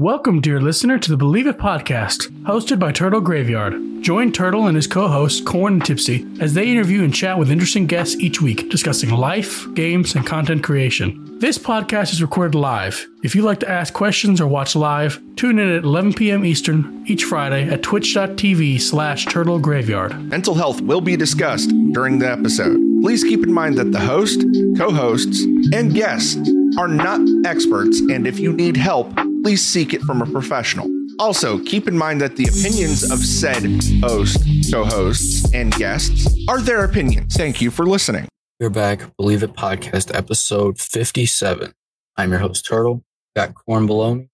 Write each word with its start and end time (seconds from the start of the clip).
Welcome, 0.00 0.40
dear 0.40 0.62
listener, 0.62 0.98
to 0.98 1.10
the 1.10 1.16
Believe 1.18 1.46
It 1.46 1.58
podcast, 1.58 2.30
hosted 2.44 2.78
by 2.78 2.90
Turtle 2.90 3.20
Graveyard. 3.20 3.74
Join 4.00 4.32
Turtle 4.32 4.66
and 4.66 4.74
his 4.74 4.86
co 4.86 5.08
hosts, 5.08 5.42
Corn 5.42 5.74
and 5.74 5.84
Tipsy, 5.84 6.26
as 6.40 6.54
they 6.54 6.70
interview 6.70 7.04
and 7.04 7.14
chat 7.14 7.38
with 7.38 7.50
interesting 7.50 7.86
guests 7.86 8.16
each 8.16 8.40
week, 8.40 8.70
discussing 8.70 9.10
life, 9.10 9.66
games, 9.74 10.14
and 10.14 10.26
content 10.26 10.64
creation. 10.64 11.38
This 11.38 11.58
podcast 11.58 12.14
is 12.14 12.22
recorded 12.22 12.54
live. 12.54 13.06
If 13.22 13.34
you'd 13.34 13.44
like 13.44 13.60
to 13.60 13.68
ask 13.68 13.92
questions 13.92 14.40
or 14.40 14.46
watch 14.46 14.74
live, 14.74 15.20
tune 15.36 15.58
in 15.58 15.68
at 15.68 15.84
11 15.84 16.14
p.m. 16.14 16.46
Eastern 16.46 17.04
each 17.06 17.24
Friday 17.24 17.68
at 17.68 17.82
twitch.tv 17.82 18.80
slash 18.80 19.26
turtle 19.26 19.58
graveyard. 19.58 20.18
Mental 20.30 20.54
health 20.54 20.80
will 20.80 21.02
be 21.02 21.14
discussed 21.14 21.68
during 21.92 22.18
the 22.18 22.30
episode. 22.30 22.78
Please 23.02 23.22
keep 23.22 23.42
in 23.42 23.52
mind 23.52 23.76
that 23.76 23.92
the 23.92 24.00
host, 24.00 24.46
co 24.78 24.90
hosts, 24.90 25.42
and 25.74 25.92
guests 25.92 26.40
are 26.78 26.88
not 26.88 27.20
experts, 27.44 28.00
and 28.00 28.26
if 28.26 28.40
you 28.40 28.54
need 28.54 28.78
help, 28.78 29.12
please 29.42 29.64
seek 29.64 29.94
it 29.94 30.02
from 30.02 30.22
a 30.22 30.26
professional. 30.26 30.88
Also, 31.18 31.58
keep 31.64 31.86
in 31.86 31.96
mind 31.96 32.20
that 32.20 32.36
the 32.36 32.44
opinions 32.44 33.10
of 33.10 33.18
said 33.18 33.62
host, 34.02 34.42
co 34.72 34.84
hosts, 34.84 35.52
and 35.52 35.72
guests 35.74 36.26
are 36.48 36.60
their 36.60 36.84
opinions. 36.84 37.34
Thank 37.36 37.60
you 37.60 37.70
for 37.70 37.86
listening. 37.86 38.26
We're 38.58 38.70
back, 38.70 39.00
Believe 39.16 39.42
It 39.42 39.54
Podcast, 39.54 40.14
episode 40.14 40.78
57. 40.78 41.72
I'm 42.16 42.30
your 42.30 42.40
host, 42.40 42.66
Turtle. 42.66 43.02
Got 43.36 43.54
corn 43.54 43.86
below 43.86 44.14
me, 44.16 44.28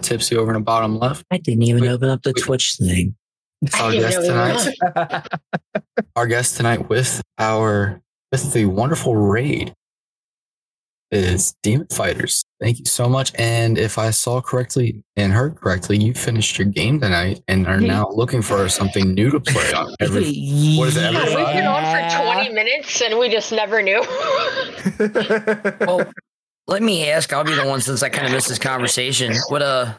tipsy 0.00 0.36
over 0.36 0.50
in 0.50 0.54
the 0.54 0.64
bottom 0.64 0.98
left. 0.98 1.24
I 1.30 1.38
didn't 1.38 1.62
even 1.62 1.82
Wait, 1.82 1.90
open 1.90 2.08
up 2.08 2.22
the 2.22 2.32
wait. 2.34 2.44
Twitch 2.44 2.76
thing. 2.78 3.16
Our 3.78 3.92
guest 3.92 4.20
tonight, 4.22 5.26
our 6.16 6.26
guest 6.26 6.56
tonight 6.56 6.88
with 6.88 7.20
our 7.38 8.00
with 8.32 8.54
the 8.54 8.64
wonderful 8.64 9.16
raid 9.16 9.74
is 11.10 11.54
Demon 11.62 11.86
Fighters. 11.88 12.44
Thank 12.60 12.78
you 12.78 12.84
so 12.84 13.08
much. 13.08 13.32
And 13.36 13.78
if 13.78 13.98
I 13.98 14.10
saw 14.10 14.40
correctly 14.40 15.02
and 15.16 15.32
heard 15.32 15.56
correctly, 15.56 15.98
you 15.98 16.14
finished 16.14 16.58
your 16.58 16.68
game 16.68 17.00
tonight 17.00 17.42
and 17.48 17.66
are 17.66 17.80
now 17.80 18.08
looking 18.10 18.42
for 18.42 18.68
something 18.68 19.14
new 19.14 19.30
to 19.30 19.40
play 19.40 19.72
on 19.76 19.94
every 20.00 20.24
what 20.76 20.88
is 20.88 20.96
it, 20.96 21.02
every 21.02 21.32
Yeah, 21.32 21.36
we've 21.36 21.54
been 21.54 21.66
on 21.66 21.82
for 21.84 22.34
20 22.34 22.52
minutes 22.54 23.02
and 23.02 23.18
we 23.18 23.28
just 23.28 23.52
never 23.52 23.82
knew. 23.82 24.04
Well, 25.80 26.10
let 26.66 26.82
me 26.82 27.10
ask. 27.10 27.32
I'll 27.32 27.44
be 27.44 27.54
the 27.54 27.66
one 27.66 27.80
since 27.80 28.02
I 28.02 28.08
kind 28.08 28.26
of 28.26 28.32
missed 28.32 28.48
this 28.48 28.58
conversation. 28.58 29.34
What 29.48 29.60
uh, 29.60 29.94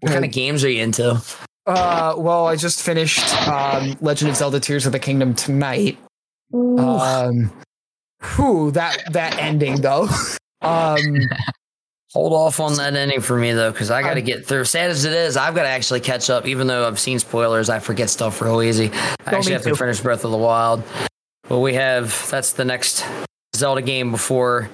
what 0.00 0.12
kind 0.12 0.24
of 0.24 0.30
games 0.30 0.62
are 0.64 0.70
you 0.70 0.82
into? 0.82 1.22
Uh, 1.66 2.14
well, 2.16 2.46
I 2.46 2.56
just 2.56 2.82
finished 2.82 3.34
um, 3.48 3.96
Legend 4.00 4.30
of 4.30 4.36
Zelda: 4.36 4.60
Tears 4.60 4.86
of 4.86 4.92
the 4.92 4.98
Kingdom 4.98 5.34
tonight. 5.34 5.98
Um, 6.52 7.50
whew, 8.36 8.70
that 8.72 9.12
that 9.12 9.38
ending 9.38 9.80
though. 9.80 10.08
Um, 10.60 11.20
Hold 12.14 12.32
off 12.32 12.58
on 12.58 12.74
that 12.78 12.96
ending 12.96 13.20
for 13.20 13.36
me 13.36 13.52
though, 13.52 13.70
because 13.70 13.90
I 13.90 14.00
got 14.00 14.14
to 14.14 14.22
get 14.22 14.46
through. 14.46 14.64
Sad 14.64 14.90
as 14.90 15.04
it 15.04 15.12
is, 15.12 15.36
I've 15.36 15.54
got 15.54 15.62
to 15.62 15.68
actually 15.68 16.00
catch 16.00 16.30
up. 16.30 16.46
Even 16.46 16.66
though 16.66 16.86
I've 16.86 16.98
seen 16.98 17.18
spoilers, 17.18 17.68
I 17.68 17.80
forget 17.80 18.08
stuff 18.08 18.40
real 18.40 18.62
easy. 18.62 18.90
I 19.26 19.36
actually 19.36 19.52
have 19.52 19.62
to 19.62 19.76
finish 19.76 20.00
Breath 20.00 20.24
of 20.24 20.30
the 20.30 20.38
Wild. 20.38 20.82
But 21.48 21.58
we 21.58 21.74
have 21.74 22.28
that's 22.30 22.54
the 22.54 22.64
next 22.64 23.04
Zelda 23.54 23.82
game 23.82 24.10
before. 24.10 24.70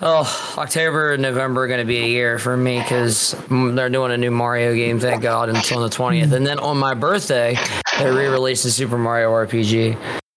Oh, 0.00 0.54
October 0.56 1.12
and 1.12 1.22
November 1.22 1.64
are 1.64 1.68
going 1.68 1.80
to 1.80 1.84
be 1.86 1.98
a 1.98 2.08
year 2.08 2.38
for 2.38 2.56
me 2.56 2.78
because 2.78 3.36
they're 3.50 3.90
doing 3.90 4.12
a 4.12 4.16
new 4.16 4.30
Mario 4.30 4.74
game, 4.74 4.98
thank 4.98 5.22
God, 5.22 5.48
until 5.48 5.80
the 5.80 5.88
20th. 5.88 6.32
And 6.32 6.44
then 6.46 6.58
on 6.58 6.76
my 6.76 6.94
birthday, 6.94 7.56
they 7.98 8.10
re 8.10 8.26
released 8.26 8.64
the 8.64 8.70
Super 8.70 8.98
Mario 8.98 9.30
RPG 9.30 9.96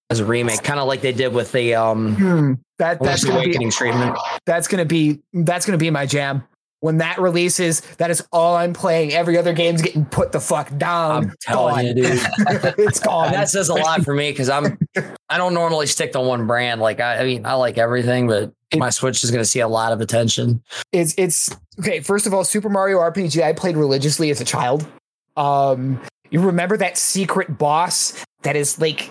as 0.09 0.20
a 0.20 0.25
remake, 0.25 0.64
kind 0.64 0.80
of 0.80 0.88
like 0.88 1.02
they 1.02 1.11
did 1.11 1.34
with 1.34 1.52
the 1.52 1.75
um, 1.75 2.16
hmm, 2.16 2.53
that 2.78 3.02
that's 3.02 3.23
gonna 3.23 3.39
be 3.39 3.45
Awakening 3.45 3.72
treatment. 3.72 4.17
that's 4.45 4.67
gonna 4.67 4.86
be 4.86 5.22
that's 5.34 5.66
gonna 5.66 5.78
be 5.78 5.89
my 5.89 6.06
jam. 6.06 6.44
When 6.81 6.98
that 6.98 7.17
releases, 7.17 7.81
that 7.98 8.11
is 8.11 8.23
all 8.31 8.56
I'm 8.56 8.73
playing. 8.73 9.11
Every 9.11 9.39
other 9.39 9.53
game's 9.53 9.81
getting 9.81 10.06
put 10.06 10.31
the 10.31 10.39
fuck 10.39 10.76
down. 10.78 11.23
I'm 11.23 11.36
telling 11.42 11.88
you, 11.88 11.94
dude. 11.95 12.22
it's 12.78 13.00
gone. 13.00 13.31
that 13.31 13.50
says 13.50 13.70
a 13.70 13.73
lot 13.73 14.03
for 14.03 14.14
me 14.14 14.30
because 14.30 14.50
I'm 14.50 14.78
I 15.30 15.38
don't 15.38 15.56
normally 15.56 15.88
stick 15.88 16.11
to 16.11 16.22
one 16.22 16.45
brand. 16.45 16.82
Like 16.82 16.99
I, 16.99 17.22
I 17.22 17.23
mean, 17.23 17.45
I 17.45 17.54
like 17.54 17.80
everything, 17.80 18.27
but 18.27 18.54
my 18.76 18.92
Switch 18.92 19.23
is 19.23 19.32
going 19.32 19.42
to 19.42 19.49
see 19.49 19.61
a 19.61 19.67
lot 19.67 19.93
of 19.93 20.02
attention. 20.02 20.61
it's 20.92 21.16
it's 21.17 21.49
okay. 21.80 22.02
First 22.02 22.27
of 22.27 22.36
all, 22.36 22.43
Super 22.43 22.70
Mario 22.70 22.99
RPG 22.99 23.42
I 23.42 23.54
played 23.54 23.77
religiously 23.77 24.30
as 24.30 24.39
a 24.39 24.45
child. 24.45 24.86
Um, 25.37 25.99
you 26.30 26.39
remember 26.39 26.77
that 26.77 26.98
secret 26.98 27.58
boss 27.58 28.23
that 28.43 28.55
is 28.55 28.80
like 28.80 29.10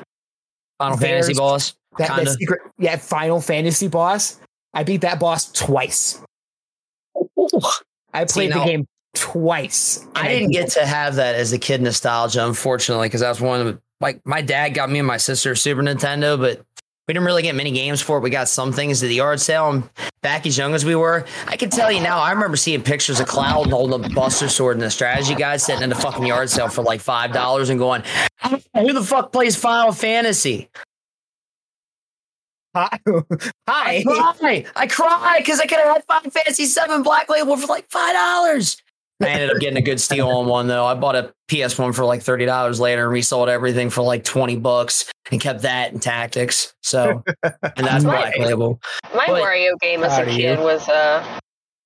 Final 0.92 0.96
There's- 0.98 1.26
Fantasy 1.26 1.38
boss. 1.38 1.74
that, 1.98 2.08
that 2.24 2.28
secret 2.38 2.60
yeah 2.78 2.96
Final 2.96 3.40
Fantasy 3.40 3.88
boss. 3.88 4.40
I 4.72 4.82
beat 4.84 5.02
that 5.02 5.20
boss 5.20 5.50
twice. 5.52 6.20
I 8.12 8.26
See, 8.26 8.32
played 8.34 8.52
the 8.52 8.56
now- 8.56 8.64
game 8.64 8.86
twice. 9.14 10.04
I 10.14 10.28
didn't 10.28 10.50
get 10.50 10.70
to 10.72 10.84
have 10.84 11.16
that 11.16 11.34
as 11.36 11.52
a 11.52 11.58
kid 11.58 11.80
nostalgia, 11.82 12.44
unfortunately, 12.46 13.06
because 13.08 13.20
that 13.20 13.28
was 13.28 13.40
one 13.40 13.60
of 13.60 13.66
the, 13.66 13.80
like 14.00 14.20
my 14.24 14.40
dad 14.42 14.70
got 14.70 14.90
me 14.90 14.98
and 14.98 15.06
my 15.06 15.16
sister 15.16 15.54
Super 15.54 15.82
Nintendo, 15.82 16.38
but 16.38 16.64
we 17.06 17.14
didn't 17.14 17.26
really 17.26 17.42
get 17.42 17.54
many 17.54 17.70
games 17.70 18.00
for 18.00 18.16
it. 18.16 18.20
We 18.20 18.30
got 18.30 18.48
some 18.48 18.72
things 18.72 19.02
at 19.02 19.08
the 19.08 19.14
yard 19.16 19.40
sale. 19.40 19.70
And 19.70 19.88
back 20.22 20.46
as 20.46 20.56
young 20.56 20.74
as 20.74 20.84
we 20.84 20.94
were, 20.96 21.26
I 21.46 21.56
can 21.56 21.68
tell 21.70 21.92
you 21.92 22.00
now, 22.00 22.18
I 22.18 22.32
remember 22.32 22.56
seeing 22.56 22.82
pictures 22.82 23.20
of 23.20 23.26
Cloud 23.26 23.68
holding 23.70 24.04
a 24.04 24.08
Buster 24.14 24.48
Sword 24.48 24.76
and 24.76 24.82
the 24.82 24.90
strategy 24.90 25.34
guide 25.34 25.60
sitting 25.60 25.82
in 25.82 25.90
the 25.90 25.96
fucking 25.96 26.24
yard 26.24 26.48
sale 26.48 26.68
for 26.68 26.82
like 26.82 27.02
$5 27.02 27.70
and 27.70 27.78
going, 27.78 28.02
who 28.74 28.92
the 28.92 29.02
fuck 29.02 29.32
plays 29.32 29.54
Final 29.56 29.92
Fantasy? 29.92 30.70
Hi. 32.74 32.98
I 33.68 34.02
Hi. 34.06 34.34
cry. 34.36 34.64
I 34.74 34.86
cry 34.88 35.36
because 35.38 35.60
I 35.60 35.66
could 35.66 35.78
have 35.78 35.94
had 35.94 36.04
Final 36.06 36.30
Fantasy 36.30 36.64
7 36.66 37.02
Black 37.02 37.28
Label 37.28 37.56
for 37.56 37.66
like 37.68 37.88
five 37.90 38.14
dollars. 38.14 38.78
I 39.24 39.28
ended 39.30 39.50
up 39.50 39.58
getting 39.60 39.76
a 39.76 39.82
good 39.82 40.00
steal 40.00 40.28
on 40.28 40.46
one 40.46 40.66
though. 40.66 40.84
I 40.84 40.94
bought 40.94 41.16
a 41.16 41.32
PS 41.48 41.78
one 41.78 41.92
for 41.92 42.04
like 42.04 42.22
thirty 42.22 42.44
dollars 42.46 42.78
later 42.80 43.04
and 43.04 43.12
resold 43.12 43.48
everything 43.48 43.90
for 43.90 44.02
like 44.02 44.24
twenty 44.24 44.56
bucks 44.56 45.10
and 45.30 45.40
kept 45.40 45.62
that 45.62 45.92
in 45.92 46.00
Tactics. 46.00 46.74
So, 46.82 47.22
and 47.42 47.54
that's 47.86 48.04
Black 48.04 48.36
Label. 48.38 48.80
My 49.14 49.26
But- 49.26 49.38
Mario 49.40 49.76
game 49.80 50.02
as 50.04 50.18
a 50.18 50.24
kid 50.24 50.58
you. 50.58 50.64
was 50.64 50.88
uh 50.88 51.38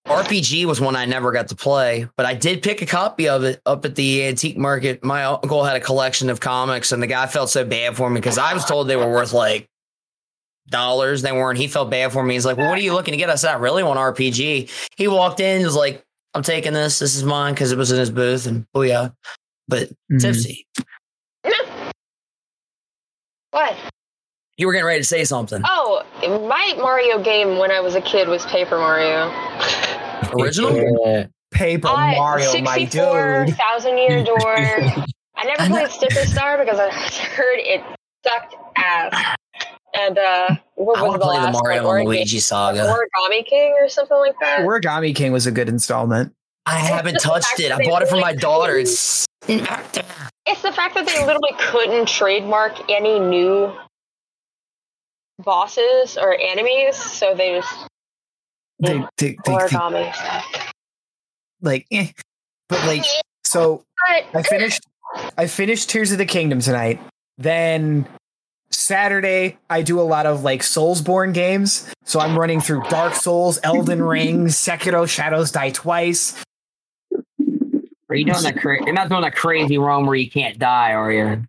RPG 0.06 0.64
was 0.64 0.80
one 0.80 0.96
I 0.96 1.04
never 1.04 1.32
got 1.32 1.48
to 1.48 1.54
play, 1.54 2.08
but 2.16 2.24
I 2.24 2.32
did 2.32 2.62
pick 2.62 2.80
a 2.80 2.86
copy 2.86 3.28
of 3.28 3.44
it 3.44 3.60
up 3.66 3.84
at 3.84 3.94
the 3.94 4.24
antique 4.24 4.56
market. 4.56 5.04
My 5.04 5.24
uncle 5.24 5.62
had 5.64 5.76
a 5.76 5.80
collection 5.80 6.30
of 6.30 6.40
comics, 6.40 6.92
and 6.92 7.02
the 7.02 7.06
guy 7.06 7.26
felt 7.26 7.50
so 7.50 7.62
bad 7.62 7.94
for 7.94 8.08
me 8.08 8.18
because 8.18 8.38
I 8.38 8.54
was 8.54 8.64
told 8.64 8.88
they 8.88 8.96
were 8.96 9.10
worth 9.10 9.34
like 9.34 9.68
dollars. 10.68 11.22
They 11.22 11.32
weren't. 11.32 11.58
He 11.58 11.68
felt 11.68 11.90
bad 11.90 12.12
for 12.12 12.22
me. 12.22 12.34
He's 12.34 12.46
like, 12.46 12.56
"Well, 12.56 12.68
what 12.70 12.78
are 12.78 12.82
you 12.82 12.94
looking 12.94 13.12
to 13.12 13.18
get?" 13.18 13.28
I 13.30 13.34
said, 13.34 13.52
"I 13.52 13.58
really 13.58 13.82
want 13.82 13.98
RPG." 13.98 14.70
He 14.96 15.08
walked 15.08 15.40
in, 15.40 15.62
was 15.62 15.76
like, 15.76 16.02
"I'm 16.34 16.42
taking 16.42 16.72
this. 16.72 16.98
This 16.98 17.14
is 17.16 17.24
mine," 17.24 17.54
because 17.54 17.72
it 17.72 17.78
was 17.78 17.90
in 17.92 17.98
his 17.98 18.10
booth, 18.10 18.46
and 18.46 18.66
oh 18.74 18.82
yeah. 18.82 19.10
But 19.68 19.90
Mhm. 20.10 20.20
tipsy, 20.20 20.66
what? 23.50 23.76
you 24.56 24.66
were 24.66 24.72
getting 24.72 24.86
ready 24.86 25.00
to 25.00 25.04
say 25.06 25.24
something. 25.24 25.62
Oh, 25.64 26.02
my 26.48 26.74
Mario 26.78 27.22
game 27.22 27.58
when 27.58 27.70
I 27.70 27.80
was 27.80 27.94
a 27.94 28.00
kid 28.00 28.28
was 28.28 28.44
Paper 28.46 28.76
Mario. 28.78 29.30
Original. 30.38 31.26
Paper 31.50 31.88
I- 31.88 32.14
Mario, 32.16 32.60
my 32.62 32.84
dude. 32.84 33.56
Thousand 33.56 33.98
Year 33.98 34.22
Door. 34.24 34.56
I 34.56 35.44
never 35.44 35.66
played 35.66 35.88
Sticker 35.90 36.26
Star 36.26 36.58
because 36.58 36.78
I 36.80 36.90
heard 37.34 37.58
it 37.60 37.82
sucked 38.26 38.56
ass. 38.76 39.36
And 39.94 40.18
uh, 40.18 40.56
what 40.74 40.98
I 40.98 41.02
was 41.02 41.08
want 41.08 41.12
the 41.14 41.18
to 41.18 41.24
play 41.24 41.36
the 41.38 41.44
last 41.46 41.52
Mario 41.62 41.86
one? 41.86 41.96
and 42.00 42.06
Origami- 42.08 42.10
Luigi 42.10 42.38
saga. 42.40 42.80
Origami 42.80 43.44
King 43.46 43.74
or 43.80 43.88
something 43.88 44.18
like 44.18 44.34
that. 44.40 44.60
Origami 44.60 45.14
King 45.14 45.32
was 45.32 45.46
a 45.46 45.50
good 45.52 45.68
installment. 45.68 46.32
I 46.66 46.78
haven't 46.78 47.18
touched 47.20 47.58
it. 47.60 47.72
I 47.72 47.78
bought 47.84 48.02
it 48.02 48.08
for 48.08 48.16
really 48.16 48.22
my 48.22 48.34
daughter. 48.34 48.76
It's 48.76 49.24
It's 49.48 50.62
the 50.62 50.72
fact 50.72 50.94
that 50.94 51.06
they 51.06 51.18
literally 51.24 51.52
couldn't 51.58 52.06
trademark 52.08 52.90
any 52.90 53.18
new 53.18 53.72
bosses 55.38 56.18
or 56.18 56.36
enemies, 56.38 56.96
so 56.96 57.34
they 57.34 57.60
just 57.60 57.86
They, 58.80 58.94
Yeah. 58.94 59.08
they, 59.16 59.28
they, 59.30 59.36
they- 59.44 59.52
origami 59.52 60.14
stuff. 60.14 60.72
like, 61.62 61.86
eh. 61.90 62.08
but 62.68 62.84
like, 62.86 63.04
so 63.44 63.84
But 64.08 64.26
I 64.38 64.42
finished 64.42 64.82
I 65.38 65.46
finished 65.46 65.88
Tears 65.88 66.12
of 66.12 66.18
the 66.18 66.26
Kingdom 66.26 66.60
tonight. 66.60 67.00
Then 67.38 68.06
Saturday 68.70 69.58
I 69.70 69.82
do 69.82 70.00
a 70.00 70.02
lot 70.02 70.26
of 70.26 70.42
like 70.42 70.62
Soulsborne 70.62 71.32
games. 71.34 71.90
So 72.04 72.20
I'm 72.20 72.38
running 72.38 72.60
through 72.60 72.82
Dark 72.90 73.14
Souls, 73.14 73.58
Elden 73.62 74.02
Ring, 74.02 74.46
Sekiro 74.46 75.08
Shadows 75.08 75.50
Die 75.50 75.70
Twice. 75.70 76.42
Are 78.10 78.16
you 78.16 78.24
doing 78.24 78.42
that? 78.42 78.56
Cra- 78.58 78.84
you're 78.84 78.94
not 78.94 79.08
doing 79.10 79.20
that 79.22 79.34
crazy 79.34 79.76
run 79.76 80.06
where 80.06 80.16
you 80.16 80.30
can't 80.30 80.58
die, 80.58 80.92
are 80.92 81.12
you? 81.12 81.44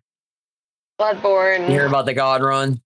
Bloodborne. 1.00 1.60
you 1.60 1.72
hear 1.72 1.86
about 1.86 2.04
the 2.04 2.12
God 2.12 2.42
Run? 2.42 2.82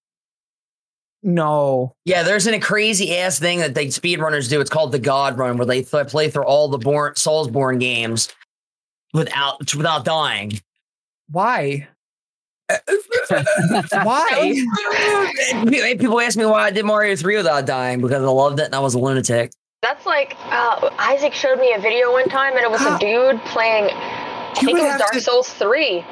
No. 1.24 1.96
Yeah, 2.04 2.22
there's 2.22 2.46
a 2.46 2.60
crazy 2.60 3.16
ass 3.16 3.40
thing 3.40 3.58
that 3.60 3.74
they 3.74 3.86
speedrunners 3.86 4.48
do. 4.48 4.60
It's 4.60 4.70
called 4.70 4.92
the 4.92 4.98
God 5.00 5.38
Run, 5.38 5.56
where 5.56 5.66
they 5.66 5.82
th- 5.82 6.08
play 6.08 6.30
through 6.30 6.44
all 6.44 6.68
the 6.68 6.78
born 6.78 7.14
Soulsborne 7.14 7.80
games 7.80 8.28
without 9.12 9.74
without 9.74 10.04
dying. 10.04 10.60
Why? 11.30 11.88
Why? 14.04 14.54
People 15.98 16.20
ask 16.20 16.36
me 16.36 16.44
why 16.46 16.64
I 16.64 16.70
did 16.70 16.84
Mario 16.84 17.16
3 17.16 17.36
without 17.36 17.66
dying 17.66 18.00
because 18.00 18.22
I 18.22 18.26
loved 18.28 18.60
it 18.60 18.66
and 18.66 18.74
I 18.74 18.80
was 18.80 18.94
a 18.94 18.98
lunatic. 18.98 19.52
That's 19.82 20.06
like 20.06 20.36
uh, 20.46 20.90
Isaac 20.98 21.32
showed 21.34 21.58
me 21.58 21.72
a 21.74 21.78
video 21.78 22.10
one 22.12 22.28
time, 22.28 22.54
and 22.56 22.62
it 22.64 22.70
was 22.70 22.80
a 22.80 22.98
dude 23.00 23.40
playing. 23.46 23.90
I 23.92 24.52
think 24.54 24.78
it 24.78 24.82
was 24.82 24.98
Dark 24.98 25.12
to- 25.12 25.20
Souls 25.20 25.48
three, 25.52 26.04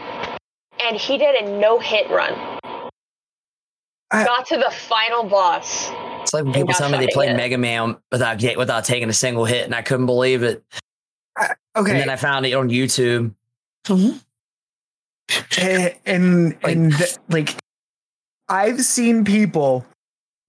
and 0.80 0.96
he 0.96 1.16
did 1.16 1.34
a 1.36 1.58
no 1.58 1.78
hit 1.78 2.10
run. 2.10 2.34
I- 4.10 4.24
Got 4.24 4.46
to 4.48 4.58
the 4.58 4.70
final 4.70 5.24
boss. 5.24 5.90
It's 6.20 6.34
like 6.34 6.44
when 6.44 6.52
people 6.52 6.74
tell 6.74 6.90
me 6.90 6.98
they 6.98 7.04
shot 7.06 7.14
played 7.14 7.30
in. 7.30 7.36
Mega 7.36 7.56
Man 7.58 7.96
without 8.10 8.38
get, 8.38 8.58
without 8.58 8.84
taking 8.84 9.08
a 9.08 9.12
single 9.14 9.44
hit, 9.46 9.64
and 9.64 9.74
I 9.74 9.80
couldn't 9.82 10.06
believe 10.06 10.42
it. 10.42 10.62
Okay. 11.74 11.90
And 11.92 12.00
then 12.00 12.10
I 12.10 12.16
found 12.16 12.44
it 12.44 12.52
on 12.52 12.68
YouTube. 12.68 13.34
Eh, 15.58 15.94
and 16.06 16.56
and, 16.64 16.64
and 16.64 16.92
th- 16.96 17.16
like 17.28 17.54
I've 18.48 18.80
seen 18.82 19.24
people 19.24 19.86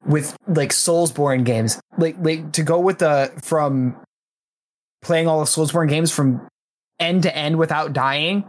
with 0.05 0.35
like 0.47 0.71
Soulsborne 0.71 1.45
games, 1.45 1.79
like 1.97 2.15
like 2.19 2.51
to 2.53 2.63
go 2.63 2.79
with 2.79 2.99
the 2.99 3.31
from 3.43 3.95
playing 5.01 5.27
all 5.27 5.39
the 5.39 5.45
Soulsborne 5.45 5.89
games 5.89 6.11
from 6.11 6.47
end 6.99 7.23
to 7.23 7.35
end 7.35 7.57
without 7.57 7.93
dying. 7.93 8.43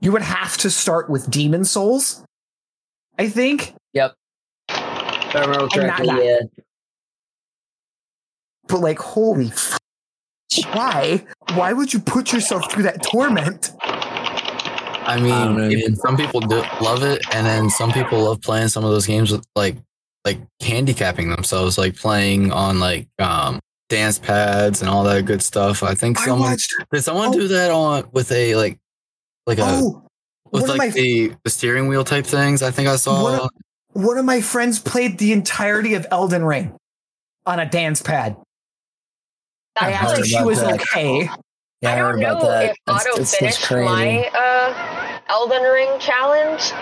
You 0.00 0.12
would 0.12 0.22
have 0.22 0.56
to 0.58 0.70
start 0.70 1.10
with 1.10 1.28
Demon's 1.30 1.70
Souls, 1.70 2.24
I 3.18 3.28
think. 3.28 3.74
If 4.68 5.36
I 5.36 5.40
remember 5.40 5.68
correctly, 5.68 6.06
yeah. 6.26 6.38
But 8.68 8.80
like, 8.80 8.98
holy, 8.98 9.46
f- 9.48 9.78
why? 10.72 11.24
Why 11.54 11.72
would 11.72 11.92
you 11.92 11.98
put 12.00 12.32
yourself 12.32 12.70
through 12.70 12.84
that 12.84 13.02
torment? 13.02 13.72
I 15.08 15.20
mean, 15.20 15.30
don't 15.30 15.56
know, 15.56 15.68
even 15.68 15.96
some 15.96 16.16
people 16.16 16.40
do 16.40 16.62
love 16.80 17.02
it, 17.02 17.24
and 17.34 17.46
then 17.46 17.70
some 17.70 17.90
people 17.92 18.22
love 18.22 18.40
playing 18.42 18.68
some 18.68 18.84
of 18.84 18.90
those 18.90 19.06
games 19.06 19.32
with 19.32 19.44
like 19.56 19.76
like 20.24 20.38
handicapping 20.60 21.30
themselves, 21.30 21.78
like 21.78 21.96
playing 21.96 22.52
on 22.52 22.78
like 22.78 23.08
um 23.18 23.58
dance 23.88 24.18
pads 24.18 24.82
and 24.82 24.90
all 24.90 25.02
that 25.04 25.24
good 25.24 25.42
stuff. 25.42 25.82
I 25.82 25.94
think 25.94 26.20
I 26.20 26.26
someone 26.26 26.50
watched. 26.50 26.74
did 26.92 27.02
someone 27.02 27.28
oh. 27.28 27.32
do 27.32 27.48
that 27.48 27.70
on 27.70 28.08
with 28.12 28.30
a 28.32 28.54
like 28.54 28.78
like 29.46 29.58
a 29.58 29.64
Oh, 29.64 30.02
with 30.52 30.68
like 30.68 30.78
my 30.78 30.88
the, 30.90 31.32
the 31.42 31.50
steering 31.50 31.88
wheel 31.88 32.04
type 32.04 32.26
things. 32.26 32.62
I 32.62 32.70
think 32.70 32.88
I 32.88 32.96
saw. 32.96 33.22
One 33.22 33.34
of- 33.40 33.50
one 33.94 34.18
of 34.18 34.24
my 34.24 34.40
friends 34.40 34.78
played 34.78 35.18
the 35.18 35.32
entirety 35.32 35.94
of 35.94 36.06
Elden 36.10 36.44
Ring 36.44 36.76
on 37.46 37.58
a 37.58 37.68
dance 37.68 38.00
pad. 38.00 38.36
I 39.80 39.90
That's 39.90 40.02
asked 40.02 40.10
like 40.12 40.20
if 40.20 40.26
she 40.26 40.42
was 40.42 40.60
that. 40.60 40.80
okay. 40.80 41.28
Yeah, 41.80 41.92
I 41.92 41.96
don't 41.96 42.04
heard 42.12 42.22
about 42.22 42.42
know 42.42 42.48
that. 42.48 42.64
if 42.70 42.76
That's- 42.86 43.06
Otto 43.06 43.10
that's- 43.18 43.30
that's 43.30 43.38
finished 43.38 43.62
crazy. 43.62 43.84
my 43.84 44.30
uh, 44.34 45.18
Elden 45.28 45.62
Ring 45.62 45.98
challenge. 46.00 46.72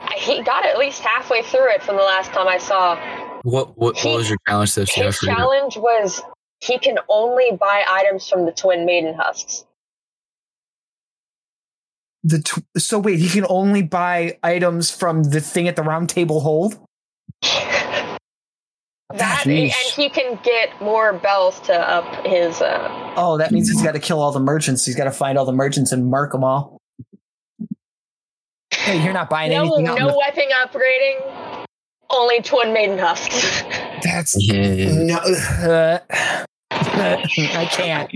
I- 0.00 0.14
He 0.18 0.42
got 0.42 0.66
at 0.66 0.78
least 0.78 1.00
halfway 1.02 1.42
through 1.42 1.70
it 1.72 1.82
from 1.82 1.96
the 1.96 2.02
last 2.02 2.32
time 2.32 2.46
I 2.48 2.58
saw. 2.58 2.96
what 3.42 3.76
what, 3.78 3.96
what 4.04 4.16
was 4.16 4.28
your 4.28 4.38
challenge, 4.48 4.74
Tipsy? 4.74 5.00
I 5.02 5.04
His 5.06 5.18
challenge 5.20 5.76
was 5.76 6.22
he 6.60 6.78
can 6.78 6.98
only 7.08 7.52
buy 7.58 7.84
items 7.88 8.28
from 8.28 8.44
the 8.46 8.52
Twin 8.52 8.84
Maiden 8.86 9.14
husks. 9.14 9.64
The 12.24 12.40
tw- 12.40 12.64
so 12.80 12.98
wait, 12.98 13.20
he 13.20 13.28
can 13.28 13.46
only 13.48 13.82
buy 13.82 14.38
items 14.42 14.90
from 14.90 15.22
the 15.24 15.40
thing 15.40 15.68
at 15.68 15.76
the 15.76 15.82
round 15.82 16.08
table 16.10 16.40
hold. 16.40 16.74
That 19.14 19.44
Jeez. 19.44 19.64
and 19.66 19.72
he 19.94 20.08
can 20.10 20.38
get 20.42 20.80
more 20.80 21.12
bells 21.12 21.60
to 21.60 21.74
up 21.74 22.26
his. 22.26 22.60
Uh, 22.60 23.12
Oh, 23.18 23.38
that 23.38 23.50
means 23.52 23.68
he's 23.70 23.80
got 23.82 23.92
to 23.92 23.98
kill 24.00 24.20
all 24.20 24.32
the 24.32 24.40
merchants. 24.40 24.84
He's 24.84 24.96
got 24.96 25.04
to 25.04 25.10
find 25.12 25.38
all 25.38 25.44
the 25.46 25.52
merchants 25.52 25.90
and 25.92 26.10
mark 26.10 26.32
them 26.32 26.44
all. 26.44 26.76
Hey, 28.72 29.02
you're 29.02 29.12
not 29.14 29.30
buying 29.30 29.50
no, 29.52 29.62
anything 29.62 29.88
out. 29.88 29.98
no 29.98 30.08
the- 30.10 30.18
weapon 30.18 30.44
upgrading. 30.62 31.64
Only 32.10 32.40
Twin 32.42 32.72
Maiden 32.72 32.98
husks. 32.98 33.62
That's 34.02 34.34
Yeah. 34.40 34.92
no. 34.92 35.16
uh, 35.16 35.98
I 36.70 37.68
can't. 37.70 38.10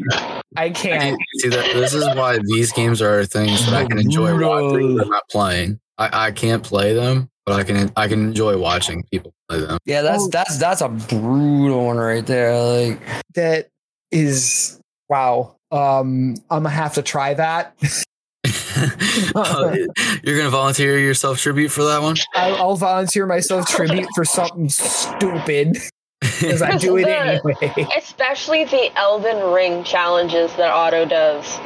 I 0.57 0.65
I 0.65 0.71
can't. 0.71 1.19
see 1.39 1.49
that 1.49 1.73
this 1.75 1.95
is 1.95 2.05
why 2.17 2.39
these 2.45 2.73
games 2.73 3.01
are 3.01 3.25
things 3.25 3.65
that 3.67 3.75
I 3.75 3.85
can 3.87 3.99
enjoy 3.99 4.33
watching 4.39 4.97
but 4.97 5.09
not 5.09 5.23
playing. 5.31 5.81
I, 5.99 6.27
I 6.27 6.31
can't 6.33 6.63
play 6.63 6.93
them, 6.95 7.31
but 7.51 7.59
I 7.59 7.65
can 7.65 7.93
I 7.97 8.07
can 8.07 8.21
enjoy 8.21 8.57
watching 8.57 9.03
people 9.11 9.35
play 9.49 9.59
them. 9.59 9.79
Yeah, 9.85 10.03
that's 10.03 10.29
that's 10.29 10.57
that's 10.57 10.81
a 10.83 10.89
brutal 10.89 11.87
one 11.87 11.97
right 11.97 12.25
there. 12.25 12.57
Like, 12.57 13.01
That 13.35 13.69
is 14.13 14.79
wow. 15.09 15.57
Um, 15.73 16.37
I'm 16.49 16.63
gonna 16.63 16.71
have 16.71 16.95
to 16.95 17.03
try 17.03 17.35
that. 17.35 17.75
You're 20.23 20.39
gonna 20.39 20.51
volunteer 20.51 20.97
yourself 21.01 21.39
tribute 21.39 21.71
for 21.71 21.83
that 21.83 22.01
one? 22.01 22.15
I'll, 22.37 22.55
I'll 22.55 22.77
volunteer 22.77 23.27
myself 23.27 23.69
tribute 23.69 24.07
for 24.15 24.25
something 24.25 24.69
stupid 24.69 25.77
because 26.21 26.63
I 26.63 26.77
do 26.77 26.99
it 26.99 27.09
anyway. 27.09 27.89
Especially 27.99 28.65
the 28.65 28.97
Elden 28.97 29.53
Ring 29.53 29.83
challenges 29.83 30.55
that 30.55 30.71
Otto 30.71 31.05
does. 31.05 31.59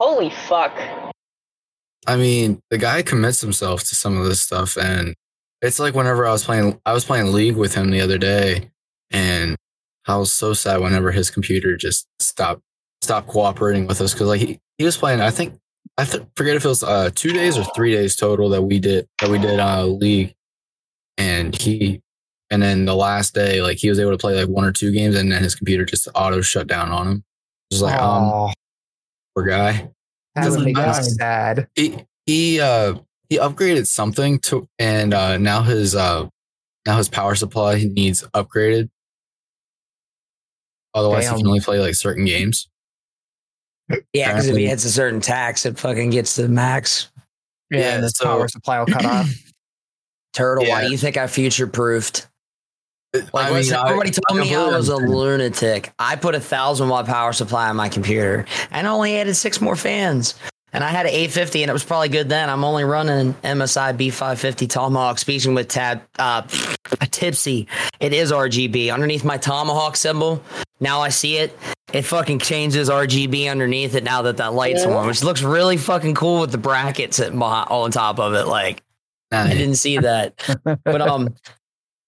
Holy 0.00 0.30
fuck. 0.30 0.72
I 2.06 2.16
mean, 2.16 2.60
the 2.70 2.78
guy 2.78 3.02
commits 3.02 3.40
himself 3.40 3.80
to 3.84 3.94
some 3.94 4.16
of 4.16 4.26
this 4.26 4.40
stuff, 4.40 4.76
and 4.76 5.14
it's 5.62 5.78
like 5.78 5.94
whenever 5.94 6.26
I 6.26 6.32
was 6.32 6.44
playing, 6.44 6.80
I 6.86 6.92
was 6.92 7.04
playing 7.04 7.32
League 7.32 7.56
with 7.56 7.74
him 7.74 7.90
the 7.90 8.00
other 8.00 8.18
day, 8.18 8.70
and 9.10 9.56
I 10.06 10.16
was 10.16 10.32
so 10.32 10.52
sad 10.52 10.80
whenever 10.80 11.10
his 11.10 11.30
computer 11.30 11.76
just 11.76 12.06
stopped 12.20 12.62
stopped 13.02 13.28
cooperating 13.28 13.86
with 13.86 14.00
us 14.00 14.12
because 14.12 14.28
like 14.28 14.40
he, 14.40 14.60
he 14.78 14.84
was 14.84 14.96
playing. 14.96 15.20
I 15.20 15.30
think 15.30 15.58
I 15.98 16.04
th- 16.04 16.24
forget 16.36 16.56
if 16.56 16.64
it 16.64 16.68
was 16.68 16.84
uh, 16.84 17.10
two 17.14 17.32
days 17.32 17.58
or 17.58 17.64
three 17.74 17.92
days 17.92 18.14
total 18.14 18.48
that 18.50 18.62
we 18.62 18.78
did 18.78 19.08
that 19.20 19.30
we 19.30 19.38
did 19.38 19.58
uh, 19.58 19.84
League, 19.86 20.34
and 21.18 21.54
he. 21.60 22.02
And 22.48 22.62
then 22.62 22.84
the 22.84 22.94
last 22.94 23.34
day, 23.34 23.60
like 23.60 23.78
he 23.78 23.88
was 23.88 23.98
able 23.98 24.12
to 24.12 24.18
play 24.18 24.38
like 24.38 24.48
one 24.48 24.64
or 24.64 24.70
two 24.70 24.92
games, 24.92 25.16
and 25.16 25.32
then 25.32 25.42
his 25.42 25.56
computer 25.56 25.84
just 25.84 26.06
auto 26.14 26.42
shut 26.42 26.68
down 26.68 26.92
on 26.92 27.08
him. 27.08 27.24
It 27.72 27.74
was 27.74 27.82
like, 27.82 28.00
um, 28.00 28.22
oh, 28.22 28.52
poor 29.34 29.44
guy 29.44 29.90
that 30.36 30.50
would 30.50 30.64
make 30.64 30.76
me 30.76 30.92
sad. 30.92 31.68
he 31.74 31.96
he 32.26 32.60
uh 32.60 32.94
he 33.28 33.38
upgraded 33.38 33.86
something 33.86 34.38
to 34.40 34.68
and 34.78 35.12
uh 35.12 35.36
now 35.38 35.62
his 35.62 35.94
uh 35.96 36.28
now 36.86 36.96
his 36.96 37.08
power 37.08 37.34
supply 37.34 37.76
he 37.76 37.88
needs 37.88 38.22
upgraded 38.34 38.88
otherwise 40.94 41.28
he 41.28 41.36
can 41.36 41.46
only 41.46 41.60
play 41.60 41.78
like 41.80 41.94
certain 41.94 42.24
games 42.24 42.68
yeah, 43.88 43.94
because 44.32 44.46
if 44.46 44.50
Apparently- 44.50 44.62
he 44.62 44.66
hits 44.68 44.84
a 44.84 44.90
certain 44.90 45.20
tax, 45.20 45.64
it 45.64 45.78
fucking 45.78 46.10
gets 46.10 46.34
to 46.34 46.42
the 46.42 46.48
max. 46.48 47.08
Yeah, 47.70 47.78
Yeah, 47.78 48.00
the 48.00 48.08
so- 48.08 48.24
power 48.24 48.48
supply 48.48 48.80
will 48.80 48.86
cut 48.86 49.04
off. 49.04 49.30
Turtle, 50.34 50.66
why 50.66 50.84
do 50.84 50.90
you 50.90 50.98
think 50.98 51.16
I 51.16 51.28
future 51.28 51.68
proofed? 51.68 52.26
Like, 53.32 53.46
I 53.46 53.50
listen, 53.50 53.74
mean, 53.76 53.84
I- 53.84 53.88
everybody 53.88 54.10
told 54.10 54.40
me 54.40 54.54
I 54.54 54.76
was 54.76 54.88
a 54.88 54.96
lunatic. 54.96 55.92
I 55.98 56.16
put 56.16 56.34
a 56.34 56.40
thousand 56.40 56.88
watt 56.88 57.06
power 57.06 57.32
supply 57.32 57.68
on 57.68 57.76
my 57.76 57.88
computer 57.88 58.46
and 58.70 58.86
only 58.86 59.18
added 59.18 59.34
six 59.34 59.60
more 59.60 59.76
fans. 59.76 60.34
And 60.72 60.84
I 60.84 60.88
had 60.88 61.06
an 61.06 61.12
850 61.12 61.62
and 61.62 61.70
it 61.70 61.72
was 61.72 61.84
probably 61.84 62.10
good 62.10 62.28
then. 62.28 62.50
I'm 62.50 62.62
only 62.62 62.84
running 62.84 63.32
MSI 63.44 63.96
B550 63.96 64.68
Tomahawk, 64.68 65.18
speaking 65.18 65.54
with 65.54 65.68
tab 65.68 66.02
uh, 66.18 66.42
tipsy. 67.10 67.66
It 67.98 68.12
is 68.12 68.30
RGB 68.30 68.92
underneath 68.92 69.24
my 69.24 69.38
Tomahawk 69.38 69.96
symbol. 69.96 70.42
Now 70.80 71.00
I 71.00 71.08
see 71.08 71.38
it. 71.38 71.58
It 71.94 72.02
fucking 72.02 72.40
changes 72.40 72.90
RGB 72.90 73.50
underneath 73.50 73.94
it 73.94 74.04
now 74.04 74.22
that 74.22 74.36
that 74.38 74.52
light's 74.52 74.84
on, 74.84 75.06
which 75.06 75.22
looks 75.22 75.42
really 75.42 75.78
fucking 75.78 76.14
cool 76.14 76.40
with 76.42 76.50
the 76.52 76.58
brackets 76.58 77.16
sitting 77.16 77.40
on 77.40 77.90
top 77.90 78.18
of 78.18 78.34
it. 78.34 78.46
Like 78.46 78.82
I 79.32 79.54
didn't 79.54 79.76
see 79.76 79.98
that. 79.98 80.34
but 80.84 81.00
um 81.00 81.34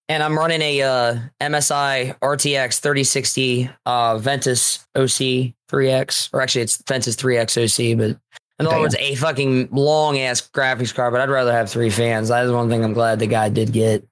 and 0.08 0.22
I'm 0.22 0.36
running 0.36 0.62
a 0.62 0.82
uh 0.82 1.18
MSI 1.40 2.18
RTX 2.20 2.80
3060 2.80 3.70
uh 3.86 4.18
Ventus 4.18 4.86
OC 4.96 5.54
3X 5.70 6.30
or 6.32 6.40
actually 6.40 6.62
it's 6.62 6.82
Ventus 6.86 7.16
3X 7.16 7.56
OC 7.92 7.98
but 7.98 8.18
in 8.60 8.66
other 8.66 8.70
Damn. 8.70 8.80
words 8.80 8.96
a 8.98 9.14
fucking 9.14 9.68
long 9.70 10.18
ass 10.18 10.40
graphics 10.52 10.94
card 10.94 11.12
but 11.12 11.20
I'd 11.20 11.30
rather 11.30 11.52
have 11.52 11.70
three 11.70 11.90
fans. 11.90 12.28
That 12.28 12.44
is 12.44 12.52
one 12.52 12.68
thing 12.68 12.84
I'm 12.84 12.92
glad 12.94 13.18
the 13.18 13.26
guy 13.26 13.48
did 13.48 13.72
get. 13.72 14.04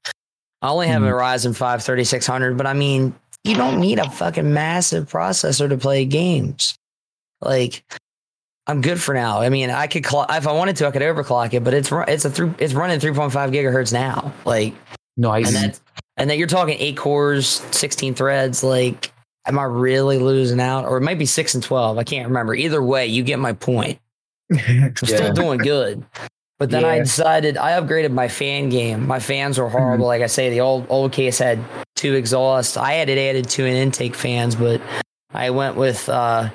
I 0.62 0.68
only 0.68 0.88
have 0.88 1.02
a 1.02 1.10
Ryzen 1.10 1.54
5 1.54 1.82
3600 1.82 2.56
but 2.56 2.66
I 2.66 2.72
mean 2.72 3.14
you 3.44 3.54
don't 3.54 3.80
need 3.80 3.98
a 3.98 4.10
fucking 4.10 4.52
massive 4.52 5.08
processor 5.08 5.68
to 5.68 5.76
play 5.78 6.04
games. 6.04 6.76
Like 7.40 7.84
I'm 8.66 8.80
good 8.80 9.00
for 9.00 9.14
now. 9.14 9.40
I 9.40 9.48
mean, 9.48 9.70
I 9.70 9.86
could 9.86 10.02
clock 10.02 10.26
if 10.32 10.48
I 10.48 10.52
wanted 10.52 10.74
to, 10.76 10.88
I 10.88 10.90
could 10.90 11.02
overclock 11.02 11.54
it, 11.54 11.62
but 11.62 11.72
it's 11.72 11.92
it's 12.08 12.24
a 12.24 12.30
three, 12.30 12.52
it's 12.58 12.74
running 12.74 12.98
3.5 12.98 13.30
gigahertz 13.52 13.92
now. 13.92 14.32
Like, 14.44 14.74
Nice. 15.16 15.46
and 15.46 15.54
that 15.56 15.80
and 16.16 16.30
that 16.30 16.38
you're 16.38 16.46
talking 16.46 16.76
eight 16.78 16.96
cores, 16.96 17.62
16 17.72 18.14
threads. 18.14 18.62
Like, 18.62 19.12
am 19.46 19.58
I 19.58 19.64
really 19.64 20.18
losing 20.18 20.60
out? 20.60 20.84
Or 20.84 20.96
it 20.96 21.02
might 21.02 21.18
be 21.18 21.26
six 21.26 21.54
and 21.54 21.62
12. 21.62 21.98
I 21.98 22.04
can't 22.04 22.28
remember. 22.28 22.54
Either 22.54 22.82
way, 22.82 23.06
you 23.06 23.22
get 23.22 23.38
my 23.38 23.52
point. 23.52 23.98
I'm 24.52 24.94
still 24.96 25.32
doing 25.32 25.58
good. 25.58 26.04
But 26.58 26.70
then 26.70 26.86
I 26.86 27.00
decided 27.00 27.58
I 27.58 27.78
upgraded 27.78 28.12
my 28.12 28.28
fan 28.28 28.70
game. 28.70 29.06
My 29.06 29.18
fans 29.18 29.58
were 29.58 29.68
horrible. 29.68 30.06
Like 30.06 30.22
I 30.22 30.26
say, 30.26 30.48
the 30.48 30.60
old 30.60 30.86
old 30.88 31.12
case 31.12 31.38
had 31.38 31.62
two 31.96 32.14
exhausts. 32.14 32.78
I 32.78 32.92
had 32.94 33.10
it 33.10 33.18
added 33.18 33.46
to 33.50 33.66
an 33.66 33.74
intake 33.74 34.14
fans, 34.14 34.54
but 34.54 34.80
I 35.34 35.50
went 35.50 35.76
with 35.76 36.08
uh, 36.08 36.48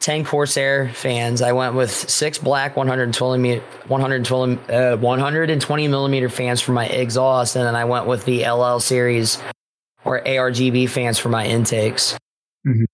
10 0.00 0.24
Corsair 0.24 0.90
fans. 0.94 1.40
I 1.40 1.52
went 1.52 1.74
with 1.74 1.90
six 1.90 2.36
black 2.38 2.76
120 2.76 3.42
me- 3.42 3.62
120 3.88 4.58
uh, 4.72 4.96
120 4.96 5.88
millimeter 5.88 6.28
fans 6.28 6.60
for 6.60 6.72
my 6.72 6.86
exhaust, 6.86 7.56
and 7.56 7.66
then 7.66 7.74
I 7.74 7.84
went 7.86 8.06
with 8.06 8.24
the 8.24 8.46
LL 8.46 8.80
series 8.80 9.38
or 10.04 10.20
ARGB 10.20 10.88
fans 10.90 11.18
for 11.18 11.30
my 11.30 11.46
intakes. 11.46 12.18
Mhm. 12.66 12.84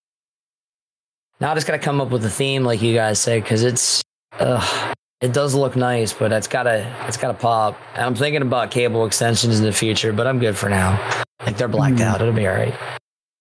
Now 1.41 1.51
I 1.53 1.55
just 1.55 1.67
got 1.67 1.73
to 1.73 1.79
come 1.79 2.01
up 2.01 2.11
with 2.11 2.25
a 2.25 2.31
theme, 2.31 2.65
like 2.65 2.83
you 2.83 2.95
guys 2.95 3.19
say, 3.19 3.41
because 3.41 3.63
it's 3.65 4.03
uh, 4.39 4.93
it 5.21 5.33
does 5.33 5.55
look 5.55 5.75
nice, 5.75 6.13
but 6.13 6.33
it's 6.33 6.47
gotta 6.47 6.87
it's 7.09 7.17
gotta 7.17 7.35
pop. 7.35 7.77
And 7.95 8.05
I'm 8.05 8.15
thinking 8.15 8.43
about 8.43 8.71
cable 8.71 9.05
extensions 9.07 9.59
in 9.59 9.65
the 9.65 9.73
future, 9.73 10.13
but 10.13 10.27
I'm 10.27 10.39
good 10.39 10.57
for 10.57 10.69
now. 10.69 11.01
Like 11.45 11.57
they're 11.57 11.67
blacked 11.69 11.97
Mhm. 11.97 12.03
out, 12.03 12.21
it'll 12.21 12.33
be 12.35 12.47
all 12.47 12.55
right. 12.55 12.75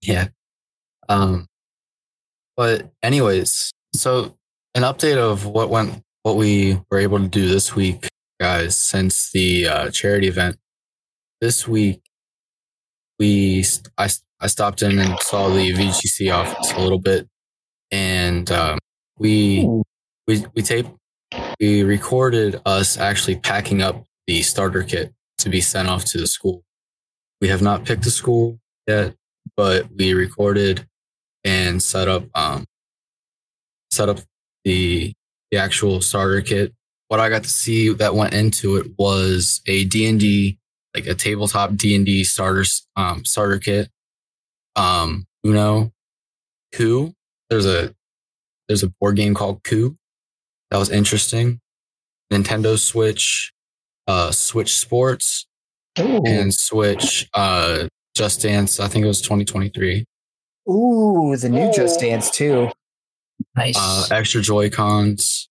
Yeah. 0.02 0.28
Um, 1.10 1.46
but 2.60 2.92
anyways, 3.02 3.72
so 3.96 4.36
an 4.76 4.84
update 4.84 5.16
of 5.16 5.46
what 5.46 5.70
went, 5.70 6.04
what 6.24 6.36
we 6.36 6.78
were 6.92 7.00
able 7.00 7.18
to 7.18 7.30
do 7.30 7.48
this 7.48 7.74
week, 7.74 8.10
guys, 8.38 8.76
since 8.76 9.32
the 9.32 9.66
uh, 9.66 9.92
charity 9.92 10.28
event. 10.28 10.58
This 11.40 11.66
week, 11.70 12.02
we 13.18 13.64
I 13.98 14.10
I 14.42 14.48
stopped 14.48 14.82
in 14.82 15.00
and 15.00 15.18
saw 15.22 15.48
the 15.48 15.72
VGC 15.72 16.34
office 16.36 16.74
a 16.74 16.82
little 16.82 17.00
bit, 17.00 17.30
and 17.92 18.52
um, 18.52 18.78
we 19.18 19.66
we 20.28 20.46
we 20.54 20.62
taped 20.62 20.92
we 21.62 21.84
recorded 21.84 22.60
us 22.66 22.98
actually 22.98 23.38
packing 23.38 23.82
up 23.82 24.04
the 24.28 24.42
starter 24.42 24.84
kit 24.84 25.14
to 25.38 25.50
be 25.50 25.62
sent 25.62 25.88
off 25.88 26.04
to 26.12 26.18
the 26.18 26.28
school. 26.28 26.66
We 27.40 27.48
have 27.48 27.62
not 27.62 27.86
picked 27.86 28.06
a 28.06 28.12
school 28.12 28.60
yet, 28.86 29.16
but 29.56 29.88
we 29.96 30.14
recorded 30.14 30.86
and 31.44 31.82
set 31.82 32.08
up 32.08 32.24
um 32.36 32.66
set 33.92 34.10
up 34.10 34.20
the 34.66 35.14
the 35.52 35.58
actual 35.58 36.02
starter 36.02 36.42
kit. 36.42 36.74
What 37.08 37.20
I 37.20 37.30
got 37.30 37.44
to 37.44 37.50
see 37.50 37.92
that 37.94 38.14
went 38.14 38.34
into 38.34 38.76
it 38.78 38.88
was 38.98 39.62
a 39.68 39.86
D&D 39.86 40.58
like 40.96 41.08
a 41.08 41.16
tabletop 41.16 41.76
D&D 41.76 42.24
starter 42.24 42.66
um 42.96 43.26
starter 43.26 43.60
kit. 43.60 43.90
Um 44.76 45.26
Uno, 45.46 45.92
Coup. 46.74 47.14
There's 47.50 47.66
a 47.66 47.94
there's 48.68 48.84
a 48.84 48.90
board 49.00 49.16
game 49.16 49.34
called 49.34 49.64
Coup. 49.64 49.96
That 50.70 50.78
was 50.78 50.90
interesting. 50.92 51.60
Nintendo 52.32 52.78
Switch, 52.78 53.52
uh 54.08 54.32
Switch 54.32 54.78
Sports, 54.78 55.48
and 55.96 56.54
Switch 56.54 57.28
uh 57.34 57.88
Just 58.16 58.42
Dance. 58.42 58.80
I 58.80 58.88
think 58.88 59.04
it 59.04 59.08
was 59.08 59.22
2023. 59.22 60.06
Ooh, 60.68 61.36
the 61.38 61.50
new 61.50 61.72
Just 61.72 62.00
Dance 62.00 62.32
too. 62.32 62.70
Nice. 63.56 63.78
Uh, 63.78 64.06
extra 64.12 64.42
Joy 64.42 64.70
Cons. 64.70 65.50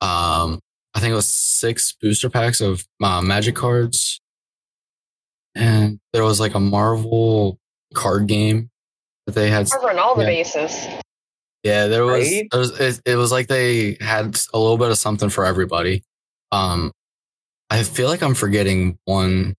Um, 0.00 0.60
I 0.94 1.00
think 1.00 1.12
it 1.12 1.16
was 1.16 1.26
six 1.26 1.94
booster 2.00 2.30
packs 2.30 2.60
of 2.60 2.86
uh, 3.02 3.20
Magic 3.22 3.54
cards, 3.54 4.20
and 5.54 5.98
there 6.12 6.24
was 6.24 6.40
like 6.40 6.54
a 6.54 6.60
Marvel 6.60 7.58
card 7.94 8.26
game 8.26 8.70
that 9.26 9.34
they 9.34 9.50
had. 9.50 9.70
Covering 9.70 9.98
all 9.98 10.14
the 10.14 10.22
Yeah. 10.22 10.28
bases. 10.28 10.86
Yeah, 11.62 11.86
there 11.88 12.04
was. 12.04 12.26
Right? 12.26 12.46
There 12.50 12.60
was 12.60 12.80
it, 12.80 13.00
it 13.04 13.16
was 13.16 13.32
like 13.32 13.48
they 13.48 13.96
had 14.00 14.38
a 14.54 14.58
little 14.58 14.78
bit 14.78 14.90
of 14.90 14.98
something 14.98 15.30
for 15.30 15.44
everybody. 15.44 16.04
Um, 16.52 16.92
I 17.70 17.82
feel 17.82 18.08
like 18.08 18.22
I'm 18.22 18.34
forgetting 18.34 18.98
one 19.04 19.54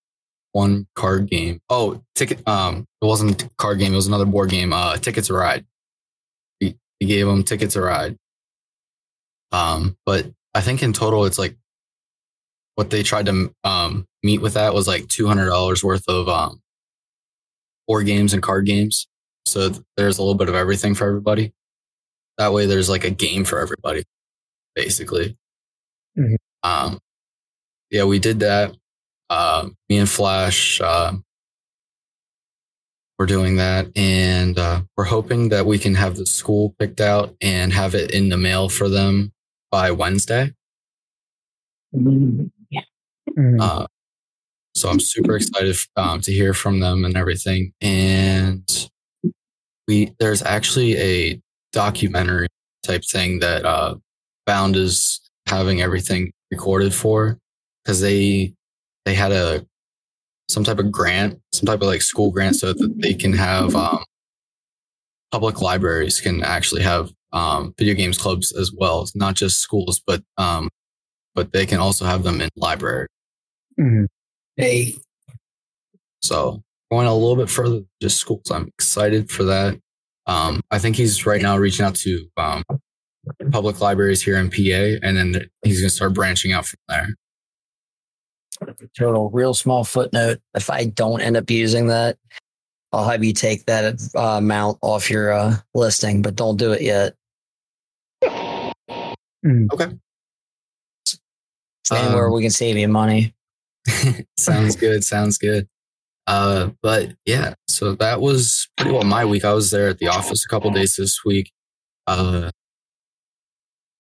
one 0.57 0.87
card 0.95 1.29
game. 1.29 1.59
Oh, 1.69 2.01
ticket. 2.15 2.45
Um, 2.47 2.85
it 3.01 3.05
wasn't 3.05 3.43
a 3.43 3.49
card 3.57 3.77
game. 3.77 3.93
It 3.93 3.95
was 3.95 4.07
another 4.07 4.25
board 4.25 4.49
game. 4.49 4.73
Uh, 4.73 4.97
Tickets 4.97 5.27
to 5.27 5.33
Ride. 5.35 5.65
He, 6.59 6.75
he 6.99 7.05
gave 7.05 7.27
them 7.27 7.43
Tickets 7.43 7.75
to 7.75 7.81
Ride. 7.81 8.17
Um, 9.51 9.95
but 10.05 10.25
I 10.55 10.61
think 10.61 10.81
in 10.81 10.93
total 10.93 11.25
it's 11.25 11.37
like 11.37 11.55
what 12.75 12.89
they 12.89 13.03
tried 13.03 13.27
to 13.27 13.53
um 13.63 14.05
meet 14.23 14.41
with 14.41 14.55
that 14.55 14.73
was 14.73 14.87
like 14.87 15.07
two 15.07 15.27
hundred 15.27 15.47
dollars 15.47 15.83
worth 15.83 16.03
of 16.07 16.27
um 16.27 16.59
board 17.87 18.05
games 18.05 18.33
and 18.33 18.43
card 18.43 18.65
games. 18.65 19.07
So 19.45 19.69
th- 19.69 19.81
there's 19.95 20.17
a 20.17 20.21
little 20.21 20.35
bit 20.35 20.49
of 20.49 20.55
everything 20.55 20.95
for 20.95 21.07
everybody. 21.07 21.53
That 22.37 22.51
way, 22.53 22.65
there's 22.65 22.89
like 22.89 23.03
a 23.05 23.09
game 23.09 23.45
for 23.45 23.59
everybody, 23.59 24.03
basically. 24.75 25.37
Mhm. 26.17 26.35
Um, 26.63 26.99
yeah, 27.89 28.03
we 28.05 28.19
did 28.19 28.39
that. 28.41 28.75
Uh, 29.29 29.69
me 29.89 29.97
and 29.97 30.09
Flash, 30.09 30.79
uh, 30.81 31.13
we're 33.19 33.25
doing 33.25 33.55
that, 33.57 33.87
and 33.95 34.57
uh, 34.59 34.81
we're 34.95 35.03
hoping 35.05 35.49
that 35.49 35.65
we 35.65 35.79
can 35.79 35.95
have 35.95 36.15
the 36.15 36.25
school 36.25 36.75
picked 36.79 37.01
out 37.01 37.35
and 37.41 37.73
have 37.73 37.95
it 37.95 38.11
in 38.11 38.29
the 38.29 38.37
mail 38.37 38.69
for 38.69 38.89
them 38.89 39.33
by 39.71 39.91
Wednesday. 39.91 40.53
Mhm. 41.95 42.51
Uh, 43.59 43.87
so 44.75 44.89
I'm 44.89 44.99
super 44.99 45.35
excited 45.35 45.75
um, 45.95 46.21
to 46.21 46.31
hear 46.31 46.53
from 46.53 46.79
them 46.79 47.03
and 47.05 47.17
everything. 47.17 47.73
And 47.81 48.89
we 49.87 50.13
there's 50.19 50.43
actually 50.43 50.97
a 50.97 51.41
documentary 51.73 52.47
type 52.83 53.03
thing 53.03 53.39
that 53.39 53.65
uh, 53.65 53.95
Bound 54.45 54.75
is 54.75 55.19
having 55.47 55.81
everything 55.81 56.31
recorded 56.51 56.93
for 56.93 57.39
because 57.83 58.01
they 58.01 58.53
they 59.07 59.13
had 59.15 59.31
a 59.31 59.65
some 60.49 60.65
type 60.65 60.79
of 60.79 60.91
grant, 60.91 61.39
some 61.53 61.65
type 61.65 61.79
of 61.81 61.87
like 61.87 62.01
school 62.01 62.29
grant, 62.29 62.57
so 62.57 62.73
that 62.73 62.93
they 62.97 63.13
can 63.13 63.31
have 63.31 63.73
um, 63.73 64.03
public 65.31 65.61
libraries 65.61 66.19
can 66.19 66.43
actually 66.43 66.81
have 66.81 67.09
um, 67.31 67.73
video 67.77 67.93
games 67.93 68.17
clubs 68.17 68.51
as 68.51 68.69
well. 68.73 69.01
It's 69.01 69.15
not 69.15 69.35
just 69.35 69.59
schools, 69.61 70.01
but 70.05 70.21
um, 70.37 70.67
but 71.35 71.53
they 71.53 71.65
can 71.65 71.79
also 71.79 72.03
have 72.03 72.23
them 72.23 72.41
in 72.41 72.49
library. 72.57 73.07
Mhm. 73.79 74.07
hey, 74.57 74.95
So 76.21 76.61
going 76.91 77.07
a 77.07 77.13
little 77.13 77.37
bit 77.37 77.49
further, 77.49 77.83
just 78.01 78.17
schools. 78.17 78.51
I'm 78.51 78.67
excited 78.67 79.31
for 79.31 79.43
that. 79.45 79.79
Um, 80.25 80.59
I 80.69 80.79
think 80.79 80.97
he's 80.97 81.25
right 81.25 81.41
now 81.41 81.57
reaching 81.57 81.85
out 81.85 81.95
to 81.95 82.27
um, 82.35 82.63
public 83.51 83.79
libraries 83.79 84.21
here 84.21 84.37
in 84.37 84.49
PA, 84.49 84.99
and 85.01 85.15
then 85.15 85.49
he's 85.63 85.79
going 85.79 85.89
to 85.89 85.95
start 85.95 86.13
branching 86.13 86.51
out 86.51 86.65
from 86.65 86.79
there. 86.89 87.15
Total 88.97 89.29
real 89.29 89.53
small 89.53 89.83
footnote. 89.83 90.39
If 90.55 90.69
I 90.69 90.85
don't 90.85 91.21
end 91.21 91.37
up 91.37 91.49
using 91.49 91.87
that, 91.87 92.17
I'll 92.91 93.07
have 93.07 93.23
you 93.23 93.33
take 93.33 93.65
that 93.65 93.99
uh, 94.15 94.37
amount 94.37 94.77
off 94.81 95.09
your 95.09 95.31
uh, 95.31 95.57
listing, 95.73 96.21
but 96.21 96.35
don't 96.35 96.57
do 96.57 96.71
it 96.71 96.81
yet. 96.81 97.15
Okay, 98.23 99.91
It's 101.03 101.91
anywhere 101.91 102.27
Um, 102.27 102.33
we 102.33 102.41
can 102.41 102.51
save 102.51 102.77
you 102.77 102.87
money. 102.87 103.33
sounds 104.37 104.75
good. 104.75 105.03
Sounds 105.03 105.37
good. 105.37 105.67
Uh, 106.25 106.71
but 106.81 107.13
yeah, 107.25 107.53
so 107.69 107.95
that 107.95 108.19
was 108.19 108.67
pretty 108.75 108.91
well 108.91 109.03
my 109.03 109.23
week. 109.23 109.45
I 109.45 109.53
was 109.53 109.71
there 109.71 109.89
at 109.89 109.99
the 109.99 110.07
office 110.07 110.43
a 110.43 110.49
couple 110.49 110.69
days 110.71 110.95
this 110.97 111.23
week. 111.23 111.51
Uh, 112.05 112.51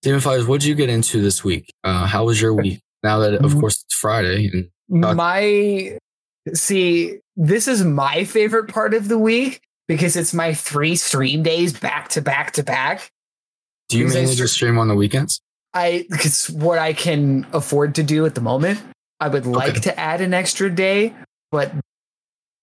Demon 0.01 0.19
Fighters, 0.19 0.45
what 0.45 0.61
did 0.61 0.67
you 0.67 0.75
get 0.75 0.89
into 0.89 1.21
this 1.21 1.43
week? 1.43 1.73
Uh, 1.83 2.05
how 2.05 2.25
was 2.25 2.41
your 2.41 2.53
week? 2.53 2.81
Now 3.03 3.19
that, 3.19 3.35
of 3.35 3.53
Mhm. 3.53 3.59
course, 3.59 3.83
it's 3.83 3.93
Friday, 3.95 4.49
and 4.53 4.69
My 4.89 5.97
see, 6.53 7.17
this 7.35 7.67
is 7.67 7.83
my 7.83 8.23
favorite 8.23 8.69
part 8.69 8.93
of 8.93 9.07
the 9.09 9.17
week 9.17 9.61
because 9.87 10.15
it's 10.15 10.33
my 10.33 10.53
three 10.53 10.95
stream 10.95 11.43
days 11.43 11.73
back 11.77 12.07
to 12.09 12.21
back 12.21 12.51
to 12.53 12.63
back. 12.63 13.09
do 13.89 13.97
you 13.97 14.03
Because 14.05 14.15
mainly 14.15 14.35
just 14.35 14.53
stream 14.55 14.77
on 14.77 14.87
the 14.89 14.95
weekends? 14.95 15.39
I 15.73 16.05
it's 16.09 16.49
what 16.49 16.77
I 16.79 16.91
can 16.93 17.45
afford 17.53 17.95
to 17.95 18.03
do 18.03 18.25
at 18.25 18.35
the 18.35 18.41
moment. 18.41 18.79
I 19.19 19.27
would 19.29 19.45
like 19.45 19.71
Okay. 19.71 19.79
to 19.81 19.99
add 19.99 20.19
an 20.21 20.33
extra 20.33 20.69
day, 20.69 21.13
but 21.51 21.71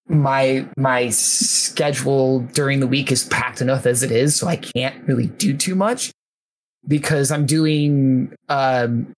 my 0.09 0.67
my 0.77 1.09
schedule 1.11 2.41
during 2.53 2.81
the 2.81 2.87
week 2.87 3.11
is 3.13 3.25
packed 3.25 3.61
enough 3.63 3.87
as 3.87 4.03
it 4.03 4.11
is, 4.11 4.37
so 4.37 4.47
I 4.47 4.57
can't 4.57 5.07
really 5.09 5.27
do 5.29 5.57
too 5.57 5.75
much 5.75 6.11
because 6.87 7.31
I'm 7.31 7.47
doing 7.47 8.33
um, 8.51 9.13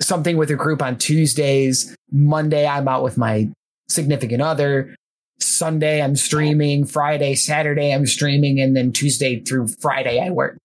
something 0.00 0.36
with 0.36 0.50
a 0.50 0.54
group 0.54 0.82
on 0.82 0.96
Tuesdays. 0.98 1.96
Monday, 2.10 2.66
I'm 2.66 2.88
out 2.88 3.02
with 3.02 3.16
my 3.16 3.50
significant 3.88 4.42
other. 4.42 4.94
Sunday, 5.40 6.00
I'm 6.02 6.16
streaming. 6.16 6.84
Friday, 6.86 7.34
Saturday, 7.34 7.92
I'm 7.92 8.06
streaming, 8.06 8.60
and 8.60 8.76
then 8.76 8.92
Tuesday 8.92 9.40
through 9.40 9.68
Friday, 9.80 10.20
I 10.20 10.30
work. 10.30 10.58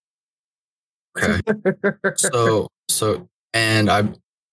Okay. 1.18 1.42
so 2.16 2.68
so 2.88 3.28
and 3.54 3.90
i 3.90 4.04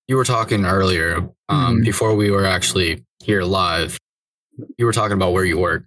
you 0.09 0.17
were 0.17 0.25
talking 0.25 0.65
earlier 0.65 1.19
um 1.49 1.79
Mhm. 1.81 1.85
before 1.85 2.15
we 2.17 2.31
were 2.31 2.47
actually 2.47 3.05
here 3.23 3.43
live 3.43 3.99
you 4.79 4.87
were 4.87 4.93
talking 4.93 5.13
about 5.13 5.33
where 5.33 5.45
you 5.45 5.59
work 5.59 5.85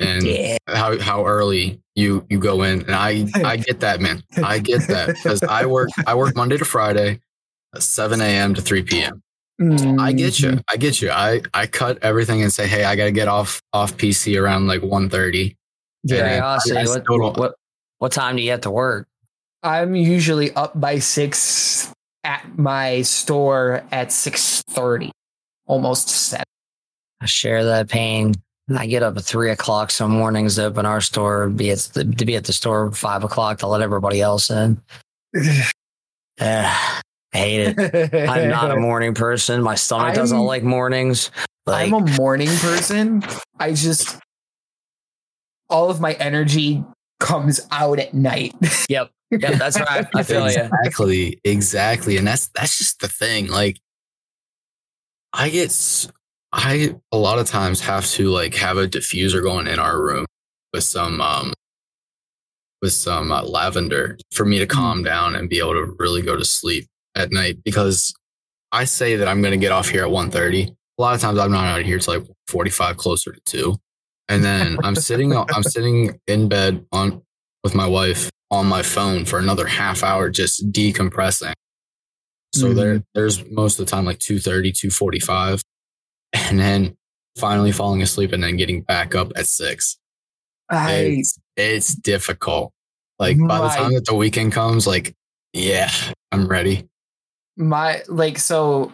and 0.00 0.24
Yeah. 0.26 0.56
how 0.66 0.98
how 0.98 1.24
early 1.24 1.80
you 1.94 2.26
you 2.28 2.38
go 2.40 2.62
in 2.62 2.82
and 2.82 2.94
i 2.94 3.26
i 3.44 3.56
get 3.56 3.80
that 3.80 4.00
man 4.00 4.22
i 4.44 4.58
get 4.58 4.86
that 4.88 5.14
because 5.14 5.42
i 5.44 5.64
work 5.64 5.88
i 6.06 6.14
work 6.14 6.34
monday 6.36 6.56
to 6.58 6.64
friday 6.64 7.20
Uh, 7.74 7.80
7 7.80 8.20
a.m 8.20 8.54
to 8.54 8.62
3 8.62 8.82
p.m 8.82 9.22
i 9.98 10.12
get 10.12 10.38
you 10.38 10.50
mm-hmm. 10.50 10.60
i 10.72 10.76
get 10.76 11.02
you 11.02 11.10
i 11.10 11.42
i 11.52 11.66
cut 11.66 11.98
everything 12.02 12.42
and 12.42 12.52
say 12.52 12.66
hey 12.66 12.84
i 12.84 12.94
gotta 12.94 13.10
get 13.10 13.28
off 13.28 13.60
off 13.72 13.96
pc 13.96 14.40
around 14.40 14.68
like 14.68 14.80
1.30 14.80 15.54
Yeah. 16.04 16.16
Curiosity, 16.16 16.76
I 16.76 16.84
what, 16.84 17.02
still 17.02 17.18
don't- 17.18 17.36
what, 17.36 17.54
what 17.98 18.12
time 18.12 18.36
do 18.36 18.42
you 18.42 18.52
have 18.52 18.60
to 18.62 18.70
work? 18.70 19.08
I'm 19.62 19.94
usually 19.96 20.52
up 20.52 20.78
by 20.80 21.00
six 21.00 21.92
at 22.24 22.56
my 22.56 23.02
store 23.02 23.82
at 23.90 24.12
six 24.12 24.62
thirty, 24.62 25.10
almost 25.66 26.08
seven. 26.08 26.44
I 27.20 27.26
share 27.26 27.64
that 27.64 27.88
pain. 27.88 28.34
I 28.76 28.86
get 28.86 29.02
up 29.02 29.16
at 29.16 29.24
three 29.24 29.50
o'clock 29.50 29.90
some 29.90 30.12
mornings 30.12 30.56
to 30.56 30.66
open 30.66 30.86
our 30.86 31.00
store, 31.00 31.48
be 31.48 31.70
at 31.70 31.78
the, 31.94 32.04
to 32.04 32.24
be 32.24 32.36
at 32.36 32.44
the 32.44 32.52
store 32.52 32.92
five 32.92 33.24
o'clock 33.24 33.58
to 33.58 33.66
let 33.66 33.80
everybody 33.80 34.20
else 34.20 34.50
in. 34.50 34.80
I 36.40 37.00
hate 37.32 37.74
it. 37.78 38.28
I'm 38.28 38.48
not 38.48 38.70
a 38.70 38.76
morning 38.80 39.14
person. 39.14 39.62
My 39.62 39.74
stomach 39.74 40.14
doesn't 40.14 40.38
like 40.38 40.62
mornings. 40.62 41.30
Like, 41.66 41.88
I'm 41.88 41.94
a 41.94 42.00
morning 42.16 42.48
person. 42.48 43.22
I 43.58 43.72
just 43.74 44.18
all 45.70 45.90
of 45.90 46.00
my 46.00 46.14
energy 46.14 46.82
comes 47.20 47.60
out 47.70 47.98
at 47.98 48.14
night. 48.14 48.54
yep, 48.88 49.10
yep, 49.30 49.58
that's 49.58 49.78
right. 49.78 50.06
I 50.14 50.22
feel 50.22 50.50
you. 50.50 50.58
exactly, 50.58 51.40
exactly, 51.44 52.16
and 52.16 52.26
that's 52.26 52.48
that's 52.48 52.78
just 52.78 53.00
the 53.00 53.08
thing. 53.08 53.48
Like, 53.48 53.78
I 55.32 55.50
get, 55.50 55.66
s- 55.66 56.08
I 56.52 56.94
a 57.12 57.18
lot 57.18 57.38
of 57.38 57.46
times 57.46 57.80
have 57.82 58.06
to 58.12 58.30
like 58.30 58.54
have 58.54 58.78
a 58.78 58.88
diffuser 58.88 59.42
going 59.42 59.66
in 59.66 59.78
our 59.78 60.00
room 60.00 60.24
with 60.72 60.84
some 60.84 61.20
um 61.20 61.52
with 62.80 62.92
some 62.92 63.30
uh, 63.32 63.42
lavender 63.42 64.16
for 64.32 64.46
me 64.46 64.58
to 64.58 64.66
calm 64.66 65.02
down 65.02 65.34
and 65.34 65.48
be 65.50 65.58
able 65.58 65.72
to 65.74 65.94
really 65.98 66.22
go 66.22 66.36
to 66.36 66.44
sleep 66.44 66.86
at 67.18 67.32
night 67.32 67.62
because 67.64 68.14
I 68.72 68.84
say 68.84 69.16
that 69.16 69.28
I'm 69.28 69.40
going 69.40 69.52
to 69.52 69.58
get 69.58 69.72
off 69.72 69.88
here 69.88 70.04
at 70.04 70.10
1.30. 70.10 70.70
A 70.70 71.02
lot 71.02 71.14
of 71.14 71.20
times 71.20 71.38
I'm 71.38 71.50
not 71.50 71.66
out 71.66 71.80
of 71.80 71.86
here 71.86 71.98
till 71.98 72.18
like 72.18 72.26
45 72.48 72.96
closer 72.96 73.32
to 73.32 73.40
2. 73.44 73.76
And 74.28 74.44
then 74.44 74.76
I'm 74.82 74.94
sitting 74.94 75.34
I'm 75.34 75.62
sitting 75.62 76.20
in 76.26 76.48
bed 76.48 76.84
on 76.92 77.22
with 77.64 77.74
my 77.74 77.86
wife 77.86 78.30
on 78.50 78.66
my 78.66 78.82
phone 78.82 79.24
for 79.24 79.38
another 79.38 79.66
half 79.66 80.02
hour 80.02 80.28
just 80.28 80.70
decompressing. 80.70 81.54
So 82.54 82.66
mm-hmm. 82.66 82.76
there 82.76 83.02
there's 83.14 83.48
most 83.50 83.78
of 83.78 83.86
the 83.86 83.90
time 83.90 84.04
like 84.04 84.18
2.30, 84.18 84.72
2.45 84.72 85.62
and 86.34 86.58
then 86.58 86.96
finally 87.38 87.72
falling 87.72 88.02
asleep 88.02 88.32
and 88.32 88.42
then 88.42 88.56
getting 88.56 88.82
back 88.82 89.14
up 89.14 89.32
at 89.36 89.46
6 89.46 89.98
I 90.70 90.92
it's, 90.92 91.38
it's 91.56 91.94
difficult. 91.94 92.72
Like 93.18 93.36
by 93.38 93.60
the 93.60 93.68
time 93.68 93.94
that 93.94 94.04
the 94.04 94.14
weekend 94.14 94.52
comes, 94.52 94.86
like, 94.86 95.14
yeah, 95.52 95.90
I'm 96.30 96.46
ready. 96.46 96.88
My 97.58 98.02
like 98.08 98.38
so 98.38 98.92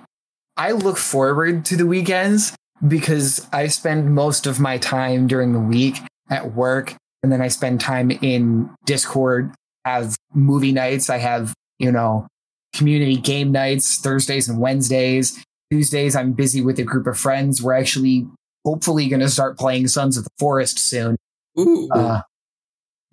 I 0.56 0.72
look 0.72 0.96
forward 0.96 1.64
to 1.66 1.76
the 1.76 1.86
weekends 1.86 2.56
because 2.86 3.46
I 3.52 3.68
spend 3.68 4.14
most 4.14 4.46
of 4.46 4.60
my 4.60 4.78
time 4.78 5.26
during 5.26 5.52
the 5.52 5.60
week 5.60 5.98
at 6.30 6.54
work 6.54 6.94
and 7.22 7.32
then 7.32 7.40
I 7.40 7.48
spend 7.48 7.80
time 7.80 8.10
in 8.10 8.70
Discord, 8.84 9.54
have 9.84 10.16
movie 10.32 10.72
nights, 10.72 11.10
I 11.10 11.18
have, 11.18 11.54
you 11.78 11.90
know, 11.92 12.26
community 12.74 13.16
game 13.16 13.52
nights, 13.52 13.98
Thursdays 13.98 14.48
and 14.48 14.58
Wednesdays. 14.58 15.42
Tuesdays 15.70 16.14
I'm 16.14 16.32
busy 16.32 16.60
with 16.60 16.78
a 16.78 16.84
group 16.84 17.06
of 17.06 17.18
friends. 17.18 17.62
We're 17.62 17.74
actually 17.74 18.26
hopefully 18.64 19.08
going 19.08 19.20
to 19.20 19.28
start 19.28 19.58
playing 19.58 19.88
Sons 19.88 20.16
of 20.16 20.24
the 20.24 20.30
Forest 20.38 20.78
soon. 20.78 21.16
Ooh. 21.58 21.88
Uh 21.92 22.22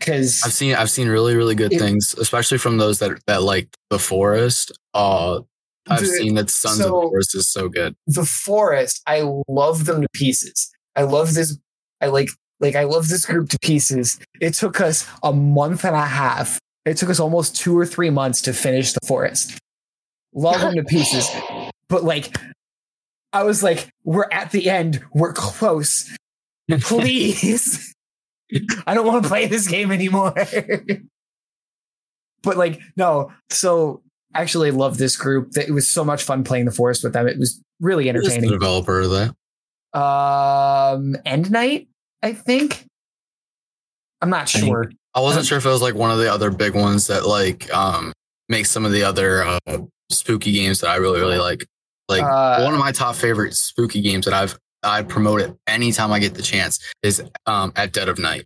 cuz 0.01 0.41
I've 0.43 0.53
seen 0.53 0.75
I've 0.75 0.91
seen 0.91 1.07
really 1.07 1.35
really 1.35 1.55
good 1.55 1.71
It- 1.73 1.79
things, 1.79 2.13
especially 2.17 2.57
from 2.57 2.77
those 2.77 2.99
that 2.99 3.19
that 3.27 3.43
like 3.43 3.69
the 3.89 3.99
forest. 3.99 4.71
Uh, 4.93 5.41
I've 5.87 6.01
The- 6.01 6.07
seen 6.07 6.35
that 6.35 6.49
Sons 6.49 6.79
of 6.79 6.85
the 6.85 6.91
Forest 6.91 7.35
is 7.35 7.49
so 7.49 7.67
good. 7.69 7.95
the 8.07 8.25
forest 8.25 9.01
i 9.07 9.21
love 9.47 9.85
them 9.85 10.01
to 10.01 10.07
pieces. 10.13 10.69
I 10.95 11.03
love 11.03 11.33
this 11.33 11.57
i 12.01 12.07
like 12.07 12.29
like 12.59 12.75
i 12.75 12.83
love 12.83 13.07
this 13.09 13.25
group 13.25 13.49
to 13.49 13.59
pieces. 13.59 14.19
It 14.39 14.53
took 14.53 14.79
us 14.81 15.05
a 15.23 15.31
month 15.33 15.83
and 15.85 15.95
a 15.95 16.05
half 16.05 16.59
it 16.85 16.97
took 16.97 17.09
us 17.11 17.19
almost 17.19 17.55
two 17.55 17.77
or 17.77 17.85
three 17.85 18.09
months 18.09 18.41
to 18.43 18.53
finish 18.53 18.93
the 18.93 18.99
forest. 19.05 19.57
Love 20.33 20.59
them 20.61 20.75
to 20.75 20.83
pieces. 20.83 21.27
But 21.89 22.03
like 22.03 22.35
i 23.33 23.43
was 23.43 23.63
like 23.63 23.89
we're 24.03 24.27
at 24.31 24.51
the 24.51 24.69
end. 24.69 25.01
We're 25.13 25.33
close. 25.33 26.09
Please 26.81 27.93
i 28.87 28.93
don't 28.93 29.05
want 29.05 29.23
to 29.23 29.29
play 29.29 29.47
this 29.47 29.67
game 29.67 29.91
anymore. 29.91 30.33
But 32.43 32.57
like 32.57 32.79
no 32.97 33.31
so 33.51 34.01
actually 34.33 34.71
love 34.71 34.97
this 34.97 35.15
group. 35.15 35.51
That 35.51 35.67
it 35.67 35.71
was 35.71 35.87
so 35.87 36.03
much 36.03 36.23
fun 36.23 36.43
playing 36.43 36.65
the 36.65 36.71
forest 36.71 37.03
with 37.03 37.13
them. 37.13 37.27
It 37.27 37.37
was 37.37 37.61
really 37.79 38.05
Who's 38.09 38.13
the 38.23 38.29
entertaining. 38.33 38.49
developer 38.51 39.01
of 39.01 39.11
that? 39.11 39.35
um 39.99 41.15
Endnight 41.25 41.87
i 42.23 42.33
think? 42.33 42.85
I'm 44.21 44.29
not 44.29 44.43
I 44.55 44.59
sure. 44.59 44.91
I 45.13 45.19
wasn't 45.19 45.45
sure 45.45 45.57
if 45.57 45.65
it 45.65 45.69
was 45.69 45.81
like 45.81 45.95
one 45.95 46.09
of 46.11 46.17
the 46.19 46.31
other 46.33 46.49
big 46.49 46.73
ones 46.75 47.07
that 47.07 47.25
like 47.27 47.71
um 47.73 48.13
make 48.49 48.65
some 48.65 48.85
of 48.85 48.91
the 48.91 49.03
other 49.03 49.43
uh, 49.43 49.59
spooky 50.11 50.51
games 50.51 50.79
that 50.81 50.89
I 50.89 50.95
really 50.95 51.19
really 51.19 51.37
like. 51.39 51.65
Like 52.09 52.23
Uh, 52.23 52.61
one 52.63 52.73
of 52.73 52.79
my 52.79 52.91
top 52.91 53.15
favorite 53.15 53.53
spooky 53.53 54.01
games 54.01 54.25
that 54.25 54.33
I've 54.33 54.57
I 54.83 55.03
promote 55.03 55.41
it 55.41 55.55
anytime 55.67 56.11
I 56.11 56.19
get 56.19 56.33
the 56.35 56.41
chance 56.41 56.79
is 57.03 57.23
um 57.45 57.71
at 57.75 57.93
Dead 57.93 58.09
of 58.09 58.17
Night. 58.19 58.45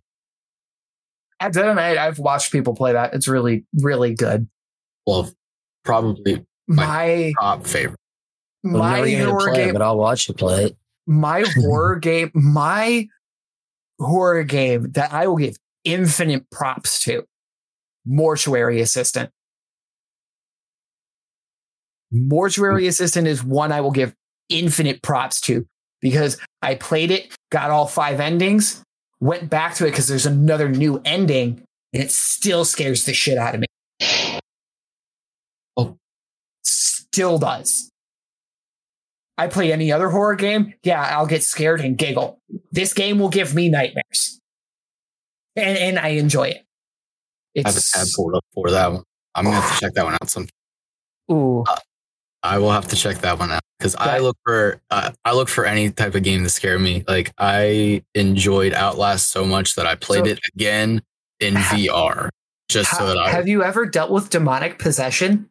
at 1.40 1.52
dead 1.52 1.66
of 1.68 1.76
night 1.76 1.98
i've 1.98 2.18
watched 2.18 2.50
people 2.50 2.74
play 2.74 2.92
that 2.94 3.12
it's 3.14 3.28
really 3.28 3.64
really 3.82 4.14
good 4.14 4.48
Well, 5.06 5.30
probably 5.84 6.44
my 6.66 7.32
top 7.40 7.66
favorite. 7.66 8.00
I'm 8.64 8.72
my 8.72 9.00
never 9.00 9.06
going 9.06 9.18
to 9.18 9.30
horror 9.30 9.50
play 9.52 9.62
it, 9.62 9.64
game 9.66 9.72
but 9.74 9.82
I'll 9.82 9.98
watch 9.98 10.28
you 10.28 10.34
play 10.34 10.64
it. 10.64 10.76
my 11.06 11.44
horror 11.56 11.96
game 11.96 12.30
my 12.34 13.06
horror 14.00 14.44
game 14.44 14.90
that 14.92 15.12
i 15.12 15.26
will 15.26 15.36
give 15.36 15.56
infinite 15.84 16.48
props 16.50 17.02
to 17.04 17.24
mortuary 18.04 18.80
assistant 18.80 19.30
mortuary 22.10 22.86
assistant 22.86 23.26
is 23.26 23.42
one 23.42 23.72
i 23.72 23.80
will 23.80 23.90
give 23.90 24.14
infinite 24.48 25.02
props 25.02 25.40
to 25.40 25.66
because 26.00 26.38
i 26.62 26.74
played 26.74 27.10
it 27.10 27.34
got 27.50 27.70
all 27.70 27.86
five 27.86 28.20
endings 28.20 28.82
went 29.20 29.48
back 29.48 29.74
to 29.74 29.84
it 29.86 29.90
because 29.90 30.08
there's 30.08 30.26
another 30.26 30.68
new 30.68 31.00
ending 31.04 31.62
and 31.92 32.02
it 32.02 32.10
still 32.10 32.64
scares 32.64 33.04
the 33.06 33.12
shit 33.14 33.38
out 33.38 33.54
of 33.54 33.60
me 33.60 33.66
Oh. 35.76 35.96
still 36.62 37.38
does 37.38 37.90
I 39.38 39.48
play 39.48 39.70
any 39.70 39.92
other 39.92 40.08
horror 40.08 40.34
game, 40.34 40.72
yeah, 40.82 41.02
I'll 41.02 41.26
get 41.26 41.42
scared 41.42 41.80
and 41.82 41.98
giggle. 41.98 42.38
This 42.72 42.94
game 42.94 43.18
will 43.18 43.28
give 43.28 43.54
me 43.54 43.68
nightmares. 43.68 44.40
And 45.54 45.76
and 45.76 45.98
I 45.98 46.08
enjoy 46.08 46.48
it. 46.48 46.64
I 47.58 47.68
have 47.68 47.76
a 47.76 47.80
tab 47.80 48.06
pulled 48.14 48.34
up 48.34 48.44
for 48.54 48.70
that 48.70 48.92
one. 48.92 49.02
I'm 49.34 49.44
gonna 49.44 49.60
have 49.60 49.74
to 49.74 49.80
check 49.80 49.92
that 49.92 50.04
one 50.04 50.14
out. 50.14 50.30
sometime. 50.30 50.50
ooh. 51.30 51.64
Uh, 51.68 51.76
I 52.42 52.58
will 52.58 52.70
have 52.70 52.86
to 52.88 52.96
check 52.96 53.18
that 53.18 53.38
one 53.38 53.50
out 53.50 53.62
because 53.78 53.96
I 53.96 54.18
look 54.18 54.36
for 54.44 54.80
uh, 54.90 55.10
I 55.24 55.32
look 55.32 55.48
for 55.48 55.64
any 55.64 55.90
type 55.90 56.14
of 56.14 56.22
game 56.22 56.42
to 56.44 56.48
scare 56.50 56.78
me. 56.78 57.02
Like 57.08 57.32
I 57.38 58.02
enjoyed 58.14 58.72
Outlast 58.72 59.30
so 59.30 59.44
much 59.44 59.74
that 59.74 59.86
I 59.86 59.94
played 59.96 60.24
So- 60.26 60.30
it 60.32 60.40
again 60.54 61.02
in 61.40 61.54
Ha- 61.56 61.76
VR 61.76 62.28
just 62.68 62.96
so 62.96 63.06
that 63.06 63.18
I 63.18 63.30
have 63.30 63.48
you 63.48 63.62
ever 63.64 63.84
dealt 63.86 64.10
with 64.10 64.30
demonic 64.30 64.78
possession? 64.78 65.50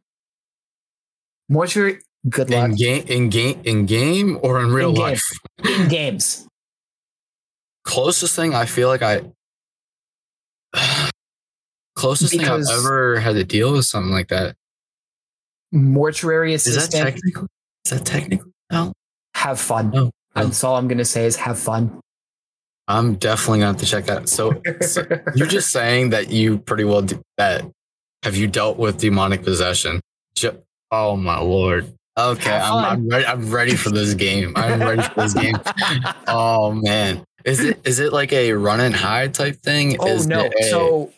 Mortuary 1.49 1.99
good 2.29 2.49
luck. 2.49 2.69
in 2.71 2.75
game 2.75 3.03
in 3.07 3.29
game 3.29 3.61
in 3.65 3.85
game 3.85 4.39
or 4.41 4.59
in 4.61 4.71
real 4.71 4.89
In 4.89 4.95
life. 4.95 5.23
In 5.63 5.87
games. 5.89 6.47
Closest 7.83 8.35
thing 8.35 8.55
I 8.55 8.65
feel 8.65 8.87
like 8.87 9.01
I 9.03 9.21
closest 11.95 12.31
Because- 12.31 12.67
thing 12.67 12.75
I've 12.75 12.79
ever 12.79 13.19
had 13.19 13.33
to 13.33 13.43
deal 13.43 13.73
with 13.73 13.85
something 13.85 14.11
like 14.11 14.29
that. 14.29 14.55
Mortuary 15.71 16.53
assistant. 16.53 16.85
Is 16.85 16.89
that 16.89 17.03
technical? 17.11 17.47
Is 17.85 17.91
that 17.91 18.05
technical? 18.05 18.51
No. 18.71 18.93
have 19.35 19.59
fun. 19.59 19.91
No. 19.91 20.11
That's 20.33 20.63
all 20.63 20.75
I'm 20.75 20.87
gonna 20.87 21.05
say 21.05 21.25
is 21.25 21.35
have 21.37 21.57
fun. 21.59 21.99
I'm 22.87 23.15
definitely 23.15 23.59
gonna 23.59 23.71
have 23.73 23.77
to 23.81 23.85
check 23.85 24.05
that. 24.05 24.29
So, 24.29 24.61
so 24.81 25.03
you're 25.35 25.47
just 25.47 25.71
saying 25.71 26.09
that 26.11 26.29
you 26.29 26.57
pretty 26.59 26.83
well 26.83 27.01
do 27.01 27.21
that. 27.37 27.65
Have 28.23 28.35
you 28.35 28.47
dealt 28.47 28.77
with 28.77 28.97
demonic 28.99 29.43
possession? 29.43 30.01
Ju- 30.35 30.57
oh 30.91 31.15
my 31.15 31.39
lord. 31.39 31.91
Okay, 32.17 32.51
I'm. 32.55 32.73
I'm 32.85 33.09
ready. 33.09 33.25
I'm 33.25 33.51
ready 33.51 33.75
for 33.75 33.89
this 33.89 34.13
game. 34.13 34.53
I'm 34.55 34.79
ready 34.79 35.01
for 35.01 35.13
this 35.21 35.33
game. 35.33 35.55
Oh 36.27 36.71
man, 36.71 37.23
is 37.43 37.59
it 37.61 37.79
is 37.85 37.99
it 37.99 38.11
like 38.13 38.31
a 38.33 38.53
run 38.53 38.79
and 38.79 38.95
hide 38.95 39.33
type 39.33 39.57
thing? 39.61 39.97
oh 39.99 40.07
Is 40.07 40.27
no. 40.27 40.49
a- 40.59 40.63
So 40.69 41.11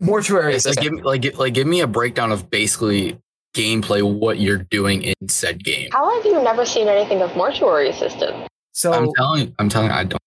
mortuary 0.00 0.58
like 0.64 0.76
give 0.80 0.92
me 0.92 1.02
like 1.02 1.38
like 1.38 1.54
give 1.54 1.66
me 1.66 1.80
a 1.80 1.86
breakdown 1.86 2.30
of 2.32 2.50
basically 2.50 3.18
gameplay 3.54 4.02
what 4.02 4.38
you're 4.38 4.58
doing 4.58 5.02
in 5.02 5.28
said 5.28 5.64
game. 5.64 5.90
How 5.92 6.14
have 6.14 6.24
you 6.24 6.42
never 6.42 6.64
seen 6.64 6.88
anything 6.88 7.22
of 7.22 7.34
Mortuary 7.36 7.88
Assistant? 7.88 8.48
so 8.78 8.92
I'm 8.92 9.10
telling 9.16 9.54
I'm 9.58 9.68
telling 9.68 9.90
I 9.90 10.04
don't. 10.04 10.22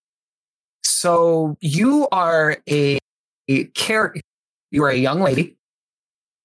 So 0.84 1.56
you 1.62 2.08
are 2.12 2.58
a, 2.70 3.00
a 3.48 3.64
character. 3.66 4.22
You 4.72 4.84
are 4.84 4.90
a 4.90 4.98
young 4.98 5.22
lady. 5.22 5.56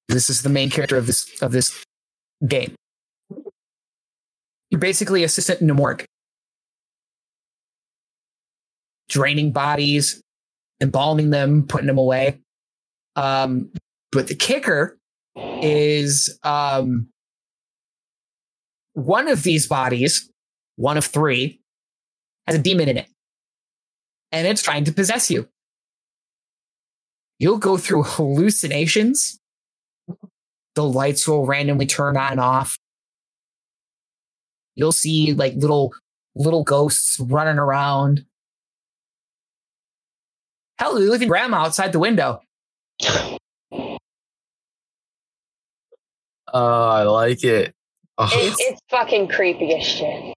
This 0.08 0.30
is 0.30 0.42
the 0.42 0.48
main 0.48 0.70
character 0.70 0.96
of 0.96 1.06
this 1.06 1.42
of 1.42 1.50
this 1.50 1.84
game. 2.46 2.74
You're 4.70 4.78
basically 4.78 5.24
assistant 5.24 5.60
in 5.60 5.70
a 5.70 5.74
morgue, 5.74 6.04
draining 9.08 9.50
bodies, 9.50 10.20
embalming 10.80 11.30
them, 11.30 11.66
putting 11.66 11.86
them 11.88 11.98
away. 11.98 12.38
Um, 13.16 13.70
but 14.12 14.28
the 14.28 14.34
kicker 14.34 14.96
is 15.37 16.38
um, 16.42 17.09
one 18.94 19.29
of 19.29 19.42
these 19.42 19.66
bodies, 19.66 20.31
one 20.77 20.96
of 20.96 21.05
three, 21.05 21.61
has 22.46 22.57
a 22.57 22.61
demon 22.61 22.88
in 22.88 22.96
it 22.96 23.09
and 24.33 24.46
it's 24.46 24.62
trying 24.62 24.85
to 24.85 24.92
possess 24.92 25.31
you. 25.31 25.49
You'll 27.38 27.59
go 27.59 27.77
through 27.77 28.05
hallucinations. 28.05 29.38
The 30.75 30.85
lights 30.85 31.27
will 31.27 31.46
randomly 31.46 31.87
turn 31.87 32.16
on 32.16 32.33
and 32.33 32.40
off. 32.40 32.79
You'll 34.75 34.92
see 34.92 35.33
like 35.33 35.55
little 35.55 35.94
little 36.35 36.64
ghosts 36.64 37.18
running 37.18 37.59
around. 37.59 38.27
Hell, 40.79 41.01
you 41.01 41.11
leaving 41.11 41.29
grandma 41.29 41.59
outside 41.59 41.92
the 41.92 41.99
window. 41.99 42.42
Oh, 46.59 46.88
I 46.88 47.03
like 47.03 47.45
it. 47.45 47.75
Oh, 48.16 48.31
It, 48.33 48.55
it's 48.59 48.81
fucking 48.88 49.29
creepy 49.29 49.75
as 49.75 49.85
shit. 49.85 50.33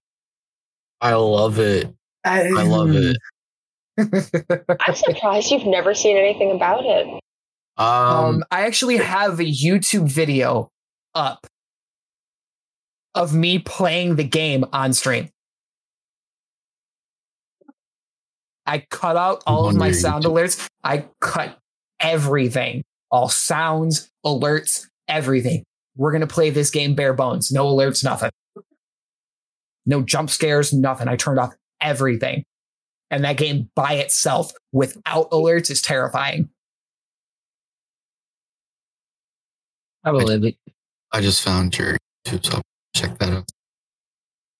I 1.00 1.14
love 1.14 1.58
it. 1.58 1.94
I 2.26 2.50
love 2.50 2.90
it. 2.94 3.16
I'm 4.86 4.94
surprised 4.94 5.50
you've 5.50 5.64
never 5.64 5.94
seen 5.94 6.18
anything 6.18 6.50
about 6.50 6.84
it. 6.84 7.06
Um, 7.78 7.86
Um, 7.86 8.44
I 8.50 8.66
actually 8.66 8.98
have 8.98 9.40
a 9.40 9.44
YouTube 9.44 10.08
video 10.10 10.68
up 11.14 11.46
of 13.14 13.34
me 13.34 13.58
playing 13.58 14.16
the 14.16 14.24
game 14.24 14.66
on 14.74 14.92
stream. 14.92 15.30
I 18.66 18.84
cut 18.90 19.16
out 19.16 19.42
all 19.46 19.70
of 19.70 19.74
my 19.74 19.92
sound 19.92 20.24
alerts. 20.24 20.68
I 20.84 21.06
cut 21.22 21.58
everything, 21.98 22.84
all 23.10 23.30
sounds, 23.30 24.10
alerts, 24.22 24.86
everything. 25.08 25.64
We're 25.96 26.12
going 26.12 26.20
to 26.22 26.26
play 26.26 26.50
this 26.50 26.70
game 26.70 26.94
bare 26.94 27.12
bones. 27.14 27.50
No 27.52 27.66
alerts, 27.66 28.02
nothing. 28.04 28.30
No 29.86 30.02
jump 30.02 30.30
scares, 30.30 30.72
nothing. 30.72 31.08
I 31.08 31.16
turned 31.16 31.38
off 31.38 31.54
everything. 31.80 32.44
And 33.10 33.24
that 33.24 33.36
game 33.36 33.68
by 33.74 33.94
itself 33.94 34.52
without 34.72 35.30
alerts 35.32 35.70
is 35.70 35.82
terrifying. 35.82 36.48
I 40.04 40.12
believe 40.12 40.44
it. 40.44 40.56
I 41.12 41.20
just 41.20 41.42
found 41.42 41.76
your 41.76 41.96
YouTube, 42.26 42.46
so 42.46 42.56
I'll 42.56 42.62
check 42.94 43.18
that 43.18 43.30
out. 43.30 43.50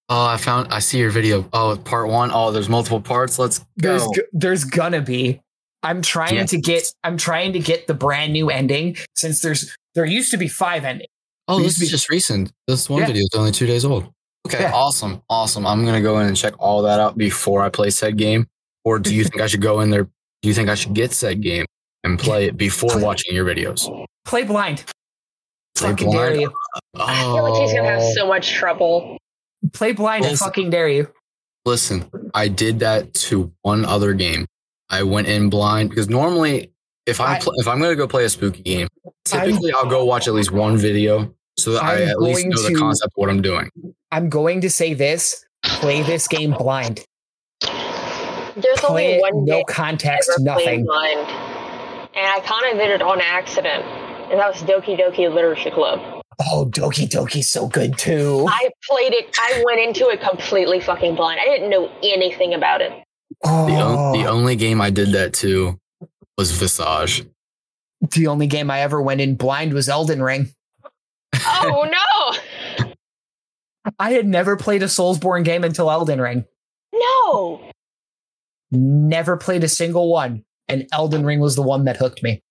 Oh, 0.08 0.26
I 0.26 0.36
found. 0.36 0.68
I 0.72 0.80
see 0.80 0.98
your 0.98 1.10
video. 1.10 1.48
Oh, 1.52 1.76
part 1.84 2.08
one. 2.08 2.30
Oh, 2.34 2.50
there's 2.50 2.68
multiple 2.68 3.00
parts. 3.00 3.38
Let's 3.38 3.64
there's 3.76 4.02
go. 4.02 4.12
g- 4.16 4.22
there's 4.32 4.64
gonna 4.64 5.00
be 5.00 5.40
i'm 5.82 6.02
trying 6.02 6.34
Yes. 6.34 6.50
to 6.50 6.60
get 6.60 6.92
i'm 7.04 7.16
trying 7.16 7.54
to 7.54 7.58
get 7.58 7.86
the 7.86 7.94
brand 7.94 8.34
new 8.34 8.50
ending 8.50 8.98
since 9.16 9.40
there's 9.40 9.74
there 9.94 10.04
used 10.04 10.30
to 10.30 10.36
be 10.36 10.46
five 10.46 10.84
endings 10.84 11.08
Oh, 11.50 11.58
this 11.58 11.64
used 11.66 11.82
is 11.82 11.88
be- 11.88 11.90
just 11.92 12.08
recent. 12.10 12.52
This 12.66 12.88
one 12.88 13.00
Yeah. 13.00 13.06
video 13.08 13.22
is 13.22 13.30
only 13.34 13.52
two 13.52 13.66
days 13.66 13.84
old. 13.84 14.08
Okay, 14.46 14.60
Yeah. 14.62 14.72
awesome, 14.72 15.22
awesome. 15.28 15.66
I'm 15.66 15.84
gonna 15.84 16.00
go 16.00 16.18
in 16.20 16.26
and 16.26 16.36
check 16.36 16.54
all 16.58 16.82
that 16.82 16.98
out 17.00 17.18
before 17.18 17.62
I 17.62 17.68
play 17.68 17.90
said 17.90 18.16
game. 18.16 18.46
Or 18.84 18.98
do 18.98 19.14
you 19.14 19.24
think 19.24 19.40
I 19.42 19.46
should 19.46 19.60
go 19.62 19.80
in 19.80 19.90
there? 19.90 20.04
Do 20.04 20.48
you 20.48 20.54
think 20.54 20.68
I 20.70 20.74
should 20.74 20.94
get 20.94 21.12
said 21.12 21.42
game 21.42 21.66
and 22.04 22.18
play 22.18 22.46
it 22.46 22.56
before 22.56 22.98
watching 22.98 23.34
your 23.34 23.44
videos? 23.44 23.86
play 24.24 24.44
blind 24.44 24.84
Play 25.76 25.90
fucking 25.90 26.10
dare 26.10 26.28
blind? 26.30 26.40
you 26.42 26.52
oh. 26.96 27.00
I 27.04 27.14
feel 27.22 27.42
like 27.50 27.60
he's 27.62 27.72
gonna 27.74 27.88
have 27.88 28.02
Oh. 28.02 28.12
so 28.14 28.26
much 28.26 28.50
trouble. 28.52 29.18
play 29.74 29.92
blind 29.92 30.24
and 30.24 30.32
Listen. 30.32 30.44
fucking 30.46 30.70
dare 30.70 30.88
you 30.88 31.08
Listen, 31.66 32.10
I 32.32 32.48
did 32.48 32.78
that 32.80 33.12
to 33.28 33.52
one 33.62 33.84
other 33.84 34.14
game. 34.14 34.46
I 34.88 35.02
went 35.02 35.28
in 35.28 35.50
blind 35.50 35.90
because 35.90 36.08
normally, 36.08 36.72
if 37.06 37.20
I, 37.20 37.34
I- 37.34 37.38
pl- 37.38 37.52
if 37.58 37.68
I'm 37.68 37.78
gonna 37.80 37.94
go 37.96 38.08
play 38.08 38.24
a 38.24 38.28
spooky 38.30 38.62
game, 38.62 38.88
typically 39.26 39.70
I'll 39.72 39.84
go 39.86 40.04
watch 40.06 40.26
at 40.26 40.32
least 40.34 40.50
one 40.52 40.78
video 40.78 41.34
so 41.62 41.72
that 41.72 41.82
i 41.82 42.02
I'm 42.02 42.08
at 42.08 42.20
least 42.20 42.40
going 42.40 42.50
know 42.50 42.62
the 42.62 42.68
to- 42.70 42.78
concept 42.78 43.06
of 43.06 43.12
what 43.16 43.30
I'm 43.30 43.42
doing. 43.42 43.70
i'm 44.12 44.28
going 44.28 44.60
to 44.62 44.70
say 44.70 44.94
this 44.94 45.44
play 45.62 46.02
this 46.02 46.26
game 46.28 46.52
blind 46.52 47.04
There's 48.56 48.80
play 48.80 48.88
only 48.88 49.04
it 49.14 49.20
one 49.22 49.44
no 49.44 49.64
context 49.64 50.30
I 50.30 50.34
ever 50.34 50.60
played 50.60 50.64
nothing 50.64 50.84
blind, 50.84 51.18
and 52.16 52.26
I 52.26 52.40
kind 52.44 52.72
of 52.72 52.78
did 52.78 52.90
it 52.90 53.02
on 53.02 53.20
accident. 53.20 53.84
And 54.30 54.38
that 54.38 54.48
was 54.52 54.62
Doki 54.62 54.98
Doki 54.98 55.32
Literature 55.32 55.70
Club. 55.70 55.98
oh 56.40 56.66
doki 56.70 57.08
doki's 57.08 57.50
so 57.50 57.66
good 57.68 57.96
too 57.98 58.46
I 58.48 58.70
played 58.88 59.12
it. 59.12 59.34
I 59.38 59.62
went 59.66 59.80
into 59.80 60.08
it 60.08 60.20
completely 60.20 60.80
fucking 60.80 61.14
blind. 61.16 61.40
I 61.40 61.46
didn't 61.46 61.70
know 61.70 61.90
anything 62.02 62.54
about 62.54 62.80
it. 62.80 62.92
Oh. 63.44 63.66
The, 63.66 63.74
on- 63.74 64.12
the 64.18 64.26
oh, 64.26 64.32
only 64.32 64.56
game 64.56 64.80
I 64.80 64.90
did 64.90 65.12
that 65.12 65.32
to 65.34 65.78
was 66.38 66.52
Visage. 66.52 67.26
the 68.14 68.26
only 68.28 68.46
game 68.46 68.70
i 68.70 68.80
ever 68.80 69.00
went 69.02 69.20
in 69.20 69.34
blind 69.34 69.72
was 69.74 69.88
elden 69.88 70.22
ring 70.22 70.48
Oh 71.34 71.88
no, 72.94 73.92
i 73.98 74.12
had 74.12 74.26
never 74.26 74.56
played 74.56 74.82
a 74.82 74.86
soulsborne 74.86 75.44
game 75.44 75.64
until 75.64 75.90
elden 75.90 76.20
ring 76.20 76.44
no! 76.92 77.70
never 78.70 79.36
played 79.36 79.64
a 79.64 79.68
single 79.68 80.10
one 80.10 80.44
and 80.68 80.86
elden 80.92 81.24
ring 81.24 81.40
was 81.40 81.56
the 81.56 81.62
one 81.62 81.84
that 81.84 81.96
hooked 81.96 82.22
me 82.22 82.42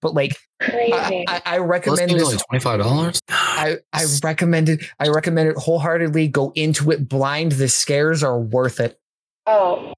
but 0.00 0.14
like 0.14 0.36
I, 0.60 1.24
I, 1.28 1.42
I 1.44 1.58
recommend 1.58 2.10
this. 2.10 2.22
only 2.22 2.36
twenty 2.48 2.62
five 2.62 2.78
dollars. 2.80 3.20
I, 3.28 3.78
I 3.92 4.04
recommend 4.22 4.68
it. 4.68 4.84
I 5.00 5.08
recommend 5.08 5.48
it 5.48 5.56
wholeheartedly. 5.56 6.28
Go 6.28 6.52
into 6.54 6.90
it 6.92 7.08
blind. 7.08 7.52
The 7.52 7.68
scares 7.68 8.22
are 8.22 8.38
worth 8.38 8.78
it. 8.80 8.98
oh, 9.46 9.92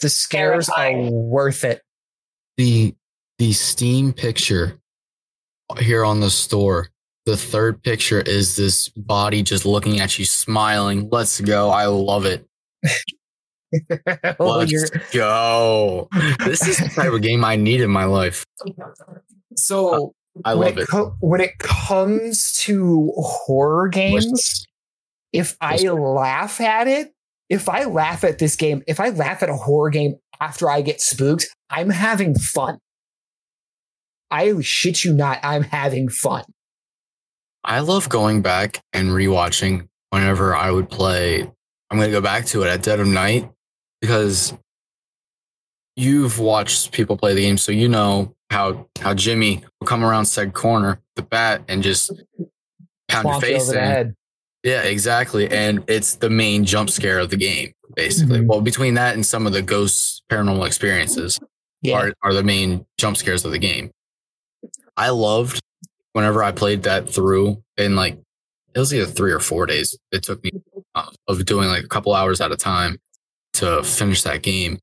The 0.00 0.08
scares 0.08 0.68
are 0.68 0.92
worth 1.10 1.64
it. 1.64 1.82
the 2.56 2.94
the 3.38 3.52
Steam 3.52 4.12
picture 4.12 4.80
here 5.78 6.04
on 6.04 6.20
the 6.20 6.30
store. 6.30 6.88
The 7.26 7.36
third 7.36 7.82
picture 7.82 8.20
is 8.20 8.56
this 8.56 8.88
body 8.88 9.42
just 9.42 9.64
looking 9.64 10.00
at 10.00 10.18
you, 10.18 10.24
smiling. 10.24 11.08
Let's 11.10 11.40
go! 11.40 11.70
I 11.70 11.86
love 11.86 12.26
it. 12.26 12.46
Let's 14.38 14.90
go! 15.12 16.08
This 16.44 16.66
is 16.68 16.76
the 16.78 16.90
type 16.94 17.12
of 17.12 17.22
game 17.22 17.44
I 17.44 17.56
need 17.56 17.80
in 17.80 17.90
my 17.90 18.04
life. 18.04 18.44
so 19.56 20.14
I 20.44 20.54
when 20.54 20.68
love 20.68 20.78
it, 20.78 20.82
it. 20.82 20.88
co- 20.88 21.16
when 21.20 21.40
it 21.40 21.58
comes 21.58 22.52
to 22.64 23.12
horror 23.16 23.88
games, 23.88 24.66
if 25.32 25.56
I 25.60 25.76
laugh 25.78 26.60
at 26.60 26.86
it, 26.88 27.12
if 27.48 27.68
I 27.68 27.84
laugh 27.84 28.22
at 28.24 28.38
this 28.38 28.54
game, 28.56 28.82
if 28.86 29.00
I 29.00 29.10
laugh 29.10 29.42
at 29.42 29.48
a 29.48 29.56
horror 29.56 29.90
game 29.90 30.16
after 30.40 30.68
I 30.68 30.82
get 30.82 31.00
spooked, 31.00 31.46
I'm 31.70 31.90
having 31.90 32.34
fun. 32.34 32.78
I 34.30 34.60
shit 34.60 35.04
you 35.04 35.12
not, 35.14 35.38
I'm 35.42 35.62
having 35.62 36.08
fun. 36.08 36.44
I 37.62 37.80
love 37.80 38.08
going 38.08 38.42
back 38.42 38.80
and 38.92 39.10
rewatching 39.10 39.88
whenever 40.10 40.54
I 40.54 40.70
would 40.70 40.90
play. 40.90 41.42
I'm 41.42 41.98
going 41.98 42.08
to 42.08 42.12
go 42.12 42.20
back 42.20 42.46
to 42.46 42.62
it 42.62 42.68
at 42.68 42.82
dead 42.82 43.00
of 43.00 43.06
night 43.06 43.50
because 44.00 44.52
you've 45.96 46.38
watched 46.38 46.92
people 46.92 47.16
play 47.16 47.34
the 47.34 47.42
game, 47.42 47.56
so 47.58 47.72
you 47.72 47.88
know 47.88 48.34
how 48.50 48.88
how 49.00 49.14
Jimmy 49.14 49.62
will 49.80 49.86
come 49.86 50.04
around 50.04 50.26
said 50.26 50.52
corner, 50.52 51.00
the 51.16 51.22
bat, 51.22 51.62
and 51.68 51.82
just 51.82 52.10
pound 53.08 53.26
your 53.28 53.40
face 53.40 53.70
in. 53.70 54.14
Yeah, 54.62 54.82
exactly. 54.82 55.50
And 55.50 55.84
it's 55.88 56.14
the 56.16 56.30
main 56.30 56.64
jump 56.64 56.88
scare 56.90 57.18
of 57.18 57.28
the 57.30 57.36
game, 57.36 57.72
basically. 57.94 58.40
Mhm. 58.40 58.46
Well, 58.46 58.60
between 58.62 58.94
that 58.94 59.14
and 59.14 59.24
some 59.24 59.46
of 59.46 59.52
the 59.52 59.60
ghost 59.62 60.22
paranormal 60.30 60.66
experiences 60.66 61.38
Yeah. 61.82 61.96
are, 61.98 62.14
are 62.22 62.32
the 62.32 62.42
main 62.42 62.86
jump 62.98 63.16
scares 63.18 63.44
of 63.44 63.52
the 63.52 63.58
game. 63.58 63.90
I 64.96 65.10
loved 65.10 65.60
whenever 66.12 66.42
I 66.42 66.52
played 66.52 66.84
that 66.84 67.08
through 67.08 67.62
in 67.76 67.96
like, 67.96 68.18
it 68.74 68.78
was 68.78 68.92
either 68.92 69.06
three 69.06 69.32
or 69.32 69.40
four 69.40 69.66
days. 69.66 69.96
It 70.12 70.22
took 70.22 70.42
me 70.42 70.50
uh, 70.94 71.10
of 71.28 71.44
doing 71.44 71.68
like 71.68 71.84
a 71.84 71.88
couple 71.88 72.14
hours 72.14 72.40
at 72.40 72.52
a 72.52 72.56
time 72.56 72.98
to 73.54 73.82
finish 73.82 74.22
that 74.22 74.42
game. 74.42 74.78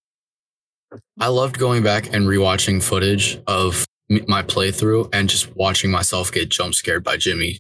I 1.20 1.28
loved 1.28 1.58
going 1.58 1.84
back 1.84 2.14
and 2.14 2.26
rewatching 2.26 2.84
footage 2.84 3.40
of 3.48 3.86
my 4.28 4.44
playthrough 4.44 5.10
and 5.14 5.30
just 5.30 5.56
watching 5.56 5.90
myself 5.90 6.32
get 6.32 6.50
jump 6.50 6.74
scared 6.76 7.04
by 7.04 7.18
Jimmy 7.18 7.60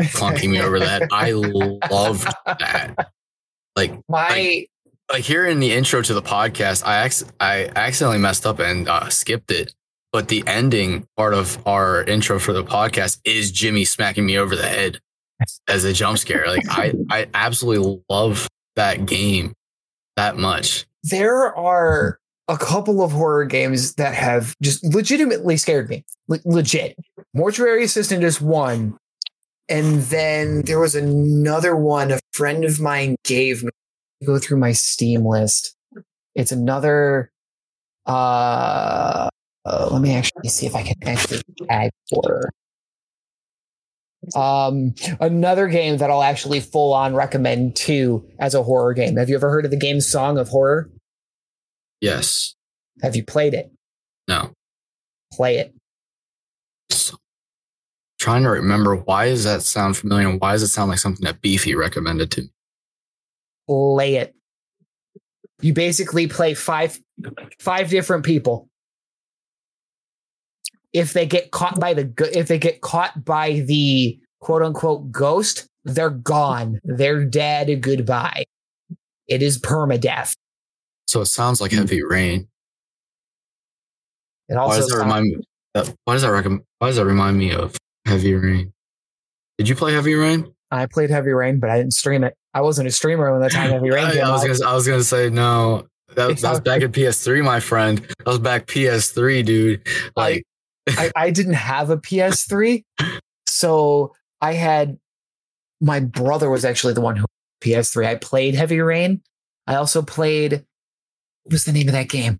clunking 0.00 0.50
me 0.50 0.60
over 0.60 0.78
that. 0.78 1.08
I 1.12 1.32
loved 1.32 2.28
that. 2.46 3.10
Like, 3.76 3.98
My 4.08 4.66
like 5.10 5.24
here 5.24 5.46
in 5.46 5.60
the 5.60 5.72
intro 5.72 6.02
to 6.02 6.14
the 6.14 6.22
podcast, 6.22 6.84
I 6.84 7.04
ac- 7.04 7.26
I 7.40 7.70
accidentally 7.74 8.18
messed 8.18 8.46
up 8.46 8.60
and 8.60 8.88
uh, 8.88 9.08
skipped 9.08 9.50
it. 9.50 9.72
But 10.12 10.28
the 10.28 10.42
ending 10.46 11.06
part 11.16 11.34
of 11.34 11.58
our 11.66 12.02
intro 12.02 12.38
for 12.38 12.52
the 12.52 12.64
podcast 12.64 13.20
is 13.24 13.52
Jimmy 13.52 13.84
smacking 13.84 14.26
me 14.26 14.36
over 14.38 14.56
the 14.56 14.66
head 14.68 14.98
as 15.68 15.84
a 15.84 15.92
jump 15.92 16.18
scare. 16.18 16.46
Like 16.48 16.68
I, 16.68 16.92
I 17.10 17.26
absolutely 17.32 18.02
love 18.10 18.48
that 18.76 19.06
game 19.06 19.52
that 20.16 20.36
much. 20.36 20.86
there 21.04 21.54
are 21.56 22.18
a 22.48 22.58
couple 22.58 23.02
of 23.02 23.12
horror 23.12 23.44
games 23.44 23.94
that 23.94 24.12
have 24.12 24.56
just 24.60 24.84
legitimately 24.84 25.56
scared 25.56 25.88
me. 25.88 26.04
Le- 26.26 26.40
legit. 26.44 26.96
Mortuary 27.32 27.84
Assistant 27.84 28.24
is 28.24 28.40
one. 28.40 28.96
And 29.68 30.02
then 30.02 30.62
there 30.62 30.80
was 30.80 30.96
another 30.96 31.76
one 31.76 32.10
a 32.10 32.18
friend 32.32 32.64
of 32.64 32.80
mine 32.80 33.14
gave 33.24 33.62
me. 33.62 33.70
Go 34.26 34.38
through 34.38 34.58
my 34.58 34.72
Steam 34.72 35.24
list. 35.24 35.76
It's 36.34 36.50
another 36.52 37.30
uh, 38.04 39.29
uh 39.64 39.88
let 39.90 40.02
me 40.02 40.14
actually 40.14 40.48
see 40.48 40.66
if 40.66 40.74
I 40.74 40.82
can 40.82 40.96
actually 41.06 41.42
tag 41.68 41.90
horror. 42.10 42.50
Um 44.34 44.94
another 45.20 45.68
game 45.68 45.98
that 45.98 46.10
I'll 46.10 46.22
actually 46.22 46.60
full 46.60 46.92
on 46.92 47.14
recommend 47.14 47.76
too 47.76 48.26
as 48.38 48.54
a 48.54 48.62
horror 48.62 48.94
game. 48.94 49.16
Have 49.16 49.28
you 49.28 49.36
ever 49.36 49.50
heard 49.50 49.64
of 49.64 49.70
the 49.70 49.76
game 49.78 50.00
Song 50.00 50.38
of 50.38 50.48
Horror? 50.48 50.90
Yes. 52.00 52.54
Have 53.02 53.16
you 53.16 53.24
played 53.24 53.54
it? 53.54 53.70
No. 54.28 54.52
Play 55.32 55.58
it. 55.58 55.74
So, 56.90 57.16
trying 58.18 58.42
to 58.42 58.50
remember 58.50 58.96
why 58.96 59.28
does 59.28 59.44
that 59.44 59.62
sound 59.62 59.96
familiar 59.96 60.28
and 60.28 60.40
why 60.40 60.52
does 60.52 60.62
it 60.62 60.68
sound 60.68 60.90
like 60.90 60.98
something 60.98 61.24
that 61.24 61.40
Beefy 61.40 61.74
recommended 61.74 62.30
to 62.32 62.42
me? 62.42 62.48
Play 63.68 64.16
it. 64.16 64.34
You 65.60 65.72
basically 65.72 66.26
play 66.26 66.54
five 66.54 66.98
five 67.58 67.90
different 67.90 68.24
people. 68.24 68.69
If 70.92 71.12
they 71.12 71.26
get 71.26 71.50
caught 71.52 71.78
by 71.78 71.94
the 71.94 72.04
go- 72.04 72.24
if 72.32 72.48
they 72.48 72.58
get 72.58 72.80
caught 72.80 73.24
by 73.24 73.60
the 73.60 74.18
quote 74.40 74.62
unquote 74.62 75.10
ghost, 75.12 75.66
they're 75.84 76.10
gone. 76.10 76.80
They're 76.84 77.24
dead. 77.24 77.80
Goodbye. 77.82 78.44
It 79.28 79.42
is 79.42 79.58
permadeath. 79.60 80.32
So 81.06 81.20
it 81.20 81.26
sounds 81.26 81.60
like 81.60 81.72
Heavy 81.72 82.02
Rain. 82.02 82.48
It 84.48 84.54
Why 84.54 84.60
also 84.62 84.76
does 84.80 84.86
that 84.86 84.92
sounds- 84.92 85.02
remind 85.04 85.24
me? 85.26 85.36
uh, 85.74 85.86
Why 86.04 86.14
does 86.14 86.22
that 86.22 86.32
recommend? 86.32 86.62
Why 86.78 86.88
does 86.88 86.96
that 86.96 87.04
remind 87.06 87.38
me 87.38 87.52
of 87.52 87.76
Heavy 88.06 88.34
Rain? 88.34 88.72
Did 89.58 89.68
you 89.68 89.76
play 89.76 89.92
Heavy 89.92 90.14
Rain? 90.14 90.52
I 90.72 90.86
played 90.86 91.10
Heavy 91.10 91.30
Rain, 91.30 91.60
but 91.60 91.70
I 91.70 91.78
didn't 91.78 91.92
stream 91.94 92.24
it. 92.24 92.34
I 92.54 92.60
wasn't 92.62 92.88
a 92.88 92.90
streamer 92.90 93.30
when 93.32 93.40
the 93.40 93.48
time 93.50 93.70
Heavy 93.70 93.90
Rain 93.90 94.04
I, 94.06 94.12
came 94.12 94.24
I 94.24 94.30
was 94.32 94.42
out. 94.44 94.58
gonna. 94.58 94.70
I 94.70 94.74
was 94.74 94.86
gonna 94.88 95.02
say 95.04 95.30
no. 95.30 95.86
That, 96.16 96.36
that 96.40 96.50
was 96.50 96.60
back 96.60 96.82
in 96.82 96.90
PS3, 96.90 97.44
my 97.44 97.60
friend. 97.60 97.98
That 97.98 98.26
was 98.26 98.38
back 98.40 98.66
PS3, 98.66 99.44
dude. 99.44 99.86
Like, 100.16 100.42
I, 100.88 101.10
I 101.14 101.30
didn't 101.30 101.54
have 101.54 101.90
a 101.90 101.96
PS3, 101.96 102.84
so 103.46 104.14
I 104.40 104.54
had 104.54 104.98
my 105.80 106.00
brother 106.00 106.50
was 106.50 106.64
actually 106.64 106.94
the 106.94 107.00
one 107.00 107.16
who 107.16 107.26
PS3. 107.62 108.06
I 108.06 108.14
played 108.16 108.54
Heavy 108.54 108.80
Rain. 108.80 109.22
I 109.66 109.76
also 109.76 110.02
played 110.02 110.64
what 111.44 111.52
was 111.52 111.64
the 111.64 111.72
name 111.72 111.88
of 111.88 111.92
that 111.92 112.08
game? 112.08 112.38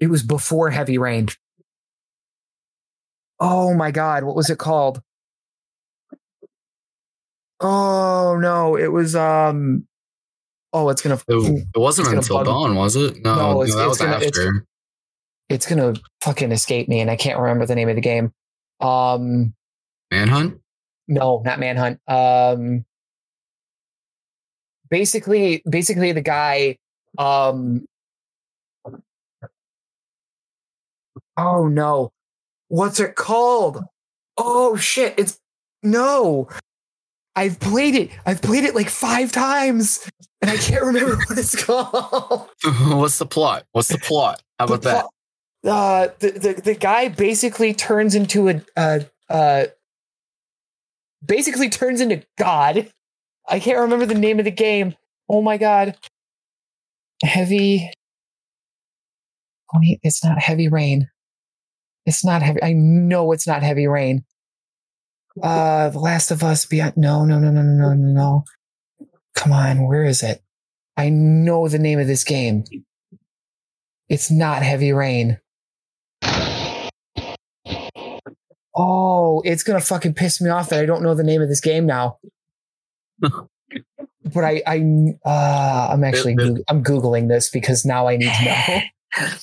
It 0.00 0.08
was 0.08 0.22
before 0.22 0.70
Heavy 0.70 0.98
Rain. 0.98 1.28
Oh 3.40 3.74
my 3.74 3.90
god, 3.90 4.24
what 4.24 4.36
was 4.36 4.48
it 4.50 4.58
called? 4.58 5.00
Oh 7.60 8.38
no, 8.40 8.76
it 8.76 8.88
was 8.92 9.16
um 9.16 9.86
oh 10.72 10.88
it's 10.90 11.00
gonna 11.02 11.16
it, 11.28 11.66
it 11.74 11.78
wasn't 11.78 12.06
It's 12.08 12.28
gonna 12.28 12.42
until 12.42 12.44
dawn, 12.44 12.74
was 12.76 12.96
it? 12.96 13.22
No, 13.24 13.34
No, 13.34 13.52
no, 13.52 13.58
that 13.60 13.66
it's 13.66 13.74
was 13.74 13.98
gonna- 13.98 14.12
after. 14.24 14.66
It's 15.48 15.66
gonna 15.66 15.94
fucking 16.22 16.52
escape 16.52 16.88
me 16.88 17.00
and 17.00 17.10
I 17.10 17.16
can't 17.16 17.38
remember 17.38 17.66
the 17.66 17.74
name 17.74 17.88
of 17.88 17.94
the 17.96 18.00
game. 18.00 18.32
Um 18.80 19.54
Manhunt. 20.10 20.60
No, 21.08 21.42
not 21.44 21.58
Manhunt. 21.58 22.00
Um, 22.08 22.84
basically, 24.90 25.62
basically 25.68 26.12
the 26.12 26.20
guy. 26.20 26.78
Um, 27.18 27.86
oh 31.36 31.68
no, 31.68 32.12
what's 32.68 33.00
it 33.00 33.14
called? 33.14 33.82
Oh 34.36 34.76
shit! 34.76 35.14
It's 35.16 35.38
no. 35.82 36.48
I've 37.38 37.60
played 37.60 37.94
it. 37.94 38.10
I've 38.24 38.40
played 38.40 38.64
it 38.64 38.74
like 38.74 38.88
five 38.88 39.30
times, 39.30 40.10
and 40.40 40.50
I 40.50 40.56
can't 40.56 40.82
remember 40.84 41.16
what 41.28 41.38
it's 41.38 41.62
called. 41.64 42.48
What's 42.64 43.18
the 43.18 43.26
plot? 43.26 43.64
What's 43.72 43.88
the 43.88 43.98
plot? 43.98 44.42
How 44.58 44.64
about 44.64 44.82
The 44.82 44.88
that? 44.88 45.06
Uh, 45.66 46.08
the, 46.20 46.30
the 46.30 46.62
the 46.64 46.74
guy 46.74 47.08
basically 47.08 47.74
turns 47.74 48.14
into 48.14 48.48
a 48.48 48.62
uh 48.76 49.00
uh 49.28 49.64
basically 51.24 51.68
turns 51.68 52.00
into 52.00 52.22
God. 52.38 52.88
I 53.48 53.58
can't 53.58 53.80
remember 53.80 54.06
the 54.06 54.14
name 54.14 54.38
of 54.38 54.44
the 54.44 54.50
game. 54.50 54.94
Oh 55.28 55.42
my 55.42 55.56
god. 55.56 55.96
Heavy. 57.22 57.90
It's 60.02 60.24
not 60.24 60.38
heavy 60.38 60.68
rain. 60.68 61.08
It's 62.06 62.24
not 62.24 62.42
heavy. 62.42 62.62
I 62.62 62.72
know 62.72 63.32
it's 63.32 63.46
not 63.46 63.62
heavy 63.62 63.88
rain. 63.88 64.24
Uh, 65.42 65.90
The 65.90 65.98
Last 65.98 66.30
of 66.30 66.44
Us. 66.44 66.64
Beyond. 66.64 66.96
No, 66.96 67.24
no, 67.24 67.38
no, 67.38 67.50
no, 67.50 67.62
no, 67.62 67.92
no, 67.92 67.94
no. 67.94 68.44
Come 69.34 69.52
on, 69.52 69.86
where 69.86 70.04
is 70.04 70.22
it? 70.22 70.42
I 70.96 71.10
know 71.10 71.68
the 71.68 71.78
name 71.78 71.98
of 71.98 72.06
this 72.06 72.24
game. 72.24 72.64
It's 74.08 74.30
not 74.30 74.62
heavy 74.62 74.92
rain. 74.92 75.38
Oh, 78.76 79.40
it's 79.44 79.62
gonna 79.62 79.80
fucking 79.80 80.14
piss 80.14 80.40
me 80.40 80.50
off 80.50 80.68
that 80.68 80.80
I 80.80 80.86
don't 80.86 81.02
know 81.02 81.14
the 81.14 81.24
name 81.24 81.40
of 81.42 81.48
this 81.48 81.60
game 81.60 81.86
now. 81.86 82.18
but 83.20 84.44
I, 84.44 84.62
I, 84.66 85.14
uh, 85.24 85.88
I'm 85.92 86.04
actually, 86.04 86.34
Goog- 86.34 86.62
I'm 86.68 86.84
googling 86.84 87.28
this 87.28 87.48
because 87.50 87.84
now 87.84 88.06
I 88.06 88.16
need 88.16 88.32
to 88.32 88.44
know. 88.44 89.28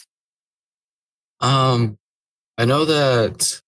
Um, 1.41 1.97
I 2.57 2.63
know 2.63 2.85
that. 2.85 3.61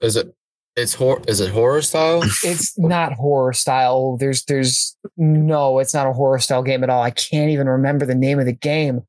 Is 0.00 0.16
it? 0.16 0.34
It's 0.76 0.94
horror. 0.94 1.22
Is 1.26 1.40
it 1.40 1.50
horror 1.50 1.80
style? 1.80 2.22
it's 2.42 2.78
not 2.78 3.14
horror 3.14 3.54
style. 3.54 4.16
There's, 4.18 4.44
there's 4.44 4.96
no, 5.16 5.78
it's 5.78 5.94
not 5.94 6.06
a 6.06 6.12
horror 6.12 6.38
style 6.38 6.62
game 6.62 6.84
at 6.84 6.90
all. 6.90 7.02
I 7.02 7.10
can't 7.10 7.50
even 7.50 7.68
remember 7.68 8.04
the 8.04 8.14
name 8.14 8.38
of 8.38 8.44
the 8.46 8.52
game. 8.52 9.02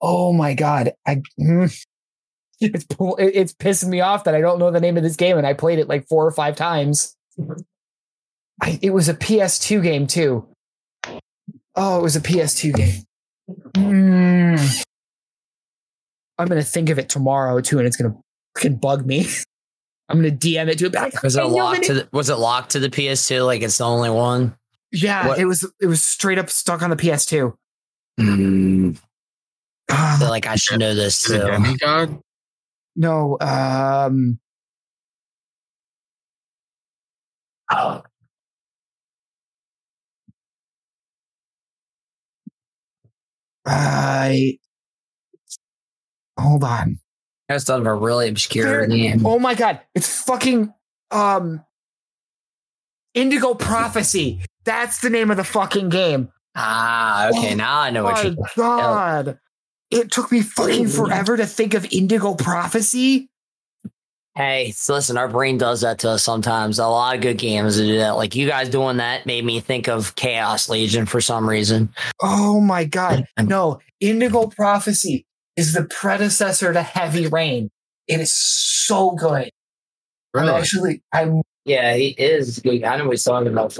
Oh 0.00 0.32
my 0.32 0.54
god, 0.54 0.92
I. 1.06 1.22
mm. 1.40 1.84
It's 2.60 2.84
it's 2.90 3.52
pissing 3.52 3.86
me 3.88 4.00
off 4.00 4.24
that 4.24 4.34
I 4.34 4.40
don't 4.40 4.58
know 4.58 4.72
the 4.72 4.80
name 4.80 4.96
of 4.96 5.04
this 5.04 5.14
game, 5.14 5.38
and 5.38 5.46
I 5.46 5.52
played 5.52 5.78
it 5.78 5.88
like 5.88 6.08
four 6.08 6.26
or 6.26 6.32
five 6.32 6.56
times. 6.56 7.14
I, 8.60 8.80
it 8.82 8.90
was 8.90 9.08
a 9.08 9.14
PS2 9.14 9.80
game 9.80 10.08
too. 10.08 10.44
Oh, 11.76 12.00
it 12.00 12.02
was 12.02 12.16
a 12.16 12.20
PS2 12.20 12.74
game. 12.74 13.02
Mm. 13.76 14.84
I'm 16.36 16.48
gonna 16.48 16.64
think 16.64 16.90
of 16.90 16.98
it 16.98 17.08
tomorrow 17.08 17.60
too, 17.60 17.78
and 17.78 17.86
it's 17.86 17.96
gonna 17.96 18.16
freaking 18.56 18.80
bug 18.80 19.06
me. 19.06 19.28
I'm 20.08 20.16
gonna 20.16 20.30
DM 20.34 20.68
it 20.68 20.78
to 20.78 20.86
it 20.86 20.92
back. 20.92 21.22
Was 21.22 21.36
it 21.36 21.40
I 21.40 21.42
know 21.44 21.50
the 21.50 21.54
locked 21.56 21.82
to 21.84 21.94
the, 21.94 22.08
was 22.12 22.30
it 22.30 22.36
locked 22.36 22.70
to 22.70 22.80
the 22.80 22.88
PS2 22.88 23.44
like 23.44 23.62
it's 23.62 23.78
the 23.78 23.84
only 23.84 24.10
one? 24.10 24.56
Yeah, 24.90 25.28
What- 25.28 25.38
it 25.38 25.44
was. 25.44 25.70
It 25.80 25.86
was 25.86 26.02
straight 26.02 26.38
up 26.38 26.48
stuck 26.48 26.80
on 26.82 26.90
the 26.90 26.96
PS2. 26.96 27.54
I 29.90 30.16
feel 30.18 30.28
like 30.28 30.46
I 30.46 30.56
should 30.56 30.80
know 30.80 30.94
this 30.94 31.22
too. 31.22 31.38
Demigod? 31.38 32.20
no, 32.96 33.36
um, 33.40 34.38
I 43.66 44.58
hold 46.38 46.64
on. 46.64 46.98
That's 47.48 47.64
thought 47.64 47.80
of 47.80 47.86
a 47.86 47.94
really 47.94 48.28
obscure 48.28 48.64
There- 48.80 48.86
name. 48.86 49.24
Oh 49.26 49.38
my 49.38 49.54
god, 49.54 49.80
it's 49.94 50.20
fucking 50.22 50.72
um 51.10 51.64
Indigo 53.14 53.54
Prophecy. 53.54 54.40
That's 54.64 55.00
the 55.00 55.10
name 55.10 55.30
of 55.30 55.36
the 55.38 55.44
fucking 55.44 55.88
game. 55.88 56.30
Ah, 56.54 57.28
okay. 57.30 57.52
Oh 57.52 57.56
now 57.56 57.80
I 57.80 57.90
know 57.90 58.04
what 58.04 58.16
my 58.16 58.22
you. 58.30 58.36
god. 58.56 59.38
It 59.90 60.10
took 60.12 60.30
me 60.30 60.42
fucking 60.42 60.88
forever 60.88 61.36
to 61.36 61.46
think 61.46 61.72
of 61.74 61.86
Indigo 61.90 62.34
Prophecy. 62.34 63.30
Hey, 64.34 64.70
so 64.72 64.94
listen, 64.94 65.16
our 65.16 65.26
brain 65.28 65.58
does 65.58 65.80
that 65.80 65.98
to 66.00 66.10
us 66.10 66.22
sometimes. 66.22 66.78
A 66.78 66.86
lot 66.86 67.16
of 67.16 67.22
good 67.22 67.38
games 67.38 67.76
do 67.76 67.96
that. 67.98 68.10
Like 68.10 68.36
you 68.36 68.46
guys 68.46 68.68
doing 68.68 68.98
that 68.98 69.24
made 69.26 69.44
me 69.44 69.58
think 69.60 69.88
of 69.88 70.14
Chaos 70.14 70.68
Legion 70.68 71.06
for 71.06 71.20
some 71.20 71.48
reason. 71.48 71.92
Oh 72.20 72.60
my 72.60 72.84
god. 72.84 73.24
No, 73.42 73.80
Indigo 74.00 74.46
Prophecy 74.48 75.26
is 75.58 75.72
the 75.74 75.84
predecessor 75.84 76.72
to 76.72 76.82
Heavy 76.82 77.26
Rain. 77.26 77.68
It 78.06 78.20
is 78.20 78.32
so 78.32 79.10
good. 79.10 79.50
I'm 80.34 80.48
actually 80.48 81.02
I'm 81.12 81.42
Yeah, 81.64 81.94
he 81.94 82.08
is. 82.10 82.60
good. 82.60 82.84
I 82.84 82.96
know 82.96 83.04
what 83.06 83.12
he's 83.12 83.24
talking 83.24 83.48
about. 83.48 83.76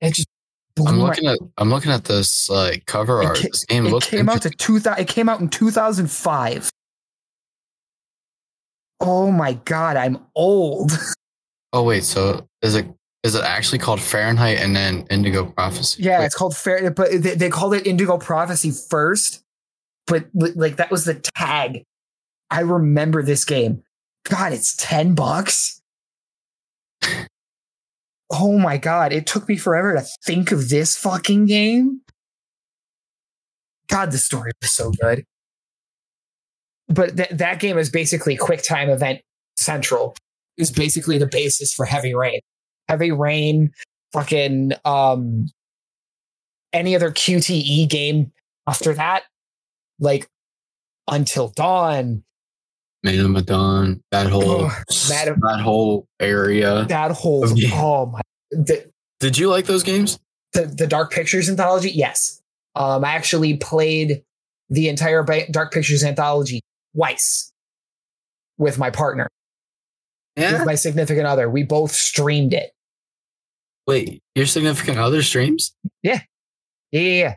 it 0.00 0.14
just 0.14 0.28
blew 0.74 0.86
I'm 0.86 0.98
my- 0.98 1.08
looking 1.08 1.28
at. 1.28 1.38
I'm 1.58 1.70
looking 1.70 1.92
at 1.92 2.04
this 2.04 2.48
like 2.48 2.86
cover 2.86 3.22
It 3.22 3.26
art. 3.26 3.36
ca- 3.36 3.48
this 3.48 3.64
game 3.66 3.86
it 3.86 3.90
looks. 3.90 4.06
came 4.08 4.28
out 4.28 4.42
to 4.42 4.50
two 4.50 4.80
thousand. 4.80 5.02
It 5.02 5.08
came 5.08 5.28
out 5.28 5.40
in 5.40 5.48
two 5.48 5.70
thousand 5.70 6.10
five. 6.10 6.70
Oh 9.00 9.30
my 9.30 9.54
god, 9.64 9.96
I'm 9.96 10.18
old. 10.34 10.92
oh 11.72 11.82
wait, 11.82 12.04
so 12.04 12.48
is 12.62 12.74
it? 12.74 12.86
Is 13.22 13.34
it 13.34 13.42
actually 13.42 13.78
called 13.78 14.00
Fahrenheit 14.00 14.58
and 14.58 14.76
then 14.76 15.06
Indigo 15.10 15.46
Prophecy? 15.46 16.02
Yeah, 16.02 16.18
Wait, 16.18 16.26
it's 16.26 16.34
called 16.34 16.54
Fair, 16.56 16.90
but 16.90 17.10
they, 17.10 17.34
they 17.34 17.48
called 17.48 17.72
it 17.74 17.86
Indigo 17.86 18.18
Prophecy 18.18 18.70
first. 18.70 19.40
But 20.06 20.26
like 20.34 20.76
that 20.76 20.90
was 20.90 21.04
the 21.04 21.14
tag. 21.14 21.84
I 22.50 22.60
remember 22.60 23.22
this 23.22 23.44
game. 23.44 23.82
God, 24.28 24.52
it's 24.52 24.74
ten 24.76 25.14
bucks. 25.14 25.80
Oh 28.32 28.58
my 28.58 28.78
god, 28.78 29.12
it 29.12 29.26
took 29.26 29.48
me 29.48 29.56
forever 29.56 29.94
to 29.94 30.04
think 30.24 30.50
of 30.50 30.68
this 30.70 30.96
fucking 30.96 31.46
game. 31.46 32.00
God, 33.88 34.10
the 34.12 34.18
story 34.18 34.50
was 34.60 34.72
so 34.72 34.90
good. 34.90 35.24
but 36.88 37.16
th- 37.16 37.30
that 37.30 37.60
game 37.60 37.78
is 37.78 37.90
basically 37.90 38.36
QuickTime 38.36 38.88
Event 38.92 39.20
Central. 39.56 40.16
Is 40.56 40.70
basically 40.70 41.18
the 41.18 41.26
basis 41.26 41.72
for 41.74 41.84
Heavy 41.84 42.14
Rain. 42.14 42.40
Heavy 42.88 43.10
Rain, 43.12 43.72
fucking 44.12 44.72
um, 44.84 45.46
any 46.72 46.94
other 46.96 47.10
QTE 47.10 47.88
game 47.88 48.32
after 48.66 48.94
that, 48.94 49.24
like 49.98 50.28
Until 51.08 51.48
Dawn, 51.48 52.24
Man 53.02 53.20
of 53.20 53.30
Medan, 53.30 54.02
that 54.10 54.28
whole 54.28 54.42
Oh, 54.66 54.82
Man 55.08 55.38
that 55.42 55.60
whole 55.60 56.06
area. 56.20 56.84
that 56.88 57.10
whole 57.12 57.44
oh 57.46 58.06
my 58.06 58.20
the, 58.50 58.90
Did 59.20 59.36
you 59.38 59.48
like 59.50 59.66
those 59.66 59.82
games? 59.82 60.18
the 60.52 60.66
the 60.66 60.86
Dark 60.86 61.12
Pictures 61.12 61.48
anthology. 61.50 61.90
Yes, 61.90 62.40
um, 62.76 63.04
I 63.04 63.10
actually 63.14 63.56
played 63.56 64.22
the 64.70 64.88
entire 64.88 65.22
Dark 65.50 65.72
Pictures 65.72 66.02
anthology 66.04 66.62
twice 66.96 67.52
with 68.56 68.78
my 68.78 68.88
partner, 68.90 69.28
Yeah. 70.36 70.52
with 70.52 70.66
my 70.66 70.76
significant 70.76 71.26
other. 71.26 71.50
We 71.50 71.64
both 71.64 71.90
streamed 71.92 72.54
it. 72.54 72.70
Wait, 73.86 74.22
your 74.34 74.46
significant 74.46 74.96
other 74.98 75.22
streams? 75.22 75.74
Yeah, 76.02 76.20
yeah, 76.92 77.00
yeah. 77.00 77.34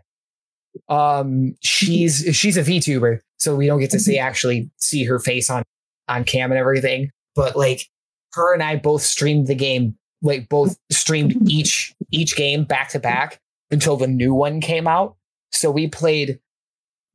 Um, 0.89 1.55
she's 1.61 2.25
she's 2.35 2.57
a 2.57 2.63
VTuber, 2.63 3.19
so 3.37 3.55
we 3.55 3.67
don't 3.67 3.79
get 3.79 3.91
to 3.91 3.99
see 3.99 4.17
actually 4.17 4.69
see 4.77 5.03
her 5.03 5.19
face 5.19 5.49
on 5.49 5.63
on 6.07 6.23
cam 6.23 6.51
and 6.51 6.59
everything. 6.59 7.11
But 7.35 7.55
like, 7.55 7.87
her 8.33 8.53
and 8.53 8.63
I 8.63 8.77
both 8.77 9.01
streamed 9.01 9.47
the 9.47 9.55
game, 9.55 9.95
like 10.21 10.49
both 10.49 10.77
streamed 10.91 11.49
each 11.49 11.93
each 12.11 12.35
game 12.35 12.63
back 12.63 12.89
to 12.89 12.99
back 12.99 13.39
until 13.71 13.97
the 13.97 14.07
new 14.07 14.33
one 14.33 14.61
came 14.61 14.87
out. 14.87 15.15
So 15.51 15.71
we 15.71 15.87
played 15.87 16.39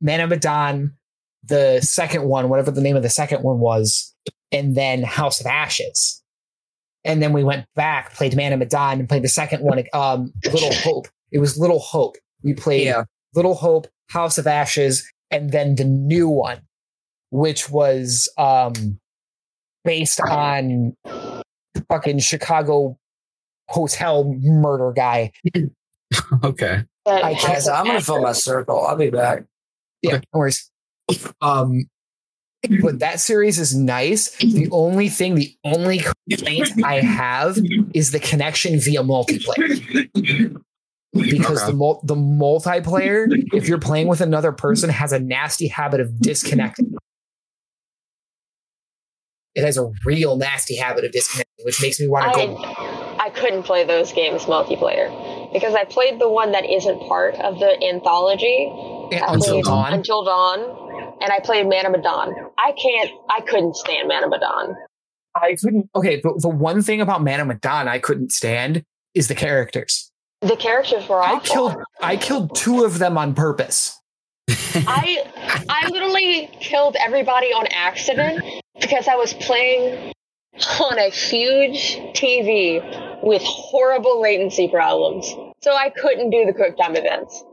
Man 0.01 0.19
of 0.19 0.29
Medan, 0.29 0.95
the 1.43 1.79
second 1.81 2.25
one, 2.25 2.49
whatever 2.49 2.71
the 2.71 2.81
name 2.81 2.95
of 2.95 3.03
the 3.03 3.09
second 3.09 3.43
one 3.43 3.59
was, 3.59 4.13
and 4.51 4.75
then 4.75 5.03
House 5.03 5.39
of 5.39 5.45
Ashes. 5.45 6.21
And 7.05 7.21
then 7.21 7.33
we 7.33 7.43
went 7.43 7.65
back, 7.75 8.13
played 8.13 8.35
Man 8.35 8.53
of 8.53 8.59
Medan, 8.59 8.99
and 8.99 9.09
played 9.09 9.23
the 9.23 9.29
second 9.29 9.61
one, 9.61 9.83
um, 9.93 10.31
Little 10.45 10.73
Hope. 10.83 11.07
It 11.31 11.39
was 11.39 11.57
Little 11.57 11.79
Hope. 11.79 12.15
We 12.43 12.53
played 12.53 12.85
Yeah. 12.85 13.03
Little 13.35 13.55
Hope, 13.55 13.87
House 14.09 14.37
of 14.37 14.47
Ashes, 14.47 15.09
and 15.31 15.51
then 15.51 15.75
the 15.75 15.85
new 15.85 16.27
one, 16.29 16.59
which 17.31 17.69
was 17.69 18.29
um 18.37 18.99
based 19.83 20.19
on 20.21 20.95
fucking 21.89 22.19
Chicago 22.19 22.97
hotel 23.69 24.33
murder 24.39 24.91
guy. 24.95 25.31
okay. 26.43 26.83
I 27.05 27.33
can't- 27.33 27.41
Guys, 27.41 27.67
I'm 27.67 27.85
gonna 27.85 28.01
fill 28.01 28.21
my 28.21 28.31
circle. 28.33 28.85
I'll 28.85 28.95
be 28.95 29.09
back. 29.09 29.43
Yeah, 30.01 30.17
no 30.33 30.39
worries. 30.39 30.69
Um, 31.41 31.85
but 32.81 32.99
that 32.99 33.19
series 33.19 33.59
is 33.59 33.75
nice. 33.75 34.29
The 34.37 34.69
only 34.71 35.09
thing, 35.09 35.35
the 35.35 35.53
only 35.65 35.99
complaint 36.29 36.71
I 36.85 37.01
have 37.01 37.57
is 37.93 38.11
the 38.11 38.19
connection 38.21 38.79
via 38.79 39.01
multiplayer. 39.03 40.61
Because 41.13 41.61
Okay. 41.61 41.71
the 41.71 41.77
mul- 41.77 42.01
the 42.03 42.15
multiplayer, 42.15 43.27
if 43.53 43.67
you're 43.67 43.79
playing 43.79 44.07
with 44.07 44.21
another 44.21 44.51
person, 44.51 44.89
has 44.89 45.13
a 45.13 45.19
nasty 45.19 45.67
habit 45.67 45.99
of 45.99 46.19
disconnecting. 46.19 46.95
It 49.55 49.63
has 49.63 49.77
a 49.77 49.91
real 50.03 50.35
nasty 50.35 50.75
habit 50.75 51.05
of 51.05 51.11
disconnecting, 51.11 51.65
which 51.65 51.79
makes 51.81 51.99
me 51.99 52.07
want 52.07 52.33
to 52.33 52.47
go. 52.47 52.57
I, 52.57 53.25
I 53.25 53.29
couldn't 53.29 53.63
play 53.63 53.83
those 53.83 54.11
games 54.11 54.45
multiplayer 54.45 55.53
because 55.53 55.75
I 55.75 55.83
played 55.83 56.19
the 56.19 56.29
one 56.29 56.51
that 56.53 56.65
isn't 56.65 56.99
part 57.07 57.35
of 57.35 57.59
the 57.59 57.79
anthology 57.83 58.71
I 59.21 59.33
Until 59.33 59.61
dawn. 59.61 59.93
Until 59.93 60.23
Dawn, 60.23 60.59
and 61.21 61.31
I 61.31 61.39
played 61.43 61.67
Man 61.67 61.85
of 61.85 61.91
Medan. 61.91 62.33
I 62.57 62.71
can't. 62.71 63.11
I 63.29 63.41
couldn't 63.41 63.75
stand 63.75 64.07
Man 64.07 64.23
of 64.23 64.29
Medan. 64.29 64.75
I 65.35 65.55
couldn't. 65.61 65.89
Okay, 65.95 66.21
the, 66.21 66.39
the 66.41 66.49
one 66.49 66.81
thing 66.81 67.01
about 67.01 67.21
Man 67.23 67.39
of 67.39 67.47
Medan 67.47 67.87
I 67.87 67.99
couldn't 67.99 68.31
stand 68.31 68.83
is 69.13 69.27
the 69.27 69.35
characters. 69.35 70.11
The 70.43 70.57
characters 70.57 71.07
were 71.07 71.21
I 71.21 71.39
killed. 71.39 71.75
I 72.01 72.17
killed 72.17 72.55
two 72.55 72.83
of 72.83 72.99
them 72.99 73.17
on 73.17 73.33
purpose. 73.33 73.99
I 74.49 75.23
I 75.69 75.87
literally 75.89 76.49
killed 76.59 76.97
everybody 76.99 77.47
on 77.47 77.67
accident 77.67 78.43
because 78.79 79.07
I 79.07 79.15
was 79.15 79.33
playing 79.33 80.11
on 80.81 80.99
a 80.99 81.09
huge 81.09 81.97
TV 82.13 83.23
with 83.23 83.41
horrible 83.43 84.21
latency 84.21 84.67
problems. 84.67 85.33
So 85.61 85.73
I 85.73 85.89
couldn't 85.89 86.29
do 86.29 86.45
the 86.45 86.53
quick 86.53 86.77
time 86.77 86.95
events. 86.95 87.43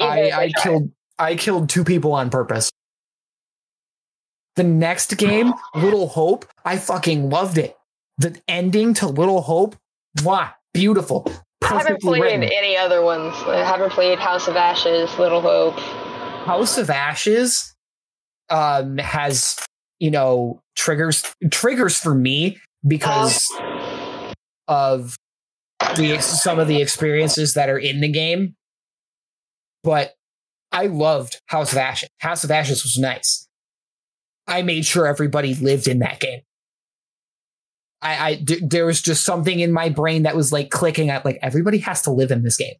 even 0.00 0.12
I, 0.12 0.30
I 0.30 0.50
killed. 0.62 0.90
I 1.18 1.34
killed 1.34 1.68
two 1.68 1.82
people 1.82 2.12
on 2.12 2.30
purpose. 2.30 2.70
The 4.54 4.64
next 4.64 5.16
game, 5.18 5.52
Little 5.74 6.08
Hope, 6.08 6.46
I 6.64 6.78
fucking 6.78 7.28
loved 7.28 7.58
it. 7.58 7.76
The 8.18 8.40
ending 8.48 8.94
to 8.94 9.06
Little 9.06 9.42
Hope, 9.42 9.76
wow, 10.22 10.50
beautiful. 10.72 11.26
I 11.62 11.78
haven't 11.78 12.00
played 12.00 12.22
written. 12.22 12.42
any 12.42 12.76
other 12.76 13.02
ones. 13.02 13.34
I 13.46 13.58
haven't 13.58 13.90
played 13.90 14.18
House 14.18 14.46
of 14.48 14.56
Ashes, 14.56 15.16
Little 15.18 15.40
Hope. 15.40 15.78
House 16.46 16.78
of 16.78 16.90
Ashes 16.90 17.74
um, 18.50 18.98
has 18.98 19.56
you 19.98 20.10
know 20.10 20.60
triggers 20.76 21.22
triggers 21.50 21.98
for 21.98 22.14
me 22.14 22.58
because 22.86 23.48
of 24.68 25.16
the 25.96 26.18
some 26.20 26.58
of 26.58 26.68
the 26.68 26.80
experiences 26.80 27.54
that 27.54 27.68
are 27.68 27.78
in 27.78 28.00
the 28.00 28.08
game. 28.08 28.54
But 29.82 30.14
I 30.72 30.86
loved 30.86 31.40
House 31.46 31.72
of 31.72 31.78
Ashes. 31.78 32.08
House 32.18 32.44
of 32.44 32.50
Ashes 32.50 32.82
was 32.84 32.98
nice. 32.98 33.48
I 34.46 34.62
made 34.62 34.84
sure 34.84 35.06
everybody 35.06 35.54
lived 35.54 35.88
in 35.88 36.00
that 36.00 36.20
game. 36.20 36.40
I, 38.02 38.30
I 38.30 38.34
d- 38.36 38.60
there 38.62 38.86
was 38.86 39.00
just 39.02 39.24
something 39.24 39.60
in 39.60 39.72
my 39.72 39.88
brain 39.88 40.24
that 40.24 40.36
was 40.36 40.52
like 40.52 40.70
clicking 40.70 41.10
at 41.10 41.24
like 41.24 41.38
everybody 41.42 41.78
has 41.78 42.02
to 42.02 42.10
live 42.10 42.30
in 42.30 42.42
this 42.42 42.56
game. 42.56 42.74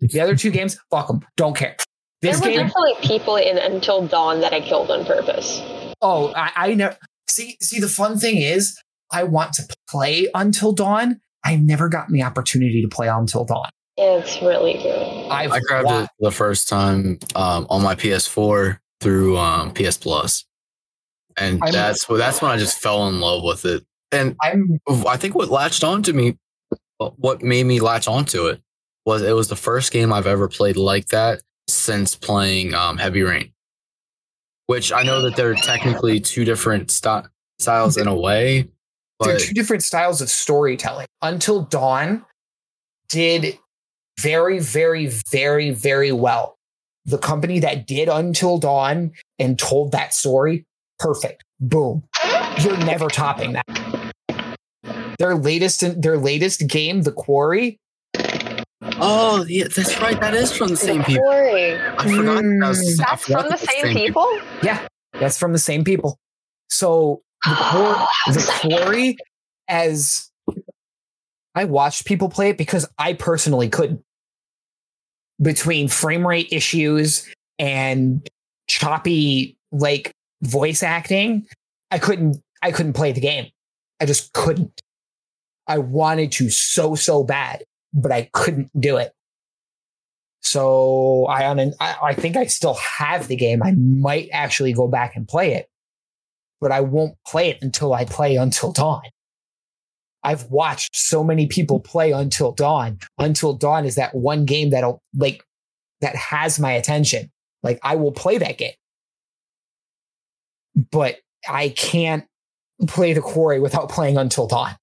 The 0.00 0.20
other 0.20 0.36
two 0.36 0.50
games, 0.52 0.78
fuck 0.90 1.08
them, 1.08 1.20
don't 1.36 1.56
care. 1.56 1.76
This 2.22 2.40
there 2.40 2.50
were 2.50 2.56
game, 2.56 2.66
definitely 2.66 2.94
people 3.02 3.36
in 3.36 3.58
Until 3.58 4.06
Dawn 4.06 4.40
that 4.40 4.52
I 4.52 4.60
killed 4.60 4.90
on 4.90 5.04
purpose. 5.04 5.60
Oh, 6.00 6.32
I, 6.34 6.52
I 6.56 6.74
never 6.74 6.96
see. 7.28 7.56
See, 7.60 7.80
the 7.80 7.88
fun 7.88 8.18
thing 8.18 8.38
is, 8.38 8.78
I 9.12 9.24
want 9.24 9.52
to 9.54 9.64
play 9.88 10.28
Until 10.34 10.72
Dawn. 10.72 11.20
I've 11.44 11.60
never 11.60 11.88
gotten 11.90 12.14
the 12.14 12.22
opportunity 12.22 12.80
to 12.80 12.88
play 12.88 13.08
Until 13.08 13.44
Dawn. 13.44 13.68
It's 13.96 14.40
really 14.40 14.72
good. 14.74 15.30
I've 15.30 15.52
I 15.52 15.60
grabbed 15.60 15.86
wa- 15.86 16.02
it 16.04 16.08
the 16.18 16.30
first 16.30 16.68
time 16.68 17.18
um, 17.36 17.66
on 17.68 17.82
my 17.82 17.94
PS4 17.94 18.78
through 19.00 19.36
um, 19.36 19.72
PS 19.74 19.98
Plus, 19.98 20.44
and 21.36 21.62
I'm- 21.62 21.72
that's 21.72 22.06
that's 22.06 22.40
when 22.40 22.50
I 22.50 22.56
just 22.56 22.78
fell 22.78 23.06
in 23.08 23.20
love 23.20 23.42
with 23.44 23.64
it. 23.66 23.84
And 24.14 24.36
I'm 24.42 24.80
I 25.06 25.16
think 25.16 25.34
what 25.34 25.48
latched 25.48 25.84
on 25.84 26.02
to 26.04 26.12
me, 26.12 26.36
what 26.98 27.42
made 27.42 27.66
me 27.66 27.80
latch 27.80 28.08
onto 28.08 28.46
it, 28.46 28.60
was 29.04 29.22
it 29.22 29.34
was 29.34 29.48
the 29.48 29.56
first 29.56 29.92
game 29.92 30.12
I've 30.12 30.26
ever 30.26 30.48
played 30.48 30.76
like 30.76 31.08
that 31.08 31.42
since 31.68 32.14
playing 32.14 32.74
um, 32.74 32.98
Heavy 32.98 33.22
Rain. 33.22 33.52
Which 34.66 34.92
I 34.92 35.02
know 35.02 35.22
that 35.22 35.36
they're 35.36 35.54
technically 35.54 36.20
two 36.20 36.44
different 36.44 36.90
sti- 36.90 37.26
styles 37.58 37.96
in 37.96 38.06
a 38.06 38.14
way, 38.14 38.68
They're 39.20 39.38
two 39.38 39.54
different 39.54 39.82
styles 39.82 40.20
of 40.20 40.28
storytelling. 40.28 41.06
Until 41.22 41.62
Dawn 41.62 42.24
did 43.08 43.58
very, 44.20 44.58
very, 44.58 45.10
very, 45.30 45.70
very 45.70 46.12
well. 46.12 46.58
The 47.04 47.18
company 47.18 47.60
that 47.60 47.86
did 47.86 48.08
Until 48.08 48.58
Dawn 48.58 49.12
and 49.38 49.58
told 49.58 49.92
that 49.92 50.14
story, 50.14 50.64
perfect. 50.98 51.44
Boom. 51.60 52.04
You're 52.60 52.76
never 52.78 53.08
topping 53.08 53.52
that. 53.52 53.64
Their 55.18 55.34
latest 55.34 56.02
their 56.02 56.18
latest 56.18 56.66
game, 56.66 57.02
The 57.02 57.12
Quarry, 57.12 57.78
oh 59.00 59.44
yeah, 59.48 59.66
that's 59.74 60.00
right. 60.00 60.20
That 60.20 60.34
is 60.34 60.52
from 60.56 60.68
the 60.68 60.76
same 60.76 61.02
people. 61.04 61.24
Corey, 61.24 61.76
I 61.76 62.16
forgot. 62.16 62.42
That 62.42 62.68
was, 62.68 62.96
hmm. 62.96 63.02
I 63.02 63.06
that's 63.06 63.24
forgot 63.24 63.42
from 63.42 63.42
the 63.42 63.48
that 63.48 63.60
was 63.60 63.70
same 63.70 63.94
people? 63.94 64.40
Yeah, 64.62 64.86
that's 65.12 65.38
from 65.38 65.52
the 65.52 65.58
same 65.58 65.84
people. 65.84 66.18
So 66.68 67.22
the, 67.44 67.50
oh, 67.52 68.08
quar- 68.24 68.34
the 68.34 68.60
quarry, 68.60 69.16
as 69.68 70.30
I 71.54 71.64
watched 71.64 72.04
people 72.06 72.28
play 72.28 72.50
it 72.50 72.58
because 72.58 72.86
I 72.98 73.12
personally 73.14 73.68
couldn't. 73.68 74.02
Between 75.42 75.88
frame 75.88 76.26
rate 76.26 76.48
issues 76.52 77.28
and 77.58 78.26
choppy 78.68 79.56
like 79.72 80.12
voice 80.42 80.82
acting, 80.82 81.46
I 81.90 81.98
couldn't. 81.98 82.38
I 82.62 82.70
couldn't 82.70 82.94
play 82.94 83.12
the 83.12 83.20
game. 83.20 83.50
I 84.00 84.06
just 84.06 84.32
couldn't. 84.32 84.80
I 85.66 85.78
wanted 85.78 86.32
to 86.32 86.50
so 86.50 86.94
so 86.94 87.24
bad, 87.24 87.64
but 87.92 88.12
I 88.12 88.30
couldn't 88.32 88.70
do 88.78 88.96
it. 88.98 89.12
So 90.42 91.26
I 91.26 91.46
on 91.46 91.60
I, 91.80 91.96
I 92.02 92.14
think 92.14 92.36
I 92.36 92.46
still 92.46 92.74
have 92.74 93.28
the 93.28 93.36
game. 93.36 93.62
I 93.62 93.72
might 93.72 94.28
actually 94.32 94.72
go 94.72 94.88
back 94.88 95.16
and 95.16 95.26
play 95.28 95.54
it, 95.54 95.68
but 96.60 96.72
I 96.72 96.80
won't 96.82 97.16
play 97.26 97.50
it 97.50 97.58
until 97.62 97.94
I 97.94 98.04
play 98.04 98.36
Until 98.36 98.72
Dawn. 98.72 99.02
I've 100.22 100.44
watched 100.50 100.96
so 100.96 101.24
many 101.24 101.46
people 101.46 101.80
play 101.80 102.12
Until 102.12 102.52
Dawn. 102.52 102.98
Until 103.18 103.54
Dawn 103.54 103.84
is 103.84 103.96
that 103.96 104.14
one 104.14 104.44
game 104.46 104.70
that'll 104.70 105.02
like 105.16 105.44
that 106.00 106.16
has 106.16 106.60
my 106.60 106.72
attention. 106.72 107.30
Like 107.62 107.80
I 107.82 107.96
will 107.96 108.12
play 108.12 108.38
that 108.38 108.58
game. 108.58 108.74
but 110.90 111.18
I 111.48 111.70
can't 111.70 112.24
play 112.86 113.12
the 113.12 113.20
quarry 113.20 113.60
without 113.60 113.88
playing 113.90 114.18
Until 114.18 114.46
Dawn. 114.46 114.76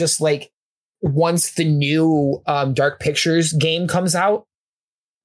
Just 0.00 0.18
like 0.20 0.50
once 1.02 1.52
the 1.52 1.64
new 1.64 2.42
um, 2.46 2.72
Dark 2.72 3.00
Pictures 3.00 3.52
game 3.52 3.86
comes 3.86 4.14
out, 4.14 4.46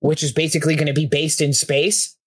which 0.02 0.22
is 0.22 0.34
basically 0.34 0.76
going 0.76 0.88
to 0.88 0.94
be 0.94 1.06
based 1.06 1.40
in 1.40 1.54
space, 1.54 2.18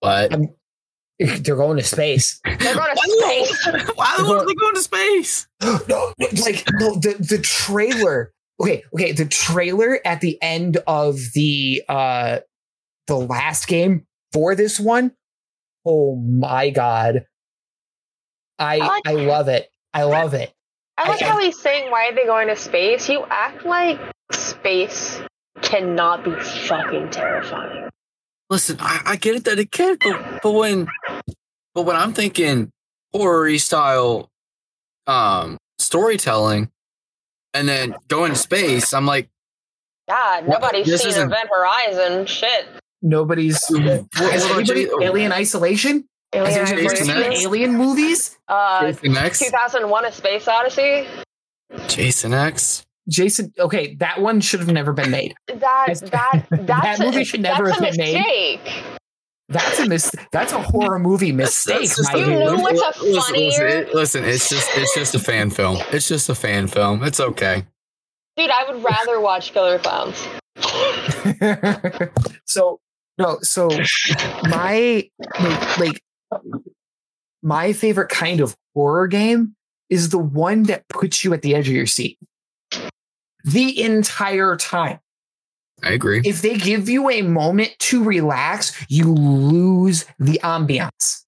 But 0.00 0.32
I'm- 0.32 0.54
they're 1.18 1.54
going 1.56 1.76
to 1.76 1.82
space. 1.82 2.40
They're 2.44 2.74
going 2.74 2.94
to 2.94 3.18
space. 3.20 3.66
why 3.94 4.14
the 4.18 4.24
fuck 4.24 4.42
are 4.42 4.46
they 4.46 4.54
going 4.54 4.74
to 4.74 4.80
space? 4.82 5.46
no, 5.62 5.78
no, 5.88 6.12
like 6.44 6.64
no, 6.80 6.94
the 6.96 7.14
the 7.18 7.38
trailer. 7.42 8.32
Okay, 8.60 8.82
okay, 8.94 9.12
the 9.12 9.26
trailer 9.26 9.98
at 10.04 10.20
the 10.22 10.38
end 10.42 10.78
of 10.86 11.18
the 11.34 11.82
uh 11.90 12.38
the 13.06 13.16
last 13.16 13.66
game 13.68 14.06
for 14.32 14.54
this 14.54 14.80
one. 14.80 15.12
Oh 15.86 16.16
my 16.16 16.70
god. 16.70 17.26
I 18.58 18.76
I 18.78 18.86
like- 18.86 19.02
I 19.06 19.12
love 19.12 19.48
it. 19.48 19.70
I 19.94 20.02
love 20.04 20.34
it. 20.34 20.52
I 20.98 21.08
like 21.08 21.22
I- 21.22 21.26
how 21.26 21.38
he's 21.38 21.60
saying, 21.60 21.90
why 21.90 22.08
are 22.08 22.14
they 22.14 22.24
going 22.24 22.48
to 22.48 22.56
space? 22.56 23.08
You 23.08 23.24
act 23.28 23.64
like 23.64 24.00
space 24.32 25.20
cannot 25.62 26.24
be 26.24 26.32
fucking 26.40 27.10
terrifying. 27.10 27.88
Listen, 28.50 28.76
I, 28.80 29.00
I 29.04 29.16
get 29.16 29.34
it 29.36 29.44
that 29.44 29.58
it 29.58 29.70
can, 29.72 29.96
but 30.02 30.40
but 30.42 30.52
when 30.52 30.86
but 31.74 31.82
when 31.82 31.96
I'm 31.96 32.12
thinking 32.12 32.70
horror 33.12 33.58
style 33.58 34.28
um 35.08 35.58
storytelling 35.78 36.70
and 37.54 37.68
then 37.68 37.96
going 38.08 38.32
to 38.32 38.38
space, 38.38 38.92
I'm 38.94 39.04
like, 39.06 39.28
God, 40.08 40.46
nobody's 40.48 40.86
this 40.86 41.00
seen 41.02 41.10
isn't- 41.10 41.32
Event 41.32 41.48
Horizon. 41.54 42.26
Shit. 42.26 42.66
Nobody's 43.02 43.58
has 43.66 43.78
what 43.78 44.04
about 44.14 44.70
anybody, 44.70 44.88
Alien 45.04 45.32
Isolation? 45.32 46.06
Has 46.32 46.48
Alien 46.56 46.66
anybody 46.68 46.96
Jason 46.96 47.10
X? 47.10 47.42
Alien 47.44 47.74
movies? 47.74 48.38
Uh, 48.48 48.92
Jason 48.92 49.16
X, 49.16 49.38
2001: 49.40 50.04
A 50.04 50.12
Space 50.12 50.48
Odyssey. 50.48 51.06
Jason 51.88 52.34
X. 52.34 52.84
Jason, 53.08 53.52
okay, 53.58 53.94
that 53.96 54.20
one 54.20 54.40
should 54.40 54.58
have 54.60 54.70
never 54.72 54.92
been 54.92 55.10
made. 55.10 55.34
That 55.48 55.86
that 56.10 56.46
that's 56.50 56.66
that 56.66 56.98
movie 57.00 57.22
a, 57.22 57.24
should 57.24 57.40
never 57.40 57.70
have 57.70 57.80
been 57.80 57.96
made. 57.96 58.14
mistake. 58.14 58.82
That's 59.48 59.78
a 59.78 59.86
mis- 59.88 60.10
that's 60.32 60.52
a 60.52 60.60
horror 60.60 60.98
movie 60.98 61.30
mistake, 61.30 61.82
That's 61.88 61.96
just 61.96 62.12
You 62.12 62.26
knew 62.26 62.38
dude. 62.50 62.60
what's 62.62 62.80
a 62.98 63.02
listen, 63.04 63.22
funnier- 63.34 63.50
Listen, 63.50 63.68
it- 63.78 63.94
listen, 63.94 64.24
it's 64.24 64.48
just 64.50 64.68
it's 64.76 64.94
just 64.94 65.14
a 65.14 65.20
fan 65.20 65.50
film. 65.50 65.78
It's 65.92 66.08
just 66.08 66.28
a 66.28 66.34
fan 66.34 66.66
film. 66.66 67.04
It's 67.04 67.20
okay. 67.20 67.64
Dude, 68.36 68.50
I 68.50 68.70
would 68.70 68.82
rather 68.82 69.20
watch 69.20 69.52
Killer 69.52 69.78
Clowns. 69.78 70.26
so 72.44 72.80
no, 73.18 73.38
so 73.42 73.68
my 74.44 75.08
like, 75.40 75.78
like 75.78 76.02
my 77.42 77.72
favorite 77.72 78.08
kind 78.08 78.40
of 78.40 78.56
horror 78.74 79.06
game 79.06 79.54
is 79.88 80.08
the 80.08 80.18
one 80.18 80.64
that 80.64 80.88
puts 80.88 81.24
you 81.24 81.32
at 81.32 81.42
the 81.42 81.54
edge 81.54 81.68
of 81.68 81.74
your 81.74 81.86
seat 81.86 82.18
the 83.44 83.80
entire 83.80 84.56
time. 84.56 84.98
I 85.82 85.92
agree. 85.92 86.22
If 86.24 86.42
they 86.42 86.56
give 86.56 86.88
you 86.88 87.08
a 87.10 87.22
moment 87.22 87.78
to 87.78 88.02
relax, 88.02 88.84
you 88.88 89.12
lose 89.12 90.04
the 90.18 90.40
ambiance. 90.42 91.24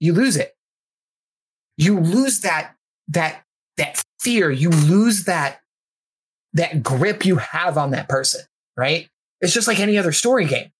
You 0.00 0.12
lose 0.12 0.36
it. 0.36 0.56
You 1.76 2.00
lose 2.00 2.40
that 2.40 2.74
that 3.08 3.42
that 3.76 4.02
fear. 4.20 4.50
You 4.50 4.70
lose 4.70 5.24
that 5.24 5.60
that 6.54 6.82
grip 6.82 7.26
you 7.26 7.36
have 7.36 7.76
on 7.76 7.90
that 7.90 8.08
person, 8.08 8.40
right? 8.76 9.08
It's 9.40 9.52
just 9.52 9.68
like 9.68 9.80
any 9.80 9.98
other 9.98 10.12
story 10.12 10.46
game. 10.46 10.70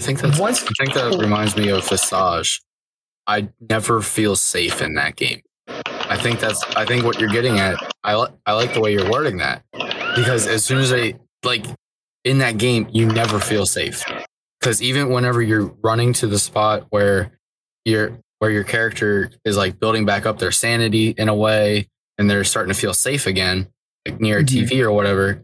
I 0.00 0.04
think 0.04 0.20
that's 0.20 0.38
I 0.40 0.52
think 0.52 0.94
that 0.94 1.16
reminds 1.18 1.56
me 1.56 1.68
of 1.70 1.88
Visage. 1.88 2.60
I 3.26 3.48
never 3.68 4.02
feel 4.02 4.36
safe 4.36 4.82
in 4.82 4.94
that 4.94 5.16
game. 5.16 5.40
I 5.88 6.16
think 6.16 6.38
that's 6.38 6.62
I 6.76 6.84
think 6.84 7.04
what 7.04 7.18
you're 7.18 7.30
getting 7.30 7.58
at. 7.58 7.76
I 8.04 8.14
li- 8.16 8.28
I 8.44 8.52
like 8.52 8.74
the 8.74 8.80
way 8.80 8.92
you're 8.92 9.10
wording 9.10 9.38
that 9.38 9.64
because 10.14 10.46
as 10.46 10.64
soon 10.64 10.78
as 10.78 10.92
I 10.92 11.14
like 11.44 11.64
in 12.24 12.38
that 12.38 12.58
game, 12.58 12.88
you 12.92 13.06
never 13.06 13.40
feel 13.40 13.66
safe 13.66 14.04
because 14.60 14.82
even 14.82 15.10
whenever 15.10 15.40
you're 15.42 15.74
running 15.82 16.12
to 16.14 16.26
the 16.26 16.38
spot 16.38 16.86
where 16.90 17.32
you're 17.84 18.18
where 18.38 18.50
your 18.50 18.64
character 18.64 19.30
is 19.44 19.56
like 19.56 19.80
building 19.80 20.04
back 20.04 20.26
up 20.26 20.38
their 20.38 20.52
sanity 20.52 21.14
in 21.16 21.28
a 21.28 21.34
way 21.34 21.88
and 22.18 22.28
they're 22.28 22.44
starting 22.44 22.72
to 22.72 22.78
feel 22.78 22.92
safe 22.94 23.26
again, 23.26 23.66
like 24.06 24.20
near 24.20 24.38
a 24.38 24.42
Mhm. 24.44 24.68
TV 24.68 24.82
or 24.82 24.92
whatever, 24.92 25.42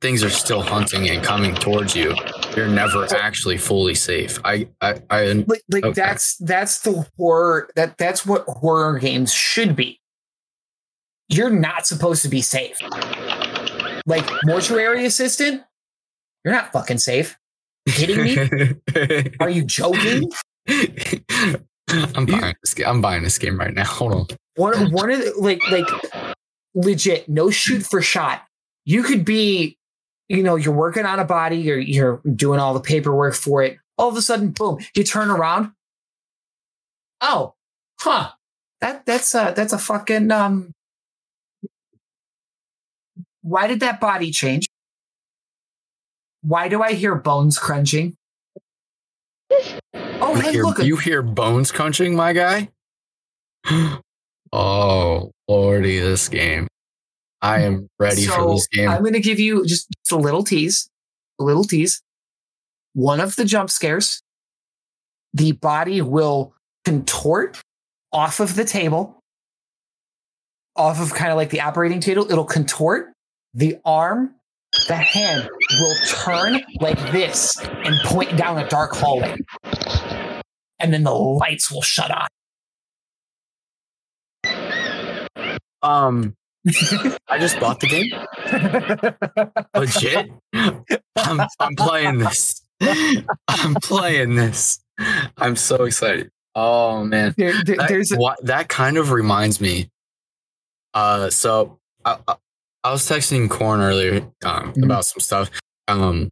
things 0.00 0.22
are 0.22 0.30
still 0.30 0.62
hunting 0.62 1.08
and 1.10 1.22
coming 1.22 1.54
towards 1.54 1.94
you. 1.94 2.14
You're 2.56 2.68
never 2.68 3.06
actually 3.16 3.58
fully 3.58 3.94
safe. 3.94 4.38
I 4.44 4.68
I, 4.80 5.00
I 5.10 5.32
Like, 5.46 5.62
like 5.70 5.84
Okay. 5.84 5.92
that's 6.00 6.36
that's 6.38 6.80
the 6.80 7.06
horror 7.16 7.70
that 7.76 7.98
that's 7.98 8.24
what 8.26 8.44
horror 8.46 8.98
games 8.98 9.32
should 9.32 9.76
be. 9.76 10.00
You're 11.28 11.50
not 11.50 11.86
supposed 11.86 12.22
to 12.22 12.28
be 12.28 12.40
safe. 12.40 12.78
Like 14.06 14.26
mortuary 14.44 15.04
assistant, 15.04 15.62
you're 16.44 16.54
not 16.54 16.72
fucking 16.72 16.98
safe. 16.98 17.36
Are 17.88 17.92
Kidding 17.92 18.22
me? 18.22 19.30
Are 19.40 19.50
you 19.50 19.62
joking? 19.64 20.30
I'm 21.88 22.26
buying 22.26 22.54
this 22.62 22.74
game. 22.74 22.86
I'm 22.86 23.00
buying 23.00 23.22
this 23.22 23.38
game 23.38 23.58
right 23.58 23.72
now. 23.74 23.84
Hold 23.84 24.12
on. 24.12 24.26
One 24.56 24.90
one 24.92 25.10
of 25.10 25.18
the, 25.20 25.32
like 25.38 25.60
like 25.70 25.86
legit 26.74 27.28
no 27.28 27.50
shoot 27.50 27.84
for 27.84 28.00
shot. 28.02 28.42
You 28.88 29.02
could 29.02 29.22
be, 29.22 29.76
you 30.30 30.42
know, 30.42 30.56
you're 30.56 30.72
working 30.72 31.04
on 31.04 31.18
a 31.18 31.24
body, 31.26 31.58
you're 31.58 31.78
you're 31.78 32.22
doing 32.34 32.58
all 32.58 32.72
the 32.72 32.80
paperwork 32.80 33.34
for 33.34 33.62
it. 33.62 33.76
All 33.98 34.08
of 34.08 34.16
a 34.16 34.22
sudden, 34.22 34.48
boom, 34.48 34.78
you 34.96 35.04
turn 35.04 35.28
around. 35.28 35.72
Oh, 37.20 37.52
huh. 38.00 38.30
That 38.80 39.04
that's 39.04 39.34
a 39.34 39.52
that's 39.54 39.74
a 39.74 39.78
fucking 39.78 40.30
um. 40.30 40.72
Why 43.42 43.66
did 43.66 43.80
that 43.80 44.00
body 44.00 44.30
change? 44.30 44.70
Why 46.40 46.68
do 46.68 46.82
I 46.82 46.94
hear 46.94 47.14
bones 47.14 47.58
crunching? 47.58 48.16
Oh, 50.20 50.34
You 50.34 50.40
hey, 50.40 50.52
hear, 50.52 50.64
look, 50.64 50.78
you 50.80 50.96
hear 50.96 51.22
bones 51.22 51.70
crunching, 51.70 52.16
my 52.16 52.32
guy? 52.32 52.70
oh, 54.52 55.30
lordy, 55.46 56.00
this 56.00 56.28
game. 56.28 56.67
I 57.40 57.60
am 57.60 57.88
ready 57.98 58.26
for 58.26 58.54
this 58.54 58.66
game. 58.68 58.88
I'm 58.88 59.00
going 59.00 59.12
to 59.12 59.20
give 59.20 59.38
you 59.38 59.64
just, 59.64 59.88
just 59.90 60.12
a 60.12 60.16
little 60.16 60.42
tease, 60.42 60.90
a 61.40 61.44
little 61.44 61.64
tease. 61.64 62.02
One 62.94 63.20
of 63.20 63.36
the 63.36 63.44
jump 63.44 63.70
scares, 63.70 64.22
the 65.32 65.52
body 65.52 66.02
will 66.02 66.54
contort 66.84 67.60
off 68.12 68.40
of 68.40 68.56
the 68.56 68.64
table, 68.64 69.20
off 70.74 71.00
of 71.00 71.14
kind 71.14 71.30
of 71.30 71.36
like 71.36 71.50
the 71.50 71.60
operating 71.60 72.00
table. 72.00 72.30
It'll 72.30 72.44
contort. 72.44 73.12
The 73.54 73.78
arm, 73.84 74.34
the 74.88 74.96
hand 74.96 75.48
will 75.80 75.94
turn 76.08 76.60
like 76.80 76.98
this 77.12 77.56
and 77.58 77.96
point 78.04 78.36
down 78.36 78.58
a 78.58 78.68
dark 78.68 78.94
hallway. 78.94 79.36
And 80.80 80.92
then 80.92 81.04
the 81.04 81.14
lights 81.14 81.70
will 81.70 81.82
shut 81.82 82.10
off. 82.10 82.28
um, 85.82 86.34
I 87.28 87.38
just 87.38 87.58
bought 87.60 87.80
the 87.80 87.86
game. 87.88 88.10
Legit. 89.74 90.30
I'm, 91.16 91.40
I'm 91.60 91.76
playing 91.76 92.18
this. 92.18 92.62
I'm 93.48 93.74
playing 93.82 94.34
this. 94.36 94.80
I'm 95.36 95.56
so 95.56 95.84
excited. 95.84 96.30
Oh 96.54 97.04
man. 97.04 97.34
There- 97.36 97.62
there- 97.64 97.76
that, 97.76 97.88
there's 97.88 98.12
a, 98.12 98.16
what, 98.16 98.44
that 98.44 98.68
kind 98.68 98.96
of 98.98 99.10
reminds 99.12 99.60
me. 99.60 99.90
Uh, 100.94 101.30
so 101.30 101.78
I, 102.04 102.18
I, 102.26 102.34
I 102.84 102.90
was 102.92 103.02
texting 103.08 103.48
Corn 103.50 103.80
earlier 103.80 104.22
um, 104.44 104.72
Mhm. 104.72 104.84
about 104.84 105.04
some 105.04 105.20
stuff, 105.20 105.50
um, 105.86 106.30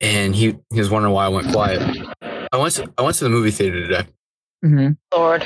and 0.00 0.34
he 0.36 0.56
he 0.72 0.78
was 0.78 0.90
wondering 0.90 1.14
why 1.14 1.24
I 1.24 1.28
went 1.28 1.50
quiet. 1.52 1.80
I 2.52 2.56
went 2.56 2.74
to 2.74 2.92
I 2.98 3.02
went 3.02 3.16
to 3.16 3.24
the 3.24 3.30
movie 3.30 3.50
theater 3.50 3.80
today. 3.86 4.06
Mhm. 4.64 4.96
Lord. 5.14 5.42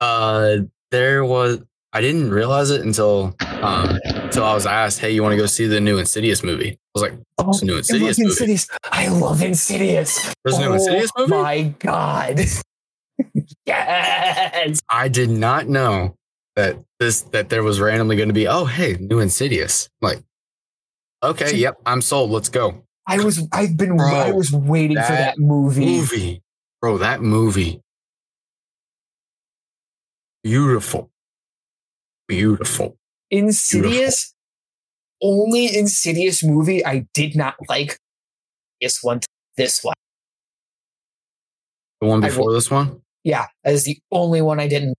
Uh, 0.00 0.56
there 0.90 1.24
was 1.24 1.58
I 1.92 2.00
didn't 2.02 2.30
realize 2.30 2.70
it 2.70 2.82
until 2.82 3.34
um 3.40 3.98
until 4.04 4.44
I 4.44 4.54
was 4.54 4.66
asked, 4.66 5.00
"Hey, 5.00 5.10
you 5.12 5.22
want 5.22 5.32
to 5.32 5.36
go 5.38 5.46
see 5.46 5.66
the 5.66 5.80
new 5.80 5.98
Insidious 5.98 6.42
movie?" 6.42 6.72
I 6.72 6.76
was 6.94 7.02
like, 7.02 7.14
Oh, 7.38 7.50
"It's 7.50 7.62
a 7.62 7.64
new 7.64 7.76
Insidious 7.78 8.18
love 8.18 8.26
movie." 8.26 8.30
Insidious. 8.52 8.68
I 8.92 9.08
love 9.08 9.42
Insidious. 9.42 10.34
There's 10.44 10.58
a 10.58 10.60
new 10.60 10.72
Insidious 10.74 11.10
movie. 11.16 11.32
Oh 11.32 11.42
my 11.42 11.62
god. 11.78 12.40
yes. 13.66 14.80
I 14.90 15.08
did 15.08 15.30
not 15.30 15.68
know 15.68 16.14
that 16.56 16.76
this 17.00 17.22
that 17.32 17.48
there 17.48 17.62
was 17.62 17.80
randomly 17.80 18.16
going 18.16 18.28
to 18.28 18.34
be. 18.34 18.46
Oh, 18.48 18.64
hey, 18.66 18.96
new 19.00 19.20
Insidious. 19.20 19.88
I'm 20.02 20.08
like, 20.10 20.22
okay, 21.22 21.54
yep, 21.56 21.76
I'm 21.86 22.02
sold. 22.02 22.30
Let's 22.30 22.48
go. 22.48 22.82
I 23.06 23.24
was 23.24 23.48
I've 23.52 23.76
been 23.78 23.96
Bro, 23.96 24.06
I 24.14 24.32
was 24.32 24.52
waiting 24.52 24.96
for 24.96 25.02
that 25.02 25.36
that 25.36 25.38
movie. 25.38 25.86
movie, 25.86 26.42
bro. 26.82 26.98
That 26.98 27.22
movie, 27.22 27.80
beautiful, 30.42 31.10
beautiful. 32.28 32.96
Insidious. 33.30 34.34
Only 35.20 35.76
Insidious 35.76 36.44
movie 36.44 36.84
I 36.86 37.06
did 37.12 37.34
not 37.34 37.56
like 37.68 37.98
this 38.80 39.02
one. 39.02 39.20
This 39.56 39.82
one. 39.82 39.94
The 42.00 42.06
one 42.06 42.22
I 42.24 42.28
before 42.28 42.52
this 42.52 42.70
one. 42.70 43.00
Yeah, 43.24 43.46
that 43.64 43.74
is 43.74 43.84
the 43.84 43.98
only 44.12 44.40
one 44.40 44.60
I 44.60 44.68
didn't. 44.68 44.94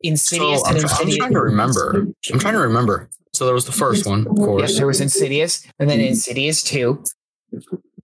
Insidious 0.00 0.60
So 0.60 0.66
I'm, 0.66 0.76
and 0.76 0.84
try- 0.86 0.98
I'm 1.00 1.10
trying 1.10 1.32
to 1.32 1.40
remember. 1.40 2.06
I'm 2.32 2.38
trying 2.38 2.54
to 2.54 2.60
remember. 2.60 3.08
So 3.32 3.44
there 3.46 3.54
was 3.54 3.64
the 3.64 3.72
first 3.72 4.06
one, 4.06 4.26
of 4.26 4.36
Yes, 4.36 4.46
course. 4.46 4.76
there 4.76 4.86
was 4.86 5.00
Insidious, 5.00 5.66
and 5.78 5.88
then 5.88 6.00
Insidious 6.00 6.62
two, 6.62 7.02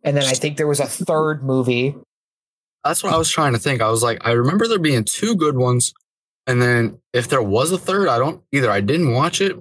and 0.02 0.16
then 0.16 0.24
I 0.24 0.32
think 0.32 0.56
there 0.56 0.66
was 0.66 0.80
a 0.80 0.86
third 0.86 1.44
movie. 1.44 1.94
That's 2.84 3.02
what 3.04 3.12
I 3.12 3.18
was 3.18 3.30
trying 3.30 3.52
to 3.52 3.58
think. 3.58 3.82
I 3.82 3.90
was 3.90 4.02
like, 4.02 4.18
I 4.26 4.30
remember 4.32 4.66
there 4.66 4.78
being 4.78 5.04
two 5.04 5.36
good 5.36 5.56
ones, 5.56 5.92
and 6.48 6.60
then 6.60 6.98
if 7.12 7.28
there 7.28 7.42
was 7.42 7.70
a 7.70 7.78
third, 7.78 8.08
I 8.08 8.18
don't 8.18 8.42
either. 8.52 8.70
I 8.70 8.80
didn't 8.80 9.12
watch 9.12 9.40
it, 9.40 9.56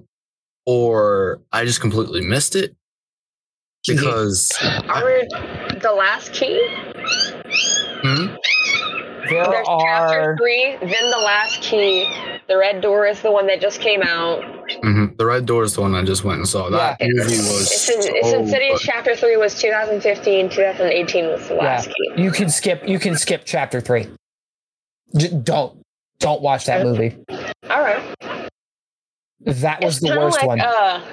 or 0.65 1.41
I 1.51 1.63
just 1.65 1.81
completely 1.81 2.21
missed 2.21 2.55
it 2.55 2.75
because 3.87 4.51
I 4.61 5.03
read 5.03 5.81
The 5.81 5.91
Last 5.91 6.33
Key. 6.33 6.59
Hmm? 8.01 8.35
There 9.29 9.43
There's 9.45 9.67
chapter 9.67 10.31
are 10.31 10.37
three, 10.37 10.77
then 10.79 11.11
The 11.11 11.17
Last 11.23 11.61
Key. 11.61 12.09
The 12.47 12.57
Red 12.57 12.79
Door 12.81 13.07
is 13.07 13.21
the 13.21 13.31
one 13.31 13.47
that 13.47 13.59
just 13.59 13.81
came 13.81 14.01
out. 14.01 14.41
Mhm. 14.83 15.17
the 15.17 15.25
Red 15.25 15.45
Door 15.45 15.63
is 15.63 15.75
the 15.75 15.81
one 15.81 15.95
I 15.95 16.03
just 16.03 16.25
went 16.25 16.39
and 16.39 16.47
saw. 16.47 16.69
That 16.69 16.97
Yeah. 16.99 17.07
movie 17.11 17.37
was 17.37 17.71
It's, 17.71 17.89
in, 17.89 18.15
it's 18.15 18.29
so 18.31 18.39
Insidious. 18.39 18.79
good. 18.83 18.91
Chapter 18.91 19.15
three 19.15 19.37
was 19.37 19.55
2015. 19.59 20.49
2018 20.49 21.27
was 21.27 21.47
The 21.47 21.53
Last 21.55 21.87
Key. 21.87 22.21
you 22.21 22.31
can 22.31 22.49
skip 22.49 22.83
you 22.87 22.99
can 22.99 23.15
skip 23.17 23.43
chapter 23.45 23.79
three. 23.81 24.07
J- 25.15 25.29
don't 25.41 25.81
don't 26.19 26.41
watch 26.41 26.65
that 26.65 26.83
movie. 26.85 27.15
All 27.29 27.81
right. 27.81 28.15
That 29.41 29.81
was 29.83 29.95
It's 29.97 30.01
the 30.01 30.07
kinda 30.07 30.21
worst 30.21 30.37
like, 30.37 30.47
one. 30.47 30.61
Uh, 30.61 31.03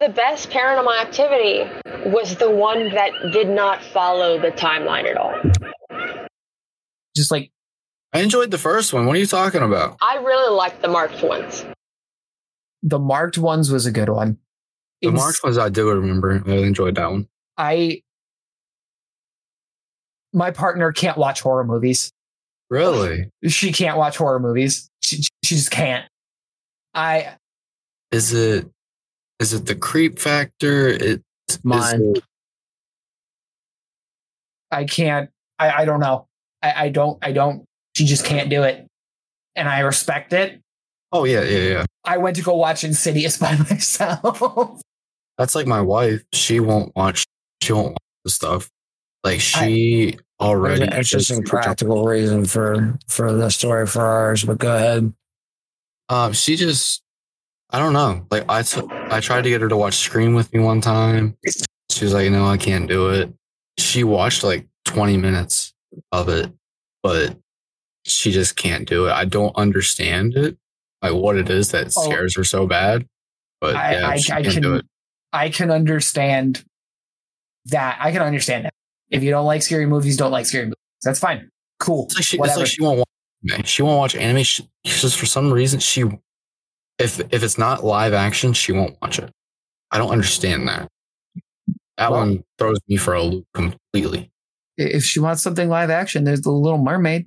the 0.00 0.08
best 0.08 0.50
Paranormal 0.50 1.00
Activity 1.00 1.70
was 2.10 2.36
the 2.36 2.50
one 2.50 2.90
that 2.94 3.12
did 3.32 3.48
not 3.48 3.82
follow 3.82 4.40
the 4.40 4.50
timeline 4.50 5.04
at 5.04 5.16
all. 5.16 5.34
Just 7.16 7.30
like 7.30 7.50
I 8.12 8.20
enjoyed 8.20 8.50
the 8.50 8.58
first 8.58 8.92
one. 8.92 9.06
What 9.06 9.16
are 9.16 9.20
you 9.20 9.26
talking 9.26 9.62
about? 9.62 9.96
I 10.02 10.16
really 10.16 10.54
liked 10.54 10.82
the 10.82 10.88
marked 10.88 11.22
ones. 11.22 11.64
the 12.82 12.98
marked 12.98 13.38
ones 13.38 13.70
was 13.70 13.86
a 13.86 13.90
good 13.92 14.08
one. 14.08 14.38
The 15.00 15.08
Ins- 15.08 15.16
March 15.20 15.42
ones 15.42 15.58
I 15.58 15.68
do 15.68 15.88
remember. 15.90 16.42
I 16.46 16.52
enjoyed 16.58 16.94
that 16.96 17.10
one. 17.10 17.28
I 17.56 18.02
my 20.32 20.50
partner 20.50 20.90
can't 20.92 21.16
watch 21.16 21.40
horror 21.40 21.64
movies. 21.64 22.10
Really? 22.74 23.30
She 23.46 23.70
can't 23.70 23.96
watch 23.96 24.16
horror 24.16 24.40
movies. 24.40 24.90
She, 25.00 25.22
she 25.44 25.54
just 25.54 25.70
can't. 25.70 26.04
I 26.92 27.36
Is 28.10 28.32
it? 28.32 28.68
Is 29.38 29.52
it 29.52 29.66
the 29.66 29.76
creep 29.76 30.18
factor? 30.18 30.88
It 30.88 31.22
is 31.48 31.60
Mine. 31.62 32.16
it- 32.16 32.24
I 34.72 34.86
can't. 34.86 35.30
I, 35.60 35.70
I 35.70 35.84
don't 35.84 36.00
know. 36.00 36.26
I, 36.62 36.86
I 36.86 36.88
don't. 36.88 37.16
I 37.24 37.30
don't. 37.30 37.64
She 37.94 38.06
just 38.06 38.24
can't 38.24 38.50
do 38.50 38.64
it, 38.64 38.88
and 39.54 39.68
I 39.68 39.80
respect 39.80 40.32
it. 40.32 40.60
oh 41.12 41.22
yeah, 41.26 41.42
yeah, 41.42 41.68
yeah. 41.68 41.84
I 42.04 42.16
went 42.18 42.34
to 42.36 42.42
go 42.42 42.56
watch 42.56 42.82
Insidious 42.82 43.38
by 43.44 43.56
myself. 43.56 44.82
That's 45.38 45.54
like 45.54 45.68
my 45.68 45.80
wife. 45.80 46.24
She 46.32 46.58
won't 46.58 46.90
watch. 46.96 47.24
She 47.62 47.72
won't 47.72 47.92
watch 47.92 48.02
the 48.24 48.30
stuff. 48.30 48.68
Like 49.24 49.40
she 49.40 50.10
There's 50.10 50.20
already. 50.40 50.82
an 50.82 50.92
interesting 50.92 51.42
practical 51.44 52.04
reason 52.04 52.44
for 52.44 52.98
for 53.08 53.32
the 53.32 53.50
story 53.50 53.86
for 53.86 54.02
ours, 54.02 54.44
but 54.44 54.58
go 54.58 54.74
ahead. 54.76 55.12
Um, 56.10 56.32
she 56.34 56.56
just. 56.56 57.02
I 57.70 57.78
don't 57.78 57.94
know. 57.94 58.26
Like 58.30 58.44
I. 58.48 58.62
I 59.10 59.20
tried 59.20 59.42
to 59.42 59.48
get 59.48 59.62
her 59.62 59.68
to 59.68 59.76
watch 59.76 59.94
Scream 59.94 60.34
with 60.34 60.52
me 60.52 60.60
one 60.60 60.80
time. 60.80 61.36
She 61.90 62.04
was 62.04 62.12
like, 62.12 62.30
"No, 62.30 62.44
I 62.46 62.58
can't 62.58 62.86
do 62.88 63.08
it." 63.10 63.32
She 63.78 64.04
watched 64.04 64.44
like 64.44 64.68
20 64.84 65.16
minutes 65.16 65.72
of 66.12 66.28
it, 66.28 66.52
but 67.02 67.36
she 68.04 68.30
just 68.30 68.56
can't 68.56 68.86
do 68.86 69.06
it. 69.06 69.12
I 69.12 69.24
don't 69.24 69.56
understand 69.56 70.36
it, 70.36 70.56
like 71.02 71.14
what 71.14 71.36
it 71.36 71.48
is 71.48 71.70
that 71.70 71.86
Oh. 71.96 72.04
scares 72.04 72.36
her 72.36 72.44
so 72.44 72.66
bad. 72.66 73.06
But 73.60 73.74
I, 73.76 73.92
yeah, 73.92 74.06
I, 74.08 74.12
I 74.36 74.40
it. 74.76 74.84
I 75.32 75.48
can 75.48 75.70
understand 75.70 76.64
that. 77.66 77.96
I 77.98 78.12
can 78.12 78.20
understand 78.22 78.66
that. 78.66 78.74
If 79.14 79.22
you 79.22 79.30
don't 79.30 79.46
like 79.46 79.62
scary 79.62 79.86
movies, 79.86 80.16
don't 80.16 80.32
like 80.32 80.46
scary 80.46 80.64
movies. 80.66 80.76
That's 81.02 81.18
fine. 81.18 81.50
Cool. 81.80 82.04
It's 82.06 82.14
like 82.16 82.24
she, 82.24 82.36
it's 82.36 82.40
Whatever. 82.40 82.58
like 82.60 82.68
she 82.68 82.82
won't 82.82 82.98
watch 82.98 83.08
anime. 83.50 83.64
She 83.64 83.82
won't 83.82 83.98
watch 83.98 84.14
anime. 84.16 84.42
She, 84.42 84.68
just 84.84 85.18
for 85.18 85.26
some 85.26 85.52
reason 85.52 85.80
she, 85.80 86.04
if 86.98 87.20
if 87.32 87.42
it's 87.42 87.58
not 87.58 87.84
live 87.84 88.12
action, 88.12 88.52
she 88.52 88.72
won't 88.72 88.96
watch 89.02 89.18
it. 89.18 89.30
I 89.90 89.98
don't 89.98 90.10
understand 90.10 90.68
that. 90.68 90.88
That 91.98 92.10
Well- 92.10 92.20
one 92.20 92.44
throws 92.58 92.78
me 92.88 92.96
for 92.96 93.14
a 93.14 93.22
loop 93.22 93.44
completely. 93.54 94.30
if 94.76 95.04
she 95.04 95.20
wants 95.20 95.42
something 95.42 95.68
live 95.68 95.90
action, 95.90 96.24
there's 96.24 96.40
the 96.40 96.50
Little 96.50 96.78
Mermaid. 96.78 97.26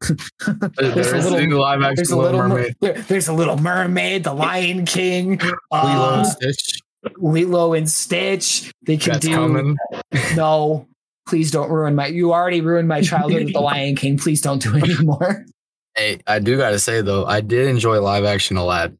There 0.08 0.90
There's 0.90 1.12
a 1.12 1.30
little- 1.30 1.38
the 1.50 1.56
live 1.56 1.82
action 1.82 1.94
There's 1.96 2.10
a 2.10 2.16
Little 2.16 2.32
little 2.40 2.48
Mermaid. 2.48 2.76
Mer- 2.82 2.92
there- 2.92 3.02
there's 3.02 3.28
a 3.28 3.32
little 3.32 3.56
mermaid, 3.58 4.24
the 4.24 4.32
Lion 4.34 4.84
King, 4.84 5.38
Lilo 5.38 5.54
uh, 5.72 6.14
and 6.18 6.26
Stitch. 6.26 6.80
Lilo 7.18 7.74
and 7.74 7.90
Stitch. 7.90 8.72
They 8.82 8.96
can 8.96 9.14
That's 9.14 9.26
do 9.26 9.34
coming. 9.34 9.76
no. 10.36 10.86
Please 11.28 11.50
don't 11.50 11.70
ruin 11.70 11.94
my. 11.94 12.06
You 12.08 12.32
already 12.32 12.60
ruined 12.60 12.88
my 12.88 13.00
childhood 13.00 13.44
with 13.44 13.52
the 13.52 13.60
Lion 13.60 13.94
King. 13.94 14.18
Please 14.18 14.40
don't 14.40 14.60
do 14.60 14.76
it 14.76 14.82
anymore. 14.82 15.46
Hey, 15.94 16.20
I 16.26 16.38
do 16.38 16.56
gotta 16.56 16.78
say 16.78 17.00
though, 17.00 17.24
I 17.24 17.40
did 17.40 17.68
enjoy 17.68 18.00
live 18.00 18.24
action 18.24 18.56
Aladdin. 18.56 18.98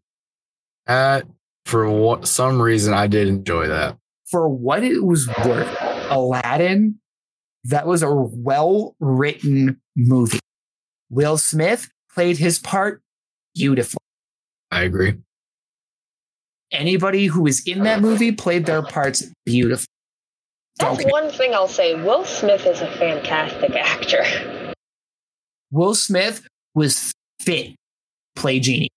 That 0.87 1.27
for 1.65 1.89
what 1.89 2.29
some 2.29 2.61
reason 2.61 2.93
I 2.95 3.07
did 3.07 3.29
enjoy 3.29 3.69
that. 3.69 3.97
For 4.27 4.49
what 4.49 4.85
it 4.85 5.05
was 5.05 5.29
worth, 5.45 5.77
Aladdin, 6.11 7.01
that 7.65 7.87
was 7.87 8.03
a 8.03 8.13
well 8.13 8.95
written 9.01 9.81
movie. 9.97 10.41
Will 11.11 11.39
Smith 11.39 11.89
played 12.15 12.39
his 12.39 12.59
part 12.59 13.03
beautifully. 13.55 13.99
I 14.71 14.83
agree. 14.83 15.15
Anybody 16.73 17.27
who 17.27 17.43
was 17.43 17.67
in 17.67 17.85
that 17.85 18.01
movie 18.01 18.33
played 18.33 18.67
their 18.67 18.83
parts 18.83 19.25
beautifully. 19.45 19.87
That's 20.79 21.05
one 21.05 21.31
thing 21.31 21.55
I'll 21.55 21.69
say. 21.69 21.95
Will 22.03 22.25
Smith 22.25 22.67
is 22.67 22.81
a 22.81 22.91
fantastic 22.93 23.73
actor. 23.73 24.25
Will 25.71 25.95
Smith 25.95 26.47
was 26.75 27.13
fit 27.41 27.75
play 28.37 28.61
Genie. 28.61 28.89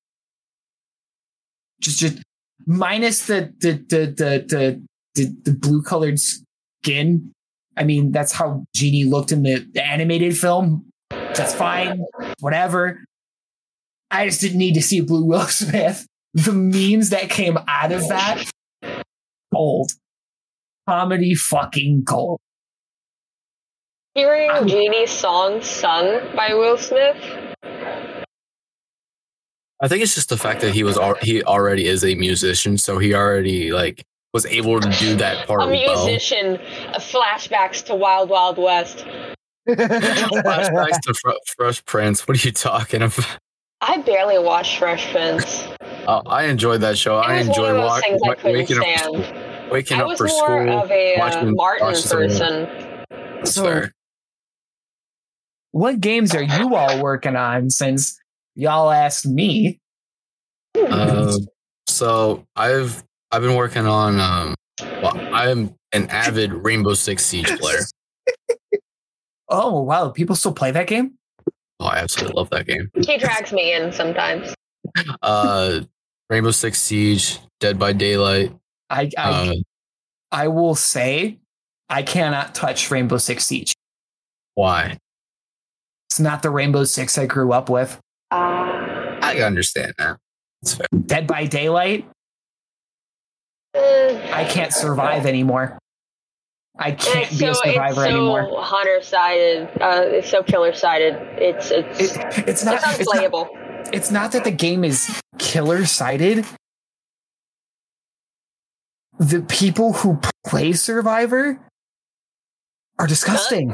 Just, 1.81 1.99
just 1.99 2.21
minus 2.65 3.27
the 3.27 3.53
the 3.59 3.73
the 3.73 4.05
the 4.15 4.81
the, 5.15 5.35
the, 5.43 5.51
blue 5.51 5.81
colored 5.81 6.19
skin. 6.19 7.31
I 7.77 7.83
mean, 7.83 8.11
that's 8.11 8.31
how 8.31 8.65
Genie 8.75 9.05
looked 9.05 9.31
in 9.31 9.43
the, 9.43 9.65
the 9.73 9.85
animated 9.85 10.37
film. 10.37 10.89
That's 11.09 11.53
fine, 11.53 12.03
whatever. 12.39 13.03
I 14.11 14.27
just 14.27 14.41
didn't 14.41 14.57
need 14.57 14.73
to 14.73 14.81
see 14.81 14.99
a 14.99 15.03
Blue 15.03 15.25
Will 15.25 15.41
Smith. 15.47 16.05
The 16.35 16.51
memes 16.53 17.09
that 17.09 17.29
came 17.29 17.57
out 17.67 17.91
of 17.91 18.07
that, 18.09 18.49
gold. 19.53 19.91
Comedy 20.87 21.33
fucking 21.33 22.03
gold. 22.03 22.39
Hearing 24.13 24.67
Genie's 24.67 25.11
song 25.11 25.61
sung 25.61 26.19
by 26.35 26.53
Will 26.53 26.77
Smith, 26.77 27.17
I 29.81 29.87
think 29.87 30.01
it's 30.01 30.15
just 30.15 30.29
the 30.29 30.37
fact 30.37 30.61
that 30.61 30.73
he 30.73 30.83
was 30.83 30.97
al- 30.97 31.17
he 31.21 31.43
already 31.43 31.85
is 31.85 32.03
a 32.05 32.15
musician, 32.15 32.77
so 32.77 32.97
he 32.97 33.13
already 33.13 33.71
like 33.71 34.03
was 34.33 34.45
able 34.45 34.79
to 34.79 34.89
do 34.99 35.15
that 35.15 35.47
part 35.47 35.61
a 35.61 35.65
well. 35.67 36.05
musician, 36.05 36.57
uh, 36.87 36.99
flashbacks 36.99 37.83
to 37.85 37.95
Wild 37.95 38.29
Wild 38.29 38.57
West. 38.57 39.05
Flashbacks 39.67 40.99
to 41.01 41.13
Fre- 41.13 41.31
Fresh 41.57 41.85
Prince. 41.85 42.27
What 42.27 42.37
are 42.37 42.47
you 42.47 42.51
talking 42.51 43.01
about? 43.01 43.37
I 43.81 43.97
barely 43.97 44.39
watched 44.39 44.77
Fresh 44.79 45.11
Prince. 45.11 45.67
Oh, 46.07 46.21
I 46.27 46.45
enjoyed 46.45 46.81
that 46.81 46.97
show. 46.97 47.17
I 47.17 47.35
It 47.35 47.47
was 47.47 47.47
one 47.47 47.55
enjoyed 47.57 47.69
of 47.71 47.75
those 47.77 47.85
wa- 47.89 47.99
things 48.01 48.21
I 48.23 48.27
wa- 48.27 48.35
couldn't 48.35 48.57
waking 48.57 48.77
up, 48.77 48.83
for 48.83 48.97
stand. 48.97 48.99
school, 49.25 49.71
waking 49.71 49.97
I 49.97 50.01
up 50.01 50.07
was 50.07 50.17
for 50.17 50.27
more 50.27 50.67
school. 50.67 50.79
of 50.83 50.91
a 50.91 51.15
uh, 51.15 51.19
watching- 51.19 51.55
Martin 51.55 51.87
watching 51.87 52.09
person. 52.11 53.07
That's 53.09 53.53
So- 53.53 53.63
fair. 53.63 53.91
what 55.71 55.99
games 55.99 56.33
are 56.35 56.43
you 56.43 56.75
all 56.75 57.01
working 57.01 57.35
on 57.35 57.69
since 57.69 58.19
y'all 58.55 58.89
asked 58.91 59.25
me? 59.25 59.79
Um, 60.89 61.31
so 61.87 62.45
I've 62.55 63.03
I've 63.31 63.41
been 63.41 63.55
working 63.55 63.85
on 63.87 64.19
um 64.19 64.55
well 65.01 65.17
I'm 65.33 65.73
an 65.93 66.09
avid 66.09 66.51
Rainbow 66.53 66.93
Six 66.93 67.25
Siege 67.25 67.47
player. 67.59 67.79
Oh 69.47 69.81
wow, 69.83 70.09
people 70.09 70.35
still 70.35 70.53
play 70.53 70.71
that 70.71 70.87
game? 70.87 71.13
Oh, 71.79 71.85
I 71.85 71.97
absolutely 71.99 72.33
love 72.35 72.49
that 72.49 72.65
game. 72.65 72.89
He 72.95 73.17
drags 73.19 73.53
me 73.53 73.73
in 73.73 73.91
sometimes. 73.91 74.55
Uh 75.21 75.81
Rainbow 76.29 76.51
Six 76.51 76.81
Siege, 76.81 77.39
Dead 77.59 77.77
by 77.79 77.93
Daylight. 77.93 78.53
I 78.89 79.09
I, 79.17 79.29
Uh, 79.31 79.53
I 80.31 80.47
will 80.47 80.75
say 80.75 81.39
I 81.89 82.03
cannot 82.03 82.55
touch 82.55 82.89
Rainbow 82.91 83.17
Six 83.17 83.45
Siege. 83.45 83.73
why? 84.55 84.97
It's 86.09 86.19
not 86.19 86.41
the 86.41 86.49
Rainbow 86.49 86.83
Six 86.85 87.17
I 87.17 87.25
grew 87.25 87.51
up 87.51 87.69
with. 87.69 87.99
Uh, 88.31 88.35
I 89.21 89.41
understand 89.45 89.93
that. 89.97 90.17
It's 90.61 90.75
fair. 90.75 90.87
Dead 91.05 91.27
by 91.27 91.45
Daylight, 91.45 92.07
I 93.75 94.45
can't 94.49 94.73
survive 94.73 95.25
anymore. 95.25 95.77
I 96.77 96.91
can't 96.91 97.31
it's 97.31 97.39
be 97.39 97.45
so 97.45 97.51
a 97.51 97.55
survivor 97.55 98.01
it's 98.05 98.11
anymore. 98.11 98.49
so 98.51 98.61
hunter 98.61 99.01
sided. 99.01 99.69
Uh, 99.79 100.01
it's 100.05 100.29
so 100.29 100.43
killer 100.43 100.73
sided. 100.73 101.15
It's 101.37 101.71
it's 101.71 101.99
It, 101.99 102.01
it's 102.01 102.15
not. 102.15 102.37
it's 102.37 102.47
It's 102.47 102.65
not, 102.65 102.99
unplayable. 102.99 103.47
It's 103.93 104.11
not 104.11 104.31
that 104.33 104.43
the 104.43 104.51
game 104.51 104.83
is 104.83 105.21
killer 105.37 105.85
sided. 105.85 106.45
The 109.19 109.41
people 109.43 109.93
who 109.93 110.19
play 110.45 110.73
Survivor 110.73 111.59
are 112.99 113.07
disgusting. 113.07 113.69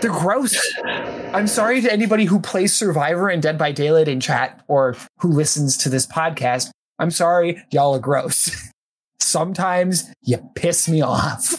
They're 0.00 0.10
gross. 0.10 0.56
I'm 0.84 1.46
sorry 1.46 1.80
to 1.82 1.92
anybody 1.92 2.24
who 2.24 2.40
plays 2.40 2.74
Survivor 2.74 3.28
and 3.28 3.42
Dead 3.42 3.58
by 3.58 3.72
Daylight 3.72 4.08
in 4.08 4.20
chat 4.20 4.62
or 4.68 4.96
who 5.20 5.28
listens 5.30 5.76
to 5.78 5.88
this 5.88 6.06
podcast. 6.06 6.70
I'm 6.98 7.10
sorry, 7.10 7.62
y'all 7.70 7.94
are 7.94 7.98
gross. 8.00 8.50
Sometimes 9.20 10.10
you 10.22 10.38
piss 10.54 10.88
me 10.88 11.02
off. 11.02 11.54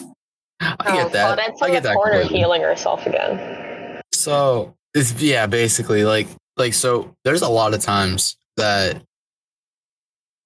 I 0.60 0.74
Oh, 0.80 0.92
get 0.94 1.12
that. 1.12 1.38
Claudette's 1.38 1.62
I 1.62 1.66
in 1.66 1.72
get 1.72 1.82
the 1.84 1.88
that. 1.90 1.94
corner 1.94 2.12
completely. 2.20 2.38
healing 2.38 2.62
herself 2.62 3.06
again. 3.06 4.00
So 4.12 4.74
it's 4.94 5.20
yeah, 5.22 5.46
basically 5.46 6.04
like 6.04 6.26
like 6.58 6.74
so 6.74 7.14
there's 7.24 7.42
a 7.42 7.48
lot 7.48 7.72
of 7.74 7.80
times 7.80 8.36
that 8.56 9.02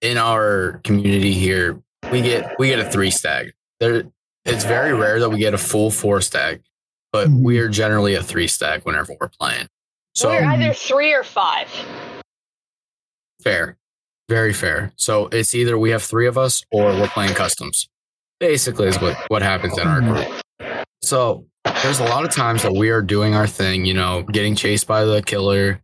in 0.01 0.19
our 0.19 0.81
community 0.85 1.33
here 1.33 1.81
we 2.11 2.21
get 2.21 2.55
we 2.59 2.69
get 2.69 2.79
a 2.79 2.91
three 2.91 3.11
stag. 3.11 3.53
There 3.81 4.05
it's 4.45 4.65
very 4.65 4.93
rare 4.93 5.21
that 5.21 5.31
we 5.31 5.39
get 5.39 5.55
a 5.55 5.59
full 5.59 5.91
four 5.91 6.21
stag, 6.21 6.63
but 7.13 7.29
Mhm. 7.29 7.43
we 7.43 7.59
are 7.59 7.69
generally 7.69 8.15
a 8.15 8.23
three 8.23 8.49
stag 8.49 8.83
whenever 8.85 9.15
we're 9.21 9.29
playing. 9.29 9.69
So 10.15 10.29
We're 10.29 10.45
either 10.45 10.75
three 10.75 11.13
or 11.15 11.23
five. 11.23 11.69
fair. 13.43 13.77
Very 14.29 14.53
fair. 14.53 14.93
So 14.97 15.27
it's 15.33 15.55
either 15.55 15.77
we 15.79 15.91
have 15.91 16.03
three 16.03 16.27
of 16.27 16.39
us 16.39 16.63
or 16.71 16.87
we're 16.93 17.09
playing 17.09 17.35
customs. 17.35 17.89
Basically 18.41 18.89
is 18.89 19.01
what, 19.01 19.17
what 19.29 19.43
happens 19.43 19.77
in 19.79 19.87
our 19.87 20.01
group. 20.01 20.41
So 21.03 21.47
there's 21.83 21.99
a 22.01 22.05
lot 22.05 22.25
of 22.25 22.31
times 22.31 22.63
that 22.63 22.73
we 22.73 22.91
are 22.91 23.03
doing 23.03 23.35
our 23.35 23.47
thing, 23.47 23.85
you 23.85 23.95
know, 23.95 24.23
getting 24.23 24.55
chased 24.55 24.87
by 24.87 25.05
the 25.05 25.23
killer, 25.23 25.82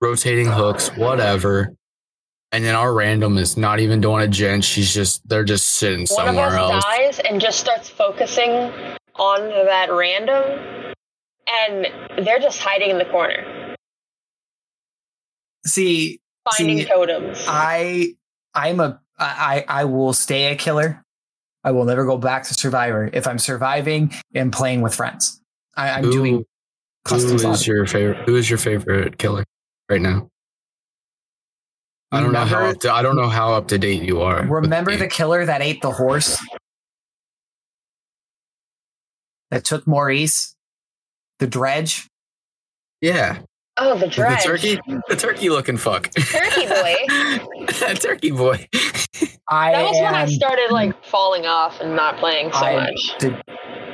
rotating 0.00 0.46
hooks, 0.46 0.88
whatever. 0.96 1.74
And 2.52 2.64
then 2.64 2.74
our 2.74 2.94
random 2.94 3.36
is 3.36 3.56
not 3.58 3.78
even 3.80 4.00
doing 4.00 4.22
a 4.22 4.28
gent. 4.28 4.64
She's 4.64 4.92
just 4.92 5.26
they're 5.28 5.44
just 5.44 5.66
sitting 5.76 6.06
One 6.10 6.28
of 6.28 6.34
somewhere 6.34 6.46
us 6.46 6.54
else. 6.74 6.84
dies 6.84 7.18
and 7.20 7.40
just 7.40 7.60
starts 7.60 7.90
focusing 7.90 8.72
on 9.16 9.40
that 9.50 9.88
random, 9.92 10.94
and 11.46 12.24
they're 12.26 12.38
just 12.38 12.60
hiding 12.60 12.88
in 12.90 12.98
the 12.98 13.04
corner, 13.04 13.74
See, 15.66 16.20
finding 16.56 16.78
See, 16.78 16.84
totems. 16.86 17.44
I 17.46 18.14
I'm 18.54 18.80
a 18.80 19.00
I 19.18 19.64
I 19.68 19.84
will 19.84 20.12
stay 20.14 20.52
a 20.52 20.56
killer. 20.56 21.02
I 21.64 21.72
will 21.72 21.84
never 21.84 22.06
go 22.06 22.16
back 22.16 22.44
to 22.44 22.54
Survivor 22.54 23.10
if 23.12 23.26
I'm 23.26 23.38
surviving 23.38 24.14
and 24.34 24.52
playing 24.52 24.80
with 24.80 24.94
friends. 24.94 25.40
I, 25.76 25.90
I'm 25.90 26.04
Who- 26.04 26.12
doing 26.12 26.34
Who 26.36 26.46
custom 27.04 27.34
is 27.36 27.42
slot. 27.42 27.66
your 27.66 27.84
favorite? 27.86 28.26
Who 28.26 28.36
is 28.36 28.48
your 28.48 28.58
favorite 28.58 29.18
killer 29.18 29.44
right 29.88 30.00
now? 30.00 30.28
I 32.10 32.20
don't 32.20 32.32
know 32.32 32.44
how 32.44 32.64
up 32.66 32.80
to, 32.80 32.92
I 32.92 33.02
don't 33.02 33.16
know 33.16 33.28
how 33.28 33.52
up 33.52 33.68
to 33.68 33.78
date 33.78 34.02
you 34.02 34.22
are. 34.22 34.46
Remember 34.46 34.90
game. 34.92 35.00
the 35.00 35.08
killer 35.08 35.44
that 35.44 35.60
ate 35.60 35.82
the 35.82 35.90
horse? 35.90 36.38
That 39.50 39.64
took 39.64 39.86
Maurice? 39.86 40.54
The 41.38 41.46
dredge? 41.46 42.08
yeah 43.00 43.38
oh, 43.76 43.96
the 43.96 44.08
dredge. 44.08 44.42
the 44.42 44.48
turkey 44.48 44.80
the 45.08 45.14
turkey 45.14 45.48
looking 45.50 45.76
fuck 45.76 46.10
Turkey 46.14 46.66
boy. 46.66 46.94
turkey 47.94 48.30
boy. 48.32 48.66
I 49.48 49.70
That 49.72 49.82
was 49.84 50.00
when 50.00 50.14
I 50.16 50.26
started 50.26 50.72
like 50.72 51.04
falling 51.04 51.46
off 51.46 51.80
and 51.80 51.94
not 51.94 52.16
playing 52.16 52.50
so 52.52 52.58
I 52.58 52.74
much. 52.74 53.14
did- 53.20 53.40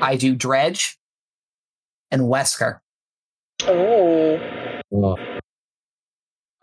I 0.01 0.17
do 0.17 0.35
dredge 0.35 0.97
and 2.11 2.23
Wesker. 2.23 2.79
Oh. 3.65 4.41
Well, 4.91 5.19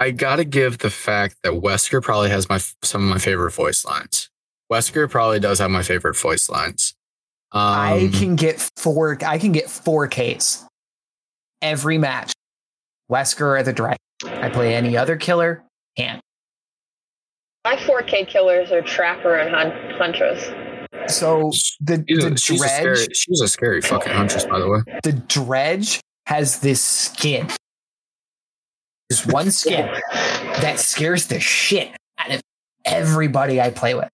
I 0.01 0.09
gotta 0.09 0.43
give 0.43 0.79
the 0.79 0.89
fact 0.89 1.35
that 1.43 1.51
Wesker 1.53 2.01
probably 2.01 2.31
has 2.31 2.49
my 2.49 2.57
some 2.81 3.03
of 3.03 3.09
my 3.09 3.19
favorite 3.19 3.51
voice 3.51 3.85
lines. 3.85 4.31
Wesker 4.73 5.07
probably 5.07 5.39
does 5.39 5.59
have 5.59 5.69
my 5.69 5.83
favorite 5.83 6.17
voice 6.17 6.49
lines. 6.49 6.95
Um, 7.51 7.61
I 7.61 8.09
can 8.11 8.35
get 8.35 8.71
four 8.77 9.19
I 9.23 9.37
can 9.37 9.51
get 9.51 9.69
four 9.69 10.07
Ks 10.07 10.65
every 11.61 11.99
match. 11.99 12.33
Wesker 13.11 13.59
or 13.59 13.61
the 13.61 13.73
dredge. 13.73 13.99
I 14.25 14.49
play 14.49 14.73
any 14.73 14.97
other 14.97 15.17
killer, 15.17 15.63
can't. 15.95 16.19
My 17.63 17.75
4K 17.75 18.27
killers 18.27 18.71
are 18.71 18.81
Trapper 18.81 19.35
and 19.35 19.53
Hun- 19.53 19.97
Huntress. 19.99 20.45
So 21.13 21.51
the, 21.79 22.03
she's, 22.07 22.23
the 22.23 22.33
a, 22.33 22.37
she's 22.37 22.63
a 22.63 22.67
scary, 22.67 22.95
dredge 22.95 23.15
she's 23.15 23.41
a 23.41 23.47
scary 23.47 23.81
fucking 23.81 24.13
huntress, 24.13 24.45
by 24.45 24.57
the 24.57 24.67
way. 24.67 24.79
the 25.03 25.13
dredge 25.13 26.01
has 26.25 26.61
this 26.61 26.81
skin. 26.81 27.47
This 29.11 29.25
one 29.25 29.51
skin 29.61 29.89
that 30.61 30.79
scares 30.79 31.27
the 31.27 31.37
shit 31.41 31.91
out 32.17 32.31
of 32.31 32.41
everybody 32.85 33.59
I 33.59 33.69
play 33.69 33.93
with. 33.93 34.07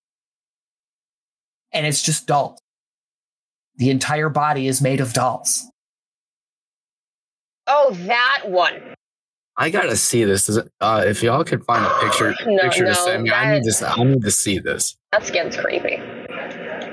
And 1.71 1.85
it's 1.85 2.01
just 2.01 2.25
dolls. 2.25 2.59
The 3.75 3.91
entire 3.91 4.29
body 4.29 4.65
is 4.67 4.81
made 4.81 4.99
of 4.99 5.13
dolls. 5.13 5.69
Oh, 7.67 7.91
that 8.07 8.45
one. 8.47 8.95
I 9.55 9.69
gotta 9.69 9.95
see 9.97 10.23
this. 10.23 10.49
Uh, 10.81 11.03
if 11.05 11.21
y'all 11.21 11.43
could 11.43 11.63
find 11.65 11.85
a 11.85 11.89
picture, 12.01 12.33
No, 12.47 12.63
picture 12.63 12.85
to 12.87 12.95
send 12.95 13.21
me, 13.21 13.29
I 13.29 13.53
need 13.53 13.59
that- 13.59 13.65
this. 13.65 13.83
I 13.83 14.03
need 14.03 14.23
to 14.23 14.31
see 14.31 14.57
this. 14.57 14.97
That 15.11 15.27
skin's 15.27 15.55
creepy. 15.55 16.01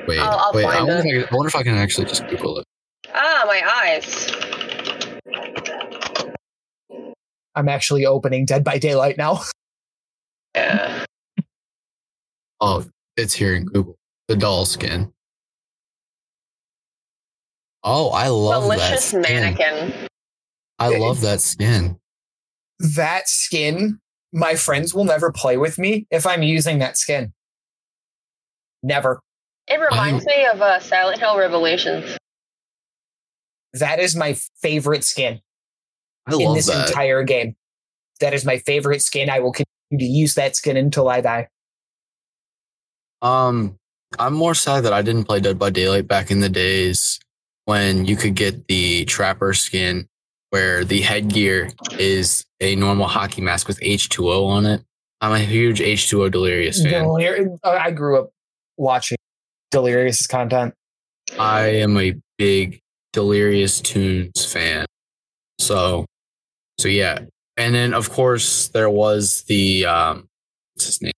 Wait, 0.06 0.18
I'll- 0.20 0.38
I'll 0.40 0.52
wait. 0.52 0.66
I 0.66 0.82
wonder, 0.82 0.96
it. 0.96 1.06
if 1.06 1.06
I, 1.06 1.08
can- 1.08 1.22
I 1.32 1.36
wonder 1.36 1.48
if 1.48 1.56
I 1.56 1.62
can 1.62 1.74
actually 1.76 2.04
just 2.04 2.26
Google 2.28 2.58
it. 2.58 2.66
Ah, 3.14 3.44
my 3.46 3.62
eyes. 3.82 4.30
I'm 7.54 7.68
actually 7.68 8.06
opening 8.06 8.44
Dead 8.44 8.64
by 8.64 8.78
Daylight 8.78 9.18
now. 9.18 9.40
Yeah. 10.54 11.04
Oh, 12.60 12.86
it's 13.16 13.34
here 13.34 13.54
in 13.54 13.66
Google. 13.66 13.96
The 14.28 14.36
doll 14.36 14.64
skin. 14.64 15.12
Oh, 17.82 18.08
I 18.10 18.28
love 18.28 18.62
Malicious 18.62 18.88
that 18.90 19.02
skin. 19.02 19.20
mannequin. 19.22 20.08
I 20.78 20.96
love 20.96 21.20
that 21.20 21.40
skin. 21.42 21.98
That 22.78 23.28
skin, 23.28 23.98
my 24.32 24.54
friends 24.54 24.94
will 24.94 25.04
never 25.04 25.30
play 25.30 25.58
with 25.58 25.78
me 25.78 26.06
if 26.10 26.26
I'm 26.26 26.42
using 26.42 26.78
that 26.78 26.96
skin. 26.96 27.34
Never. 28.82 29.20
It 29.68 29.78
reminds 29.78 30.24
me 30.24 30.46
of 30.46 30.62
uh, 30.62 30.80
Silent 30.80 31.20
Hill 31.20 31.36
Revelations. 31.36 32.16
That 33.74 33.98
is 33.98 34.16
my 34.16 34.36
favorite 34.62 35.04
skin. 35.04 35.40
I 36.26 36.34
in 36.34 36.54
this 36.54 36.66
that. 36.66 36.88
entire 36.88 37.22
game. 37.22 37.56
That 38.20 38.34
is 38.34 38.44
my 38.44 38.58
favorite 38.58 39.02
skin. 39.02 39.28
I 39.28 39.40
will 39.40 39.52
continue 39.52 39.98
to 39.98 40.04
use 40.04 40.34
that 40.34 40.56
skin 40.56 40.76
until 40.76 41.08
I 41.08 41.20
die. 41.20 41.48
Um, 43.22 43.76
I'm 44.18 44.34
more 44.34 44.54
sad 44.54 44.84
that 44.84 44.92
I 44.92 45.02
didn't 45.02 45.24
play 45.24 45.40
Dead 45.40 45.58
by 45.58 45.70
Daylight 45.70 46.06
back 46.06 46.30
in 46.30 46.40
the 46.40 46.48
days 46.48 47.18
when 47.64 48.04
you 48.04 48.16
could 48.16 48.34
get 48.34 48.68
the 48.68 49.04
trapper 49.06 49.54
skin 49.54 50.06
where 50.50 50.84
the 50.84 51.00
headgear 51.00 51.70
is 51.98 52.44
a 52.60 52.76
normal 52.76 53.08
hockey 53.08 53.40
mask 53.40 53.66
with 53.66 53.80
H2O 53.80 54.46
on 54.46 54.66
it. 54.66 54.82
I'm 55.20 55.32
a 55.32 55.40
huge 55.40 55.80
H2O 55.80 56.30
Delirious 56.30 56.82
fan. 56.82 57.04
Delir- 57.04 57.58
uh, 57.64 57.70
I 57.70 57.90
grew 57.90 58.20
up 58.20 58.30
watching 58.76 59.18
Delirious 59.70 60.26
content. 60.26 60.74
I 61.38 61.66
am 61.66 61.98
a 61.98 62.14
big 62.38 62.80
Delirious 63.12 63.80
Tunes 63.80 64.44
fan. 64.44 64.86
So, 65.58 66.04
so 66.78 66.88
yeah. 66.88 67.20
And 67.56 67.74
then 67.74 67.94
of 67.94 68.10
course 68.10 68.68
there 68.68 68.90
was 68.90 69.42
the 69.44 69.86
um, 69.86 70.28
what's 70.74 70.86
his 70.86 71.02
name? 71.02 71.12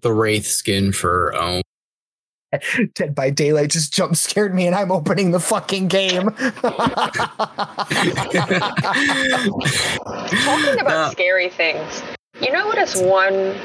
The 0.00 0.12
Wraith 0.12 0.46
skin 0.46 0.92
for 0.92 1.34
um 1.36 1.62
Dead 2.94 3.14
by 3.16 3.30
Daylight 3.30 3.70
just 3.70 3.92
jump 3.92 4.14
scared 4.16 4.54
me, 4.54 4.66
and 4.66 4.76
I'm 4.76 4.92
opening 4.92 5.32
the 5.32 5.40
fucking 5.40 5.88
game. 5.88 6.30
Talking 10.44 10.78
about 10.80 10.92
Uh, 10.92 11.10
scary 11.10 11.48
things, 11.48 12.02
you 12.40 12.52
know 12.52 12.66
what 12.66 12.78
is 12.78 12.94
one 13.02 13.56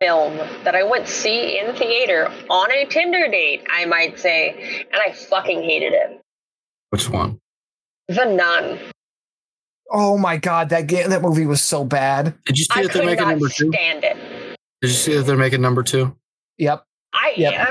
film 0.00 0.36
that 0.64 0.74
I 0.74 0.82
went 0.82 1.06
see 1.08 1.58
in 1.58 1.74
theater 1.76 2.32
on 2.48 2.72
a 2.72 2.86
Tinder 2.86 3.28
date, 3.28 3.64
I 3.70 3.84
might 3.84 4.18
say, 4.18 4.86
and 4.90 5.00
I 5.06 5.12
fucking 5.12 5.62
hated 5.62 5.92
it. 5.92 6.20
which 6.90 7.08
one? 7.10 7.38
The 8.08 8.24
Nun. 8.24 8.78
Oh 9.92 10.16
my 10.18 10.36
god, 10.36 10.70
that 10.70 10.86
game, 10.86 11.10
that 11.10 11.22
movie 11.22 11.46
was 11.46 11.62
so 11.62 11.84
bad. 11.84 12.34
Did 12.46 12.58
you 12.58 12.64
see 12.64 12.80
I 12.80 12.82
that 12.84 12.92
they're 12.92 13.04
making 13.06 13.28
number 13.28 13.48
two? 13.48 13.70
stand 13.72 14.04
it. 14.04 14.16
Did 14.80 14.88
you 14.90 14.96
see 14.96 15.14
that 15.14 15.22
they're 15.24 15.36
making 15.36 15.60
number 15.60 15.82
two? 15.82 16.16
Yep. 16.58 16.84
I 17.14 17.34
Yep. 17.36 17.68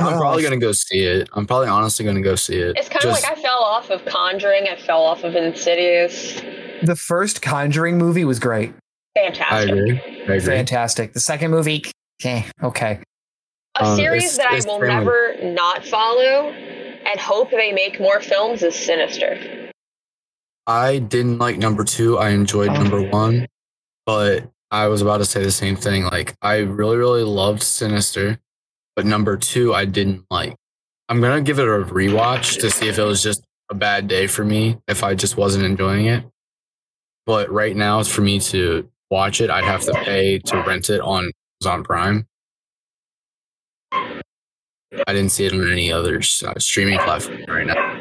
I'm 0.00 0.14
Oh, 0.14 0.18
probably 0.18 0.42
gonna 0.42 0.56
go 0.58 0.72
see 0.72 1.04
it. 1.04 1.28
I'm 1.34 1.46
probably 1.46 1.68
honestly 1.68 2.04
gonna 2.04 2.20
go 2.20 2.34
see 2.34 2.56
it. 2.58 2.76
It's 2.76 2.88
kind 2.88 3.04
of 3.04 3.12
like 3.12 3.24
I 3.24 3.40
fell 3.40 3.62
off 3.62 3.90
of 3.90 4.04
Conjuring. 4.06 4.66
I 4.68 4.76
fell 4.76 5.02
off 5.02 5.22
of 5.24 5.36
Insidious. 5.36 6.40
The 6.82 6.96
first 6.96 7.42
Conjuring 7.42 7.96
movie 7.96 8.24
was 8.24 8.38
great, 8.40 8.74
I 9.16 9.20
Fantastic. 9.20 9.70
agree. 9.70 10.00
I 10.00 10.04
agree. 10.34 10.40
fantastic. 10.40 11.12
The 11.12 11.20
second 11.20 11.52
movie, 11.52 11.84
okay, 12.20 12.44
okay. 12.62 12.98
A 13.80 13.84
Um, 13.84 13.96
series 13.96 14.24
it's- 14.24 14.36
that 14.38 14.48
I 14.50 14.68
will 14.68 14.80
family. 14.80 14.88
never 14.88 15.36
not 15.42 15.84
follow 15.84 16.50
and 16.50 17.20
hope 17.20 17.50
they 17.52 17.70
make 17.72 18.00
more 18.00 18.20
films 18.20 18.62
is 18.64 18.74
Sinister. 18.74 19.63
I 20.66 20.98
didn't 20.98 21.38
like 21.38 21.58
number 21.58 21.84
two. 21.84 22.18
I 22.18 22.30
enjoyed 22.30 22.70
Oh. 22.70 22.74
number 22.74 23.02
one, 23.02 23.46
but 24.06 24.50
I 24.70 24.88
was 24.88 25.02
about 25.02 25.18
to 25.18 25.24
say 25.24 25.42
the 25.42 25.50
same 25.50 25.76
thing. 25.76 26.04
Like 26.04 26.34
I 26.42 26.58
really, 26.58 26.96
really 26.96 27.22
loved 27.22 27.62
Sinister, 27.62 28.38
but 28.96 29.04
number 29.06 29.36
two 29.36 29.74
I 29.74 29.84
didn't 29.84 30.24
like. 30.30 30.56
I'm 31.08 31.20
gonna 31.20 31.42
give 31.42 31.58
it 31.58 31.66
a 31.68 31.84
rewatch 31.84 32.60
to 32.60 32.70
see 32.70 32.88
if 32.88 32.98
it 32.98 33.02
was 33.04 33.22
just 33.22 33.44
a 33.70 33.74
bad 33.74 34.08
day 34.08 34.26
for 34.26 34.44
me, 34.44 34.78
if 34.88 35.04
I 35.04 35.14
just 35.14 35.36
wasn't 35.36 35.64
enjoying 35.64 36.06
it. 36.06 36.24
But 37.26 37.50
right 37.50 37.76
now, 37.76 38.02
for 38.02 38.20
me 38.22 38.38
to 38.40 38.88
watch 39.10 39.40
it, 39.40 39.50
I'd 39.50 39.64
have 39.64 39.82
to 39.82 39.92
pay 39.92 40.38
to 40.40 40.62
rent 40.62 40.90
it 40.90 41.00
on 41.00 41.30
Amazon 41.62 41.84
Prime. 41.84 42.26
I 43.92 45.12
didn't 45.12 45.30
see 45.30 45.46
it 45.46 45.52
on 45.52 45.70
any 45.72 45.90
other 45.92 46.18
uh, 46.18 46.58
streaming 46.58 46.98
platform 46.98 47.44
right 47.48 47.66
now. 47.66 48.00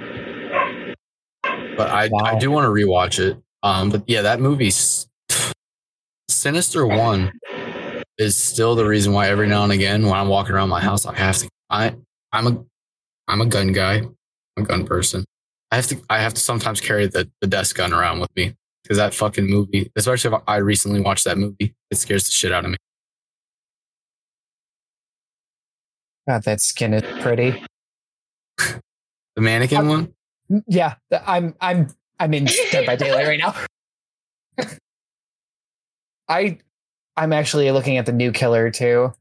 But 1.83 2.13
I, 2.23 2.31
I 2.31 2.39
do 2.39 2.49
want 2.49 2.63
to 2.63 2.69
rewatch 2.69 3.19
it. 3.19 3.37
Um, 3.61 3.89
but 3.89 4.03
yeah, 4.07 4.21
that 4.21 4.39
movie's 4.39 5.07
Sinister 6.29 6.87
One 6.87 7.31
is 8.17 8.37
still 8.37 8.75
the 8.75 8.85
reason 8.85 9.11
why 9.11 9.27
every 9.27 9.47
now 9.47 9.63
and 9.63 9.71
again 9.73 10.03
when 10.05 10.13
I'm 10.13 10.29
walking 10.29 10.55
around 10.55 10.69
my 10.69 10.79
house, 10.79 11.05
I 11.05 11.13
have 11.17 11.37
to. 11.39 11.49
I 11.69 11.95
I'm 12.31 12.47
a 12.47 12.65
I'm 13.27 13.41
a 13.41 13.45
gun 13.45 13.73
guy. 13.73 13.95
I'm 13.97 14.63
a 14.63 14.65
gun 14.65 14.85
person. 14.85 15.25
I 15.71 15.75
have 15.75 15.87
to 15.87 15.99
I 16.09 16.19
have 16.19 16.33
to 16.35 16.39
sometimes 16.39 16.79
carry 16.79 17.07
the, 17.07 17.29
the 17.41 17.47
desk 17.47 17.75
gun 17.75 17.91
around 17.91 18.21
with 18.21 18.29
me 18.35 18.55
because 18.83 18.97
that 18.97 19.13
fucking 19.13 19.47
movie, 19.47 19.91
especially 19.97 20.35
if 20.35 20.41
I 20.47 20.57
recently 20.57 21.01
watched 21.01 21.25
that 21.25 21.37
movie, 21.37 21.75
it 21.91 21.97
scares 21.97 22.23
the 22.25 22.31
shit 22.31 22.53
out 22.53 22.63
of 22.63 22.71
me. 22.71 22.77
God, 26.29 26.43
that 26.43 26.61
skin 26.61 26.93
is 26.93 27.03
pretty. 27.21 27.61
The 29.35 29.41
mannequin 29.41 29.87
one. 29.87 30.13
Yeah, 30.67 30.95
I'm 31.25 31.55
I'm 31.61 31.87
I'm 32.19 32.33
in 32.33 32.45
Dead 32.71 32.85
by 32.85 32.95
Daylight 32.95 33.27
right 33.27 33.39
now. 33.39 33.55
I 36.29 36.57
I'm 37.15 37.33
actually 37.33 37.69
looking 37.71 37.97
at 37.97 38.05
the 38.05 38.11
new 38.13 38.31
killer 38.31 38.71
too. 38.71 39.13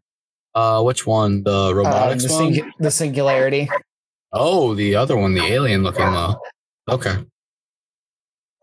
Uh, 0.55 0.83
which 0.83 1.07
one? 1.07 1.43
The 1.43 1.51
Um, 1.70 1.74
robotics 1.76 2.26
the, 2.26 2.33
one. 2.35 2.53
singu- 2.53 2.70
the 2.78 2.91
singularity. 2.91 3.68
oh, 4.33 4.74
the 4.74 4.95
other 4.97 5.16
one, 5.16 5.35
the 5.35 5.43
alien 5.43 5.83
looking 5.83 6.05
one. 6.05 6.37
Okay. 6.89 7.16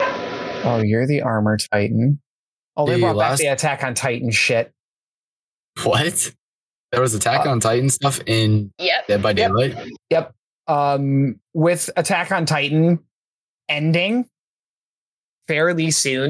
Oh, 0.01 0.81
you're 0.83 1.07
the 1.07 1.21
armor 1.21 1.57
titan. 1.57 2.19
Oh, 2.77 2.85
they 2.85 2.95
The 2.95 3.01
brought 3.01 3.17
back 3.17 3.37
the 3.37 3.47
Attack 3.47 3.83
on 3.83 3.93
Titan 3.93 4.29
shit. 4.31 4.71
What? 5.83 6.31
There 6.91 7.01
was 7.01 7.13
Attack 7.13 7.45
on 7.45 7.59
Titan 7.59 7.89
stuff 7.89 8.19
in 8.25 8.71
Yep. 8.77 9.07
Dead 9.07 9.21
by 9.21 9.29
Yep. 9.29 9.35
Daylight. 9.37 9.89
Yep. 10.09 10.33
Um, 10.69 11.39
with 11.55 11.89
Attack 11.97 12.31
on 12.31 12.45
Titan 12.45 12.99
ending 13.67 14.29
fairly 15.47 15.89
soon, 15.89 16.29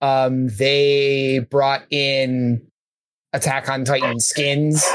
um, 0.00 0.46
they 0.46 1.40
brought 1.50 1.82
in 1.90 2.64
Attack 3.32 3.68
on 3.68 3.84
Titan 3.84 4.20
skins 4.20 4.88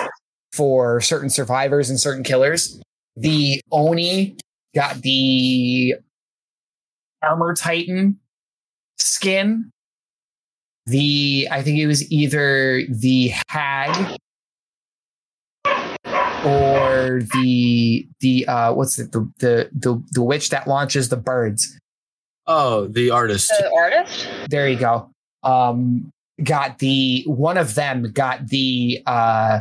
for 0.54 1.02
certain 1.02 1.30
survivors 1.30 1.90
and 1.90 2.00
certain 2.00 2.24
killers. 2.24 2.82
The 3.18 3.60
Oni 3.70 4.38
got 4.74 5.02
the 5.02 5.96
Armor 7.22 7.54
Titan 7.56 8.18
skin. 8.98 9.72
The 10.86 11.50
I 11.52 11.62
think 11.64 11.80
it 11.80 11.88
was 11.88 12.10
either 12.10 12.84
the 12.88 13.34
Hag 13.50 14.18
or 16.80 17.22
the 17.34 18.08
the 18.20 18.48
uh 18.48 18.74
what's 18.74 18.98
it 19.00 19.12
the 19.12 19.30
the 19.40 19.70
the, 19.74 20.04
the 20.12 20.24
witch 20.24 20.50
that 20.50 20.68
launches 20.68 21.10
the 21.10 21.18
birds 21.18 21.76
Oh, 22.52 22.88
the 22.88 23.12
artist. 23.12 23.50
The 23.60 23.72
artist? 23.72 24.28
there 24.50 24.68
you 24.68 24.78
go 24.78 25.10
um 25.44 26.10
got 26.44 26.80
the 26.80 27.24
one 27.28 27.58
of 27.58 27.76
them 27.76 28.12
got 28.12 28.48
the 28.48 29.02
uh 29.06 29.60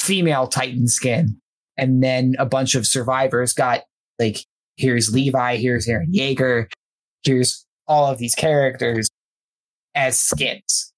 female 0.00 0.46
titan 0.46 0.86
skin 0.88 1.36
and 1.76 2.02
then 2.02 2.34
a 2.38 2.46
bunch 2.46 2.74
of 2.74 2.86
survivors 2.86 3.52
got 3.52 3.82
like 4.18 4.38
here's 4.76 5.12
levi 5.12 5.56
here's 5.56 5.86
eren 5.86 6.12
yeager 6.14 6.66
here's 7.24 7.64
all 7.86 8.06
of 8.10 8.18
these 8.18 8.34
characters 8.34 9.08
as 9.94 10.18
skins 10.18 10.92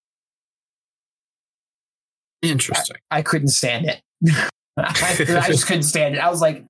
Interesting. 2.43 2.97
i 3.11 3.23
couldn't 3.23 3.49
stand 3.49 3.87
it 3.87 4.01
I, 4.77 5.17
I 5.21 5.47
just 5.47 5.67
couldn't 5.67 5.83
stand 5.95 6.17
it 6.17 6.19
i 6.19 6.31
was 6.31 6.41
like 6.41 6.65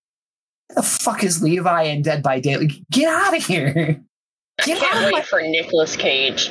the 0.74 0.82
fuck 0.82 1.24
is 1.24 1.42
levi 1.42 1.82
in 1.82 2.02
dead 2.02 2.22
by 2.22 2.40
daylight 2.40 2.72
get 2.90 3.09
out 3.09 3.36
of 3.36 3.44
here 3.44 4.00
Get 4.64 4.78
out 4.78 4.82
can't 4.82 4.96
of 4.98 5.04
wait 5.04 5.12
my 5.12 5.22
for 5.22 5.42
Nicolas 5.42 5.96
Cage. 5.96 6.50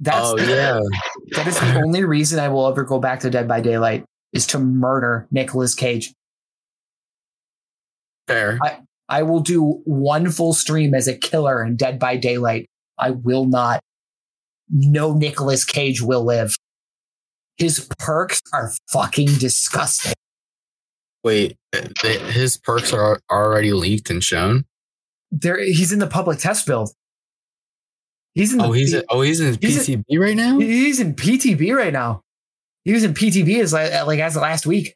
That's 0.00 0.26
oh 0.26 0.36
yeah. 0.38 0.80
that 1.36 1.46
is 1.46 1.58
the 1.58 1.80
only 1.80 2.04
reason 2.04 2.40
I 2.40 2.48
will 2.48 2.66
ever 2.66 2.82
go 2.82 2.98
back 2.98 3.20
to 3.20 3.30
Dead 3.30 3.46
by 3.46 3.60
Daylight 3.60 4.04
is 4.32 4.46
to 4.48 4.58
murder 4.58 5.28
Nicolas 5.30 5.74
Cage. 5.74 6.12
Fair. 8.26 8.58
I 9.08 9.22
will 9.22 9.40
do 9.40 9.82
one 9.84 10.30
full 10.30 10.54
stream 10.54 10.94
as 10.94 11.06
a 11.06 11.14
killer 11.14 11.62
in 11.62 11.76
Dead 11.76 11.98
by 11.98 12.16
Daylight. 12.16 12.66
I 12.98 13.10
will 13.10 13.44
not. 13.44 13.80
No 14.70 15.12
Nicolas 15.12 15.64
Cage 15.64 16.00
will 16.00 16.24
live. 16.24 16.56
His 17.58 17.88
perks 17.98 18.40
are 18.52 18.72
fucking 18.90 19.34
disgusting. 19.38 20.14
Wait, 21.24 21.56
th- 21.72 22.20
his 22.20 22.56
perks 22.56 22.92
are 22.92 23.20
already 23.30 23.72
leaked 23.72 24.10
and 24.10 24.22
shown. 24.24 24.64
There, 25.30 25.58
he's 25.62 25.92
in 25.92 25.98
the 25.98 26.06
public 26.06 26.38
test 26.38 26.66
build. 26.66 26.90
He's 28.34 28.52
in. 28.52 28.58
The, 28.58 28.64
Oh, 28.64 28.72
he's 28.72 28.92
in, 28.94 29.02
oh 29.08 29.20
he's 29.22 29.40
in 29.40 29.56
he's 29.60 29.86
PTB 29.88 30.18
right 30.18 30.36
now. 30.36 30.58
he's 30.58 31.00
in 31.00 31.14
PTB 31.14 31.74
right 31.76 31.92
now. 31.92 32.22
He 32.84 32.92
was 32.92 33.04
in 33.04 33.14
PTB 33.14 33.60
as 33.60 33.72
like, 33.72 33.92
like 34.06 34.18
as 34.20 34.34
of 34.36 34.42
last 34.42 34.66
week. 34.66 34.94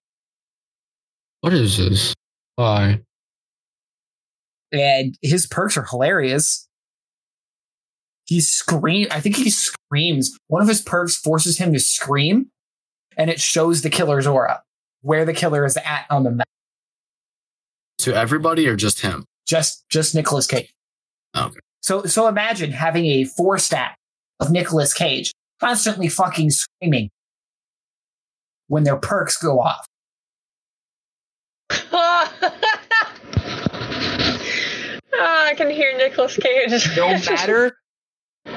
What 1.42 1.52
is 1.52 1.76
this? 1.76 2.14
Why? 2.56 3.00
and 4.72 5.16
his 5.22 5.46
perks 5.46 5.76
are 5.76 5.84
hilarious. 5.88 6.68
He 8.24 8.40
scream. 8.40 9.06
I 9.12 9.20
think 9.20 9.36
he 9.36 9.48
screams. 9.50 10.36
One 10.48 10.60
of 10.60 10.66
his 10.68 10.80
perks 10.82 11.16
forces 11.16 11.58
him 11.58 11.72
to 11.72 11.78
scream, 11.78 12.50
and 13.16 13.30
it 13.30 13.40
shows 13.40 13.82
the 13.82 13.90
killer's 13.90 14.26
aura, 14.26 14.62
where 15.06 15.24
the 15.24 15.32
killer 15.32 15.64
is 15.64 15.76
at 15.76 16.04
on 16.10 16.24
the 16.24 16.32
map. 16.32 16.48
To 17.98 18.14
everybody 18.14 18.66
or 18.66 18.74
just 18.74 19.00
him? 19.00 19.24
Just, 19.46 19.88
just 19.88 20.14
Nicolas 20.16 20.48
Cage. 20.48 20.72
Okay. 21.36 21.60
So, 21.80 22.04
so 22.04 22.26
imagine 22.26 22.72
having 22.72 23.06
a 23.06 23.24
four 23.24 23.58
stack 23.58 23.96
of 24.40 24.50
Nicolas 24.50 24.92
Cage 24.92 25.32
constantly 25.60 26.08
fucking 26.08 26.50
screaming 26.50 27.10
when 28.66 28.82
their 28.82 28.96
perks 28.96 29.36
go 29.36 29.60
off. 29.60 29.86
Ah, 35.18 35.46
I 35.46 35.54
can 35.54 35.70
hear 35.70 35.96
Nicolas 35.96 36.36
Cage. 36.36 36.94
no 36.94 37.08
matter 37.30 37.74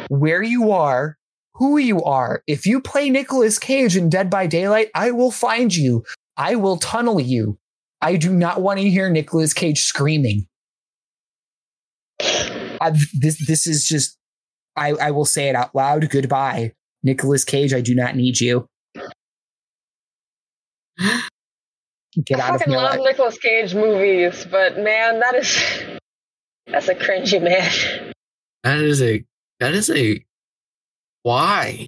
where 0.10 0.44
you 0.44 0.72
are, 0.72 1.16
who 1.54 1.78
you 1.78 2.04
are, 2.04 2.44
if 2.48 2.66
you 2.66 2.82
play 2.82 3.10
Nicolas 3.10 3.58
Cage 3.58 3.96
in 3.96 4.10
Dead 4.10 4.30
by 4.30 4.46
Daylight, 4.46 4.90
I 4.94 5.12
will 5.12 5.32
find 5.32 5.74
you. 5.74 6.04
I 6.40 6.56
will 6.56 6.78
tunnel 6.78 7.20
you. 7.20 7.60
I 8.02 8.16
do 8.16 8.34
not 8.34 8.62
want 8.62 8.80
to 8.80 8.90
hear 8.90 9.10
Nicolas 9.10 9.54
Cage 9.54 9.82
screaming. 9.82 10.48
I, 12.22 12.92
this 13.14 13.46
this 13.46 13.68
is 13.68 13.86
just 13.88 14.18
I, 14.76 14.94
I 14.94 15.12
will 15.12 15.26
say 15.26 15.50
it 15.50 15.56
out 15.56 15.76
loud. 15.76 16.10
Goodbye. 16.10 16.74
Nicolas 17.04 17.44
Cage, 17.44 17.74
I 17.74 17.82
do 17.82 17.94
not 17.94 18.16
need 18.16 18.40
you. 18.40 18.66
Get 22.26 22.40
I 22.40 22.48
out 22.48 22.56
of 22.56 22.62
fucking 22.62 22.74
my 22.74 22.82
love 22.84 23.00
life. 23.00 23.10
Nicolas 23.12 23.38
Cage 23.38 23.76
movies, 23.76 24.48
but 24.50 24.78
man, 24.78 25.20
that 25.20 25.36
is 25.36 25.62
that's 26.68 26.88
a 26.88 26.96
cringy 26.96 27.42
man. 27.42 28.14
That 28.64 28.80
is 28.80 29.02
a. 29.02 29.24
That 29.60 29.74
is 29.74 29.90
a. 29.90 30.24
Why? 31.24 31.88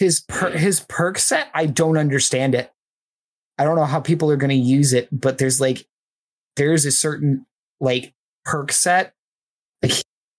His 0.00 0.20
per- 0.22 0.50
his 0.56 0.80
perk 0.88 1.18
set 1.18 1.48
i 1.54 1.64
don't 1.66 1.96
understand 1.96 2.54
it 2.56 2.72
i 3.58 3.64
don't 3.64 3.76
know 3.76 3.84
how 3.84 4.00
people 4.00 4.30
are 4.30 4.36
going 4.36 4.50
to 4.50 4.56
use 4.56 4.92
it 4.92 5.08
but 5.12 5.38
there's 5.38 5.60
like 5.60 5.86
there's 6.56 6.84
a 6.84 6.90
certain 6.90 7.46
like 7.80 8.12
perk 8.44 8.72
set 8.72 9.14
like 9.82 9.92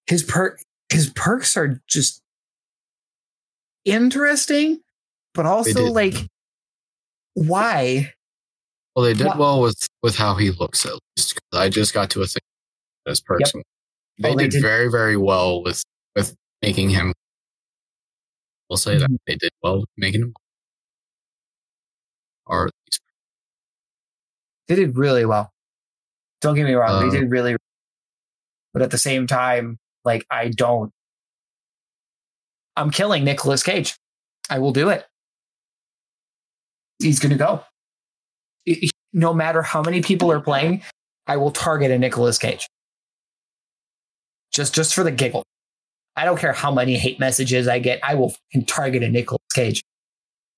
his 0.07 0.23
perk 0.23 0.59
his 0.91 1.09
perks 1.11 1.55
are 1.55 1.81
just 1.87 2.21
interesting 3.85 4.79
but 5.33 5.45
also 5.45 5.85
like 5.85 6.15
why 7.33 8.13
Well, 8.95 9.05
they 9.05 9.13
did 9.13 9.27
What? 9.27 9.37
well 9.37 9.61
with 9.61 9.87
with 10.03 10.15
how 10.15 10.35
he 10.35 10.51
looks 10.51 10.85
at 10.85 10.93
least. 11.17 11.39
I 11.53 11.69
just 11.69 11.93
got 11.93 12.09
to 12.11 12.21
a 12.21 12.25
thing 12.27 12.41
as 13.07 13.21
perks. 13.21 13.53
Oh, 13.55 13.61
they, 14.19 14.29
Oh, 14.31 14.35
they 14.35 14.43
did, 14.43 14.51
did. 14.51 14.61
very 14.61 14.89
very 14.91 15.15
well 15.17 15.63
with 15.63 15.81
with 16.15 16.35
making 16.61 16.89
him. 16.89 17.13
We'll 18.71 18.77
say 18.77 18.97
that 18.97 19.09
Mhm. 19.09 19.17
they 19.27 19.35
did 19.35 19.51
well 19.61 19.83
making 19.97 20.21
him. 20.21 20.33
They 24.69 24.75
did 24.75 24.95
really 24.95 25.25
well. 25.25 25.51
Don't 26.39 26.55
get 26.55 26.63
me 26.63 26.71
wrong, 26.71 26.89
Uh, 27.03 27.09
they 27.09 27.19
did 27.19 27.29
really. 27.29 27.57
But 28.71 28.81
at 28.81 28.91
the 28.91 28.97
same 28.97 29.27
time, 29.27 29.77
like 30.05 30.25
I 30.29 30.47
don't. 30.47 30.93
I'm 32.77 32.91
killing 32.91 33.25
Nicolas 33.25 33.61
Cage. 33.61 33.97
I 34.49 34.59
will 34.59 34.71
do 34.71 34.87
it. 34.87 35.05
He's 36.99 37.19
going 37.19 37.37
to 37.37 37.37
go. 37.37 37.65
No 39.11 39.33
matter 39.33 39.61
how 39.61 39.81
many 39.81 40.01
people 40.01 40.31
are 40.31 40.39
playing, 40.39 40.81
I 41.27 41.35
will 41.35 41.51
target 41.51 41.91
a 41.91 41.99
Nicolas 41.99 42.37
Cage. 42.37 42.69
Just, 44.53 44.73
just 44.73 44.95
for 44.95 45.03
the 45.03 45.11
giggle. 45.11 45.43
I 46.15 46.25
don't 46.25 46.37
care 46.37 46.53
how 46.53 46.71
many 46.71 46.97
hate 46.97 47.19
messages 47.19 47.67
I 47.67 47.79
get. 47.79 47.99
I 48.03 48.15
will 48.15 48.29
fucking 48.29 48.65
target 48.65 49.03
a 49.03 49.09
Nicolas 49.09 49.41
Cage. 49.53 49.81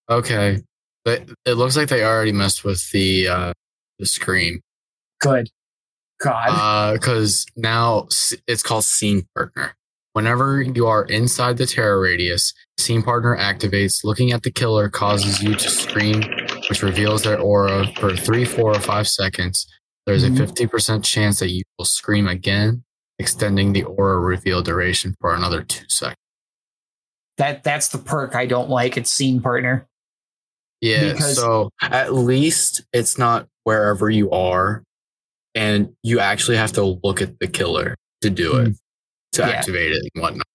Okay. 0.10 0.62
But 1.06 1.30
it 1.46 1.54
looks 1.54 1.78
like 1.78 1.90
they 1.90 2.04
already 2.04 2.32
messed 2.32 2.64
with 2.64 2.90
the 2.92 3.28
uh 3.28 3.54
the 4.00 4.06
scream. 4.06 4.62
Good. 5.20 5.50
God. 6.22 6.50
Uh 6.50 6.98
cuz 6.98 7.46
now 7.56 8.08
it's 8.48 8.64
called 8.64 8.84
scene 8.84 9.28
partner. 9.36 9.76
Whenever 10.14 10.62
you 10.62 10.86
are 10.86 11.06
inside 11.06 11.58
the 11.58 11.66
terror 11.66 12.00
radius, 12.00 12.54
scene 12.78 13.02
partner 13.02 13.36
activates. 13.36 14.04
Looking 14.04 14.32
at 14.32 14.44
the 14.44 14.52
killer 14.52 14.88
causes 14.88 15.42
you 15.42 15.56
to 15.56 15.70
scream, 15.70 16.22
which 16.70 16.84
reveals 16.84 17.24
their 17.24 17.40
aura 17.40 17.88
for 18.00 18.16
3, 18.16 18.46
4 18.46 18.76
or 18.76 18.80
5 18.80 19.08
seconds. 19.08 19.66
There's 20.06 20.24
a 20.24 20.30
50% 20.30 21.04
chance 21.04 21.40
that 21.40 21.50
you 21.50 21.64
will 21.80 21.86
scream 21.86 22.28
again, 22.28 22.84
extending 23.20 23.74
the 23.74 23.84
aura 23.84 24.20
reveal 24.20 24.62
duration 24.62 25.16
for 25.22 25.34
another 25.34 25.64
2 25.64 25.86
seconds. 25.88 26.18
that 27.38 27.64
that's 27.64 27.88
the 27.88 27.98
perk 27.98 28.36
I 28.36 28.46
don't 28.46 28.70
like. 28.70 28.96
It's 28.96 29.12
scene 29.12 29.42
partner. 29.42 29.88
Yeah. 30.82 31.14
Because- 31.14 31.36
so 31.36 31.70
at 31.82 32.14
least 32.14 32.84
it's 32.94 33.18
not 33.18 33.48
wherever 33.64 34.10
you 34.10 34.30
are, 34.32 34.84
and 35.56 35.96
you 36.04 36.20
actually 36.20 36.58
have 36.58 36.74
to 36.74 37.00
look 37.04 37.22
at 37.22 37.40
the 37.40 37.48
killer 37.48 37.96
to 38.22 38.30
do 38.30 38.58
it, 38.58 38.68
mm. 38.70 38.78
to 39.34 39.42
Yeah. 39.42 39.50
activate 39.50 39.94
it 39.94 40.10
and 40.14 40.22
whatnot. 40.22 40.46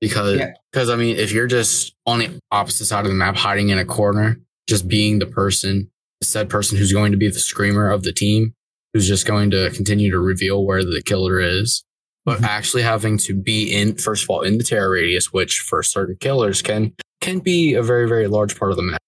Because, 0.00 0.38
Yeah. 0.38 0.52
because 0.70 0.90
I 0.90 0.96
mean, 0.96 1.16
if 1.16 1.32
you're 1.32 1.46
just 1.48 1.94
on 2.06 2.20
the 2.20 2.38
opposite 2.52 2.86
side 2.86 3.04
of 3.04 3.10
the 3.10 3.16
map, 3.16 3.36
hiding 3.36 3.70
in 3.70 3.78
a 3.78 3.84
corner, 3.84 4.40
just 4.68 4.86
being 4.86 5.18
the 5.18 5.26
person, 5.26 5.90
the 6.20 6.26
said 6.26 6.48
person 6.48 6.78
who's 6.78 6.92
going 6.92 7.10
to 7.12 7.18
be 7.18 7.28
the 7.28 7.38
screamer 7.40 7.90
of 7.90 8.02
the 8.04 8.12
team, 8.12 8.54
who's 8.92 9.06
just 9.08 9.26
going 9.26 9.50
to 9.52 9.70
continue 9.70 10.10
to 10.10 10.18
reveal 10.18 10.64
where 10.64 10.84
the 10.84 11.02
killer 11.04 11.38
is. 11.40 11.84
But 12.24 12.40
Mhm. 12.40 12.44
actually 12.44 12.82
having 12.82 13.16
to 13.18 13.34
be 13.34 13.72
in, 13.74 13.96
first 13.96 14.24
of 14.24 14.30
all, 14.30 14.42
in 14.42 14.58
the 14.58 14.64
terror 14.64 14.90
radius, 14.90 15.32
which 15.32 15.60
for 15.60 15.82
certain 15.82 16.16
killers 16.20 16.62
can 16.62 16.94
can 17.20 17.38
be 17.40 17.74
a 17.74 17.82
very, 17.82 18.08
very 18.08 18.26
large 18.28 18.58
part 18.58 18.70
of 18.70 18.76
the 18.78 18.82
map 18.82 19.00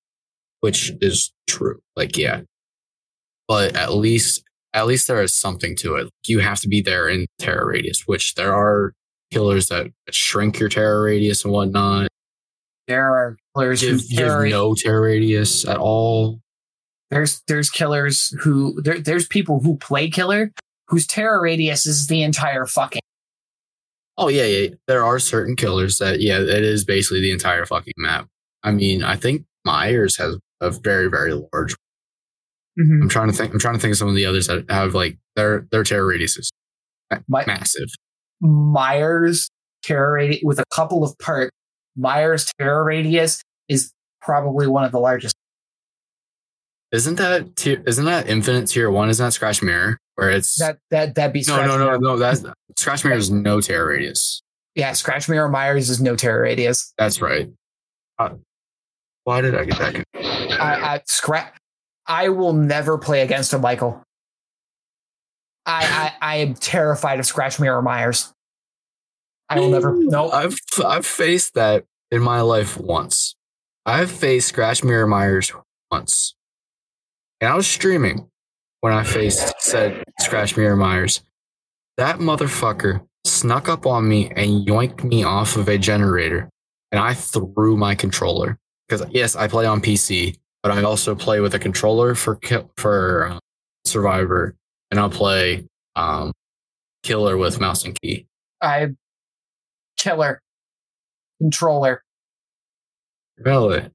which 0.60 0.92
is 1.00 1.32
true. 1.48 1.80
Like, 1.96 2.16
yeah. 2.16 2.42
But 3.48 3.74
at 3.74 3.92
least, 3.94 4.44
at 4.72 4.86
least 4.86 5.08
there 5.08 5.20
is 5.22 5.34
something 5.34 5.74
to 5.76 5.96
it. 5.96 6.08
You 6.26 6.38
have 6.38 6.60
to 6.60 6.68
be 6.68 6.80
there 6.80 7.08
in 7.08 7.26
terror 7.40 7.66
radius, 7.66 8.02
which 8.06 8.34
there 8.34 8.54
are 8.54 8.92
killers 9.32 9.66
that 9.66 9.88
shrink 10.12 10.60
your 10.60 10.68
terror 10.68 11.02
radius 11.02 11.44
and 11.44 11.52
whatnot. 11.52 12.08
There 12.86 13.02
are 13.12 13.36
killers 13.56 13.80
Give, 13.80 13.92
who 14.00 14.08
give 14.08 14.18
terror- 14.18 14.46
no 14.48 14.74
terror 14.74 15.02
radius 15.02 15.64
at 15.66 15.78
all. 15.78 16.40
There's 17.12 17.42
there's 17.46 17.70
killers 17.70 18.34
who 18.40 18.80
there, 18.82 18.98
there's 18.98 19.26
people 19.26 19.60
who 19.60 19.76
play 19.76 20.10
killer 20.10 20.52
whose 20.88 21.06
terror 21.06 21.40
radius 21.40 21.86
is 21.86 22.08
the 22.08 22.22
entire 22.22 22.66
fucking 22.66 23.02
Oh 24.18 24.28
yeah, 24.28 24.44
yeah. 24.44 24.68
There 24.86 25.04
are 25.04 25.18
certain 25.18 25.56
killers 25.56 25.96
that, 25.96 26.20
yeah, 26.20 26.38
it 26.38 26.48
is 26.62 26.84
basically 26.84 27.20
the 27.22 27.32
entire 27.32 27.64
fucking 27.64 27.94
map. 27.96 28.28
I 28.62 28.70
mean, 28.70 29.02
I 29.02 29.16
think 29.16 29.44
Myers 29.64 30.16
has 30.16 30.36
a 30.60 30.70
very, 30.70 31.08
very 31.08 31.32
large. 31.32 31.74
Mm-hmm. 32.78 33.02
I'm 33.02 33.08
trying 33.08 33.30
to 33.30 33.36
think. 33.36 33.52
I'm 33.52 33.58
trying 33.58 33.74
to 33.74 33.80
think 33.80 33.92
of 33.92 33.98
some 33.98 34.08
of 34.08 34.14
the 34.14 34.26
others 34.26 34.46
that 34.46 34.70
have 34.70 34.94
like 34.94 35.18
their 35.36 35.66
their 35.70 35.82
terror 35.82 36.06
radius 36.06 36.36
is 36.38 36.50
My- 37.28 37.44
massive. 37.46 37.88
Myers 38.40 39.48
terror 39.82 40.14
radius 40.14 40.42
with 40.44 40.58
a 40.58 40.64
couple 40.70 41.04
of 41.04 41.16
perks. 41.18 41.50
Myers 41.96 42.50
terror 42.58 42.84
radius 42.84 43.42
is 43.68 43.92
probably 44.20 44.66
one 44.66 44.84
of 44.84 44.92
the 44.92 45.00
largest. 45.00 45.34
Isn't 46.92 47.16
that 47.16 47.56
tier, 47.56 47.82
isn't 47.86 48.04
that 48.04 48.28
infinite 48.28 48.66
tier 48.68 48.90
one? 48.90 49.08
Isn't 49.08 49.24
that 49.24 49.32
Scratch 49.32 49.62
Mirror 49.62 49.98
where 50.16 50.30
it's 50.30 50.58
That 50.58 50.78
that 50.90 51.14
that'd 51.14 51.32
be 51.32 51.42
no 51.48 51.56
no 51.64 51.78
no 51.78 51.84
Mirror. 51.86 51.98
no 52.00 52.16
that's 52.18 52.44
Scratch 52.76 53.04
Mirror 53.04 53.16
is 53.16 53.30
no 53.30 53.60
terror 53.60 53.88
radius. 53.88 54.42
Yeah, 54.74 54.92
Scratch 54.92 55.28
Mirror 55.28 55.48
Myers 55.48 55.88
is 55.90 56.00
no 56.00 56.16
terror 56.16 56.42
radius. 56.42 56.92
That's 56.98 57.20
right. 57.20 57.48
Uh, 58.18 58.34
why 59.24 59.40
did 59.40 59.54
I 59.54 59.64
get 59.64 59.78
that? 59.78 60.04
I, 60.60 60.94
I 60.94 61.00
scratch. 61.06 61.52
I 62.06 62.28
will 62.30 62.52
never 62.52 62.98
play 62.98 63.22
against 63.22 63.52
a 63.52 63.58
Michael. 63.58 64.02
I, 65.64 66.12
I 66.20 66.32
I 66.32 66.36
am 66.38 66.54
terrified 66.54 67.20
of 67.20 67.26
Scratch 67.26 67.58
Mirror 67.60 67.82
Myers. 67.82 68.32
I 69.48 69.60
will 69.60 69.70
never. 69.70 69.94
No, 69.96 70.30
I've 70.30 70.56
I've 70.84 71.06
faced 71.06 71.54
that 71.54 71.84
in 72.10 72.20
my 72.22 72.40
life 72.40 72.76
once. 72.76 73.36
I've 73.86 74.10
faced 74.10 74.48
Scratch 74.48 74.82
Mirror 74.82 75.06
Myers 75.06 75.52
once, 75.90 76.34
and 77.42 77.50
I 77.50 77.56
was 77.56 77.66
streaming 77.66 78.28
when 78.80 78.92
I 78.92 79.02
faced 79.02 79.52
said 79.60 80.04
Scratch 80.20 80.56
Mirror 80.56 80.76
Myers. 80.76 81.22
That 81.96 82.20
motherfucker 82.20 83.04
snuck 83.24 83.68
up 83.68 83.84
on 83.84 84.08
me 84.08 84.30
and 84.30 84.66
yoinked 84.66 85.04
me 85.04 85.24
off 85.24 85.56
of 85.56 85.68
a 85.68 85.76
generator, 85.76 86.48
and 86.92 87.00
I 87.00 87.14
threw 87.14 87.76
my 87.76 87.96
controller 87.96 88.58
because 88.88 89.04
yes, 89.10 89.34
I 89.34 89.48
play 89.48 89.66
on 89.66 89.82
PC, 89.82 90.38
but 90.62 90.70
I 90.70 90.82
also 90.84 91.14
play 91.16 91.40
with 91.40 91.54
a 91.54 91.58
controller 91.58 92.14
for 92.14 92.38
for 92.76 93.26
uh, 93.32 93.38
Survivor, 93.84 94.54
and 94.92 95.00
I'll 95.00 95.10
play 95.10 95.66
um, 95.96 96.32
Killer 97.02 97.36
with 97.36 97.60
mouse 97.60 97.84
and 97.84 98.00
key. 98.00 98.26
I 98.62 98.90
killer 99.96 100.40
controller. 101.40 102.04
Really? 103.36 103.90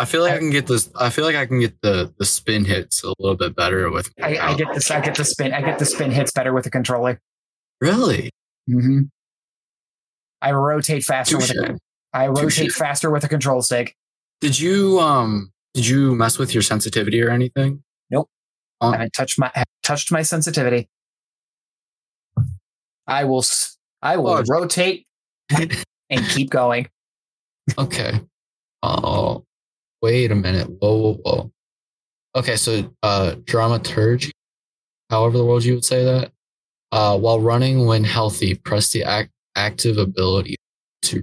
I 0.00 0.04
feel 0.04 0.22
like 0.22 0.32
I, 0.32 0.36
I- 0.36 0.38
can 0.38 0.50
get 0.50 0.66
this. 0.66 0.90
I 0.98 1.10
feel 1.10 1.24
like 1.24 1.36
I 1.36 1.46
can 1.46 1.58
get 1.60 1.80
the 1.82 2.12
the 2.18 2.24
spin 2.24 2.64
hits 2.64 3.02
a 3.04 3.12
little 3.18 3.36
bit 3.36 3.56
better 3.56 3.90
with. 3.90 4.12
I, 4.22 4.38
I 4.38 4.54
get 4.56 4.68
this. 4.74 4.90
I 4.90 5.00
get 5.00 5.16
the 5.16 5.24
spin. 5.24 5.52
I 5.52 5.60
get 5.60 5.78
the 5.78 5.84
spin 5.86 6.10
hits 6.10 6.30
better 6.32 6.52
with 6.52 6.66
a 6.66 6.70
controller. 6.70 7.20
really. 7.80 8.30
Mm-hmm. 8.70 9.00
I 10.40 10.52
rotate 10.52 11.02
faster 11.04 11.36
with 11.36 11.48
Touche. 11.48 11.70
a. 11.70 11.78
I 12.12 12.28
rotate 12.28 12.66
Touche. 12.68 12.76
faster 12.76 13.10
with 13.10 13.24
a 13.24 13.28
control 13.28 13.60
stick. 13.62 13.96
Did 14.40 14.58
you 14.60 15.00
um? 15.00 15.52
Did 15.74 15.86
you 15.86 16.14
mess 16.14 16.38
with 16.38 16.54
your 16.54 16.62
sensitivity 16.62 17.20
or 17.22 17.30
anything? 17.30 17.82
Nope. 18.10 18.28
Oh. 18.80 18.88
I 18.90 18.92
haven't 18.92 19.12
touched 19.14 19.38
my 19.38 19.50
haven't 19.54 19.68
touched 19.82 20.12
my 20.12 20.22
sensitivity. 20.22 20.88
I 23.06 23.24
will. 23.24 23.44
I 24.02 24.16
will 24.16 24.28
Oh. 24.30 24.42
rotate 24.48 25.06
and 25.50 26.24
keep 26.28 26.50
going. 26.50 26.88
okay. 27.76 28.20
Oh, 28.82 29.44
wait 30.02 30.30
a 30.30 30.34
minute. 30.34 30.68
Whoa, 30.80 30.96
whoa, 30.96 31.14
whoa. 31.24 31.52
Okay, 32.36 32.56
so 32.56 32.94
uh, 33.02 33.36
dramaturgy, 33.44 34.30
however 35.10 35.38
the 35.38 35.44
world 35.44 35.64
you 35.64 35.74
would 35.74 35.84
say 35.84 36.04
that. 36.04 36.32
Uh, 36.92 37.18
while 37.18 37.40
running 37.40 37.86
when 37.86 38.04
healthy, 38.04 38.54
press 38.54 38.90
the 38.92 39.04
act- 39.04 39.30
active 39.56 39.98
ability 39.98 40.56
to 41.02 41.22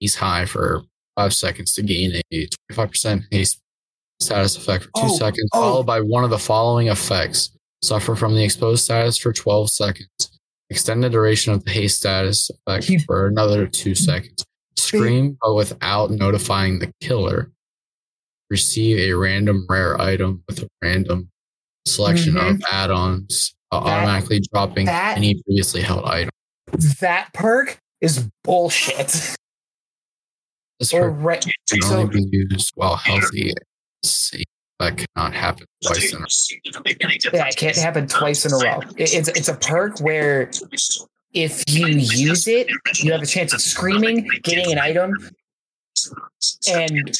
ease 0.00 0.14
high 0.14 0.46
for 0.46 0.82
five 1.16 1.34
seconds 1.34 1.72
to 1.74 1.82
gain 1.82 2.20
a 2.32 2.48
25% 2.72 3.24
haste 3.30 3.60
status 4.20 4.56
effect 4.56 4.84
for 4.84 4.90
two 4.96 5.02
Oh, 5.12 5.16
seconds, 5.18 5.48
oh. 5.52 5.60
followed 5.60 5.86
by 5.86 6.00
one 6.00 6.24
of 6.24 6.30
the 6.30 6.38
following 6.38 6.88
effects. 6.88 7.50
Suffer 7.82 8.16
from 8.16 8.34
the 8.34 8.42
exposed 8.42 8.84
status 8.84 9.18
for 9.18 9.32
12 9.32 9.70
seconds. 9.70 10.08
Extend 10.70 11.02
the 11.04 11.10
duration 11.10 11.52
of 11.52 11.64
the 11.64 11.70
haste 11.70 11.98
status 11.98 12.50
effect 12.66 12.90
for 13.06 13.26
another 13.26 13.66
two 13.66 13.94
seconds. 13.94 14.44
Scream, 14.76 15.36
but 15.40 15.54
without 15.54 16.10
notifying 16.10 16.78
the 16.78 16.90
killer. 17.00 17.50
Receive 18.50 18.98
a 18.98 19.12
random 19.12 19.66
rare 19.68 20.00
item 20.00 20.42
with 20.48 20.60
a 20.62 20.68
random 20.82 21.28
selection 21.86 22.36
of 22.36 22.60
add-ons, 22.70 23.54
uh, 23.70 23.76
Mm-hmm. 23.78 23.86
That- 23.86 23.92
automatically 23.98 24.40
dropping 24.52 24.86
that- 24.86 25.16
any 25.18 25.40
previously 25.42 25.82
held 25.82 26.04
item. 26.06 26.30
That 27.00 27.32
perk 27.34 27.78
is 28.00 28.26
bullshit. 28.44 29.34
This 30.78 30.92
Or 30.94 31.10
perk 31.10 31.44
re- 31.44 31.52
can 31.70 31.82
so- 31.82 31.96
only 32.00 32.20
be 32.22 32.28
used 32.50 32.72
while 32.76 32.96
healthy. 32.96 33.52
See, 34.04 34.44
that 34.78 34.96
cannot 34.96 35.34
happen 35.34 35.66
twice 35.84 36.12
in 36.12 36.22
a 36.22 36.26
yeah, 37.32 37.48
it 37.48 37.56
can't 37.56 37.76
happen 37.76 38.06
twice 38.06 38.46
in 38.46 38.52
a 38.52 38.56
row. 38.56 38.80
It- 38.96 39.12
it's 39.12 39.28
it's 39.28 39.48
a 39.48 39.54
perk 39.54 40.00
where 40.00 40.50
if 41.34 41.64
you 41.68 41.86
use 41.88 42.46
it, 42.46 42.68
you 43.02 43.12
have 43.12 43.22
a 43.22 43.26
chance 43.26 43.52
of 43.52 43.60
screaming, 43.60 44.28
getting 44.44 44.70
an 44.72 44.78
item, 44.78 45.12
and 46.68 47.10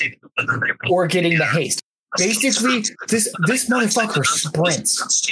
or 0.89 1.07
getting 1.07 1.39
the 1.39 1.47
haste. 1.47 1.83
Basically, 2.17 2.83
this 3.09 3.33
this 3.47 3.69
motherfucker 3.69 4.25
sprints. 4.25 5.29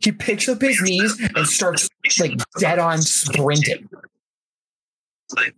He 0.00 0.12
picks 0.12 0.48
up 0.48 0.60
his 0.60 0.80
knees 0.80 1.18
and 1.34 1.46
starts 1.46 1.88
like 2.20 2.32
dead 2.58 2.78
on 2.78 3.02
sprinting. 3.02 3.88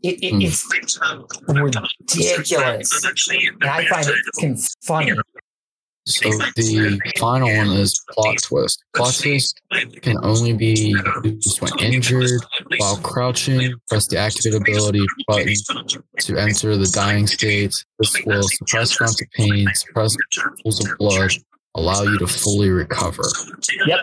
It, 0.03 0.19
it, 0.23 0.33
Hmm. 0.33 0.43
it's 0.43 0.99
ridiculous, 1.49 3.05
and 3.05 3.65
I 3.65 3.87
find 3.87 4.07
it 4.09 4.17
fucking 4.35 4.57
funny. 4.83 5.13
So 6.05 6.29
the 6.57 7.01
final 7.19 7.49
one 7.57 7.69
is 7.77 8.03
plot 8.11 8.37
twist. 8.43 8.83
Plot 8.95 9.15
twist 9.15 9.61
can 10.01 10.17
only 10.23 10.53
be 10.53 10.95
used 11.23 11.61
when 11.61 11.79
injured. 11.79 12.41
While 12.79 12.97
crouching, 12.99 13.75
press 13.89 14.09
the 14.09 14.19
activate 14.19 14.61
ability 14.61 15.05
button 15.29 15.55
to 16.21 16.37
enter 16.37 16.77
the 16.77 16.91
dying 16.93 17.27
state. 17.27 17.75
This 17.99 18.25
will 18.25 18.43
suppress 18.43 18.97
grunts 18.97 19.23
of 19.23 19.29
pain, 19.33 19.67
suppress 19.75 20.17
pools 20.63 20.85
of 20.85 20.99
blood, 20.99 21.31
allow 21.75 22.03
you 22.03 22.19
to 22.19 22.27
fully 22.27 22.71
recover. 22.71 23.23
Yep. 23.87 24.01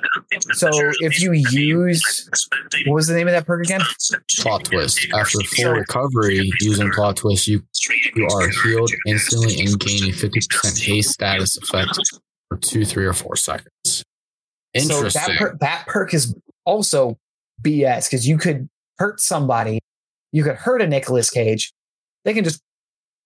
So 0.54 0.70
if 1.02 1.22
you 1.22 1.34
use 1.34 2.30
what 2.86 2.96
was 2.96 3.08
the 3.08 3.14
name 3.16 3.28
of 3.28 3.34
that 3.34 3.46
perk 3.46 3.64
again? 3.64 3.82
Plot 4.38 4.64
twist. 4.66 5.06
After 5.14 5.40
full 5.40 5.72
recovery 5.74 6.50
using 6.62 6.92
plot 6.92 7.18
twist, 7.18 7.48
you 7.48 7.64
you 8.16 8.28
are 8.28 8.50
healed 8.64 8.92
instantly 9.06 9.60
and 9.62 9.80
gain 9.80 10.04
a 10.04 10.14
50% 10.14 10.80
haste 10.82 11.12
status 11.12 11.58
effect 11.58 11.98
for 12.48 12.58
two, 12.58 12.86
three, 12.86 13.06
or 13.06 13.14
four 13.14 13.36
seconds. 13.36 13.72
So 13.86 14.04
Interesting. 14.74 15.22
that 15.26 15.38
per- 15.40 15.58
that 15.62 15.88
perk 15.88 16.14
is 16.14 16.36
also 16.66 17.18
BS 17.62 18.10
because 18.10 18.28
you 18.28 18.38
could 18.38 18.70
hurt 18.98 19.20
somebody, 19.20 19.80
you 20.32 20.44
could 20.44 20.56
hurt 20.56 20.82
a 20.82 20.88
Nicolas 20.88 21.30
Cage. 21.30 21.72
They 22.26 22.34
can 22.34 22.44
just 22.44 22.62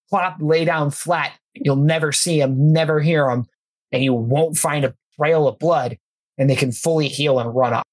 plop, 0.10 0.38
lay 0.39 0.66
down 0.66 0.91
flat. 0.91 1.34
You'll 1.54 1.76
never 1.76 2.12
see 2.12 2.39
them, 2.39 2.72
never 2.72 2.99
hear 2.99 3.28
them, 3.28 3.45
and 3.91 4.04
you 4.04 4.14
won't 4.14 4.58
find 4.58 4.86
a 4.86 4.93
trail 5.18 5.47
of 5.47 5.60
blood. 5.60 5.97
And 6.38 6.49
they 6.49 6.56
can 6.56 6.72
fully 6.72 7.10
heal 7.10 7.39
and 7.39 7.54
run 7.54 7.74
off. 7.74 7.84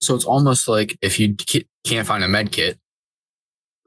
So 0.00 0.14
it's 0.14 0.24
almost 0.24 0.68
like 0.68 0.96
if 1.02 1.18
you 1.18 1.34
can't 1.84 2.06
find 2.06 2.22
a 2.22 2.28
med 2.28 2.52
kit, 2.52 2.78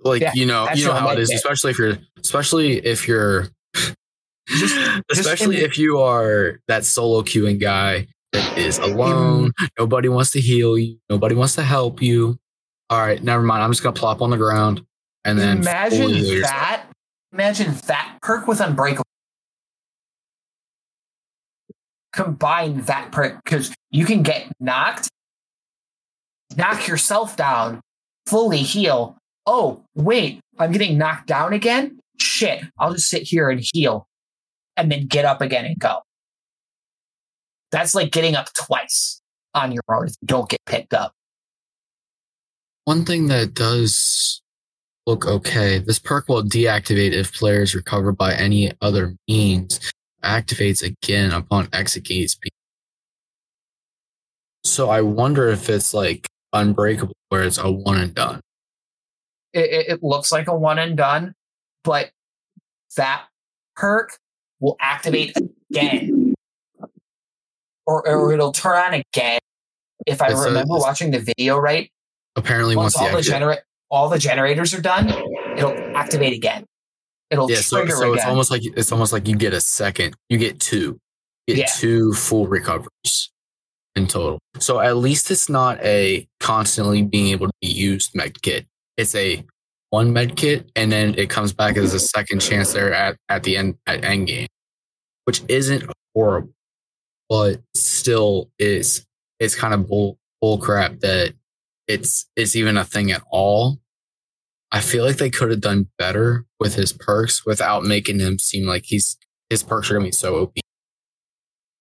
like 0.03 0.21
Yeah, 0.21 0.31
you 0.33 0.45
know, 0.45 0.67
you 0.73 0.85
know 0.85 0.93
how 0.93 1.09
it 1.11 1.19
is, 1.19 1.31
especially 1.31 1.71
if 1.71 1.79
you're, 1.79 1.97
especially 2.21 2.77
if 2.85 3.07
you're, 3.07 3.47
just 4.47 4.75
especially 5.11 5.57
in- 5.59 5.65
if 5.65 5.77
you 5.77 5.99
are 5.99 6.59
that 6.67 6.85
solo 6.85 7.21
queuing 7.21 7.59
guy 7.59 8.07
that 8.31 8.57
is 8.57 8.77
alone. 8.77 9.47
Mm-hmm. 9.49 9.65
nobody 9.79 10.09
wants 10.09 10.31
to 10.31 10.41
heal 10.41 10.77
you. 10.77 10.97
Nobody 11.09 11.35
wants 11.35 11.55
to 11.55 11.63
help 11.63 12.01
you. 12.01 12.37
All 12.89 12.99
right, 12.99 13.21
never 13.23 13.43
mind. 13.43 13.61
I'm 13.63 13.71
just 13.71 13.83
gonna 13.83 13.93
plop 13.93 14.21
on 14.21 14.29
the 14.29 14.37
ground 14.37 14.83
and 15.25 15.37
then 15.37 15.59
imagine 15.59 16.09
heal 16.09 16.25
yourself. 16.35 16.51
that. 16.51 16.85
Imagine 17.33 17.75
that 17.87 18.17
perk 18.21 18.47
with 18.47 18.59
Unbreakable. 18.59 19.03
Combine 22.11 22.81
that 22.81 23.11
perk 23.11 23.43
because 23.43 23.73
you 23.91 24.05
can 24.05 24.23
get 24.23 24.51
knocked, 24.59 25.09
knock 26.57 26.87
yourself 26.87 27.37
down, 27.37 27.81
fully 28.25 28.57
heal. 28.63 29.15
Oh, 29.51 29.83
wait, 29.95 30.41
I'm 30.59 30.71
getting 30.71 30.99
knocked 30.99 31.25
down 31.25 31.53
again? 31.53 31.97
Shit, 32.19 32.65
I'll 32.77 32.93
just 32.93 33.09
sit 33.09 33.23
here 33.23 33.49
and 33.49 33.59
heal 33.73 34.07
and 34.77 34.91
then 34.91 35.07
get 35.07 35.25
up 35.25 35.41
again 35.41 35.65
and 35.65 35.79
go. 35.79 36.03
That's 37.71 37.95
like 37.95 38.11
getting 38.11 38.35
up 38.35 38.53
twice 38.53 39.23
on 39.55 39.71
your 39.71 39.81
own 39.89 40.05
if 40.05 40.13
you 40.21 40.27
don't 40.27 40.47
get 40.47 40.59
picked 40.67 40.93
up. 40.93 41.13
One 42.85 43.05
thing 43.05 43.25
that 43.29 43.55
does 43.55 44.39
look 45.07 45.25
okay, 45.25 45.79
this 45.79 45.97
perk 45.97 46.29
will 46.29 46.43
deactivate 46.43 47.13
if 47.13 47.33
players 47.33 47.73
recover 47.73 48.11
by 48.11 48.35
any 48.35 48.71
other 48.81 49.15
means. 49.27 49.79
Activates 50.23 50.83
again 50.83 51.31
upon 51.31 51.69
exit 51.73 52.03
gate 52.03 52.29
speed. 52.29 52.51
So 54.63 54.91
I 54.91 55.01
wonder 55.01 55.47
if 55.47 55.69
it's 55.71 55.91
like 55.91 56.27
unbreakable 56.53 57.15
where 57.29 57.41
it's 57.41 57.57
a 57.57 57.71
one 57.71 57.99
and 57.99 58.13
done. 58.13 58.41
It, 59.53 59.85
it, 59.89 60.03
looks 60.03 60.31
like 60.31 60.47
a 60.47 60.55
one 60.55 60.79
and 60.79 60.95
done, 60.95 61.33
but 61.83 62.11
that 62.97 63.25
perk 63.75 64.17
will 64.59 64.77
activate 64.79 65.35
again, 65.71 66.33
or, 67.85 68.07
or 68.07 68.27
hmm. 68.27 68.33
it'll 68.33 68.51
turn 68.51 68.77
on 68.77 68.93
again. 68.93 69.39
If 70.05 70.21
I 70.21 70.27
It's 70.27 70.39
remember 70.39 70.75
it's- 70.75 70.81
watching 70.81 71.11
the 71.11 71.19
video 71.19 71.57
right, 71.57 71.91
Apparently 72.35 72.75
once 72.75 72.95
once, 72.95 73.05
all 73.05 73.11
the 73.11 73.17
the 73.17 73.23
genera- 73.23 73.63
all 73.89 74.09
the 74.09 74.19
generators 74.19 74.73
are 74.73 74.81
done, 74.81 75.09
it'll 75.57 75.75
activate 75.95 76.33
again. 76.33 76.65
It'll 77.29 77.49
yeah, 77.49 77.57
so, 77.57 77.77
trigger 77.77 77.95
so 77.95 78.13
it's 78.13 78.23
again. 78.23 78.29
almost 78.29 78.51
like 78.51 78.61
it's 78.65 78.91
almost 78.91 79.13
like 79.13 79.27
you 79.27 79.35
get 79.35 79.53
a 79.53 79.61
second. 79.61 80.15
You 80.29 80.37
get 80.37 80.59
two. 80.59 80.99
You 81.47 81.55
get 81.55 81.57
Yeah. 81.57 81.73
two 81.79 82.13
full 82.13 82.47
recoveries 82.47 83.31
in 83.95 84.07
total. 84.07 84.39
So 84.59 84.79
at 84.79 84.97
least 84.97 85.29
it's 85.29 85.49
not 85.49 85.83
a 85.83 86.27
constantly 86.39 87.03
being 87.03 87.27
able 87.27 87.47
to 87.47 87.53
be 87.61 87.67
used 87.67 88.15
med 88.15 88.41
kit. 88.41 88.67
It's 88.99 89.15
a 89.15 89.45
one 89.91 90.11
med 90.11 90.35
kit 90.35 90.69
and 90.75 90.91
then 90.91 91.15
it 91.17 91.29
comes 91.29 91.53
back 91.53 91.77
as 91.77 91.93
a 91.93 91.99
second 91.99 92.41
chance 92.41 92.73
there 92.73 92.93
at, 92.93 93.15
at 93.29 93.43
the 93.43 93.55
end 93.55 93.75
at 93.87 94.03
end 94.03 94.27
game. 94.27 94.47
Which 95.23 95.41
isn't 95.47 95.89
horrible, 96.13 96.53
but 97.29 97.61
still 97.75 98.51
is 98.59 99.05
it's 99.39 99.55
kind 99.55 99.73
of 99.73 99.87
bull 99.87 100.17
bull 100.41 100.57
crap 100.57 100.99
that 100.99 101.33
it's 101.87 102.29
it's 102.35 102.57
even 102.57 102.75
a 102.75 102.83
thing 102.83 103.09
at 103.11 103.23
all. 103.31 103.79
I 104.71 104.81
feel 104.81 105.05
like 105.05 105.17
they 105.17 105.29
could 105.29 105.49
have 105.49 105.61
done 105.61 105.87
better 105.97 106.45
with 106.59 106.75
his 106.75 106.91
perks 106.91 107.45
without 107.45 107.83
making 107.83 108.19
him 108.19 108.37
seem 108.37 108.67
like 108.67 108.83
he's 108.85 109.17
his 109.49 109.63
perks 109.63 109.89
are 109.89 109.93
gonna 109.93 110.05
be 110.05 110.11
so 110.11 110.41
OP. 110.41 110.57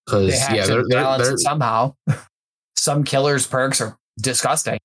Because 0.07 0.41
yeah, 0.53 0.67
they're, 0.67 0.85
they're, 0.89 1.01
balance 1.03 1.25
they're, 1.25 1.35
it 1.35 1.41
somehow. 1.41 1.95
Some 2.77 3.03
killers' 3.03 3.47
perks 3.47 3.81
are 3.81 3.99
disgusting. 4.19 4.79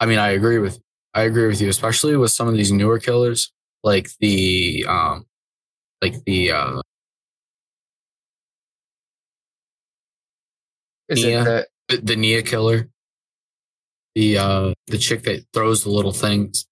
I 0.00 0.06
mean, 0.06 0.18
I 0.18 0.30
agree 0.30 0.58
with 0.58 0.80
I 1.14 1.22
agree 1.22 1.46
with 1.46 1.60
you, 1.60 1.68
especially 1.68 2.16
with 2.16 2.30
some 2.30 2.48
of 2.48 2.54
these 2.54 2.72
newer 2.72 2.98
killers, 2.98 3.52
like 3.82 4.10
the 4.20 4.84
um, 4.88 5.26
like 6.00 6.24
the 6.24 6.52
uh, 6.52 6.80
Is 11.08 11.22
it 11.24 11.44
the 11.44 11.66
the, 11.88 11.96
the 11.98 12.16
Nea 12.16 12.42
killer, 12.42 12.88
the 14.14 14.38
uh, 14.38 14.72
the 14.86 14.98
chick 14.98 15.22
that 15.24 15.44
throws 15.52 15.84
the 15.84 15.90
little 15.90 16.12
things 16.12 16.66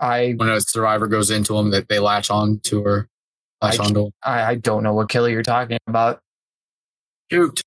I, 0.00 0.34
when 0.36 0.48
a 0.48 0.60
survivor 0.60 1.06
goes 1.06 1.30
into 1.30 1.54
them 1.54 1.70
that 1.70 1.88
they 1.88 1.98
latch 1.98 2.30
on 2.30 2.60
to 2.64 2.82
her, 2.82 3.08
latch 3.62 3.78
I- 3.78 3.84
onto. 3.84 4.10
I 4.24 4.42
I 4.44 4.54
don't 4.56 4.82
know 4.82 4.94
what 4.94 5.08
killer 5.08 5.28
you're 5.30 5.42
talking 5.42 5.78
about. 5.86 6.20
Shoot, 7.30 7.60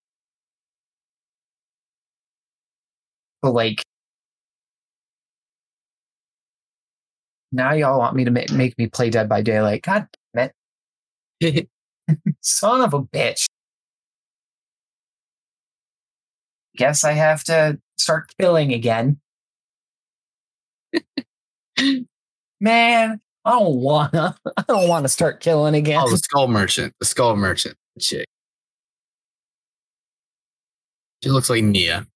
But 3.42 3.52
like 3.54 3.84
now 7.52 7.74
y'all 7.74 8.00
want 8.00 8.16
me 8.16 8.24
to 8.26 8.32
ma- 8.32 8.42
make 8.54 8.78
me 8.78 8.88
play 8.88 9.10
Dead 9.10 9.28
by 9.28 9.42
Daylight. 9.42 9.82
God 9.84 10.08
damn 10.34 10.52
it. 11.40 11.70
Son 12.42 12.82
of 12.82 12.94
a 12.94 13.02
bitch. 13.02 13.48
Guess 16.78 17.04
I 17.04 17.12
have 17.12 17.44
to 17.46 17.80
start 17.98 18.32
killing 18.40 18.74
again. 18.74 19.20
Man, 22.62 23.20
I 23.44 23.52
don't 23.52 23.78
wanna. 23.78 24.36
I 24.58 24.64
don't 24.68 24.88
want 24.88 25.04
to 25.06 25.10
start 25.10 25.40
killing 25.42 25.76
again. 25.76 26.02
oh, 26.04 26.10
the 26.10 26.18
skull 26.18 26.48
merchant, 26.48 26.94
the 27.00 27.06
skull 27.06 27.36
merchant 27.36 27.76
the 27.96 28.02
chick. 28.02 28.28
She 31.24 31.30
looks 31.30 31.50
like 31.50 31.64
Nea. 31.64 32.08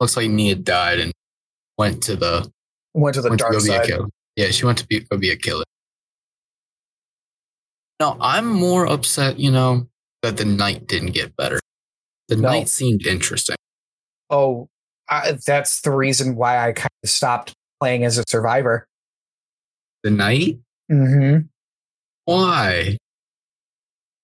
Looks 0.00 0.16
like 0.16 0.30
Nea 0.30 0.54
died 0.54 0.98
and 0.98 1.12
went 1.78 2.02
to 2.04 2.16
the 2.16 2.50
Went 2.94 3.14
to 3.14 3.22
the 3.22 3.30
went 3.30 3.40
dark 3.40 3.54
a 3.54 3.60
side. 3.60 3.90
Yeah, 4.36 4.48
she 4.50 4.64
went 4.64 4.78
to 4.78 4.86
be, 4.86 5.00
go 5.00 5.16
be 5.18 5.30
a 5.30 5.36
killer. 5.36 5.64
No, 8.00 8.16
I'm 8.20 8.46
more 8.46 8.86
upset, 8.86 9.38
you 9.38 9.50
know, 9.50 9.86
that 10.22 10.36
the 10.36 10.44
Knight 10.44 10.86
didn't 10.86 11.12
get 11.12 11.36
better. 11.36 11.60
The 12.28 12.36
No. 12.36 12.48
Knight 12.48 12.68
seemed 12.68 13.06
interesting. 13.06 13.56
Oh, 14.30 14.68
I, 15.08 15.38
that's 15.46 15.82
the 15.82 15.90
reason 15.90 16.36
why 16.36 16.66
I 16.66 16.72
kind 16.72 16.90
of 17.04 17.10
stopped 17.10 17.54
playing 17.80 18.04
as 18.04 18.18
a 18.18 18.24
survivor. 18.26 18.86
The 20.02 20.10
Knight? 20.10 20.58
Mm-hmm. 20.90 21.46
Why? 22.24 22.96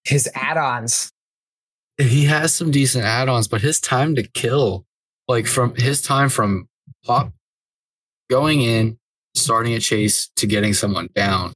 His 0.05 0.29
add-ons. 0.35 1.11
He 1.99 2.25
has 2.25 2.55
some 2.55 2.71
decent 2.71 3.05
add-ons, 3.05 3.49
but 3.49 3.61
his 3.61 3.81
time 3.81 4.15
to 4.15 4.23
kill, 4.23 4.87
like 5.27 5.47
from 5.47 5.75
his 5.75 6.01
time 6.01 6.29
from 6.29 6.69
pop 7.05 7.33
going 8.31 8.63
in, 8.63 8.99
starting 9.35 9.75
a 9.75 9.81
chase 9.81 10.31
to 10.37 10.47
getting 10.47 10.75
someone 10.75 11.09
down, 11.15 11.53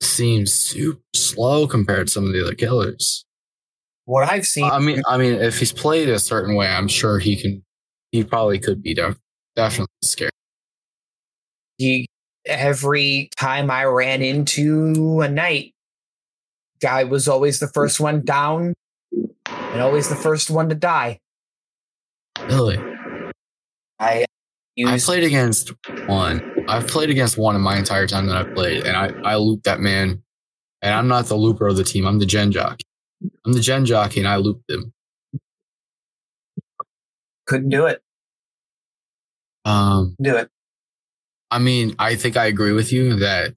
seems 0.00 0.52
super 0.52 1.00
slow 1.14 1.66
compared 1.66 2.06
to 2.06 2.12
some 2.12 2.26
of 2.26 2.32
the 2.32 2.42
other 2.42 2.54
killers. 2.54 3.24
What 4.04 4.28
I've 4.28 4.46
seen. 4.46 4.64
I 4.64 4.78
mean, 4.78 5.02
I 5.06 5.18
mean, 5.18 5.34
if 5.34 5.58
he's 5.58 5.72
played 5.72 6.08
a 6.08 6.18
certain 6.18 6.54
way, 6.56 6.66
I'm 6.66 6.88
sure 6.88 7.18
he 7.18 7.36
can. 7.36 7.62
He 8.12 8.24
probably 8.24 8.58
could 8.58 8.82
be 8.82 8.94
def- 8.94 9.20
definitely 9.54 9.92
scared. 10.02 10.32
he 11.78 12.08
every 12.44 13.30
time 13.36 13.70
I 13.70 13.84
ran 13.84 14.20
into 14.22 15.20
a 15.20 15.28
knight, 15.28 15.74
guy 16.80 17.04
was 17.04 17.28
always 17.28 17.60
the 17.60 17.68
first 17.68 18.00
one 18.00 18.24
down 18.24 18.74
and 19.46 19.80
always 19.80 20.08
the 20.08 20.16
first 20.16 20.50
one 20.50 20.68
to 20.70 20.74
die. 20.74 21.20
Really, 22.48 22.78
I 24.00 24.24
I 24.86 24.98
played 24.98 25.24
against 25.24 25.72
one. 26.06 26.42
I've 26.68 26.86
played 26.86 27.10
against 27.10 27.36
one 27.38 27.56
in 27.56 27.62
my 27.62 27.76
entire 27.78 28.06
time 28.06 28.26
that 28.26 28.36
I've 28.36 28.54
played, 28.54 28.84
and 28.86 28.96
I 28.96 29.12
I 29.24 29.36
looped 29.36 29.64
that 29.64 29.80
man 29.80 30.22
And 30.82 30.94
I'm 30.94 31.08
not 31.08 31.26
the 31.26 31.36
looper 31.36 31.66
of 31.68 31.76
the 31.76 31.84
team. 31.84 32.06
I'm 32.06 32.18
the 32.18 32.26
gen 32.26 32.52
jockey. 32.52 32.84
I'm 33.46 33.52
the 33.52 33.60
gen 33.60 33.86
jockey 33.86 34.20
and 34.20 34.28
I 34.28 34.36
looped 34.36 34.70
him. 34.70 34.92
Couldn't 37.46 37.68
do 37.70 37.86
it. 37.86 38.02
Um, 39.64 40.16
Do 40.22 40.36
it. 40.36 40.50
I 41.50 41.58
mean, 41.58 41.94
I 41.98 42.16
think 42.16 42.36
I 42.36 42.46
agree 42.46 42.72
with 42.72 42.92
you 42.92 43.16
that 43.16 43.54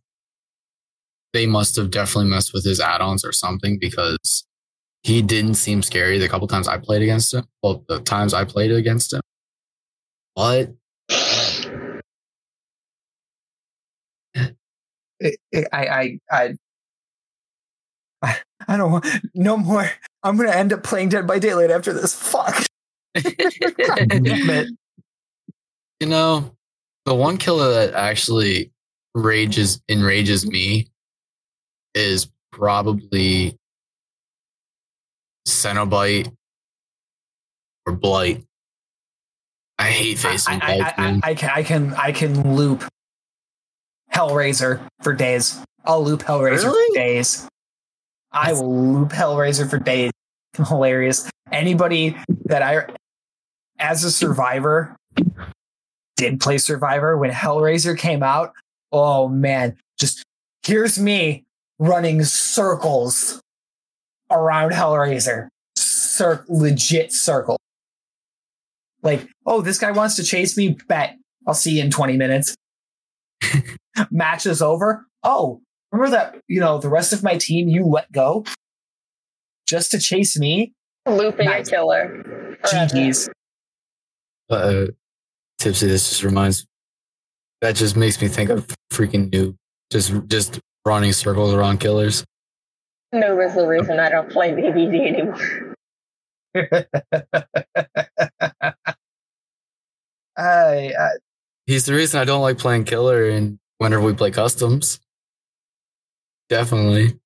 they 1.33 1.45
must 1.47 1.75
have 1.77 1.91
definitely 1.91 2.29
messed 2.29 2.53
with 2.53 2.65
his 2.65 2.79
add-ons 2.79 3.25
or 3.25 3.31
something 3.31 3.77
because 3.79 4.45
he 5.03 5.21
didn't 5.21 5.55
seem 5.55 5.81
scary 5.83 6.17
the 6.19 6.29
couple 6.29 6.47
times 6.47 6.67
I 6.67 6.77
played 6.77 7.01
against 7.01 7.33
him. 7.33 7.45
Well, 7.61 7.83
the 7.87 7.99
times 8.01 8.33
I 8.33 8.45
played 8.45 8.71
against 8.71 9.13
him. 9.13 9.21
But 10.35 10.73
I, 15.23 15.35
I, 15.53 15.65
I, 15.73 16.19
I, 16.31 16.53
I, 18.21 18.37
I 18.67 18.77
don't 18.77 18.91
want 18.91 19.05
no 19.33 19.57
more. 19.57 19.89
I'm 20.23 20.37
gonna 20.37 20.51
end 20.51 20.73
up 20.73 20.83
playing 20.83 21.09
Dead 21.09 21.27
by 21.27 21.39
Daylight 21.39 21.71
after 21.71 21.93
this. 21.93 22.15
Fuck. 22.15 22.65
You 25.99 26.09
know, 26.09 26.53
the 27.05 27.15
one 27.15 27.37
killer 27.37 27.71
that 27.73 27.93
actually 27.93 28.73
rages 29.13 29.81
enrages 29.87 30.45
me 30.45 30.87
is 31.95 32.29
probably 32.51 33.57
Cenobite 35.47 36.29
or 37.85 37.93
Blight. 37.93 38.43
I 39.79 39.91
hate 39.91 40.17
facing 40.17 40.61
I, 40.61 40.75
Blight. 40.75 40.99
I, 40.99 41.07
I. 41.07 41.19
I 41.23 41.35
can, 41.35 41.49
I 41.53 41.63
can, 41.63 41.93
I 41.93 42.11
can 42.11 42.55
loop 42.55 42.83
Hellraiser 44.13 44.85
for 45.01 45.13
days. 45.13 45.61
I'll 45.85 46.03
loop 46.03 46.21
Hellraiser 46.21 46.65
Really? 46.65 46.95
for 46.95 46.99
days. 46.99 47.47
I 48.31 48.53
will 48.53 48.93
loop 48.93 49.09
Hellraiser 49.09 49.69
for 49.69 49.79
days. 49.79 50.11
Hilarious. 50.57 51.29
Anybody 51.51 52.15
that 52.45 52.61
I, 52.61 52.85
as 53.79 54.03
a 54.03 54.11
survivor, 54.11 54.95
did 56.15 56.39
play 56.39 56.57
Survivor 56.57 57.17
when 57.17 57.31
Hellraiser 57.31 57.97
came 57.97 58.23
out. 58.23 58.53
Oh 58.91 59.27
man, 59.27 59.75
just 59.99 60.23
here's 60.65 60.99
me 60.99 61.43
running 61.79 62.23
circles 62.23 63.41
around 64.31 64.71
Hellraiser. 64.71 65.47
Cir- 65.75 66.45
legit 66.47 67.11
circle. 67.11 67.57
Like, 69.01 69.27
oh, 69.45 69.61
this 69.61 69.79
guy 69.79 69.91
wants 69.91 70.15
to 70.15 70.23
chase 70.23 70.55
me. 70.55 70.77
Bet 70.87 71.17
I'll 71.45 71.53
see 71.53 71.71
you 71.77 71.83
in 71.83 71.91
20 71.91 72.15
minutes. 72.15 72.55
Match 74.11 74.45
is 74.45 74.61
over. 74.61 75.05
Oh, 75.23 75.61
remember 75.91 76.11
that, 76.17 76.35
you 76.47 76.59
know, 76.59 76.77
the 76.79 76.89
rest 76.89 77.13
of 77.13 77.23
my 77.23 77.37
team 77.37 77.67
you 77.69 77.85
let 77.85 78.11
go 78.11 78.43
just 79.67 79.91
to 79.91 79.99
chase 79.99 80.37
me? 80.37 80.73
Looping 81.07 81.45
Nice. 81.45 81.67
a 81.67 81.71
killer. 81.71 82.57
GG's. 82.65 83.29
uh, 84.49 84.85
tipsy. 85.59 85.87
This 85.87 86.09
just 86.09 86.23
reminds. 86.23 86.65
That 87.61 87.75
just 87.75 87.95
makes 87.95 88.21
me 88.21 88.27
think 88.27 88.49
of 88.49 88.67
freaking 88.91 89.29
noob. 89.29 89.55
Just 89.91 90.11
just 90.27 90.59
running 90.85 91.13
circles 91.13 91.53
around 91.53 91.79
killers. 91.79 92.23
No 93.13 93.39
is 93.41 93.53
the 93.53 93.67
reason 93.67 93.99
I 93.99 94.09
don't 94.09 94.29
play 94.31 94.51
DBD 94.51 95.07
anymore. 95.07 95.75
I, 100.37 100.93
I, 100.97 101.09
He's 101.65 101.85
the 101.85 101.93
reason 101.93 102.19
I 102.19 102.25
don't 102.25 102.41
like 102.41 102.57
playing 102.57 102.85
killer 102.85 103.29
and 103.29 103.59
whenever 103.77 104.03
we 104.03 104.13
play 104.13 104.31
customs. 104.31 104.99
Definitely. 106.49 107.19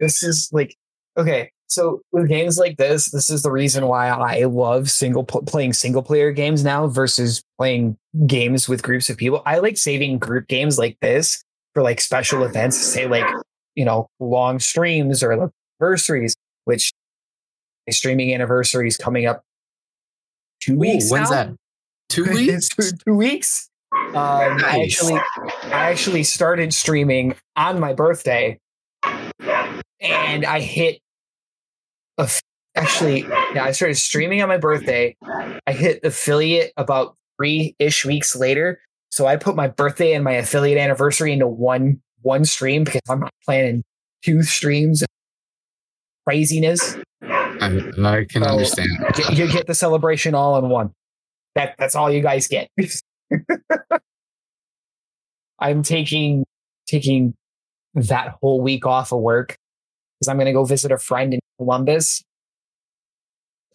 this 0.00 0.22
is 0.22 0.50
like 0.52 0.76
okay 1.16 1.50
so 1.68 2.00
with 2.12 2.28
games 2.28 2.58
like 2.58 2.76
this 2.76 3.10
this 3.10 3.30
is 3.30 3.42
the 3.42 3.50
reason 3.50 3.86
why 3.86 4.08
i 4.08 4.44
love 4.44 4.90
single 4.90 5.24
pl- 5.24 5.42
playing 5.42 5.72
single 5.72 6.02
player 6.02 6.30
games 6.32 6.62
now 6.64 6.86
versus 6.88 7.42
playing 7.58 7.96
games 8.26 8.68
with 8.68 8.82
groups 8.82 9.08
of 9.08 9.16
people 9.16 9.40
i 9.46 9.58
like 9.60 9.78
saving 9.78 10.18
group 10.18 10.46
games 10.48 10.78
like 10.78 10.98
this 11.00 11.42
for 11.72 11.82
like 11.82 12.00
special 12.00 12.42
events 12.44 12.76
say 12.76 13.06
like 13.06 13.24
you 13.76 13.84
know 13.84 14.06
long 14.18 14.58
streams 14.58 15.22
or 15.22 15.50
anniversaries 15.80 16.34
which 16.64 16.92
streaming 17.88 18.34
anniversary 18.34 18.88
is 18.88 18.96
coming 18.96 19.24
up 19.26 19.42
two 20.60 20.76
weeks 20.76 21.06
Ooh, 21.06 21.12
when's 21.14 21.30
now? 21.30 21.44
that? 21.44 21.54
Two 22.10 22.24
weeks? 22.34 22.68
two, 22.68 22.90
two 23.06 23.14
weeks 23.14 23.69
um, 23.92 24.14
I 24.14 24.80
actually, 24.84 25.18
I 25.64 25.90
actually 25.90 26.22
started 26.24 26.72
streaming 26.74 27.34
on 27.56 27.80
my 27.80 27.92
birthday, 27.92 28.58
and 29.02 30.44
I 30.44 30.60
hit. 30.60 31.00
A, 32.18 32.28
actually, 32.76 33.20
yeah, 33.54 33.64
I 33.64 33.72
started 33.72 33.96
streaming 33.96 34.42
on 34.42 34.48
my 34.48 34.58
birthday. 34.58 35.16
I 35.66 35.72
hit 35.72 36.00
affiliate 36.04 36.72
about 36.76 37.16
three 37.38 37.74
ish 37.78 38.04
weeks 38.04 38.36
later. 38.36 38.80
So 39.10 39.26
I 39.26 39.36
put 39.36 39.56
my 39.56 39.66
birthday 39.68 40.12
and 40.14 40.22
my 40.22 40.32
affiliate 40.32 40.78
anniversary 40.78 41.32
into 41.32 41.48
one 41.48 42.00
one 42.22 42.44
stream 42.44 42.84
because 42.84 43.00
I'm 43.08 43.20
not 43.20 43.32
planning 43.44 43.82
two 44.22 44.42
streams. 44.42 45.02
Craziness. 46.26 46.96
I, 47.22 47.66
I 48.04 48.24
can 48.28 48.44
Oh. 48.44 48.50
understand. 48.50 48.88
Get- 49.14 49.36
you 49.36 49.50
get 49.50 49.66
the 49.66 49.74
celebration 49.74 50.34
all 50.34 50.58
in 50.58 50.68
one. 50.68 50.92
That 51.54 51.74
that's 51.78 51.94
all 51.96 52.10
you 52.10 52.20
guys 52.22 52.46
get. 52.46 52.68
I'm 55.58 55.82
taking 55.82 56.44
taking 56.86 57.34
that 57.94 58.36
whole 58.40 58.60
week 58.60 58.86
off 58.86 59.12
of 59.12 59.20
work 59.20 59.56
because 60.18 60.28
I'm 60.28 60.36
going 60.36 60.46
to 60.46 60.52
go 60.52 60.64
visit 60.64 60.92
a 60.92 60.98
friend 60.98 61.34
in 61.34 61.40
Columbus. 61.58 62.22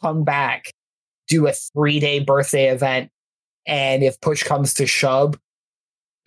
Come 0.01 0.23
back, 0.23 0.71
do 1.27 1.47
a 1.47 1.53
three 1.53 1.99
day 1.99 2.19
birthday 2.19 2.69
event, 2.69 3.09
and 3.65 4.03
if 4.03 4.19
push 4.21 4.43
comes 4.43 4.73
to 4.75 4.85
shove, 4.85 5.39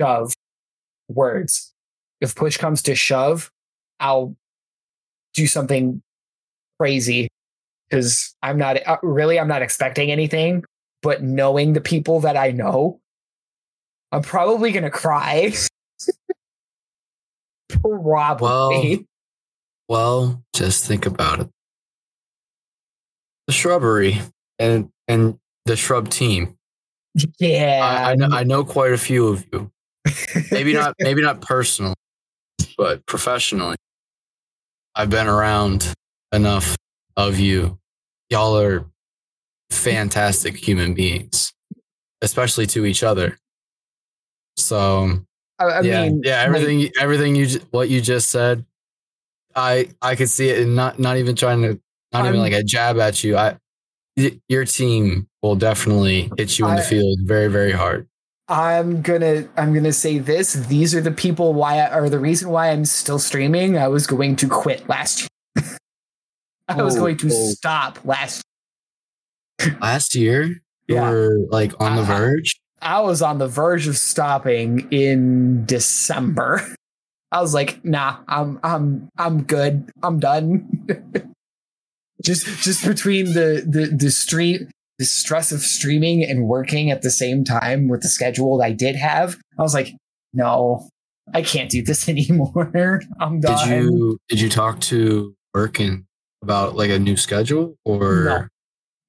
shove 0.00 0.34
words. 1.08 1.72
If 2.20 2.34
push 2.34 2.56
comes 2.56 2.82
to 2.82 2.94
shove, 2.94 3.50
I'll 4.00 4.36
do 5.34 5.46
something 5.46 6.02
crazy 6.80 7.28
because 7.88 8.34
I'm 8.42 8.58
not 8.58 8.84
uh, 8.86 8.96
really 9.02 9.38
I'm 9.38 9.48
not 9.48 9.62
expecting 9.62 10.10
anything, 10.10 10.64
but 11.02 11.22
knowing 11.22 11.72
the 11.72 11.80
people 11.80 12.20
that 12.20 12.36
I 12.36 12.50
know, 12.50 13.00
I'm 14.12 14.22
probably 14.22 14.72
gonna 14.72 14.90
cry. 14.90 15.52
probably. 17.68 19.06
Well, 19.88 20.42
just 20.54 20.84
think 20.84 21.06
about 21.06 21.40
it. 21.40 21.48
The 23.46 23.52
shrubbery 23.52 24.20
and 24.58 24.90
and 25.06 25.38
the 25.64 25.76
shrub 25.76 26.08
team. 26.10 26.56
yeah. 27.38 27.80
I, 27.82 28.12
I 28.12 28.14
know 28.14 28.28
I 28.30 28.44
know 28.44 28.64
quite 28.64 28.92
a 28.92 28.98
few 28.98 29.28
of 29.28 29.46
you. 29.52 29.70
Maybe 30.50 30.72
not 30.72 30.94
maybe 31.00 31.22
not 31.22 31.40
personally, 31.40 31.94
but 32.76 33.04
professionally. 33.06 33.76
I've 34.94 35.10
been 35.10 35.28
around 35.28 35.94
enough 36.32 36.76
of 37.16 37.38
you. 37.38 37.78
Y'all 38.30 38.58
are 38.58 38.84
fantastic 39.70 40.56
human 40.56 40.94
beings, 40.94 41.52
especially 42.20 42.66
to 42.66 42.84
each 42.84 43.02
other. 43.02 43.38
So 44.58 45.18
I, 45.58 45.64
I 45.64 45.80
yeah, 45.82 46.02
mean, 46.04 46.22
yeah, 46.24 46.38
like, 46.38 46.46
everything, 46.48 46.90
everything 47.00 47.36
you 47.36 47.60
what 47.70 47.88
you 47.88 48.00
just 48.00 48.28
said, 48.30 48.64
I 49.54 49.88
I 50.02 50.14
could 50.16 50.28
see 50.30 50.48
it, 50.50 50.60
and 50.60 50.74
not 50.76 50.98
not 50.98 51.16
even 51.16 51.34
trying 51.36 51.62
to, 51.62 51.80
not 52.12 52.26
even 52.26 52.40
I'm- 52.40 52.42
like 52.42 52.52
a 52.52 52.62
jab 52.62 52.98
at 52.98 53.22
you. 53.24 53.36
I, 53.36 53.56
your 54.48 54.64
team 54.64 55.28
will 55.42 55.54
definitely 55.56 56.30
hit 56.36 56.58
you 56.58 56.66
in 56.68 56.74
the 56.76 56.82
I- 56.82 56.84
field 56.84 57.18
very 57.24 57.48
very 57.48 57.72
hard. 57.72 58.08
I'm 58.50 59.02
gonna 59.02 59.46
I'm 59.58 59.74
gonna 59.74 59.92
say 59.92 60.18
this. 60.18 60.54
These 60.54 60.94
are 60.94 61.02
the 61.02 61.10
people 61.10 61.52
why 61.52 61.80
I, 61.80 61.94
or 61.98 62.08
the 62.08 62.18
reason 62.18 62.48
why 62.50 62.70
I'm 62.70 62.84
still 62.86 63.18
streaming. 63.18 63.76
I 63.76 63.88
was 63.88 64.06
going 64.06 64.36
to 64.36 64.48
quit 64.48 64.88
last 64.88 65.20
year. 65.56 65.64
I 66.68 66.82
was 66.82 66.96
Oh, 66.96 67.00
going 67.00 67.18
to 67.18 67.26
oh. 67.28 67.50
stop 67.50 67.98
last. 68.04 68.42
Last 69.80 70.14
year, 70.14 70.44
you 70.86 70.94
Yeah. 70.94 71.10
were 71.10 71.36
like 71.50 71.72
on 71.80 71.96
the 71.96 72.02
verge. 72.04 72.58
I 72.80 73.00
was 73.00 73.22
on 73.22 73.38
the 73.38 73.48
verge 73.48 73.86
of 73.86 73.96
stopping 73.96 74.88
in 74.90 75.64
December. 75.64 76.74
I 77.32 77.40
was 77.42 77.52
like, 77.52 77.84
nah, 77.84 78.18
I'm 78.26 78.58
I'm 78.62 79.08
I'm 79.18 79.42
good. 79.42 79.90
I'm 80.02 80.18
done. 80.18 80.88
just 82.24 82.46
just 82.62 82.86
between 82.86 83.26
the 83.34 83.64
the 83.66 83.94
the 83.94 84.10
stream 84.10 84.70
the 84.98 85.04
stress 85.04 85.52
of 85.52 85.60
streaming 85.60 86.24
and 86.24 86.48
working 86.48 86.90
at 86.90 87.02
the 87.02 87.10
same 87.10 87.44
time 87.44 87.86
with 87.88 88.02
the 88.02 88.08
schedule 88.08 88.60
I 88.60 88.72
did 88.72 88.96
have, 88.96 89.38
I 89.56 89.62
was 89.62 89.72
like, 89.72 89.94
no, 90.32 90.88
I 91.32 91.42
can't 91.42 91.70
do 91.70 91.82
this 91.82 92.08
anymore. 92.08 93.02
I'm 93.20 93.40
done. 93.40 93.68
Did 93.68 93.84
you 93.84 94.18
did 94.28 94.40
you 94.40 94.48
talk 94.48 94.80
to 94.82 95.34
working 95.54 96.06
about 96.42 96.76
like 96.76 96.90
a 96.90 96.98
new 96.98 97.16
schedule 97.16 97.76
or 97.84 98.24
No. 98.24 98.48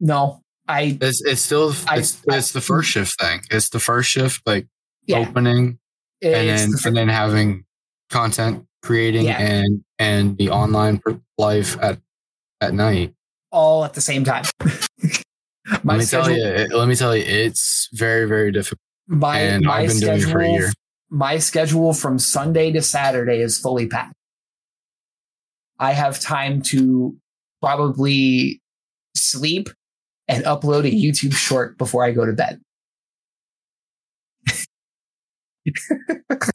No, 0.01 0.41
I 0.69 0.97
it's 1.01 1.21
it's 1.25 1.41
still 1.41 1.73
I- 1.87 1.97
it's 1.97 2.21
it's 2.27 2.51
the 2.53 2.61
first 2.61 2.89
shift 2.91 3.19
thing. 3.19 3.41
It's 3.51 3.69
the 3.69 3.79
first 3.79 4.09
shift 4.09 4.41
like 4.45 4.67
yeah. 5.05 5.17
opening 5.17 5.79
and 6.21 6.33
then 6.47 6.69
the 6.71 6.83
and 6.85 6.95
then 6.95 7.09
having 7.09 7.65
content 8.11 8.65
creating 8.83 9.25
Yeah. 9.25 9.39
and 9.39 9.83
and 9.97 10.37
the 10.37 10.49
online 10.51 11.01
life 11.37 11.75
at 11.81 11.99
at 12.61 12.73
night. 12.73 13.13
all 13.51 13.83
at 13.83 13.93
the 13.95 14.01
same 14.01 14.23
time. 14.23 14.43
my 15.83 15.93
let 15.95 15.97
me 15.99 16.05
schedule, 16.05 16.27
tell 16.27 16.37
you, 16.37 16.45
it- 16.45 16.71
let 16.73 16.87
me 16.87 16.95
tell 16.95 17.15
you, 17.15 17.23
it's 17.25 17.89
very 17.93 18.27
very 18.27 18.51
difficult. 18.51 18.79
my, 19.07 19.39
and 19.39 19.65
my 19.65 19.79
I've 19.79 19.89
been 19.89 19.99
doing 19.99 20.13
it 20.17 20.21
schedule, 20.21 20.31
for 20.31 20.39
a 20.41 20.51
year. 20.51 20.71
my 21.09 21.39
schedule 21.39 21.93
from 21.93 22.19
Sunday 22.19 22.71
to 22.73 22.81
Saturday 22.81 23.39
is 23.41 23.57
fully 23.57 23.87
packed. 23.87 24.13
I 25.79 25.93
have 25.93 26.19
time 26.19 26.61
to 26.73 27.15
probably 27.61 28.61
sleep 29.15 29.69
and 30.30 30.45
upload 30.45 30.85
a 30.85 30.91
YouTube 30.91 31.34
short 31.34 31.77
before 31.77 32.06
I 32.06 32.11
go 32.11 32.26
to 32.26 32.31
bed. 32.31 32.61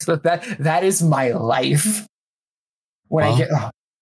so 0.01 0.15
that 0.15 0.43
that 0.59 0.83
is 0.83 1.03
my 1.03 1.29
life. 1.31 2.07
When 3.09 3.25
I 3.25 3.37
get 3.37 3.49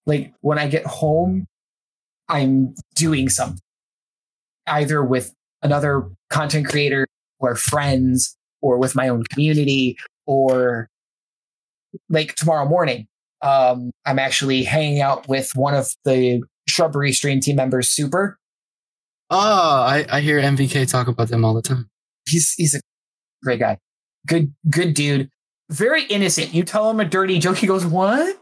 like 0.06 0.34
when 0.42 0.58
I 0.58 0.68
get 0.68 0.86
home, 0.86 1.46
I'm 2.30 2.76
doing 2.96 3.28
something 3.28 3.60
either 4.68 5.04
with 5.04 5.34
another 5.62 6.10
content 6.30 6.68
creator 6.68 7.06
or 7.40 7.56
friends 7.56 8.38
or 8.62 8.78
with 8.78 8.96
my 8.96 9.10
own 9.10 9.24
community 9.26 9.98
or 10.26 10.88
like 12.10 12.34
tomorrow 12.36 12.68
morning 12.68 13.06
um 13.42 13.92
i'm 14.06 14.18
actually 14.18 14.64
hanging 14.64 15.02
out 15.02 15.28
with 15.28 15.52
one 15.54 15.74
of 15.76 15.90
the 16.06 16.42
shrubbery 16.68 17.12
stream 17.12 17.42
team 17.42 17.58
members 17.58 17.90
super 17.90 18.38
Oh, 19.34 19.84
I, 19.84 20.06
I 20.10 20.22
hear 20.22 20.40
MVK 20.40 20.90
talk 20.90 21.08
about 21.08 21.30
them 21.30 21.44
all 21.44 21.54
the 21.54 21.62
time. 21.62 21.90
he's 22.28 22.54
he's 22.54 22.76
a 22.76 22.80
great 23.44 23.60
guy 23.60 23.78
good 24.28 24.54
good 24.70 24.94
dude 24.94 25.30
very 25.70 26.04
innocent 26.06 26.54
you 26.54 26.64
tell 26.64 26.90
him 26.90 27.00
a 27.00 27.06
dirty 27.06 27.40
joke 27.40 27.58
he 27.58 27.68
goes 27.68 27.86
what 27.86 28.38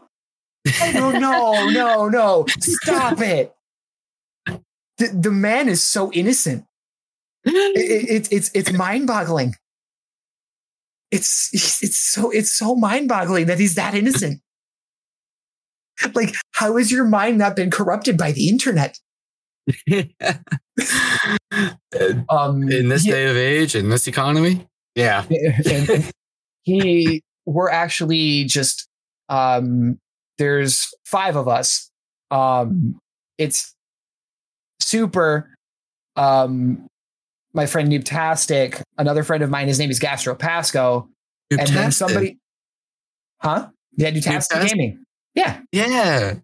go, 0.78 1.10
no 1.18 1.68
no 1.70 2.08
no 2.08 2.46
stop 2.60 3.20
it 3.20 3.52
the, 4.98 5.08
the 5.08 5.30
man 5.30 5.68
is 5.68 5.82
so 5.82 6.12
innocent 6.12 6.64
it, 7.44 7.50
it, 7.50 8.10
it's 8.10 8.28
it's 8.28 8.50
it's 8.54 8.72
mind 8.72 9.06
boggling. 9.06 9.54
It's 11.10 11.50
it's 11.82 11.98
so 11.98 12.30
it's 12.30 12.52
so 12.56 12.74
mind 12.74 13.08
boggling 13.08 13.46
that 13.46 13.58
he's 13.58 13.74
that 13.74 13.94
innocent. 13.94 14.40
Like, 16.14 16.34
how 16.52 16.76
has 16.78 16.90
your 16.90 17.04
mind 17.04 17.38
not 17.38 17.54
been 17.54 17.70
corrupted 17.70 18.16
by 18.16 18.32
the 18.32 18.48
internet? 18.48 18.98
Um, 22.30 22.62
in 22.70 22.88
this 22.88 23.06
yeah, 23.06 23.12
day 23.12 23.26
of 23.26 23.36
age, 23.36 23.74
in 23.74 23.90
this 23.90 24.06
economy, 24.06 24.66
yeah. 24.94 25.24
he, 26.62 27.22
we're 27.44 27.70
actually 27.70 28.44
just 28.44 28.88
um, 29.28 29.98
there's 30.38 30.88
five 31.04 31.36
of 31.36 31.48
us. 31.48 31.90
Um, 32.30 32.98
it's 33.38 33.74
super. 34.80 35.50
Um, 36.16 36.86
my 37.54 37.66
friend 37.66 37.90
Noobtastic, 37.90 38.82
another 38.96 39.22
friend 39.22 39.42
of 39.42 39.50
mine, 39.50 39.68
his 39.68 39.78
name 39.78 39.90
is 39.90 39.98
Gastro 39.98 40.34
Pasco, 40.34 41.08
and 41.50 41.68
then 41.68 41.92
somebody, 41.92 42.38
huh? 43.40 43.68
Yeah, 43.96 44.10
Noobtastic 44.10 44.48
Noobtastic? 44.48 44.68
Gaming. 44.68 45.04
Yeah, 45.34 45.60
yeah, 45.70 46.34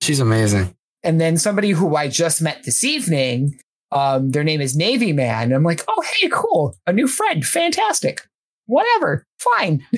she's 0.00 0.20
amazing. 0.20 0.74
And 1.04 1.20
then 1.20 1.36
somebody 1.36 1.70
who 1.70 1.94
I 1.96 2.08
just 2.08 2.42
met 2.42 2.62
this 2.64 2.82
evening, 2.84 3.58
um, 3.92 4.30
their 4.32 4.44
name 4.44 4.60
is 4.60 4.76
Navy 4.76 5.12
Man. 5.12 5.52
I'm 5.52 5.62
like, 5.62 5.82
oh, 5.88 6.02
hey, 6.18 6.28
cool, 6.32 6.74
a 6.86 6.92
new 6.92 7.06
friend, 7.06 7.44
fantastic, 7.44 8.22
whatever, 8.66 9.24
fine. 9.38 9.84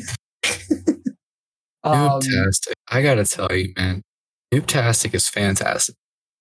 um, 1.85 2.20
Noobtastic. 2.20 2.73
I 2.91 3.03
gotta 3.03 3.24
tell 3.24 3.53
you, 3.55 3.73
man, 3.77 4.03
Noobtastic 4.53 5.15
is 5.15 5.28
fantastic. 5.28 5.95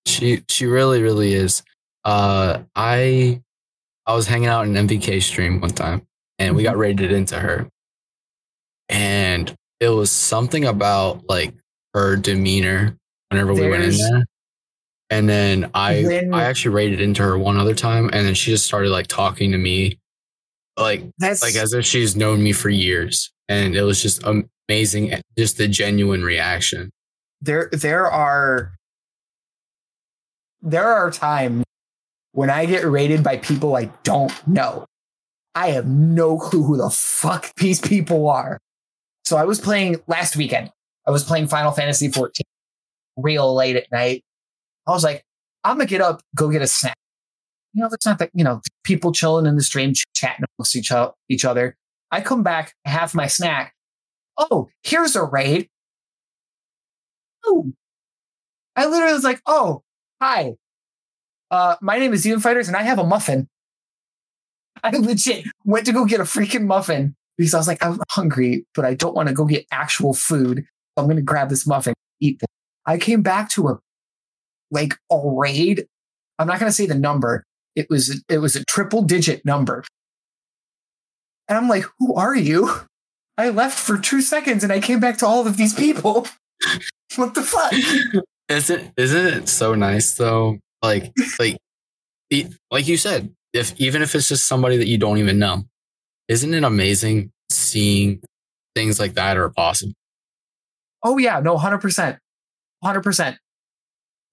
She 0.06 0.42
she 0.48 0.66
really 0.66 1.02
really 1.02 1.34
is. 1.34 1.62
Uh, 2.04 2.62
I 2.74 3.40
I 4.06 4.14
was 4.14 4.26
hanging 4.28 4.48
out 4.48 4.66
in 4.66 4.76
an 4.76 4.86
MVK 4.88 5.22
stream 5.22 5.60
one 5.60 5.70
time, 5.70 6.02
and 6.38 6.54
we 6.54 6.62
Mm-hmm. 6.62 6.70
got 6.72 6.78
raided 6.78 7.12
into 7.12 7.38
her, 7.38 7.68
and 8.88 9.54
it 9.80 9.88
was 9.88 10.10
something 10.10 10.64
about 10.64 11.28
like 11.28 11.54
her 11.94 12.16
demeanor 12.16 12.96
whenever 13.30 13.52
we 13.54 13.68
went 13.68 13.82
in 13.84 13.96
there. 13.96 14.24
And 15.08 15.28
then 15.28 15.70
I 15.72 16.02
When- 16.04 16.34
I 16.34 16.44
actually 16.44 16.74
raided 16.74 17.00
into 17.00 17.22
her 17.22 17.38
one 17.38 17.56
other 17.56 17.74
time, 17.74 18.10
and 18.12 18.26
then 18.26 18.34
she 18.34 18.50
just 18.50 18.66
started 18.66 18.90
like 18.90 19.06
talking 19.06 19.52
to 19.52 19.58
me, 19.58 19.98
like 20.76 21.04
that's 21.18 21.42
like 21.42 21.54
as 21.54 21.72
if 21.72 21.84
she's 21.84 22.16
known 22.16 22.42
me 22.42 22.52
for 22.52 22.68
years 22.70 23.32
and 23.48 23.74
it 23.74 23.82
was 23.82 24.02
just 24.02 24.22
amazing 24.68 25.12
eh, 25.12 25.20
just 25.38 25.58
the 25.58 25.68
genuine 25.68 26.22
reaction 26.22 26.90
there. 27.40 27.68
There 27.72 28.10
are 28.10 28.72
there 30.62 30.88
are 30.88 31.10
times 31.10 31.64
when 32.32 32.50
I 32.50 32.66
get 32.66 32.84
rated 32.84 33.22
by 33.22 33.36
people 33.38 33.76
I 33.76 33.90
don't 34.02 34.32
know. 34.46 34.86
I 35.54 35.68
have 35.68 35.86
no 35.86 36.38
clue 36.38 36.62
who 36.62 36.76
the 36.76 36.90
fuck 36.90 37.54
these 37.56 37.80
people 37.80 38.28
are. 38.28 38.58
So 39.24 39.36
I 39.36 39.44
was 39.44 39.60
playing 39.60 39.96
last 40.06 40.36
weekend. 40.36 40.70
I 41.06 41.10
was 41.10 41.24
playing 41.24 41.48
Final 41.48 41.72
Fantasy 41.72 42.10
14 42.10 42.44
real 43.16 43.54
late 43.54 43.76
at 43.76 43.90
night. 43.90 44.22
I 44.86 44.92
was 44.92 45.04
like, 45.04 45.22
I'm 45.64 45.76
gonna 45.76 45.86
get 45.86 46.00
up, 46.00 46.22
go 46.34 46.50
get 46.50 46.62
a 46.62 46.66
snack. 46.66 46.96
You 47.72 47.82
know, 47.82 47.88
it's 47.92 48.06
not 48.06 48.18
that, 48.20 48.30
you 48.34 48.44
know, 48.44 48.60
people 48.84 49.12
chilling 49.12 49.46
in 49.46 49.56
the 49.56 49.62
stream, 49.62 49.92
chatting 50.14 50.44
amongst 50.58 50.76
each, 50.76 50.92
each 51.28 51.44
other. 51.44 51.76
I 52.10 52.20
come 52.20 52.42
back, 52.42 52.72
I 52.86 52.90
have 52.90 53.14
my 53.14 53.26
snack. 53.26 53.74
Oh, 54.38 54.68
here's 54.82 55.16
a 55.16 55.24
raid. 55.24 55.68
Oh, 57.44 57.72
I 58.76 58.86
literally 58.86 59.14
was 59.14 59.24
like, 59.24 59.40
oh, 59.46 59.82
hi. 60.20 60.54
Uh, 61.50 61.76
my 61.80 61.98
name 61.98 62.12
is 62.12 62.24
DemonFighterz 62.24 62.68
and 62.68 62.76
I 62.76 62.82
have 62.82 62.98
a 62.98 63.04
muffin. 63.04 63.48
I 64.82 64.90
legit 64.90 65.44
went 65.64 65.86
to 65.86 65.92
go 65.92 66.04
get 66.04 66.20
a 66.20 66.24
freaking 66.24 66.66
muffin 66.66 67.14
because 67.38 67.54
I 67.54 67.58
was 67.58 67.68
like, 67.68 67.84
I'm 67.84 67.98
hungry, 68.10 68.66
but 68.74 68.84
I 68.84 68.94
don't 68.94 69.14
want 69.14 69.28
to 69.28 69.34
go 69.34 69.44
get 69.44 69.66
actual 69.70 70.14
food. 70.14 70.58
So 70.58 71.02
I'm 71.02 71.06
going 71.06 71.16
to 71.16 71.22
grab 71.22 71.48
this 71.48 71.66
muffin, 71.66 71.94
eat 72.20 72.38
this. 72.40 72.46
I 72.84 72.98
came 72.98 73.22
back 73.22 73.48
to 73.50 73.68
a 73.68 73.78
like 74.76 74.94
a 75.10 75.18
raid. 75.18 75.86
I'm 76.38 76.46
not 76.46 76.60
going 76.60 76.70
to 76.70 76.74
say 76.74 76.86
the 76.86 76.94
number. 76.94 77.44
It 77.74 77.88
was 77.90 78.22
it 78.28 78.38
was 78.38 78.54
a 78.56 78.64
triple 78.64 79.02
digit 79.02 79.44
number. 79.44 79.82
And 81.48 81.58
I'm 81.58 81.68
like, 81.68 81.84
who 81.98 82.14
are 82.14 82.34
you? 82.34 82.70
I 83.38 83.50
left 83.50 83.78
for 83.78 83.98
two 83.98 84.22
seconds 84.22 84.64
and 84.64 84.72
I 84.72 84.80
came 84.80 85.00
back 85.00 85.18
to 85.18 85.26
all 85.26 85.46
of 85.46 85.56
these 85.56 85.74
people. 85.74 86.26
what 87.16 87.34
the 87.34 87.42
fuck? 87.42 87.72
isn't 88.48 88.92
isn't 88.96 89.26
it 89.26 89.48
so 89.48 89.74
nice 89.74 90.14
though 90.14 90.56
like 90.80 91.12
like 91.40 91.56
like 92.70 92.86
you 92.86 92.96
said 92.96 93.34
if 93.52 93.74
even 93.80 94.02
if 94.02 94.14
it's 94.14 94.28
just 94.28 94.46
somebody 94.46 94.76
that 94.76 94.86
you 94.86 94.96
don't 94.96 95.18
even 95.18 95.36
know 95.36 95.64
isn't 96.28 96.54
it 96.54 96.62
amazing 96.62 97.32
seeing 97.50 98.20
things 98.76 99.00
like 99.00 99.14
that 99.14 99.36
are 99.36 99.50
possible 99.50 99.94
Oh 101.08 101.18
yeah, 101.18 101.38
no, 101.38 101.56
hundred 101.56 101.78
percent, 101.78 102.18
hundred 102.82 103.02
percent. 103.02 103.38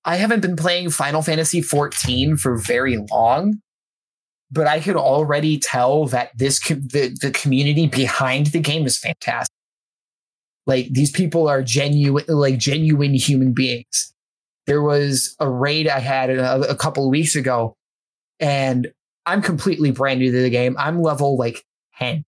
I 0.06 0.18
haven't 0.18 0.42
been 0.42 0.56
playing 0.56 0.90
Final 0.90 1.22
Fantasy 1.22 1.62
fourteen 1.62 2.38
for 2.38 2.58
very 2.58 2.98
long, 3.12 3.62
but 4.52 4.68
I 4.68 4.80
could 4.80 4.96
already 4.96 5.60
tell 5.60 6.06
that 6.08 6.38
this 6.38 6.60
the 6.60 7.18
the 7.22 7.32
community 7.32 7.88
behind 7.88 8.48
the 8.48 8.60
game 8.60 8.86
is 8.86 8.98
fantastic. 8.98 9.56
Like 10.66 10.88
these 10.92 11.12
people 11.12 11.48
are 11.48 11.62
genuine, 11.62 12.26
like 12.28 12.58
genuine 12.58 13.14
human 13.14 13.54
beings. 13.54 14.14
There 14.66 14.82
was 14.82 15.36
a 15.40 15.50
raid 15.50 15.88
I 15.88 16.00
had 16.00 16.30
a, 16.30 16.70
a 16.70 16.76
couple 16.76 17.06
of 17.06 17.12
weeks 17.12 17.36
ago, 17.36 17.76
and 18.40 18.92
I'm 19.26 19.42
completely 19.42 19.92
brand 19.92 20.20
new 20.20 20.32
to 20.32 20.42
the 20.42 20.50
game. 20.50 20.76
I'm 20.78 21.02
level 21.02 21.38
like 21.38 21.64
ten. 21.98 22.26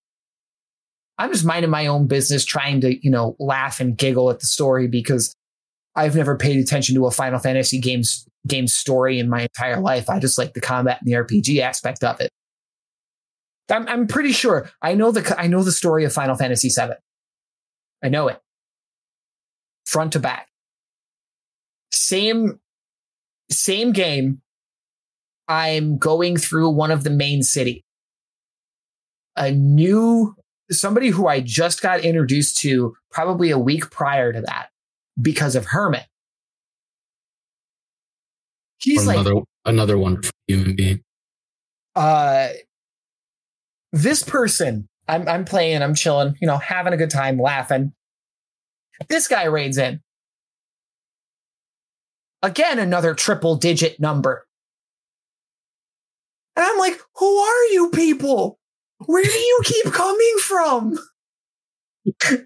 I'm 1.18 1.31
just 1.31 1.45
minding 1.45 1.72
my 1.72 1.88
own 1.88 2.07
business, 2.07 2.43
trying 2.43 2.81
to, 2.81 2.93
you 3.02 3.10
know, 3.10 3.38
laugh 3.39 3.80
and 3.80 3.97
giggle 3.97 4.30
at 4.30 4.41
the 4.41 4.45
story 4.45 4.88
because 4.88 5.34
I've 5.95 6.15
never 6.15 6.35
paid 6.38 6.59
attention 6.59 6.95
to 6.95 7.05
a 7.05 7.11
Final 7.11 7.39
Fantasy 7.39 7.80
game's 7.80 8.27
game 8.47 8.67
story 8.67 9.19
in 9.19 9.30
my 9.30 9.43
entire 9.43 9.80
life. 9.80 10.09
I 10.09 10.19
just 10.19 10.38
like 10.38 10.53
the 10.53 10.61
combat 10.61 10.99
and 11.01 11.07
the 11.11 11.17
RPG 11.17 11.59
aspect 11.61 12.03
of 12.03 12.19
it. 12.19 12.31
I'm, 13.69 13.88
I'm 13.88 14.07
pretty 14.07 14.31
sure 14.31 14.69
I 14.81 14.93
know 14.93 15.11
the 15.11 15.35
I 15.39 15.47
know 15.47 15.63
the 15.63 15.72
story 15.72 16.03
of 16.03 16.13
Final 16.13 16.35
Fantasy 16.35 16.69
VII. 16.69 16.93
I 18.03 18.09
know 18.09 18.27
it 18.27 18.39
front 19.85 20.13
to 20.13 20.19
back. 20.19 20.47
Same 21.91 22.59
same 23.49 23.91
game. 23.91 24.41
I'm 25.47 25.97
going 25.97 26.38
through 26.38 26.72
one 26.72 26.91
of 26.91 27.03
the 27.03 27.09
main 27.09 27.43
city. 27.43 27.84
A 29.35 29.51
new 29.51 30.35
somebody 30.72 31.09
who 31.09 31.27
I 31.27 31.39
just 31.39 31.81
got 31.81 32.01
introduced 32.01 32.57
to 32.59 32.95
probably 33.11 33.51
a 33.51 33.59
week 33.59 33.89
prior 33.89 34.34
to 34.34 34.41
that 34.41 34.69
because 35.21 35.55
of 35.55 35.65
Hermit. 35.65 36.05
He's 38.77 39.03
Or 39.03 39.07
like, 39.07 39.17
another 39.17 39.41
another 39.65 39.97
wonderful 39.97 40.31
human 40.47 40.75
being 40.75 41.01
uh, 41.95 42.49
this 43.91 44.23
person, 44.23 44.87
I'm, 45.07 45.27
I'm 45.27 45.45
playing, 45.45 45.81
I'm 45.81 45.95
chilling, 45.95 46.35
you 46.41 46.47
know, 46.47 46.57
having 46.57 46.93
a 46.93 46.97
good 46.97 47.09
time, 47.09 47.39
laughing. 47.39 47.93
This 49.07 49.27
guy 49.27 49.45
raids 49.45 49.77
in. 49.77 50.01
Again, 52.41 52.79
another 52.79 53.13
triple 53.13 53.55
digit 53.55 53.99
number. 53.99 54.45
And 56.55 56.65
I'm 56.65 56.77
like, 56.77 56.99
who 57.15 57.37
are 57.37 57.65
you 57.71 57.89
people? 57.91 58.59
Where 59.05 59.23
do 59.23 59.29
you 59.29 59.61
keep 59.63 59.91
coming 59.91 60.35
from? 60.41 60.97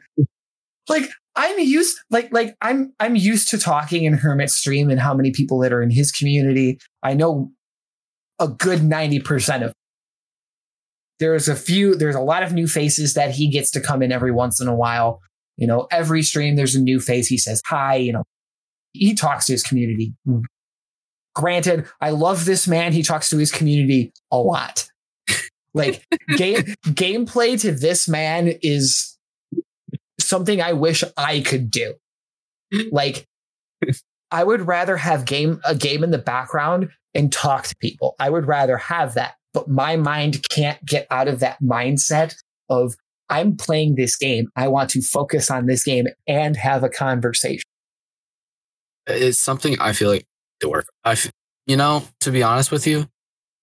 like, 0.89 1.09
I'm 1.39 1.57
used 1.57 1.97
like 2.09 2.33
like 2.33 2.57
I'm 2.61 2.93
I'm 2.99 3.15
used 3.15 3.49
to 3.51 3.57
talking 3.57 4.03
in 4.03 4.11
Hermit 4.11 4.49
Stream 4.49 4.89
and 4.89 4.99
how 4.99 5.13
many 5.13 5.31
people 5.31 5.57
that 5.59 5.71
are 5.71 5.81
in 5.81 5.89
his 5.89 6.11
community. 6.11 6.79
I 7.01 7.13
know 7.13 7.53
a 8.39 8.49
good 8.49 8.79
90% 8.79 9.63
of 9.63 9.73
there's 11.19 11.47
a 11.47 11.55
few 11.55 11.95
there's 11.95 12.15
a 12.15 12.21
lot 12.21 12.43
of 12.43 12.51
new 12.51 12.67
faces 12.67 13.13
that 13.13 13.31
he 13.31 13.49
gets 13.49 13.71
to 13.71 13.79
come 13.79 14.01
in 14.01 14.11
every 14.11 14.33
once 14.33 14.59
in 14.59 14.67
a 14.67 14.75
while. 14.75 15.21
You 15.55 15.65
know, 15.65 15.87
every 15.91 16.23
stream 16.23 16.57
there's 16.57 16.75
a 16.75 16.81
new 16.81 16.99
face. 16.99 17.27
He 17.27 17.37
says 17.37 17.61
hi, 17.65 17.95
you 17.95 18.11
know. 18.11 18.25
He 18.91 19.13
talks 19.15 19.45
to 19.45 19.53
his 19.53 19.63
community. 19.63 20.13
Granted, 21.35 21.85
I 22.01 22.09
love 22.09 22.43
this 22.43 22.67
man. 22.67 22.91
He 22.91 23.01
talks 23.01 23.29
to 23.29 23.37
his 23.37 23.51
community 23.51 24.11
a 24.29 24.37
lot. 24.37 24.89
Like 25.75 26.03
game 26.35 26.63
gameplay 26.83 27.61
to 27.61 27.71
this 27.71 28.09
man 28.09 28.55
is 28.63 29.18
something 30.29 30.61
I 30.61 30.73
wish 30.73 31.03
I 31.17 31.41
could 31.41 31.71
do. 31.71 31.95
Like 32.91 33.25
I 34.31 34.43
would 34.43 34.67
rather 34.67 34.95
have 34.97 35.25
game 35.25 35.59
a 35.65 35.75
game 35.75 36.03
in 36.03 36.11
the 36.11 36.17
background 36.17 36.89
and 37.13 37.31
talk 37.31 37.65
to 37.67 37.75
people. 37.77 38.15
I 38.19 38.29
would 38.29 38.47
rather 38.47 38.77
have 38.77 39.15
that. 39.15 39.35
But 39.53 39.67
my 39.67 39.95
mind 39.95 40.47
can't 40.49 40.83
get 40.85 41.07
out 41.09 41.27
of 41.27 41.39
that 41.39 41.61
mindset 41.61 42.35
of 42.69 42.95
I'm 43.29 43.57
playing 43.57 43.95
this 43.95 44.15
game. 44.15 44.49
I 44.55 44.67
want 44.67 44.91
to 44.91 45.01
focus 45.01 45.49
on 45.49 45.65
this 45.65 45.83
game 45.83 46.05
and 46.27 46.55
have 46.55 46.83
a 46.83 46.89
conversation. 46.89 47.63
It's 49.07 49.39
something 49.39 49.79
I 49.79 49.93
feel 49.93 50.09
like 50.09 50.25
to 50.59 50.69
work. 50.69 50.87
I, 51.03 51.13
f- 51.13 51.31
you 51.65 51.75
know, 51.75 52.03
to 52.21 52.31
be 52.31 52.43
honest 52.43 52.71
with 52.71 52.85
you, 52.85 53.07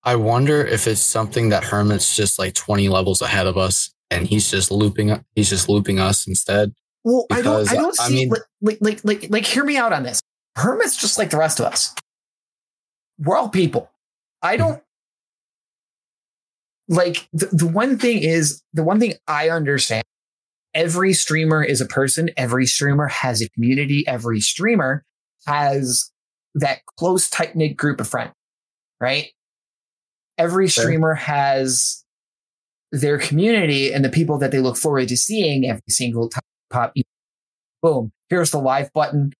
I 0.03 0.17
wonder 0.17 0.65
if 0.65 0.87
it's 0.87 1.01
something 1.01 1.51
that 1.51 1.65
Hermit's 1.65 2.17
just 2.17 2.39
like 2.39 2.55
20 2.55 2.89
levels 2.89 3.23
ahead 3.23 3.47
of 3.47 3.57
us 3.57 3.91
and 4.11 4.27
he's 4.27 4.51
just 4.51 4.71
looping, 4.71 5.11
up, 5.11 5.25
he's 5.35 5.51
just 5.51 5.69
looping 5.69 5.99
us 5.99 6.27
instead. 6.27 6.73
Well, 7.05 7.27
I 7.31 7.43
don't, 7.43 7.71
I 7.71 7.75
don't 7.75 8.01
I 8.01 8.09
see, 8.09 8.15
mean- 8.15 8.35
like, 8.61 8.79
like, 8.81 9.05
like, 9.05 9.27
like, 9.31 9.45
hear 9.45 9.65
me 9.65 9.77
out 9.77 9.93
on 9.93 10.03
this. 10.03 10.21
Hermit's 10.57 10.97
just 10.97 11.19
like 11.19 11.31
the 11.31 11.37
rest 11.37 11.61
of 11.61 11.67
us. 11.67 11.95
We're 13.19 13.37
all 13.37 13.49
people. 13.49 13.91
I 14.43 14.57
hmm. 14.57 14.63
don't 14.63 14.83
like 16.89 17.29
the, 17.33 17.47
the 17.47 17.67
one 17.67 17.99
thing 17.99 18.23
is 18.23 18.63
the 18.73 18.85
one 18.85 19.01
thing 19.01 19.15
I 19.27 19.51
understand. 19.51 20.05
Every 20.75 21.15
streamer 21.15 21.63
is 21.63 21.81
a 21.81 21.87
person. 21.87 22.31
Every 22.37 22.67
streamer 22.67 23.09
has 23.09 23.41
a 23.41 23.49
community. 23.51 24.05
Every 24.07 24.41
streamer 24.41 25.05
has 25.47 26.11
that 26.55 26.81
close, 26.99 27.31
tight 27.31 27.57
knit 27.57 27.77
group 27.77 28.01
of 28.01 28.09
friends, 28.09 28.33
right? 29.01 29.31
Every 30.39 30.69
streamer 30.69 31.15
has 31.15 32.05
their 32.93 33.19
community 33.19 33.93
and 33.93 34.05
the 34.05 34.09
people 34.09 34.39
that 34.39 34.51
they 34.51 34.61
look 34.61 34.77
forward 34.77 35.09
to 35.09 35.17
seeing 35.17 35.69
every 35.69 35.83
single 35.89 36.29
time 36.29 36.43
pop. 36.71 36.93
Boom. 37.83 38.13
Here's 38.29 38.51
the 38.51 38.59
live 38.59 38.93
button. 38.93 39.33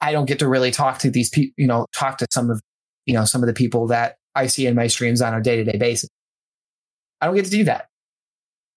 I 0.00 0.12
don't 0.12 0.26
get 0.26 0.38
to 0.38 0.48
really 0.48 0.70
talk 0.70 0.98
to 0.98 1.10
these 1.10 1.28
people, 1.28 1.52
you 1.56 1.66
know, 1.66 1.86
talk 1.92 2.18
to 2.18 2.26
some 2.30 2.50
of, 2.50 2.60
you 3.06 3.14
know, 3.14 3.24
some 3.24 3.42
of 3.42 3.46
the 3.46 3.52
people 3.52 3.88
that 3.88 4.16
I 4.34 4.46
see 4.46 4.66
in 4.66 4.74
my 4.74 4.86
streams 4.86 5.20
on 5.20 5.34
a 5.34 5.42
day 5.42 5.56
to 5.56 5.64
day 5.64 5.76
basis. 5.76 6.08
I 7.20 7.26
don't 7.26 7.34
get 7.34 7.44
to 7.44 7.50
do 7.50 7.64
that. 7.64 7.88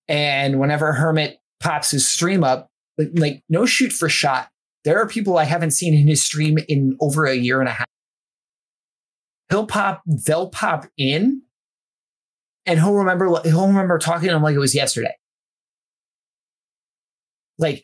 And 0.08 0.60
whenever 0.60 0.92
Hermit 0.92 1.38
pops 1.62 1.92
his 1.92 2.08
stream 2.08 2.44
up, 2.44 2.68
like, 2.98 3.12
like 3.14 3.44
no 3.48 3.66
shoot 3.66 3.94
for 3.94 4.10
shot, 4.10 4.50
there 4.84 5.00
are 5.00 5.08
people 5.08 5.38
I 5.38 5.46
haven't 5.46 5.72
seen 5.72 5.94
in 5.94 6.08
his 6.08 6.24
stream 6.24 6.58
in 6.68 6.98
over 7.00 7.26
a 7.26 7.36
year 7.36 7.62
and 7.62 7.70
a 7.70 7.74
half. 7.74 7.88
He'll 9.50 9.66
pop, 9.66 10.02
they'll 10.06 10.50
pop 10.50 10.88
in 10.98 11.43
and 12.66 12.80
he'll 12.80 12.94
remember, 12.94 13.42
he'll 13.44 13.68
remember 13.68 13.98
talking 13.98 14.30
to 14.30 14.36
him 14.36 14.44
like 14.44 14.56
it 14.56 14.60
was 14.60 14.76
yesterday. 14.76 15.14
Like, 17.58 17.84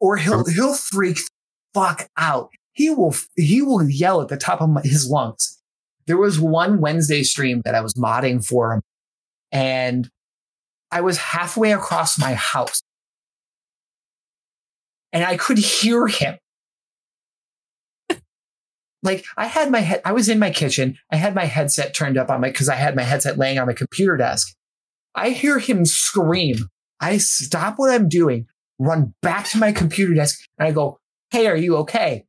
or 0.00 0.16
he'll, 0.16 0.44
he'll 0.46 0.74
freak 0.74 1.18
fuck 1.72 2.08
out. 2.16 2.50
He 2.72 2.90
will, 2.90 3.14
he 3.36 3.62
will 3.62 3.88
yell 3.88 4.20
at 4.20 4.28
the 4.28 4.36
top 4.36 4.60
of 4.60 4.68
my, 4.68 4.80
his 4.82 5.08
lungs. 5.08 5.60
There 6.06 6.16
was 6.16 6.38
one 6.40 6.80
Wednesday 6.80 7.22
stream 7.22 7.62
that 7.64 7.74
I 7.74 7.80
was 7.80 7.94
modding 7.94 8.44
for 8.44 8.74
him 8.74 8.82
and 9.52 10.10
I 10.90 11.00
was 11.00 11.16
halfway 11.18 11.72
across 11.72 12.18
my 12.18 12.34
house 12.34 12.82
and 15.12 15.24
I 15.24 15.36
could 15.36 15.58
hear 15.58 16.06
him. 16.08 16.36
Like 19.04 19.24
I 19.36 19.46
had 19.46 19.70
my 19.70 19.80
head, 19.80 20.00
I 20.04 20.12
was 20.12 20.28
in 20.28 20.38
my 20.38 20.50
kitchen. 20.50 20.98
I 21.12 21.16
had 21.16 21.34
my 21.34 21.44
headset 21.44 21.94
turned 21.94 22.16
up 22.16 22.30
on 22.30 22.40
my, 22.40 22.50
cause 22.50 22.68
I 22.68 22.74
had 22.74 22.96
my 22.96 23.02
headset 23.02 23.38
laying 23.38 23.58
on 23.58 23.66
my 23.66 23.74
computer 23.74 24.16
desk. 24.16 24.56
I 25.14 25.30
hear 25.30 25.58
him 25.58 25.84
scream. 25.84 26.56
I 27.00 27.18
stop 27.18 27.74
what 27.76 27.90
I'm 27.90 28.08
doing, 28.08 28.46
run 28.78 29.14
back 29.20 29.46
to 29.50 29.58
my 29.58 29.72
computer 29.72 30.14
desk 30.14 30.40
and 30.58 30.66
I 30.66 30.72
go, 30.72 30.98
Hey, 31.30 31.46
are 31.46 31.56
you 31.56 31.76
okay? 31.78 32.24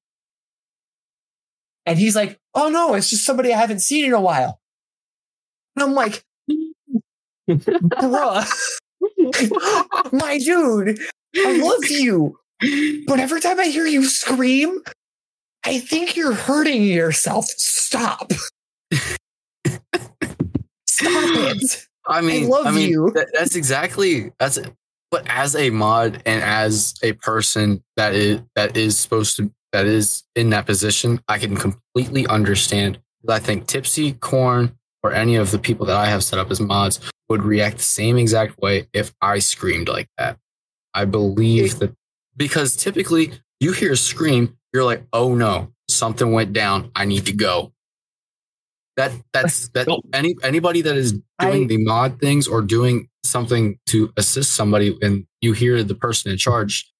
And 1.85 1.97
he's 1.97 2.15
like, 2.15 2.37
Oh 2.53 2.69
no, 2.69 2.93
it's 2.93 3.09
just 3.09 3.25
somebody 3.25 3.53
I 3.53 3.57
haven't 3.57 3.79
seen 3.79 4.05
in 4.05 4.13
a 4.13 4.21
while. 4.21 4.59
And 5.75 5.83
I'm 5.83 5.93
like, 5.93 6.23
bruh, 7.49 8.49
my 10.11 10.37
dude, 10.37 10.99
I 11.35 11.57
love 11.57 11.85
you. 11.89 12.37
But 13.07 13.19
every 13.19 13.41
time 13.41 13.59
I 13.59 13.65
hear 13.65 13.85
you 13.85 14.05
scream, 14.05 14.81
I 15.65 15.79
think 15.79 16.15
you're 16.15 16.33
hurting 16.33 16.83
yourself. 16.83 17.45
Stop. 17.45 18.31
Stop 18.93 19.03
it. 20.97 21.87
I 22.07 22.21
mean, 22.21 22.47
love 22.47 22.73
mean, 22.73 22.89
you. 22.89 23.11
that- 23.15 23.31
that's 23.33 23.55
exactly 23.55 24.31
that's. 24.39 24.59
But 25.11 25.25
as 25.29 25.55
a 25.55 25.69
mod 25.69 26.21
and 26.25 26.43
as 26.43 26.95
a 27.01 27.13
person 27.13 27.83
that 27.95 28.13
is 28.15 28.41
that 28.55 28.75
is 28.75 28.97
supposed 28.99 29.37
to 29.37 29.51
that 29.71 29.85
is 29.85 30.23
in 30.35 30.49
that 30.49 30.65
position, 30.65 31.19
I 31.27 31.37
can 31.37 31.55
completely 31.55 32.27
understand. 32.27 32.99
I 33.27 33.39
think 33.39 33.65
Tipsy, 33.67 34.13
Corn, 34.13 34.75
or 35.03 35.13
any 35.13 35.35
of 35.35 35.51
the 35.51 35.57
people 35.59 35.85
that 35.87 35.95
I 35.95 36.07
have 36.07 36.23
set 36.23 36.37
up 36.37 36.51
as 36.51 36.59
mods 36.59 36.99
would 37.29 37.43
react 37.43 37.77
the 37.77 37.83
same 37.83 38.17
exact 38.17 38.59
way 38.59 38.87
if 38.93 39.13
I 39.21 39.39
screamed 39.39 39.89
like 39.89 40.09
that. 40.17 40.37
I 40.93 41.05
believe 41.05 41.79
that 41.79 41.93
because 42.37 42.75
typically 42.75 43.33
you 43.59 43.71
hear 43.71 43.93
a 43.93 43.97
scream, 43.97 44.57
you're 44.73 44.83
like, 44.83 45.03
"Oh 45.13 45.35
no, 45.35 45.71
something 45.89 46.31
went 46.31 46.53
down. 46.53 46.91
I 46.95 47.05
need 47.05 47.25
to 47.27 47.33
go." 47.33 47.73
That 48.97 49.11
that's 49.33 49.69
that 49.73 49.87
any 50.13 50.35
anybody 50.43 50.81
that 50.81 50.95
is 50.95 51.13
doing 51.39 51.63
I- 51.63 51.67
the 51.67 51.77
mod 51.83 52.19
things 52.19 52.47
or 52.47 52.61
doing 52.61 53.09
something 53.23 53.79
to 53.87 54.13
assist 54.17 54.55
somebody 54.55 54.97
and 55.01 55.25
you 55.41 55.53
hear 55.53 55.83
the 55.83 55.95
person 55.95 56.31
in 56.31 56.37
charge 56.37 56.91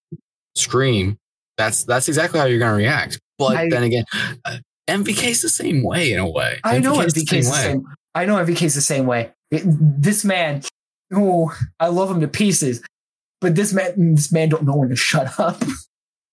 scream, 0.56 1.18
that's 1.58 1.84
that's 1.84 2.08
exactly 2.08 2.40
how 2.40 2.46
you're 2.46 2.60
going 2.60 2.72
to 2.72 2.78
react. 2.78 3.20
But 3.38 3.58
I- 3.58 3.70
then 3.70 3.84
again, 3.84 4.06
uh, 4.46 4.58
MVK's 4.90 5.42
the 5.42 5.50
same 5.50 5.84
way 5.84 6.12
in 6.14 6.20
a 6.20 6.30
way. 6.30 6.60
I 6.64 6.80
know 6.80 6.96
MVK's 6.96 7.14
MVK's 7.14 7.48
the 7.48 7.54
same. 7.54 7.78
way. 7.84 7.90
I 8.14 8.26
know 8.26 8.36
MVK's 8.36 8.76
the 8.76 8.82
same 8.82 9.06
way. 9.06 9.32
It- 9.52 9.64
this 9.66 10.24
man, 10.26 10.62
oh, 11.14 11.56
I 11.80 11.88
love 11.88 12.10
him 12.12 12.22
to 12.22 12.28
pieces, 12.28 12.82
but 13.42 13.56
this 13.56 13.74
man, 13.74 14.16
this 14.16 14.32
man 14.32 14.50
don't 14.50 14.64
know 14.64 14.76
when 14.76 14.90
to 14.90 14.96
shut 14.96 15.40
up. 15.40 15.62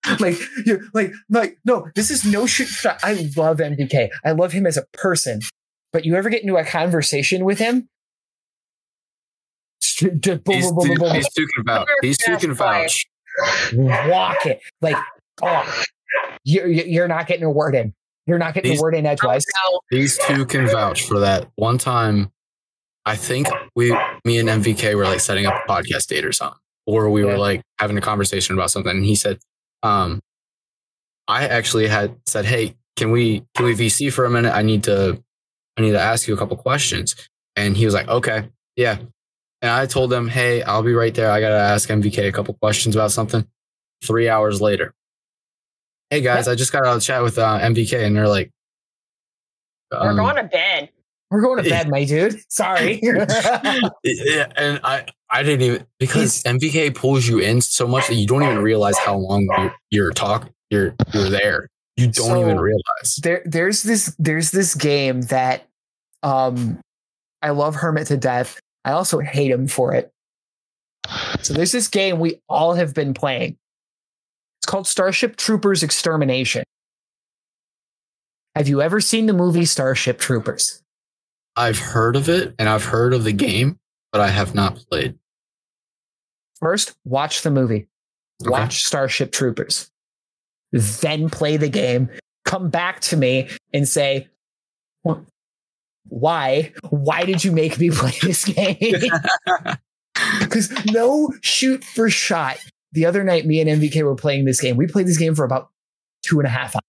like, 0.21 0.37
you're 0.67 0.81
like, 0.95 1.13
like, 1.31 1.59
no, 1.65 1.89
this 1.95 2.11
is 2.11 2.25
no 2.25 2.47
shit. 2.47 2.69
I 3.03 3.31
love 3.37 3.59
MVK. 3.59 4.09
I 4.25 4.33
love 4.33 4.53
him 4.53 4.67
as 4.67 4.77
a 4.77 4.85
person. 4.93 5.41
But 5.93 6.05
you 6.05 6.17
ever 6.17 6.31
get 6.31 6.43
into 6.43 6.57
a 6.57 6.65
conversation 6.65 7.45
with 7.45 7.59
him? 7.59 7.89
Just 9.81 10.45
boom, 10.45 10.55
He's, 10.55 10.73
boom, 10.73 10.77
boom, 10.77 10.97
too, 10.97 10.97
boom, 10.97 10.99
boom, 10.99 11.09
he's 11.13 11.29
too 11.29 11.47
can 11.47 11.65
vouch. 11.65 11.89
He's 12.01 12.19
too 12.19 12.37
can 12.37 12.55
vouch. 12.55 13.07
walk 13.75 14.47
it. 14.47 14.61
Like, 14.81 14.97
oh, 15.43 15.83
you're 16.45 16.67
you're 16.67 17.09
not 17.09 17.27
getting 17.27 17.45
a 17.45 17.51
word 17.51 17.75
in. 17.75 17.95
You're 18.27 18.39
not 18.39 18.55
getting 18.55 18.71
He's- 18.71 18.81
a 18.81 18.83
word 18.83 18.95
in 18.95 19.07
edgewise. 19.07 19.45
These 19.91 20.19
two 20.27 20.47
can 20.47 20.67
vouch 20.67 21.05
for 21.07 21.19
that. 21.21 21.49
One 21.57 21.79
time, 21.79 22.31
I 23.05 23.17
think 23.17 23.49
we, 23.75 23.91
me 24.25 24.39
and 24.39 24.49
MVK 24.49 24.95
were 24.95 25.05
like 25.05 25.21
setting 25.21 25.45
up 25.47 25.55
a 25.55 25.71
podcast 25.71 26.07
date 26.07 26.25
or 26.25 26.33
something, 26.33 26.59
or 26.87 27.11
we 27.11 27.25
were 27.25 27.37
like 27.37 27.63
having 27.79 27.99
a 27.99 28.01
conversation 28.01 28.55
about 28.55 28.71
something. 28.71 28.93
And 28.97 29.05
he 29.05 29.17
said, 29.17 29.39
um, 29.83 30.21
I 31.29 31.47
actually 31.47 31.89
had 31.89 32.17
said, 32.27 32.45
Hey, 32.45 32.77
can 32.97 33.11
we, 33.11 33.45
can 33.55 33.67
we 33.67 33.75
VC 33.75 34.13
for 34.13 34.25
a 34.25 34.31
minute? 34.31 34.53
I 34.53 34.63
need 34.63 34.85
to, 34.85 35.23
I 35.77 35.81
need 35.81 35.93
to 35.93 36.01
ask 36.01 36.29
you 36.29 36.35
a 36.35 36.37
couple 36.37 36.57
questions. 36.57 37.17
And 37.57 37.77
he 37.77 37.85
was 37.85 37.95
like, 37.95 38.09
okay, 38.09 38.49
yeah. 38.77 38.99
And 39.61 39.71
I 39.71 39.87
told 39.87 40.13
him, 40.13 40.29
Hey, 40.29 40.63
I'll 40.63 40.83
be 40.83 40.95
right 40.95 41.15
there. 41.15 41.31
I 41.31 41.41
got 41.41 41.51
to 41.51 41.57
ask 41.57 41.89
MVK 41.89 42.29
a 42.29 42.33
couple 42.33 42.55
questions 42.55 42.97
about 42.97 43.13
something. 43.13 43.47
Three 44.05 44.29
hours 44.29 44.61
later. 44.61 44.95
Hey 46.11 46.21
guys, 46.21 46.47
I 46.47 46.55
just 46.55 46.73
got 46.73 46.85
out 46.85 46.97
of 46.97 47.03
chat 47.03 47.23
with 47.23 47.39
uh, 47.39 47.59
MVK 47.61 48.05
and 48.05 48.15
they're 48.15 48.29
like, 48.29 48.51
We're 49.91 50.11
um, 50.11 50.17
going 50.17 50.37
to 50.37 50.45
bed. 50.45 50.91
We're 51.31 51.41
going 51.41 51.65
to 51.65 51.71
bed, 51.71 51.89
my 51.89 52.05
dude. 52.05 52.39
Sorry. 52.53 53.01
yeah, 54.05 54.53
and 54.57 54.79
I 54.85 55.07
I 55.35 55.43
didn't 55.43 55.63
even 55.63 55.87
because 55.99 56.43
MVK 56.43 56.95
pulls 56.95 57.27
you 57.27 57.39
in 57.39 57.61
so 57.63 57.87
much 57.89 58.07
that 58.09 58.15
you 58.15 58.27
don't 58.27 58.43
even 58.43 58.59
realize 58.59 58.99
how 58.99 59.17
long 59.17 59.47
you're, 59.57 59.75
you're 59.91 60.13
talking. 60.13 60.53
You're 60.71 60.95
you're 61.15 61.31
there. 61.31 61.69
You 61.97 62.07
don't 62.07 62.27
So- 62.27 62.41
even 62.43 62.61
realize. 62.61 63.17
there 63.23 63.43
there's 63.47 63.83
this 63.83 64.15
there's 64.19 64.51
this 64.51 64.75
game 64.75 65.23
that 65.23 65.67
um 66.23 66.79
I 67.41 67.51
love 67.51 67.75
Hermit 67.77 68.07
to 68.09 68.17
death. 68.17 68.61
I 68.85 68.93
also 68.93 69.21
hate 69.21 69.51
him 69.51 69.69
for 69.69 69.95
it. 69.95 70.13
So 71.41 71.55
there's 71.55 71.73
this 71.73 71.89
game 71.89 72.19
we 72.21 72.41
all 72.49 72.75
have 72.75 72.95
been 72.95 73.15
playing. 73.15 73.57
It's 74.61 74.67
called 74.67 74.87
Starship 74.87 75.37
Troopers 75.37 75.83
Extermination. 75.83 76.63
Have 78.55 78.69
you 78.69 78.83
ever 78.83 79.01
seen 79.01 79.27
the 79.27 79.33
movie 79.33 79.65
Starship 79.65 80.19
Troopers? 80.19 80.83
I've 81.57 81.79
heard 81.79 82.17
of 82.17 82.29
it 82.29 82.55
and 82.59 82.69
I've 82.69 82.85
heard 82.85 83.15
of 83.15 83.25
the 83.25 83.33
game, 83.33 83.79
but 84.13 84.21
I 84.21 84.29
have 84.29 84.55
not 84.55 84.77
played. 84.91 85.19
First, 86.63 86.95
watch 87.05 87.43
the 87.43 87.51
movie. 87.51 87.89
Okay. 88.43 88.51
Watch 88.51 88.85
Starship 88.85 89.33
Troopers. 89.33 89.91
Then 90.71 91.29
play 91.29 91.57
the 91.57 91.69
game. 91.69 92.09
Come 92.45 92.71
back 92.71 93.01
to 93.01 93.17
me 93.17 93.51
and 93.75 93.87
say, 93.87 94.29
why? 96.09 96.73
Why 96.91 97.25
did 97.25 97.45
you 97.45 97.53
make 97.53 97.79
me 97.79 97.91
play 97.95 98.15
this 98.23 98.45
game? 98.45 98.79
Because 100.41 100.71
no 100.93 101.33
shoot 101.41 101.83
for 101.83 102.11
shot. 102.11 102.59
The 102.93 103.07
other 103.07 103.25
night, 103.25 103.47
me 103.47 103.61
and 103.61 103.81
MVK 103.81 104.05
were 104.05 104.15
playing 104.15 104.45
this 104.45 104.61
game. 104.61 104.77
We 104.77 104.87
played 104.87 105.07
this 105.07 105.17
game 105.17 105.35
for 105.35 105.45
about 105.45 105.71
two 106.23 106.39
and 106.39 106.47
a 106.47 106.51
half 106.51 106.77
hours. 106.77 106.83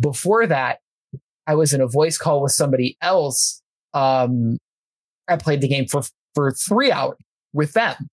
Before 0.00 0.46
that, 0.46 0.80
I 1.46 1.54
was 1.54 1.74
in 1.74 1.82
a 1.82 1.86
voice 1.86 2.16
call 2.16 2.42
with 2.42 2.52
somebody 2.52 2.96
else. 3.02 3.60
Um, 3.92 4.56
I 5.28 5.36
played 5.36 5.60
the 5.60 5.68
game 5.68 5.86
for 5.86 6.02
for 6.34 6.52
three 6.52 6.90
hours 6.90 7.18
with 7.52 7.74
them. 7.74 8.08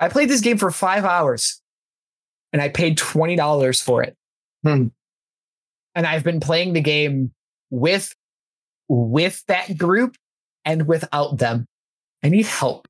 I 0.00 0.08
played 0.08 0.28
this 0.28 0.40
game 0.40 0.58
for 0.58 0.70
five 0.70 1.04
hours, 1.04 1.60
and 2.52 2.62
I 2.62 2.68
paid 2.68 2.96
twenty 2.98 3.36
dollars 3.36 3.80
for 3.80 4.02
it. 4.02 4.16
Hmm. 4.62 4.88
And 5.94 6.06
I've 6.06 6.24
been 6.24 6.40
playing 6.40 6.72
the 6.72 6.80
game 6.80 7.32
with 7.70 8.14
with 8.88 9.44
that 9.48 9.76
group 9.76 10.16
and 10.64 10.86
without 10.86 11.38
them. 11.38 11.66
I 12.22 12.28
need 12.28 12.46
help. 12.46 12.86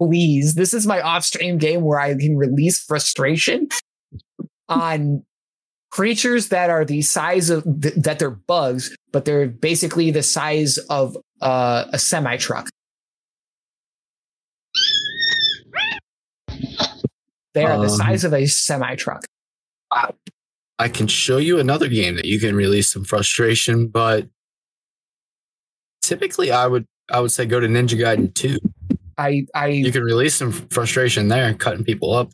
Please. 0.00 0.54
This 0.54 0.74
is 0.74 0.86
my 0.86 1.00
off-stream 1.00 1.58
game 1.58 1.82
where 1.82 2.00
I 2.00 2.14
can 2.14 2.36
release 2.36 2.82
frustration 2.82 3.68
on 4.68 5.24
creatures 5.90 6.48
that 6.48 6.70
are 6.70 6.84
the 6.84 7.02
size 7.02 7.50
of 7.50 7.64
th- 7.64 7.94
that 7.94 8.18
they're 8.18 8.30
bugs, 8.30 8.96
but 9.12 9.24
they're 9.24 9.46
basically 9.46 10.10
the 10.10 10.22
size 10.22 10.78
of 10.90 11.16
uh, 11.40 11.84
a 11.92 11.98
semi 11.98 12.36
truck. 12.36 12.68
They 17.54 17.64
are 17.64 17.78
the 17.78 17.84
Um, 17.84 17.96
size 17.96 18.24
of 18.24 18.32
a 18.32 18.46
semi 18.46 18.94
truck. 18.96 19.24
Wow. 19.90 20.14
I 20.78 20.88
can 20.88 21.06
show 21.06 21.36
you 21.36 21.58
another 21.58 21.88
game 21.88 22.16
that 22.16 22.24
you 22.24 22.40
can 22.40 22.56
release 22.56 22.90
some 22.90 23.04
frustration, 23.04 23.88
but 23.88 24.28
typically 26.02 26.50
I 26.50 26.66
would 26.66 26.86
I 27.10 27.20
would 27.20 27.32
say 27.32 27.46
go 27.46 27.60
to 27.60 27.66
Ninja 27.66 27.98
Gaiden 27.98 28.34
2. 28.34 28.58
I 29.18 29.46
I 29.54 29.66
You 29.68 29.92
can 29.92 30.02
release 30.02 30.34
some 30.34 30.52
frustration 30.52 31.28
there, 31.28 31.52
cutting 31.54 31.84
people 31.84 32.14
up. 32.14 32.30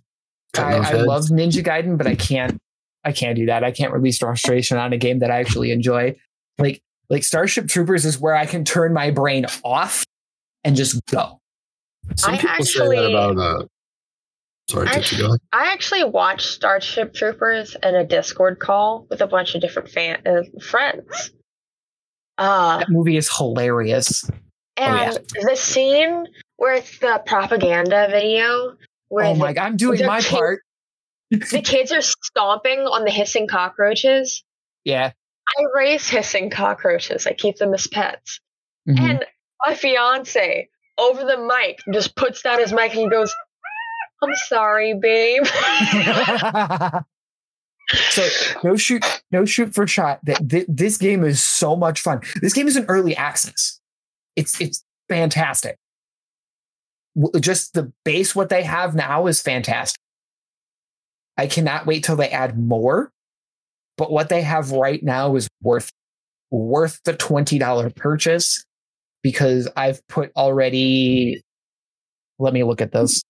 Cutting 0.53 0.85
I, 0.85 0.91
I 0.91 1.03
love 1.03 1.25
Ninja 1.25 1.65
Gaiden, 1.65 1.99
but 1.99 2.07
I 2.07 2.15
can't 2.15 2.59
I 3.05 3.13
can't 3.13 3.37
do 3.37 3.47
that. 3.47 3.65
I 3.65 3.71
can't 3.71 3.93
release 3.93 4.19
frustration 4.19 4.79
on 4.79 4.93
a 4.93 4.97
game 4.99 5.19
that 5.21 5.31
I 5.31 5.41
actually 5.41 5.73
enjoy. 5.73 6.17
Like 6.59 6.81
like 7.11 7.25
Starship 7.25 7.69
Troopers 7.69 8.05
is 8.05 8.19
where 8.19 8.35
I 8.35 8.47
can 8.47 8.65
turn 8.65 8.93
my 8.93 9.11
brain 9.11 9.47
off 9.65 10.05
and 10.65 10.77
just 10.77 11.05
go. 11.07 11.41
Some 12.17 12.35
I 12.35 12.39
people 12.39 12.65
say 12.65 12.89
that 12.89 13.11
about 13.11 13.39
uh 13.39 13.65
sorry, 14.69 14.89
I 14.89 14.93
Tipsy. 14.95 15.23
I 15.53 15.73
actually 15.73 16.05
watched 16.05 16.47
Starship 16.47 17.15
Troopers 17.15 17.77
in 17.83 17.95
a 17.95 18.05
Discord 18.05 18.59
call 18.59 19.07
with 19.11 19.21
a 19.21 19.27
bunch 19.27 19.55
of 19.55 19.61
different 19.61 19.91
fan 19.91 20.23
uh, 20.27 20.43
friends. 20.61 21.33
Uh, 22.37 22.79
That 22.79 22.91
movie 22.91 23.17
is 23.17 23.29
hilarious. 23.35 24.29
and 24.77 25.13
yeah. 25.13 25.43
the 25.51 25.57
scene 25.57 26.27
where 26.57 26.75
it's 26.75 26.99
the 26.99 27.23
propaganda 27.27 28.09
video 28.11 28.77
where 29.09 29.27
Oh 29.27 29.33
the, 29.35 29.39
my 29.41 29.53
god, 29.53 29.65
I'm 29.67 29.77
doing 29.77 30.05
my 30.07 30.21
kid- 30.21 30.31
part. 30.31 30.61
the 31.31 31.63
kids 31.63 31.93
are 31.93 32.01
stomping 32.03 32.81
on 32.81 33.05
the 33.05 33.11
hissing 33.11 33.49
cockroaches. 33.49 34.45
Yeah. 34.85 35.13
I 35.49 35.63
raise 35.75 36.09
hissing 36.09 36.51
cockroaches. 36.51 37.27
I 37.27 37.33
keep 37.33 37.57
them 37.57 37.75
as 37.75 37.87
pets. 37.87 38.41
Mhm. 38.89 38.99
And 39.01 39.25
my 39.67 39.75
fiance 39.75 40.69
over 40.99 41.25
the 41.25 41.39
mic 41.39 41.81
just 41.93 42.15
puts 42.17 42.43
down 42.43 42.61
his 42.61 42.73
mic 42.73 42.93
and 42.93 43.01
he 43.01 43.09
goes, 43.09 43.35
I'm 44.23 44.35
sorry, 44.49 44.95
babe. 44.95 45.45
so 48.11 48.29
no 48.65 48.77
shoot, 48.77 49.05
no 49.31 49.45
shoot 49.45 49.75
for 49.75 49.87
shot. 49.87 50.21
That 50.25 50.49
th- 50.49 50.67
this 50.69 50.97
game 50.97 51.25
is 51.25 51.41
so 51.41 51.77
much 51.77 52.01
fun. 52.01 52.21
This 52.41 52.53
game 52.53 52.67
is 52.69 52.77
an 52.77 52.85
early 52.89 53.17
access. 53.17 53.81
It's 54.37 54.61
it's 54.61 54.85
fantastic. 55.09 55.77
Just 57.41 57.75
the 57.75 57.93
base, 58.05 58.35
what 58.35 58.49
they 58.49 58.63
have 58.63 58.95
now 58.95 59.27
is 59.27 59.41
fantastic. 59.43 60.01
I 61.37 61.47
cannot 61.47 61.87
wait 61.87 62.05
till 62.05 62.17
they 62.17 62.29
add 62.29 62.59
more. 62.59 63.11
But 63.97 64.13
what 64.13 64.29
they 64.29 64.43
have 64.43 64.71
right 64.73 65.03
now 65.03 65.35
is 65.37 65.49
worth 65.63 65.91
worth 66.51 67.01
the 67.05 67.15
twenty 67.17 67.59
dollar 67.59 67.91
purchase 67.91 68.65
because 69.23 69.69
I've 69.77 70.07
put 70.09 70.31
already. 70.37 71.43
Let 72.39 72.55
me 72.55 72.63
look 72.63 72.81
at 72.81 72.93
this. 72.93 73.23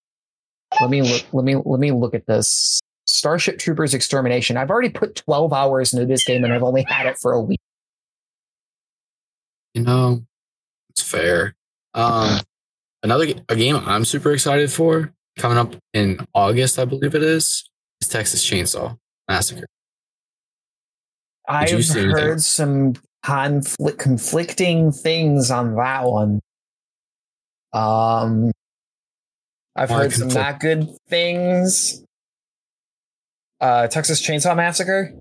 Let 0.81 0.91
me 0.91 1.03
look. 1.03 1.25
Let 1.33 1.45
me 1.45 1.57
let 1.57 1.81
me 1.81 1.93
look 1.93 2.15
at 2.15 2.27
this. 2.27 2.81
Starship 3.07 3.59
Troopers 3.59 3.95
Extermination. 3.95 4.57
I've 4.57 4.71
already 4.71 4.91
put 4.91 5.17
12 5.17 5.53
hours 5.53 5.95
into 5.95 6.05
this 6.05 6.25
game 6.25 6.45
and 6.45 6.53
I've 6.53 6.63
only 6.63 6.85
had 6.87 7.07
it 7.07 7.19
for 7.19 7.33
a 7.33 7.41
week. 7.41 7.61
You 9.73 9.83
know, 9.83 10.27
it's 10.91 11.01
fair. 11.01 11.55
Um, 11.95 12.41
another 13.03 13.27
a 13.49 13.57
game 13.57 13.77
I'm 13.77 14.05
super 14.05 14.33
excited 14.33 14.71
for 14.71 15.15
coming 15.39 15.57
up 15.57 15.75
in 15.95 16.19
August, 16.35 16.79
I 16.79 16.85
believe 16.85 17.15
it 17.15 17.23
is, 17.23 17.69
is 18.01 18.09
Texas 18.09 18.45
Chainsaw 18.45 18.99
Massacre. 19.27 19.61
Did 19.61 19.67
I've 21.49 21.89
heard 21.95 22.43
some 22.43 22.95
conflict, 23.25 23.99
conflicting 23.99 24.93
things 24.93 25.51
on 25.51 25.75
that 25.77 26.05
one. 26.05 26.41
Um, 27.73 28.51
I've 29.79 29.91
heard 29.91 30.13
some 30.13 30.29
not 30.29 30.59
good 30.59 30.89
things. 31.09 32.03
Uh, 33.61 33.87
Texas 33.87 34.25
Chainsaw 34.27 34.57
Massacre. 34.57 35.13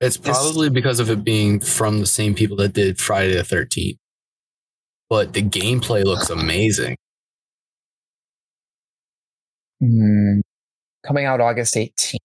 It's 0.00 0.16
probably 0.16 0.70
because 0.70 1.00
of 1.00 1.10
it 1.10 1.22
being 1.22 1.60
from 1.60 2.00
the 2.00 2.06
same 2.06 2.34
people 2.34 2.56
that 2.58 2.72
did 2.72 2.98
Friday 2.98 3.34
the 3.34 3.42
13th. 3.42 3.96
But 5.08 5.32
the 5.34 5.42
gameplay 5.42 6.04
looks 6.04 6.30
amazing. 6.30 6.96
Hmm. 9.80 10.40
Coming 11.06 11.26
out 11.26 11.40
August 11.40 11.74
18th. 11.74 12.16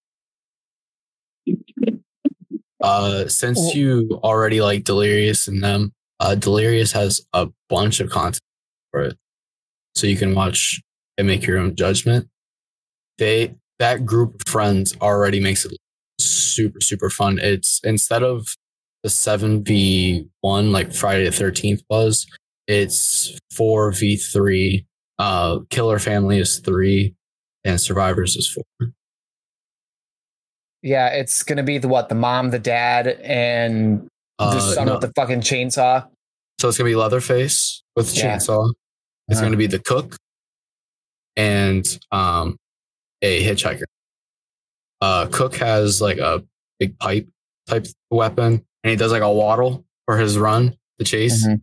Uh, 2.81 3.27
since 3.27 3.59
Well- 3.59 3.75
you 3.75 4.19
already 4.23 4.61
like 4.61 4.83
Delirious 4.83 5.47
and 5.47 5.61
them, 5.63 5.93
uh, 6.19 6.35
Delirious 6.35 6.93
has 6.93 7.21
a 7.33 7.49
bunch 7.69 7.99
of 7.99 8.09
content 8.09 8.41
for 8.89 9.01
it, 9.01 9.17
so 9.95 10.07
you 10.07 10.17
can 10.17 10.33
watch 10.33 10.81
and 11.17 11.27
make 11.27 11.45
your 11.45 11.57
own 11.57 11.75
judgment. 11.75 12.27
They 13.17 13.55
that 13.79 14.05
group 14.05 14.35
of 14.35 14.47
friends 14.51 14.95
already 15.01 15.39
makes 15.39 15.65
it 15.65 15.75
super 16.19 16.81
super 16.81 17.09
fun. 17.09 17.39
It's 17.39 17.79
instead 17.83 18.23
of 18.23 18.55
the 19.03 19.09
seven 19.09 19.63
v 19.63 20.27
one 20.41 20.71
like 20.71 20.93
Friday 20.93 21.25
the 21.25 21.31
Thirteenth 21.31 21.81
was, 21.89 22.25
it's 22.67 23.37
four 23.51 23.91
v 23.91 24.15
three. 24.17 24.85
Uh, 25.19 25.59
Killer 25.69 25.99
Family 25.99 26.39
is 26.39 26.59
three, 26.59 27.13
and 27.63 27.79
Survivors 27.79 28.35
is 28.35 28.47
four. 28.51 28.89
Yeah, 30.81 31.09
it's 31.09 31.43
gonna 31.43 31.63
be 31.63 31.77
the 31.77 31.87
what? 31.87 32.09
The 32.09 32.15
mom, 32.15 32.49
the 32.49 32.59
dad, 32.59 33.07
and 33.07 34.07
the 34.39 34.45
Uh, 34.45 34.59
son 34.73 34.87
no. 34.87 34.93
with 34.93 35.01
the 35.01 35.11
fucking 35.15 35.41
chainsaw. 35.41 36.07
So 36.59 36.69
it's 36.69 36.77
gonna 36.77 36.89
be 36.89 36.95
Leatherface 36.95 37.83
with 37.95 38.15
Yeah. 38.15 38.37
chainsaw. 38.37 38.71
It's 39.27 39.37
Uh-huh. 39.37 39.41
gonna 39.45 39.57
be 39.57 39.67
the 39.67 39.79
cook 39.79 40.15
and 41.35 41.99
um 42.11 42.57
a 43.21 43.43
hitchhiker. 43.43 43.83
Uh 45.01 45.27
cook 45.31 45.55
has 45.55 46.01
like 46.01 46.17
a 46.17 46.43
big 46.79 46.97
pipe 46.99 47.27
type 47.67 47.85
weapon 48.09 48.65
and 48.83 48.91
he 48.91 48.95
does 48.95 49.11
like 49.11 49.21
a 49.21 49.31
waddle 49.31 49.85
for 50.05 50.17
his 50.17 50.37
run 50.37 50.75
the 50.99 51.05
chase. 51.05 51.45
Mhm. 51.47 51.61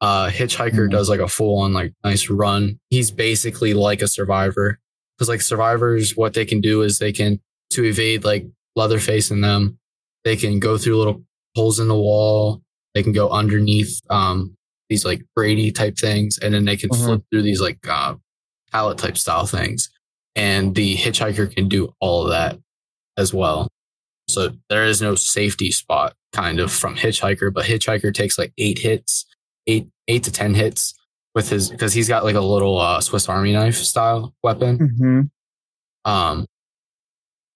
Uh 0.00 0.28
hitchhiker 0.28 0.86
Mhm. 0.88 0.90
does 0.90 1.08
like 1.08 1.20
a 1.20 1.28
full 1.28 1.58
on 1.60 1.72
like 1.72 1.92
nice 2.04 2.28
run. 2.30 2.78
He's 2.90 3.10
basically 3.10 3.74
like 3.74 4.02
a 4.02 4.08
survivor. 4.08 4.78
Because 5.16 5.28
like 5.28 5.40
survivors, 5.42 6.16
what 6.16 6.34
they 6.34 6.44
can 6.44 6.60
do 6.60 6.82
is 6.82 6.98
they 6.98 7.12
can 7.12 7.40
to 7.70 7.84
evade 7.84 8.24
like 8.24 8.46
Leatherface 8.76 9.32
and 9.32 9.42
them, 9.42 9.76
they 10.24 10.36
can 10.36 10.60
go 10.60 10.78
through 10.78 10.96
little 10.98 11.24
holes 11.56 11.80
in 11.80 11.88
the 11.88 11.96
wall. 11.96 12.62
They 12.94 13.02
can 13.02 13.12
go 13.12 13.28
underneath 13.30 14.00
um 14.10 14.56
these 14.88 15.04
like 15.04 15.22
Brady 15.34 15.70
type 15.72 15.96
things, 15.98 16.38
and 16.38 16.54
then 16.54 16.64
they 16.64 16.76
can 16.76 16.90
Mhm. 16.90 17.04
flip 17.04 17.22
through 17.30 17.42
these 17.42 17.60
like 17.60 17.78
uh, 17.88 18.14
pallet 18.72 18.98
type 18.98 19.16
style 19.16 19.46
things. 19.46 19.90
And 20.34 20.74
the 20.74 20.96
hitchhiker 20.96 21.54
can 21.54 21.68
do 21.68 21.92
all 22.00 22.24
of 22.24 22.30
that 22.30 22.58
as 23.16 23.34
well. 23.34 23.68
So 24.28 24.50
there 24.68 24.84
is 24.84 25.02
no 25.02 25.14
safety 25.14 25.72
spot 25.72 26.14
kind 26.32 26.60
of 26.60 26.70
from 26.70 26.96
hitchhiker, 26.96 27.52
but 27.52 27.64
hitchhiker 27.64 28.12
takes 28.12 28.38
like 28.38 28.52
eight 28.58 28.78
hits, 28.78 29.26
eight 29.66 29.88
eight 30.06 30.22
to 30.24 30.32
ten 30.32 30.54
hits 30.54 30.94
with 31.34 31.48
his 31.48 31.70
because 31.70 31.92
he's 31.92 32.08
got 32.08 32.24
like 32.24 32.36
a 32.36 32.40
little 32.40 32.78
uh, 32.78 33.00
Swiss 33.00 33.28
Army 33.28 33.52
knife 33.52 33.76
style 33.76 34.34
weapon. 34.42 34.78
Mm-hmm. 34.78 35.20
Um, 36.10 36.46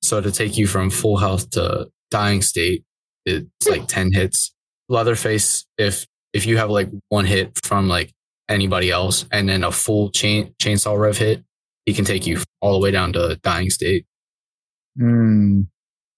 so 0.03 0.21
to 0.21 0.33
take 0.33 0.59
you 0.59 0.67
from 0.67 0.91
full 0.91 1.17
health 1.17 1.51
to 1.51 1.89
dying 2.11 2.43
state, 2.43 2.85
it's 3.25 3.69
like 3.69 3.87
10 3.87 4.13
hits. 4.13 4.53
Leatherface, 4.89 5.65
if 5.79 6.07
if 6.33 6.47
you 6.47 6.57
have 6.59 6.71
like 6.71 6.89
one 7.09 7.25
hit 7.25 7.59
from 7.65 7.89
like 7.89 8.13
anybody 8.48 8.90
else 8.90 9.24
and 9.32 9.48
then 9.48 9.64
a 9.64 9.73
full 9.73 10.10
chain 10.10 10.55
chainsaw 10.60 10.98
rev 10.98 11.16
hit, 11.19 11.43
he 11.86 11.93
can 11.94 12.05
take 12.05 12.27
you 12.27 12.40
all 12.60 12.73
the 12.74 12.78
way 12.82 12.90
down 12.90 13.12
to 13.14 13.36
dying 13.43 13.70
state. 13.70 14.06
Mm. 14.98 15.66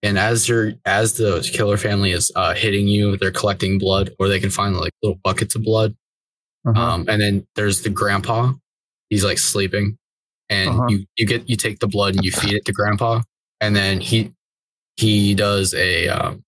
And 0.03 0.19
as 0.19 0.49
your 0.49 0.73
as 0.85 1.15
the 1.15 1.49
killer 1.53 1.77
family 1.77 2.11
is 2.11 2.31
uh, 2.37 2.55
hitting 2.55 2.89
you, 2.89 3.17
they're 3.17 3.31
collecting 3.31 3.79
blood, 3.79 4.11
or 4.19 4.29
they 4.29 4.41
can 4.41 4.51
find 4.51 4.77
like 4.77 4.93
little 5.03 5.19
buckets 5.25 5.55
of 5.55 5.63
blood. 5.63 5.95
Uh-huh. 6.67 6.81
Um, 6.81 7.05
and 7.09 7.21
then 7.21 7.47
there's 7.57 7.83
the 7.83 7.89
grandpa. 7.91 8.53
He's 9.11 9.25
like 9.25 9.39
sleeping, 9.39 9.97
and 10.51 10.71
Uh-huh. 10.71 10.87
you 10.89 11.07
you 11.17 11.27
get 11.27 11.49
you 11.49 11.57
take 11.57 11.79
the 11.79 11.87
blood 11.87 12.15
and 12.17 12.25
you 12.25 12.33
feed 12.33 12.55
it 12.55 12.65
to 12.67 12.73
grandpa, 12.73 13.23
and 13.61 13.75
then 13.75 14.01
he 14.01 14.33
he 14.97 15.35
does 15.35 15.73
a 15.75 16.09
um, 16.09 16.45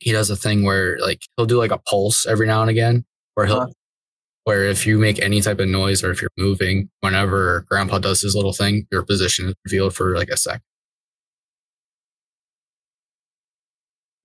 he 0.00 0.12
does 0.12 0.28
a 0.28 0.36
thing 0.36 0.62
where 0.64 0.98
like 0.98 1.22
he'll 1.36 1.46
do 1.46 1.56
like 1.58 1.70
a 1.70 1.78
pulse 1.78 2.26
every 2.26 2.46
now 2.46 2.60
and 2.60 2.70
again, 2.70 3.04
where 3.34 3.46
he'll 3.46 3.56
Uh-huh. 3.60 3.72
Where 4.44 4.64
if 4.64 4.86
you 4.86 4.98
make 4.98 5.20
any 5.20 5.40
type 5.40 5.60
of 5.60 5.68
noise 5.68 6.02
or 6.02 6.10
if 6.10 6.20
you're 6.20 6.30
moving, 6.36 6.90
whenever 7.00 7.64
grandpa 7.68 7.98
does 7.98 8.20
his 8.20 8.34
little 8.34 8.52
thing, 8.52 8.86
your 8.90 9.02
position 9.04 9.48
is 9.48 9.54
revealed 9.64 9.94
for 9.94 10.16
like 10.16 10.28
a 10.28 10.36
sec. 10.36 10.60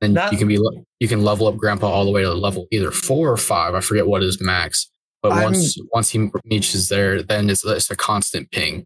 And 0.02 0.16
That- 0.16 0.32
you 0.32 0.38
can 0.38 0.48
be 0.48 0.60
you 1.00 1.08
can 1.08 1.24
level 1.24 1.48
up 1.48 1.58
grandpa 1.58 1.88
all 1.88 2.06
the 2.06 2.12
way 2.12 2.22
to 2.22 2.34
level 2.34 2.68
either 2.72 2.92
four 2.92 3.32
or 3.32 3.38
five. 3.38 3.74
I 3.74 3.82
forget 3.82 4.08
what 4.08 4.24
is 4.24 4.42
max. 4.42 4.90
But 5.24 5.32
I'm- 5.32 5.44
once 5.46 5.78
once 5.94 6.10
he 6.10 6.30
reaches 6.46 6.90
there, 6.90 7.24
then 7.24 7.50
it's, 7.50 7.66
it's 7.66 7.90
a 7.90 7.96
constant 7.96 8.52
ping. 8.52 8.86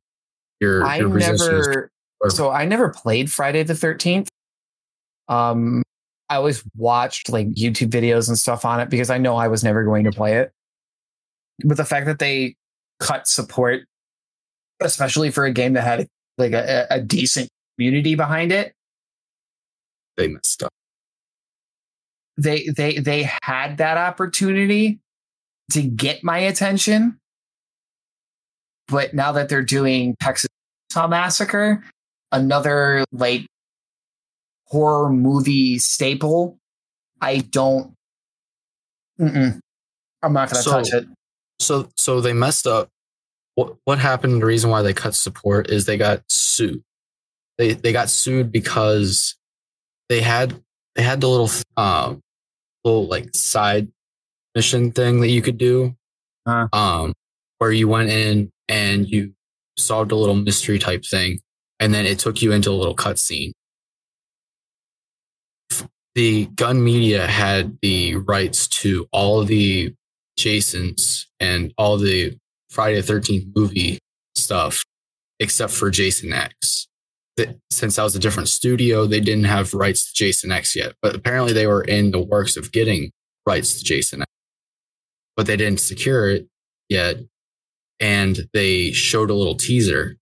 Your 0.59 0.85
I 0.85 0.97
your 0.97 1.09
never. 1.09 1.91
So 2.29 2.49
I 2.51 2.65
never 2.65 2.89
played 2.89 3.31
Friday 3.31 3.63
the 3.63 3.75
Thirteenth. 3.75 4.29
Um, 5.27 5.81
I 6.29 6.35
always 6.35 6.63
watched 6.75 7.29
like 7.29 7.47
YouTube 7.49 7.89
videos 7.89 8.27
and 8.29 8.37
stuff 8.37 8.63
on 8.63 8.79
it 8.79 8.89
because 8.89 9.09
I 9.09 9.17
know 9.17 9.35
I 9.35 9.47
was 9.47 9.63
never 9.63 9.83
going 9.83 10.05
to 10.05 10.11
play 10.11 10.37
it. 10.37 10.53
But 11.63 11.77
the 11.77 11.85
fact 11.85 12.05
that 12.07 12.19
they 12.19 12.55
cut 12.99 13.27
support, 13.27 13.83
especially 14.81 15.31
for 15.31 15.45
a 15.45 15.51
game 15.51 15.73
that 15.73 15.83
had 15.83 16.07
like 16.37 16.53
a, 16.53 16.87
a 16.89 16.99
decent 17.01 17.49
community 17.77 18.15
behind 18.15 18.51
it, 18.51 18.73
they 20.17 20.27
messed 20.27 20.63
up. 20.63 20.71
they 22.37 22.67
they 22.75 22.97
they 22.99 23.29
had 23.43 23.77
that 23.77 23.97
opportunity 23.97 24.99
to 25.71 25.81
get 25.81 26.23
my 26.23 26.37
attention. 26.39 27.17
But 28.87 29.13
now 29.13 29.31
that 29.33 29.47
they're 29.49 29.61
doing 29.61 30.15
Texas 30.21 30.49
Massacre, 30.95 31.83
another 32.31 33.05
like 33.13 33.45
horror 34.67 35.09
movie 35.09 35.77
staple, 35.79 36.57
I 37.21 37.37
don't. 37.37 37.93
Mm-mm. 39.19 39.59
I'm 40.23 40.33
not 40.33 40.49
going 40.49 40.63
to 40.63 40.69
So- 40.69 40.71
touch 40.71 40.93
it. 40.93 41.05
So 41.61 41.89
so 41.95 42.21
they 42.21 42.33
messed 42.33 42.67
up. 42.67 42.89
What 43.55 43.75
what 43.85 43.99
happened? 43.99 44.41
The 44.41 44.45
reason 44.45 44.69
why 44.69 44.81
they 44.81 44.93
cut 44.93 45.15
support 45.15 45.69
is 45.69 45.85
they 45.85 45.97
got 45.97 46.23
sued. 46.27 46.83
They 47.57 47.73
they 47.73 47.91
got 47.91 48.09
sued 48.09 48.51
because 48.51 49.35
they 50.09 50.21
had 50.21 50.61
they 50.95 51.03
had 51.03 51.21
the 51.21 51.29
little 51.29 51.49
um 51.77 52.21
little 52.83 53.07
like 53.07 53.35
side 53.35 53.87
mission 54.55 54.91
thing 54.91 55.21
that 55.21 55.29
you 55.29 55.41
could 55.41 55.57
do. 55.57 55.95
Uh-huh. 56.45 56.67
Um 56.73 57.13
where 57.59 57.71
you 57.71 57.87
went 57.87 58.09
in 58.09 58.51
and 58.67 59.07
you 59.07 59.33
solved 59.77 60.11
a 60.11 60.15
little 60.15 60.35
mystery 60.35 60.79
type 60.79 61.05
thing 61.05 61.39
and 61.79 61.93
then 61.93 62.05
it 62.05 62.17
took 62.19 62.41
you 62.41 62.51
into 62.51 62.71
a 62.71 62.73
little 62.73 62.95
cutscene. 62.95 63.51
The 66.15 66.47
Gun 66.47 66.83
Media 66.83 67.25
had 67.25 67.77
the 67.81 68.15
rights 68.15 68.67
to 68.67 69.07
all 69.11 69.43
the 69.43 69.93
Jason's 70.41 71.27
and 71.39 71.71
all 71.77 71.97
the 71.97 72.35
Friday 72.69 72.99
the 72.99 73.13
13th 73.13 73.55
movie 73.55 73.99
stuff, 74.35 74.83
except 75.39 75.71
for 75.71 75.89
Jason 75.91 76.33
X. 76.33 76.87
Since 77.71 77.95
that 77.95 78.03
was 78.03 78.15
a 78.15 78.19
different 78.19 78.49
studio, 78.49 79.05
they 79.05 79.19
didn't 79.19 79.45
have 79.45 79.73
rights 79.73 80.05
to 80.05 80.13
Jason 80.13 80.51
X 80.51 80.75
yet. 80.75 80.93
But 81.01 81.15
apparently, 81.15 81.53
they 81.53 81.67
were 81.67 81.83
in 81.83 82.11
the 82.11 82.21
works 82.21 82.57
of 82.57 82.71
getting 82.71 83.11
rights 83.45 83.77
to 83.77 83.83
Jason 83.83 84.21
X, 84.21 84.31
but 85.35 85.45
they 85.45 85.57
didn't 85.57 85.79
secure 85.79 86.29
it 86.29 86.47
yet. 86.89 87.17
And 87.99 88.47
they 88.53 88.91
showed 88.91 89.29
a 89.29 89.35
little 89.35 89.55
teaser 89.55 90.17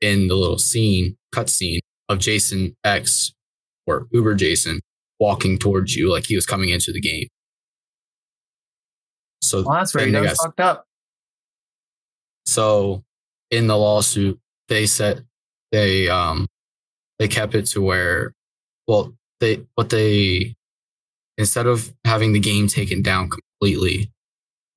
in 0.00 0.28
the 0.28 0.36
little 0.36 0.58
scene, 0.58 1.16
cutscene 1.34 1.80
of 2.08 2.20
Jason 2.20 2.76
X 2.84 3.32
or 3.86 4.06
Uber 4.12 4.34
Jason 4.36 4.80
walking 5.18 5.58
towards 5.58 5.96
you 5.96 6.12
like 6.12 6.26
he 6.26 6.36
was 6.36 6.46
coming 6.46 6.68
into 6.68 6.92
the 6.92 7.00
game. 7.00 7.26
So 9.46 9.62
Well, 9.62 9.78
that's 9.78 9.94
where 9.94 10.06
you 10.06 10.12
got 10.12 10.36
fucked 10.42 10.60
up. 10.60 10.86
so 12.44 13.04
in 13.50 13.66
the 13.66 13.76
lawsuit, 13.76 14.38
they 14.68 14.86
said 14.86 15.26
they 15.72 16.08
um 16.08 16.48
they 17.18 17.28
kept 17.28 17.54
it 17.54 17.66
to 17.66 17.80
where 17.82 18.34
well 18.86 19.14
they 19.40 19.64
what 19.74 19.90
they 19.90 20.54
instead 21.38 21.66
of 21.66 21.92
having 22.04 22.32
the 22.32 22.40
game 22.40 22.66
taken 22.66 23.02
down 23.02 23.28
completely, 23.30 24.10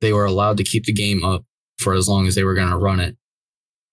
they 0.01 0.11
were 0.13 0.25
allowed 0.25 0.57
to 0.57 0.63
keep 0.63 0.85
the 0.85 0.93
game 0.93 1.23
up 1.23 1.43
for 1.79 1.93
as 1.93 2.07
long 2.09 2.27
as 2.27 2.35
they 2.35 2.43
were 2.43 2.53
going 2.55 2.69
to 2.69 2.77
run 2.77 2.99
it, 2.99 3.15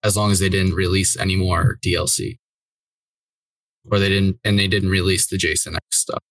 as 0.03 0.17
long 0.17 0.31
as 0.31 0.39
they 0.39 0.49
didn't 0.49 0.73
release 0.73 1.17
any 1.17 1.35
more 1.37 1.77
DLC. 1.83 2.37
Or 3.89 3.99
they 3.99 4.09
didn't, 4.09 4.37
and 4.43 4.59
they 4.59 4.67
didn't 4.67 4.89
release 4.89 5.27
the 5.27 5.37
Jason 5.37 5.75
X 5.75 5.83
stuff 5.91 6.21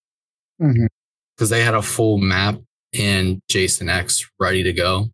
Mhm. 0.60 0.88
because 1.34 1.48
they 1.48 1.64
had 1.64 1.72
a 1.74 1.80
full 1.80 2.18
map 2.18 2.60
and 2.98 3.40
Jason 3.48 3.88
X 3.88 4.28
ready 4.38 4.62
to 4.62 4.72
go, 4.72 5.10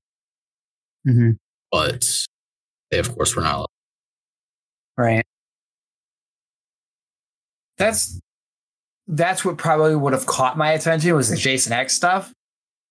Mhm. 1.06 1.38
but 1.70 2.04
they 2.90 2.98
of 2.98 3.14
course 3.14 3.34
were 3.36 3.42
not. 3.42 3.70
Right. 4.96 5.24
That's 7.78 8.20
that's 9.08 9.44
what 9.44 9.58
probably 9.58 9.96
would 9.96 10.12
have 10.12 10.26
caught 10.26 10.56
my 10.56 10.72
attention 10.72 11.14
was 11.14 11.28
the 11.30 11.36
Jason 11.36 11.72
X 11.72 11.94
stuff. 11.94 12.32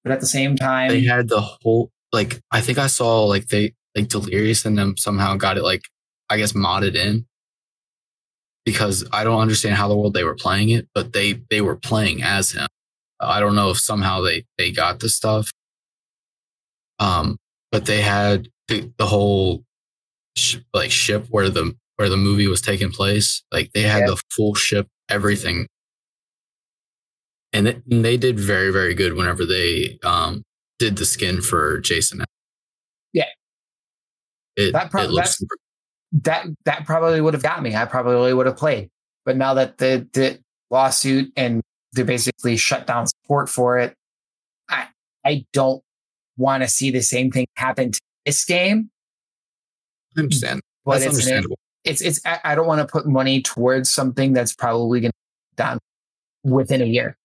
But 0.04 0.12
at 0.12 0.20
the 0.20 0.26
same 0.28 0.56
time, 0.56 0.90
they 0.90 1.04
had 1.04 1.30
the 1.30 1.42
whole 1.42 1.92
like 2.12 2.42
I 2.52 2.62
think 2.62 2.78
I 2.78 2.88
saw 2.88 3.26
like 3.26 3.48
they 3.48 3.74
like 3.96 4.08
Delirious 4.10 4.66
and 4.66 4.78
them 4.78 4.98
somehow 4.98 5.36
got 5.36 5.58
it 5.58 5.64
like 5.64 5.84
I 6.30 6.38
guess 6.38 6.54
modded 6.54 6.96
in 6.96 7.26
because 8.66 9.06
I 9.12 9.24
don't 9.24 9.40
understand 9.42 9.76
how 9.76 9.88
the 9.88 9.96
world 9.96 10.14
they 10.14 10.24
were 10.24 10.36
playing 10.36 10.70
it, 10.70 10.88
but 10.94 11.14
they 11.14 11.34
they 11.50 11.62
were 11.62 11.76
playing 11.76 12.24
as 12.24 12.52
him. 12.52 12.68
I 13.22 13.40
don't 13.40 13.56
know 13.56 13.70
if 13.70 13.78
somehow 13.78 14.22
they 14.22 14.46
they 14.58 14.72
got 14.72 15.00
the 15.00 15.10
stuff. 15.10 15.52
Um, 17.00 17.38
but 17.72 17.86
they 17.86 18.02
had 18.02 18.50
the, 18.68 18.92
the 18.98 19.06
whole 19.08 19.64
sh- 20.38 20.58
like 20.74 20.92
ship 20.92 21.26
where 21.30 21.50
the 21.50 21.76
where 21.98 22.10
the 22.10 22.18
movie 22.18 22.48
was 22.48 22.62
taking 22.62 22.92
place. 22.92 23.44
Like 23.52 23.72
they 23.74 23.82
had 23.84 24.02
Yeah. 24.02 24.08
the 24.08 24.22
full 24.32 24.56
ship, 24.56 24.88
everything, 25.10 25.68
and, 27.54 27.68
it, 27.68 27.84
and 27.90 28.04
they 28.06 28.18
did 28.18 28.40
very 28.40 28.72
very 28.72 28.94
good 28.94 29.14
whenever 29.14 29.46
they 29.46 30.00
um 30.04 30.44
did 30.80 30.98
the 30.98 31.06
skin 31.06 31.42
for 31.42 31.80
Jason. 31.80 32.24
Yeah. 33.14 33.26
It, 34.56 34.72
That 34.74 34.92
prob- 34.92 35.06
it 35.06 35.12
looks 35.12 35.38
super 35.38 35.56
that 36.24 36.46
that 36.66 36.86
probably 36.86 37.22
would 37.22 37.34
have 37.34 37.44
got 37.44 37.62
me. 37.64 37.76
I 37.76 37.86
probably 37.86 38.34
would 38.34 38.46
have 38.46 38.58
played. 38.58 38.90
But 39.26 39.38
now 39.38 39.54
that 39.54 39.78
the, 39.78 40.08
the 40.14 40.40
lawsuit 40.70 41.32
and 41.38 41.62
they 41.94 42.04
basically 42.04 42.58
shut 42.58 42.88
down 42.88 43.08
support 43.08 43.50
for 43.50 43.78
it, 43.78 43.96
I 44.70 44.88
I 45.26 45.46
don't 45.54 45.84
want 46.38 46.64
to 46.64 46.70
see 46.70 46.92
the 46.92 47.02
same 47.02 47.32
thing 47.32 47.48
happen 47.56 47.92
to 47.92 48.02
this 48.26 48.44
game. 48.46 48.90
I 50.18 50.22
understand. 50.22 50.62
But 50.86 51.00
That's 51.00 51.06
it's 51.06 51.14
an, 51.14 51.20
understandable. 51.20 51.60
it's 51.84 52.02
it's 52.02 52.22
I 52.26 52.56
don't 52.56 52.68
want 52.68 52.80
to 52.80 52.92
put 52.92 53.06
money 53.06 53.42
towards 53.42 53.92
something 53.92 54.34
that's 54.34 54.54
probably 54.54 55.02
going 55.02 55.12
to 55.12 55.18
be 55.52 55.64
done 55.64 55.80
within 56.44 56.82
a 56.82 56.86
year 56.86 57.18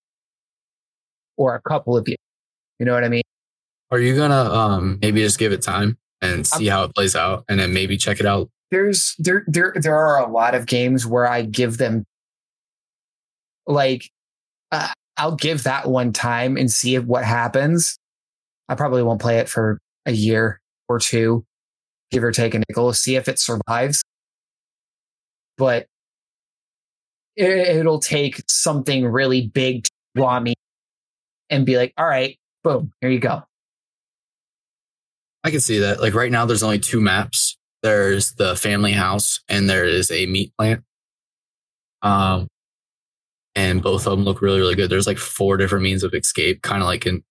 or 1.36 1.54
a 1.54 1.60
couple 1.62 1.96
of 1.96 2.06
years. 2.06 2.18
You 2.78 2.86
know 2.86 2.92
what 2.92 3.04
I 3.04 3.08
mean? 3.08 3.22
Are 3.90 3.98
you 3.98 4.16
gonna 4.16 4.34
um 4.34 4.98
maybe 5.00 5.22
just 5.22 5.38
give 5.38 5.52
it 5.52 5.62
time 5.62 5.96
and 6.20 6.46
see 6.46 6.66
how 6.66 6.84
it 6.84 6.94
plays 6.94 7.14
out, 7.14 7.44
and 7.48 7.60
then 7.60 7.72
maybe 7.72 7.96
check 7.96 8.20
it 8.20 8.26
out? 8.26 8.50
there's 8.70 9.14
there 9.18 9.44
there 9.46 9.72
there 9.76 9.96
are 9.96 10.18
a 10.18 10.30
lot 10.30 10.54
of 10.54 10.66
games 10.66 11.06
where 11.06 11.26
I 11.26 11.42
give 11.42 11.78
them 11.78 12.04
like 13.66 14.10
uh, 14.72 14.88
I'll 15.16 15.36
give 15.36 15.62
that 15.64 15.88
one 15.88 16.12
time 16.12 16.56
and 16.56 16.70
see 16.70 16.98
what 16.98 17.24
happens. 17.24 17.98
I 18.68 18.74
probably 18.74 19.02
won't 19.02 19.20
play 19.20 19.38
it 19.38 19.48
for 19.48 19.78
a 20.04 20.12
year 20.12 20.60
or 20.88 20.98
two, 20.98 21.44
give 22.10 22.22
or 22.22 22.32
take 22.32 22.54
a 22.54 22.58
nickel, 22.68 22.92
see 22.92 23.16
if 23.16 23.28
it 23.28 23.38
survives. 23.38 24.02
But 25.56 25.86
it, 27.36 27.48
it'll 27.48 28.00
take 28.00 28.42
something 28.48 29.06
really 29.06 29.46
big 29.48 29.84
to 29.84 29.90
draw 30.16 30.40
me 30.40 30.54
and 31.48 31.64
be 31.64 31.76
like, 31.76 31.92
all 31.96 32.06
right, 32.06 32.38
boom, 32.64 32.92
here 33.00 33.10
you 33.10 33.20
go. 33.20 33.42
I 35.44 35.50
can 35.50 35.60
see 35.60 35.78
that. 35.78 36.00
Like 36.00 36.14
right 36.14 36.32
now, 36.32 36.44
there's 36.44 36.64
only 36.64 36.80
two 36.80 37.00
maps. 37.00 37.56
There's 37.82 38.32
the 38.32 38.56
family 38.56 38.92
house 38.92 39.40
and 39.48 39.70
there 39.70 39.84
is 39.84 40.10
a 40.10 40.26
meat 40.26 40.52
plant. 40.58 40.82
Um, 42.02 42.48
and 43.56 43.82
both 43.82 44.06
of 44.06 44.12
them 44.12 44.22
look 44.24 44.40
really, 44.40 44.60
really 44.60 44.76
good. 44.76 44.90
There's 44.90 45.06
like 45.08 45.18
four 45.18 45.56
different 45.56 45.82
means 45.82 46.04
of 46.04 46.14
escape, 46.14 46.62
kind 46.62 46.82
of 46.82 46.86
like 46.86 47.06
in, 47.06 47.24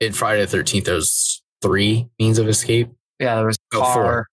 in 0.00 0.12
Friday 0.12 0.44
the 0.46 0.56
13th, 0.56 0.84
there's 0.86 1.42
three 1.60 2.08
means 2.18 2.38
of 2.38 2.48
escape. 2.48 2.88
Yeah, 3.20 3.34
there 3.36 3.46
was 3.46 3.58
Oh, 3.74 3.80
car. 3.80 3.94
four. 3.94 4.26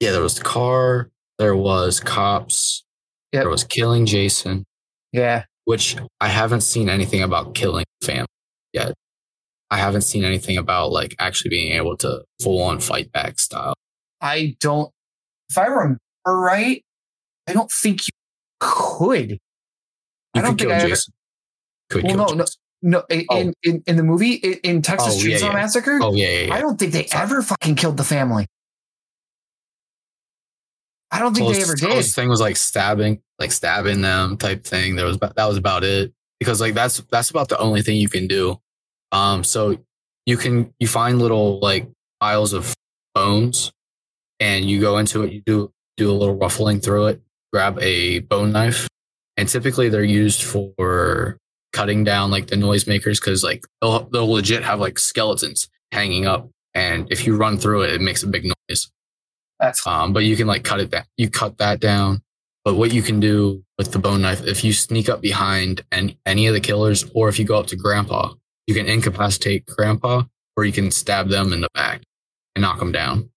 Yeah, 0.00 0.12
there 0.12 0.22
was 0.22 0.36
the 0.36 0.44
car, 0.44 1.10
there 1.38 1.54
was 1.56 2.00
cops, 2.00 2.84
Yep. 3.32 3.42
there 3.42 3.50
was 3.50 3.64
killing 3.64 4.06
Jason, 4.06 4.64
Yeah. 5.12 5.44
which 5.64 5.96
I 6.20 6.28
haven't 6.28 6.62
seen 6.62 6.88
anything 6.88 7.22
about 7.22 7.54
killing 7.54 7.84
family 8.02 8.26
yet. 8.72 8.94
I 9.70 9.78
haven't 9.78 10.02
seen 10.02 10.24
anything 10.24 10.56
about 10.56 10.92
like 10.92 11.14
actually 11.18 11.50
being 11.50 11.72
able 11.72 11.96
to 11.98 12.22
full 12.40 12.62
on 12.62 12.78
fight 12.80 13.10
back 13.12 13.40
style. 13.40 13.74
I 14.20 14.56
don't, 14.60 14.90
if 15.50 15.58
I 15.58 15.66
remember 15.66 15.98
right, 16.26 16.84
I 17.48 17.52
don't 17.52 17.70
think 17.70 18.02
you 18.06 18.12
could. 18.60 19.38
You 20.36 20.40
I 20.40 20.44
don't 20.44 20.52
could 20.52 20.58
think 20.58 20.70
kill 20.70 20.72
I 20.72 20.74
ever- 20.80 20.88
Jason. 20.88 21.14
Could 21.90 22.02
Well, 22.04 22.10
kill 22.14 22.26
no, 22.26 22.32
no. 22.34 22.44
Jason. 22.44 22.60
No, 22.82 23.02
in, 23.10 23.24
Oh. 23.30 23.38
in, 23.40 23.54
in, 23.62 23.82
in 23.86 23.96
the 23.96 24.02
movie, 24.02 24.34
in, 24.34 24.82
Texas 24.82 25.14
Oh, 25.16 25.18
Chainsaw 25.26 25.40
yeah. 25.40 25.52
Massacre, 25.52 25.98
Oh 26.02 26.12
yeah, 26.14 26.28
yeah, 26.28 26.38
yeah. 26.46 26.54
I 26.54 26.60
don't 26.60 26.78
think 26.78 26.92
they 26.92 27.06
ever 27.12 27.40
fucking 27.42 27.74
killed 27.74 27.96
the 27.96 28.04
family. 28.04 28.46
I 31.10 31.18
don't 31.18 31.34
think 31.34 31.52
they 31.52 31.62
ever 31.62 31.74
did. 31.74 31.88
closest 31.88 32.14
thing 32.14 32.28
was 32.28 32.40
like 32.40 32.56
stabbing, 32.56 33.22
like 33.38 33.52
stabbing 33.52 34.02
them 34.02 34.36
type 34.36 34.64
thing. 34.64 34.96
There 34.96 35.06
was 35.06 35.18
that 35.18 35.34
was 35.46 35.56
about 35.56 35.84
it 35.84 36.12
because 36.38 36.60
like 36.60 36.74
that's 36.74 36.98
that's 37.10 37.30
about 37.30 37.48
the 37.48 37.58
only 37.58 37.80
thing 37.82 37.96
you 37.96 38.08
can 38.08 38.26
do. 38.26 38.60
Um, 39.12 39.42
so 39.44 39.78
you 40.26 40.36
can 40.36 40.74
you 40.78 40.88
find 40.88 41.18
little 41.18 41.60
like 41.60 41.88
piles 42.20 42.52
of 42.52 42.74
bones, 43.14 43.72
and 44.40 44.68
you 44.68 44.80
go 44.80 44.98
into 44.98 45.22
it. 45.22 45.32
You 45.32 45.40
do 45.46 45.72
do 45.96 46.10
a 46.10 46.12
little 46.12 46.36
ruffling 46.36 46.80
through 46.80 47.06
it. 47.06 47.22
Grab 47.52 47.78
a 47.80 48.18
bone 48.18 48.52
knife, 48.52 48.88
and 49.36 49.48
typically 49.48 49.88
they're 49.88 50.04
used 50.04 50.42
for 50.42 51.38
cutting 51.72 52.04
down 52.04 52.30
like 52.30 52.46
the 52.46 52.56
noisemakers 52.56 53.20
because 53.20 53.42
like 53.44 53.64
they'll 53.80 54.08
they'll 54.10 54.30
legit 54.30 54.62
have 54.64 54.80
like 54.80 54.98
skeletons 54.98 55.68
hanging 55.92 56.26
up, 56.26 56.48
and 56.74 57.06
if 57.10 57.26
you 57.26 57.36
run 57.36 57.58
through 57.58 57.82
it, 57.82 57.92
it 57.94 58.00
makes 58.00 58.22
a 58.22 58.26
big 58.26 58.44
noise. 58.44 58.90
That's 59.60 59.86
Um, 59.86 60.12
but 60.12 60.24
you 60.24 60.36
can 60.36 60.46
like 60.46 60.64
cut 60.64 60.80
it 60.80 60.90
down. 60.90 61.04
You 61.16 61.30
cut 61.30 61.58
that 61.58 61.80
down. 61.80 62.22
But 62.64 62.74
what 62.74 62.92
you 62.92 63.00
can 63.00 63.20
do 63.20 63.62
with 63.78 63.92
the 63.92 64.00
bone 64.00 64.22
knife, 64.22 64.42
if 64.44 64.64
you 64.64 64.72
sneak 64.72 65.08
up 65.08 65.20
behind 65.20 65.84
any, 65.92 66.18
any 66.26 66.48
of 66.48 66.54
the 66.54 66.60
killers, 66.60 67.04
or 67.14 67.28
if 67.28 67.38
you 67.38 67.44
go 67.44 67.60
up 67.60 67.68
to 67.68 67.76
grandpa, 67.76 68.34
you 68.66 68.74
can 68.74 68.86
incapacitate 68.86 69.66
grandpa, 69.66 70.24
or 70.56 70.64
you 70.64 70.72
can 70.72 70.90
stab 70.90 71.28
them 71.28 71.52
in 71.52 71.60
the 71.60 71.68
back 71.74 72.02
and 72.56 72.62
knock 72.62 72.80
them 72.80 72.90
down. 72.90 73.30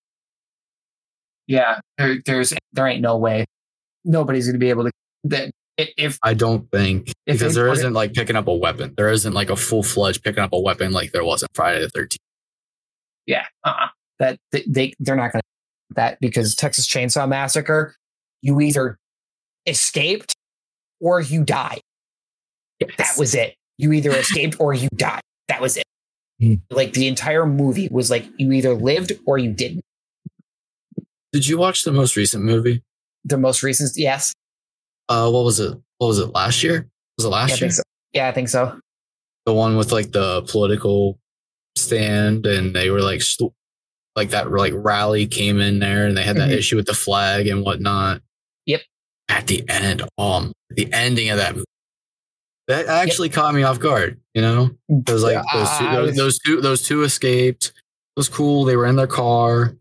yeah. 1.48 1.80
There, 1.98 2.18
there's 2.26 2.54
there 2.74 2.88
ain't 2.88 3.02
no 3.02 3.18
way 3.18 3.46
nobody's 4.04 4.48
gonna 4.48 4.58
be 4.58 4.70
able 4.70 4.86
to. 4.86 4.92
That 5.26 5.52
if 5.98 6.20
I 6.24 6.34
don't 6.34 6.70
think 6.72 7.12
because 7.26 7.56
there 7.56 7.68
isn't 7.70 7.94
like 7.94 8.14
picking 8.14 8.36
up 8.36 8.48
a 8.48 8.54
weapon. 8.54 8.94
There 8.96 9.10
isn't 9.10 9.34
like 9.34 9.50
a 9.50 9.56
full 9.56 9.84
fledged 9.84 10.24
picking 10.24 10.44
up 10.44 10.54
a 10.54 10.60
weapon 10.60 10.92
like 10.92 11.12
there 11.12 11.24
was 11.24 11.42
in 11.42 11.48
Friday 11.54 11.82
the 11.82 11.90
Thirteenth. 11.90 12.20
yeah, 13.26 13.46
uh-uh. 13.64 13.88
that 14.20 14.40
they, 14.52 14.64
they 14.68 14.94
they're 15.00 15.16
not 15.16 15.32
gonna 15.32 15.42
that 15.96 16.20
because 16.20 16.56
Texas 16.56 16.88
Chainsaw 16.88 17.28
Massacre, 17.28 17.96
you 18.42 18.60
either 18.62 18.98
escaped 19.66 20.36
or 21.00 21.20
you 21.22 21.44
died. 21.44 21.82
That 22.98 23.16
was 23.18 23.36
it. 23.36 23.56
You 23.78 23.94
either 23.94 24.12
escaped 24.12 24.58
or 24.60 24.74
you 24.74 24.90
died. 24.96 25.22
That 25.48 25.62
was 25.62 25.78
it. 25.78 25.84
Hmm. 26.40 26.56
Like 26.70 26.94
the 26.94 27.08
entire 27.08 27.46
movie 27.46 27.90
was 27.90 28.10
like 28.10 28.26
you 28.38 28.52
either 28.52 28.74
lived 28.74 29.14
or 29.26 29.38
you 29.38 29.52
didn't. 29.52 29.84
Did 31.32 31.48
you 31.48 31.58
watch 31.58 31.84
the 31.84 31.92
most 31.92 32.16
recent 32.16 32.44
movie? 32.44 32.84
The 33.26 33.38
most 33.38 33.62
recent, 33.64 33.92
yes, 33.96 34.34
Uh, 35.10 35.30
what 35.30 35.44
was 35.44 35.60
it? 35.60 35.76
What 35.98 36.08
was 36.08 36.20
it? 36.20 36.28
Last 36.28 36.64
year? 36.64 36.88
Was 37.18 37.26
it 37.26 37.30
yeah, 37.30 37.36
I 37.36 37.40
last 37.42 37.50
year? 37.50 37.58
think 37.58 37.74
so. 37.74 37.84
Yeah, 38.14 38.28
I 38.28 38.32
think 38.32 38.50
so. 38.50 38.80
the 39.46 39.54
one 39.54 39.76
with 39.78 39.92
like 39.92 40.12
the 40.12 40.44
political 40.44 41.18
stand 41.76 42.46
and 42.46 42.76
they 42.76 42.90
were 42.92 43.02
like 43.02 43.22
st- 43.22 43.52
like 44.16 44.30
that 44.32 44.52
like 44.52 44.74
rally 44.76 45.26
came 45.26 45.60
in 45.60 45.80
there 45.80 46.06
and 46.06 46.16
they 46.16 46.24
had 46.24 46.36
that 46.38 46.50
Mhm. 46.50 46.58
issue 46.58 46.76
with 46.76 46.86
the 46.86 46.94
flag 46.94 47.48
and 47.48 47.64
whatnot 47.64 48.22
Yep. 48.68 48.82
at 49.30 49.48
the 49.48 49.64
end 49.68 50.04
um 50.20 50.52
the 50.70 50.92
ending 50.94 51.30
of 51.30 51.38
that 51.38 51.56
movie 51.56 51.66
that 52.68 52.86
actually 52.88 53.30
caught 53.30 53.56
me 53.56 53.64
off 53.64 53.80
guard 53.80 54.20
you 54.36 54.42
know 54.42 54.70
it 54.90 55.10
was 55.10 55.24
like 55.24 55.42
those 55.54 55.78
two, 55.80 55.86
those, 55.86 56.08
was- 56.08 56.18
those 56.18 56.40
two 56.40 56.62
those 56.62 56.82
two 56.84 57.04
escaped 57.04 57.68
it 57.68 57.74
was 58.18 58.30
cool 58.30 58.66
they 58.66 58.76
were 58.76 58.86
in 58.86 58.98
their 58.98 59.08
car 59.08 59.74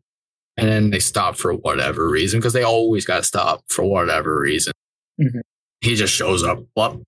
and 0.56 0.68
then 0.68 0.90
they 0.90 1.00
stopped 1.00 1.38
for 1.38 1.52
whatever 1.52 2.09
reason 2.09 2.38
because 2.40 2.52
they 2.55 2.62
always 2.62 3.05
got 3.05 3.24
stopped 3.26 3.70
for 3.70 3.84
whatever 3.84 4.38
reason 4.40 4.72
Mhm. 5.20 5.40
he 5.80 5.94
just 5.94 6.12
shows 6.14 6.42
up 6.44 6.58
well, 6.76 7.02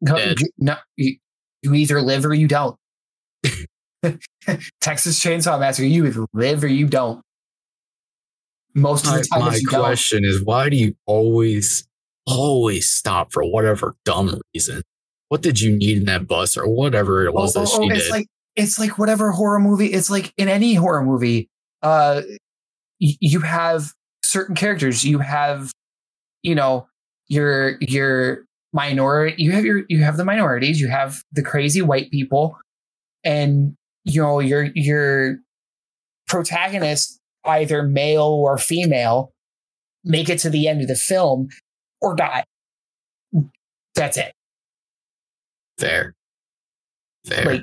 No, 0.00 0.16
you, 0.16 0.34
no, 0.58 0.76
you, 0.96 1.16
you 1.62 1.74
either 1.74 2.00
live 2.02 2.24
or 2.24 2.34
you 2.34 2.48
don't. 2.48 2.76
Texas 4.80 5.22
Chainsaw 5.22 5.58
Massacre, 5.58 5.86
you 5.86 6.06
either 6.06 6.26
live 6.32 6.62
or 6.64 6.68
you 6.68 6.86
don't. 6.86 7.22
Most 8.74 9.06
of 9.06 9.12
the 9.14 9.24
time, 9.32 9.40
my 9.40 9.54
you 9.54 9.68
don't. 9.70 9.80
question 9.80 10.24
is 10.24 10.42
why 10.42 10.68
do 10.68 10.76
you 10.76 10.94
always, 11.06 11.86
always 12.26 12.90
stop 12.90 13.32
for 13.32 13.44
whatever 13.44 13.94
dumb 14.04 14.40
reason? 14.54 14.82
What 15.28 15.42
did 15.42 15.60
you 15.60 15.74
need 15.76 15.98
in 15.98 16.04
that 16.06 16.26
bus 16.26 16.56
or 16.56 16.66
whatever 16.68 17.24
it 17.24 17.32
was 17.32 17.56
Oh, 17.56 17.60
that 17.60 17.68
oh, 17.72 17.82
she 17.84 17.90
oh, 17.90 17.94
it's 17.94 18.04
did? 18.06 18.10
like 18.12 18.26
it's 18.56 18.78
like 18.78 18.98
whatever 18.98 19.30
horror 19.32 19.58
movie. 19.60 19.86
It's 19.86 20.10
like 20.10 20.32
in 20.36 20.48
any 20.48 20.74
horror 20.74 21.02
movie, 21.04 21.48
uh, 21.82 22.22
y- 23.00 23.16
you 23.20 23.40
have 23.40 23.92
certain 24.24 24.54
characters. 24.54 25.04
You 25.04 25.18
have, 25.20 25.72
you 26.42 26.54
know, 26.54 26.86
your 27.28 27.76
your 27.80 28.44
minority. 28.72 29.42
You 29.42 29.52
have 29.52 29.64
your 29.64 29.84
you 29.88 30.02
have 30.02 30.16
the 30.16 30.24
minorities. 30.24 30.80
You 30.80 30.88
have 30.88 31.22
the 31.32 31.42
crazy 31.42 31.82
white 31.82 32.10
people, 32.10 32.56
and 33.24 33.76
you 34.04 34.22
know 34.22 34.40
your 34.40 34.70
your 34.74 35.36
protagonist, 36.26 37.20
either 37.44 37.82
male 37.82 38.22
or 38.22 38.58
female, 38.58 39.32
make 40.04 40.28
it 40.28 40.38
to 40.40 40.50
the 40.50 40.68
end 40.68 40.82
of 40.82 40.88
the 40.88 40.96
film 40.96 41.48
or 42.00 42.14
die. 42.14 42.44
That's 43.94 44.16
it. 44.16 44.32
Fair. 45.78 46.14
Fair. 47.26 47.44
Like 47.44 47.62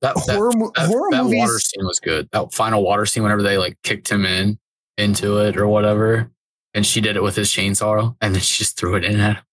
that, 0.00 0.14
that, 0.26 0.36
horror 0.36 0.52
that, 0.52 0.86
horror 0.86 1.08
that 1.12 1.24
movies. 1.24 1.38
water 1.38 1.58
scene 1.58 1.86
was 1.86 1.98
good. 1.98 2.28
That 2.32 2.52
final 2.52 2.84
water 2.84 3.06
scene, 3.06 3.22
whenever 3.22 3.42
they 3.42 3.56
like 3.56 3.76
kicked 3.82 4.10
him 4.10 4.24
in 4.26 4.58
into 4.98 5.38
it 5.38 5.56
or 5.56 5.66
whatever, 5.66 6.30
and 6.74 6.84
she 6.84 7.00
did 7.00 7.16
it 7.16 7.22
with 7.22 7.36
his 7.36 7.48
chainsaw, 7.50 8.14
and 8.20 8.34
then 8.34 8.42
she 8.42 8.58
just 8.58 8.78
threw 8.78 8.94
it 8.96 9.04
in 9.04 9.18
at 9.20 9.36
him. 9.36 9.44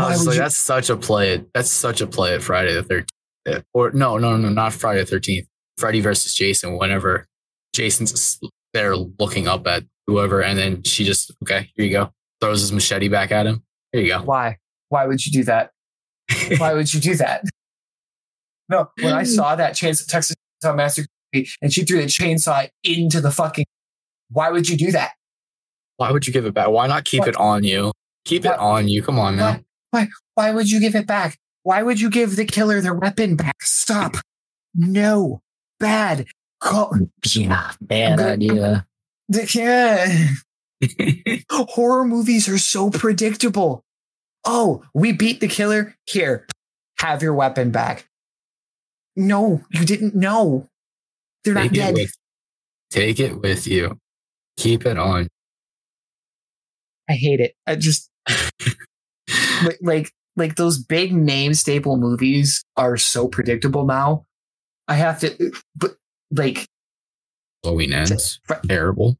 I 0.00 0.10
was 0.10 0.26
like, 0.26 0.34
you- 0.36 0.42
that's 0.42 0.58
such 0.58 0.90
a 0.90 0.96
play. 0.96 1.44
That's 1.54 1.70
such 1.70 2.00
a 2.00 2.06
play 2.06 2.34
at 2.34 2.42
Friday 2.42 2.74
the 2.74 2.82
Thirteenth, 2.82 3.64
or 3.72 3.90
no, 3.92 4.18
no, 4.18 4.36
no, 4.36 4.48
not 4.48 4.72
Friday 4.72 5.00
the 5.00 5.06
Thirteenth. 5.06 5.46
Freddy 5.78 6.00
versus 6.00 6.34
Jason. 6.34 6.76
Whenever 6.76 7.26
Jason's 7.74 8.38
there 8.74 8.96
looking 8.96 9.48
up 9.48 9.66
at 9.66 9.84
whoever, 10.06 10.42
and 10.42 10.58
then 10.58 10.82
she 10.82 11.04
just 11.04 11.32
okay, 11.42 11.70
here 11.74 11.86
you 11.86 11.92
go, 11.92 12.12
throws 12.40 12.60
his 12.60 12.72
machete 12.72 13.08
back 13.08 13.30
at 13.32 13.46
him. 13.46 13.62
Here 13.92 14.02
you 14.02 14.08
go. 14.08 14.22
Why? 14.22 14.58
Why 14.90 15.06
would 15.06 15.24
you 15.24 15.32
do 15.32 15.44
that? 15.44 15.70
Why 16.58 16.74
would 16.74 16.92
you 16.92 17.00
do 17.00 17.14
that? 17.16 17.44
No, 18.68 18.90
when 19.00 19.14
I 19.14 19.22
saw 19.22 19.56
that 19.56 19.74
chance 19.74 20.04
Texas 20.04 20.36
Chainsaw 20.62 20.76
Massacre 20.76 21.08
and 21.62 21.72
she 21.72 21.84
threw 21.84 22.00
the 22.02 22.06
chainsaw 22.06 22.68
into 22.84 23.20
the 23.20 23.30
fucking. 23.30 23.64
Why 24.30 24.50
would 24.50 24.68
you 24.68 24.76
do 24.76 24.92
that? 24.92 25.12
Why 25.98 26.10
would 26.12 26.26
you 26.26 26.32
give 26.32 26.46
it 26.46 26.54
back? 26.54 26.68
Why 26.68 26.86
not 26.86 27.04
keep 27.04 27.20
What? 27.20 27.28
it 27.28 27.36
on 27.36 27.62
you? 27.64 27.92
Keep 28.24 28.46
it 28.46 28.58
on 28.58 28.88
you. 28.88 29.02
Come 29.02 29.18
on 29.18 29.36
now. 29.36 29.60
Why? 29.90 30.08
Why 30.34 30.50
would 30.52 30.70
you 30.70 30.80
give 30.80 30.94
it 30.94 31.06
back? 31.06 31.38
Why 31.64 31.82
would 31.82 32.00
you 32.00 32.08
give 32.08 32.36
the 32.36 32.44
killer 32.44 32.80
their 32.80 32.94
weapon 32.94 33.36
back? 33.36 33.56
Stop. 33.62 34.16
No. 34.74 35.42
Bad. 35.80 36.26
Go. 36.60 36.92
Yeah, 37.26 37.72
bad 37.80 38.18
Good. 38.18 38.26
idea. 38.26 38.86
Yeah. 39.54 40.28
Horror 41.50 42.04
movies 42.04 42.48
are 42.48 42.58
so 42.58 42.90
predictable. 42.90 43.84
Oh, 44.44 44.84
we 44.94 45.12
beat 45.12 45.40
the 45.40 45.48
killer. 45.48 45.94
Here, 46.06 46.46
have 47.00 47.22
your 47.22 47.34
weapon 47.34 47.70
back. 47.70 48.08
No, 49.16 49.62
you 49.70 49.84
didn't 49.84 50.14
know. 50.14 50.68
They're 51.44 51.54
not 51.54 51.62
Take 51.64 51.72
it, 51.72 51.76
dead. 51.76 51.94
with, 51.94 52.12
take 52.90 53.20
it 53.20 53.40
with 53.40 53.66
you. 53.66 53.98
Keep 54.56 54.86
it 54.86 54.96
on. 54.98 55.28
I 57.08 57.14
hate 57.14 57.40
it. 57.40 57.54
I 57.66 57.76
just 57.76 58.10
like, 59.64 59.78
like 59.80 60.12
like 60.36 60.56
those 60.56 60.78
big 60.78 61.12
name 61.12 61.54
staple 61.54 61.96
movies 61.96 62.64
are 62.76 62.96
so 62.96 63.28
predictable 63.28 63.84
now. 63.84 64.24
I 64.86 64.94
have 64.94 65.20
to, 65.20 65.52
but 65.76 65.96
like 66.30 66.66
Halloween 67.64 67.92
ends. 67.92 68.40
Fr- 68.44 68.54
Terrible. 68.66 69.16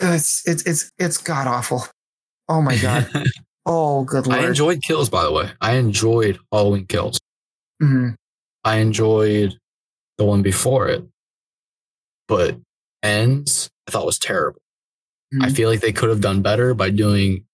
it's 0.00 0.46
it's 0.46 0.62
it's 0.64 0.90
it's 0.98 1.18
god 1.18 1.46
awful. 1.46 1.84
Oh 2.48 2.60
my 2.62 2.76
god. 2.76 3.08
Oh 3.70 4.02
good 4.04 4.26
lord. 4.26 4.40
I 4.40 4.46
enjoyed 4.46 4.80
Kills, 4.82 5.10
by 5.10 5.24
the 5.24 5.30
way. 5.30 5.50
I 5.60 5.72
enjoyed 5.74 6.38
Halloween 6.50 6.86
Kills. 6.86 7.18
Mhm. 7.82 8.14
I 8.64 8.76
enjoyed 8.76 9.58
the 10.16 10.24
one 10.24 10.40
before 10.40 10.88
it, 10.88 11.04
but 12.28 12.56
Ends 13.02 13.68
I 13.86 13.90
thought 13.90 14.06
was 14.06 14.18
terrible. 14.18 14.60
I 15.42 15.48
Mhm. 15.48 15.56
feel 15.56 15.68
like 15.68 15.80
they 15.80 15.92
could 15.92 16.08
have 16.08 16.20
done 16.20 16.40
better 16.42 16.72
by 16.74 16.90
doing 16.90 17.46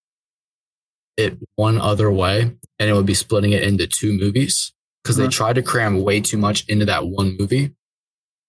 it 1.17 1.37
one 1.55 1.77
other 1.79 2.11
way, 2.11 2.41
and 2.79 2.89
it 2.89 2.93
would 2.93 3.05
be 3.05 3.13
splitting 3.13 3.51
it 3.51 3.63
into 3.63 3.87
two 3.87 4.13
movies 4.17 4.73
because 5.03 5.17
they 5.17 5.23
Uh-huh. 5.23 5.31
tried 5.31 5.53
to 5.55 5.63
cram 5.63 6.01
way 6.01 6.21
too 6.21 6.37
much 6.37 6.65
into 6.67 6.85
that 6.85 7.07
one 7.07 7.35
movie. 7.37 7.75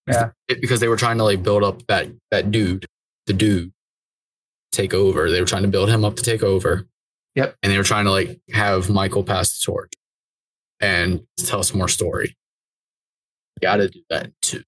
Yeah. 0.08 0.30
Because 0.48 0.78
they 0.80 0.88
were 0.88 0.96
trying 0.96 1.18
to 1.18 1.24
like 1.24 1.42
build 1.42 1.64
up 1.64 1.84
that 1.88 2.08
that 2.30 2.50
dude, 2.52 2.86
the 3.26 3.32
dude, 3.32 3.72
take 4.72 4.94
over. 4.94 5.30
They 5.30 5.40
were 5.40 5.46
trying 5.46 5.62
to 5.62 5.68
build 5.68 5.88
him 5.88 6.04
up 6.04 6.16
to 6.16 6.22
take 6.22 6.42
over. 6.44 6.86
Yep. 7.34 7.56
And 7.62 7.72
they 7.72 7.76
were 7.78 7.84
trying 7.84 8.04
to 8.04 8.10
like 8.12 8.40
have 8.50 8.88
Michael 8.88 9.24
pass 9.24 9.58
the 9.58 9.64
torch 9.64 9.92
and 10.80 11.26
tell 11.38 11.62
some 11.64 11.78
more 11.78 11.88
story. 11.88 12.36
You 13.56 13.60
got 13.62 13.76
to 13.76 13.88
do 13.88 14.02
that 14.10 14.32
too. 14.42 14.62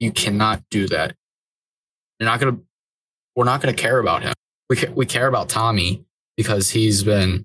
You 0.00 0.12
cannot 0.12 0.62
do 0.70 0.86
that. 0.88 1.16
You're 2.18 2.28
not 2.28 2.40
gonna. 2.40 2.58
We're 3.36 3.44
not 3.44 3.60
gonna 3.60 3.74
care 3.74 3.98
about 3.98 4.22
him. 4.22 4.34
We 4.68 4.76
ca- 4.76 4.92
we 4.92 5.06
care 5.06 5.26
about 5.26 5.48
Tommy 5.48 6.04
because 6.36 6.70
he's 6.70 7.02
been. 7.02 7.44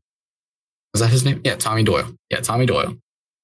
Was 0.93 1.01
that 1.01 1.09
his 1.09 1.23
name? 1.25 1.41
Yeah, 1.43 1.55
Tommy 1.55 1.83
Doyle. 1.83 2.13
Yeah, 2.29 2.39
Tommy 2.41 2.65
Doyle. 2.65 2.95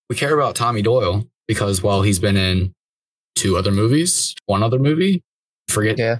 We 0.10 0.16
care 0.16 0.34
about 0.34 0.56
Tommy 0.56 0.82
Doyle 0.82 1.28
because 1.48 1.82
well, 1.84 2.02
he's 2.02 2.20
been 2.20 2.38
in 2.38 2.74
two 3.36 3.58
other 3.58 3.72
movies, 3.72 4.36
one 4.46 4.64
other 4.64 4.80
movie. 4.80 5.22
Forget. 5.70 5.98
Yeah. 5.98 6.20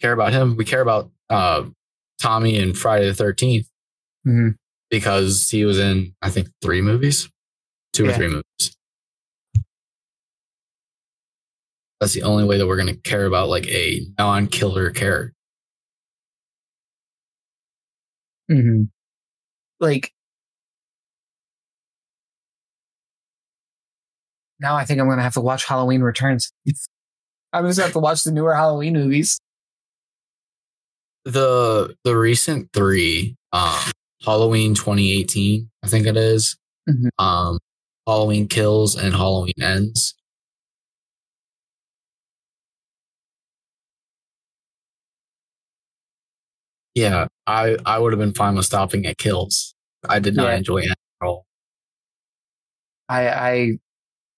Care 0.00 0.12
about 0.12 0.32
him. 0.32 0.56
We 0.56 0.64
care 0.64 0.80
about 0.82 1.10
uh, 1.30 1.64
Tommy 2.20 2.56
in 2.56 2.74
Friday 2.74 3.06
the 3.06 3.14
Thirteenth 3.14 3.68
Mhm. 4.26 4.56
because 4.90 5.48
he 5.50 5.64
was 5.64 5.78
in 5.78 6.14
I 6.22 6.30
think 6.30 6.48
three 6.62 6.82
movies, 6.82 7.28
two 7.92 8.06
or 8.08 8.12
three 8.12 8.28
movies. 8.28 8.75
That's 12.06 12.14
the 12.14 12.22
only 12.22 12.44
way 12.44 12.56
that 12.56 12.68
we're 12.68 12.76
going 12.76 12.94
to 12.94 13.00
care 13.00 13.26
about 13.26 13.48
like 13.48 13.66
a 13.66 14.00
non-killer 14.16 14.90
character. 14.90 15.32
Mhm. 18.48 18.90
Like 19.80 20.12
now 24.60 24.76
I 24.76 24.84
think 24.84 25.00
I'm 25.00 25.08
gonna 25.08 25.22
have 25.22 25.34
to 25.34 25.40
watch 25.40 25.64
Halloween 25.64 26.00
Returns. 26.00 26.52
I'm 27.52 27.66
just 27.66 27.78
gonna 27.78 27.86
have 27.86 27.92
to 27.94 27.98
watch 27.98 28.22
the 28.22 28.30
newer 28.30 28.54
Halloween 28.54 28.92
movies. 28.92 29.40
The 31.24 31.96
the 32.04 32.16
recent 32.16 32.72
three, 32.72 33.34
um, 33.52 33.90
Halloween 34.24 34.74
2018, 34.76 35.68
I 35.82 35.88
think 35.88 36.06
it 36.06 36.16
is, 36.16 36.56
Mhm. 36.88 37.08
um, 37.18 37.58
Halloween 38.06 38.46
Kills 38.46 38.94
and 38.94 39.12
Halloween 39.12 39.60
Ends. 39.60 40.14
Yeah, 46.96 47.26
I 47.46 47.76
I 47.86 47.98
would 47.98 48.12
have 48.14 48.18
been 48.18 48.32
fine 48.34 48.56
with 48.56 48.64
stopping 48.66 49.04
at 49.06 49.18
Kills. 49.18 49.74
I 50.08 50.18
did 50.18 50.34
not 50.34 50.48
Yeah. 50.48 50.56
enjoy 50.56 50.78
it 50.78 50.90
at 50.90 50.96
all. 51.20 51.46
I 53.08 53.28
I 53.28 53.78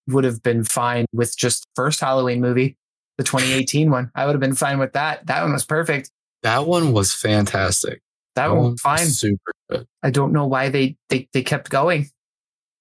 would 0.09 0.25
have 0.25 0.43
been 0.43 0.65
fine 0.65 1.07
with 1.13 1.37
just 1.37 1.63
the 1.63 1.69
first 1.83 2.01
Halloween 2.01 2.41
movie, 2.41 2.77
the 3.17 3.25
2018 3.25 3.91
one. 3.91 4.11
I 4.15 4.27
would 4.27 4.33
have 4.33 4.41
been 4.41 4.55
fine 4.57 4.79
with 4.79 4.93
that. 4.95 5.27
That 5.27 5.43
one 5.43 5.53
was 5.53 5.65
perfect. 5.65 6.11
That 6.43 6.67
one 6.67 6.93
was 6.93 7.15
fantastic. 7.15 8.03
That 8.35 8.49
one 8.49 8.73
was 8.73 8.81
fine. 8.81 9.07
super 9.07 9.53
good. 9.71 9.87
I 10.03 10.11
don't 10.11 10.33
know 10.33 10.47
why 10.47 10.69
they 10.69 10.97
they, 11.11 11.29
they 11.33 11.43
kept 11.43 11.71
going. 11.71 12.11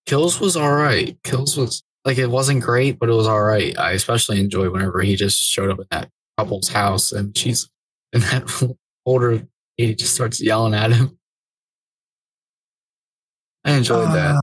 Kills 0.08 0.40
was 0.40 0.58
all 0.58 0.74
right. 0.74 1.18
Kills 1.24 1.56
was 1.56 1.84
like 2.04 2.18
it 2.18 2.28
wasn't 2.32 2.64
great, 2.64 2.98
but 2.98 3.10
it 3.10 3.14
was 3.14 3.28
all 3.28 3.42
right. 3.44 3.78
I 3.78 3.92
especially 3.92 4.40
enjoyed 4.40 4.72
whenever 4.72 5.02
he 5.02 5.16
just 5.16 5.38
showed 5.40 5.70
up 5.70 5.80
in 5.80 5.86
that 5.92 6.10
couple's 6.38 6.70
house 6.70 7.12
and 7.12 7.38
she's 7.38 7.70
in 8.14 8.22
that 8.22 8.76
older 9.06 9.46
lady 9.78 9.96
just 9.96 10.14
starts 10.16 10.42
yelling 10.42 10.74
at 10.74 10.92
him. 10.92 11.18
I 13.64 13.72
enjoyed 13.74 14.08
that. 14.10 14.36
Ah, 14.36 14.40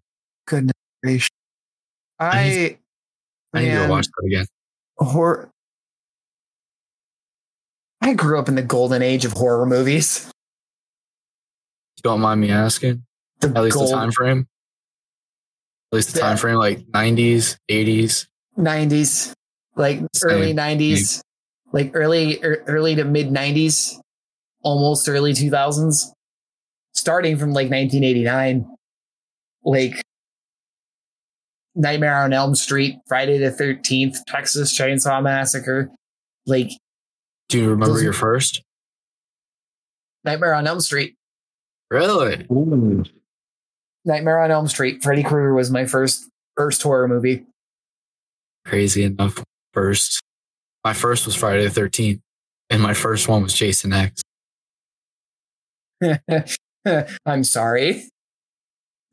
Goodness 0.47 0.73
gracious. 1.03 1.31
I 2.19 2.79
I 3.53 3.61
need 3.63 3.71
to 3.71 3.89
watch 3.89 4.07
that 4.07 4.27
again. 4.27 4.47
horror. 4.99 5.51
I 8.01 8.13
grew 8.15 8.39
up 8.39 8.49
in 8.49 8.55
the 8.55 8.63
golden 8.63 9.01
age 9.03 9.25
of 9.25 9.33
horror 9.33 9.65
movies. 9.67 10.31
Don't 12.03 12.21
mind 12.21 12.41
me 12.43 12.51
asking. 12.51 13.05
The 13.41 13.49
At 13.49 13.63
least 13.65 13.75
gold 13.77 13.89
the 13.89 13.95
time 13.95 14.13
frame. 14.13 14.47
At 15.93 15.97
least 15.97 16.13
the 16.13 16.19
Yeah. 16.21 16.27
time 16.29 16.37
frame, 16.37 16.57
like 16.57 16.87
nineties, 16.93 17.57
eighties. 17.71 18.29
90s, 18.59 19.33
like 19.75 20.01
Same. 20.15 20.31
early 20.31 20.53
90s, 20.55 21.23
like 21.73 21.93
early 21.95 22.43
er, 22.45 22.63
early 22.67 22.95
to 22.95 23.05
mid 23.05 23.31
90s, 23.31 23.99
almost 24.65 25.09
early 25.09 25.33
2000s, 25.33 26.11
starting 26.95 27.37
from 27.37 27.51
like 27.51 27.71
1989, 27.71 28.67
like 29.65 30.03
Nightmare 31.77 32.23
on 32.23 32.33
Elm 32.33 32.55
Street, 32.55 32.97
Friday 33.07 33.39
the 33.39 33.51
13th, 33.51 34.19
Texas 34.27 34.77
Chainsaw 34.77 35.23
Massacre, 35.23 35.91
like 36.47 36.71
Do 37.49 37.61
you 37.61 37.71
remember 37.71 38.03
your 38.03 38.13
first? 38.13 38.63
Nightmare 40.25 40.55
on 40.55 40.67
Elm 40.67 40.81
Street. 40.81 41.15
Really? 41.91 42.47
Nightmare 44.05 44.43
on 44.43 44.51
Elm 44.51 44.67
Street. 44.69 45.03
Freddy 45.03 45.23
Krueger 45.23 45.55
was 45.55 45.71
my 45.71 45.85
first 45.87 46.29
first 46.57 46.83
horror 46.83 47.07
movie. 47.09 47.45
Crazy 48.65 49.05
enough. 49.05 49.43
First. 49.73 50.21
My 50.83 50.95
first 50.95 51.27
was 51.27 51.35
Friday 51.35 51.65
the 51.65 51.71
thirteenth. 51.71 52.21
And 52.71 52.83
my 52.83 52.95
first 52.95 53.29
one 53.29 53.43
was 53.43 53.53
Jason 53.53 53.93
X. 53.93 54.24
I'm 57.27 57.45
sorry. 57.45 58.05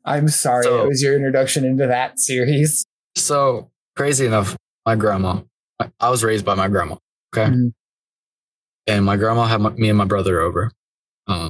I'm 0.06 0.28
sorry. 0.30 0.64
So- 0.64 0.84
it 0.84 0.88
was 0.88 1.02
your 1.02 1.16
introduction 1.16 1.64
into 1.66 1.88
that 1.88 2.20
series. 2.20 2.86
So 3.16 3.70
crazy 3.96 4.26
enough, 4.26 4.56
my 4.86 4.96
grandma. 4.96 5.42
I- 6.00 6.10
was 6.10 6.24
raised 6.24 6.46
by 6.46 6.56
my 6.56 6.68
grandma. 6.68 6.96
Okay, 7.36 7.50
Mhm. 7.52 7.74
and 8.88 9.06
my 9.06 9.16
grandma 9.18 9.46
had 9.46 9.62
my, 9.62 9.70
me 9.72 9.90
and 9.90 9.98
my 9.98 10.06
brother 10.06 10.42
over. 10.42 10.72
Um, 11.28 11.50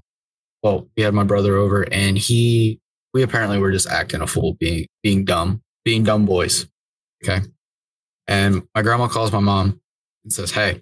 well, 0.64 0.88
we 0.96 1.04
had 1.04 1.14
my 1.14 1.24
brother 1.24 1.56
over, 1.56 1.84
and 1.92 2.18
he. 2.18 2.80
We 3.14 3.24
apparently 3.24 3.58
were 3.60 3.72
just 3.72 3.88
acting 3.90 4.22
a 4.22 4.28
fool, 4.28 4.56
being 4.60 4.88
being 5.04 5.26
dumb, 5.26 5.62
being 5.84 6.04
dumb 6.04 6.26
boys. 6.26 6.68
Okay, 7.24 7.42
and 8.28 8.64
my 8.76 8.82
grandma 8.84 9.08
calls 9.08 9.32
my 9.34 9.40
mom 9.40 9.82
and 10.24 10.32
says, 10.32 10.52
"Hey, 10.52 10.82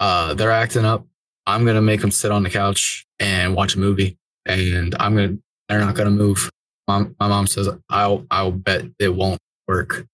uh, 0.00 0.34
they're 0.34 0.50
acting 0.52 0.84
up. 0.84 1.06
I'm 1.46 1.64
gonna 1.64 1.82
make 1.82 2.00
them 2.00 2.10
sit 2.10 2.32
on 2.32 2.42
the 2.42 2.50
couch 2.50 3.06
and 3.18 3.54
watch 3.54 3.74
a 3.74 3.78
movie, 3.78 4.16
and 4.46 4.94
I'm 4.98 5.14
gonna. 5.14 5.36
They're 5.68 5.80
not 5.80 5.94
gonna 5.94 6.10
move." 6.10 6.50
Mom, 6.88 7.16
my 7.18 7.28
mom 7.28 7.46
says, 7.46 7.68
"I'll 7.88 8.26
I'll 8.30 8.52
bet 8.52 8.84
it 8.98 9.14
won't 9.14 9.40
work." 9.66 10.06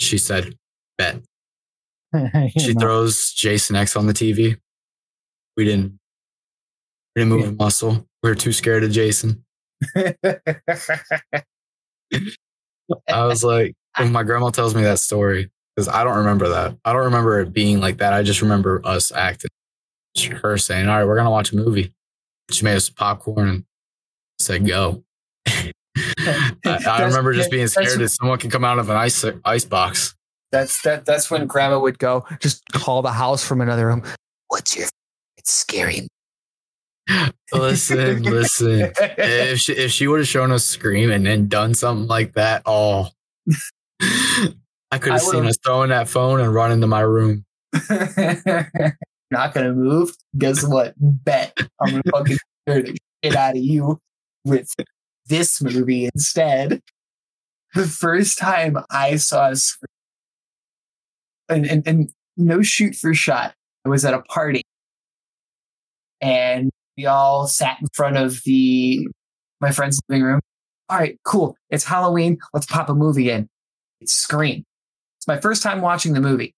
She 0.00 0.18
said, 0.18 0.56
"Bet." 0.96 1.20
She 2.58 2.72
throws 2.72 3.32
Jason 3.32 3.76
X 3.76 3.94
on 3.94 4.06
the 4.06 4.14
TV. 4.14 4.56
We 5.56 5.64
didn't. 5.64 5.98
We 7.14 7.22
didn't 7.22 7.30
move 7.30 7.48
a 7.48 7.52
muscle. 7.52 8.06
We 8.22 8.30
were 8.30 8.34
too 8.34 8.52
scared 8.52 8.84
of 8.84 8.90
Jason. 8.90 9.44
I 9.94 10.14
was 13.26 13.44
like, 13.44 13.74
when 13.98 14.12
my 14.12 14.22
grandma 14.22 14.50
tells 14.50 14.74
me 14.74 14.82
that 14.82 14.98
story, 14.98 15.50
because 15.74 15.88
I 15.88 16.04
don't 16.04 16.18
remember 16.18 16.48
that. 16.48 16.76
I 16.84 16.92
don't 16.92 17.04
remember 17.04 17.40
it 17.40 17.52
being 17.52 17.80
like 17.80 17.98
that. 17.98 18.12
I 18.12 18.22
just 18.22 18.42
remember 18.42 18.80
us 18.84 19.12
acting. 19.12 19.50
Her 20.42 20.58
saying, 20.58 20.88
"All 20.88 20.98
right, 20.98 21.04
we're 21.04 21.16
gonna 21.16 21.30
watch 21.30 21.52
a 21.52 21.56
movie." 21.56 21.92
She 22.50 22.64
made 22.64 22.76
us 22.76 22.88
popcorn 22.90 23.48
and 23.48 23.64
said, 24.38 24.66
"Go." 24.66 25.04
I, 25.46 26.52
I 26.64 27.02
remember 27.04 27.32
just 27.34 27.50
being 27.50 27.66
scared 27.68 27.98
that 27.98 28.08
someone 28.08 28.38
could 28.38 28.50
come 28.50 28.64
out 28.64 28.78
of 28.78 28.90
an 28.90 28.96
ice 28.96 29.24
ice 29.44 29.64
box. 29.64 30.14
That's 30.50 30.82
that. 30.82 31.04
That's 31.04 31.30
when 31.30 31.46
Grandma 31.46 31.78
would 31.78 31.98
go. 31.98 32.24
Just 32.40 32.64
call 32.72 33.02
the 33.02 33.12
house 33.12 33.44
from 33.44 33.60
another 33.60 33.86
room. 33.86 34.02
What's 34.48 34.76
your? 34.76 34.88
It's 35.36 35.52
scary. 35.52 36.08
Listen, 37.52 38.22
listen. 38.22 38.92
If 39.00 39.60
she 39.60 39.72
if 39.72 39.90
she 39.90 40.06
would 40.06 40.20
have 40.20 40.28
shown 40.28 40.52
us 40.52 40.64
scream 40.64 41.10
and 41.10 41.26
then 41.26 41.48
done 41.48 41.74
something 41.74 42.06
like 42.06 42.34
that, 42.34 42.62
oh, 42.66 43.08
I 44.00 44.98
could 44.98 45.12
have 45.12 45.22
seen 45.22 45.46
us 45.46 45.56
throwing 45.64 45.90
that 45.90 46.08
phone 46.08 46.40
and 46.40 46.52
run 46.52 46.72
into 46.72 46.86
my 46.86 47.00
room. 47.00 47.44
Not 49.30 49.54
gonna 49.54 49.72
move. 49.72 50.14
Guess 50.36 50.66
what? 50.66 50.94
Bet 50.98 51.56
I'm 51.80 51.90
gonna 51.90 52.02
fucking 52.10 52.38
scare 52.68 52.82
the 52.82 52.96
shit 53.22 53.36
out 53.36 53.56
of 53.56 53.62
you 53.62 53.98
with 54.44 54.72
this 55.26 55.62
movie 55.62 56.08
instead. 56.14 56.80
The 57.74 57.86
first 57.86 58.38
time 58.38 58.78
I 58.90 59.16
saw 59.16 59.52
Scream 59.54 59.86
and, 61.48 61.66
and, 61.66 61.86
and 61.86 62.10
no 62.36 62.62
shoot 62.62 62.94
for 62.94 63.14
shot. 63.14 63.54
I 63.84 63.88
was 63.90 64.04
at 64.04 64.14
a 64.14 64.22
party 64.22 64.62
and 66.20 66.70
we 66.96 67.06
all 67.06 67.46
sat 67.46 67.78
in 67.80 67.86
front 67.94 68.16
of 68.16 68.40
the 68.44 69.06
my 69.60 69.72
friend's 69.72 70.00
living 70.08 70.24
room. 70.24 70.40
All 70.88 70.98
right, 70.98 71.18
cool. 71.24 71.56
It's 71.70 71.84
Halloween. 71.84 72.38
Let's 72.54 72.66
pop 72.66 72.88
a 72.88 72.94
movie 72.94 73.30
in. 73.30 73.48
It's 74.00 74.12
Scream. 74.12 74.64
It's 75.18 75.26
my 75.26 75.38
first 75.38 75.62
time 75.62 75.80
watching 75.80 76.14
the 76.14 76.20
movie. 76.20 76.54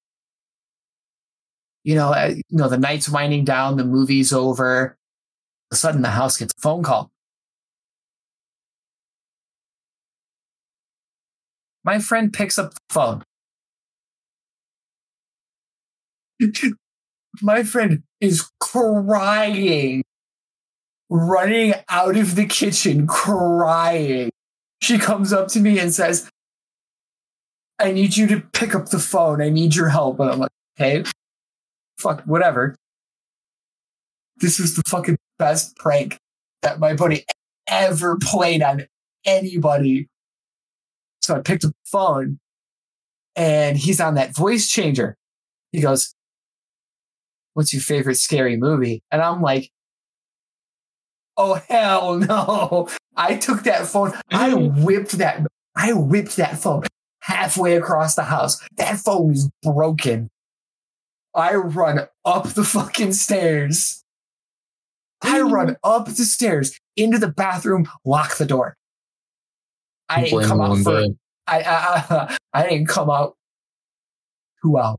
You 1.85 1.95
know, 1.95 2.13
uh, 2.13 2.35
you 2.37 2.59
know, 2.59 2.69
the 2.69 2.79
night's 2.79 3.09
winding 3.09 3.45
down, 3.45 3.77
the 3.77 3.85
movie's 3.85 4.33
over. 4.33 4.81
All 4.81 4.85
of 4.87 4.93
a 5.73 5.77
sudden, 5.77 6.03
the 6.03 6.11
house 6.11 6.37
gets 6.37 6.55
a 6.57 6.61
phone 6.61 6.83
call. 6.83 7.11
My 11.85 11.99
friend 11.99 12.33
picks 12.33 12.59
up 12.59 12.75
the 12.75 12.81
phone. 12.89 13.23
My 17.43 17.63
friend 17.63 18.03
is 18.21 18.51
crying, 18.61 20.03
running 21.09 21.75
out 21.89 22.17
of 22.17 22.35
the 22.37 22.47
kitchen, 22.47 23.07
crying. 23.07 24.31
She 24.83 24.99
comes 24.99 25.33
up 25.33 25.49
to 25.49 25.61
me 25.61 25.79
and 25.79 25.93
says, 25.93 26.29
I 27.79 27.93
need 27.93 28.17
you 28.17 28.27
to 28.29 28.41
pick 28.41 28.75
up 28.75 28.91
the 28.91 28.99
phone. 28.99 29.41
I 29.41 29.49
need 29.49 29.75
your 29.75 29.89
help. 29.89 30.21
And 30.21 30.31
I'm 30.31 30.39
like, 30.39 30.51
okay, 30.79 31.05
fuck, 32.01 32.23
whatever. 32.25 32.77
This 34.37 34.59
was 34.59 34.75
the 34.75 34.83
fucking 34.87 35.19
best 35.39 35.77
prank 35.77 36.19
that 36.63 36.81
my 36.81 36.95
buddy 36.95 37.25
ever 37.69 38.19
played 38.21 38.63
on 38.63 38.87
anybody. 39.25 40.09
So 41.23 41.37
I 41.37 41.41
picked 41.41 41.65
up 41.65 41.71
the 41.71 41.91
phone 41.91 42.39
and 43.37 43.77
he's 43.77 44.01
on 44.01 44.15
that 44.15 44.35
voice 44.35 44.69
changer. 44.69 45.17
He 45.73 45.81
goes, 45.81 46.15
What's 47.55 47.73
your 47.73 47.83
favorite 47.83 48.17
scary 48.17 48.57
movie? 48.57 49.03
And 49.11 49.21
I'm 49.21 49.43
like, 49.43 49.71
Oh 51.37 51.55
hell 51.69 52.17
no. 52.17 52.89
I 53.17 53.37
took 53.37 53.65
that 53.65 53.87
phone, 53.87 54.13
I 54.31 54.55
whipped 54.55 55.13
that 55.13 55.47
I 55.77 55.93
whipped 55.93 56.37
that 56.37 56.59
phone 56.59 56.85
halfway 57.21 57.77
across 57.77 58.15
the 58.15 58.23
house. 58.23 58.61
That 58.77 58.99
phone 58.99 59.33
is 59.33 59.51
broken. 59.63 60.31
I 61.35 61.55
run 61.55 62.09
up 62.25 62.49
the 62.49 62.65
fucking 62.65 63.13
stairs. 63.13 64.05
I 65.23 65.41
run 65.43 65.77
up 65.85 66.07
the 66.07 66.25
stairs 66.25 66.79
into 66.97 67.19
the 67.19 67.29
bathroom, 67.29 67.89
lock 68.05 68.37
the 68.37 68.47
door. 68.47 68.77
I 70.09 70.25
didn't 70.25 70.45
come 70.45 70.61
out 70.61 70.79
for 70.79 71.01
day. 71.03 71.15
I, 71.47 71.63
I, 71.63 72.37
I 72.53 72.63
didn't 72.69 72.89
come 72.89 73.11
out 73.11 73.37
two 74.63 74.77
hours. 74.77 74.99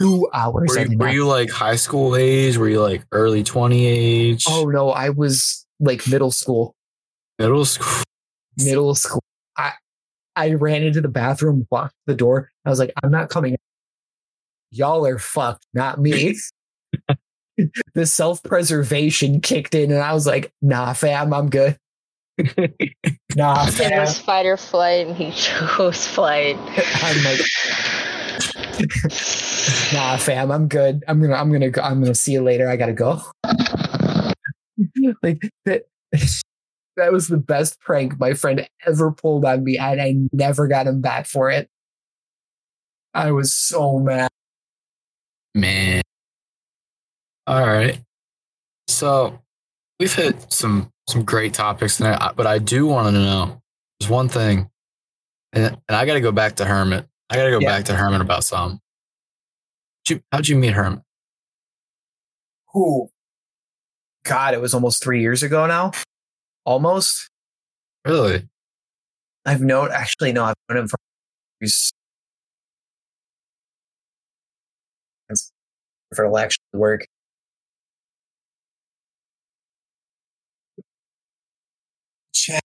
Two 0.00 0.28
hours. 0.32 0.70
Were 0.70 0.86
you, 0.86 0.98
were 0.98 1.08
you 1.08 1.26
like 1.26 1.50
high 1.50 1.76
school 1.76 2.16
age? 2.16 2.56
Were 2.56 2.68
you 2.68 2.80
like 2.80 3.04
early 3.12 3.42
20 3.42 3.86
age? 3.86 4.44
oh 4.48 4.64
no, 4.64 4.90
I 4.90 5.10
was 5.10 5.66
like 5.78 6.06
middle 6.08 6.30
school. 6.30 6.74
Middle 7.38 7.64
school? 7.64 8.02
Middle 8.56 8.94
school. 8.94 9.22
I 9.56 9.72
I 10.36 10.54
ran 10.54 10.82
into 10.82 11.00
the 11.00 11.08
bathroom, 11.08 11.66
locked 11.70 11.94
the 12.06 12.14
door. 12.14 12.50
I 12.64 12.70
was 12.70 12.78
like, 12.78 12.92
I'm 13.02 13.10
not 13.10 13.28
coming. 13.28 13.56
Out. 14.72 14.78
Y'all 14.78 15.06
are 15.06 15.18
fucked, 15.18 15.66
not 15.74 16.00
me. 16.00 16.38
the 17.94 18.06
self 18.06 18.42
preservation 18.42 19.40
kicked 19.40 19.74
in, 19.74 19.90
and 19.90 20.00
I 20.00 20.12
was 20.12 20.26
like, 20.26 20.52
Nah, 20.62 20.92
fam, 20.92 21.32
I'm 21.32 21.50
good. 21.50 21.76
nah, 23.36 23.66
fam. 23.66 23.92
It 23.92 24.00
was 24.00 24.18
fight 24.18 24.46
or 24.46 24.56
flight, 24.56 25.06
and 25.06 25.16
he 25.16 25.30
chose 25.36 26.06
flight. 26.06 26.56
I'm 27.02 27.24
like, 27.24 27.40
nah, 29.92 30.16
fam, 30.16 30.50
I'm 30.50 30.68
good. 30.68 31.04
I'm 31.06 31.20
gonna, 31.20 31.34
I'm 31.34 31.52
gonna, 31.52 31.70
go, 31.70 31.82
I'm 31.82 32.00
gonna 32.00 32.14
see 32.14 32.32
you 32.32 32.42
later. 32.42 32.68
I 32.68 32.76
gotta 32.76 32.92
go. 32.92 33.20
like 35.22 35.50
that, 35.66 35.84
that 36.96 37.12
was 37.12 37.28
the 37.28 37.36
best 37.36 37.80
prank 37.80 38.18
my 38.18 38.34
friend 38.34 38.66
ever 38.86 39.12
pulled 39.12 39.44
on 39.44 39.64
me, 39.64 39.76
and 39.78 40.00
I 40.00 40.14
never 40.32 40.66
got 40.66 40.86
him 40.86 41.00
back 41.00 41.26
for 41.26 41.50
it. 41.50 41.68
I 43.12 43.32
was 43.32 43.52
so 43.52 43.98
mad. 43.98 44.30
Man. 45.54 46.02
All 47.46 47.66
right. 47.66 48.00
So 48.88 49.40
we've 49.98 50.12
hit 50.14 50.52
some 50.52 50.90
some 51.08 51.24
great 51.24 51.54
topics 51.54 51.96
tonight, 51.96 52.32
but 52.36 52.46
I 52.46 52.58
do 52.58 52.86
want 52.86 53.08
to 53.08 53.12
know 53.12 53.62
there's 53.98 54.10
one 54.10 54.28
thing, 54.28 54.70
and, 55.52 55.64
and 55.88 55.96
I 55.96 56.06
got 56.06 56.14
to 56.14 56.20
go 56.20 56.30
back 56.32 56.56
to 56.56 56.64
Hermit. 56.64 57.06
I 57.28 57.36
got 57.36 57.44
to 57.44 57.50
go 57.50 57.58
Yeah. 57.60 57.68
back 57.68 57.84
to 57.86 57.94
Hermit 57.96 58.20
about 58.20 58.44
some. 58.44 58.80
How'd 60.06 60.10
you, 60.10 60.20
how'd 60.32 60.48
you 60.48 60.56
meet 60.56 60.72
Hermit? 60.72 61.00
Who? 62.72 63.10
God, 64.24 64.54
it 64.54 64.60
was 64.60 64.74
almost 64.74 65.02
three 65.02 65.20
years 65.20 65.42
ago 65.42 65.66
now. 65.66 65.90
Almost. 66.64 67.28
Really? 68.06 68.48
I've 69.44 69.60
known. 69.62 69.90
Actually, 69.90 70.32
no, 70.32 70.44
I've 70.44 70.54
known 70.68 70.78
him 70.78 70.88
from. 70.88 70.98
he's- 71.60 71.90
For 76.14 76.24
election 76.24 76.62
work. 76.72 77.06
Check. 82.34 82.62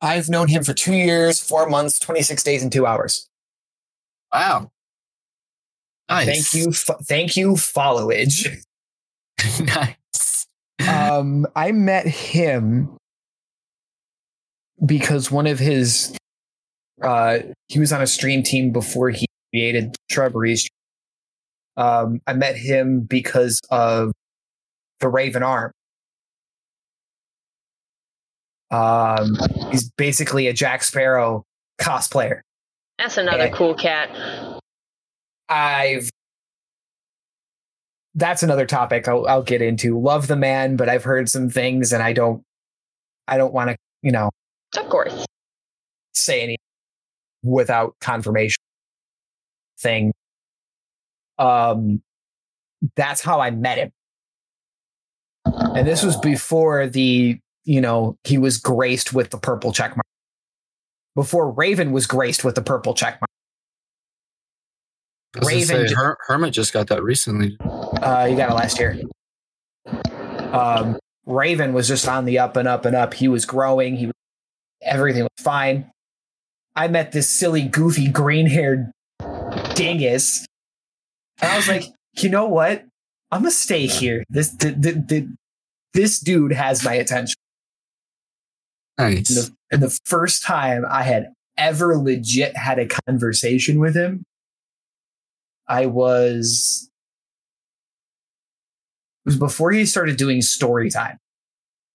I've 0.00 0.28
known 0.28 0.48
him 0.48 0.64
for 0.64 0.74
two 0.74 0.94
years, 0.94 1.40
four 1.40 1.68
months, 1.68 2.00
26 2.00 2.42
days, 2.42 2.62
and 2.62 2.72
two 2.72 2.86
hours. 2.86 3.28
Wow. 4.32 4.70
Nice. 6.08 6.50
Thank 6.50 6.66
you. 6.66 6.72
Fo- 6.72 6.98
thank 7.04 7.36
you, 7.36 7.52
followage. 7.52 8.48
nice. 9.60 10.46
um, 10.88 11.46
I 11.54 11.70
met 11.70 12.06
him 12.06 12.96
because 14.84 15.30
one 15.30 15.46
of 15.46 15.60
his, 15.60 16.16
uh, 17.02 17.38
he 17.68 17.78
was 17.78 17.92
on 17.92 18.02
a 18.02 18.06
stream 18.06 18.42
team 18.42 18.72
before 18.72 19.10
he 19.10 19.26
created 19.52 19.96
Shrubberies. 20.10 20.68
Um, 21.76 22.20
I 22.26 22.34
met 22.34 22.56
him 22.56 23.00
because 23.00 23.60
of 23.70 24.12
the 25.00 25.08
Raven 25.08 25.42
Arm. 25.42 25.72
Um, 28.70 29.36
he's 29.70 29.90
basically 29.90 30.46
a 30.46 30.52
Jack 30.52 30.82
Sparrow 30.82 31.44
cosplayer. 31.78 32.40
That's 32.98 33.16
another 33.18 33.46
Yeah. 33.46 33.54
cool 33.54 33.74
cat. 33.74 34.60
I've 35.48 36.08
that's 38.14 38.42
another 38.42 38.66
topic 38.66 39.08
I'll, 39.08 39.26
I'll 39.26 39.42
get 39.42 39.62
into. 39.62 39.98
Love 39.98 40.26
the 40.26 40.36
man, 40.36 40.76
but 40.76 40.88
I've 40.90 41.02
heard 41.04 41.30
some 41.30 41.48
things, 41.48 41.92
and 41.94 42.02
I 42.02 42.12
don't, 42.12 42.42
I 43.26 43.38
don't 43.38 43.54
want 43.54 43.70
to, 43.70 43.76
you 44.02 44.12
know, 44.12 44.30
Of 44.76 44.88
course. 44.90 45.24
say 46.12 46.42
any 46.42 46.58
without 47.42 47.94
confirmation. 48.00 48.56
Thing. 49.80 50.12
Um, 51.38 52.02
that's 52.96 53.20
how 53.20 53.40
I 53.40 53.50
met 53.50 53.78
him, 53.78 53.92
and 55.44 55.86
this 55.86 56.02
was 56.02 56.16
before 56.16 56.86
the, 56.86 57.38
you 57.64 57.80
know, 57.80 58.16
he 58.24 58.38
was 58.38 58.58
graced 58.58 59.12
with 59.12 59.30
the 59.30 59.38
purple 59.38 59.72
check 59.72 59.96
mark. 59.96 60.06
Before 61.14 61.50
Raven 61.50 61.92
was 61.92 62.06
graced 62.06 62.44
with 62.44 62.54
the 62.54 62.62
purple 62.62 62.94
check 62.94 63.20
mark. 63.20 63.28
I 65.34 65.38
was 65.38 65.48
gonna 65.48 65.58
Raven 65.58 65.88
say, 65.88 65.94
Her- 65.94 66.18
Hermit 66.26 66.52
just 66.52 66.72
got 66.72 66.88
that 66.88 67.02
recently. 67.02 67.56
Uh, 67.60 68.28
you 68.30 68.36
got 68.36 68.50
it 68.50 68.54
last 68.54 68.78
year. 68.78 69.00
Um, 70.52 70.98
Raven 71.26 71.72
was 71.72 71.88
just 71.88 72.06
on 72.06 72.24
the 72.24 72.38
up 72.38 72.56
and 72.56 72.68
up 72.68 72.84
and 72.84 72.94
up. 72.94 73.14
He 73.14 73.28
was 73.28 73.46
growing. 73.46 73.96
He 73.96 74.06
was 74.06 74.14
everything 74.82 75.22
was 75.22 75.30
fine. 75.44 75.90
I 76.74 76.88
met 76.88 77.12
this 77.12 77.28
silly, 77.28 77.62
goofy, 77.62 78.08
green-haired 78.08 78.90
dingus, 79.74 80.46
and 81.40 81.50
I 81.50 81.56
was 81.56 81.68
like, 81.68 81.84
you 82.14 82.28
know 82.28 82.46
what? 82.46 82.84
I'm 83.30 83.42
gonna 83.42 83.50
stay 83.50 83.86
here. 83.86 84.24
This 84.28 84.54
th- 84.54 84.80
th- 84.80 85.06
th- 85.08 85.28
this 85.94 86.18
dude 86.20 86.52
has 86.52 86.84
my 86.84 86.94
attention. 86.94 87.36
And 88.98 89.14
Nice. 89.16 89.28
the, 89.28 89.54
and 89.70 89.82
the 89.82 89.98
first 90.04 90.42
time 90.44 90.84
I 90.88 91.02
had 91.02 91.32
ever 91.56 91.96
legit 91.96 92.56
had 92.56 92.78
a 92.78 92.86
conversation 92.86 93.78
with 93.78 93.94
him, 93.96 94.24
I 95.66 95.86
was 95.86 96.90
it 99.24 99.28
was 99.28 99.38
before 99.38 99.72
he 99.72 99.86
started 99.86 100.16
doing 100.16 100.42
story 100.42 100.90
time. 100.90 101.18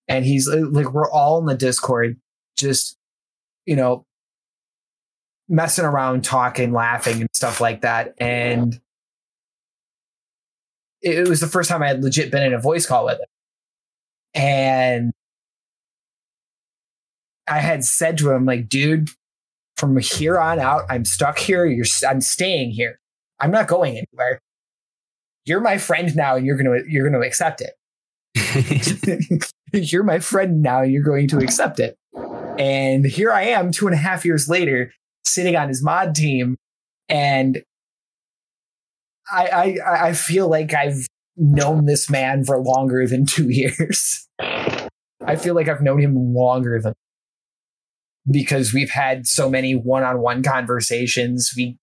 And 0.08 0.26
he's 0.26 0.48
like, 0.48 0.92
we're 0.94 1.12
all 1.12 1.38
in 1.40 1.46
the 1.46 1.56
Discord, 1.56 2.18
just, 2.56 2.96
you 3.66 3.76
know, 3.76 4.06
messing 5.50 5.86
around, 5.86 6.24
talking, 6.24 6.74
laughing, 6.74 7.22
and 7.22 7.30
stuff 7.34 7.62
like 7.62 7.82
that. 7.82 8.14
And 8.20 8.80
it, 11.02 11.28
was 11.28 11.40
the 11.40 11.48
first 11.48 11.70
time 11.70 11.82
I 11.82 11.88
had 11.88 12.04
legit 12.04 12.32
been 12.32 12.44
in 12.44 12.54
a 12.54 12.60
voice 12.60 12.86
call 12.86 13.06
with 13.06 13.20
him. 13.20 13.26
And 14.34 15.14
I 17.48 17.60
had 17.60 17.84
said 17.86 18.18
to 18.20 18.32
him, 18.32 18.46
like, 18.46 18.68
dude, 18.68 19.10
from 19.78 19.98
here 19.98 20.40
on 20.40 20.60
out, 20.60 20.84
I'm 20.90 21.06
stuck 21.06 21.38
here. 21.38 21.66
You're, 21.66 21.86
I'm 22.08 22.22
staying 22.22 22.72
here. 22.72 23.00
I'm 23.40 23.52
not 23.52 23.68
going 23.68 23.98
anywhere. 23.98 24.42
You're 25.46 25.62
my 25.62 25.78
friend 25.78 26.14
now, 26.16 26.36
and 26.36 26.46
you're 26.46 26.58
gonna, 26.58 26.80
you're 26.88 27.10
gonna 27.10 27.26
accept 27.26 27.62
it. 27.62 27.74
you're 29.74 30.04
my 30.04 30.20
friend 30.20 30.62
now, 30.62 30.82
and 30.82 30.92
you're 30.92 31.04
going 31.04 31.28
to 31.30 31.38
accept 31.38 31.80
it. 31.80 31.98
And 32.60 33.06
here 33.06 33.32
I 33.32 33.44
am, 33.44 33.72
two 33.72 33.88
and 33.88 33.94
a 33.94 33.98
half 33.98 34.26
years 34.26 34.50
later, 34.50 34.92
sitting 35.28 35.56
on 35.56 35.68
his 35.68 35.84
mod 35.84 36.16
team, 36.16 36.58
and 37.10 37.62
I, 39.32 39.78
I, 39.86 40.08
I 40.08 40.14
feel 40.14 40.50
like 40.50 40.74
I've 40.74 41.08
known 41.36 41.86
this 41.86 42.10
man 42.10 42.44
for 42.44 42.60
longer 42.60 43.08
than 43.08 43.26
two 43.28 43.50
years. 43.50 44.28
I 44.40 45.36
feel 45.36 45.56
like 45.56 45.68
I've 45.68 45.82
known 45.82 46.00
him 46.00 46.16
longer 46.34 46.82
than 46.82 46.94
because 48.30 48.74
we've 48.74 48.90
had 48.90 49.26
so 49.26 49.50
many 49.50 49.74
one-on-one 49.74 50.44
conversations. 50.44 51.54
We 51.56 51.78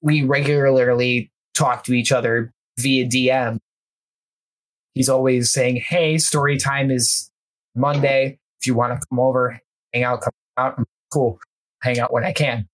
we 0.00 0.22
regularly 0.22 1.30
talk 1.54 1.84
to 1.84 1.92
each 1.92 2.10
other 2.10 2.52
via 2.78 3.06
DM. 3.06 3.58
He's 4.94 5.08
always 5.08 5.52
saying, 5.52 5.76
"Hey, 5.76 6.18
story 6.18 6.58
time 6.58 6.90
is 6.90 7.30
Monday. 7.74 8.38
If 8.60 8.66
you 8.66 8.74
want 8.74 8.98
to 8.98 9.06
come 9.08 9.20
over, 9.20 9.60
hang 9.92 10.04
out, 10.04 10.22
come 10.22 10.32
out. 10.56 10.82
Cool, 11.12 11.38
hang 11.82 11.98
out 11.98 12.12
when 12.12 12.24
I 12.24 12.32
can." 12.32 12.66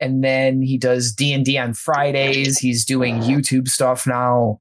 And 0.00 0.22
then 0.24 0.62
he 0.62 0.78
does 0.78 1.12
D 1.12 1.32
and 1.32 1.44
D 1.44 1.56
on 1.58 1.74
Fridays. 1.74 2.58
He's 2.58 2.84
doing 2.84 3.20
YouTube 3.20 3.68
stuff 3.68 4.06
now, 4.06 4.58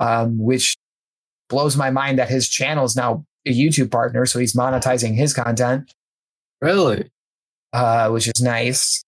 um, 0.00 0.38
which 0.38 0.76
blows 1.48 1.76
my 1.76 1.90
mind 1.90 2.18
that 2.18 2.28
his 2.28 2.48
channel 2.48 2.84
is 2.84 2.96
now 2.96 3.24
a 3.46 3.52
YouTube 3.52 3.90
partner, 3.90 4.26
so 4.26 4.38
he's 4.38 4.54
monetizing 4.56 5.14
his 5.14 5.34
content. 5.34 5.92
Really? 6.60 7.10
Uh, 7.72 8.08
which 8.10 8.26
is 8.28 8.40
nice. 8.42 9.02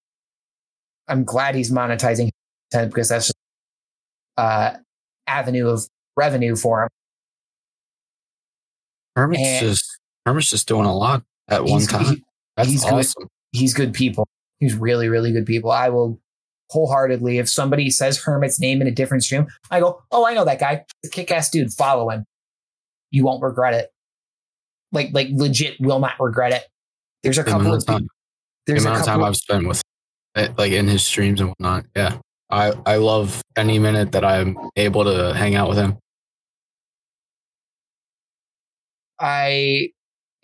I'm 1.08 1.24
glad 1.24 1.54
he's 1.54 1.70
monetizing 1.70 2.30
content 2.72 2.92
because 2.92 3.08
that's 3.08 3.26
just 3.26 3.34
uh 4.36 4.76
avenue 5.26 5.68
of 5.68 5.86
revenue 6.16 6.56
for 6.56 6.84
him. 6.84 6.88
Hermit's 9.16 9.42
And- 9.42 9.60
just 9.60 9.98
Hermit's 10.26 10.50
just 10.50 10.66
doing 10.68 10.86
a 10.86 10.94
lot 10.96 11.22
at 11.48 11.64
one 11.64 11.82
time. 11.82 12.04
he- 12.16 12.24
That's 12.56 12.68
he's 12.68 12.84
good. 12.84 13.28
he's 13.52 13.74
good 13.74 13.92
people. 13.92 14.26
He's 14.60 14.74
really, 14.74 15.08
really 15.08 15.32
good 15.32 15.46
people. 15.46 15.70
I 15.70 15.88
will 15.88 16.20
wholeheartedly, 16.70 17.38
if 17.38 17.48
somebody 17.48 17.90
says 17.90 18.18
Hermit's 18.22 18.58
name 18.58 18.80
in 18.80 18.88
a 18.88 18.90
different 18.90 19.22
stream, 19.24 19.46
I 19.70 19.80
go, 19.80 20.02
Oh, 20.10 20.26
I 20.26 20.34
know 20.34 20.44
that 20.44 20.58
guy. 20.60 20.84
The 21.02 21.10
kick 21.10 21.30
ass 21.30 21.50
dude. 21.50 21.72
Follow 21.72 22.10
him. 22.10 22.24
You 23.10 23.24
won't 23.24 23.42
regret 23.42 23.74
it. 23.74 23.90
Like, 24.92 25.10
like 25.12 25.28
legit 25.32 25.76
will 25.80 25.98
not 26.00 26.14
regret 26.20 26.52
it. 26.52 26.62
There's 27.22 27.38
a 27.38 27.42
The 27.42 27.50
couple 27.50 27.74
of 27.74 27.84
time, 27.86 27.96
people. 28.02 28.08
the 28.66 28.72
There's 28.72 28.84
a 28.84 28.88
amount 28.88 29.00
of 29.00 29.06
time. 29.06 29.22
I've 29.24 29.36
spent 29.36 29.66
with, 29.66 29.82
eh, 30.36 30.48
like 30.56 30.72
in 30.72 30.86
his 30.88 31.04
streams 31.04 31.40
and 31.40 31.50
whatnot. 31.50 31.84
Yeah, 31.96 32.18
I 32.50 32.72
I 32.86 32.96
love 32.96 33.42
any 33.56 33.78
minute 33.78 34.12
that 34.12 34.24
I'm 34.24 34.56
able 34.76 35.04
to 35.04 35.34
hang 35.34 35.54
out 35.54 35.68
with 35.68 35.78
him. 35.78 35.96
I- 39.18 39.90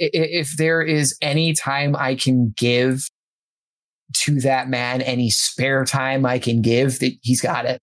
if 0.01 0.57
there 0.57 0.81
is 0.83 1.17
any 1.21 1.53
time 1.53 1.95
I 1.95 2.15
can 2.15 2.55
give 2.57 3.09
to 4.15 4.41
that 4.41 4.69
man, 4.69 5.03
any 5.03 5.31
spare 5.31 5.85
time 5.85 6.25
I 6.25 6.39
can 6.39 6.63
give, 6.63 6.99
that 7.01 7.13
he's 7.23 7.41
got 7.41 7.67
it. 7.67 7.81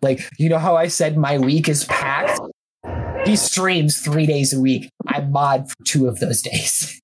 Like 0.00 0.20
you 0.38 0.48
know 0.48 0.58
how 0.58 0.76
I 0.76 0.88
said 0.88 1.16
my 1.16 1.38
week 1.38 1.68
is 1.68 1.84
packed. 1.84 2.40
He 3.26 3.34
streams 3.34 4.00
three 4.00 4.26
days 4.26 4.52
a 4.52 4.60
week. 4.60 4.88
I 5.06 5.20
mod 5.20 5.68
for 5.68 5.76
two 5.84 6.06
of 6.06 6.20
those 6.20 6.40
days. 6.42 7.00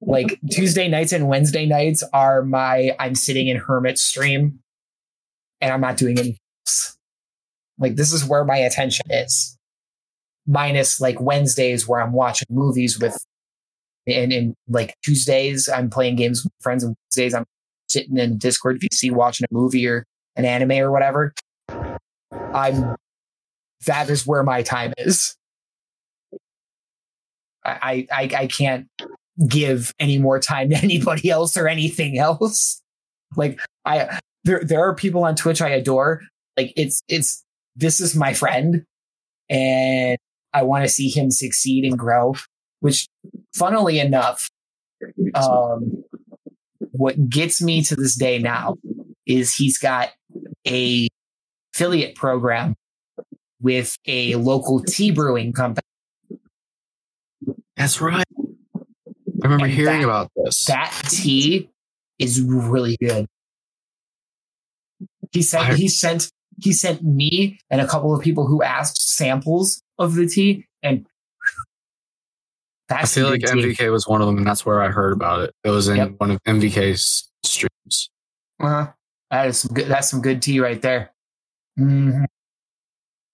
like 0.00 0.38
Tuesday 0.50 0.88
nights 0.88 1.12
and 1.12 1.28
Wednesday 1.28 1.64
nights 1.64 2.02
are 2.12 2.42
my 2.42 2.96
I'm 2.98 3.14
sitting 3.14 3.46
in 3.46 3.56
hermit 3.56 3.98
stream, 3.98 4.58
and 5.60 5.72
I'm 5.72 5.80
not 5.80 5.96
doing 5.96 6.18
anything 6.18 6.38
else. 6.66 6.98
Like 7.78 7.94
this 7.94 8.12
is 8.12 8.24
where 8.24 8.44
my 8.44 8.56
attention 8.56 9.06
is 9.10 9.57
minus 10.48 11.00
like 11.00 11.20
Wednesdays 11.20 11.86
where 11.86 12.00
I'm 12.00 12.12
watching 12.12 12.48
movies 12.50 12.98
with, 12.98 13.16
and, 14.06 14.32
and 14.32 14.54
like 14.68 14.96
Tuesdays 15.04 15.68
I'm 15.68 15.90
playing 15.90 16.16
games 16.16 16.42
with 16.42 16.52
friends, 16.60 16.82
and 16.82 16.96
Wednesdays 17.04 17.34
I'm 17.34 17.44
sitting 17.88 18.16
in 18.16 18.38
Discord 18.38 18.80
VC 18.80 19.12
watching 19.12 19.46
a 19.48 19.54
movie 19.54 19.86
or 19.86 20.04
an 20.34 20.44
anime 20.44 20.72
or 20.72 20.90
whatever. 20.90 21.34
I'm 22.54 22.96
that 23.86 24.10
is 24.10 24.26
where 24.26 24.42
my 24.42 24.62
time 24.62 24.94
is. 24.98 25.36
I 27.64 28.06
I 28.10 28.30
I 28.36 28.46
can't 28.46 28.88
give 29.46 29.92
any 30.00 30.18
more 30.18 30.40
time 30.40 30.70
to 30.70 30.76
anybody 30.76 31.30
else 31.30 31.56
or 31.56 31.68
anything 31.68 32.18
else. 32.18 32.80
Like 33.36 33.60
I 33.84 34.18
there 34.44 34.64
there 34.64 34.82
are 34.82 34.94
people 34.94 35.24
on 35.24 35.36
Twitch 35.36 35.60
I 35.60 35.68
adore. 35.68 36.22
Like 36.56 36.72
it's 36.76 37.02
it's 37.08 37.44
this 37.76 38.00
is 38.00 38.16
my 38.16 38.32
friend 38.32 38.84
and 39.48 40.18
I 40.52 40.62
want 40.62 40.84
to 40.84 40.88
see 40.88 41.08
him 41.08 41.30
succeed 41.30 41.84
and 41.84 41.98
grow, 41.98 42.34
which 42.80 43.08
funnily 43.54 43.98
enough, 43.98 44.48
um, 45.34 46.04
what 46.92 47.28
gets 47.28 47.62
me 47.62 47.82
to 47.84 47.96
this 47.96 48.16
day 48.16 48.38
now 48.38 48.76
is 49.26 49.54
he's 49.54 49.78
got 49.78 50.10
a 50.66 51.08
affiliate 51.74 52.14
program 52.16 52.74
with 53.60 53.96
a 54.06 54.34
local 54.36 54.82
tea 54.82 55.10
brewing 55.10 55.52
company. 55.52 55.84
That's 57.76 58.00
right. 58.00 58.24
I 58.36 59.44
remember 59.44 59.66
And 59.66 59.74
hearing 59.74 60.00
that- 60.00 60.04
about 60.04 60.30
this. 60.34 60.64
That 60.64 60.92
tea 61.08 61.68
is 62.18 62.40
really 62.40 62.96
good. 63.00 63.26
He 65.32 65.42
sent 65.42 65.68
I- 65.70 65.74
he 65.76 65.88
sent 65.88 66.30
he 66.60 66.72
sent 66.72 67.04
me 67.04 67.60
and 67.70 67.80
a 67.80 67.86
couple 67.86 68.12
of 68.12 68.20
people 68.20 68.46
who 68.48 68.62
asked 68.62 69.00
samples 69.14 69.80
of 69.98 70.14
the 70.14 70.26
tea 70.26 70.66
and 70.82 71.06
I 72.90 73.06
feel 73.06 73.28
like 73.28 73.40
MVK 73.40 73.92
was 73.92 74.08
one 74.08 74.22
of 74.22 74.26
them, 74.26 74.38
and 74.38 74.46
that's 74.46 74.64
where 74.64 74.80
I 74.80 74.88
heard 74.88 75.12
about 75.12 75.40
it. 75.40 75.54
It 75.62 75.70
was 75.70 75.88
in 75.88 75.96
yep. 75.96 76.14
one 76.16 76.30
of 76.30 76.42
MVK's 76.44 77.30
streams. 77.44 78.10
Uh-huh. 78.60 78.90
That 79.30 79.48
is 79.48 79.58
some 79.58 79.74
good. 79.74 79.88
That's 79.88 80.08
some 80.08 80.22
good 80.22 80.40
tea 80.40 80.60
right 80.60 80.80
there. 80.80 81.12
Mm-hmm. 81.78 82.24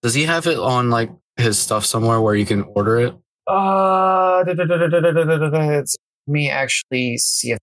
Does 0.02 0.14
he 0.14 0.24
have 0.24 0.46
it 0.46 0.58
on 0.58 0.90
like 0.90 1.10
his 1.36 1.58
stuff 1.58 1.86
somewhere 1.86 2.20
where 2.20 2.34
you 2.34 2.44
can 2.44 2.62
order 2.62 2.98
it? 2.98 3.14
Uh, 3.46 4.44
it's 4.46 5.96
me 6.26 6.50
actually 6.50 7.16
see 7.18 7.52
if 7.52 7.58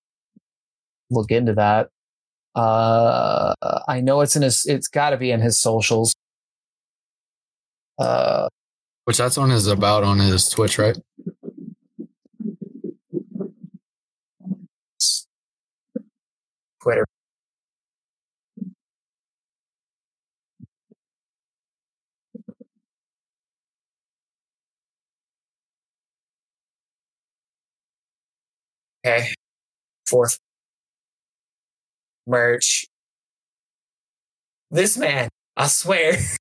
look 1.10 1.30
into 1.30 1.54
that. 1.54 1.90
Uh, 2.56 3.54
I 3.88 4.00
know 4.02 4.22
it's 4.22 4.38
in 4.38 4.44
his. 4.44 4.66
It's 4.66 4.88
got 4.88 5.10
to 5.10 5.18
be 5.18 5.32
in 5.32 5.42
his 5.42 5.60
socials. 5.60 6.16
Uh, 8.00 8.48
which 9.06 9.18
that's 9.18 9.38
on 9.38 9.50
his 9.50 9.68
about 9.68 10.04
on 10.04 10.20
his 10.20 10.48
Twitch, 10.50 10.78
right? 10.78 10.98
Twitter. 16.82 17.06
Okay. 29.06 29.28
Fourth. 30.08 30.40
Merch. 32.28 32.86
This 34.72 34.98
man, 34.98 35.30
I 35.58 35.68
swear. 35.68 36.18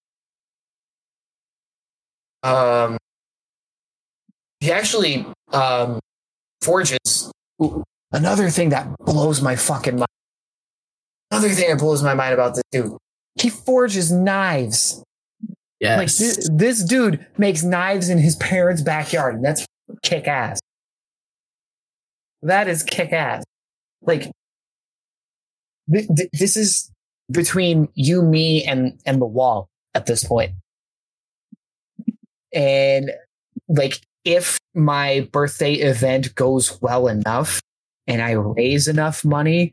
um 2.42 2.98
he 4.60 4.72
actually 4.72 5.26
um 5.52 5.98
forges 6.60 7.32
another 8.12 8.50
thing 8.50 8.70
that 8.70 8.96
blows 8.98 9.40
my 9.40 9.56
fucking 9.56 9.96
mind. 9.96 10.06
Another 11.30 11.48
thing 11.50 11.70
that 11.70 11.78
blows 11.78 12.02
my 12.02 12.14
mind 12.14 12.34
about 12.34 12.54
this 12.54 12.64
dude. 12.70 12.96
He 13.40 13.48
forges 13.50 14.10
knives. 14.10 15.02
Yes. 15.78 15.98
Like 15.98 16.12
this, 16.14 16.48
this 16.52 16.84
dude 16.84 17.24
makes 17.38 17.62
knives 17.62 18.10
in 18.10 18.18
his 18.18 18.36
parents' 18.36 18.82
backyard, 18.82 19.36
and 19.36 19.44
that's 19.44 19.64
kick 20.02 20.28
ass. 20.28 20.60
That 22.42 22.68
is 22.68 22.82
kick 22.82 23.12
ass. 23.12 23.44
Like 24.02 24.30
th- 25.92 26.08
th- 26.14 26.30
this 26.32 26.56
is 26.56 26.90
between 27.30 27.88
you, 27.94 28.22
me, 28.22 28.64
and 28.64 29.00
and 29.06 29.20
the 29.20 29.26
wall 29.26 29.68
at 29.94 30.06
this 30.06 30.24
point. 30.24 30.52
And 32.52 33.10
like, 33.68 34.00
if 34.24 34.58
my 34.74 35.28
birthday 35.32 35.74
event 35.74 36.34
goes 36.34 36.80
well 36.82 37.08
enough, 37.08 37.60
and 38.06 38.20
I 38.20 38.32
raise 38.32 38.88
enough 38.88 39.24
money, 39.24 39.72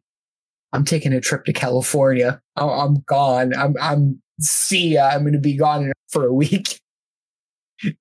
I'm 0.74 0.86
taking 0.86 1.12
a 1.14 1.20
trip 1.22 1.46
to 1.46 1.54
California. 1.54 2.40
I'm, 2.56 2.70
I'm 2.70 2.96
gone. 3.08 3.54
I'm 3.58 3.74
I'm 3.82 4.22
see 4.40 4.94
ya. 4.94 5.08
I'm 5.12 5.22
going 5.22 5.34
to 5.34 5.40
be 5.40 5.56
gone 5.58 5.92
for 6.10 6.26
a 6.26 6.34
week. 6.34 6.80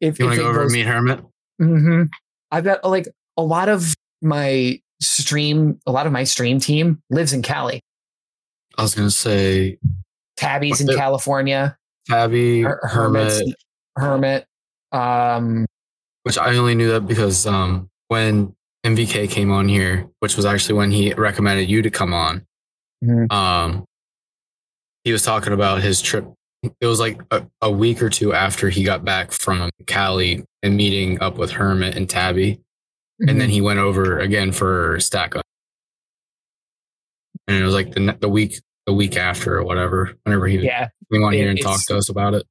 If, 0.00 0.18
you 0.18 0.24
want 0.24 0.36
to 0.36 0.42
go 0.42 0.48
over 0.48 0.62
goes- 0.62 0.72
meet 0.72 0.86
Hermit? 0.86 1.20
Mhm. 1.60 2.08
I've 2.50 2.64
got 2.64 2.82
like 2.82 3.08
a 3.36 3.42
lot 3.42 3.68
of 3.68 3.94
my 4.22 4.80
stream, 5.02 5.78
a 5.86 5.92
lot 5.92 6.06
of 6.06 6.12
my 6.12 6.24
stream 6.24 6.60
team 6.60 7.02
lives 7.10 7.34
in 7.34 7.42
Cali. 7.42 7.80
I 8.78 8.82
was 8.82 8.94
gonna 8.94 9.10
say 9.10 9.76
Tabby's 10.38 10.80
in 10.80 10.86
the- 10.86 10.96
California. 10.96 11.76
Tabby, 12.08 12.62
Her- 12.62 12.80
Hermit, 12.84 13.54
Hermit. 13.96 14.46
Um, 14.96 15.66
which 16.22 16.38
I 16.38 16.56
only 16.56 16.74
knew 16.74 16.90
that 16.92 17.06
because 17.06 17.46
um, 17.46 17.88
when 18.08 18.54
MVK 18.84 19.28
came 19.30 19.50
on 19.52 19.68
here, 19.68 20.08
which 20.20 20.36
was 20.36 20.44
actually 20.44 20.74
when 20.74 20.90
he 20.90 21.12
recommended 21.14 21.68
you 21.70 21.82
to 21.82 21.90
come 21.90 22.12
on, 22.14 22.44
Mhm. 23.04 23.30
um, 23.32 23.84
he 25.04 25.12
was 25.12 25.22
talking 25.22 25.52
about 25.52 25.82
his 25.82 26.00
trip. 26.00 26.26
It 26.80 26.86
was 26.86 26.98
like 26.98 27.20
a, 27.30 27.46
a 27.62 27.70
week 27.70 28.02
or 28.02 28.08
two 28.10 28.32
after 28.32 28.70
he 28.70 28.82
got 28.82 29.04
back 29.04 29.30
from 29.32 29.70
Cali 29.86 30.44
and 30.62 30.76
meeting 30.76 31.20
up 31.20 31.36
with 31.36 31.52
Hermit 31.52 31.94
and 31.96 32.08
Tabby, 32.10 32.60
and 33.20 33.40
then 33.40 33.50
he 33.50 33.60
went 33.60 33.78
over 33.78 34.18
again 34.18 34.50
for 34.50 34.98
stack 34.98 35.36
up. 35.36 35.44
And 37.46 37.56
it 37.58 37.64
was 37.64 37.74
like 37.74 37.92
the 37.92 38.16
the 38.20 38.28
week 38.28 38.60
the 38.86 38.92
week 38.94 39.16
after 39.16 39.56
or 39.58 39.64
whatever, 39.64 40.14
whenever 40.24 40.46
he 40.46 40.58
yeah, 40.58 40.88
came 41.12 41.22
on 41.22 41.32
here 41.32 41.46
It- 41.46 41.50
and 41.50 41.58
it's- 41.58 41.72
talked 41.76 41.88
to 41.88 41.96
us 41.96 42.08
about 42.08 42.34
it. 42.34 42.44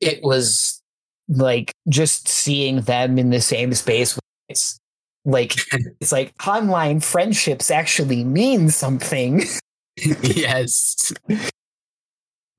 it 0.00 0.22
was 0.22 0.81
like 1.28 1.72
just 1.88 2.28
seeing 2.28 2.82
them 2.82 3.18
in 3.18 3.30
the 3.30 3.40
same 3.40 3.72
space. 3.74 4.18
It's 4.48 4.78
like 5.24 5.54
it's 6.00 6.12
like 6.12 6.32
online 6.46 7.00
friendships 7.00 7.70
actually 7.70 8.24
mean 8.24 8.68
something. 8.68 9.42
yes. 10.22 11.12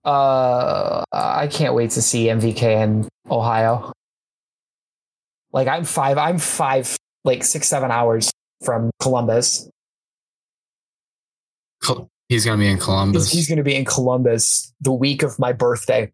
Uh, 0.06 1.04
I 1.12 1.48
can't 1.48 1.74
wait 1.74 1.92
to 1.92 2.02
see 2.02 2.26
MVK 2.26 2.64
in 2.84 3.08
Ohio. 3.30 3.92
Like 5.52 5.68
I'm 5.68 5.86
five, 5.86 6.18
I'm 6.18 6.40
five, 6.40 6.96
like 7.24 7.44
six, 7.44 7.68
seven 7.68 7.92
hours 7.92 8.32
from 8.64 8.92
Columbus. 9.00 9.70
Col- 11.82 12.10
He's 12.30 12.46
gonna 12.46 12.58
be 12.58 12.68
in 12.68 12.78
He's, 12.78 12.84
Columbus. 12.86 13.32
he's 13.32 13.48
going 13.48 13.58
to 13.58 13.64
be 13.64 13.76
in 13.76 13.86
Columbus 13.86 14.74
the 14.82 14.92
week 14.92 15.22
of 15.22 15.38
my 15.38 15.52
birthday. 15.54 16.12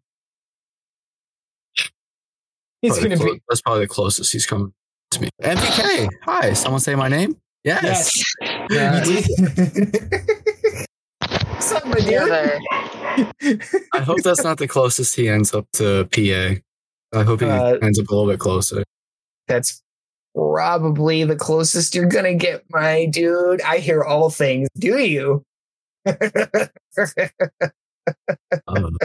He's 2.82 2.98
going 2.98 3.10
to 3.10 3.16
clo- 3.16 3.34
be 3.34 3.42
That's 3.48 3.60
probably 3.62 3.82
the 3.84 3.88
closest 3.88 4.32
he's 4.32 4.46
come 4.46 4.72
to 5.12 5.20
me. 5.20 5.28
MVK. 5.42 6.08
Hi. 6.24 6.52
Someone 6.54 6.80
say 6.80 6.94
my 6.94 7.08
name? 7.08 7.36
Yes. 7.64 8.22
yes. 8.70 9.28
What's 11.48 11.72
up, 11.72 11.86
my 11.86 11.98
dude? 12.00 13.60
I 13.92 14.00
hope 14.00 14.22
that's 14.22 14.42
not 14.42 14.56
the 14.58 14.66
closest 14.66 15.14
he 15.14 15.28
ends 15.28 15.52
up 15.52 15.66
to 15.74 16.06
PA. 16.06 16.56
I 17.18 17.22
hope 17.22 17.40
he 17.40 17.46
Uh, 17.46 17.74
ends 17.82 17.98
up 17.98 18.08
a 18.08 18.14
little 18.14 18.30
bit 18.30 18.40
closer. 18.40 18.82
That's 19.46 19.82
probably 20.34 21.24
the 21.24 21.36
closest 21.36 21.94
you're 21.94 22.06
gonna 22.06 22.34
get, 22.34 22.64
my 22.70 23.04
dude. 23.06 23.60
I 23.62 23.78
hear 23.78 24.02
all 24.04 24.30
things. 24.30 24.68
Do 24.78 24.98
you? 24.98 25.42
Um, 28.66 28.96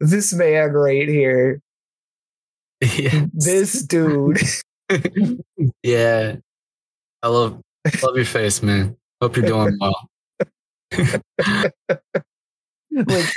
this 0.00 0.32
man 0.32 0.72
right 0.72 1.08
here, 1.08 1.60
yeah. 2.82 3.26
this 3.32 3.82
dude. 3.82 4.40
yeah. 5.82 6.36
I 7.22 7.28
love 7.28 7.60
love 8.02 8.16
your 8.16 8.24
face, 8.24 8.62
man. 8.62 8.96
Hope 9.20 9.36
you're 9.36 9.46
doing 9.46 9.78
well. 9.80 10.08
like, 12.92 13.32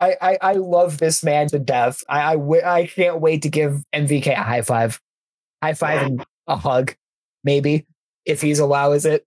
I, 0.00 0.16
I 0.20 0.38
I 0.40 0.52
love 0.52 0.98
this 0.98 1.24
man 1.24 1.48
to 1.48 1.58
death. 1.58 2.02
I 2.08 2.36
I, 2.36 2.86
can't 2.86 3.20
wait 3.20 3.42
to 3.42 3.48
give 3.48 3.82
MVK 3.94 4.28
a 4.28 4.42
high 4.42 4.62
five, 4.62 5.00
high 5.62 5.74
five 5.74 6.06
and 6.06 6.24
a 6.46 6.56
hug, 6.56 6.94
maybe 7.42 7.86
if 8.24 8.40
he's 8.40 8.60
allows 8.60 9.04
it. 9.04 9.26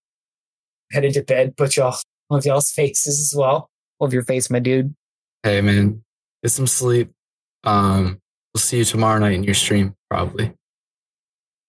Headed 0.92 1.14
to 1.16 1.24
bed, 1.24 1.58
put 1.58 1.76
y'all 1.76 1.98
of 2.30 2.46
y'all's 2.46 2.72
faces 2.72 3.20
as 3.20 3.38
well. 3.38 3.70
Love 4.00 4.14
your 4.14 4.24
face, 4.24 4.50
my 4.50 4.60
dude. 4.60 4.96
hey 5.44 5.60
man, 5.62 6.04
get 6.42 6.50
some 6.52 6.68
sleep. 6.68 7.12
Um 7.66 8.20
we'll 8.54 8.60
see 8.62 8.78
you 8.78 8.86
tomorrow 8.86 9.20
night 9.20 9.34
in 9.34 9.44
your 9.44 9.54
stream, 9.56 9.96
probably. 10.10 10.54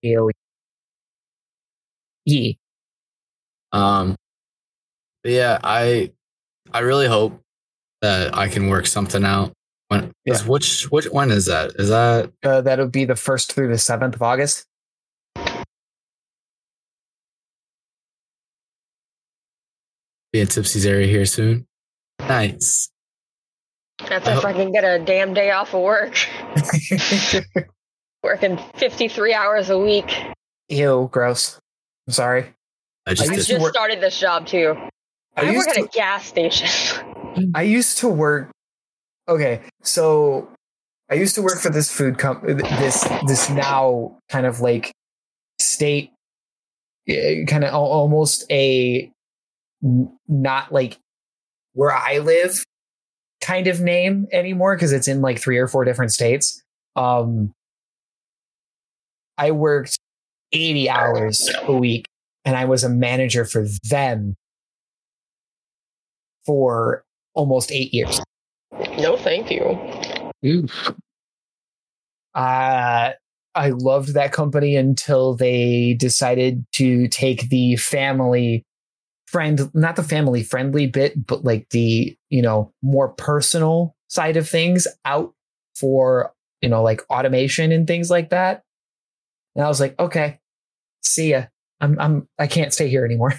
Hell 0.02 0.28
yeah. 2.26 2.52
Um, 3.72 4.16
yeah, 5.24 5.58
I 5.64 6.12
I 6.72 6.80
really 6.80 7.06
hope 7.06 7.40
that 8.02 8.36
I 8.36 8.48
can 8.48 8.68
work 8.68 8.86
something 8.86 9.24
out. 9.24 9.52
When 9.88 10.12
Yeah. 10.24 10.34
is 10.34 10.46
which 10.46 10.90
which 10.90 11.06
when 11.06 11.30
is 11.30 11.46
that? 11.46 11.72
Is 11.76 11.88
that 11.88 12.32
Uh, 12.42 12.60
that'll 12.60 12.88
be 12.88 13.04
the 13.04 13.16
first 13.16 13.52
through 13.52 13.68
the 13.68 13.78
seventh 13.78 14.14
of 14.14 14.22
August. 14.22 14.66
be 20.32 20.40
in 20.40 20.48
Tipsy's 20.48 20.84
area 20.86 21.06
here 21.06 21.26
soon? 21.26 21.66
Nice. 22.20 22.90
That's 23.98 24.26
if 24.26 24.34
hope- 24.34 24.44
I 24.44 24.52
can 24.52 24.72
get 24.72 24.84
a 24.84 24.98
damn 25.04 25.34
day 25.34 25.50
off 25.50 25.74
of 25.74 25.82
work. 25.82 26.16
Working 28.22 28.58
53 28.76 29.34
hours 29.34 29.70
a 29.70 29.78
week. 29.78 30.10
Ew, 30.68 31.08
gross. 31.12 31.58
I'm 32.06 32.12
sorry. 32.14 32.46
I 33.06 33.12
just 33.14 33.28
I 33.30 33.34
I 33.34 33.36
used 33.36 33.48
did. 33.48 33.54
to 33.54 33.58
just 33.58 33.62
work- 33.62 33.74
started 33.74 34.00
this 34.00 34.18
job 34.18 34.46
too. 34.46 34.74
I 35.36 35.42
I, 35.42 35.44
work 35.46 35.54
used 35.54 35.68
at 35.68 35.74
to- 35.74 35.84
a 35.84 35.88
gas 35.88 36.24
station. 36.26 37.50
I 37.54 37.62
used 37.62 37.98
to 37.98 38.08
work. 38.08 38.50
Okay, 39.28 39.60
so 39.82 40.48
I 41.10 41.14
used 41.14 41.34
to 41.34 41.42
work 41.42 41.58
for 41.58 41.70
this 41.70 41.90
food 41.90 42.18
company. 42.18 42.54
This 42.54 43.06
this 43.26 43.50
now 43.50 44.16
kind 44.30 44.46
of 44.46 44.60
like 44.60 44.92
state, 45.58 46.12
kind 47.08 47.64
of 47.64 47.74
almost 47.74 48.50
a 48.50 49.10
not 50.28 50.72
like 50.72 50.98
where 51.74 51.92
I 51.92 52.18
live 52.18 52.64
kind 53.44 53.66
of 53.66 53.80
name 53.80 54.26
anymore 54.32 54.74
because 54.74 54.92
it's 54.92 55.06
in 55.06 55.20
like 55.20 55.38
three 55.38 55.58
or 55.58 55.68
four 55.68 55.84
different 55.84 56.12
states. 56.12 56.62
Um, 56.96 57.52
I 59.36 59.50
worked 59.50 59.98
eighty 60.52 60.88
hours 60.88 61.48
a 61.64 61.72
week, 61.72 62.06
and 62.44 62.56
I 62.56 62.64
was 62.64 62.82
a 62.84 62.88
manager 62.88 63.44
for 63.44 63.66
them 63.90 64.34
for 66.46 67.04
almost 67.34 67.70
eight 67.70 67.92
years. 67.92 68.20
No, 68.98 69.16
thank 69.16 69.50
you. 69.50 69.78
Uh, 72.34 73.12
I 73.54 73.68
loved 73.70 74.14
that 74.14 74.32
company 74.32 74.76
until 74.76 75.34
they 75.34 75.94
decided 75.94 76.64
to 76.72 77.08
take 77.08 77.48
the 77.50 77.76
family 77.76 78.64
friend, 79.34 79.68
not 79.74 79.96
the 79.96 80.04
family 80.04 80.44
friendly 80.44 80.86
bit, 80.86 81.26
but 81.26 81.44
like 81.44 81.68
the, 81.70 82.16
you 82.30 82.40
know, 82.40 82.72
more 82.82 83.08
personal 83.08 83.96
side 84.06 84.36
of 84.36 84.48
things 84.48 84.86
out 85.04 85.34
for, 85.74 86.32
you 86.62 86.68
know, 86.68 86.84
like 86.84 87.00
automation 87.10 87.72
and 87.72 87.88
things 87.88 88.08
like 88.08 88.30
that. 88.30 88.62
And 89.56 89.64
I 89.64 89.68
was 89.68 89.80
like, 89.80 89.98
okay, 89.98 90.38
see 91.02 91.32
ya. 91.32 91.46
I'm, 91.80 91.98
I'm, 91.98 92.28
I 92.38 92.46
can't 92.46 92.72
stay 92.72 92.88
here 92.88 93.04
anymore. 93.04 93.34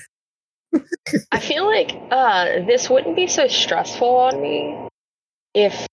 I 1.31 1.39
feel 1.39 1.65
like 1.65 1.91
uh, 2.11 2.65
this 2.67 2.89
wouldn't 2.89 3.15
be 3.15 3.27
so 3.27 3.47
stressful 3.47 4.17
on 4.17 4.41
me 4.41 4.89
if 5.53 5.87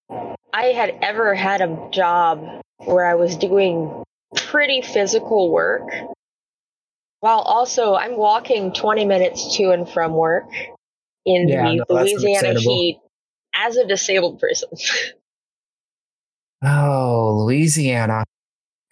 I 0.53 0.65
had 0.74 0.99
ever 1.01 1.33
had 1.33 1.61
a 1.61 1.89
job 1.93 2.45
where 2.79 3.07
I 3.07 3.15
was 3.15 3.37
doing 3.37 4.03
pretty 4.35 4.83
physical 4.83 5.53
work 5.53 5.93
while 7.23 7.39
also 7.39 7.94
I'm 7.94 8.16
walking 8.16 8.73
20 8.73 9.05
minutes 9.05 9.57
to 9.57 9.70
and 9.70 9.89
from 9.89 10.12
work 10.12 10.44
in 11.24 11.49
Yeah, 11.49 11.62
the 11.70 11.85
no, 11.89 11.94
Louisiana 11.94 12.59
heat 12.59 12.99
as 13.55 13.77
a 13.77 13.86
disabled 13.86 14.39
person. 14.40 14.69
Oh, 16.65 17.44
Louisiana. 17.44 18.24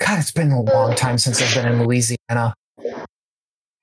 God, 0.00 0.18
it's 0.18 0.32
been 0.32 0.50
a 0.50 0.60
long 0.60 0.96
time 0.96 1.18
since 1.18 1.40
I've 1.40 1.54
been 1.62 1.72
in 1.72 1.84
Louisiana. 1.86 2.52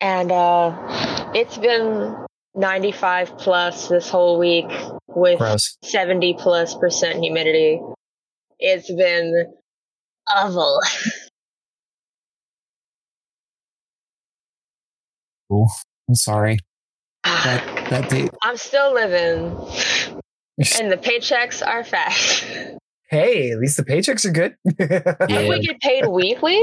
and 0.01 0.29
uh, 0.29 1.31
it's 1.33 1.57
been 1.57 2.13
95 2.55 3.37
plus 3.37 3.87
this 3.87 4.09
whole 4.09 4.37
week 4.39 4.65
with 5.07 5.39
Gross. 5.39 5.77
70 5.83 6.35
plus 6.37 6.75
percent 6.75 7.23
humidity. 7.23 7.79
It's 8.59 8.91
been 8.91 9.53
awful. 10.27 10.81
I'm 15.51 16.15
sorry. 16.15 16.59
That 17.23 17.65
that 17.89 18.09
day. 18.09 18.29
I'm 18.43 18.57
still 18.57 18.93
living, 18.93 19.45
and 20.79 20.91
the 20.91 20.97
paychecks 20.97 21.65
are 21.65 21.83
fast. 21.83 22.45
Hey, 23.09 23.51
at 23.51 23.59
least 23.59 23.77
the 23.77 23.85
paychecks 23.85 24.25
are 24.25 24.31
good. 24.31 24.55
If 24.65 25.29
Yeah. 25.29 25.47
we 25.49 25.59
get 25.61 25.79
paid 25.79 26.05
weekly, 26.07 26.61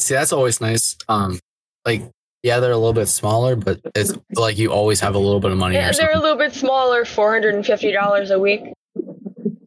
See, 0.00 0.14
that's 0.14 0.32
always 0.32 0.60
nice. 0.60 0.96
Um, 1.08 1.40
like 1.84 2.02
yeah, 2.44 2.60
they're 2.60 2.70
a 2.70 2.76
little 2.76 2.92
bit 2.92 3.06
smaller, 3.08 3.56
but 3.56 3.80
it's 3.96 4.12
like 4.36 4.56
you 4.58 4.70
always 4.72 5.00
have 5.00 5.16
a 5.16 5.18
little 5.18 5.40
bit 5.40 5.50
of 5.50 5.58
money. 5.58 5.74
yeah, 5.74 5.90
they're 5.90 6.14
a 6.14 6.20
little 6.20 6.38
bit 6.38 6.54
smaller, 6.54 7.04
$450 7.04 8.30
a 8.30 8.38
week. 8.38 8.60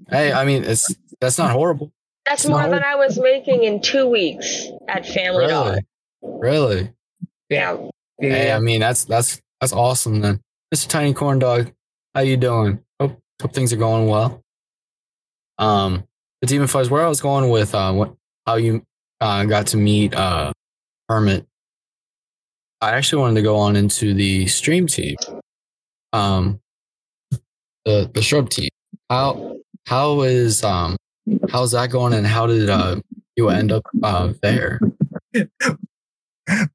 Hey, 0.10 0.32
I 0.32 0.46
mean, 0.46 0.64
it's 0.64 0.94
that's 1.20 1.38
not 1.38 1.52
horrible. 1.52 1.92
That's 2.26 2.46
more 2.48 2.68
than 2.70 2.82
I 2.84 2.96
was 2.96 3.20
making 3.20 3.64
in 3.64 3.82
two 3.82 4.08
weeks 4.08 4.68
at 4.88 5.06
Family 5.06 5.48
Dollar. 5.48 5.80
Really? 6.22 6.92
Really? 7.52 7.92
Yeah. 8.20 8.30
Hey, 8.30 8.52
I 8.52 8.60
mean 8.60 8.80
that's 8.80 9.06
that's 9.06 9.42
that's 9.60 9.74
awesome 9.74 10.22
then. 10.22 10.40
Mr. 10.74 10.88
Tiny 10.88 11.14
Corn 11.14 11.40
Dog, 11.40 11.72
how 12.16 12.22
you 12.22 12.38
doing? 12.38 12.80
Hope 13.00 13.20
hope 13.42 13.54
things 13.54 13.74
are 13.74 13.78
going 13.78 14.08
well. 14.08 14.42
Um 15.58 16.06
the 16.42 16.48
Demon 16.48 16.68
Fuzz, 16.68 16.90
where 16.90 17.04
I 17.04 17.10
was 17.10 17.22
going 17.22 17.50
with 17.50 17.76
uh 17.76 17.92
what 17.94 18.16
how 18.46 18.56
you 18.56 18.84
uh 19.20 19.46
got 19.46 19.68
to 19.68 19.78
meet 19.78 20.16
uh 20.16 20.54
Hermit. 21.10 21.46
I 22.80 22.92
actually 22.92 23.22
wanted 23.22 23.36
to 23.36 23.42
go 23.44 23.58
on 23.58 23.76
into 23.76 24.14
the 24.14 24.48
stream 24.48 24.88
team. 24.88 25.18
Um 26.14 26.60
the 27.86 28.10
the 28.14 28.22
shrub 28.22 28.50
team. 28.50 28.70
How 29.10 29.58
how 29.88 30.22
is 30.22 30.64
um 30.64 30.96
how's 31.50 31.72
that 31.72 31.90
going 31.90 32.14
and 32.14 32.26
how 32.26 32.48
did 32.48 32.70
uh 32.70 33.02
you 33.36 33.50
end 33.50 33.72
up 33.72 33.84
uh 34.04 34.34
there? 34.42 34.80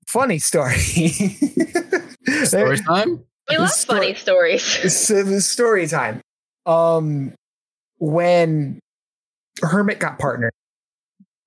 Funny 0.07 0.39
story. 0.39 0.77
Story 2.45 2.79
time? 2.79 3.25
We 3.49 3.59
love 3.59 3.71
Story- 3.71 4.01
funny 4.01 4.15
stories. 4.15 5.45
Story 5.47 5.87
time. 5.87 6.21
Um, 6.67 7.35
when 7.99 8.81
Hermit 9.63 10.01
got 10.01 10.19
partnered, 10.19 10.53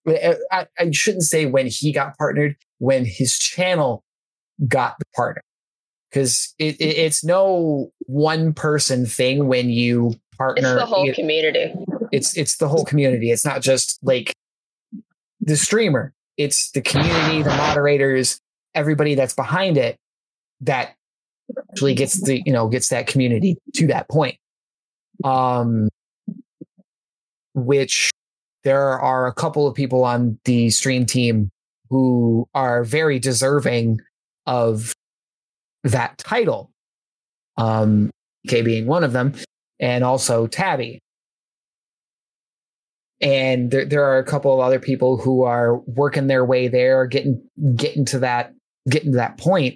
I, 0.08 0.68
I 0.78 0.91
shouldn't 0.91 1.24
say 1.24 1.46
when 1.46 1.68
he 1.68 1.91
got 1.91 2.18
partnered, 2.18 2.56
when 2.80 3.06
his 3.06 3.38
channel 3.38 4.04
got 4.68 4.98
the 5.00 5.06
partner, 5.16 5.41
because 6.10 6.54
it, 6.58 6.76
it, 6.80 6.98
it's 6.98 7.24
no 7.24 7.91
one 8.08 8.54
person 8.54 9.06
thing 9.06 9.48
when 9.48 9.70
you 9.70 10.08
It's 10.10 10.38
partner. 10.38 10.76
the 10.76 10.86
whole 10.86 11.08
it- 11.10 11.16
community. 11.16 11.74
it's 12.12 12.36
it's 12.38 12.58
the 12.58 12.68
whole 12.68 12.86
community. 12.86 13.30
It's 13.32 13.46
not 13.46 13.62
just 13.62 14.00
like 14.02 14.34
the 15.41 15.58
streamer. 15.58 16.14
It's 16.40 16.72
the 16.72 16.82
community, 16.82 17.44
the 17.44 17.49
moderators, 17.49 18.40
everybody 18.74 19.14
that's 19.14 19.36
behind 19.36 19.78
it 19.78 19.98
that 20.61 20.95
actually 21.70 21.95
gets 21.95 22.24
the 22.24 22.41
you 22.45 22.53
know 22.53 22.70
gets 22.70 22.88
that 22.90 23.07
community 23.07 23.57
to 23.76 23.88
that 23.88 24.10
point. 24.10 24.38
Um, 25.26 25.90
which 27.53 28.10
there 28.64 28.98
are 28.98 29.28
a 29.28 29.34
couple 29.34 29.68
of 29.68 29.76
people 29.76 30.06
on 30.06 30.40
the 30.45 30.70
stream 30.70 31.06
team 31.06 31.49
who 31.90 32.48
are 32.53 32.86
very 32.86 33.20
deserving 33.20 33.99
of 34.45 34.94
that 35.84 36.18
title. 36.18 36.72
Um, 37.57 38.11
K 38.48 38.61
being 38.61 38.88
one 38.88 39.03
of 39.03 39.11
them, 39.11 39.34
and 39.82 40.06
also 40.06 40.48
Tabby 40.48 40.99
and 43.22 43.72
there, 43.72 43.86
there 43.86 44.04
are 44.04 44.18
a 44.18 44.24
couple 44.24 44.54
of 44.54 44.60
other 44.60 44.80
people 44.80 45.18
who 45.18 45.44
are 45.44 45.78
working 45.80 46.28
their 46.28 46.46
way 46.46 46.68
there 46.68 47.06
getting 47.06 47.41
getting 47.76 48.06
to 48.06 48.20
that 48.20 48.54
getting 48.90 49.12
to 49.12 49.18
that 49.18 49.38
point. 49.38 49.76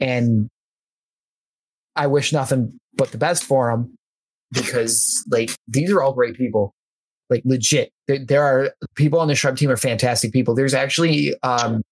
and 0.00 0.48
i 1.96 2.06
wish 2.06 2.32
nothing 2.32 2.78
but 2.94 3.10
the 3.10 3.18
best 3.18 3.44
for 3.44 3.70
them 3.70 3.94
because 4.52 5.24
like 5.30 5.50
these 5.68 5.90
are 5.90 6.02
all 6.02 6.12
great 6.12 6.36
people. 6.36 6.74
Like 7.28 7.42
legit. 7.44 7.92
There, 8.08 8.18
there 8.18 8.42
are 8.42 8.72
people 8.96 9.20
on 9.20 9.28
the 9.28 9.34
shrub 9.34 9.56
team 9.56 9.70
are 9.70 9.76
fantastic 9.76 10.32
people. 10.32 10.54
There's 10.54 10.74
actually 10.74 11.34
um 11.42 11.82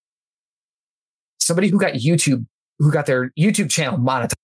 somebody 1.40 1.68
who 1.68 1.78
got 1.78 1.94
youtube 1.94 2.44
who 2.78 2.90
got 2.90 3.06
their 3.06 3.30
youtube 3.38 3.70
channel 3.70 3.98
monetized. 3.98 4.34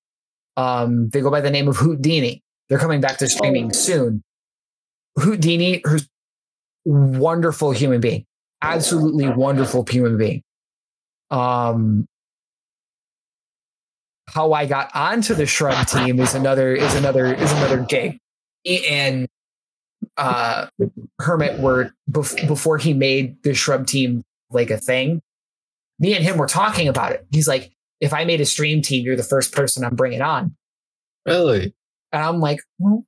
Um 0.56 1.09
they 1.09 1.20
go 1.20 1.31
by 1.31 1.40
the 1.40 1.51
name 1.51 1.69
of 1.69 1.77
houdini 1.77 2.43
they're 2.69 2.78
coming 2.78 3.01
back 3.01 3.19
to 3.19 3.28
streaming 3.28 3.73
soon. 3.73 4.23
Houdini 5.19 5.82
her 5.85 5.98
wonderful 6.85 7.73
human 7.73 8.01
being, 8.01 8.24
absolutely 8.62 9.28
wonderful 9.28 9.85
human 9.89 10.16
being. 10.16 10.43
Um, 11.31 12.06
how 14.28 14.52
I 14.52 14.66
got 14.66 14.90
onto 14.94 15.35
the 15.35 15.47
shrub 15.47 15.86
team 15.86 16.19
is 16.20 16.35
another 16.35 16.74
is 16.74 16.94
another 16.94 17.32
is 17.32 17.52
another 17.52 17.81
gig, 17.81 18.19
and 18.66 19.28
uh, 20.16 20.66
Hermit 21.20 21.61
were 21.61 21.93
bef- 22.11 22.47
before 22.47 22.78
he 22.78 22.93
made 22.94 23.43
the 23.43 23.55
shrub 23.55 23.86
team 23.86 24.23
like 24.51 24.70
a 24.70 24.78
thing. 24.78 25.20
Me 25.98 26.15
and 26.15 26.24
him 26.24 26.39
were 26.39 26.47
talking 26.47 26.89
about 26.89 27.12
it. 27.12 27.27
He's 27.31 27.47
like, 27.47 27.73
if 28.01 28.12
I 28.12 28.24
made 28.24 28.40
a 28.40 28.47
stream 28.47 28.82
team, 28.82 29.05
you're 29.05 29.16
the 29.16 29.23
first 29.23 29.52
person 29.52 29.85
I'm 29.85 29.94
bringing 29.94 30.23
on. 30.23 30.56
Really? 31.24 31.74
And 32.12 32.23
I'm 32.23 32.40
like, 32.40 32.59
well, 32.78 33.05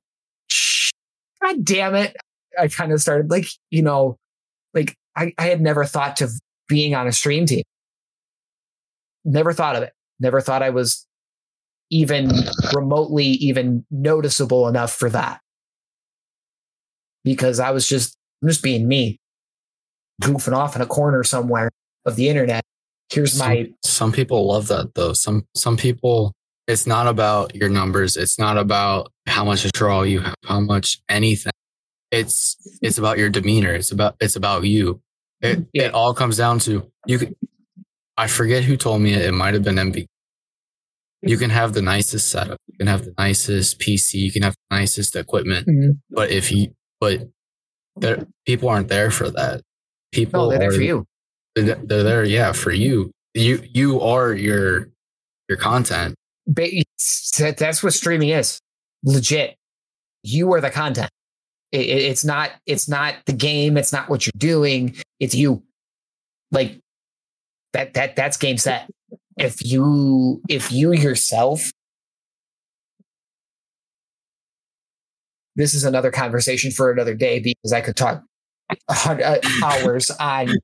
God 1.41 1.63
damn 1.63 1.95
it. 1.95 2.15
I 2.59 2.67
kind 2.67 2.91
of 2.91 3.01
started 3.01 3.29
like, 3.29 3.47
you 3.69 3.81
know, 3.81 4.17
like 4.73 4.95
I, 5.15 5.33
I 5.37 5.47
had 5.47 5.61
never 5.61 5.85
thought 5.85 6.17
to 6.17 6.29
being 6.67 6.95
on 6.95 7.07
a 7.07 7.11
stream 7.11 7.45
team. 7.45 7.63
Never 9.25 9.53
thought 9.53 9.75
of 9.75 9.83
it. 9.83 9.93
Never 10.19 10.41
thought 10.41 10.63
I 10.63 10.69
was 10.69 11.05
even 11.89 12.31
remotely 12.73 13.25
even 13.25 13.85
noticeable 13.91 14.67
enough 14.67 14.93
for 14.93 15.09
that. 15.09 15.39
Because 17.23 17.59
I 17.59 17.71
was 17.71 17.87
just, 17.87 18.15
I'm 18.41 18.47
just 18.49 18.63
being 18.63 18.87
me, 18.87 19.19
goofing 20.21 20.53
off 20.53 20.75
in 20.75 20.81
a 20.81 20.85
corner 20.85 21.23
somewhere 21.23 21.69
of 22.05 22.15
the 22.15 22.29
internet. 22.29 22.63
Here's 23.09 23.37
my 23.37 23.63
some, 23.63 23.75
some 23.83 24.11
people 24.11 24.47
love 24.47 24.67
that 24.67 24.93
though. 24.95 25.13
Some 25.13 25.45
some 25.55 25.77
people 25.77 26.33
it's 26.67 26.85
not 26.85 27.07
about 27.07 27.55
your 27.55 27.69
numbers. 27.69 28.17
It's 28.17 28.37
not 28.37 28.57
about 28.57 29.11
how 29.25 29.45
much 29.45 29.63
a 29.63 29.69
draw 29.69 30.01
you 30.01 30.19
have, 30.19 30.35
how 30.43 30.59
much 30.59 30.99
anything. 31.07 31.53
It's 32.11 32.57
it's 32.81 32.97
about 32.97 33.17
your 33.17 33.29
demeanor. 33.29 33.73
It's 33.73 33.91
about 33.91 34.15
it's 34.19 34.35
about 34.35 34.63
you. 34.63 35.01
It 35.41 35.65
Yeah. 35.73 35.83
it 35.87 35.93
all 35.93 36.13
comes 36.13 36.37
down 36.37 36.59
to 36.59 36.89
you. 37.05 37.19
Can, 37.19 37.35
I 38.15 38.27
forget 38.27 38.63
who 38.63 38.77
told 38.77 39.01
me 39.01 39.13
it. 39.13 39.21
It 39.25 39.33
might 39.33 39.53
have 39.53 39.63
been 39.63 39.75
MB. 39.75 40.05
You 41.21 41.37
can 41.37 41.49
have 41.49 41.73
the 41.73 41.81
nicest 41.81 42.29
setup. 42.29 42.59
You 42.67 42.77
can 42.77 42.87
have 42.87 43.05
the 43.05 43.13
nicest 43.17 43.79
PC. 43.79 44.15
You 44.15 44.31
can 44.31 44.43
have 44.43 44.55
the 44.69 44.75
nicest 44.77 45.15
equipment. 45.15 45.67
Mhm. 45.67 45.99
But 46.09 46.31
if 46.31 46.51
you 46.51 46.73
but 46.99 47.27
there 47.97 48.25
people 48.45 48.69
aren't 48.69 48.87
there 48.87 49.11
for 49.11 49.29
that. 49.31 49.61
People 50.11 50.43
no, 50.45 50.49
they're 50.49 50.59
there 50.59 50.69
are 50.69 50.73
for 50.73 50.81
you. 50.81 51.05
they're 51.55 51.75
they're 51.75 52.03
there, 52.03 52.23
yeah, 52.23 52.51
for 52.53 52.71
you. 52.71 53.11
You 53.33 53.61
you 53.73 53.99
are 54.01 54.33
your 54.33 54.89
your 55.49 55.57
content. 55.57 56.15
Ba- 56.47 56.69
that- 57.39 57.57
that's 57.57 57.83
what 57.83 57.93
streaming 57.93 58.29
is 58.29 58.59
legit 59.03 59.55
you 60.23 60.51
are 60.53 60.59
the 60.61 60.69
content 60.71 61.09
it, 61.71 61.81
it- 61.81 62.03
it's 62.11 62.23
not 62.25 62.51
it's 62.65 62.87
not 62.87 63.15
the 63.25 63.33
game 63.33 63.77
it's 63.77 63.91
not 63.93 64.09
what 64.09 64.25
you're 64.25 64.31
doing 64.37 64.95
it's 65.19 65.35
you 65.35 65.63
like 66.51 66.79
that 67.73 67.93
that 67.93 68.15
that's 68.15 68.37
game 68.37 68.57
set 68.57 68.89
if 69.37 69.63
you 69.65 70.41
if 70.49 70.71
you 70.71 70.93
yourself 70.93 71.69
this 75.55 75.73
is 75.73 75.83
another 75.83 76.11
conversation 76.11 76.71
for 76.71 76.91
another 76.91 77.13
day 77.15 77.39
because 77.39 77.73
i 77.73 77.81
could 77.81 77.95
talk 77.95 78.23
uh, 78.89 79.37
hours 79.63 80.09
on 80.19 80.47
you 80.49 80.55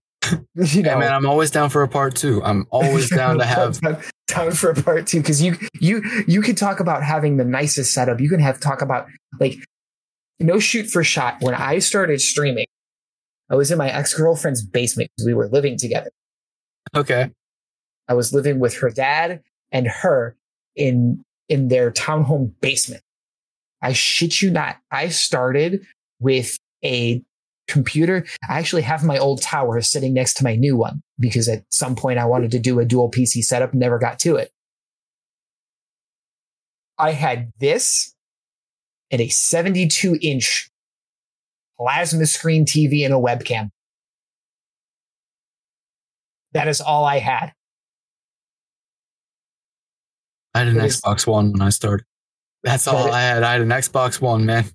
know 0.84 0.92
Yeah, 0.92 0.96
man, 0.98 1.14
I'm 1.14 1.26
always 1.26 1.52
down 1.52 1.70
for 1.70 1.84
a 1.84 1.88
part 1.88 2.16
two. 2.16 2.42
I'm 2.44 2.66
always 2.70 3.10
down 3.10 3.38
to 3.40 3.46
have. 3.46 3.80
time 4.28 4.52
for 4.52 4.70
a 4.72 4.76
part 4.76 5.06
two 5.06 5.20
because 5.20 5.42
you 5.44 5.58
you 5.80 6.02
you 6.28 6.42
can 6.42 6.56
talk 6.56 6.80
about 6.80 7.04
having 7.04 7.36
the 7.38 7.44
nicest 7.46 7.94
setup. 7.94 8.20
You 8.22 8.30
can 8.30 8.40
have 8.40 8.60
talk 8.60 8.82
about 8.82 9.08
like 9.40 9.58
no 10.44 10.60
shoot 10.60 10.88
for 10.88 11.04
shot. 11.04 11.38
When 11.42 11.56
I 11.56 11.80
started 11.80 12.22
streaming, 12.22 12.66
I 13.50 13.56
was 13.56 13.72
in 13.72 13.78
my 13.78 13.90
ex 13.90 14.14
girlfriend's 14.14 14.66
basement 14.66 15.10
because 15.16 15.26
we 15.26 15.34
were 15.34 15.48
living 15.48 15.78
together. 15.78 16.12
Okay. 16.96 17.32
I 18.08 18.14
was 18.14 18.34
living 18.34 18.60
with 18.60 18.76
her 18.78 18.90
dad 18.90 19.42
and 19.72 19.88
her 19.88 20.36
in 20.76 21.24
in 21.50 21.68
their 21.68 21.92
townhome 21.92 22.54
basement. 22.62 23.02
I 23.82 23.94
shit 23.94 24.42
you 24.42 24.50
not. 24.50 24.78
I 24.92 25.10
started 25.10 25.86
with 26.20 26.58
a 26.84 27.22
computer. 27.68 28.26
I 28.50 28.60
actually 28.60 28.82
have 28.84 29.04
my 29.04 29.18
old 29.18 29.42
tower 29.42 29.82
sitting 29.82 30.14
next 30.14 30.36
to 30.36 30.44
my 30.44 30.56
new 30.56 30.76
one 30.78 31.02
because 31.20 31.48
at 31.48 31.64
some 31.70 31.96
point 31.96 32.20
I 32.20 32.26
wanted 32.26 32.52
to 32.52 32.60
do 32.60 32.80
a 32.80 32.86
dual 32.86 33.10
PC 33.10 33.44
setup, 33.44 33.74
never 33.74 34.00
got 34.00 34.20
to 34.20 34.36
it. 34.36 34.52
I 36.98 37.12
had 37.12 37.52
this 37.60 38.14
and 39.14 39.22
a 39.22 39.30
72 39.30 40.18
inch 40.22 40.70
plasma 41.80 42.26
screen 42.26 42.66
TV 42.66 43.06
and 43.06 43.14
a 43.14 43.18
webcam. 43.18 43.70
That 46.54 46.68
is 46.68 46.82
all 46.82 47.06
I 47.06 47.20
had. 47.20 47.54
I 50.54 50.60
had 50.60 50.68
an 50.70 50.78
It 50.78 50.86
is- 50.86 51.02
Xbox 51.02 51.26
One 51.26 51.52
when 51.54 51.62
I 51.62 51.70
started. 51.70 52.06
That's 52.64 52.88
all 52.88 53.08
is- 53.08 53.14
I 53.14 53.22
had. 53.22 53.44
I 53.44 53.54
had 53.54 53.62
an 53.62 53.70
Xbox 53.70 54.20
One, 54.20 54.46
man. 54.46 54.66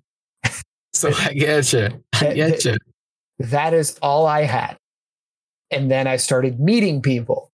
So 0.94 1.10
I 1.14 1.32
get 1.34 1.72
you. 1.72 2.02
I 2.14 2.32
get 2.34 2.64
you. 2.64 2.76
That 3.38 3.72
is 3.74 3.96
all 4.02 4.26
I 4.26 4.42
had. 4.42 4.78
And 5.70 5.88
then 5.90 6.08
I 6.08 6.16
started 6.16 6.58
meeting 6.58 7.02
people. 7.02 7.52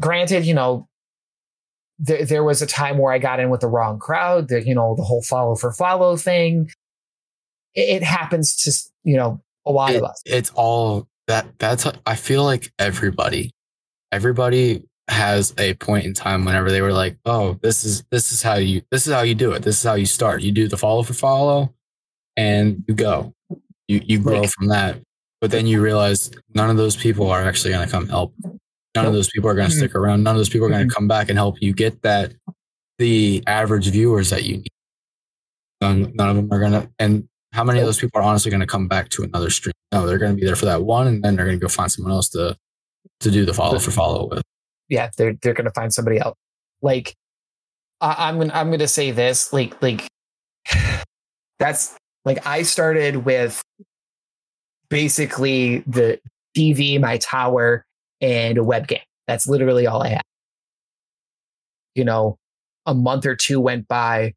Granted, 0.00 0.46
you 0.46 0.54
know, 0.54 0.88
there, 2.04 2.24
there 2.26 2.44
was 2.44 2.60
a 2.62 2.66
time 2.66 2.98
where 2.98 3.12
I 3.12 3.18
got 3.18 3.40
in 3.40 3.48
with 3.48 3.60
the 3.60 3.68
wrong 3.68 3.98
crowd, 3.98 4.48
the, 4.48 4.62
you 4.66 4.74
know, 4.74 4.94
the 4.96 5.02
whole 5.04 5.22
follow 5.22 5.54
for 5.54 5.72
follow 5.72 6.16
thing. 6.16 6.68
It, 7.74 7.88
it 7.88 8.02
happens 8.02 8.56
to, 8.64 8.72
you 9.04 9.16
know, 9.16 9.40
A 9.64 9.70
lot 9.70 9.92
it- 9.92 9.96
of 9.98 10.04
us. 10.04 10.20
it's 10.26 10.50
all 10.54 11.06
that 11.28 11.46
that's 11.60 11.86
i 12.04 12.16
feel 12.16 12.42
like 12.44 12.72
everybody 12.80 13.52
everybody 14.10 14.82
has 15.08 15.54
a 15.56 15.72
point 15.74 16.04
in 16.04 16.12
time 16.12 16.44
whenever 16.44 16.70
they 16.72 16.80
were 16.82 16.92
like 16.92 17.16
oh 17.26 17.56
this 17.62 17.84
is 17.84 18.02
this 18.10 18.32
is 18.32 18.42
how 18.42 18.54
you 18.56 18.82
this 18.90 19.06
is 19.06 19.12
how 19.12 19.22
you 19.22 19.34
do 19.34 19.52
it. 19.52 19.62
This 19.62 19.76
is 19.78 19.82
how 19.84 19.94
you 19.94 20.06
start. 20.06 20.42
You 20.42 20.50
do 20.52 20.66
the 20.68 20.76
follow 20.76 21.02
for 21.04 21.14
follow 21.14 21.72
and 22.36 22.82
you 22.88 22.94
go. 22.94 23.32
You 23.88 24.00
you 24.04 24.18
grow 24.18 24.40
Like- 24.40 24.50
from 24.50 24.68
that. 24.68 24.98
But 25.40 25.50
then 25.50 25.66
you 25.66 25.80
realize 25.82 26.30
none 26.54 26.70
of 26.70 26.76
those 26.76 26.94
people 26.96 27.28
are 27.30 27.42
actually 27.42 27.72
going 27.72 27.84
to 27.86 27.90
come 27.92 28.08
help 28.08 28.32
none 28.94 29.06
of 29.06 29.12
those 29.12 29.28
people 29.30 29.48
are 29.48 29.54
going 29.54 29.68
to 29.68 29.74
Mhm. 29.74 29.78
stick 29.78 29.94
around 29.94 30.22
none 30.22 30.34
of 30.34 30.38
those 30.38 30.48
people 30.48 30.66
are 30.66 30.70
going 30.70 30.88
to 30.88 30.94
come 30.94 31.08
back 31.08 31.28
and 31.28 31.38
help 31.38 31.56
you 31.60 31.72
get 31.72 32.02
that 32.02 32.34
the 32.98 33.42
average 33.46 33.88
viewers 33.88 34.30
that 34.30 34.44
you 34.44 34.58
need 34.58 34.68
none, 35.80 36.12
none 36.14 36.28
of 36.30 36.36
them 36.36 36.48
are 36.52 36.60
going 36.60 36.72
to 36.72 36.90
and 36.98 37.28
how 37.52 37.64
many 37.64 37.80
of 37.80 37.84
those 37.86 37.98
people 37.98 38.18
are 38.18 38.24
honestly 38.24 38.50
going 38.50 38.60
to 38.60 38.66
come 38.66 38.88
back 38.88 39.10
to 39.10 39.22
another 39.22 39.50
stream? 39.50 39.74
No, 39.92 40.06
they're 40.06 40.16
going 40.16 40.34
to 40.34 40.40
be 40.40 40.46
there 40.46 40.56
for 40.56 40.64
that 40.64 40.84
one, 40.84 41.06
and 41.06 41.22
then 41.22 41.36
they're 41.36 41.44
going 41.44 41.58
to 41.58 41.62
go 41.62 41.68
find 41.68 41.92
someone 41.92 42.10
else 42.12 42.30
to 42.30 42.56
to 43.20 43.30
do 43.30 43.44
the 43.44 43.52
follow 43.52 43.78
for 43.78 43.90
follow 43.90 44.26
with. 44.28 44.42
yeah, 44.88 45.10
they're 45.18 45.34
they're 45.42 45.52
gonna 45.54 45.70
find 45.74 45.92
somebody 45.92 46.18
else. 46.18 46.36
Like 46.80 47.14
I, 48.00 48.28
I'm 48.28 48.38
gonna 48.38 48.54
I'm 48.54 48.70
gonna 48.70 48.88
say 48.88 49.10
this, 49.10 49.52
like 49.52 49.80
like 49.82 50.08
that's 51.58 51.94
like 52.24 52.46
I 52.46 52.62
started 52.62 53.16
with 53.26 53.62
basically 54.88 55.80
the 55.80 56.20
TV, 56.56 57.00
my 57.00 57.18
tower, 57.18 57.84
and 58.22 58.56
a 58.56 58.64
web 58.64 58.88
game. 58.88 59.00
That's 59.26 59.46
literally 59.46 59.86
all 59.86 60.02
I 60.02 60.08
had. 60.08 60.22
You 61.94 62.04
know, 62.04 62.38
a 62.86 62.94
month 62.94 63.26
or 63.26 63.36
two 63.36 63.60
went 63.60 63.86
by. 63.86 64.32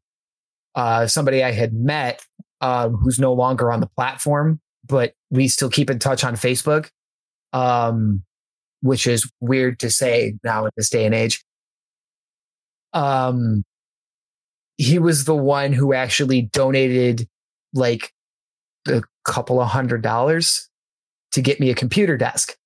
Uh, 0.74 1.06
somebody 1.06 1.42
I 1.42 1.52
had 1.52 1.72
met, 1.72 2.22
um, 2.60 2.96
who's 2.96 3.18
no 3.18 3.32
longer 3.32 3.72
on 3.72 3.80
the 3.80 3.88
platform, 3.96 4.60
but 4.86 5.14
we 5.30 5.48
still 5.48 5.70
keep 5.70 5.88
in 5.88 5.98
touch 5.98 6.22
on 6.22 6.34
Facebook. 6.34 6.90
Um, 7.54 8.22
which 8.82 9.06
is 9.06 9.30
weird 9.40 9.78
to 9.80 9.90
say 9.90 10.34
now 10.44 10.64
in 10.64 10.70
this 10.76 10.90
day 10.90 11.04
and 11.04 11.14
age. 11.14 11.44
Um, 12.92 13.64
he 14.76 14.98
was 14.98 15.24
the 15.24 15.34
one 15.34 15.72
who 15.72 15.92
actually 15.92 16.42
donated 16.42 17.26
like 17.74 18.12
a 18.88 19.02
couple 19.24 19.60
of 19.60 19.68
hundred 19.68 20.02
dollars 20.02 20.68
to 21.32 21.42
get 21.42 21.60
me 21.60 21.70
a 21.70 21.74
computer 21.74 22.16
desk. 22.16 22.56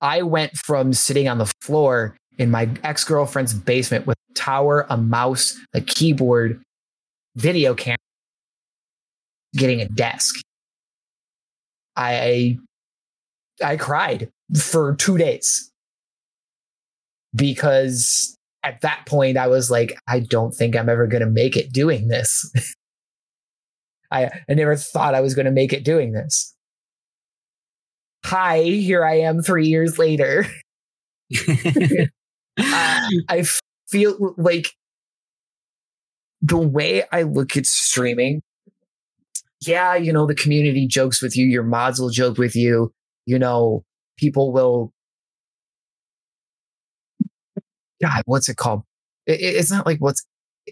I 0.00 0.22
went 0.22 0.56
from 0.56 0.92
sitting 0.92 1.28
on 1.28 1.38
the 1.38 1.52
floor 1.60 2.16
in 2.38 2.50
my 2.50 2.68
ex 2.82 3.04
girlfriend's 3.04 3.54
basement 3.54 4.06
with 4.06 4.16
a 4.30 4.34
tower, 4.34 4.86
a 4.90 4.96
mouse, 4.96 5.58
a 5.74 5.80
keyboard, 5.80 6.62
video 7.36 7.74
camera, 7.74 7.96
getting 9.54 9.80
a 9.80 9.88
desk. 9.88 10.36
I 11.96 12.58
I 13.64 13.76
cried 13.76 14.28
for 14.54 14.94
two 14.96 15.16
days 15.16 15.70
because 17.34 18.36
at 18.62 18.80
that 18.82 19.06
point 19.06 19.36
I 19.36 19.46
was 19.46 19.70
like, 19.70 19.98
I 20.08 20.20
don't 20.20 20.52
think 20.52 20.76
I'm 20.76 20.88
ever 20.88 21.06
going 21.06 21.22
to 21.22 21.30
make 21.30 21.56
it 21.56 21.72
doing 21.72 22.08
this. 22.08 22.50
I, 24.10 24.30
I 24.48 24.54
never 24.54 24.76
thought 24.76 25.14
I 25.14 25.20
was 25.20 25.34
going 25.34 25.46
to 25.46 25.52
make 25.52 25.72
it 25.72 25.84
doing 25.84 26.12
this. 26.12 26.55
Hi, 28.26 28.62
here 28.62 29.04
I 29.04 29.20
am 29.20 29.42
three 29.42 29.68
years 29.68 29.98
later. 29.98 30.46
I, 31.32 32.08
uh, 32.58 33.08
I 33.28 33.44
feel 33.88 34.34
like 34.38 34.72
the 36.42 36.56
way 36.58 37.04
I 37.12 37.22
look 37.22 37.56
at 37.56 37.66
streaming, 37.66 38.42
yeah, 39.60 39.94
you 39.94 40.12
know, 40.12 40.26
the 40.26 40.34
community 40.34 40.86
jokes 40.86 41.22
with 41.22 41.36
you, 41.36 41.46
your 41.46 41.62
mods 41.62 42.00
will 42.00 42.10
joke 42.10 42.38
with 42.38 42.54
you, 42.54 42.92
you 43.26 43.38
know, 43.38 43.84
people 44.18 44.52
will. 44.52 44.92
God, 48.02 48.22
what's 48.26 48.48
it 48.48 48.56
called? 48.56 48.82
It, 49.26 49.40
it- 49.40 49.56
it's 49.56 49.70
not 49.70 49.86
like 49.86 49.98
what's, 50.00 50.24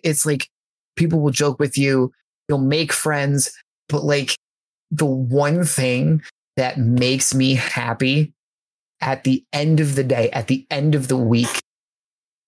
it's 0.03 0.27
like 0.27 0.49
people 0.97 1.21
will 1.21 1.31
joke 1.31 1.59
with 1.59 1.79
you, 1.79 2.13
you'll 2.49 2.59
make 2.59 2.93
friends, 2.93 3.53
but 3.89 4.05
like 4.05 4.37
the 4.91 5.07
one 5.07 5.65
thing 5.65 6.23
that 6.57 6.79
makes 6.79 7.35
me 7.35 7.55
happy 7.55 8.35
at 9.01 9.25
the 9.25 9.45
end 9.53 9.81
of 9.81 9.97
the 9.97 10.05
day, 10.05 10.31
at 10.31 10.47
the 10.47 10.67
end 10.71 10.95
of 10.95 11.09
the 11.09 11.17
week, 11.17 11.61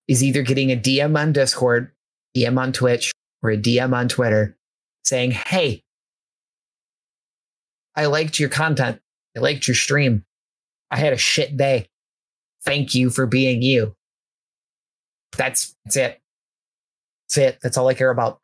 is 0.08 0.22
either 0.22 0.42
getting 0.42 0.70
a 0.70 0.76
DM 0.76 1.18
on 1.18 1.32
Discord, 1.32 1.92
DM 2.36 2.58
on 2.58 2.72
Twitch, 2.72 3.12
or 3.42 3.50
a 3.50 3.56
DM 3.56 3.94
on 3.94 4.08
Twitter 4.08 4.56
saying, 5.04 5.32
Hey, 5.32 5.82
I 7.94 8.06
liked 8.06 8.38
your 8.38 8.48
content. 8.48 9.00
I 9.36 9.40
liked 9.40 9.66
your 9.66 9.74
stream. 9.74 10.24
I 10.90 10.96
had 10.96 11.12
a 11.12 11.18
shit 11.18 11.56
day. 11.56 11.88
Thank 12.64 12.94
you 12.94 13.10
for 13.10 13.26
being 13.26 13.62
you. 13.62 13.94
That's, 15.36 15.74
that's 15.84 15.96
it. 15.96 16.20
That's 17.24 17.38
it. 17.38 17.58
That's 17.62 17.76
all 17.76 17.88
I 17.88 17.94
care 17.94 18.10
about. 18.10 18.40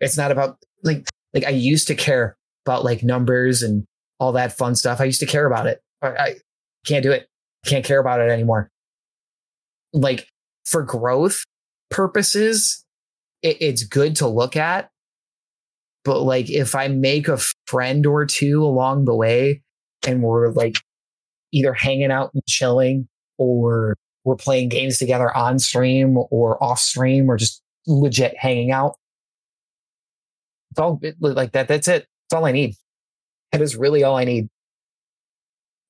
It's 0.00 0.16
not 0.16 0.30
about 0.30 0.58
like, 0.82 1.06
like 1.34 1.44
I 1.44 1.50
used 1.50 1.88
to 1.88 1.94
care 1.94 2.36
about 2.64 2.84
like 2.84 3.02
numbers 3.02 3.62
and 3.62 3.84
all 4.18 4.32
that 4.32 4.56
fun 4.56 4.74
stuff. 4.74 5.00
I 5.00 5.04
used 5.04 5.20
to 5.20 5.26
care 5.26 5.46
about 5.46 5.66
it. 5.66 5.80
I, 6.02 6.08
I 6.08 6.34
can't 6.86 7.02
do 7.02 7.12
it. 7.12 7.28
Can't 7.66 7.84
care 7.84 8.00
about 8.00 8.20
it 8.20 8.30
anymore. 8.30 8.70
Like 9.92 10.28
for 10.64 10.82
growth 10.82 11.44
purposes, 11.90 12.84
it, 13.42 13.58
it's 13.60 13.84
good 13.84 14.16
to 14.16 14.28
look 14.28 14.56
at. 14.56 14.90
But 16.04 16.22
like 16.22 16.50
if 16.50 16.74
I 16.74 16.88
make 16.88 17.28
a 17.28 17.38
friend 17.66 18.06
or 18.06 18.24
two 18.24 18.64
along 18.64 19.04
the 19.04 19.14
way 19.14 19.62
and 20.06 20.22
we're 20.22 20.50
like 20.50 20.76
either 21.52 21.72
hanging 21.72 22.10
out 22.10 22.30
and 22.34 22.42
chilling 22.46 23.08
or 23.36 23.96
we're 24.24 24.36
playing 24.36 24.68
games 24.68 24.98
together 24.98 25.34
on 25.36 25.58
stream 25.58 26.18
or 26.30 26.62
off 26.62 26.78
stream 26.78 27.30
or 27.30 27.36
just 27.36 27.62
legit 27.86 28.36
hanging 28.36 28.70
out. 28.70 28.96
It's 30.70 30.80
all 30.80 31.00
like 31.20 31.52
that. 31.52 31.68
That's 31.68 31.88
it. 31.88 32.06
That's 32.30 32.38
all 32.38 32.44
I 32.44 32.52
need. 32.52 32.74
That 33.52 33.62
is 33.62 33.76
really 33.76 34.04
all 34.04 34.16
I 34.16 34.24
need. 34.24 34.48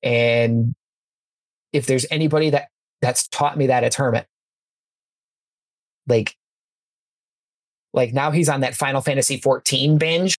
And 0.01 0.75
if 1.73 1.85
there's 1.85 2.05
anybody 2.09 2.51
that 2.51 2.69
that's 3.01 3.27
taught 3.27 3.57
me 3.57 3.67
that, 3.67 3.83
it's 3.83 3.95
Hermit. 3.95 4.27
Like, 6.07 6.35
like 7.93 8.13
now 8.13 8.31
he's 8.31 8.49
on 8.49 8.61
that 8.61 8.75
Final 8.75 9.01
Fantasy 9.01 9.37
14 9.37 9.97
binge. 9.97 10.37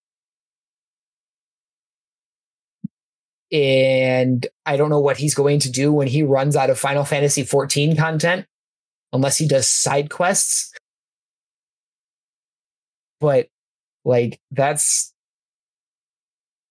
And 3.53 4.47
I 4.65 4.77
don't 4.77 4.91
know 4.91 5.01
what 5.01 5.17
he's 5.17 5.35
going 5.35 5.59
to 5.61 5.71
do 5.71 5.93
when 5.93 6.07
he 6.07 6.23
runs 6.23 6.55
out 6.55 6.71
of 6.71 6.79
Final 6.79 7.05
Fantasy 7.05 7.43
14 7.43 7.97
content, 7.97 8.47
unless 9.13 9.39
he 9.39 9.49
does 9.49 9.69
side 9.69 10.09
quests. 10.09 10.73
But 13.21 13.49
like 14.05 14.41
that's 14.51 15.13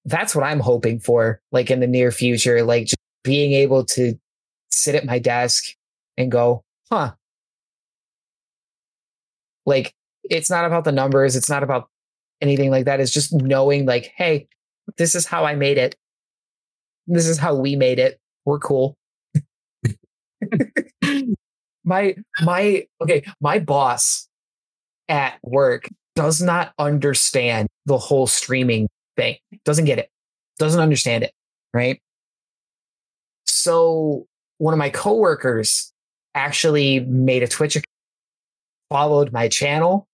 that's 0.05 0.35
what 0.35 0.43
I'm 0.43 0.59
hoping 0.59 0.99
for, 0.99 1.41
like 1.51 1.71
in 1.71 1.79
the 1.79 1.87
near 1.87 2.11
future, 2.11 2.63
like 2.63 2.85
just 2.85 2.97
being 3.23 3.53
able 3.53 3.85
to 3.85 4.13
sit 4.71 4.95
at 4.95 5.05
my 5.05 5.19
desk 5.19 5.63
and 6.17 6.31
go, 6.31 6.63
huh. 6.91 7.13
Like 9.65 9.93
it's 10.23 10.49
not 10.49 10.65
about 10.65 10.83
the 10.83 10.91
numbers, 10.91 11.35
it's 11.35 11.49
not 11.49 11.63
about 11.63 11.89
anything 12.41 12.71
like 12.71 12.85
that. 12.85 12.99
It's 12.99 13.13
just 13.13 13.33
knowing 13.33 13.85
like, 13.85 14.11
hey, 14.15 14.47
this 14.97 15.15
is 15.15 15.25
how 15.25 15.45
I 15.45 15.55
made 15.55 15.77
it. 15.77 15.95
This 17.07 17.27
is 17.27 17.37
how 17.37 17.55
we 17.55 17.75
made 17.75 17.99
it. 17.99 18.19
We're 18.45 18.59
cool. 18.59 18.95
my 21.83 22.15
my 22.41 22.85
okay, 23.01 23.23
my 23.41 23.59
boss 23.59 24.27
at 25.07 25.39
work 25.43 25.89
does 26.15 26.41
not 26.41 26.73
understand 26.77 27.67
the 27.85 27.97
whole 27.97 28.27
streaming 28.27 28.87
thing. 29.19 29.35
Doesn't 29.65 29.85
get 29.85 29.99
it. 29.99 30.09
Doesn't 30.57 30.79
understand 30.79 31.23
it, 31.23 31.33
right? 31.73 32.01
So 33.45 34.25
one 34.57 34.73
of 34.73 34.77
my 34.77 34.89
coworkers 34.89 35.91
actually 36.35 37.01
made 37.01 37.43
a 37.43 37.47
Twitch 37.47 37.75
account, 37.75 37.85
followed 38.89 39.31
my 39.31 39.47
channel 39.47 40.07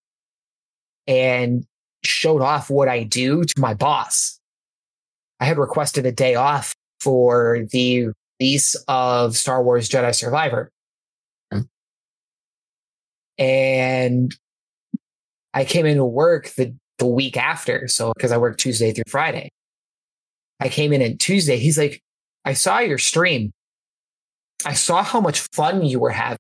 and 1.08 1.66
showed 2.04 2.42
off 2.42 2.70
what 2.70 2.88
I 2.88 3.04
do 3.04 3.44
to 3.44 3.60
my 3.60 3.74
boss. 3.74 4.40
I 5.40 5.46
had 5.46 5.58
requested 5.58 6.06
a 6.06 6.12
day 6.12 6.36
off 6.36 6.76
for 7.00 7.66
the 7.72 8.10
release 8.40 8.76
of 8.88 9.36
Star 9.36 9.64
Wars 9.64 9.90
Jedi 9.90 10.16
Survivor. 10.16 10.72
And 13.38 14.34
I 15.54 15.66
came 15.66 15.86
into 15.86 16.06
work 16.06 16.50
the, 16.56 16.74
the 16.98 17.06
week 17.06 17.38
after. 17.38 17.88
So, 17.88 18.14
because 18.16 18.32
I 18.32 18.38
work 18.38 18.58
Tuesday 18.58 18.92
through 18.94 19.04
Friday. 19.08 19.50
I 20.60 20.70
came 20.70 20.94
in 20.94 21.02
on 21.02 21.18
Tuesday. 21.18 21.58
He's 21.58 21.78
like, 21.78 22.02
I 22.46 22.54
saw 22.54 22.80
your 22.80 22.98
stream. 22.98 23.52
I 24.66 24.74
saw 24.74 25.04
how 25.04 25.20
much 25.20 25.42
fun 25.54 25.84
you 25.84 26.00
were 26.00 26.12
having. 26.12 26.38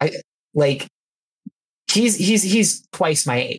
I 0.00 0.12
like, 0.54 0.86
he's, 1.90 2.16
he's, 2.16 2.42
he's 2.42 2.86
twice 2.92 3.26
my 3.26 3.36
age. 3.36 3.58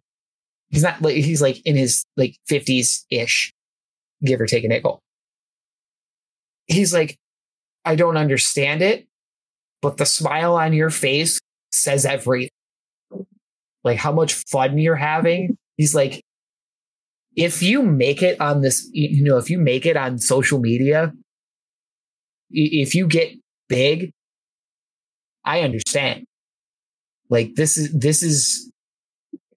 He's 0.70 0.84
not 0.84 1.02
like 1.02 1.16
he's 1.16 1.42
like 1.42 1.62
in 1.66 1.76
his 1.76 2.04
like 2.18 2.36
fifties 2.48 3.06
ish, 3.10 3.54
give 4.24 4.42
or 4.42 4.46
take 4.46 4.64
a 4.64 4.68
nickel. 4.68 5.00
He's 6.68 6.94
like, 6.94 7.18
I 7.86 7.96
don't 7.96 8.18
understand 8.18 8.82
it, 8.82 9.08
but 9.82 9.98
the 9.98 10.06
smile 10.06 10.56
on 10.56 10.74
your 10.74 10.90
face 10.90 11.40
says 11.72 12.06
everything. 12.06 12.50
Like 13.86 13.98
how 13.98 14.12
much 14.12 14.34
fun 14.34 14.78
you're 14.78 14.95
having. 14.95 15.57
He's 15.78 15.95
like, 15.95 16.22
if 17.36 17.62
you 17.62 17.84
make 17.84 18.22
it 18.22 18.41
on 18.41 18.62
this, 18.62 18.90
you 18.91 19.24
know, 19.24 19.38
if 19.38 19.49
you 19.49 19.60
make 19.60 19.86
it 19.86 19.95
on 19.95 20.18
social 20.18 20.60
media, 20.60 21.14
if 22.49 22.95
you 22.95 23.07
get 23.07 23.32
big, 23.70 24.12
I 25.45 25.62
understand. 25.62 26.26
Like 27.30 27.56
this 27.56 27.78
is 27.78 27.94
this 27.94 28.24
is 28.24 28.72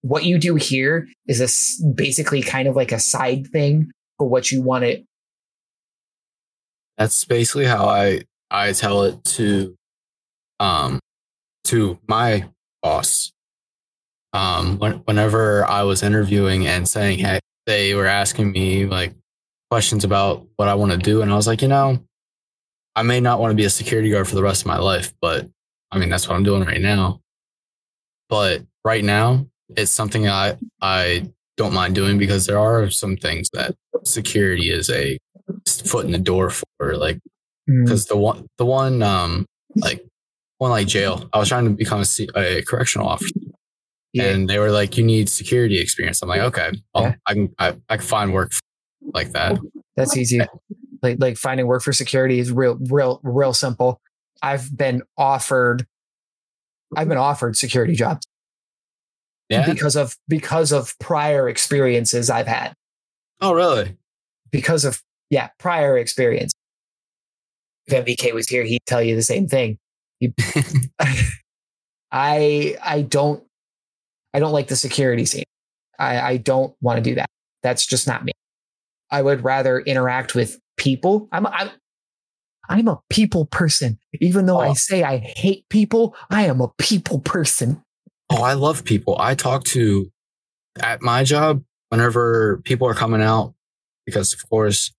what 0.03 0.25
you 0.25 0.39
do 0.39 0.55
here 0.55 1.09
is 1.27 1.41
a 1.41 1.93
basically 1.95 2.43
kind 2.43 2.69
of 2.69 2.77
like 2.77 2.93
a 2.93 3.01
side 3.01 3.47
thing 3.49 3.91
for 4.19 4.29
what 4.29 4.51
you 4.51 4.63
want 4.63 4.85
it. 4.85 5.05
That's 6.97 7.25
basically 7.25 7.67
how 7.67 7.87
I 7.87 8.23
I 8.51 8.73
tell 8.73 9.05
it 9.05 9.23
to 9.25 9.75
um 10.61 11.01
to 11.65 11.99
my 12.09 12.49
boss. 12.83 13.33
Um 14.33 14.79
when, 14.79 14.93
whenever 15.05 15.65
I 15.65 15.83
was 15.85 16.03
interviewing 16.03 16.67
and 16.67 16.87
saying 16.89 17.19
hey 17.19 17.41
they 17.67 17.95
were 17.95 18.07
asking 18.07 18.53
me 18.53 18.87
like 18.87 19.15
questions 19.71 20.05
about 20.05 20.47
what 20.57 20.69
I 20.69 20.75
want 20.75 20.93
to 20.93 20.99
do 20.99 21.21
and 21.23 21.31
I 21.33 21.37
was 21.37 21.47
like, 21.47 21.61
you 21.63 21.69
know, 21.69 21.99
I 22.97 23.03
may 23.03 23.21
not 23.21 23.41
want 23.41 23.51
to 23.53 23.57
be 23.57 23.65
a 23.65 23.71
security 23.71 24.11
guard 24.11 24.27
for 24.29 24.35
the 24.35 24.43
rest 24.43 24.63
of 24.63 24.67
my 24.67 24.79
life, 24.79 25.13
but 25.21 25.47
I 25.91 25.99
mean 25.99 26.09
that's 26.09 26.29
what 26.29 26.35
I'm 26.37 26.45
doing 26.45 26.65
right 26.65 26.81
now. 26.81 27.21
But 28.29 28.63
right 28.85 29.05
now, 29.05 29.47
it's 29.77 29.91
something 29.91 30.29
I 30.29 30.57
I 30.81 31.31
don't 31.57 31.75
mind 31.75 31.95
doing 31.95 32.19
because 32.19 32.47
there 32.47 32.59
are 32.59 32.89
some 32.91 33.17
things 33.17 33.51
that 33.53 33.75
security 34.05 34.71
is 34.71 34.89
a 34.91 35.19
foot 35.85 36.05
in 36.07 36.13
the 36.13 36.19
door 36.19 36.51
for 36.51 36.97
like 36.97 37.19
Mm. 37.69 37.85
because 37.85 38.07
the 38.07 38.17
one 38.17 38.47
the 38.57 38.65
one 38.65 39.03
um 39.03 39.45
like 39.77 40.03
one 40.57 40.71
like 40.71 40.87
jail 40.87 41.29
i 41.35 41.39
was 41.39 41.49
trying 41.51 41.65
to 41.65 41.71
become 41.71 42.01
a, 42.03 42.39
a 42.41 42.63
correctional 42.63 43.07
officer 43.07 43.35
Yeah. 44.15 44.25
and 44.25 44.49
they 44.49 44.59
were 44.59 44.71
like 44.71 44.97
you 44.97 45.05
need 45.05 45.29
security 45.29 45.79
experience 45.81 46.23
i'm 46.23 46.29
like 46.31 46.41
okay 46.41 46.71
Yeah. 46.97 47.15
i 47.27 47.35
can 47.35 47.55
I, 47.59 47.77
I 47.91 47.97
can 47.99 48.07
find 48.07 48.33
work 48.33 48.53
like 49.15 49.33
that 49.33 49.59
That's 49.97 50.17
easy. 50.17 50.41
Like 51.03 51.19
like 51.21 51.37
finding 51.37 51.67
work 51.67 51.83
for 51.83 51.93
security 51.93 52.39
is 52.41 52.51
real 52.51 52.77
real 52.91 53.21
real 53.23 53.53
simple. 53.53 54.01
I've 54.43 54.77
been 54.77 55.03
offered 55.17 55.87
I've 56.97 57.09
been 57.09 57.19
offered 57.19 57.57
security 57.57 57.95
jobs 57.95 58.27
yeah 59.49 59.65
because 59.71 59.95
of 59.97 60.17
because 60.27 60.73
of 60.73 60.99
prior 60.99 61.49
experiences 61.49 62.31
I've 62.31 62.47
had. 62.49 62.75
oh 63.41 63.53
really 63.53 63.97
Because 64.51 64.85
of 64.85 65.03
yeah, 65.31 65.51
prior 65.59 65.97
experience. 65.99 66.53
If 67.87 68.05
MVK 68.05 68.33
was 68.35 68.49
here, 68.49 68.65
he'd 68.65 68.81
tell 68.87 69.03
you 69.03 69.15
the 69.15 69.23
same 69.23 69.47
thing. 69.47 69.79
He- 70.21 70.33
I 72.11 72.77
I 72.83 73.03
don't 73.03 73.43
I 74.35 74.39
don't 74.41 74.53
like 74.53 74.69
the 74.69 74.77
security 74.77 75.25
scene. 75.25 75.45
I, 75.99 76.21
I 76.21 76.37
don't 76.37 76.75
want 76.81 76.97
to 76.99 77.03
do 77.03 77.15
that. 77.17 77.29
That's 77.63 77.87
just 77.87 78.07
not 78.07 78.25
me. 78.25 78.33
I 79.11 79.23
would 79.23 79.43
rather 79.43 79.81
interact 79.81 80.35
with 80.35 80.59
people. 80.77 81.29
I'm 81.33 81.47
I'm 81.47 81.71
I'm 82.69 82.89
a 82.89 83.01
people 83.09 83.47
person. 83.47 83.99
Even 84.21 84.47
though 84.47 84.61
I 84.61 84.69
Oh. 84.69 84.75
say 84.75 85.03
I 85.03 85.17
hate 85.19 85.67
people, 85.71 86.15
I 86.31 86.45
am 86.47 86.61
a 86.61 86.69
people 86.79 87.21
person. 87.21 87.83
oh 88.31 88.43
i 88.43 88.53
love 88.53 88.85
people 88.85 89.17
i 89.19 89.35
talk 89.35 89.65
to 89.65 90.11
at 90.81 91.01
my 91.01 91.25
job 91.25 91.63
whenever 91.89 92.59
people 92.65 92.87
are 92.87 92.93
coming 92.95 93.23
out 93.23 93.55
because 94.05 94.35
of 94.35 94.47
course 94.51 94.93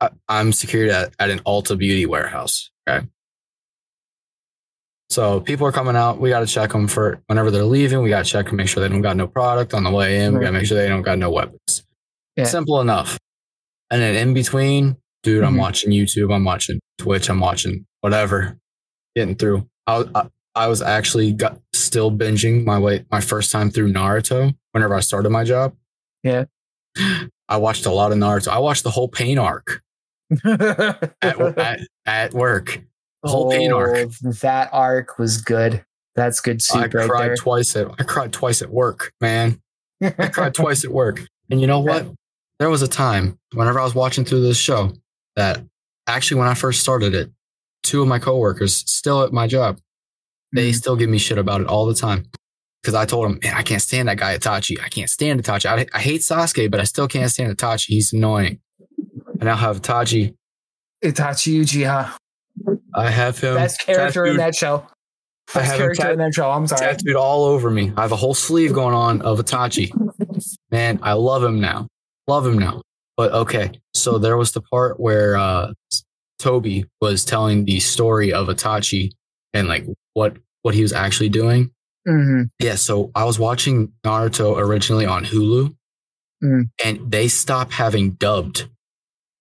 I, 0.00 0.08
i'm 0.28 0.50
security 0.52 0.90
at, 0.90 1.12
at 1.18 1.28
an 1.28 1.40
ulta 1.40 1.76
beauty 1.76 2.06
warehouse 2.06 2.70
okay 2.88 3.06
so 5.10 5.40
people 5.40 5.66
are 5.66 5.72
coming 5.72 5.96
out. 5.96 6.20
We 6.20 6.30
got 6.30 6.40
to 6.40 6.46
check 6.46 6.70
them 6.72 6.86
for 6.88 7.20
whenever 7.26 7.50
they're 7.50 7.64
leaving. 7.64 8.00
We 8.02 8.08
got 8.10 8.24
to 8.24 8.30
check 8.30 8.48
and 8.48 8.56
make 8.56 8.68
sure 8.68 8.80
they 8.82 8.88
don't 8.88 9.02
got 9.02 9.16
no 9.16 9.26
product 9.26 9.74
on 9.74 9.84
the 9.84 9.90
way 9.90 10.24
in. 10.24 10.34
We 10.34 10.40
got 10.40 10.46
to 10.46 10.52
make 10.52 10.66
sure 10.66 10.76
they 10.78 10.88
don't 10.88 11.02
got 11.02 11.18
no 11.18 11.30
weapons. 11.30 11.84
Yeah. 12.36 12.44
Simple 12.44 12.80
enough. 12.80 13.18
And 13.90 14.00
then 14.00 14.14
in 14.16 14.32
between, 14.34 14.96
dude, 15.24 15.42
I'm 15.44 15.56
Mhm. 15.56 15.58
watching 15.58 15.90
YouTube. 15.90 16.32
I'm 16.34 16.44
watching 16.44 16.78
Twitch. 16.98 17.28
I'm 17.28 17.40
watching 17.40 17.86
whatever. 18.00 18.56
Getting 19.16 19.34
through. 19.34 19.68
I, 19.86 19.98
was- 19.98 20.08
I, 20.14 20.28
I 20.54 20.66
was 20.68 20.80
actually 20.80 21.32
got 21.32 21.60
still 21.72 22.10
binging 22.12 22.64
my 22.64 22.78
way 22.78 23.04
my 23.10 23.20
first 23.20 23.50
time 23.50 23.70
through 23.70 23.92
Naruto. 23.92 24.54
Whenever 24.72 24.94
I 24.94 25.00
started 25.00 25.30
my 25.30 25.42
job. 25.44 25.74
Yeah. 26.22 26.44
I 27.48 27.56
watched 27.56 27.86
a 27.86 27.90
lot 27.90 28.12
of 28.12 28.18
Naruto. 28.18 28.48
I 28.48 28.58
watched 28.60 28.84
the 28.84 28.90
whole 28.90 29.08
pain 29.08 29.38
arc 29.38 29.82
at, 30.44 31.22
at, 31.22 31.80
at 32.06 32.32
work. 32.34 32.80
The 33.22 33.28
whole 33.28 33.50
pain 33.50 33.72
arc. 33.72 33.96
Oh, 34.24 34.30
That 34.40 34.70
arc 34.72 35.18
was 35.18 35.40
good. 35.42 35.84
That's 36.16 36.40
good 36.40 36.60
I 36.74 36.80
right 36.86 36.90
cried 36.90 37.28
there. 37.28 37.36
twice 37.36 37.76
at 37.76 37.88
I 37.98 38.02
cried 38.04 38.32
twice 38.32 38.62
at 38.62 38.70
work, 38.70 39.12
man. 39.20 39.60
I 40.02 40.10
cried 40.32 40.54
twice 40.54 40.84
at 40.84 40.90
work. 40.90 41.20
And 41.50 41.60
you 41.60 41.66
know 41.66 41.80
what? 41.80 42.06
There 42.58 42.70
was 42.70 42.82
a 42.82 42.88
time 42.88 43.38
whenever 43.54 43.78
I 43.80 43.84
was 43.84 43.94
watching 43.94 44.24
through 44.24 44.42
this 44.42 44.58
show 44.58 44.92
that 45.36 45.62
actually 46.06 46.38
when 46.40 46.48
I 46.48 46.54
first 46.54 46.80
started 46.80 47.14
it, 47.14 47.30
two 47.82 48.02
of 48.02 48.08
my 48.08 48.18
coworkers 48.18 48.76
still 48.90 49.22
at 49.22 49.32
my 49.32 49.46
job, 49.46 49.78
they 50.52 50.70
Mhm. 50.70 50.74
still 50.74 50.96
give 50.96 51.08
me 51.08 51.18
shit 51.18 51.38
about 51.38 51.60
it 51.60 51.66
all 51.68 51.86
the 51.86 51.94
time. 51.94 52.26
Because 52.82 52.94
I 52.94 53.04
told 53.04 53.26
them, 53.26 53.38
man, 53.42 53.54
I 53.54 53.62
can't 53.62 53.80
stand 53.82 54.08
that 54.08 54.16
guy 54.18 54.36
Itachi. 54.36 54.80
I 54.82 54.88
can't 54.88 55.08
stand 55.10 55.42
Itachi. 55.42 55.66
I, 55.66 55.86
I 55.92 56.00
hate 56.00 56.22
Sasuke, 56.22 56.70
but 56.70 56.80
I 56.80 56.84
still 56.84 57.06
can't 57.08 57.30
stand 57.30 57.56
Itachi. 57.56 57.86
He's 57.88 58.12
annoying. 58.12 58.58
And 59.38 59.48
I 59.48 59.54
have 59.56 59.80
Itachi. 59.82 60.34
Itachi 61.04 61.60
Uchiha. 61.60 62.14
I 62.94 63.10
have 63.10 63.38
him. 63.38 63.54
Best 63.54 63.80
character 63.80 64.24
in 64.26 64.36
that 64.38 64.54
show. 64.54 64.86
I 65.54 65.60
Best 65.60 65.66
have 65.66 65.74
him 65.74 65.78
character 65.78 66.02
tat- 66.02 66.12
in 66.12 66.18
that 66.18 66.34
show. 66.34 66.50
I'm 66.50 66.66
sorry. 66.66 66.80
tattooed 66.80 67.16
all 67.16 67.44
over 67.44 67.70
me. 67.70 67.92
I 67.96 68.02
have 68.02 68.12
a 68.12 68.16
whole 68.16 68.34
sleeve 68.34 68.72
going 68.72 68.94
on 68.94 69.22
of 69.22 69.38
Itachi. 69.40 69.90
Man, 70.70 70.98
I 71.02 71.14
love 71.14 71.42
him 71.42 71.60
now. 71.60 71.88
Love 72.28 72.46
him 72.46 72.58
now. 72.58 72.82
But 73.16 73.32
okay, 73.32 73.72
so 73.94 74.18
there 74.18 74.36
was 74.36 74.52
the 74.52 74.62
part 74.62 74.98
where 75.00 75.36
uh, 75.36 75.72
Tobi 76.40 76.84
was 77.00 77.24
telling 77.24 77.64
the 77.64 77.80
story 77.80 78.32
of 78.32 78.46
Itachi 78.48 79.10
and 79.52 79.68
like 79.68 79.84
what 80.14 80.36
what 80.62 80.74
he 80.74 80.82
was 80.82 80.92
actually 80.92 81.28
doing. 81.30 81.70
hmm 82.06 82.42
Yeah, 82.60 82.76
so 82.76 83.10
I 83.14 83.24
was 83.24 83.38
watching 83.38 83.92
Naruto 84.04 84.56
originally 84.56 85.06
on 85.06 85.24
Hulu, 85.24 85.74
Mm. 86.42 86.70
and 86.82 87.10
they 87.12 87.28
stopped 87.28 87.72
having 87.74 88.12
dubbed 88.12 88.66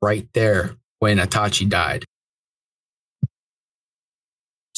right 0.02 0.28
there 0.34 0.76
when 1.00 1.18
Itachi 1.18 1.70
died. 1.70 2.04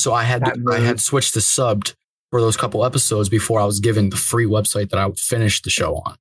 So 0.02 0.14
I 0.14 0.24
had 0.24 0.44
I 0.70 0.80
had 0.80 1.00
switched 1.00 1.36
to 1.36 1.40
subbed 1.40 1.94
for 2.32 2.42
those 2.42 2.58
couple 2.58 2.84
episodes 2.84 3.30
before 3.30 3.60
I 3.60 3.66
was 3.66 3.80
given 3.80 4.10
the 4.10 4.18
free 4.18 4.46
website 4.46 4.90
that 4.90 4.98
I 4.98 5.06
would 5.06 5.20
finish 5.20 5.62
the 5.62 5.70
show 5.70 5.98
on. 5.98 6.16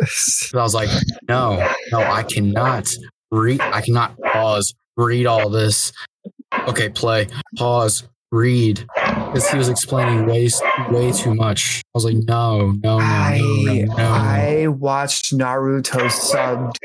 I 0.00 0.62
was 0.62 0.74
like, 0.74 0.88
no, 1.28 1.56
no, 1.92 2.00
I 2.00 2.22
cannot 2.22 2.88
read. 3.30 3.60
I 3.60 3.82
cannot 3.82 4.18
pause, 4.22 4.74
read 4.96 5.26
all 5.26 5.50
this. 5.50 5.92
Okay, 6.68 6.88
play, 6.88 7.26
pause, 7.56 8.08
read. 8.30 8.86
Because 8.94 9.50
he 9.50 9.58
was 9.58 9.68
explaining 9.68 10.24
way, 10.24 10.48
way 10.90 11.12
too 11.12 11.34
much. 11.34 11.82
I 11.84 11.90
was 11.94 12.04
like, 12.06 12.16
no, 12.16 12.72
no, 12.82 12.98
no, 12.98 12.98
I 12.98 13.38
no, 13.38 13.72
no, 13.72 13.94
no. 13.96 14.04
I 14.04 14.66
watched 14.68 15.36
Naruto 15.36 16.08
subbed, 16.08 16.76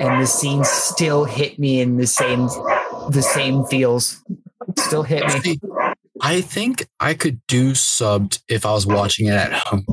and 0.00 0.22
the 0.22 0.26
scene 0.26 0.64
still 0.64 1.24
hit 1.24 1.58
me 1.58 1.80
in 1.80 1.96
the 1.96 2.06
same 2.06 2.48
the 3.10 3.22
same 3.22 3.64
feels. 3.64 4.22
Still 4.78 5.02
hit 5.02 5.22
me. 5.44 5.58
I 6.20 6.40
think 6.40 6.86
I 6.98 7.14
could 7.14 7.40
do 7.46 7.72
subbed 7.72 8.42
if 8.48 8.66
I 8.66 8.72
was 8.72 8.86
watching 8.86 9.28
it 9.28 9.34
at 9.34 9.52
home. 9.52 9.84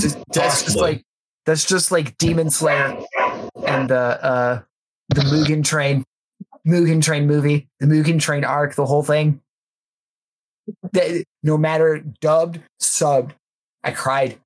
Just- 0.00 0.18
that's 0.32 0.64
just 0.64 0.76
like 0.76 1.04
that's 1.46 1.64
just 1.64 1.92
like 1.92 2.16
Demon 2.18 2.50
Slayer 2.50 2.98
and 3.66 3.88
the 3.90 4.24
uh 4.24 4.62
the 5.10 5.20
Mugen 5.20 5.64
Train 5.64 6.04
Mugen 6.66 7.02
Train 7.02 7.26
movie, 7.26 7.68
the 7.78 7.86
Mugen 7.86 8.18
Train 8.20 8.42
arc, 8.44 8.74
the 8.74 8.86
whole 8.86 9.02
thing. 9.04 9.40
That- 10.92 11.24
no 11.42 11.56
matter 11.58 11.98
dubbed, 12.20 12.60
subbed, 12.80 13.32
I 13.84 13.90
cried. 13.92 14.38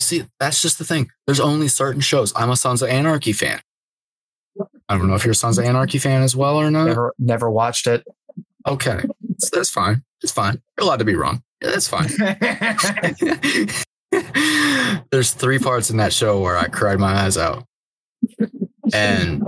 See, 0.00 0.24
that's 0.40 0.60
just 0.62 0.78
the 0.78 0.84
thing. 0.84 1.10
There's 1.26 1.40
only 1.40 1.68
certain 1.68 2.00
shows. 2.00 2.32
I'm 2.34 2.50
a 2.50 2.56
Sons 2.56 2.80
of 2.82 2.88
Anarchy 2.88 3.32
fan. 3.32 3.60
I 4.88 4.96
don't 4.98 5.06
know 5.06 5.14
if 5.14 5.24
you're 5.24 5.32
a 5.32 5.36
Sons 5.36 5.58
of 5.58 5.64
Anarchy 5.64 5.98
fan 5.98 6.22
as 6.22 6.34
well 6.34 6.56
or 6.56 6.70
not. 6.70 6.86
Never 6.86 7.14
never 7.18 7.50
watched 7.50 7.86
it. 7.86 8.02
Okay, 8.66 9.00
that's, 9.28 9.50
that's 9.50 9.70
fine. 9.70 10.02
It's 10.22 10.32
fine. 10.32 10.60
You're 10.76 10.86
allowed 10.86 10.98
to 10.98 11.04
be 11.04 11.14
wrong. 11.14 11.42
Yeah, 11.62 11.70
that's 11.70 11.88
fine. 11.88 12.08
There's 15.10 15.32
three 15.32 15.58
parts 15.58 15.90
in 15.90 15.96
that 15.98 16.12
show 16.12 16.40
where 16.40 16.56
I 16.56 16.66
cried 16.66 16.98
my 16.98 17.12
eyes 17.12 17.36
out. 17.38 17.64
And 18.92 19.46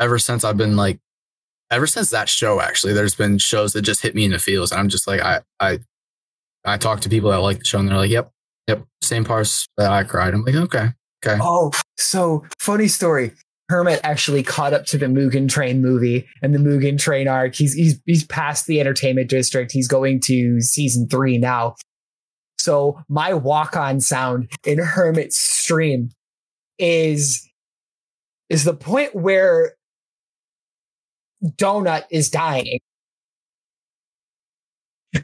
ever 0.00 0.18
since 0.18 0.44
I've 0.44 0.56
been 0.56 0.76
like, 0.76 0.98
ever 1.70 1.86
since 1.86 2.10
that 2.10 2.28
show, 2.28 2.60
actually, 2.60 2.92
there's 2.92 3.14
been 3.14 3.38
shows 3.38 3.72
that 3.72 3.82
just 3.82 4.02
hit 4.02 4.14
me 4.14 4.24
in 4.24 4.30
the 4.32 4.38
feels. 4.38 4.70
And 4.70 4.80
I'm 4.80 4.88
just 4.88 5.06
like, 5.06 5.20
I, 5.20 5.40
I, 5.58 5.80
I 6.64 6.76
talk 6.76 7.00
to 7.00 7.08
people 7.08 7.30
that 7.30 7.38
like 7.38 7.58
the 7.58 7.64
show 7.64 7.78
and 7.78 7.88
they're 7.88 7.96
like, 7.96 8.10
yep, 8.10 8.30
Yep. 8.68 8.84
Same 9.02 9.24
parts 9.24 9.68
that 9.76 9.90
I 9.90 10.04
cried. 10.04 10.34
I'm 10.34 10.44
like, 10.44 10.54
okay, 10.54 10.88
okay. 11.24 11.38
Oh, 11.42 11.72
so 11.96 12.44
funny 12.58 12.88
story. 12.88 13.32
Hermit 13.72 14.00
actually 14.02 14.42
caught 14.42 14.74
up 14.74 14.84
to 14.86 14.98
the 14.98 15.06
Mugen 15.06 15.48
Train 15.48 15.80
movie 15.80 16.28
and 16.42 16.54
the 16.54 16.58
Mugen 16.58 16.98
Train 16.98 17.26
arc. 17.26 17.54
He's 17.54 17.72
he's 17.72 17.98
he's 18.04 18.22
past 18.22 18.66
the 18.66 18.80
entertainment 18.80 19.30
district. 19.30 19.72
He's 19.72 19.88
going 19.88 20.20
to 20.26 20.60
season 20.60 21.08
three 21.08 21.38
now. 21.38 21.76
So 22.58 23.02
my 23.08 23.32
walk 23.32 23.74
on 23.74 24.00
sound 24.00 24.52
in 24.66 24.78
Hermit's 24.78 25.38
stream 25.38 26.10
is 26.78 27.48
is 28.50 28.64
the 28.64 28.74
point 28.74 29.14
where 29.14 29.74
Donut 31.42 32.04
is 32.10 32.28
dying. 32.28 32.80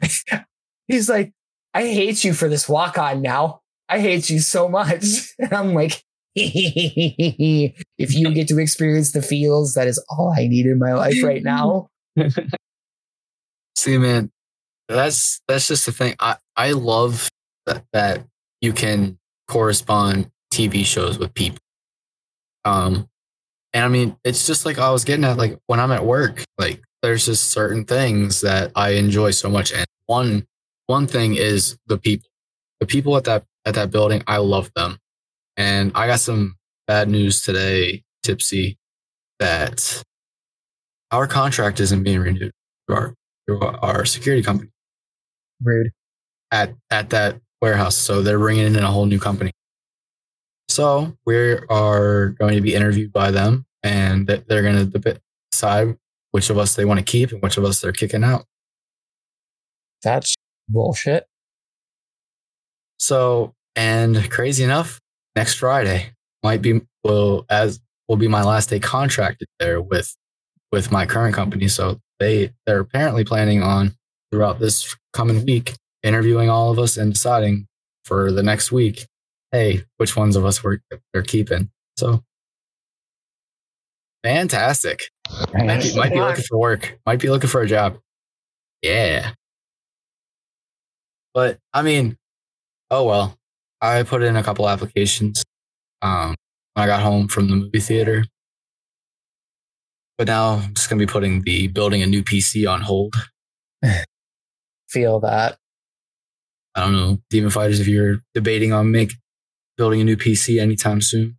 He's 0.87 1.07
like, 1.07 1.33
I 1.75 1.83
hate 1.83 2.23
you 2.23 2.33
for 2.33 2.49
this 2.49 2.67
walk 2.67 2.97
on 2.97 3.21
now. 3.21 3.61
I 3.87 3.99
hate 3.99 4.31
you 4.31 4.39
so 4.39 4.67
much. 4.67 5.03
And 5.39 5.53
I'm 5.53 5.73
like, 5.75 6.03
if 6.35 8.13
you 8.15 8.33
get 8.33 8.47
to 8.49 8.59
experience 8.59 9.11
the 9.11 9.21
feels, 9.21 9.73
that 9.73 9.87
is 9.87 10.03
all 10.09 10.33
I 10.35 10.47
need 10.47 10.65
in 10.65 10.79
my 10.79 10.93
life 10.93 11.23
right 11.23 11.43
now. 11.43 11.89
See, 13.75 13.97
man, 13.97 14.31
that's 14.87 15.41
that's 15.47 15.67
just 15.67 15.85
the 15.85 15.91
thing. 15.91 16.15
I 16.19 16.35
I 16.55 16.71
love 16.71 17.29
that, 17.65 17.85
that 17.93 18.25
you 18.61 18.73
can 18.73 19.17
correspond 19.47 20.31
TV 20.53 20.85
shows 20.85 21.17
with 21.17 21.33
people. 21.33 21.59
Um, 22.65 23.07
and 23.73 23.85
I 23.85 23.87
mean, 23.87 24.17
it's 24.23 24.47
just 24.47 24.65
like 24.65 24.79
I 24.79 24.91
was 24.91 25.03
getting 25.05 25.23
at, 25.25 25.37
like 25.37 25.59
when 25.67 25.79
I'm 25.79 25.91
at 25.91 26.05
work, 26.05 26.43
like 26.57 26.81
there's 27.01 27.25
just 27.25 27.51
certain 27.51 27.85
things 27.85 28.41
that 28.41 28.71
I 28.75 28.91
enjoy 28.91 29.31
so 29.31 29.49
much, 29.49 29.71
and 29.71 29.85
one 30.07 30.47
one 30.87 31.07
thing 31.07 31.35
is 31.35 31.77
the 31.85 31.97
people, 31.97 32.29
the 32.79 32.87
people 32.87 33.15
at 33.15 33.25
that 33.25 33.45
at 33.65 33.75
that 33.75 33.91
building. 33.91 34.23
I 34.27 34.37
love 34.37 34.71
them, 34.75 34.97
and 35.59 35.91
I 35.93 36.07
got 36.07 36.21
some 36.21 36.55
bad 36.87 37.09
news 37.09 37.43
today, 37.43 38.03
Tipsy, 38.23 38.77
that 39.39 40.01
our 41.11 41.27
contract 41.27 41.79
isn't 41.81 42.03
being 42.03 42.21
renewed 42.21 42.51
through 42.87 42.95
our 42.95 43.13
through 43.45 43.61
our 43.61 44.05
security 44.05 44.41
company 44.41 44.71
Rude. 45.61 45.91
at 46.51 46.73
at 46.89 47.09
that 47.09 47.41
warehouse. 47.61 47.95
So 47.95 48.21
they're 48.21 48.39
bringing 48.39 48.67
in 48.67 48.77
a 48.77 48.89
whole 48.89 49.05
new 49.05 49.19
company. 49.19 49.51
So 50.69 51.17
we 51.25 51.57
are 51.69 52.29
going 52.39 52.55
to 52.55 52.61
be 52.61 52.73
interviewed 52.73 53.11
by 53.11 53.31
them, 53.31 53.65
and 53.83 54.27
they're 54.27 54.61
going 54.61 54.89
to 54.91 55.19
decide 55.51 55.97
which 56.31 56.49
of 56.49 56.57
us 56.57 56.75
they 56.75 56.85
want 56.85 56.99
to 56.99 57.05
keep 57.05 57.31
and 57.31 57.41
which 57.41 57.57
of 57.57 57.65
us 57.65 57.81
they're 57.81 57.91
kicking 57.91 58.23
out. 58.23 58.45
That's 60.03 60.35
bullshit. 60.69 61.25
So, 62.97 63.55
and 63.75 64.29
crazy 64.29 64.63
enough, 64.63 64.99
next 65.35 65.55
Friday 65.55 66.11
might 66.43 66.61
be 66.61 66.81
will 67.03 67.45
as 67.49 67.79
will 68.07 68.17
be 68.17 68.27
my 68.27 68.43
last 68.43 68.69
day 68.69 68.79
contracted 68.79 69.47
there 69.59 69.81
with 69.81 70.15
with 70.71 70.91
my 70.91 71.05
current 71.05 71.35
company. 71.35 71.67
So 71.67 71.99
they 72.19 72.51
they're 72.65 72.79
apparently 72.79 73.23
planning 73.23 73.63
on 73.63 73.95
throughout 74.31 74.59
this 74.59 74.95
coming 75.13 75.45
week 75.45 75.73
interviewing 76.03 76.49
all 76.49 76.71
of 76.71 76.79
us 76.79 76.97
and 76.97 77.13
deciding 77.13 77.67
for 78.05 78.31
the 78.31 78.43
next 78.43 78.71
week, 78.71 79.05
hey, 79.51 79.83
which 79.97 80.15
ones 80.15 80.35
of 80.35 80.45
us 80.45 80.63
we're 80.63 80.79
they're 81.13 81.21
keeping. 81.23 81.69
So 81.97 82.23
fantastic. 84.23 85.03
Might 85.53 85.81
be, 85.81 85.95
might 85.95 86.11
be 86.11 86.19
looking 86.19 86.43
for 86.43 86.57
work. 86.57 86.99
Might 87.05 87.19
be 87.19 87.29
looking 87.29 87.49
for 87.49 87.61
a 87.61 87.67
job. 87.67 87.99
Yeah. 88.81 89.31
But 91.33 91.59
I 91.73 91.81
mean, 91.81 92.17
oh 92.89 93.05
well. 93.05 93.38
I 93.81 94.03
put 94.03 94.23
in 94.23 94.35
a 94.35 94.43
couple 94.43 94.67
applications 94.67 95.43
um, 96.01 96.35
when 96.73 96.83
I 96.83 96.87
got 96.87 97.01
home 97.01 97.27
from 97.27 97.49
the 97.49 97.55
movie 97.55 97.79
theater. 97.79 98.25
But 100.17 100.27
now 100.27 100.55
I'm 100.55 100.73
just 100.73 100.89
gonna 100.89 100.99
be 100.99 101.05
putting 101.05 101.41
the 101.43 101.67
building 101.67 102.01
a 102.01 102.05
new 102.05 102.23
PC 102.23 102.69
on 102.69 102.81
hold. 102.81 103.15
Feel 104.89 105.19
that. 105.21 105.57
I 106.75 106.81
don't 106.81 106.93
know, 106.93 107.17
DemonFighterz, 107.31 107.79
if 107.79 107.87
you're 107.87 108.19
debating 108.33 108.73
on 108.73 108.91
make 108.91 109.13
building 109.77 110.01
a 110.01 110.03
new 110.03 110.17
PC 110.17 110.61
anytime 110.61 111.01
soon. 111.01 111.37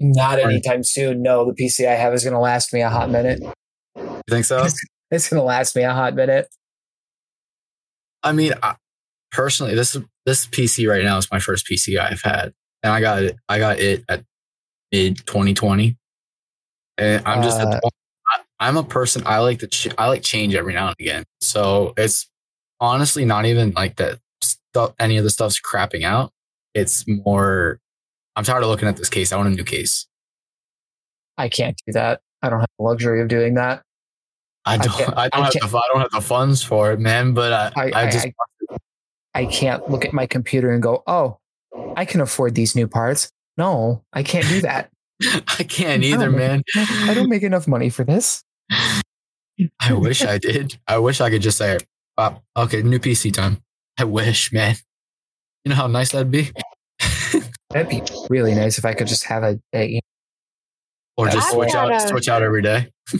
Not 0.00 0.40
anytime 0.40 0.82
soon. 0.82 1.22
No, 1.22 1.44
the 1.44 1.52
PC 1.52 1.86
I 1.86 1.94
have 1.94 2.12
is 2.14 2.24
going 2.24 2.34
to 2.34 2.40
last 2.40 2.72
me 2.72 2.80
a 2.80 2.88
hot 2.88 3.10
minute. 3.10 3.40
You 3.96 4.22
think 4.28 4.44
so? 4.44 4.66
It's 5.10 5.28
going 5.28 5.40
to 5.40 5.44
last 5.44 5.76
me 5.76 5.82
a 5.82 5.92
hot 5.92 6.14
minute. 6.14 6.48
I 8.22 8.32
mean, 8.32 8.54
I, 8.62 8.76
personally, 9.32 9.74
this 9.74 9.96
this 10.26 10.46
PC 10.46 10.88
right 10.88 11.02
now 11.04 11.18
is 11.18 11.30
my 11.32 11.40
first 11.40 11.66
PC 11.66 11.98
I've 11.98 12.22
had, 12.22 12.52
and 12.82 12.92
I 12.92 13.00
got 13.00 13.22
it. 13.22 13.36
I 13.48 13.58
got 13.58 13.78
it 13.80 14.04
at 14.08 14.24
mid 14.92 15.18
2020, 15.26 15.96
and 16.98 17.22
I'm 17.26 17.42
just. 17.42 17.58
at 17.58 17.64
the 17.70 17.76
Uh, 17.76 17.80
point- 17.80 17.94
I, 18.60 18.68
I'm 18.68 18.76
a 18.76 18.84
person. 18.84 19.22
I 19.26 19.38
like 19.40 19.58
to. 19.60 19.66
Ch- 19.66 19.94
I 19.98 20.06
like 20.08 20.22
change 20.22 20.54
every 20.54 20.72
now 20.74 20.88
and 20.88 20.96
again. 21.00 21.24
So 21.40 21.92
it's 21.96 22.28
honestly 22.80 23.24
not 23.24 23.44
even 23.46 23.72
like 23.72 23.96
that. 23.96 24.18
Stuff. 24.42 24.94
Any 24.98 25.16
of 25.18 25.24
the 25.24 25.30
stuff's 25.30 25.60
crapping 25.60 26.04
out. 26.04 26.32
It's 26.74 27.04
more. 27.08 27.78
I'm 28.36 28.44
tired 28.44 28.62
of 28.62 28.70
looking 28.70 28.88
at 28.88 28.96
this 28.96 29.10
case. 29.10 29.32
I 29.32 29.36
want 29.36 29.48
a 29.48 29.56
new 29.56 29.64
case. 29.64 30.06
I 31.36 31.48
can't 31.48 31.78
do 31.86 31.92
that. 31.92 32.20
I 32.42 32.48
don't 32.50 32.60
have 32.60 32.68
the 32.78 32.84
luxury 32.84 33.20
of 33.20 33.28
doing 33.28 33.54
that. 33.54 33.82
I 34.64 34.76
don't. 34.78 34.92
can't- 34.96 35.16
I, 35.18 35.28
don't 35.28 35.42
I 35.42 35.44
have 35.60 35.70
the. 35.72 35.78
I 35.78 35.82
don't 35.92 36.00
have 36.02 36.10
the 36.12 36.20
funds 36.20 36.62
for 36.62 36.92
it, 36.92 37.00
man. 37.00 37.34
But 37.34 37.52
I. 37.52 37.72
I, 37.76 37.90
I, 37.90 38.02
I, 38.06 38.10
just. 38.10 38.26
I, 39.34 39.40
I 39.40 39.46
can't 39.46 39.88
look 39.90 40.04
at 40.04 40.12
my 40.12 40.26
computer 40.26 40.70
and 40.70 40.82
go, 40.82 41.02
oh, 41.06 41.38
I 41.96 42.04
can 42.04 42.20
afford 42.20 42.54
these 42.54 42.74
new 42.76 42.86
parts. 42.86 43.30
No, 43.56 44.02
I 44.12 44.22
can't 44.22 44.46
do 44.48 44.60
that. 44.62 44.90
I 45.58 45.62
can't 45.64 46.02
either, 46.02 46.30
No. 46.30 46.36
man. 46.38 46.62
I 46.76 47.12
don't 47.14 47.28
make 47.28 47.42
enough 47.42 47.68
money 47.68 47.88
for 47.90 48.04
this. 48.04 48.42
I 49.80 49.92
wish 49.92 50.24
I 50.24 50.38
did. 50.38 50.78
I 50.88 50.98
wish 50.98 51.20
I 51.20 51.30
could 51.30 51.42
just 51.42 51.58
say, 51.58 51.78
uh, 52.18 52.34
okay, 52.56 52.82
new 52.82 52.98
PC 52.98 53.32
time. 53.32 53.58
I 53.98 54.04
wish, 54.04 54.52
man. 54.52 54.76
You 55.64 55.70
know 55.70 55.76
how 55.76 55.86
nice 55.86 56.10
that'd 56.12 56.30
be? 56.30 56.50
That'd 57.70 57.88
be 57.88 58.02
really 58.28 58.54
nice 58.54 58.76
if 58.76 58.84
I 58.84 58.92
could 58.92 59.06
just 59.06 59.24
have 59.24 59.42
a, 59.42 59.58
a 59.74 59.98
or 61.16 61.28
just 61.28 61.46
I've 61.46 61.52
switch 61.54 61.74
out, 61.74 61.90
a- 61.90 62.00
switch 62.08 62.28
out 62.28 62.42
every 62.42 62.60
day. 62.60 62.90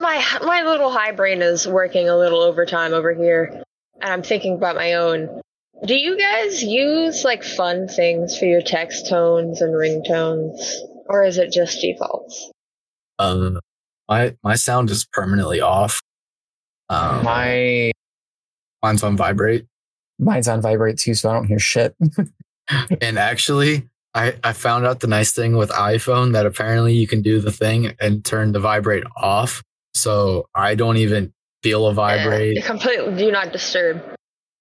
My 0.00 0.22
my 0.42 0.62
little 0.62 0.90
high 0.90 1.12
brain 1.12 1.42
is 1.42 1.66
working 1.68 2.08
a 2.08 2.16
little 2.16 2.40
overtime 2.40 2.94
over 2.94 3.12
here, 3.12 3.62
and 4.00 4.12
I'm 4.12 4.22
thinking 4.22 4.54
about 4.54 4.76
my 4.76 4.94
own. 4.94 5.40
Do 5.84 5.94
you 5.94 6.18
guys 6.18 6.62
use 6.62 7.24
like 7.24 7.42
fun 7.42 7.88
things 7.88 8.38
for 8.38 8.44
your 8.44 8.62
text 8.62 9.08
tones 9.08 9.62
and 9.62 9.74
ringtones, 9.74 10.74
or 11.06 11.24
is 11.24 11.38
it 11.38 11.52
just 11.52 11.80
defaults? 11.80 12.50
Um, 13.18 13.60
my 14.08 14.36
my 14.42 14.56
sound 14.56 14.90
is 14.90 15.06
permanently 15.06 15.60
off. 15.60 16.00
Um, 16.88 17.24
my 17.24 17.92
mine's 18.82 19.02
on 19.02 19.16
vibrate, 19.16 19.66
mine's 20.18 20.48
on 20.48 20.60
vibrate 20.60 20.98
too, 20.98 21.14
so 21.14 21.30
I 21.30 21.34
don't 21.34 21.46
hear 21.46 21.58
shit. 21.58 21.94
and 23.00 23.18
actually, 23.18 23.88
I 24.14 24.34
I 24.44 24.52
found 24.52 24.86
out 24.86 25.00
the 25.00 25.06
nice 25.06 25.32
thing 25.32 25.56
with 25.56 25.70
iPhone 25.70 26.32
that 26.32 26.46
apparently 26.46 26.94
you 26.94 27.06
can 27.06 27.22
do 27.22 27.40
the 27.40 27.52
thing 27.52 27.94
and 28.00 28.24
turn 28.24 28.52
the 28.52 28.60
vibrate 28.60 29.04
off, 29.16 29.62
so 29.94 30.46
I 30.54 30.74
don't 30.74 30.98
even 30.98 31.32
feel 31.62 31.86
a 31.86 31.94
vibrate. 31.94 32.58
Eh, 32.58 32.66
completely 32.66 33.16
do 33.16 33.30
not 33.30 33.52
disturb. 33.52 34.02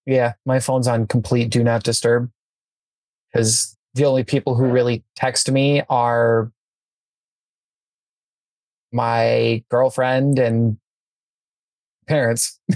Yeah, 0.06 0.34
my 0.46 0.60
phone's 0.60 0.88
on 0.88 1.08
complete 1.08 1.50
do 1.50 1.64
not 1.64 1.84
disturb 1.84 2.32
because 3.32 3.76
the 3.94 4.06
only 4.06 4.24
people 4.24 4.56
who 4.56 4.66
really 4.66 5.04
text 5.16 5.52
me 5.52 5.82
are 5.90 6.52
my 8.92 9.64
girlfriend 9.70 10.40
and 10.40 10.78
parents. 12.08 12.60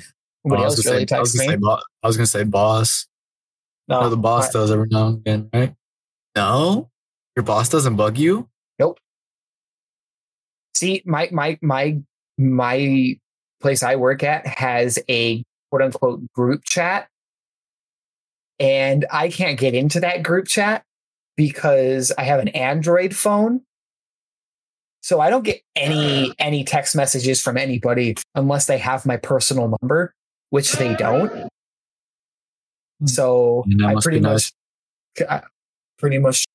Nobody 0.45 0.61
Oh, 0.61 0.63
I 0.63 0.65
was 0.65 0.75
else 0.77 0.83
gonna 0.85 0.95
really 0.95 1.07
say- 1.07 1.15
I 1.15 1.17
texts 1.19 1.37
gonna 1.39 1.51
me. 1.51 1.57
bo- 1.57 1.81
I 2.03 2.07
was 2.07 2.17
gonna 2.17 2.27
say 2.27 2.43
boss. 2.43 3.07
No, 3.87 4.09
the 4.09 4.17
boss 4.17 4.49
does 4.51 4.71
every 4.71 4.87
now 4.89 5.07
and 5.07 5.17
again, 5.17 5.49
right? 5.53 5.75
No, 6.35 6.89
your 7.35 7.43
boss 7.43 7.69
doesn't 7.69 7.95
bug 7.95 8.17
you. 8.17 8.49
Nope. 8.79 8.97
See, 10.75 11.01
my 11.05 11.29
my 11.31 11.57
my 11.61 12.01
my 12.37 13.17
place 13.63 13.81
I 13.81 13.95
work 13.95 14.21
at 14.23 14.45
has 14.45 14.99
a 15.09 15.43
quote 15.71 15.81
unquote 15.81 16.31
group 16.33 16.63
chat. 16.65 17.07
And 18.59 19.05
I 19.11 19.29
can't 19.29 19.59
get 19.59 19.73
into 19.73 19.99
that 20.01 20.21
group 20.21 20.47
chat 20.47 20.83
because 21.35 22.11
I 22.17 22.23
have 22.23 22.39
an 22.39 22.49
Android 22.49 23.15
phone. 23.15 23.61
So 25.01 25.19
I 25.19 25.29
don't 25.29 25.43
get 25.43 25.61
any 25.75 26.33
any 26.39 26.63
text 26.63 26.95
messages 26.95 27.41
from 27.41 27.57
anybody 27.57 28.15
unless 28.35 28.67
they 28.67 28.77
have 28.77 29.05
my 29.05 29.17
personal 29.17 29.75
number, 29.81 30.13
which 30.51 30.73
they 30.73 30.93
don't. 30.93 31.49
So 33.05 33.65
I 33.83 33.95
pretty 34.01 34.21
much 34.21 34.53
I 35.27 35.41
pretty 35.97 36.19
much 36.19 36.45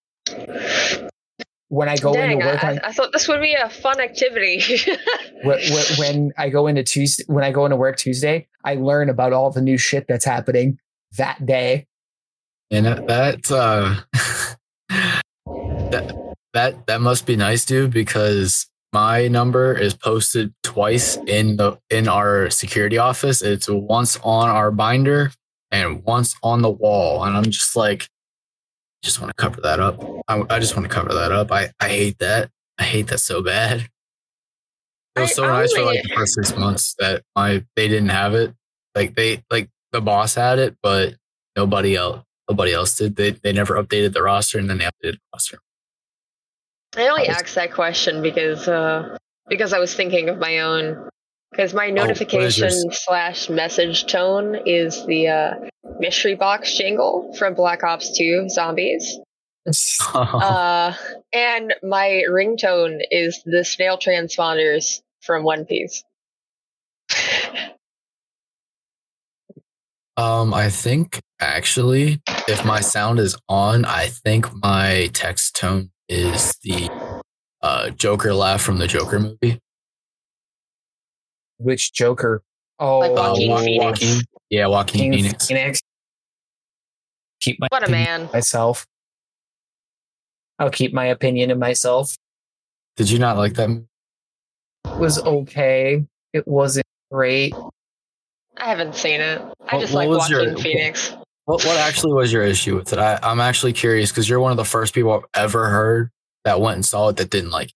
when 1.69 1.89
I 1.89 1.97
go 1.97 2.13
Dang, 2.15 2.33
into 2.33 2.47
work 2.47 2.65
I, 2.65 2.73
on 2.73 2.79
I 2.81 2.93
thought 2.93 3.13
this 3.13 3.29
would 3.29 3.41
be 3.41 3.55
a 3.55 3.69
fun 3.69 4.01
activity. 4.01 4.63
when, 5.45 5.61
when 5.99 6.33
I 6.39 6.49
go 6.49 6.67
into 6.67 6.83
Tuesday, 6.83 7.25
when 7.27 7.45
I 7.45 7.53
go 7.53 7.65
into 7.65 7.77
work 7.77 7.97
Tuesday, 7.97 8.49
I 8.65 8.75
learn 8.75 9.11
about 9.11 9.33
all 9.33 9.51
the 9.51 9.61
new 9.61 9.77
shit 9.77 10.07
that's 10.09 10.25
happening 10.25 10.79
that 11.17 11.45
day. 11.45 11.87
And 12.71 12.87
that, 12.87 13.07
that 13.07 13.51
uh 13.51 13.95
that 15.91 16.35
that 16.55 16.87
that 16.87 17.01
must 17.01 17.27
be 17.27 17.37
nice, 17.37 17.65
dude, 17.65 17.93
because 17.93 18.67
my 18.93 19.29
number 19.29 19.73
is 19.73 19.95
posted 19.95 20.53
twice 20.63 21.17
in 21.27 21.57
the 21.57 21.79
in 21.91 22.09
our 22.09 22.51
security 22.51 22.99
office. 22.99 23.43
It's 23.43 23.69
once 23.69 24.19
on 24.23 24.49
our 24.49 24.71
binder 24.71 25.33
and 25.71 26.03
once 26.05 26.35
on 26.43 26.63
the 26.63 26.71
wall. 26.71 27.25
And 27.25 27.37
I'm 27.37 27.45
just 27.45 27.77
like, 27.77 28.09
just 29.03 29.21
want 29.21 29.31
to 29.37 29.41
cover 29.43 29.61
that 29.63 29.81
up. 29.81 30.03
I, 30.29 30.43
I 30.51 30.59
just 30.59 30.77
want 30.77 30.89
to 30.89 30.95
cover 30.95 31.15
that 31.15 31.33
up. 31.33 31.53
I, 31.53 31.71
I 31.81 31.89
hate 31.89 32.19
that. 32.19 32.51
I 32.79 32.85
hate 32.85 33.09
that 33.09 33.19
so 33.21 33.43
bad. 33.43 33.89
It 35.17 35.21
was 35.21 35.35
so 35.35 35.45
I 35.45 35.61
nice 35.61 35.73
for 35.73 35.83
like 35.85 36.03
the 36.03 36.15
first 36.15 36.35
six 36.35 36.57
months 36.57 36.95
that 36.99 37.23
my 37.35 37.65
they 37.77 37.89
didn't 37.89 38.11
have 38.11 38.35
it. 38.35 38.55
Like 38.95 39.15
they 39.17 39.43
like 39.51 39.69
the 39.93 40.01
boss 40.01 40.35
had 40.35 40.59
it, 40.59 40.77
but 40.83 41.15
nobody 41.57 41.97
else 41.97 42.23
nobody 42.49 42.73
else 42.73 42.97
did. 42.97 43.17
They 43.17 43.31
they 43.33 43.53
never 43.53 43.83
updated 43.83 44.13
the 44.13 44.23
roster 44.23 44.59
and 44.59 44.71
then 44.71 44.79
they 44.79 44.85
updated 44.85 45.15
the 45.15 45.19
roster. 45.35 45.59
I 46.97 47.09
only 47.09 47.23
That 47.27 47.29
was- 47.31 47.43
asked 47.43 47.55
that 47.57 47.73
question 47.73 48.23
because 48.23 48.69
uh, 48.69 49.17
because 49.49 49.73
I 49.73 49.79
was 49.79 49.95
thinking 49.95 50.29
of 50.29 50.39
my 50.39 50.61
own. 50.61 51.09
Because 51.51 51.73
my 51.75 51.89
Oh, 51.89 51.93
notification 51.95 52.69
yours? 52.69 53.01
slash 53.05 53.49
message 53.49 54.07
tone 54.07 54.55
is 54.67 55.05
the 55.07 55.29
uh, 55.29 55.55
mystery 55.99 56.35
box 56.35 56.77
jingle 56.77 57.35
from 57.39 57.55
Black 57.55 57.83
Ops 57.83 58.17
2 58.17 58.49
Zombies. 58.49 59.19
Uh, 60.15 60.95
and 61.35 61.75
my 61.83 62.23
ringtone 62.31 63.01
is 63.11 63.43
the 63.45 63.63
snail 63.65 63.99
transponders 63.99 65.03
from 65.21 65.43
One 65.45 65.67
Piece. 65.67 66.03
Um, 70.17 70.53
I 70.53 70.69
think 70.69 71.21
actually, 71.39 72.21
if 72.49 72.65
my 72.65 72.81
sound 72.81 73.21
is 73.21 73.37
on, 73.49 73.85
I 73.85 74.09
think 74.09 74.53
my 74.53 75.11
text 75.13 75.55
tone 75.55 75.91
is 76.09 76.57
the 76.65 76.91
uh, 77.63 77.91
Joker 77.91 78.35
laugh 78.35 78.61
from 78.61 78.79
the 78.79 78.89
Joker 78.89 79.21
movie. 79.21 79.61
Which 81.59 81.93
Joker? 81.93 82.43
Oh, 82.79 82.99
Like 83.01 83.11
Joaquin 83.13 83.51
Wa- 83.51 83.59
Phoenix. 83.61 84.01
Joaquin- 84.01 84.23
yeah, 84.51 84.67
Joaquin 84.67 85.01
Joaquin 85.11 85.13
Phoenix. 85.25 85.47
Phoenix. 85.47 85.81
Keep 87.41 87.61
my 87.61 87.67
What 87.71 87.87
a 87.87 87.91
man. 87.91 88.29
myself. 88.33 88.87
I'll 90.59 90.71
keep 90.71 90.93
my 90.93 91.07
opinion 91.07 91.51
to 91.51 91.55
myself. 91.55 92.17
Did 92.97 93.11
you 93.11 93.19
not 93.19 93.37
like 93.37 93.55
that? 93.55 93.69
movie? 93.69 93.85
It 94.87 94.99
was 94.99 95.23
okay. 95.23 96.05
It 96.33 96.47
wasn't 96.49 96.87
great. 97.13 97.55
I 98.57 98.69
haven't 98.69 98.95
seen 98.97 99.21
it. 99.21 99.41
I 99.69 99.77
What- 99.77 99.81
just 99.81 99.93
what 99.95 100.01
like 100.01 100.09
was 100.09 100.31
Joaquin 100.31 100.49
your- 100.51 100.59
Phoenix. 100.59 101.11
What 101.45 101.65
What 101.65 101.79
actually 101.79 102.13
was 102.13 102.33
your 102.33 102.43
issue 102.43 102.77
with 102.77 102.93
it? 102.93 102.99
I, 102.99 103.19
I'm 103.23 103.41
actually 103.41 103.73
curious 103.73 104.11
because 104.11 104.29
you're 104.29 104.41
one 104.41 104.51
of 104.51 104.57
the 104.59 104.65
first 104.65 104.93
people 104.95 105.13
I've 105.13 105.25
ever 105.45 105.69
heard 105.71 106.11
that 106.45 106.61
went 106.61 106.75
and 106.75 106.85
saw 106.85 107.09
it 107.09 107.17
that 107.17 107.31
didn't 107.31 107.51
like 107.51 107.69
it. 107.69 107.75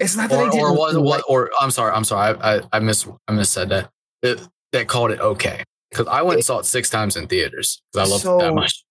It's 0.00 0.16
not 0.16 0.30
that 0.30 0.38
Or, 0.38 0.46
I 0.46 0.50
didn't 0.50 0.64
or 0.64 0.72
was 0.76 0.94
like- 0.94 1.04
what? 1.04 1.24
Or 1.28 1.50
I'm 1.60 1.70
sorry, 1.70 1.92
I'm 1.92 2.04
sorry, 2.04 2.36
I 2.40 2.56
I, 2.56 2.60
I 2.72 2.78
miss 2.80 3.06
I 3.28 3.32
miss 3.32 3.50
said 3.50 3.68
that. 3.70 3.90
It, 4.22 4.40
that 4.72 4.88
called 4.88 5.10
it 5.12 5.20
okay 5.20 5.62
because 5.90 6.06
I 6.08 6.22
went 6.22 6.36
and 6.38 6.44
saw 6.44 6.58
it 6.58 6.64
six 6.64 6.90
times 6.90 7.16
in 7.16 7.28
theaters 7.28 7.80
because 7.92 8.08
I 8.08 8.12
loved 8.12 8.24
it 8.42 8.44
that 8.46 8.54
much. 8.54 8.84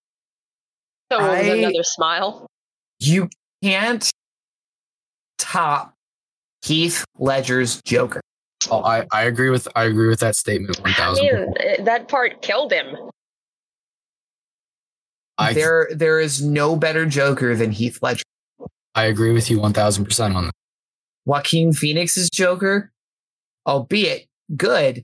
So 1.11 1.19
it 1.19 1.22
was 1.22 1.30
I- 1.30 1.41
another 1.56 1.84
smile. 1.84 2.48
you 2.99 3.30
can't 3.61 4.10
top 5.38 5.94
Heath 6.64 7.03
Ledger's 7.19 7.82
Joker. 7.84 8.22
Oh, 8.72 8.82
I, 8.84 9.06
I 9.11 9.23
agree 9.23 9.49
with 9.49 9.68
I 9.76 9.84
agree 9.84 10.07
with 10.07 10.19
that 10.22 10.36
statement 10.36 10.80
one 10.80 10.93
I 10.98 11.14
mean, 11.14 11.53
eh, 11.59 11.84
that 11.84 12.08
part 12.08 12.42
killed 12.42 12.72
him. 12.72 12.95
I 15.38 15.53
there, 15.53 15.90
there 15.93 16.19
is 16.19 16.42
no 16.42 16.75
better 16.75 17.06
Joker 17.06 17.56
than 17.56 17.72
Heath 17.72 18.00
Ledger. 18.01 18.24
I 18.95 19.06
agree 19.06 19.34
with 19.34 19.51
you 19.51 19.59
one 19.59 19.74
thousand 19.74 20.06
percent 20.06 20.35
on 20.35 20.45
that. 20.45 20.53
Joaquin 21.26 21.74
Phoenix's 21.74 22.30
Joker, 22.30 22.92
albeit 23.68 24.28
good, 24.56 25.04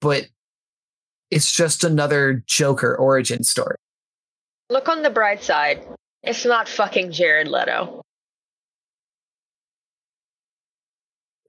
but 0.00 0.26
it's 1.30 1.50
just 1.50 1.84
another 1.84 2.42
Joker 2.46 2.94
origin 2.96 3.42
story. 3.44 3.76
Look 4.68 4.88
on 4.88 5.02
the 5.02 5.10
bright 5.10 5.42
side. 5.42 5.82
It's 6.22 6.44
not 6.44 6.68
fucking 6.68 7.12
Jared 7.12 7.48
Leto. 7.48 8.02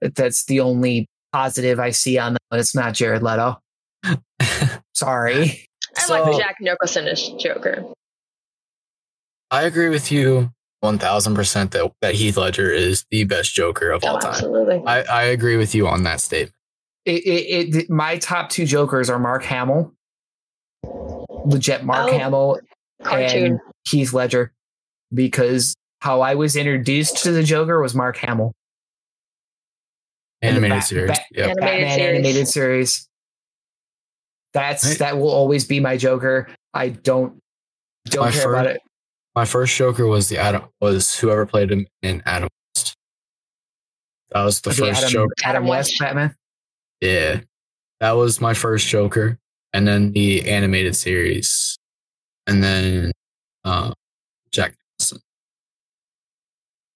That's 0.00 0.44
the 0.46 0.60
only 0.60 1.06
positive 1.32 1.78
I 1.78 1.90
see 1.90 2.18
on 2.18 2.34
that. 2.34 2.58
It's 2.58 2.74
not 2.74 2.94
Jared 2.94 3.22
Leto. 3.22 3.60
Sorry. 4.94 5.66
I 5.96 6.00
So- 6.02 6.22
like 6.22 6.38
Jack 6.40 6.56
Nicholson 6.60 7.06
as 7.06 7.28
Joker. 7.38 7.84
I 9.50 9.64
agree 9.64 9.90
with 9.90 10.10
you 10.10 10.50
one 10.82 10.98
thousand 10.98 11.34
percent 11.36 11.70
that 11.70 11.90
that 12.02 12.14
Heath 12.14 12.36
Ledger 12.36 12.70
is 12.70 13.04
the 13.10 13.24
best 13.24 13.54
Joker 13.54 13.90
of 13.92 14.04
all 14.04 14.16
Oh, 14.16 14.20
time. 14.20 14.30
absolutely. 14.32 14.82
I, 14.86 15.02
I 15.02 15.22
agree 15.24 15.56
with 15.56 15.74
you 15.74 15.86
on 15.86 16.02
that 16.02 16.20
statement. 16.20 16.54
It, 17.04 17.24
it, 17.24 17.76
it, 17.76 17.90
my 17.90 18.18
top 18.18 18.50
two 18.50 18.66
Jokers 18.66 19.08
are 19.08 19.18
Mark 19.18 19.44
Hamill, 19.44 19.92
legit 21.44 21.84
Mark 21.84 22.10
Oh. 22.12 22.18
Hamill, 22.18 22.58
Cartoon. 23.02 23.44
and 23.46 23.60
Heath 23.88 24.12
Ledger, 24.12 24.52
because 25.14 25.74
how 26.00 26.20
I 26.20 26.34
was 26.34 26.56
introduced 26.56 27.18
to 27.24 27.30
the 27.32 27.42
Joker 27.44 27.80
was 27.80 27.94
Mark 27.94 28.16
Hamill. 28.18 28.52
And 30.42 30.56
the 30.56 30.60
Animated 30.66 30.76
Bat- 30.78 30.84
series. 30.84 31.08
Bat- 31.10 31.20
Yep. 31.32 31.44
Animated 31.46 31.60
Batman 31.60 31.94
series. 31.98 32.14
animated 32.18 32.48
series. 32.48 33.08
That's 34.54 34.84
Right. 34.86 34.98
that 34.98 35.18
will 35.18 35.30
always 35.30 35.64
be 35.64 35.78
my 35.80 35.96
Joker. 35.96 36.48
I 36.74 36.88
don't 36.90 37.38
don't 38.06 38.24
My 38.26 38.32
care 38.32 38.42
fir- 38.42 38.52
about 38.54 38.66
it. 38.66 38.80
My 39.34 39.44
first 39.44 39.74
Joker 39.76 40.06
was 40.06 40.28
the 40.28 40.38
Adam 40.38 40.64
was 40.80 41.18
whoever 41.18 41.46
played 41.46 41.70
him 41.72 41.86
in 42.02 42.22
Adam 42.26 42.48
West. 42.74 42.94
That 44.30 44.44
was 44.44 44.60
the 44.60 44.70
The 44.70 44.76
first 44.76 45.00
Adam, 45.00 45.10
Joker. 45.10 45.34
Adam 45.44 45.66
West. 45.66 45.94
Batman. 45.98 46.34
Yeah. 47.00 47.40
That 48.00 48.12
was 48.12 48.40
my 48.40 48.54
first 48.54 48.86
Joker. 48.88 49.38
And 49.72 49.88
then 49.88 50.12
the 50.12 50.48
animated 50.50 50.94
series. 50.96 51.78
And 52.46 52.62
then 52.62 53.12
uh, 53.64 53.92
Jack 54.50 54.74
Nicholson. 54.98 55.20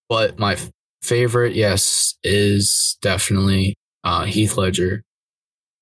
But 0.09 0.39
my 0.39 0.57
favorite, 1.03 1.55
yes, 1.55 2.17
is 2.23 2.99
definitely 3.01 3.77
uh, 4.05 4.25
Heath 4.25 4.57
Ledger. 4.57 5.03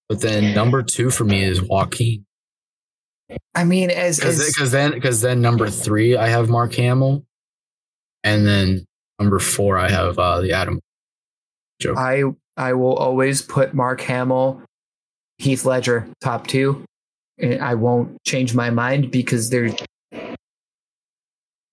But 0.08 0.20
then 0.20 0.54
number 0.54 0.82
two 0.82 1.10
for 1.10 1.24
me 1.24 1.42
is 1.42 1.62
Joaquin. 1.62 2.24
I 3.54 3.64
mean, 3.64 3.90
as, 3.90 4.20
as 4.20 4.52
Because 4.54 4.70
then, 4.70 4.92
because 4.92 5.20
then 5.20 5.40
number 5.40 5.68
three, 5.70 6.16
I 6.16 6.28
have 6.28 6.48
Mark 6.48 6.74
Hamill. 6.74 7.24
And 8.22 8.46
then 8.46 8.84
number 9.18 9.38
four, 9.38 9.78
I 9.78 9.90
have 9.90 10.18
uh, 10.18 10.40
the 10.40 10.52
Adam 10.52 10.80
Joker. 11.80 11.98
I 11.98 12.24
I 12.56 12.72
will 12.74 12.94
always 12.94 13.42
put 13.42 13.74
Mark 13.74 14.00
Hamill, 14.02 14.62
Heath 15.38 15.64
Ledger 15.64 16.08
top 16.20 16.46
two, 16.46 16.84
and 17.38 17.62
I 17.62 17.74
won't 17.74 18.22
change 18.24 18.54
my 18.54 18.70
mind 18.70 19.10
because 19.10 19.50
they're 19.50 19.70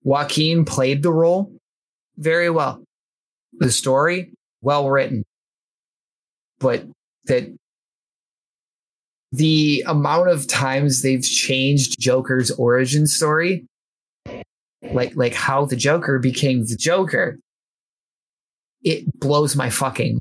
Joaquin 0.03 0.65
played 0.65 1.03
the 1.03 1.11
role 1.11 1.51
very 2.17 2.49
well. 2.49 2.83
The 3.53 3.71
story 3.71 4.33
well 4.61 4.89
written, 4.89 5.23
but 6.59 6.85
that 7.25 7.47
the 9.31 9.83
amount 9.87 10.29
of 10.29 10.47
times 10.47 11.01
they've 11.01 11.23
changed 11.23 11.99
Joker's 11.99 12.51
origin 12.51 13.07
story, 13.07 13.65
like 14.91 15.15
like 15.15 15.33
how 15.33 15.65
the 15.65 15.75
Joker 15.75 16.19
became 16.19 16.65
the 16.65 16.75
Joker, 16.75 17.37
it 18.83 19.19
blows 19.19 19.55
my 19.55 19.69
fucking 19.69 20.19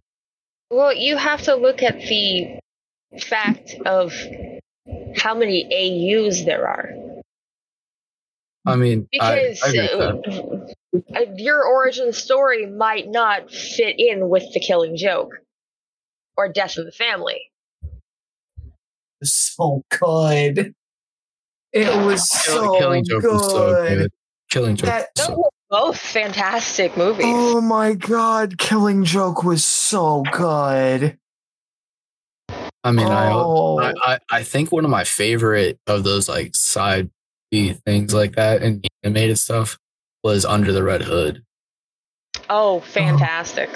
Well, 0.70 0.94
you 0.94 1.16
have 1.16 1.42
to 1.42 1.55
look 1.56 1.82
at 1.82 1.98
the 2.00 2.60
fact 3.20 3.74
of 3.86 4.12
how 5.16 5.34
many 5.34 5.64
AUs 5.66 6.44
there 6.44 6.66
are. 6.68 6.90
I 8.66 8.76
mean, 8.76 9.08
Because 9.10 9.60
I 9.62 9.68
agree 9.68 9.80
with 9.80 10.22
that. 10.22 10.76
uh, 11.14 11.18
uh, 11.18 11.32
your 11.36 11.64
origin 11.64 12.12
story 12.12 12.66
might 12.66 13.08
not 13.08 13.50
fit 13.50 13.98
in 13.98 14.28
with 14.28 14.44
the 14.52 14.60
killing 14.60 14.97
joke 14.97 15.32
or 16.36 16.52
death 16.52 16.76
of 16.76 16.84
the 16.84 16.92
family. 16.92 17.49
So 19.23 19.82
good. 19.99 20.74
It 21.73 22.05
was 22.05 22.28
so 22.28 22.78
Killing 22.78 23.05
Joke 23.05 23.23
good. 23.23 23.32
was 23.32 23.50
so 23.50 23.73
good. 23.89 24.10
Killing 24.50 24.76
Joke. 24.76 24.86
That- 24.86 25.08
was 25.16 25.26
Those 25.26 25.26
so- 25.26 25.36
were 25.39 25.50
both 25.70 25.99
fantastic 25.99 26.97
movies. 26.97 27.24
Oh 27.28 27.60
my 27.60 27.94
god, 27.94 28.58
Killing 28.58 29.05
Joke 29.05 29.44
was 29.44 29.65
so 29.65 30.24
good. 30.32 31.16
I 32.82 32.92
mean, 32.92 33.07
oh, 33.08 33.78
I, 33.78 33.92
I 34.15 34.18
I 34.31 34.42
think 34.42 34.73
one 34.73 34.84
of 34.84 34.90
my 34.90 35.05
favorite 35.05 35.78
of 35.86 36.02
those 36.02 36.28
like 36.28 36.57
side 36.57 37.10
B 37.50 37.74
things 37.84 38.15
like 38.15 38.36
that 38.36 38.62
and 38.62 38.84
animated 39.05 39.39
stuff 39.39 39.78
was 40.24 40.44
Under 40.47 40.73
the 40.73 40.82
Red 40.82 41.02
Hood. 41.02 41.42
Oh, 42.49 42.76
oh. 42.76 42.81
fantastic. 42.81 43.68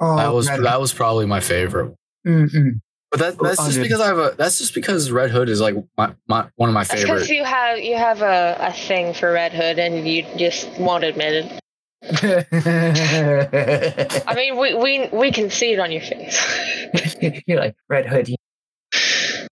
oh, 0.00 0.16
That 0.16 0.32
was 0.32 0.48
God. 0.48 0.62
that 0.64 0.80
was 0.80 0.94
probably 0.94 1.26
my 1.26 1.40
favorite. 1.40 1.94
Mm-mm. 2.26 2.80
But 3.10 3.20
that, 3.20 3.38
that's 3.38 3.64
just 3.64 3.80
because 3.80 4.00
I 4.00 4.06
have 4.06 4.18
a. 4.18 4.34
That's 4.36 4.58
just 4.58 4.74
because 4.74 5.10
Red 5.10 5.30
Hood 5.30 5.48
is 5.48 5.62
like 5.62 5.74
my, 5.96 6.14
my 6.26 6.46
one 6.56 6.68
of 6.68 6.74
my 6.74 6.84
That's 6.84 7.02
favorite. 7.02 7.14
because 7.14 7.30
you 7.30 7.42
have 7.42 7.78
you 7.78 7.96
have 7.96 8.20
a, 8.20 8.56
a 8.60 8.72
thing 8.72 9.14
for 9.14 9.32
Red 9.32 9.52
Hood 9.52 9.78
and 9.78 10.06
you 10.06 10.26
just 10.36 10.68
won't 10.78 11.04
admit 11.04 11.46
it. 11.46 11.60
I 14.26 14.34
mean, 14.34 14.58
we 14.58 14.74
we 14.74 15.08
we 15.10 15.32
can 15.32 15.50
see 15.50 15.72
it 15.72 15.78
on 15.78 15.90
your 15.90 16.02
face. 16.02 17.18
You're 17.46 17.58
like 17.58 17.76
Red 17.88 18.06
Hood. 18.06 18.34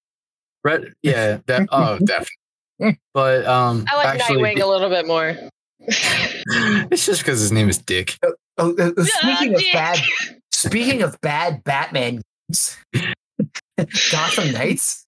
Red, 0.64 0.92
yeah, 1.02 1.38
that, 1.46 1.68
oh, 1.70 1.98
definitely. 1.98 3.00
But 3.14 3.46
um, 3.46 3.84
I 3.90 3.96
like 3.96 4.20
actually, 4.20 4.42
Nightwing 4.42 4.62
a 4.62 4.66
little 4.66 4.90
bit 4.90 5.06
more. 5.06 5.36
it's 5.80 7.06
just 7.06 7.20
because 7.20 7.40
his 7.40 7.52
name 7.52 7.68
is 7.68 7.78
Dick. 7.78 8.18
Oh, 8.58 8.74
uh, 8.78 8.90
uh, 8.96 9.04
speaking 9.04 9.54
of 9.54 9.60
Dick. 9.60 9.72
bad, 9.72 9.98
speaking 10.52 11.02
of 11.02 11.20
bad 11.20 11.64
Batman 11.64 12.22
games, 12.48 12.76
Gotham 14.12 14.52
Knights. 14.52 15.06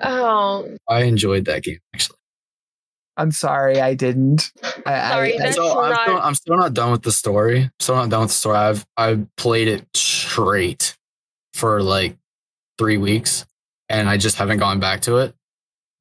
Oh, 0.00 0.76
I 0.88 1.02
enjoyed 1.04 1.44
that 1.46 1.62
game 1.62 1.78
actually. 1.94 2.16
I'm 3.18 3.32
sorry, 3.32 3.80
I 3.80 3.94
didn't. 3.94 4.52
I, 4.84 5.10
Sorry, 5.10 5.32
I, 5.32 5.34
I, 5.36 5.38
that's- 5.38 5.54
so 5.54 5.80
I'm 5.82 5.90
not- 5.90 6.02
still, 6.02 6.18
I'm 6.18 6.34
still 6.34 6.56
not 6.58 6.74
done 6.74 6.92
with 6.92 7.02
the 7.02 7.12
story. 7.12 7.70
Still 7.80 7.94
not 7.96 8.10
done 8.10 8.20
with 8.20 8.28
the 8.30 8.34
story. 8.34 8.56
I've 8.58 8.86
I've 8.96 9.26
played 9.36 9.68
it 9.68 9.86
straight 9.94 10.96
for 11.54 11.80
like 11.82 12.16
three 12.78 12.98
weeks, 12.98 13.46
and 13.88 14.06
I 14.08 14.18
just 14.18 14.36
haven't 14.36 14.58
gone 14.58 14.80
back 14.80 15.00
to 15.02 15.16
it. 15.18 15.34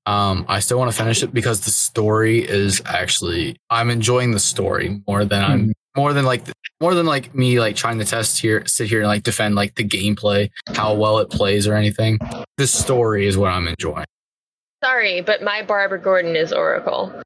Um, 0.05 0.45
I 0.49 0.59
still 0.59 0.77
want 0.77 0.91
to 0.91 0.97
finish 0.97 1.23
it 1.23 1.33
because 1.33 1.61
the 1.61 1.71
story 1.71 2.39
is 2.39 2.81
actually 2.85 3.55
I'm 3.69 3.89
enjoying 3.89 4.31
the 4.31 4.39
story 4.39 5.01
more 5.07 5.23
than 5.23 5.41
I'm 5.43 5.73
more 5.95 6.13
than 6.13 6.25
like 6.25 6.43
more 6.81 6.93
than 6.93 7.05
like 7.05 7.33
me 7.33 7.59
like 7.59 7.75
trying 7.75 7.99
to 7.99 8.05
test 8.05 8.39
here 8.39 8.63
sit 8.65 8.87
here 8.87 8.99
and 8.99 9.07
like 9.07 9.23
defend 9.23 9.55
like 9.55 9.75
the 9.75 9.83
gameplay 9.83 10.49
how 10.73 10.93
well 10.93 11.19
it 11.19 11.29
plays 11.29 11.67
or 11.67 11.75
anything. 11.75 12.19
The 12.57 12.67
story 12.67 13.27
is 13.27 13.37
what 13.37 13.51
I'm 13.51 13.67
enjoying. 13.67 14.05
sorry, 14.83 15.21
but 15.21 15.41
my 15.41 15.63
Barbara 15.63 15.99
Gordon 15.99 16.35
is 16.35 16.53
Oracle. 16.53 17.21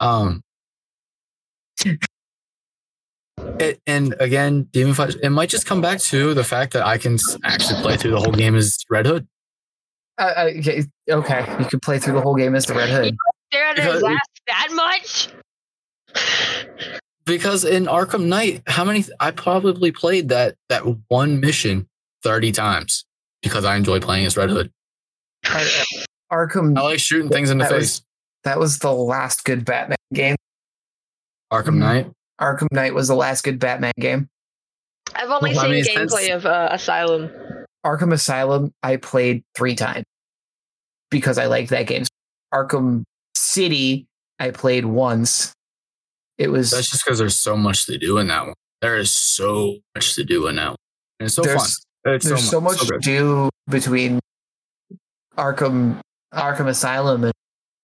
Um, 0.00 0.42
it, 3.58 3.80
and 3.86 4.14
again, 4.18 4.62
Demon 4.72 4.94
Flash, 4.94 5.14
it 5.22 5.28
might 5.30 5.50
just 5.50 5.66
come 5.66 5.80
back 5.80 5.98
to 6.00 6.34
the 6.34 6.44
fact 6.44 6.72
that 6.72 6.86
I 6.86 6.96
can 6.98 7.18
actually 7.44 7.80
play 7.82 7.96
through 7.96 8.12
the 8.12 8.20
whole 8.20 8.32
game 8.32 8.56
as 8.56 8.78
Red 8.88 9.06
Hood. 9.06 9.28
Uh, 10.20 10.24
uh, 10.36 10.50
okay, 10.58 10.84
okay, 11.10 11.56
you 11.58 11.64
could 11.66 11.82
play 11.82 11.98
through 11.98 12.14
the 12.14 12.20
whole 12.20 12.36
game 12.36 12.54
as 12.54 12.66
the 12.66 12.74
Red 12.74 12.90
Hood. 12.90 13.16
There 13.50 13.74
Because- 13.74 13.94
does 13.94 14.02
last 14.02 14.30
that 14.46 14.68
much? 14.72 15.28
Because 17.26 17.64
in 17.64 17.84
Arkham 17.86 18.26
Knight, 18.26 18.62
how 18.66 18.84
many 18.84 19.04
I 19.20 19.30
probably 19.30 19.92
played 19.92 20.28
that 20.30 20.56
that 20.68 20.82
one 21.08 21.38
mission 21.40 21.88
30 22.22 22.52
times 22.52 23.04
because 23.42 23.64
I 23.64 23.76
enjoy 23.76 24.00
playing 24.00 24.26
as 24.26 24.36
Red 24.36 24.50
Hood. 24.50 24.70
Uh, 25.46 25.64
Arkham. 26.32 26.76
I 26.76 26.82
like 26.82 26.98
shooting 26.98 27.28
things 27.30 27.50
in 27.50 27.58
the 27.58 27.64
That 27.64 27.72
was- 27.72 27.98
face. 27.98 28.06
That 28.44 28.58
was 28.58 28.78
the 28.78 28.92
last 28.92 29.44
good 29.44 29.64
Batman 29.64 29.98
game. 30.14 30.34
Arkham. 31.52 31.74
Knight. 31.76 32.10
Arkham 32.40 32.68
Knight 32.72 32.94
was 32.94 33.08
the 33.08 33.14
last 33.14 33.42
good 33.42 33.58
Batman 33.58 33.92
game. 34.00 34.28
I've 35.14 35.28
only 35.30 35.50
Well, 35.50 35.60
I 35.60 35.62
seen 35.64 35.70
mean, 35.72 35.84
gameplay 35.84 36.26
since- 36.26 36.30
of 36.30 36.46
uh, 36.46 36.68
Asylum. 36.72 37.30
Arkham 37.84 38.12
Asylum, 38.12 38.72
I 38.82 38.96
played 38.96 39.44
three 39.54 39.74
times 39.74 40.04
because 41.10 41.38
I 41.38 41.46
liked 41.46 41.70
that 41.70 41.86
game. 41.86 42.04
Arkham 42.52 43.04
City, 43.34 44.06
I 44.38 44.50
played 44.50 44.84
once. 44.84 45.52
It 46.38 46.48
was 46.48 46.70
That's 46.70 46.90
just 46.90 47.04
because 47.04 47.18
there's 47.18 47.36
so 47.36 47.56
much 47.56 47.86
to 47.86 47.98
do 47.98 48.18
in 48.18 48.28
that 48.28 48.46
one. 48.46 48.54
There 48.80 48.96
is 48.96 49.12
so 49.12 49.78
much 49.94 50.14
to 50.14 50.24
do 50.24 50.46
in 50.46 50.56
that 50.56 50.68
one. 50.68 50.76
And 51.18 51.26
it's 51.26 51.34
so 51.34 51.44
fun. 51.44 51.68
It's 52.06 52.26
there's 52.26 52.48
so 52.48 52.60
much 52.60 52.78
so 52.78 52.86
to 52.86 52.92
good. 52.92 53.02
do 53.02 53.50
between 53.68 54.20
Arkham 55.36 56.00
Arkham 56.32 56.68
Asylum 56.68 57.24
and 57.24 57.32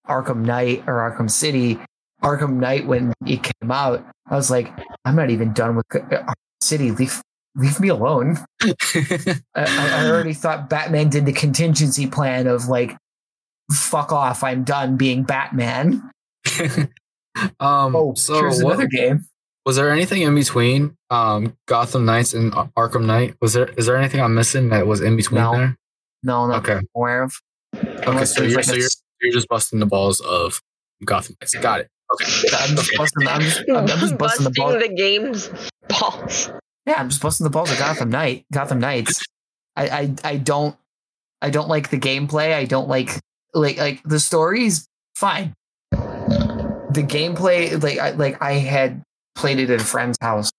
Arkham 0.08 0.44
Knight 0.44 0.84
or 0.86 0.94
Arkham 0.94 1.30
City. 1.30 1.78
Arkham 2.22 2.54
Knight 2.54 2.86
when 2.86 3.12
it 3.26 3.42
came 3.42 3.70
out, 3.70 4.04
I 4.28 4.36
was 4.36 4.50
like, 4.50 4.72
I'm 5.04 5.16
not 5.16 5.28
even 5.28 5.52
done 5.52 5.76
with 5.76 5.86
Arkham 5.90 6.34
City. 6.62 6.92
Leave 6.92 7.20
leave 7.56 7.80
me 7.80 7.88
alone. 7.88 8.38
I, 8.62 9.36
I 9.54 10.08
already 10.08 10.34
thought 10.34 10.70
Batman 10.70 11.10
did 11.10 11.26
the 11.26 11.32
contingency 11.32 12.06
plan 12.06 12.46
of 12.46 12.68
like, 12.68 12.96
fuck 13.72 14.12
off, 14.12 14.42
I'm 14.44 14.64
done 14.64 14.96
being 14.96 15.22
Batman. 15.24 16.10
um, 17.60 17.94
Oh, 17.96 18.14
so 18.14 18.34
here's 18.40 18.62
what- 18.62 18.74
another 18.74 18.88
game. 18.88 19.24
was 19.64 19.76
there 19.76 19.90
anything 19.90 20.22
in 20.22 20.34
between 20.34 20.96
um, 21.10 21.56
Gotham 21.66 22.04
Knights 22.04 22.34
and 22.34 22.52
Arkham 22.52 23.04
Knight? 23.04 23.36
Was 23.40 23.52
there 23.54 23.68
is 23.76 23.86
there 23.86 23.96
anything 23.96 24.20
I'm 24.20 24.34
missing 24.34 24.68
that 24.70 24.86
was 24.86 25.00
in 25.00 25.16
between 25.16 25.40
No. 25.42 25.52
there? 25.52 25.76
No, 26.22 26.46
not 26.46 26.58
Okay. 26.58 26.74
I'm 26.78 26.88
aware 26.94 27.22
of. 27.24 27.34
Okay, 27.76 28.24
so 28.24 28.42
you're 28.42 28.56
like 28.56 28.64
so 28.64 28.72
a 28.74 28.78
you're, 28.78 28.88
you're 29.20 29.32
just 29.32 29.48
busting 29.48 29.78
the 29.80 29.86
balls 29.86 30.20
of 30.20 30.60
Gotham 31.04 31.36
Knights. 31.40 31.54
Got 31.56 31.80
it. 31.80 31.88
Okay. 32.14 32.24
I'm 32.58 32.76
just 32.76 32.96
busting. 32.96 33.28
I'm 33.28 33.40
just, 33.40 33.60
I'm, 33.68 33.76
I'm 33.76 33.86
just 33.86 34.18
busting 34.18 34.44
the 34.44 34.50
balls. 34.56 34.74
the 34.82 34.88
game's 34.96 35.50
balls. 35.88 36.50
Yeah, 36.86 36.94
I'm 36.98 37.08
just 37.10 37.20
busting 37.20 37.44
the 37.44 37.50
balls 37.50 37.70
of 37.70 37.78
Gotham 37.78 38.10
Knight. 38.10 38.46
Gotham 38.52 38.78
Knights. 38.80 39.20
I, 39.76 39.88
I 39.88 40.14
I 40.24 40.36
don't 40.36 40.76
I 41.42 41.50
don't 41.50 41.68
like 41.68 41.90
the 41.90 41.98
gameplay. 41.98 42.54
I 42.54 42.64
don't 42.64 42.88
like 42.88 43.10
like 43.56 43.78
like 43.78 44.02
the 44.04 44.20
story's 44.20 44.86
fine. 45.16 45.54
The 45.90 47.02
gameplay, 47.06 47.82
like 47.82 47.98
I 47.98 48.10
like 48.12 48.40
I 48.42 48.52
had 48.52 49.02
played 49.34 49.58
it 49.58 49.70
at 49.70 49.80
a 49.80 49.84
friend's 49.84 50.16
house, 50.20 50.50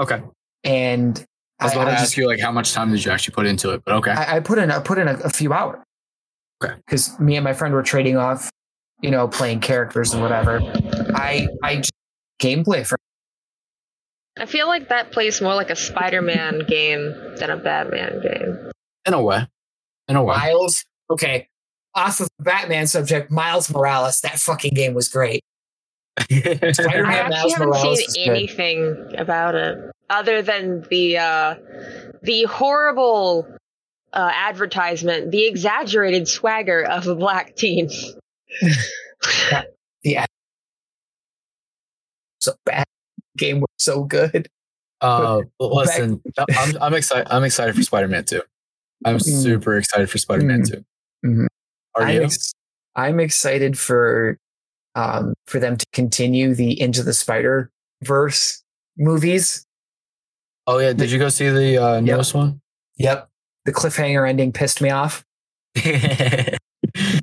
Okay. 0.00 0.22
and 0.64 1.24
I 1.60 1.64
was 1.64 1.72
I, 1.72 1.76
about 1.76 1.84
to 1.90 1.90
I, 1.98 2.00
ask 2.00 2.16
you 2.16 2.26
like 2.26 2.40
how 2.40 2.50
much 2.52 2.72
time 2.72 2.90
did 2.90 3.04
you 3.04 3.10
actually 3.10 3.34
put 3.34 3.46
into 3.46 3.70
it, 3.70 3.82
but 3.84 3.94
okay. 3.96 4.10
I, 4.12 4.36
I 4.36 4.40
put 4.40 4.58
in 4.58 4.70
I 4.70 4.78
put 4.80 4.98
in 4.98 5.08
a, 5.08 5.14
a 5.24 5.30
few 5.30 5.52
hours. 5.52 5.80
Okay. 6.62 6.74
Because 6.86 7.18
me 7.20 7.36
and 7.36 7.44
my 7.44 7.52
friend 7.52 7.74
were 7.74 7.82
trading 7.82 8.16
off, 8.16 8.48
you 9.00 9.10
know, 9.10 9.28
playing 9.28 9.60
characters 9.60 10.12
and 10.14 10.22
whatever. 10.22 10.60
I 11.14 11.48
I 11.62 11.76
just, 11.76 11.92
gameplay 12.40 12.86
for 12.86 12.96
I 14.38 14.46
feel 14.46 14.66
like 14.66 14.88
that 14.88 15.12
plays 15.12 15.42
more 15.42 15.54
like 15.54 15.68
a 15.68 15.76
Spider-Man 15.76 16.62
game 16.66 17.12
than 17.36 17.50
a 17.50 17.56
Batman 17.58 18.22
game. 18.22 18.70
in 19.06 19.12
a 19.12 19.22
way. 19.22 19.46
In 20.08 20.16
a 20.16 20.24
way. 20.24 20.36
Miles. 20.36 20.84
Okay, 21.10 21.48
off 21.94 22.20
of 22.20 22.28
the 22.38 22.44
Batman 22.44 22.86
subject, 22.86 23.30
Miles 23.30 23.70
Morales. 23.70 24.20
That 24.22 24.38
fucking 24.38 24.74
game 24.74 24.94
was 24.94 25.08
great. 25.08 25.42
Spider-Man 26.20 27.06
I 27.06 27.18
actually 27.18 27.30
Miles 27.30 27.52
haven't 27.52 27.68
Morales 27.68 27.98
seen 27.98 28.06
is 28.08 28.14
good. 28.14 28.30
anything 28.30 29.12
about 29.18 29.54
it 29.54 29.78
other 30.10 30.42
than 30.42 30.84
the 30.90 31.18
uh, 31.18 31.54
the 32.22 32.44
horrible 32.44 33.46
uh, 34.12 34.30
advertisement, 34.34 35.30
the 35.30 35.46
exaggerated 35.46 36.28
swagger 36.28 36.82
of 36.84 37.06
a 37.06 37.14
black 37.14 37.56
teen. 37.56 37.88
yeah, 40.02 40.26
So 42.40 42.52
bad 42.66 42.84
game 43.38 43.60
was 43.60 43.68
so 43.78 44.04
good. 44.04 44.48
Uh, 45.00 45.40
listen, 45.60 46.20
I'm, 46.58 46.76
I'm 46.80 46.94
excited. 46.94 47.26
I'm 47.30 47.44
excited 47.44 47.74
for 47.74 47.82
Spider-Man 47.82 48.24
2. 48.24 48.42
I'm 49.04 49.16
Mm. 49.16 49.42
super 49.42 49.76
excited 49.78 50.10
for 50.10 50.18
Spider-Man 50.18 50.62
Mm. 50.62 50.70
2. 50.70 50.84
Mhm. 51.26 51.46
Are 51.94 52.02
I'm, 52.04 52.14
you? 52.14 52.22
ex- 52.22 52.52
I'm 52.96 53.20
excited 53.20 53.78
for 53.78 54.38
um 54.94 55.34
for 55.46 55.58
them 55.58 55.76
to 55.76 55.86
continue 55.92 56.54
the 56.54 56.78
Into 56.80 57.02
the 57.02 57.12
Spider 57.14 57.70
Verse 58.02 58.62
movies. 58.98 59.64
oh 60.66 60.78
yeah, 60.78 60.92
did 60.92 61.10
you 61.10 61.18
go 61.18 61.28
see 61.28 61.48
the 61.48 61.82
uh, 61.82 62.00
newest 62.00 62.34
one? 62.34 62.60
Yep. 62.96 63.28
The 63.64 63.72
cliffhanger 63.72 64.28
ending 64.28 64.52
pissed 64.52 64.80
me 64.82 64.90
off. 64.90 65.24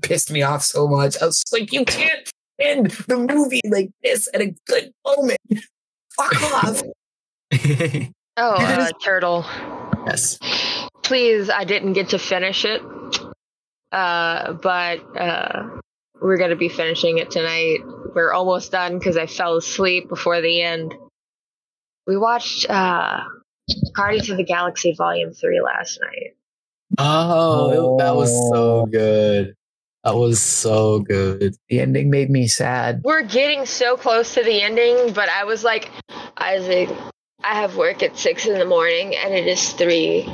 pissed 0.01 0.31
me 0.31 0.41
off 0.41 0.63
so 0.63 0.87
much. 0.87 1.21
I 1.21 1.25
was 1.25 1.43
like, 1.51 1.71
you 1.73 1.85
can't 1.85 2.29
end 2.59 2.91
the 3.07 3.17
movie 3.17 3.61
like 3.69 3.91
this 4.03 4.27
at 4.33 4.41
a 4.41 4.55
good 4.67 4.91
moment. 5.05 5.39
Fuck 6.15 6.41
off. 6.63 6.81
Oh, 8.37 8.53
uh, 8.57 8.89
Turtle. 9.03 9.45
yes. 10.07 10.39
Please, 11.03 11.49
I 11.49 11.63
didn't 11.65 11.93
get 11.93 12.09
to 12.09 12.19
finish 12.19 12.65
it. 12.65 12.81
Uh, 13.91 14.53
but 14.53 14.99
uh, 15.17 15.69
we're 16.21 16.37
going 16.37 16.51
to 16.51 16.55
be 16.55 16.69
finishing 16.69 17.17
it 17.17 17.31
tonight. 17.31 17.79
We're 18.15 18.31
almost 18.33 18.71
done 18.71 18.97
because 18.99 19.17
I 19.17 19.25
fell 19.25 19.55
asleep 19.57 20.09
before 20.09 20.41
the 20.41 20.61
end. 20.61 20.93
We 22.07 22.17
watched 22.17 22.69
uh, 22.69 23.21
Guardians 23.93 24.29
of 24.29 24.37
the 24.37 24.43
Galaxy 24.43 24.93
Volume 24.97 25.31
3 25.33 25.61
last 25.61 25.99
night. 26.01 26.35
Oh, 26.97 27.97
that 27.99 28.15
was 28.15 28.29
so 28.31 28.81
Oh. 28.81 28.85
good. 28.85 29.55
That 30.03 30.15
was 30.15 30.39
so 30.39 30.99
good. 30.99 31.55
The 31.69 31.79
ending 31.81 32.09
made 32.09 32.29
me 32.29 32.47
sad. 32.47 33.01
We're 33.03 33.21
getting 33.21 33.65
so 33.65 33.97
close 33.97 34.33
to 34.35 34.43
the 34.43 34.61
ending, 34.61 35.13
but 35.13 35.27
I 35.29 35.43
was 35.43 35.63
like, 35.63 35.91
Isaac, 36.37 36.89
I 37.43 37.55
have 37.55 37.75
work 37.75 38.01
at 38.01 38.17
6 38.17 38.45
in 38.47 38.57
the 38.57 38.65
morning 38.65 39.15
and 39.15 39.33
it 39.33 39.45
is 39.45 39.73
3. 39.73 40.27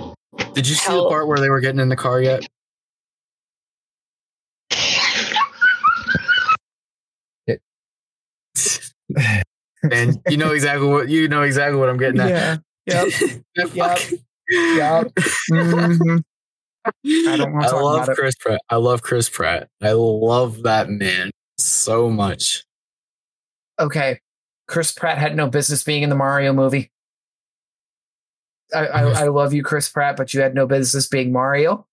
Did 0.53 0.67
you 0.67 0.75
see 0.75 0.85
Hell. 0.85 1.03
the 1.05 1.09
part 1.09 1.27
where 1.27 1.39
they 1.39 1.49
were 1.49 1.59
getting 1.61 1.79
in 1.81 1.89
the 1.89 1.95
car 1.95 2.21
yet? 2.21 2.45
And 9.91 10.21
you 10.29 10.37
know 10.37 10.51
exactly 10.51 10.87
what 10.87 11.09
you 11.09 11.27
know 11.27 11.43
exactly 11.43 11.79
what 11.79 11.89
I'm 11.89 11.97
getting 11.97 12.19
at. 12.21 12.29
Yeah. 12.29 12.57
Yep. 12.87 13.13
Yep. 13.55 13.99
Yep. 14.49 15.11
Mhm. 15.51 16.23
I 16.85 17.33
I 17.33 17.35
love 17.71 18.03
about 18.03 18.09
it. 18.09 18.15
Chris 18.15 18.35
Pratt. 18.35 18.61
I 18.69 18.75
love 18.75 19.01
Chris 19.01 19.27
Pratt. 19.29 19.69
I 19.81 19.93
love 19.93 20.63
that 20.63 20.89
man 20.89 21.31
so 21.57 22.09
much. 22.09 22.63
Okay. 23.79 24.19
Chris 24.67 24.91
Pratt 24.91 25.17
had 25.17 25.35
no 25.35 25.47
business 25.47 25.83
being 25.83 26.03
in 26.03 26.09
the 26.09 26.15
Mario 26.15 26.53
movie. 26.53 26.91
I, 28.73 28.85
I, 28.87 29.01
I 29.23 29.27
love 29.27 29.53
you, 29.53 29.63
Chris 29.63 29.89
Pratt, 29.89 30.15
but 30.17 30.33
you 30.33 30.41
had 30.41 30.53
no 30.55 30.67
business 30.67 31.07
being 31.07 31.31
Mario. 31.31 31.87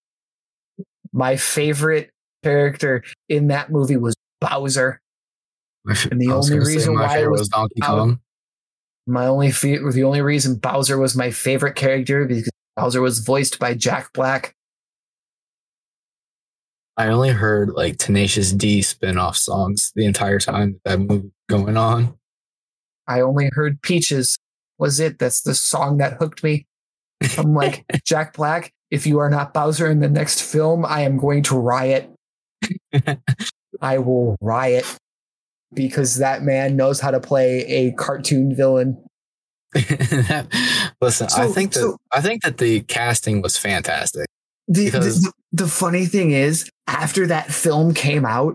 My 1.12 1.36
favorite 1.36 2.10
character 2.42 3.02
in 3.28 3.48
that 3.48 3.70
movie 3.70 3.96
was 3.96 4.14
Bowser. 4.40 5.00
And 5.84 6.20
the 6.20 6.30
only 6.30 6.58
reason 6.58 6.94
why 6.94 7.18
it 7.18 7.30
was 7.30 7.40
was 7.40 7.48
Donkey 7.48 7.80
Kong. 7.80 8.20
My 9.06 9.26
only 9.26 9.50
fe- 9.50 9.80
the 9.90 10.04
only 10.04 10.22
reason 10.22 10.56
Bowser 10.56 10.96
was 10.98 11.16
my 11.16 11.30
favorite 11.30 11.74
character 11.74 12.24
because 12.24 12.50
Bowser 12.76 13.00
was 13.00 13.18
voiced 13.18 13.58
by 13.58 13.74
Jack 13.74 14.12
Black. 14.12 14.54
I 16.96 17.08
only 17.08 17.30
heard 17.30 17.70
like 17.70 17.96
Tenacious 17.96 18.52
D 18.52 18.82
spin-off 18.82 19.36
songs 19.36 19.92
the 19.96 20.04
entire 20.04 20.38
time 20.38 20.80
that 20.84 21.00
movie 21.00 21.32
was 21.48 21.58
going 21.60 21.76
on. 21.76 22.14
I 23.08 23.22
only 23.22 23.50
heard 23.52 23.82
Peaches 23.82 24.38
was 24.78 25.00
it. 25.00 25.18
That's 25.18 25.40
the 25.40 25.54
song 25.54 25.98
that 25.98 26.14
hooked 26.14 26.44
me. 26.44 26.66
I'm 27.36 27.54
like, 27.54 27.84
Jack 28.04 28.34
Black, 28.34 28.72
if 28.90 29.06
you 29.06 29.18
are 29.18 29.30
not 29.30 29.52
Bowser 29.52 29.90
in 29.90 29.98
the 29.98 30.08
next 30.08 30.42
film, 30.42 30.84
I 30.84 31.00
am 31.00 31.18
going 31.18 31.42
to 31.44 31.58
riot. 31.58 32.08
I 33.80 33.98
will 33.98 34.36
riot 34.40 34.86
because 35.74 36.16
that 36.16 36.42
man 36.42 36.76
knows 36.76 37.00
how 37.00 37.10
to 37.10 37.20
play 37.20 37.60
a 37.66 37.92
cartoon 37.92 38.54
villain. 38.54 39.02
Listen, 41.00 41.28
I 41.36 41.46
think 41.48 41.72
that 41.72 41.80
so- 41.80 41.96
I 42.12 42.20
think 42.20 42.42
that 42.42 42.58
the 42.58 42.80
casting 42.82 43.42
was 43.42 43.56
fantastic. 43.56 44.26
The, 44.68 44.86
Because- 44.86 45.22
the, 45.22 45.32
the 45.52 45.66
funny 45.68 46.06
thing 46.06 46.30
is, 46.32 46.70
after 46.86 47.26
that 47.26 47.50
film 47.52 47.94
came 47.94 48.24
out, 48.24 48.54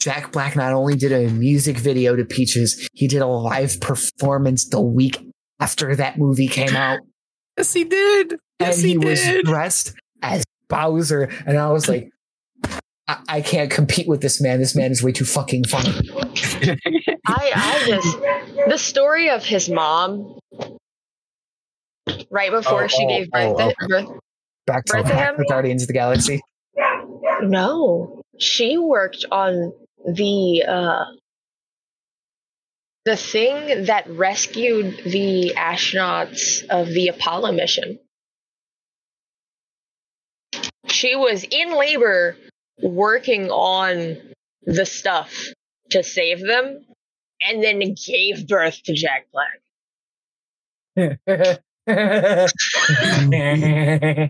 Jack 0.00 0.30
Black 0.32 0.54
not 0.54 0.72
only 0.72 0.94
did 0.94 1.10
a 1.12 1.28
music 1.30 1.76
video 1.76 2.14
to 2.14 2.24
Peaches, 2.24 2.88
he 2.92 3.08
did 3.08 3.20
a 3.22 3.26
live 3.26 3.80
performance 3.80 4.64
the 4.68 4.80
week 4.80 5.18
after 5.58 5.96
that 5.96 6.18
movie 6.18 6.48
came 6.48 6.74
out. 6.76 7.00
Yes, 7.58 7.72
he 7.72 7.82
did. 7.82 8.36
Yes, 8.60 8.76
and 8.76 8.86
he, 8.86 8.92
he, 8.92 8.98
was 8.98 9.20
did. 9.20 9.44
dressed 9.44 9.96
as 10.22 10.44
Bowser, 10.68 11.28
and 11.44 11.58
I 11.58 11.72
was 11.72 11.88
like, 11.88 12.08
I, 13.08 13.18
I 13.28 13.40
can't 13.40 13.70
compete 13.70 14.06
with 14.06 14.20
this 14.20 14.40
man. 14.40 14.58
This 14.60 14.76
man 14.76 14.90
is 14.92 15.02
way 15.02 15.12
too 15.12 15.24
fucking 15.24 15.64
funny. 15.64 15.90
I, 17.26 17.52
I 17.54 17.82
just 17.86 18.18
the 18.68 18.78
story 18.78 19.30
of 19.30 19.44
his 19.44 19.68
mom 19.68 20.38
right 22.30 22.50
before 22.50 22.84
Oh, 22.84 22.86
she 22.86 23.04
oh, 23.04 23.08
gave 23.08 23.30
birth, 23.30 23.54
oh, 23.58 23.70
to, 23.70 23.88
birth 23.88 24.08
Back 24.66 24.84
to, 24.86 25.02
to 25.02 25.08
him? 25.08 25.36
to 25.36 25.44
Guardians 25.48 25.82
of 25.82 25.88
the 25.88 25.94
Galaxy. 25.94 26.40
no 27.42 28.22
she 28.38 28.76
worked 28.78 29.24
on 29.30 29.72
the 30.06 30.64
uh 30.66 31.04
the 33.04 33.16
thing 33.16 33.84
that 33.86 34.08
rescued 34.10 34.98
the 35.04 35.54
astronauts 35.56 36.64
of 36.68 36.88
the 36.88 37.08
apollo 37.08 37.52
mission 37.52 37.98
she 40.86 41.14
was 41.16 41.44
in 41.50 41.72
labor 41.76 42.36
working 42.82 43.50
on 43.50 44.16
the 44.64 44.86
stuff 44.86 45.34
to 45.90 46.02
save 46.02 46.40
them 46.40 46.84
and 47.42 47.62
then 47.62 47.94
gave 48.06 48.46
birth 48.48 48.82
to 48.84 48.92
jack 48.94 49.26
black 49.32 49.60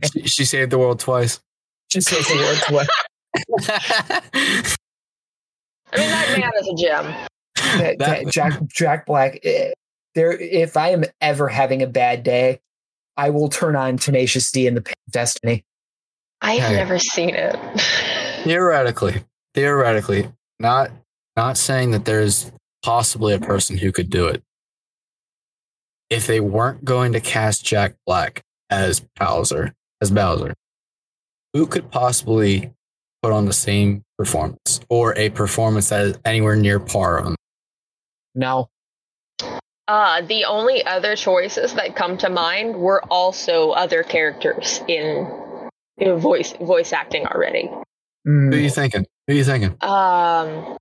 She, 0.05 0.23
she 0.27 0.45
saved 0.45 0.71
the 0.71 0.79
world 0.79 1.01
twice. 1.01 1.41
She 1.89 2.01
saved 2.01 2.29
the 2.29 2.37
world 2.37 2.59
twice. 2.69 2.89
i 5.93 5.97
mean 5.97 6.11
that 6.11 6.39
man 6.39 6.53
is 6.61 6.69
a 6.69 6.75
gem 6.77 7.05
that- 7.07 7.29
That- 7.79 7.99
that 7.99 8.27
Jack 8.33 8.61
Jack 8.67 9.07
Black. 9.07 9.41
eh, 9.43 9.73
There, 10.15 10.33
if 10.33 10.77
I 10.77 10.91
am 10.91 11.05
ever 11.21 11.49
having 11.49 11.83
a 11.83 11.87
bad 11.87 12.23
day, 12.23 12.61
I 13.17 13.31
will 13.31 13.49
turn 13.49 13.75
on 13.77 13.97
Tenacious 13.97 14.51
D 14.53 14.67
and 14.67 14.77
the 14.77 14.81
Pick 14.83 14.95
of 15.07 15.13
Destiny. 15.13 15.65
i 16.41 16.55
have 16.57 16.71
Hey. 16.71 16.77
never 16.77 16.99
seen 16.99 17.35
it 17.35 17.57
theoretically, 18.49 19.25
theoretically, 19.55 20.33
not 20.59 20.91
not 21.37 21.59
saying 21.59 21.91
that 21.93 22.07
there's 22.07 22.51
possibly 22.83 23.35
a 23.35 23.39
person 23.39 23.77
who 23.77 23.93
could 23.93 24.11
do 24.11 24.27
it. 24.27 24.43
If 26.11 26.27
they 26.27 26.41
weren't 26.41 26.85
going 26.85 27.13
to 27.13 27.21
cast 27.21 27.65
Jack 27.65 27.95
Black 28.07 28.43
as 28.71 29.01
Bowser, 29.17 29.75
as 30.01 30.11
Bowser, 30.11 30.55
who 31.53 31.67
could 31.67 31.91
possibly 31.91 32.73
put 33.23 33.33
on 33.33 33.45
the 33.45 33.53
same 33.53 34.03
performance 34.17 34.81
or 34.89 35.17
a 35.19 35.29
performance 35.31 35.91
that 35.91 36.07
is 36.07 36.19
anywhere 36.25 36.57
near 36.57 36.81
par 36.81 37.21
on? 37.21 37.37
No, 38.35 38.69
Uh, 39.87 40.21
the 40.23 40.45
only 40.45 40.85
other 40.85 41.17
choices 41.17 41.75
that 41.75 41.97
come 41.97 42.19
to 42.19 42.31
mind 42.31 42.77
were 42.77 43.03
also 43.11 43.71
other 43.71 44.03
characters 44.03 44.83
in, 44.89 45.27
in 45.99 46.17
voice 46.19 46.53
voice 46.53 46.93
acting 46.93 47.27
already. 47.27 47.71
Mm, 48.27 48.53
Who 48.53 48.59
are 48.59 48.63
you 48.63 48.71
thinking? 48.71 49.07
Who 49.27 49.33
are 49.33 49.37
you 49.37 49.45
thinking? 49.45 49.77
Um, 49.81 50.77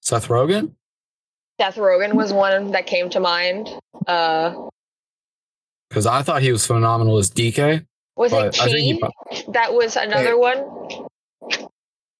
Seth 0.00 0.28
Rogen? 0.28 0.74
Seth 1.60 1.76
Rogen 1.76 2.14
was 2.14 2.32
one 2.32 2.72
that 2.72 2.86
came 2.86 3.10
to 3.10 3.20
mind. 3.20 3.68
Uh, 4.06 4.68
Because 5.88 6.06
I 6.06 6.22
thought 6.22 6.42
he 6.42 6.52
was 6.52 6.66
phenomenal 6.66 7.18
as 7.18 7.30
DK. 7.30 7.84
was 8.16 8.32
it 8.32 8.36
But 8.36 8.60
I 8.60 8.68
he 8.68 9.00
That 9.52 9.72
was 9.72 9.96
another 9.96 10.30
Hey. 10.30 10.34
one 10.34 11.08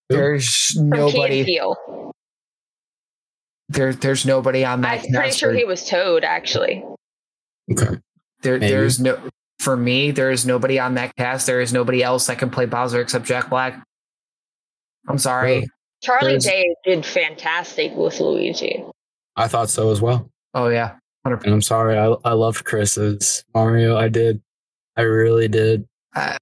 there's 0.08 0.72
from 0.74 0.90
nobody. 0.90 1.44
Peele. 1.44 1.76
There, 3.70 3.94
there's 3.94 4.26
nobody 4.26 4.64
on 4.64 4.82
that. 4.82 5.04
I'm 5.06 5.12
pretty 5.12 5.30
sure 5.32 5.52
he 5.52 5.64
was 5.64 5.88
Toad. 5.88 6.24
Actually, 6.24 6.84
Okay. 7.70 7.98
There, 8.42 8.58
Maybe. 8.58 8.70
there's 8.70 9.00
no. 9.00 9.18
For 9.62 9.76
me, 9.76 10.10
there 10.10 10.32
is 10.32 10.44
nobody 10.44 10.80
on 10.80 10.94
that 10.94 11.14
cast. 11.14 11.46
There 11.46 11.60
is 11.60 11.72
nobody 11.72 12.02
else 12.02 12.26
that 12.26 12.38
can 12.38 12.50
play 12.50 12.66
Bowser 12.66 13.00
except 13.00 13.24
Jack 13.26 13.48
Black. 13.48 13.80
I'm 15.08 15.18
sorry. 15.18 15.68
Charlie 16.02 16.32
There's- 16.38 16.44
Day 16.44 16.74
did 16.84 17.06
fantastic 17.06 17.92
with 17.94 18.18
Luigi. 18.18 18.84
I 19.36 19.46
thought 19.46 19.70
so 19.70 19.90
as 19.92 20.00
well. 20.00 20.28
Oh 20.52 20.66
yeah, 20.68 20.96
And 21.24 21.38
I'm 21.46 21.62
sorry. 21.62 21.96
I, 21.96 22.06
I 22.24 22.32
loved 22.32 22.64
Chris's 22.64 23.44
Mario. 23.54 23.96
I 23.96 24.08
did. 24.08 24.42
I 24.96 25.02
really 25.02 25.46
did. 25.46 25.86
uh, 26.16 26.36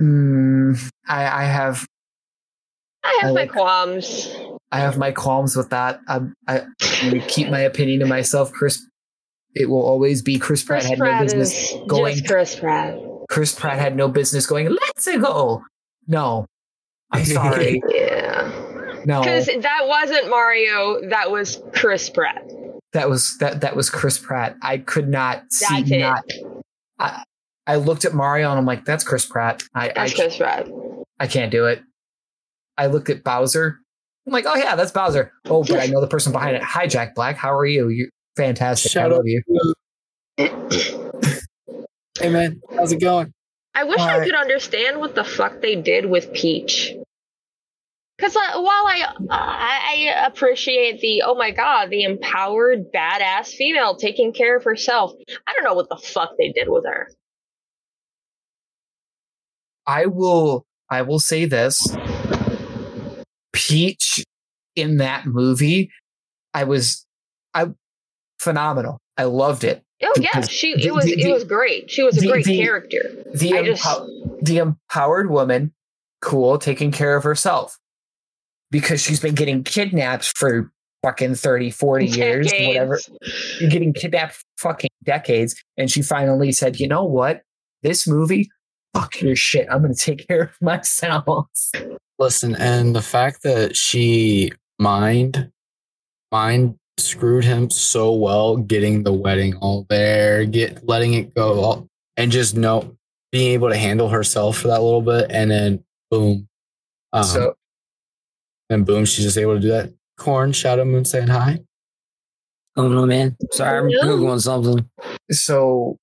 mm, 0.00 0.90
I, 1.06 1.42
I 1.42 1.44
have 1.44 1.86
I 3.04 3.18
have 3.20 3.30
I 3.30 3.34
my 3.34 3.46
qualms. 3.46 4.34
I 4.72 4.80
have 4.80 4.96
my 4.98 5.12
qualms 5.12 5.54
with 5.56 5.68
that. 5.70 6.00
I'm, 6.08 6.34
I, 6.48 6.60
I'm 6.60 7.10
gonna 7.10 7.26
keep 7.26 7.48
my 7.50 7.60
opinion 7.60 8.00
to 8.00 8.06
myself. 8.06 8.50
Chris, 8.50 8.82
it 9.56 9.66
will 9.70 9.82
always 9.82 10.22
be 10.22 10.38
Chris 10.38 10.62
Pratt 10.62 10.82
Chris 10.82 10.90
had 10.90 10.98
no 10.98 11.18
business 11.22 11.72
is 11.72 11.80
going. 11.88 12.14
just 12.14 12.26
Chris 12.28 12.56
Pratt. 12.56 12.98
Chris 13.28 13.54
Pratt 13.58 13.78
had 13.78 13.96
no 13.96 14.06
business 14.08 14.46
going. 14.46 14.68
Let's 14.68 15.06
go. 15.06 15.62
No, 16.06 16.46
I'm 17.10 17.24
sorry. 17.24 17.82
Yeah. 17.88 18.52
No, 19.04 19.20
Because 19.20 19.46
that 19.46 19.82
wasn't 19.86 20.28
Mario, 20.30 21.08
that 21.10 21.30
was 21.30 21.62
Chris 21.74 22.08
Pratt. 22.10 22.42
that 22.92 23.08
was 23.08 23.36
that 23.38 23.60
that 23.62 23.74
was 23.76 23.88
Chris 23.90 24.18
Pratt. 24.18 24.56
I 24.62 24.78
could 24.78 25.08
not 25.08 25.44
see 25.52 25.82
That's 25.82 25.90
not. 25.90 26.24
I, 26.98 27.22
I 27.66 27.76
looked 27.76 28.04
at 28.04 28.14
Mario 28.14 28.50
and 28.50 28.58
I'm 28.58 28.66
like, 28.66 28.84
that's 28.84 29.04
Chris 29.04 29.24
Pratt. 29.26 29.62
I 29.74 29.88
I, 29.90 29.92
That's 29.92 30.14
Chris 30.14 30.36
Pratt. 30.36 30.68
I 31.18 31.26
can't 31.26 31.50
do 31.50 31.66
it. 31.66 31.82
I 32.78 32.86
looked 32.86 33.08
at 33.10 33.24
Bowser. 33.24 33.78
I'm 34.26 34.32
like, 34.32 34.44
oh 34.46 34.54
yeah, 34.56 34.74
that's 34.76 34.92
Bowser. 34.92 35.32
Oh, 35.46 35.62
but 35.64 35.78
I 35.80 35.86
know 35.92 36.00
the 36.00 36.06
person 36.08 36.32
behind 36.32 36.56
it. 36.56 36.62
Hi, 36.62 36.86
Jack 36.86 37.14
Black. 37.14 37.36
How 37.36 37.56
are 37.56 37.66
you? 37.66 37.88
You're 37.88 38.08
fantastic. 38.36 38.92
Shout 38.92 39.12
I 39.12 39.16
love 39.16 39.26
you. 39.26 39.42
Hey 42.18 42.30
man, 42.30 42.60
how's 42.74 42.92
it 42.92 43.00
going? 43.00 43.32
I 43.74 43.84
wish 43.84 43.98
I 43.98 44.14
Alright. 44.14 44.26
could 44.26 44.38
understand 44.38 44.98
what 44.98 45.14
the 45.14 45.24
fuck 45.24 45.60
they 45.60 45.76
did 45.76 46.06
with 46.06 46.32
Peach. 46.32 46.94
Because 48.16 48.34
uh, 48.34 48.40
while 48.54 48.86
I, 48.86 49.04
I 49.30 50.14
I 50.18 50.26
appreciate 50.26 51.00
the 51.00 51.22
oh 51.26 51.34
my 51.34 51.50
god 51.50 51.90
the 51.90 52.04
empowered 52.04 52.90
badass 52.90 53.48
female 53.48 53.96
taking 53.96 54.32
care 54.32 54.56
of 54.56 54.64
herself, 54.64 55.12
I 55.46 55.52
don't 55.52 55.64
know 55.64 55.74
what 55.74 55.90
the 55.90 55.98
fuck 55.98 56.30
they 56.38 56.52
did 56.52 56.68
with 56.68 56.84
her. 56.86 57.08
I 59.86 60.06
will. 60.06 60.64
I 60.88 61.02
will 61.02 61.20
say 61.20 61.44
this. 61.44 61.96
Peach 63.52 64.24
in 64.74 64.98
that 64.98 65.26
movie, 65.26 65.90
I 66.54 66.64
was, 66.64 67.06
I 67.54 67.68
phenomenal. 68.46 68.98
I 69.18 69.24
loved 69.24 69.64
it. 69.64 69.82
Oh 70.02 70.12
yeah, 70.20 70.28
Because 70.34 70.50
she 70.50 70.74
the- 70.74 70.86
it 70.86 70.94
was 70.94 71.04
the- 71.04 71.12
it 71.20 71.24
the- 71.24 71.32
was 71.32 71.44
great. 71.44 71.90
She 71.90 72.02
was 72.02 72.16
a 72.16 72.20
the- 72.20 72.28
great 72.28 72.44
the- 72.44 72.58
character. 72.62 73.02
The 73.34 73.58
I 73.58 73.62
just 73.64 73.84
the 74.42 74.58
empowered 74.58 75.30
woman, 75.30 75.72
cool, 76.22 76.58
taking 76.58 76.92
care 76.92 77.16
of 77.16 77.24
herself 77.24 77.76
because 78.70 79.00
she's 79.02 79.20
been 79.20 79.34
getting 79.34 79.64
kidnapped 79.64 80.36
for 80.36 80.70
fucking 81.02 81.34
30, 81.34 81.70
40 81.70 82.06
years, 82.06 82.46
Decades. 82.50 82.68
whatever. 82.68 83.00
You're 83.60 83.70
getting 83.70 83.92
kidnapped 83.92 84.34
for 84.56 84.70
fucking 84.70 84.90
decades. 85.04 85.54
And 85.76 85.90
she 85.90 86.02
finally 86.02 86.52
said, 86.52 86.78
you 86.80 86.88
know 86.88 87.04
what? 87.04 87.42
This 87.82 88.06
movie, 88.08 88.48
fuck 88.94 89.20
your 89.20 89.36
shit. 89.36 89.66
I'm 89.70 89.82
going 89.82 89.94
to 89.94 90.00
take 90.00 90.26
care 90.28 90.42
of 90.42 90.50
myself. 90.60 91.48
Listen, 92.18 92.54
and 92.56 92.94
the 92.96 93.02
fact 93.02 93.42
that 93.44 93.76
she 93.76 94.52
mind 94.78 95.50
mind 96.32 96.76
screwed 96.98 97.44
him 97.44 97.70
so 97.70 98.12
well, 98.14 98.56
getting 98.56 99.02
the 99.02 99.12
wedding 99.12 99.54
all 99.56 99.86
there, 99.88 100.44
get 100.44 100.86
letting 100.86 101.14
it 101.14 101.34
go, 101.34 101.60
all, 101.60 101.88
and 102.16 102.30
just 102.32 102.56
know 102.56 102.96
being 103.32 103.52
able 103.52 103.68
to 103.68 103.76
handle 103.76 104.08
herself 104.08 104.58
for 104.58 104.68
that 104.68 104.82
little 104.82 105.02
bit, 105.02 105.30
and 105.30 105.50
then 105.50 105.84
boom, 106.10 106.48
um, 107.12 107.24
so 107.24 107.54
and 108.70 108.86
boom, 108.86 109.04
she's 109.04 109.24
just 109.24 109.38
able 109.38 109.54
to 109.54 109.60
do 109.60 109.68
that. 109.68 109.92
Corn, 110.16 110.52
Shadow 110.52 110.84
Moon 110.84 111.04
saying 111.04 111.28
hi. 111.28 111.60
Oh 112.76 112.88
no, 112.88 113.06
man. 113.06 113.36
Sorry, 113.52 113.78
I'm 113.78 113.88
No. 113.88 114.02
googling 114.02 114.40
something. 114.40 114.88
so 115.30 115.98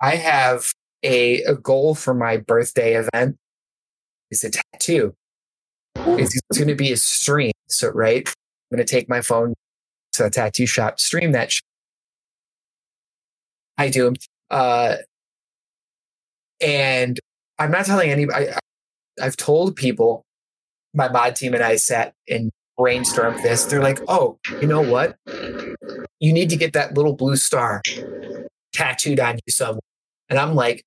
I 0.00 0.16
have 0.16 0.72
a, 1.02 1.42
a 1.42 1.54
goal 1.54 1.94
for 1.94 2.14
my 2.14 2.36
birthday 2.36 2.94
event 2.94 3.36
is 4.30 4.44
a 4.44 4.50
tattoo. 4.50 5.14
It's, 5.94 6.34
it's 6.36 6.58
going 6.58 6.68
to 6.68 6.74
be 6.74 6.92
a 6.92 6.96
stream. 6.96 7.52
So, 7.68 7.90
right, 7.90 8.26
I'm 8.28 8.76
going 8.76 8.84
to 8.86 8.90
take 8.90 9.08
my 9.08 9.20
phone 9.20 9.54
to 10.18 10.26
a 10.26 10.30
tattoo 10.30 10.66
shop, 10.66 11.00
stream 11.00 11.32
that. 11.32 11.50
Sh- 11.50 11.62
I 13.76 13.88
do. 13.88 14.14
Uh, 14.50 14.96
and 16.60 17.18
I'm 17.58 17.70
not 17.70 17.86
telling 17.86 18.10
anybody. 18.10 18.50
I, 18.50 18.58
I've 19.20 19.36
told 19.36 19.76
people, 19.76 20.24
my 20.94 21.08
mod 21.08 21.36
team 21.36 21.54
and 21.54 21.62
I 21.62 21.76
sat 21.76 22.14
and 22.28 22.50
brainstormed 22.78 23.42
this. 23.42 23.64
They're 23.64 23.82
like, 23.82 24.00
oh, 24.08 24.38
you 24.60 24.68
know 24.68 24.80
what? 24.80 25.16
You 26.20 26.32
need 26.32 26.50
to 26.50 26.56
get 26.56 26.72
that 26.74 26.94
little 26.94 27.14
blue 27.14 27.36
star 27.36 27.82
tattooed 28.72 29.20
on 29.20 29.36
you 29.36 29.52
somewhere. 29.52 29.80
And 30.28 30.38
I'm 30.38 30.54
like, 30.54 30.84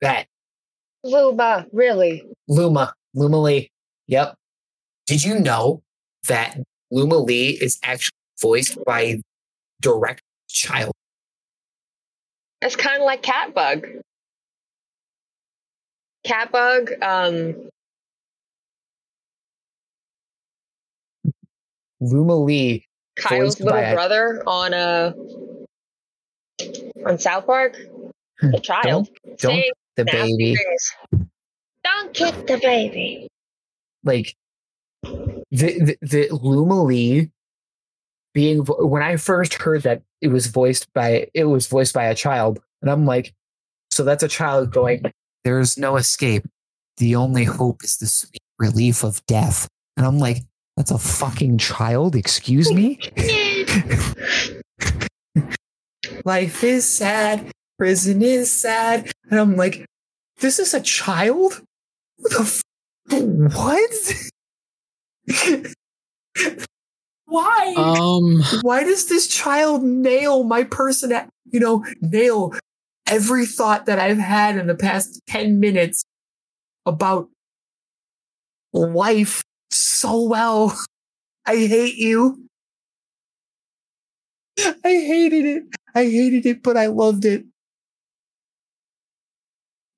that 0.00 0.26
Luba, 1.02 1.66
really? 1.72 2.24
Luma, 2.48 2.92
Lumalee. 3.16 3.68
Yep. 4.08 4.34
Did 5.06 5.24
you 5.24 5.38
know 5.38 5.82
that 6.26 6.58
Lumalee 6.92 7.60
is 7.60 7.78
actually 7.82 8.16
voiced 8.40 8.78
by 8.84 9.20
direct 9.80 10.22
child? 10.48 10.92
It's 12.62 12.76
kind 12.76 13.00
of 13.00 13.06
like 13.06 13.22
Catbug. 13.22 14.00
Catbug, 16.26 17.02
um, 17.02 17.68
Lumalee. 22.02 22.82
Kyle's 23.16 23.56
by 23.56 23.80
little 23.80 23.94
brother 23.94 24.42
on 24.46 24.74
a 24.74 25.14
on 27.06 27.18
South 27.18 27.46
Park. 27.46 27.78
The 28.42 28.60
child. 28.60 29.08
Don't 29.24 29.40
saying 29.40 29.70
the 29.96 30.04
baby. 30.04 30.56
Don't 31.82 32.12
kick 32.12 32.46
the 32.46 32.58
baby. 32.58 33.28
Like 34.04 34.34
the 35.56 35.96
the, 36.02 36.28
Lumalee 36.28 37.30
being 38.34 38.58
when 38.60 39.02
I 39.02 39.16
first 39.16 39.54
heard 39.54 39.82
that 39.82 40.02
it 40.20 40.28
was 40.28 40.46
voiced 40.46 40.92
by 40.92 41.28
it 41.34 41.44
was 41.44 41.66
voiced 41.66 41.94
by 41.94 42.04
a 42.04 42.14
child, 42.14 42.60
and 42.82 42.90
I'm 42.90 43.06
like, 43.06 43.34
so 43.90 44.04
that's 44.04 44.22
a 44.22 44.28
child 44.28 44.72
going. 44.72 45.02
There's 45.44 45.78
no 45.78 45.96
escape. 45.96 46.44
The 46.98 47.16
only 47.16 47.44
hope 47.44 47.84
is 47.84 47.98
the 47.98 48.06
sweet 48.06 48.40
relief 48.58 49.04
of 49.04 49.24
death. 49.26 49.68
And 49.96 50.06
I'm 50.06 50.18
like, 50.18 50.38
that's 50.76 50.90
a 50.90 50.98
fucking 50.98 51.58
child. 51.58 52.16
Excuse 52.16 52.72
me. 52.72 52.98
Life 56.24 56.64
is 56.64 56.84
sad. 56.84 57.52
Prison 57.78 58.22
is 58.22 58.50
sad. 58.50 59.12
And 59.30 59.38
I'm 59.38 59.56
like, 59.56 59.86
this 60.38 60.58
is 60.58 60.74
a 60.74 60.80
child? 60.80 61.62
What 62.16 62.40
f- 62.40 62.62
what? 63.08 64.14
Why? 67.26 67.74
Um, 67.76 68.42
Why 68.62 68.84
does 68.84 69.06
this 69.06 69.26
child 69.26 69.82
nail 69.82 70.44
my 70.44 70.64
person? 70.64 71.12
You 71.46 71.60
know, 71.60 71.84
nail 72.00 72.54
every 73.06 73.46
thought 73.46 73.86
that 73.86 73.98
I've 73.98 74.18
had 74.18 74.56
in 74.56 74.66
the 74.66 74.74
past 74.74 75.20
10 75.28 75.60
minutes 75.60 76.04
about 76.86 77.28
life 78.72 79.42
so 79.70 80.22
well. 80.22 80.78
I 81.46 81.56
hate 81.56 81.96
you. 81.96 82.48
I 84.58 84.74
hated 84.84 85.44
it. 85.44 85.64
I 85.94 86.04
hated 86.04 86.46
it, 86.46 86.62
but 86.62 86.76
I 86.76 86.86
loved 86.86 87.24
it. 87.24 87.44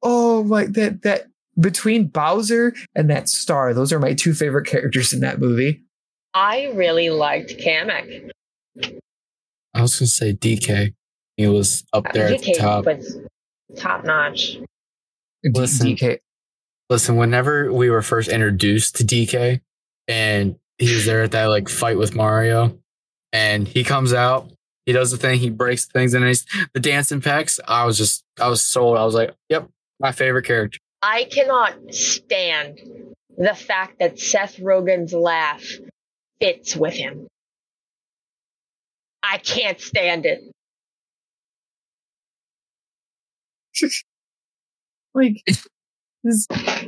Oh 0.03 0.45
my 0.45 0.65
that 0.67 1.03
that 1.03 1.27
between 1.59 2.07
Bowser 2.07 2.75
and 2.95 3.11
that 3.11 3.29
star, 3.29 3.75
those 3.75 3.93
are 3.93 3.99
my 3.99 4.15
two 4.15 4.35
favorite 4.35 4.67
characters 4.67 5.13
in 5.13 5.21
that 5.21 5.41
movie. 5.41 5.83
I 6.35 6.67
really 6.75 7.11
liked 7.11 7.57
Kamek. 7.59 8.31
I 9.75 9.83
was 9.83 9.99
gonna 9.99 10.09
say 10.09 10.33
DK. 10.33 10.95
He 11.37 11.47
was 11.47 11.85
up 11.93 12.07
uh, 12.07 12.13
there 12.13 12.29
at 12.29 12.43
the 12.43 12.55
top. 12.55 12.87
was 12.87 13.19
top 13.77 14.05
notch. 14.05 14.59
Listen. 15.45 15.89
DK. 15.89 16.19
Listen, 16.91 17.17
whenever 17.17 17.73
we 17.73 17.91
were 17.91 18.03
first 18.03 18.29
introduced 18.29 18.97
to 18.97 19.05
DK 19.05 19.61
and 20.07 20.57
he 20.79 20.95
was 20.95 21.05
there 21.05 21.23
at 21.23 21.33
that 21.33 21.47
like 21.47 21.69
fight 21.69 21.99
with 21.99 22.15
Mario 22.15 22.79
and 23.33 23.69
he 23.69 23.85
comes 23.85 24.13
out, 24.13 24.51
he 24.87 24.93
does 24.93 25.11
the 25.11 25.19
thing, 25.19 25.39
he 25.39 25.51
breaks 25.51 25.85
things 25.85 26.15
and 26.15 26.25
he's 26.25 26.47
the 26.73 26.81
dancing 26.81 27.21
pecs. 27.21 27.61
I 27.69 27.85
was 27.85 27.99
just 27.99 28.25
I 28.41 28.49
was 28.49 28.65
sold. 28.65 28.97
I 28.97 29.05
was 29.05 29.15
like, 29.15 29.35
yep, 29.49 29.69
my 30.01 30.13
favorite 30.13 30.45
character. 30.45 30.79
I 31.03 31.25
cannot 31.25 31.95
stand 31.95 32.81
the 33.37 33.55
fact 33.55 34.01
that 34.01 34.19
Seth 34.19 34.57
Rogen's 34.57 35.13
laugh 35.13 35.65
fits 36.41 36.75
with 36.77 36.95
him. 36.95 37.29
I 39.23 39.39
can't 39.39 39.81
stand 39.81 40.27
it. 40.27 40.41
Like 45.15 45.43
this, 46.23 46.47
I 46.53 46.85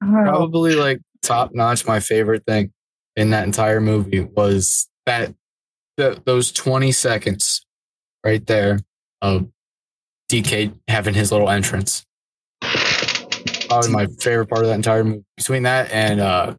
don't 0.00 0.14
know. 0.14 0.22
Probably 0.22 0.76
like 0.76 1.00
top 1.20 1.50
notch 1.52 1.84
my 1.86 2.00
favorite 2.00 2.44
thing 2.46 2.72
in 3.16 3.30
that 3.30 3.44
entire 3.44 3.80
movie 3.82 4.20
was 4.20 4.88
that 5.04 5.34
the, 5.98 6.18
those 6.24 6.52
20 6.52 6.92
seconds 6.92 7.66
right 8.24 8.46
there 8.46 8.78
of 9.20 9.48
DK 10.30 10.78
having 10.88 11.12
his 11.12 11.32
little 11.32 11.50
entrance. 11.50 12.05
Probably 13.68 13.90
my 13.90 14.06
favorite 14.20 14.46
part 14.48 14.62
of 14.62 14.68
that 14.68 14.74
entire 14.74 15.04
movie. 15.04 15.24
Between 15.36 15.62
that 15.64 15.90
and 15.92 16.20
uh 16.20 16.54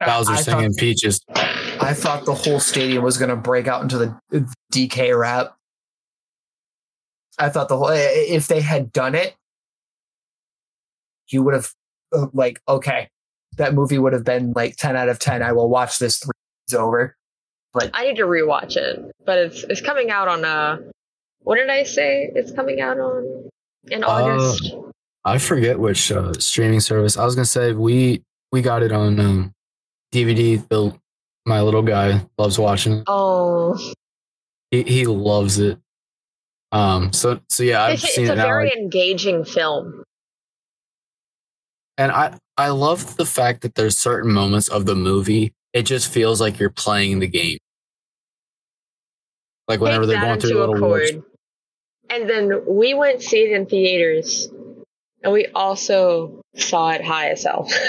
Bowser 0.00 0.32
I 0.32 0.36
singing 0.42 0.72
thought, 0.72 0.78
Peaches. 0.80 1.20
I 1.80 1.92
thought 1.94 2.24
the 2.24 2.34
whole 2.34 2.60
stadium 2.60 3.02
was 3.02 3.18
going 3.18 3.30
to 3.30 3.36
break 3.36 3.66
out 3.66 3.82
into 3.82 3.98
the 3.98 4.16
DK 4.72 5.18
rap. 5.18 5.56
I 7.38 7.48
thought 7.48 7.68
the 7.68 7.76
whole 7.76 7.90
if 7.90 8.46
they 8.46 8.60
had 8.60 8.92
done 8.92 9.14
it, 9.14 9.34
you 11.30 11.42
would 11.42 11.54
have 11.54 11.72
uh, 12.12 12.26
like 12.32 12.60
okay, 12.68 13.08
that 13.56 13.74
movie 13.74 13.98
would 13.98 14.12
have 14.12 14.24
been 14.24 14.52
like 14.54 14.76
ten 14.76 14.96
out 14.96 15.08
of 15.08 15.18
ten. 15.18 15.42
I 15.42 15.52
will 15.52 15.68
watch 15.68 15.98
this 15.98 16.18
three 16.18 16.30
times 16.70 16.80
over. 16.80 17.16
But 17.72 17.90
I 17.94 18.06
need 18.06 18.16
to 18.16 18.24
rewatch 18.24 18.76
it, 18.76 19.00
but 19.26 19.38
it's 19.38 19.62
it's 19.64 19.80
coming 19.80 20.10
out 20.10 20.26
on 20.28 20.44
uh 20.44 20.78
what 21.40 21.56
did 21.56 21.70
I 21.70 21.82
say? 21.84 22.30
It's 22.34 22.52
coming 22.52 22.80
out 22.80 22.98
on 22.98 23.48
in 23.90 24.04
Uh, 24.04 24.08
August. 24.08 24.74
I 25.28 25.38
forget 25.38 25.78
which 25.78 26.10
uh, 26.12 26.32
streaming 26.34 26.80
service. 26.80 27.16
I 27.16 27.24
was 27.24 27.34
gonna 27.34 27.44
say 27.44 27.72
we 27.72 28.22
we 28.52 28.62
got 28.62 28.82
it 28.82 28.92
on 28.92 29.18
um, 29.20 29.52
DVD. 30.12 30.66
The 30.68 30.94
my 31.46 31.62
little 31.62 31.82
guy 31.82 32.26
loves 32.36 32.58
watching 32.58 32.92
it. 32.94 33.04
oh, 33.06 33.78
He 34.70 34.82
he 34.82 35.06
loves 35.06 35.58
it. 35.58 35.78
Um. 36.72 37.12
So 37.12 37.40
so 37.48 37.62
yeah, 37.62 37.82
I've 37.82 37.94
it's, 37.94 38.14
seen 38.14 38.24
it's 38.24 38.30
a 38.30 38.32
it 38.34 38.36
now. 38.36 38.46
very 38.46 38.64
like- 38.68 38.76
engaging 38.76 39.44
film. 39.44 40.02
And 41.96 42.12
I, 42.12 42.38
I 42.56 42.68
love 42.68 43.16
the 43.16 43.26
fact 43.26 43.62
that 43.62 43.74
there's 43.74 43.98
certain 43.98 44.30
moments 44.32 44.68
of 44.68 44.86
the 44.86 44.94
movie, 44.94 45.52
it 45.72 45.82
just 45.82 46.12
feels 46.12 46.40
like 46.40 46.60
you're 46.60 46.70
playing 46.70 47.18
the 47.18 47.26
game. 47.26 47.58
Like 49.66 49.80
whenever 49.80 50.04
Take 50.04 50.12
they're 50.12 50.20
going 50.24 50.38
through 50.40 50.60
little 50.60 50.76
accord. 50.76 51.24
And 52.08 52.30
then 52.30 52.62
we 52.68 52.94
went 52.94 53.20
see 53.20 53.42
it 53.42 53.50
in 53.50 53.66
theaters, 53.66 54.48
and 55.28 55.34
we 55.34 55.44
also 55.54 56.40
saw 56.56 56.88
it 56.88 57.04
high 57.04 57.28
as 57.28 57.44
hell. 57.44 57.70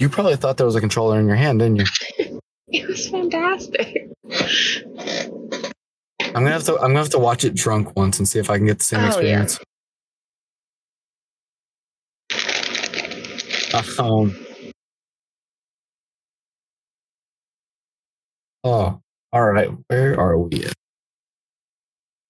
You 0.00 0.08
probably 0.08 0.34
thought 0.34 0.56
there 0.56 0.66
was 0.66 0.74
a 0.74 0.80
controller 0.80 1.20
in 1.20 1.28
your 1.28 1.36
hand, 1.36 1.60
didn't 1.60 1.76
you? 1.76 1.84
it 2.68 2.88
was 2.88 3.08
fantastic. 3.08 4.10
I'm 6.20 6.42
gonna 6.42 6.50
have 6.50 6.64
to 6.64 6.74
I'm 6.74 6.88
gonna 6.88 6.98
have 6.98 7.10
to 7.10 7.20
watch 7.20 7.44
it 7.44 7.54
drunk 7.54 7.94
once 7.96 8.18
and 8.18 8.26
see 8.26 8.40
if 8.40 8.50
I 8.50 8.56
can 8.56 8.66
get 8.66 8.78
the 8.78 8.84
same 8.84 9.04
Oh, 9.04 9.20
yeah. 9.20 9.44
experience. 9.44 9.60
Um 13.96 14.36
Oh, 18.64 19.00
all 19.32 19.52
right. 19.52 19.70
Where 19.86 20.18
are 20.18 20.36
we 20.36 20.64
at? 20.64 20.74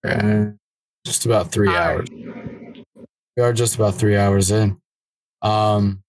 Uh, 0.06 0.50
just 1.06 1.24
about 1.24 1.50
three 1.50 1.70
All 1.70 1.76
hours. 1.76 2.08
We 3.36 3.42
are 3.42 3.52
just 3.52 3.74
about 3.74 3.94
three 3.94 4.16
hours 4.16 4.50
in. 4.50 4.78
Um, 5.42 6.02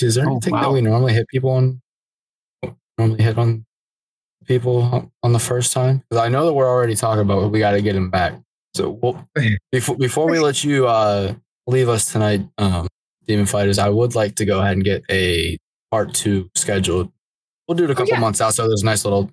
is 0.00 0.14
there 0.14 0.26
Oh, 0.28 0.32
anything 0.32 0.54
that 0.54 0.70
we 0.70 0.80
normally 0.82 1.14
hit 1.14 1.26
people 1.28 1.50
on? 1.50 1.80
Normally 2.98 3.22
hit 3.22 3.38
on 3.38 3.64
people 4.44 5.10
on- 5.22 5.32
the 5.32 5.38
first 5.38 5.72
time? 5.72 6.02
Because 6.08 6.22
I 6.22 6.28
know 6.28 6.44
that 6.46 6.52
we're 6.52 6.68
already 6.68 6.94
talking 6.94 7.22
about 7.22 7.44
it, 7.44 7.48
we 7.48 7.58
got 7.58 7.72
to 7.72 7.82
get 7.82 7.96
him 7.96 8.10
back. 8.10 8.34
So 8.74 8.90
we'll, 9.02 9.26
before 9.72 9.96
before 9.96 10.30
we 10.30 10.38
let 10.38 10.62
you 10.62 10.86
uh, 10.86 11.34
leave 11.66 11.88
us 11.88 12.12
tonight, 12.12 12.46
um, 12.58 12.86
DemonFighterz, 13.26 13.78
I 13.78 13.88
would 13.88 14.14
like 14.14 14.34
to 14.36 14.44
go 14.44 14.60
ahead 14.60 14.74
and 14.74 14.84
get 14.84 15.02
a 15.10 15.56
part 15.90 16.12
two 16.14 16.50
scheduled. 16.54 17.10
We'll 17.66 17.76
do 17.76 17.84
it 17.84 17.90
a 17.90 17.94
couple 17.94 18.12
yeah. 18.12 18.20
months 18.20 18.40
out, 18.40 18.54
so 18.54 18.66
there's 18.68 18.82
a 18.82 18.86
nice 18.86 19.04
little 19.04 19.30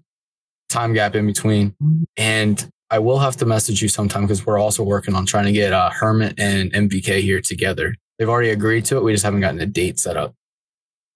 time 0.70 0.94
gap 0.94 1.16
in 1.16 1.26
between. 1.28 1.76
And 2.18 2.70
I 2.92 3.00
will 3.00 3.20
have 3.20 3.36
to 3.38 3.46
message 3.46 3.82
you 3.82 3.88
sometime 3.88 4.24
because 4.24 4.46
we're 4.46 4.60
also 4.60 4.84
working 4.84 5.16
on 5.16 5.26
trying 5.26 5.46
to 5.46 5.52
get 5.52 5.74
uh, 5.74 5.90
Hermit 5.90 6.40
and 6.40 6.72
MVK 6.72 7.22
here 7.22 7.42
together. 7.42 7.96
They've 8.18 8.30
already 8.30 8.52
agreed 8.52 8.86
to 8.86 8.98
it. 8.98 9.04
We 9.04 9.12
just 9.12 9.24
haven't 9.24 9.42
gotten 9.42 9.60
a 9.60 9.66
date 9.66 10.00
set 10.00 10.18
up. 10.18 10.36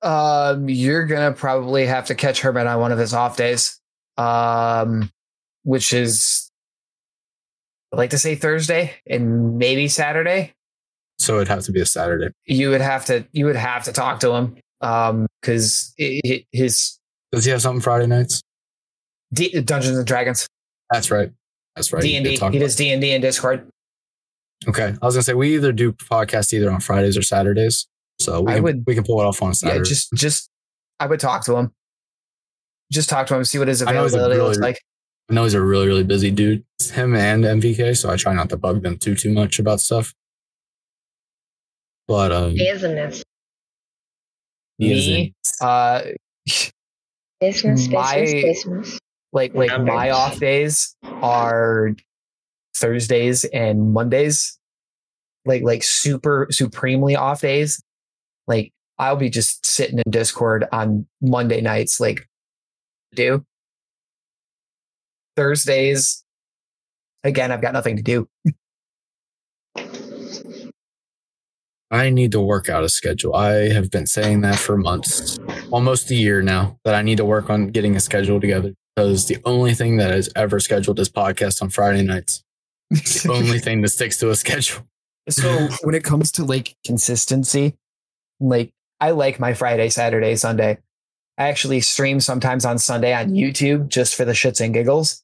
Um, 0.02 0.70
you're 0.70 1.06
gonna 1.06 1.34
probably 1.34 1.86
have 1.86 2.06
to 2.06 2.16
catch 2.16 2.42
Hermit 2.42 2.68
on 2.68 2.80
one 2.80 2.92
of 2.92 2.98
his 2.98 3.14
off 3.14 3.38
days, 3.38 3.80
um, 4.18 5.12
which 5.64 5.94
is 5.94 6.50
I 7.94 7.98
like 7.98 8.12
to 8.12 8.18
say 8.18 8.36
Thursday 8.36 8.94
and 9.08 9.58
maybe 9.58 9.88
Saturday. 9.88 10.54
So 11.18 11.36
it'd 11.36 11.50
have 11.50 11.64
to 11.64 11.72
be 11.72 11.82
a 11.82 11.86
Saturday. 11.86 12.30
You 12.46 12.70
would 12.70 12.82
have 12.82 13.06
to 13.06 13.28
you 13.32 13.46
would 13.46 13.58
have 13.58 13.84
to 13.86 13.92
talk 13.92 14.22
to 14.22 14.32
him, 14.32 14.58
um, 14.82 15.28
because 15.42 15.94
his 15.98 16.98
Does 17.32 17.46
he 17.46 17.52
have 17.52 17.62
something 17.62 17.82
Friday 17.82 18.08
nights? 18.08 18.42
D- 19.34 19.62
Dungeons 19.62 19.98
and 19.98 20.08
Dragons 20.08 20.48
That's 20.92 21.12
right. 21.12 21.32
That's 21.80 21.94
right. 21.94 22.04
D 22.04 22.16
and 22.18 22.26
D. 22.26 22.38
He 22.52 22.60
does 22.60 22.76
D 22.76 22.92
and 22.92 23.02
D 23.02 23.12
in 23.14 23.22
Discord. 23.22 23.68
Okay. 24.68 24.94
I 25.02 25.06
was 25.06 25.16
gonna 25.16 25.24
say 25.24 25.34
we 25.34 25.56
either 25.56 25.72
do 25.72 25.94
podcasts 25.94 26.52
either 26.54 26.70
on 26.70 26.82
Fridays 26.82 27.18
or 27.18 27.22
Saturdays. 27.22 27.88
So 28.20 28.42
we 28.42 28.52
I 28.52 28.56
can, 28.56 28.64
would- 28.64 28.84
we 28.86 28.96
can 28.96 29.06
pull 29.06 29.22
it 29.22 29.26
off 29.26 29.42
on 29.42 29.54
Saturday. 29.54 29.80
Yeah, 29.80 29.84
just 29.86 30.12
just 30.14 30.50
I 31.00 31.06
would 31.08 31.20
talk 31.22 31.46
to 31.46 31.56
him. 31.56 31.72
Just 32.92 33.08
talk 33.08 33.28
to 33.28 33.36
him, 33.36 33.46
see 33.46 33.58
what 33.60 33.68
his 33.70 33.82
I 33.82 33.94
know 33.94 34.04
he's 34.04 34.14
a 34.14 34.18
availability 34.18 34.42
looks 34.44 34.58
really- 34.58 34.72
like. 34.74 34.82
I 35.30 35.34
know 35.36 35.44
he's 35.44 35.54
a 35.54 35.62
really, 35.62 35.86
really 35.88 36.04
busy 36.04 36.32
dude. 36.32 36.66
It's 36.80 36.90
him 36.90 37.16
and 37.16 37.44
MVK, 37.46 37.96
so 37.96 38.10
I 38.10 38.16
try 38.18 38.34
not 38.34 38.50
to 38.50 38.58
bug 38.58 38.82
them 38.84 38.98
too 38.98 39.16
too 39.16 39.32
much 39.32 39.60
about 39.60 39.80
stuff. 39.80 40.14
But 42.08 42.32
um 42.32 42.56
Business. 42.56 43.24
he 44.78 44.92
is 44.92 45.08
Me? 45.08 45.34
in- 45.62 45.68
Uh, 45.68 46.02
Business, 47.40 47.88
My- 47.88 48.16
business, 48.20 48.44
business. 48.66 49.00
Like 49.32 49.54
like 49.54 49.70
Numbers. 49.70 49.94
my 49.94 50.10
off 50.10 50.40
days 50.40 50.96
are 51.04 51.92
Thursdays 52.76 53.46
and 53.46 53.94
Mondays. 53.94 54.58
Like 55.46 55.64
like 55.64 55.84
super 55.84 56.48
supremely 56.52 57.16
off 57.16 57.42
days. 57.42 57.82
Like 58.48 58.74
I'll 58.98 59.16
be 59.16 59.30
just 59.30 59.66
sitting 59.66 60.00
in 60.00 60.12
Discord 60.12 60.66
on 60.72 61.06
Monday 61.22 61.62
nights, 61.62 62.00
like 62.00 62.28
do. 63.14 63.46
Thursdays, 65.36 66.24
again, 67.24 67.52
I've 67.52 67.62
got 67.62 67.74
nothing 67.74 67.96
to 67.96 68.04
do. 68.04 68.28
I 71.92 72.12
need 72.12 72.34
to 72.34 72.42
work 72.42 72.70
out 72.70 72.84
a 72.84 72.90
schedule. 72.90 73.34
I 73.34 73.70
have 73.70 73.90
been 73.90 74.06
saying 74.06 74.42
that 74.42 74.60
for 74.60 74.78
months, 74.78 75.40
almost 75.72 76.12
a 76.12 76.16
year 76.16 76.42
now, 76.44 76.78
that 76.84 76.94
I 76.94 77.02
need 77.02 77.18
to 77.18 77.26
work 77.26 77.50
on 77.50 77.68
getting 77.70 77.96
a 77.96 78.00
schedule 78.00 78.40
together 78.40 78.74
because 78.96 79.28
the 79.28 79.38
only 79.46 79.74
thing 79.74 79.98
that 79.98 80.12
is 80.12 80.30
ever 80.36 80.60
scheduled 80.60 81.00
is 81.00 81.10
podcast 81.10 81.62
on 81.62 81.70
Friday 81.70 82.02
nights. 82.02 82.44
The 82.90 83.32
only 83.32 83.60
thing 83.66 83.82
that 83.82 83.90
sticks 83.90 84.18
to 84.18 84.30
a 84.30 84.36
schedule. 84.36 84.86
So 85.30 85.68
when 85.84 85.96
it 85.96 86.04
comes 86.04 86.32
to 86.34 86.44
like 86.44 86.76
consistency, 86.86 87.76
like 88.40 88.72
I 89.00 89.12
like 89.12 89.40
my 89.40 89.54
Friday, 89.54 89.90
Saturday, 89.90 90.36
Sunday. 90.36 90.78
I 91.38 91.48
actually 91.48 91.80
stream 91.82 92.20
sometimes 92.20 92.66
on 92.66 92.78
Sunday 92.78 93.14
on 93.14 93.30
YouTube 93.30 93.88
just 93.88 94.16
for 94.16 94.26
the 94.26 94.34
shits 94.34 94.60
and 94.60 94.74
giggles. 94.74 95.24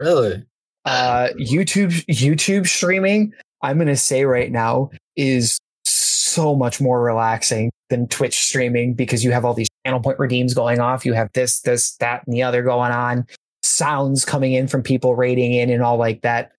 Really? 0.00 0.44
Uh, 0.84 1.28
YouTube 1.38 2.04
YouTube 2.06 2.66
streaming, 2.66 3.32
I'm 3.62 3.78
gonna 3.78 3.96
say 3.96 4.24
right 4.24 4.50
now, 4.50 4.90
is 5.16 5.58
so 5.84 6.56
much 6.56 6.80
more 6.80 7.00
relaxing 7.02 7.70
than 7.90 8.08
Twitch 8.08 8.36
streaming 8.36 8.94
because 8.94 9.22
you 9.22 9.30
have 9.30 9.44
all 9.44 9.54
these 9.54 9.68
channel 9.84 10.00
point 10.00 10.18
redeems 10.18 10.54
going 10.54 10.80
off. 10.80 11.04
You 11.04 11.12
have 11.12 11.30
this, 11.32 11.60
this, 11.60 11.96
that, 11.96 12.26
and 12.26 12.34
the 12.34 12.42
other 12.42 12.62
going 12.62 12.92
on. 12.92 13.26
Sounds 13.62 14.24
coming 14.24 14.52
in 14.52 14.68
from 14.68 14.82
people 14.82 15.14
rating 15.14 15.52
in 15.52 15.70
and 15.70 15.82
all 15.82 15.96
like 15.96 16.22
that. 16.22 16.52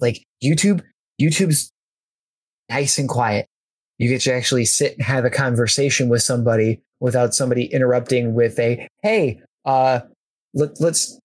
Like 0.00 0.24
YouTube, 0.42 0.82
YouTube's 1.20 1.70
nice 2.68 2.98
and 2.98 3.08
quiet. 3.08 3.46
You 3.98 4.08
get 4.08 4.22
to 4.22 4.32
actually 4.32 4.64
sit 4.64 4.94
and 4.94 5.02
have 5.02 5.24
a 5.24 5.30
conversation 5.30 6.08
with 6.08 6.22
somebody 6.22 6.80
without 7.00 7.34
somebody 7.34 7.64
interrupting 7.66 8.34
with 8.34 8.58
a, 8.58 8.88
hey, 9.02 9.40
uh, 9.64 10.00
let, 10.54 10.80
let's 10.80 11.18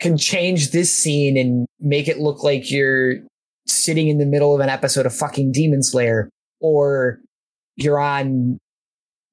can 0.00 0.18
change 0.18 0.72
this 0.72 0.92
scene 0.92 1.36
and 1.36 1.66
make 1.78 2.08
it 2.08 2.18
look 2.18 2.42
like 2.42 2.70
you're 2.70 3.18
sitting 3.68 4.08
in 4.08 4.18
the 4.18 4.26
middle 4.26 4.52
of 4.52 4.60
an 4.60 4.68
episode 4.68 5.06
of 5.06 5.14
fucking 5.14 5.52
Demon 5.52 5.82
Slayer 5.82 6.28
or 6.60 7.20
you're 7.76 8.00
on 8.00 8.58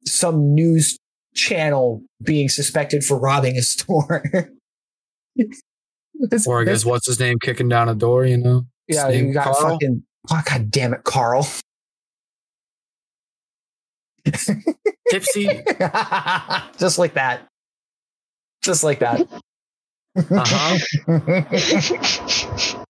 some 0.06 0.54
news 0.56 0.98
channel 1.36 2.02
being 2.24 2.50
suspected 2.50 3.04
for 3.04 3.18
robbing 3.18 3.58
a 3.58 3.62
store. 3.62 4.24
This- 6.22 6.46
Or 6.46 6.62
I 6.62 6.66
this- 6.66 6.80
guess 6.80 6.86
what's 6.86 7.08
his 7.08 7.18
name 7.20 7.38
kicking 7.40 7.70
down 7.70 7.88
a 7.88 7.96
door, 7.96 8.26
you 8.26 8.36
know? 8.38 8.66
His 8.88 8.98
yeah, 8.98 9.08
you 9.10 9.32
got 9.34 9.56
Carl? 9.56 9.72
fucking. 9.72 10.04
Oh, 10.30 10.42
God 10.46 10.70
damn 10.70 10.94
it, 10.94 11.06
Carl. 11.06 11.48
Tipsy. 15.10 15.46
Just 16.78 17.00
like 17.00 17.14
that. 17.14 17.48
Just 18.62 18.84
like 18.84 19.00
that. 19.00 19.22
Uh-huh. 20.18 20.78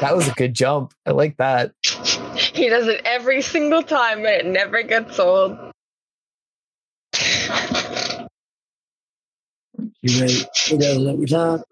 that 0.00 0.14
was 0.16 0.28
a 0.28 0.32
good 0.32 0.54
jump. 0.54 0.92
I 1.04 1.10
like 1.10 1.36
that. 1.38 1.72
He 2.58 2.68
does 2.68 2.86
it 2.86 3.00
every 3.04 3.42
single 3.42 3.82
time, 3.82 4.18
and 4.18 4.26
it 4.28 4.46
never 4.46 4.82
gets 4.84 5.18
old. 5.18 5.58
You 10.02 10.20
ready? 10.20 10.34
You 10.68 10.78
guys 10.78 10.96
let 10.98 11.18
me 11.18 11.26
talk. 11.26 11.62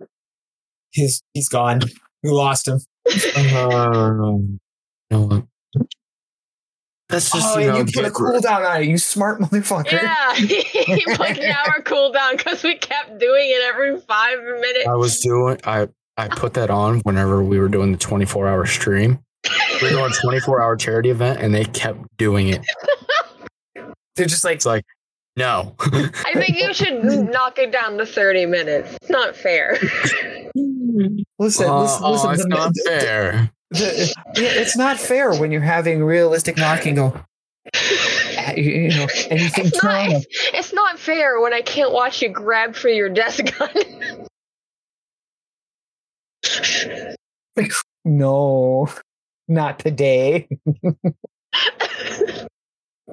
He's 0.91 1.23
he's 1.35 1.49
gone. 1.49 1.83
We 2.23 2.31
lost 2.31 2.67
him. 2.69 2.81
Um, 3.57 4.59
you? 5.11 5.49
That's 7.09 7.31
just, 7.31 7.57
oh, 7.57 7.59
you 7.59 7.69
and 7.69 7.73
know, 7.75 7.79
you 7.79 7.85
put 7.85 7.97
a 7.99 8.03
get- 8.05 8.13
cooldown 8.15 8.69
on 8.69 8.83
it, 8.83 8.89
you 8.89 8.97
smart 8.97 9.41
motherfucker. 9.43 9.93
Yeah, 9.93 10.35
he 10.35 11.05
put 11.15 11.39
an 11.39 11.45
hour 11.53 11.83
cooldown 11.83 12.39
because 12.39 12.63
we 12.63 12.75
kept 12.77 13.19
doing 13.21 13.51
it 13.51 13.63
every 13.65 14.01
five 14.01 14.39
minutes. 14.43 14.89
I 14.89 14.95
was 14.95 15.21
doing 15.21 15.59
I 15.65 15.89
I 16.17 16.29
put 16.29 16.55
that 16.55 16.71
on 16.71 17.01
whenever 17.01 17.43
we 17.43 17.59
were 17.59 17.69
doing 17.69 17.93
the 17.93 17.99
24 17.99 18.49
hour 18.49 18.67
stream. 18.67 19.21
We 19.81 19.89
were 19.89 19.91
doing 19.91 20.13
a 20.13 20.15
24 20.23 20.63
hour 20.63 20.77
charity 20.77 21.11
event 21.11 21.41
and 21.41 21.55
they 21.55 21.65
kept 21.65 22.01
doing 22.17 22.49
it. 22.49 22.61
They're 24.17 24.27
just 24.27 24.45
like, 24.45 24.57
It's 24.57 24.67
like, 24.67 24.85
no. 25.37 25.75
I 25.81 26.33
think 26.35 26.59
you 26.59 26.75
should 26.75 27.03
knock 27.05 27.59
it 27.59 27.73
down 27.73 27.97
to 27.99 28.05
30 28.07 28.47
minutes. 28.47 28.95
It's 29.01 29.11
not 29.11 29.35
fair. 29.35 29.79
listen, 31.39 31.67
Uh, 31.71 31.81
listen, 31.83 32.03
oh, 32.05 32.13
listen. 32.13 32.31
it's 32.33 32.43
the- 32.43 32.49
not 32.49 32.75
the- 32.75 32.83
fair. 32.87 33.51
the- 33.71 34.15
yeah, 34.37 34.49
it's 34.61 34.77
not 34.77 34.99
fair 34.99 35.35
when 35.35 35.51
you're 35.51 35.63
having 35.63 36.05
realistic 36.05 36.59
knocking. 36.59 36.97
Go, 36.97 37.07
uh, 37.75 38.53
you, 38.57 38.63
you 38.71 38.89
know, 38.91 39.07
anything 39.31 39.67
It's 39.67 39.83
not, 39.83 40.05
trauma. 40.05 40.21
it's 40.53 40.73
not 40.75 40.99
fair 40.99 41.41
when 41.41 41.55
I 41.55 41.63
can't 41.63 41.93
watch 41.93 42.21
you 42.21 42.29
grab 42.29 42.75
for 42.75 42.89
your 42.91 43.09
desk 43.09 43.45
gun. 43.59 43.71
No, 48.05 48.89
not 49.49 49.79
today. 49.79 50.49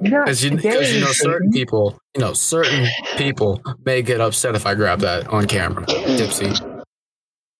Not 0.02 0.24
Because 0.24 0.42
you, 0.44 0.50
'cause 0.56 0.92
you 0.94 1.00
know, 1.00 1.12
certain 1.12 1.50
people, 1.52 1.98
you 2.14 2.20
know, 2.22 2.32
certain 2.32 2.86
people 3.18 3.60
may 3.84 4.00
get 4.02 4.20
upset 4.20 4.54
if 4.54 4.64
I 4.66 4.74
grab 4.74 5.00
that 5.00 5.26
on 5.28 5.46
camera. 5.46 5.84
Dipsy. 5.86 6.56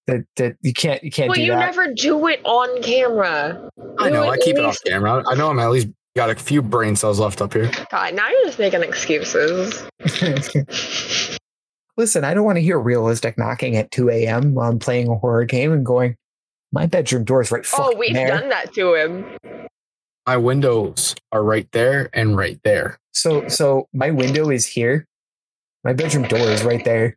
that, 0.07 0.25
that 0.37 0.57
you 0.63 0.73
can't 0.73 1.05
you 1.05 1.11
can't 1.11 1.29
well, 1.29 1.37
do 1.37 1.43
you 1.43 1.53
that. 1.53 1.59
never 1.77 1.93
do 1.93 2.27
it 2.29 2.41
on 2.45 2.83
camera. 2.83 3.69
I 3.99 4.09
Do 4.09 4.15
know, 4.15 4.25
I 4.31 4.35
at 4.35 4.41
keep 4.41 4.57
it 4.57 4.65
off 4.65 4.79
camera. 4.87 5.23
I 5.29 5.35
know 5.35 5.51
I'm 5.51 5.59
at 5.59 5.71
least 5.71 5.89
got 6.17 6.31
a 6.31 6.35
few 6.35 6.63
brain 6.63 6.97
cells 6.97 7.21
left 7.21 7.43
up 7.43 7.53
here. 7.53 7.71
God, 7.91 8.15
now 8.15 8.29
you're 8.31 8.47
just 8.47 8.59
making 8.59 8.83
excuses. 8.83 9.87
Listen, 11.99 12.25
I 12.25 12.33
don't 12.33 12.45
want 12.45 12.57
to 12.57 12.63
hear 12.63 12.79
realistic 12.79 13.37
knocking 13.37 13.77
at 13.77 13.91
2 13.91 14.09
a.m. 14.09 14.55
while 14.55 14.71
I'm 14.71 14.79
playing 14.79 15.09
a 15.09 15.17
horror 15.17 15.45
game 15.45 15.73
and 15.73 15.85
going, 15.85 16.17
my 16.73 16.87
bedroom 16.87 17.25
door 17.25 17.41
is 17.43 17.51
right 17.51 17.67
Oh, 17.77 17.95
we've 17.97 18.15
there. 18.15 18.29
done 18.29 18.49
that 18.51 18.73
to 18.75 18.95
him. 18.95 19.37
My 20.27 20.37
windows 20.37 21.15
are 21.33 21.43
right 21.43 21.67
there 21.73 22.09
and 22.13 22.37
right 22.37 22.61
there. 22.65 22.99
So 23.13 23.49
so 23.49 23.89
my 23.93 24.11
window 24.11 24.51
is 24.51 24.67
here 24.67 25.05
My 25.85 25.93
bedroom 25.93 26.29
door 26.29 26.39
is 26.41 26.63
right 26.63 26.85
there. 26.85 27.17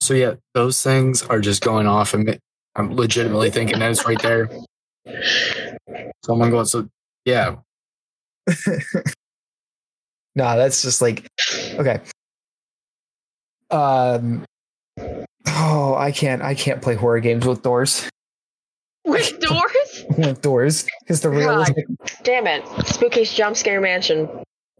So 0.00 0.14
yeah, 0.14 0.34
those 0.54 0.82
things 0.82 1.22
are 1.22 1.40
just 1.40 1.62
going 1.62 1.86
off, 1.86 2.12
and 2.14 2.38
I'm 2.74 2.96
legitimately 2.96 3.50
thinking 3.50 3.78
that 3.78 3.90
it's 3.92 4.04
right 4.04 4.20
there. 4.20 4.48
So 5.06 6.32
I'm 6.32 6.38
gonna 6.40 6.50
go. 6.50 6.64
So 6.64 6.88
yeah, 7.24 7.56
No, 10.34 10.56
that's 10.56 10.82
just 10.82 11.02
like 11.02 11.26
okay. 11.78 12.00
Um 13.70 14.44
oh, 15.46 15.94
I 15.94 16.10
can't 16.10 16.42
I 16.42 16.54
can't 16.54 16.82
play 16.82 16.94
horror 16.94 17.20
games 17.20 17.46
with 17.46 17.62
doors. 17.62 18.08
With 19.04 19.40
doors? 19.40 20.04
with 20.16 20.40
doors 20.42 20.86
because 21.00 21.20
the 21.22 21.30
real 21.30 21.48
God. 21.56 21.74
Damn 22.22 22.46
it. 22.46 22.64
Spooky's 22.86 23.32
Jump 23.32 23.56
Scare 23.56 23.80
Mansion. 23.80 24.28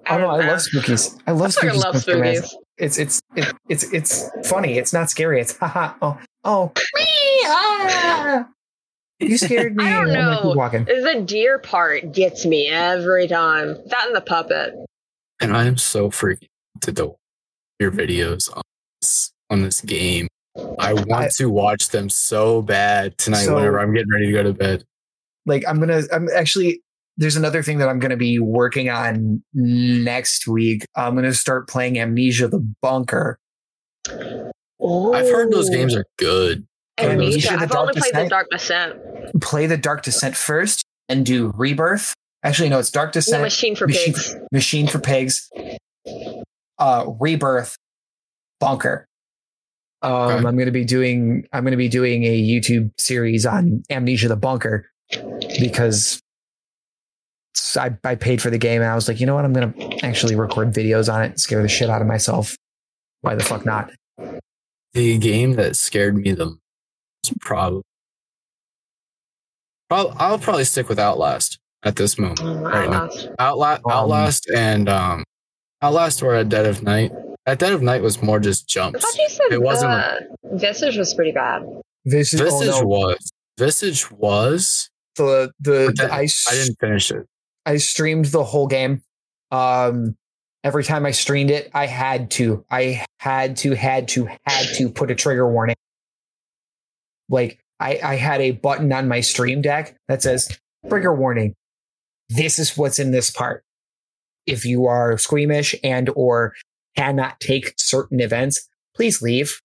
Oh 0.08 0.18
no, 0.18 0.18
don't 0.18 0.40
I 0.40 0.44
know. 0.46 0.52
love 0.52 0.60
spookies. 0.60 1.20
I 1.26 1.32
love 1.32 1.50
I 1.50 1.60
fucking 1.60 1.70
spookies. 1.70 1.84
love 1.84 1.94
Jump 1.94 2.06
spookies. 2.06 2.54
It's 2.78 2.98
it's 2.98 3.20
it, 3.36 3.52
it's 3.68 3.84
it's 3.92 4.30
funny. 4.48 4.78
It's 4.78 4.92
not 4.92 5.10
scary. 5.10 5.40
It's 5.40 5.56
haha. 5.56 5.94
Oh 6.02 6.18
oh. 6.44 6.72
Wee, 6.94 7.42
ah. 7.46 8.48
You 9.20 9.38
scared 9.38 9.76
me. 9.76 9.84
I 9.84 9.90
don't 9.92 10.12
know. 10.12 10.40
keep 10.42 10.56
walking. 10.56 10.84
The 10.84 11.22
deer 11.24 11.58
part 11.58 12.12
gets 12.12 12.44
me 12.44 12.68
every 12.68 13.28
time. 13.28 13.76
That 13.86 14.06
and 14.08 14.16
the 14.16 14.20
puppet. 14.20 14.74
and 15.40 15.56
I 15.56 15.64
am 15.66 15.76
so 15.76 16.10
freaking 16.10 16.48
to 16.80 16.90
the 16.92 17.12
your 17.78 17.92
videos 17.92 18.54
on 18.56 18.62
this, 19.00 19.32
on 19.50 19.62
this 19.62 19.80
game. 19.80 20.26
I 20.78 20.92
want 20.92 21.12
I- 21.12 21.28
to 21.38 21.48
watch 21.50 21.88
them 21.88 22.08
so 22.08 22.62
bad 22.62 23.16
tonight 23.18 23.44
So- 23.44 23.54
whenever 23.56 23.80
I'm 23.80 23.92
getting 23.94 24.10
ready 24.12 24.26
to 24.26 24.32
go 24.32 24.42
to 24.42 24.52
bed. 24.52 24.84
like 25.46 25.64
I'm 25.66 25.80
gonna 25.80 26.02
I'm 26.12 26.28
actually 26.34 26.82
there's 27.16 27.36
another 27.36 27.62
thing 27.62 27.78
that 27.78 27.88
I'm 27.88 27.98
gonna 27.98 28.16
be 28.16 28.38
working 28.38 28.88
on 28.90 29.42
next 29.54 30.46
week. 30.46 30.84
I'm 30.96 31.14
gonna 31.14 31.34
start 31.34 31.68
playing 31.68 31.98
Amnesia 31.98 32.48
the 32.48 32.60
Bunker. 32.80 33.38
I've 34.08 35.28
heard 35.30 35.50
those 35.52 35.68
games 35.70 35.94
are 35.94 36.04
good. 36.18 36.66
Amnesia. 36.98 37.12
Amnesia, 37.12 37.48
the 37.48 37.54
I've 37.62 37.70
Dark 37.70 37.88
only 37.88 38.00
played 38.00 38.14
the 38.14 38.28
Dark 38.28 38.48
Descent. 38.50 38.96
Play 39.40 39.66
the 39.66 39.76
Dark 39.76 40.02
Descent 40.02 40.36
first 40.36 40.84
and 41.08 41.24
do 41.24 41.52
Rebirth. 41.56 42.14
Actually, 42.44 42.68
no, 42.68 42.78
it's 42.80 42.90
Dark 42.90 43.12
The 43.12 43.18
Descent, 43.18 43.42
Machine 43.42 43.76
for 43.76 43.86
Machine- 43.86 44.12
Pigs. 44.14 44.36
Machine 44.50 44.86
for 44.88 44.98
Pigs, 44.98 45.48
uh, 46.78 47.06
Rebirth, 47.20 47.76
Bunker. 48.60 49.06
Um, 50.02 50.12
Okay. 50.12 50.46
I'm 50.48 50.56
gonna 50.58 50.70
be 50.72 50.84
doing 50.84 51.46
I'm 51.52 51.64
gonna 51.64 51.76
be 51.76 51.88
doing 51.88 52.24
a 52.24 52.40
YouTube 52.42 52.90
series 52.98 53.46
on 53.46 53.82
Amnesia 53.90 54.28
the 54.28 54.36
Bunker 54.36 54.86
because 55.60 56.20
I, 57.78 57.96
I 58.04 58.14
paid 58.16 58.40
for 58.42 58.50
the 58.50 58.58
game 58.58 58.82
and 58.82 58.90
I 58.90 58.94
was 58.94 59.06
like, 59.08 59.20
you 59.20 59.26
know 59.26 59.34
what? 59.34 59.44
I'm 59.44 59.52
gonna 59.52 59.72
actually 60.02 60.34
record 60.34 60.72
videos 60.72 61.12
on 61.12 61.22
it 61.22 61.26
and 61.26 61.40
scare 61.40 61.62
the 61.62 61.68
shit 61.68 61.88
out 61.90 62.00
of 62.02 62.08
myself. 62.08 62.56
Why 63.20 63.34
the 63.34 63.44
fuck 63.44 63.64
not? 63.64 63.90
The 64.94 65.18
game 65.18 65.52
that 65.52 65.76
scared 65.76 66.16
me 66.16 66.32
the 66.32 66.46
most 66.46 67.38
probably, 67.40 67.82
prob- 69.88 70.14
I'll 70.18 70.38
probably 70.38 70.64
stick 70.64 70.88
with 70.88 70.98
Outlast 70.98 71.58
at 71.82 71.96
this 71.96 72.18
moment. 72.18 72.40
Oh, 72.42 72.54
right 72.56 72.90
now. 72.90 73.08
Outlast. 73.38 73.82
Outla- 73.84 73.86
Um, 73.86 73.92
Outlast 73.92 74.50
and 74.54 74.88
um, 74.88 75.24
Outlast 75.82 76.22
or 76.22 76.34
at 76.34 76.48
Dead 76.48 76.66
of 76.66 76.82
Night. 76.82 77.12
At 77.46 77.58
Dead 77.58 77.72
of 77.72 77.82
Night 77.82 78.02
was 78.02 78.22
more 78.22 78.38
just 78.38 78.64
I 78.64 78.66
jumps. 78.68 79.00
thought 79.00 79.18
you 79.18 79.28
said 79.28 79.46
It 79.50 79.62
wasn't 79.62 79.92
uh, 79.92 80.20
Visage 80.52 80.96
was 80.96 81.12
pretty 81.14 81.32
bad. 81.32 81.64
This 82.04 82.32
is 82.32 82.40
oh, 82.40 82.44
Visage 82.44 82.80
no, 82.80 82.86
was. 82.86 83.32
Visage 83.58 84.10
was. 84.10 84.90
the 85.16 85.52
the, 85.60 85.70
the 85.70 85.92
then 85.96 86.10
I, 86.10 86.28
I 86.48 86.54
didn't 86.54 86.76
finish 86.80 87.10
it. 87.10 87.26
I 87.66 87.76
streamed 87.78 88.26
the 88.26 88.44
whole 88.44 88.66
game. 88.66 89.02
Um, 89.50 90.16
every 90.64 90.84
time 90.84 91.04
I 91.04 91.10
streamed 91.10 91.50
it, 91.50 91.70
I 91.74 91.86
had 91.86 92.30
to, 92.32 92.64
I 92.70 93.04
had 93.18 93.56
to, 93.58 93.74
had 93.74 94.08
to, 94.08 94.28
had 94.46 94.66
to 94.76 94.88
put 94.88 95.10
a 95.10 95.14
trigger 95.14 95.48
warning. 95.48 95.76
Like 97.28 97.60
I, 97.78 98.00
I 98.02 98.16
had 98.16 98.40
a 98.40 98.52
button 98.52 98.92
on 98.92 99.08
my 99.08 99.20
stream 99.20 99.62
deck 99.62 99.96
that 100.08 100.22
says 100.22 100.58
trigger 100.88 101.14
warning. 101.14 101.54
This 102.28 102.58
is 102.58 102.76
what's 102.76 102.98
in 102.98 103.10
this 103.10 103.30
part. 103.30 103.64
If 104.46 104.64
you 104.64 104.86
are 104.86 105.18
squeamish 105.18 105.74
and 105.84 106.10
or 106.16 106.54
cannot 106.96 107.40
take 107.40 107.74
certain 107.76 108.20
events, 108.20 108.68
please 108.94 109.22
leave 109.22 109.60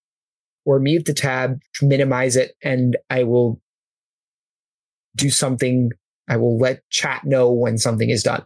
or 0.65 0.79
mute 0.79 1.05
the 1.05 1.13
tab, 1.13 1.59
minimize 1.81 2.35
it, 2.35 2.55
and 2.61 2.97
I 3.09 3.23
will 3.23 3.61
do 5.15 5.29
something 5.29 5.91
I 6.27 6.37
will 6.37 6.57
let 6.57 6.87
chat 6.89 7.23
know 7.23 7.51
when 7.51 7.77
something 7.77 8.09
is 8.09 8.23
done. 8.23 8.43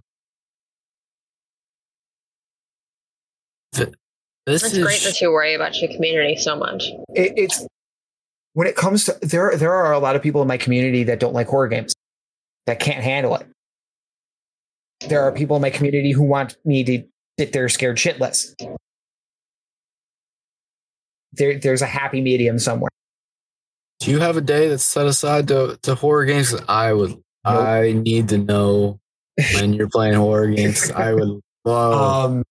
This 3.72 4.64
It's 4.64 4.74
is 4.74 4.84
great 4.84 5.01
that 5.03 5.22
you 5.22 5.32
worry 5.32 5.53
about 5.53 5.80
your 5.82 5.92
community 5.92 6.35
so 6.35 6.56
much. 6.56 6.85
It, 7.16 7.34
it's 7.38 7.66
when 8.53 8.68
it 8.68 8.76
comes 8.76 9.06
to 9.06 9.18
there. 9.22 9.56
There 9.56 9.74
are 9.74 9.93
a 9.93 10.00
lot 10.00 10.16
of 10.16 10.22
people 10.22 10.42
in 10.42 10.48
my 10.48 10.58
community 10.58 11.03
that 11.06 11.19
don't 11.19 11.34
like 11.34 11.48
horror 11.48 11.68
games, 11.68 11.95
that 12.66 12.80
can't 12.80 13.03
handle 13.03 13.35
it. 13.35 13.48
There 15.08 15.22
are 15.22 15.32
people 15.32 15.56
in 15.56 15.61
my 15.61 15.69
community 15.69 16.11
who 16.11 16.24
want 16.24 16.58
me 16.66 16.84
to 16.84 17.03
sit 17.42 17.53
there 17.53 17.68
scared 17.70 17.98
shitless. 17.98 18.53
There, 21.34 21.58
there's 21.58 21.82
a 21.82 21.88
happy 21.88 22.22
medium 22.22 22.60
somewhere. 22.60 22.92
Do 24.00 24.11
you 24.11 24.20
have 24.20 24.38
a 24.38 24.42
day 24.42 24.68
that's 24.68 24.84
set 24.84 25.08
aside 25.08 25.48
to, 25.48 25.80
to 25.82 25.95
horror 25.95 26.26
games? 26.26 26.53
I 26.68 26.94
would. 26.94 27.20
I 27.44 27.94
need 27.94 28.30
to 28.30 28.38
know 28.38 29.00
when 29.56 29.74
you're 29.74 29.90
playing 29.90 30.14
horror 30.14 30.50
games. 30.50 30.92
I 30.92 31.14
would 31.14 31.40
love. 31.66 32.32
Um, 32.32 32.44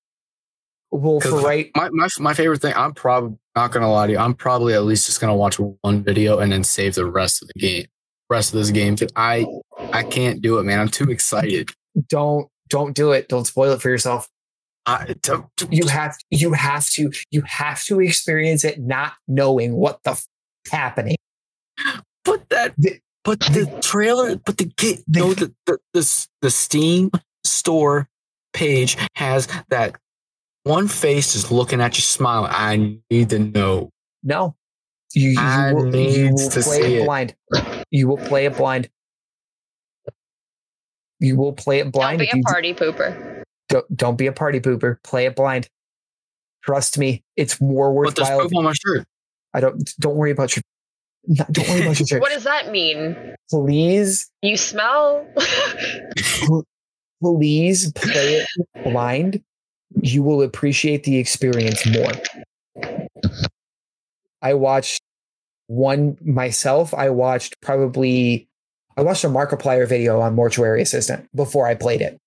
well, 0.90 1.20
for 1.20 1.40
right, 1.40 1.70
my, 1.76 1.88
my 1.90 2.08
my 2.18 2.34
favorite 2.34 2.60
thing. 2.60 2.74
I'm 2.74 2.92
probably 2.92 3.38
not 3.54 3.70
gonna 3.70 3.90
lie 3.90 4.08
to 4.08 4.12
you. 4.14 4.18
I'm 4.18 4.34
probably 4.34 4.74
at 4.74 4.82
least 4.82 5.06
just 5.06 5.20
gonna 5.20 5.36
watch 5.36 5.60
one 5.60 6.02
video 6.02 6.40
and 6.40 6.50
then 6.50 6.64
save 6.64 6.96
the 6.96 7.06
rest 7.06 7.42
of 7.42 7.48
the 7.54 7.60
game. 7.60 7.86
Rest 8.28 8.52
of 8.52 8.58
this 8.58 8.70
game. 8.70 8.96
I 9.14 9.46
I 9.92 10.02
can't 10.02 10.42
do 10.42 10.58
it, 10.58 10.64
man. 10.64 10.80
I'm 10.80 10.88
too 10.88 11.10
excited. 11.10 11.70
don't 12.08 12.48
don't 12.68 12.96
do 12.96 13.12
it. 13.12 13.28
Don't 13.28 13.46
spoil 13.46 13.72
it 13.72 13.80
for 13.80 13.88
yourself. 13.88 14.28
I, 14.86 15.14
to, 15.22 15.44
to- 15.58 15.68
You 15.70 15.86
have 15.88 16.16
you 16.30 16.52
have 16.52 16.88
to 16.90 17.10
you 17.30 17.42
have 17.42 17.82
to 17.84 18.00
experience 18.00 18.64
it, 18.64 18.80
not 18.80 19.12
knowing 19.28 19.74
what 19.74 20.02
the 20.04 20.12
f- 20.12 20.26
happening. 20.70 21.16
But 22.24 22.48
that, 22.50 22.74
The- 22.78 23.00
but 23.24 23.40
the 23.40 23.66
trailer, 23.82 24.36
but 24.36 24.56
the 24.58 24.64
get, 24.76 25.00
no, 25.06 25.34
the, 25.34 25.54
the 25.66 25.78
the 25.92 26.26
the 26.40 26.50
Steam 26.50 27.10
store 27.44 28.08
page 28.52 28.96
has 29.16 29.46
that 29.68 29.96
one 30.64 30.88
face 30.88 31.34
is 31.34 31.50
looking 31.52 31.80
at 31.80 31.96
you, 31.96 32.02
smiling. 32.02 32.50
I 32.52 32.98
need 33.10 33.30
to 33.30 33.38
know. 33.38 33.90
No. 34.22 34.56
You, 35.14 35.30
you 35.30 35.38
I 35.38 35.72
will, 35.72 35.94
you 35.94 36.30
will 36.32 36.50
to 36.50 36.60
play 36.62 36.80
see 36.80 36.94
it 36.96 37.02
it. 37.02 37.04
blind. 37.04 37.34
You 37.90 38.08
will 38.08 38.16
play 38.18 38.46
it 38.46 38.56
blind. 38.56 38.88
You 41.18 41.36
will 41.36 41.52
play 41.52 41.80
it 41.80 41.92
blind. 41.92 42.18
Don't 42.20 42.28
blind. 42.28 42.30
be 42.30 42.30
a 42.32 42.36
you 42.36 42.42
party 42.42 42.74
pooper. 42.74 43.39
Don't, 43.70 43.96
don't 43.96 44.16
be 44.18 44.26
a 44.26 44.32
party 44.32 44.60
pooper. 44.60 45.02
Play 45.02 45.24
it 45.24 45.34
blind. 45.34 45.68
Trust 46.62 46.98
me, 46.98 47.24
it's 47.36 47.58
more 47.60 48.04
But 48.04 48.14
there's 48.16 48.28
worthwhile. 48.28 48.48
poop 48.48 48.56
on 48.58 48.64
my 48.64 48.72
shirt. 48.74 49.06
I 49.54 49.60
don't. 49.60 49.90
Don't 49.98 50.16
worry 50.16 50.30
about 50.30 50.54
your. 50.54 50.62
no, 51.26 51.44
Don't 51.50 51.68
worry 51.68 51.80
about 51.82 51.98
your 51.98 52.06
shirt. 52.08 52.20
What 52.20 52.32
does 52.32 52.44
that 52.44 52.70
mean? 52.70 53.16
Please, 53.50 54.30
You 54.42 54.56
smell? 54.58 55.26
please 57.22 57.92
play 57.92 58.44
it 58.44 58.46
blind. 58.84 59.42
You 60.02 60.22
will 60.22 60.42
appreciate 60.42 61.04
the 61.04 61.16
experience 61.18 61.84
more. 61.86 62.12
I 64.42 64.54
watched 64.54 65.02
one 65.66 66.16
myself. 66.20 66.94
I 66.94 67.10
watched 67.10 67.60
probably 67.60 68.48
I 68.96 69.02
watched 69.02 69.24
a 69.24 69.28
Markiplier 69.28 69.88
video 69.88 70.20
on 70.20 70.34
Mortuary 70.34 70.82
Assistant 70.82 71.28
before 71.34 71.66
I 71.66 71.74
played 71.74 72.02
it. 72.02 72.19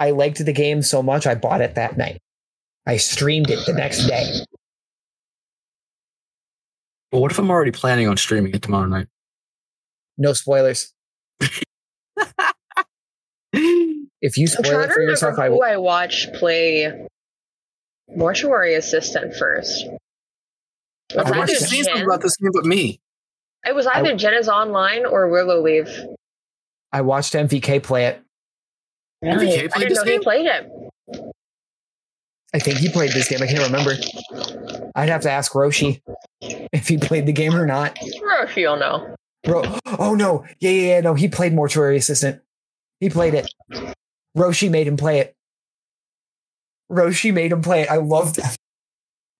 I 0.00 0.10
liked 0.10 0.44
the 0.44 0.52
game 0.52 0.82
so 0.82 1.02
much 1.02 1.26
I 1.26 1.36
bought 1.36 1.60
it 1.60 1.76
that 1.76 1.96
night. 1.96 2.20
I 2.86 2.96
streamed 2.96 3.50
it 3.50 3.64
the 3.66 3.74
next 3.74 4.06
day. 4.06 4.26
But 7.12 7.20
what 7.20 7.30
if 7.30 7.38
I'm 7.38 7.50
already 7.50 7.70
planning 7.70 8.08
on 8.08 8.16
streaming 8.16 8.54
it 8.54 8.62
tomorrow 8.62 8.86
night? 8.86 9.06
No 10.18 10.32
spoilers. 10.32 10.92
If 14.22 14.36
you 14.36 14.44
I'm 14.58 14.64
spoil 14.64 14.80
it 14.80 14.92
for 14.92 15.00
yourself, 15.00 15.38
remember 15.38 15.42
I 15.42 15.46
who 15.48 15.54
will. 15.54 15.62
I 15.62 15.76
watched 15.78 16.34
play 16.34 17.06
Mortuary 18.08 18.74
Assistant 18.74 19.34
first. 19.34 19.82
It 19.82 21.16
was, 21.16 21.26
Everyone 21.26 21.48
either 21.48 21.58
says 21.58 21.84
something 21.86 22.04
about 22.04 22.20
this 22.20 22.36
game, 22.36 22.50
but 22.52 22.64
me. 22.64 23.00
it 23.64 23.74
was 23.74 23.86
either 23.86 24.14
Jenna's 24.16 24.48
Online 24.48 25.06
or 25.06 25.28
Willow 25.28 25.62
Leaf. 25.62 25.88
I 26.92 27.00
watched 27.00 27.32
MVK 27.34 27.82
play 27.82 28.06
it. 28.06 28.22
MVK 29.24 29.64
I 29.64 29.68
played 29.68 29.72
didn't 29.72 29.88
this 29.88 30.04
know 30.04 30.12
he 30.12 30.18
played 30.18 30.46
it. 30.46 31.32
I 32.52 32.58
think 32.58 32.78
he 32.78 32.88
played 32.88 33.12
this 33.12 33.28
game. 33.28 33.42
I 33.42 33.46
can't 33.46 33.64
remember. 33.64 33.94
I'd 34.96 35.08
have 35.08 35.22
to 35.22 35.30
ask 35.30 35.52
Roshi 35.52 36.00
if 36.40 36.88
he 36.88 36.98
played 36.98 37.26
the 37.26 37.32
game 37.32 37.54
or 37.54 37.66
not. 37.66 37.96
Roshi, 37.96 38.56
you'll 38.56 38.76
know. 38.76 39.14
Bro, 39.44 39.78
oh 39.98 40.14
no, 40.14 40.44
yeah, 40.58 40.70
yeah, 40.70 40.88
yeah, 40.94 41.00
no, 41.00 41.14
he 41.14 41.28
played 41.28 41.54
Mortuary 41.54 41.96
Assistant. 41.96 42.42
He 42.98 43.08
played 43.08 43.34
it. 43.34 43.50
Roshi 44.36 44.70
made 44.70 44.86
him 44.86 44.96
play 44.96 45.20
it. 45.20 45.34
Roshi 46.90 47.32
made 47.32 47.52
him 47.52 47.62
play 47.62 47.82
it. 47.82 47.90
I 47.90 47.96
loved 47.96 48.36
that. 48.36 48.56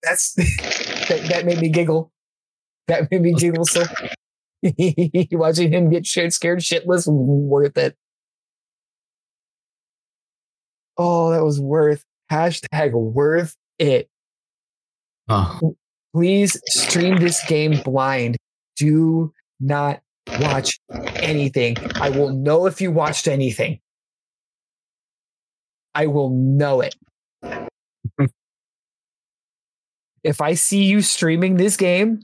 That's 0.03 0.33
that, 0.35 1.27
that 1.29 1.45
made 1.45 1.59
me 1.59 1.69
giggle. 1.69 2.11
That 2.87 3.11
made 3.11 3.21
me 3.21 3.33
giggle 3.33 3.65
so 3.65 3.83
watching 5.31 5.71
him 5.71 5.89
get 5.89 6.05
scared, 6.07 6.33
scared 6.33 6.59
shitless 6.59 7.07
worth 7.07 7.77
it. 7.77 7.95
Oh, 10.97 11.31
that 11.31 11.43
was 11.43 11.59
worth 11.59 12.03
hashtag 12.31 12.93
worth 12.93 13.55
it. 13.79 14.09
Oh, 15.29 15.75
Please 16.13 16.59
stream 16.67 17.17
this 17.17 17.43
game 17.45 17.79
blind. 17.83 18.37
Do 18.75 19.33
not 19.59 20.01
watch 20.39 20.79
anything. 21.15 21.77
I 21.95 22.09
will 22.09 22.31
know 22.31 22.65
if 22.65 22.81
you 22.81 22.91
watched 22.91 23.27
anything. 23.29 23.79
I 25.95 26.07
will 26.07 26.29
know 26.29 26.81
it. 26.81 26.95
if 30.23 30.41
I 30.41 30.53
see 30.55 30.83
you 30.83 31.01
streaming 31.01 31.55
this 31.55 31.77
game, 31.77 32.23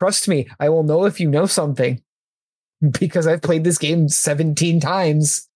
trust 0.00 0.28
me, 0.28 0.46
I 0.60 0.68
will 0.68 0.84
know 0.84 1.04
if 1.04 1.18
you 1.18 1.28
know 1.28 1.46
something 1.46 2.00
because 3.00 3.26
I've 3.26 3.42
played 3.42 3.64
this 3.64 3.78
game 3.78 4.08
17 4.08 4.78
times 4.78 5.48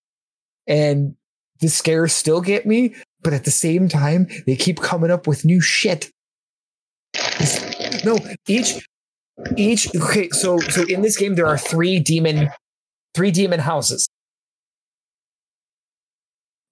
and 0.69 1.17
the 1.61 1.69
scares 1.69 2.13
still 2.13 2.41
get 2.41 2.67
me, 2.67 2.95
but 3.23 3.33
at 3.33 3.45
the 3.45 3.51
same 3.51 3.89
time, 3.89 4.29
they 4.47 4.55
keep 4.55 4.81
coming 4.81 5.11
up 5.11 5.27
with 5.27 5.45
new 5.45 5.61
shit. 5.61 6.11
No, 8.05 8.19
each 8.47 8.87
each 9.57 9.89
okay, 9.97 10.29
so 10.31 10.59
so 10.61 10.85
in 10.89 11.03
this 11.03 11.17
game 11.17 11.35
there 11.35 11.47
are 11.47 11.59
three 11.59 11.99
demon 11.99 12.49
three 13.15 13.31
demon 13.33 13.61
houses. 13.61 14.09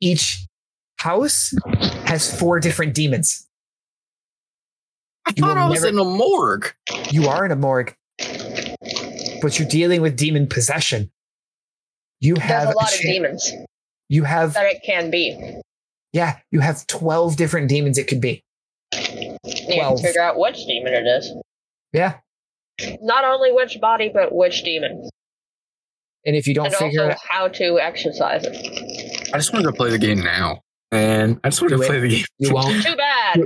Each 0.00 0.47
house 0.99 1.52
has 2.07 2.39
four 2.39 2.60
different 2.60 2.94
demons. 2.94 3.49
I 5.26 5.33
You 5.36 5.42
thought 5.42 5.57
I 5.58 5.68
was 5.68 5.83
never- 5.83 5.89
in 5.92 5.99
a 5.99 6.05
morgue. 6.05 6.73
You 7.10 7.28
are 7.28 7.44
in 7.44 7.50
a 7.50 7.57
morgue, 7.57 7.94
but 9.42 9.58
you're 9.58 9.68
dealing 9.68 10.00
with 10.02 10.16
demon 10.16 10.47
possession. 10.47 11.10
You 12.20 12.34
There's 12.34 12.47
have 12.49 12.68
a 12.68 12.76
lot 12.76 12.94
of 12.94 13.00
demons 13.00 13.52
You 14.09 14.25
have 14.25 14.55
that 14.55 14.67
it 14.67 14.83
can 14.85 15.10
be. 15.10 15.60
yeah, 16.12 16.39
you 16.51 16.60
have 16.60 16.86
twelve 16.86 17.36
different 17.36 17.68
demons. 17.68 17.99
It 17.99 18.07
could 18.09 18.20
be 18.20 18.43
You 18.93 19.36
Twelve. 19.75 19.99
can 20.01 20.07
figure 20.07 20.23
out 20.23 20.39
which 20.39 20.57
demon 20.67 20.93
it 20.94 21.07
is. 21.07 21.35
yeah, 21.93 22.18
Not 23.01 23.25
only 23.25 23.52
which 23.52 23.81
body, 23.81 24.10
but 24.12 24.33
which 24.35 24.62
demon. 24.62 25.09
and 26.25 26.36
if 26.36 26.47
you 26.47 26.55
don't 26.55 26.67
and 26.67 26.75
figure 26.75 27.02
also 27.02 27.12
it, 27.12 27.18
how 27.28 27.49
to 27.49 27.78
exercise 27.81 28.44
it. 28.44 29.28
I 29.35 29.39
just 29.39 29.52
wanted 29.52 29.67
to 29.67 29.73
play 29.73 29.91
the 29.91 29.99
game 29.99 30.20
now. 30.20 30.60
And 30.93 31.41
I 31.43 31.49
just 31.51 31.60
wanted 31.60 31.76
Do 31.76 31.83
to 31.83 31.89
play 31.89 32.01
the 32.01 32.09
game. 32.09 32.25
you 32.39 32.55
won't. 32.55 32.85
Too 32.85 32.94
bad. 32.97 33.41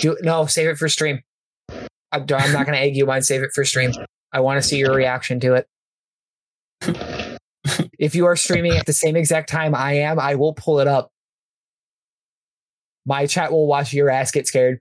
Do 0.00 0.16
no, 0.22 0.46
save 0.46 0.68
it 0.68 0.78
for 0.78 0.88
stream. 0.88 1.20
I'm, 1.70 2.22
I'm 2.22 2.52
not 2.52 2.64
going 2.66 2.72
to 2.72 2.78
egg 2.80 2.96
you 2.96 3.08
on. 3.10 3.20
Save 3.22 3.42
it 3.42 3.50
for 3.54 3.64
stream. 3.64 3.92
I 4.32 4.40
want 4.40 4.60
to 4.62 4.66
see 4.66 4.78
your 4.78 4.94
reaction 4.94 5.38
to 5.40 5.62
it. 6.82 7.29
If 8.00 8.14
you 8.14 8.24
are 8.26 8.34
streaming 8.34 8.72
at 8.72 8.86
the 8.86 8.94
same 8.94 9.14
exact 9.14 9.50
time 9.50 9.74
I 9.74 9.92
am, 9.98 10.18
I 10.18 10.34
will 10.34 10.54
pull 10.54 10.80
it 10.80 10.88
up. 10.88 11.12
My 13.04 13.26
chat 13.26 13.52
will 13.52 13.66
watch 13.66 13.92
your 13.92 14.08
ass 14.08 14.30
get 14.30 14.46
scared. 14.46 14.80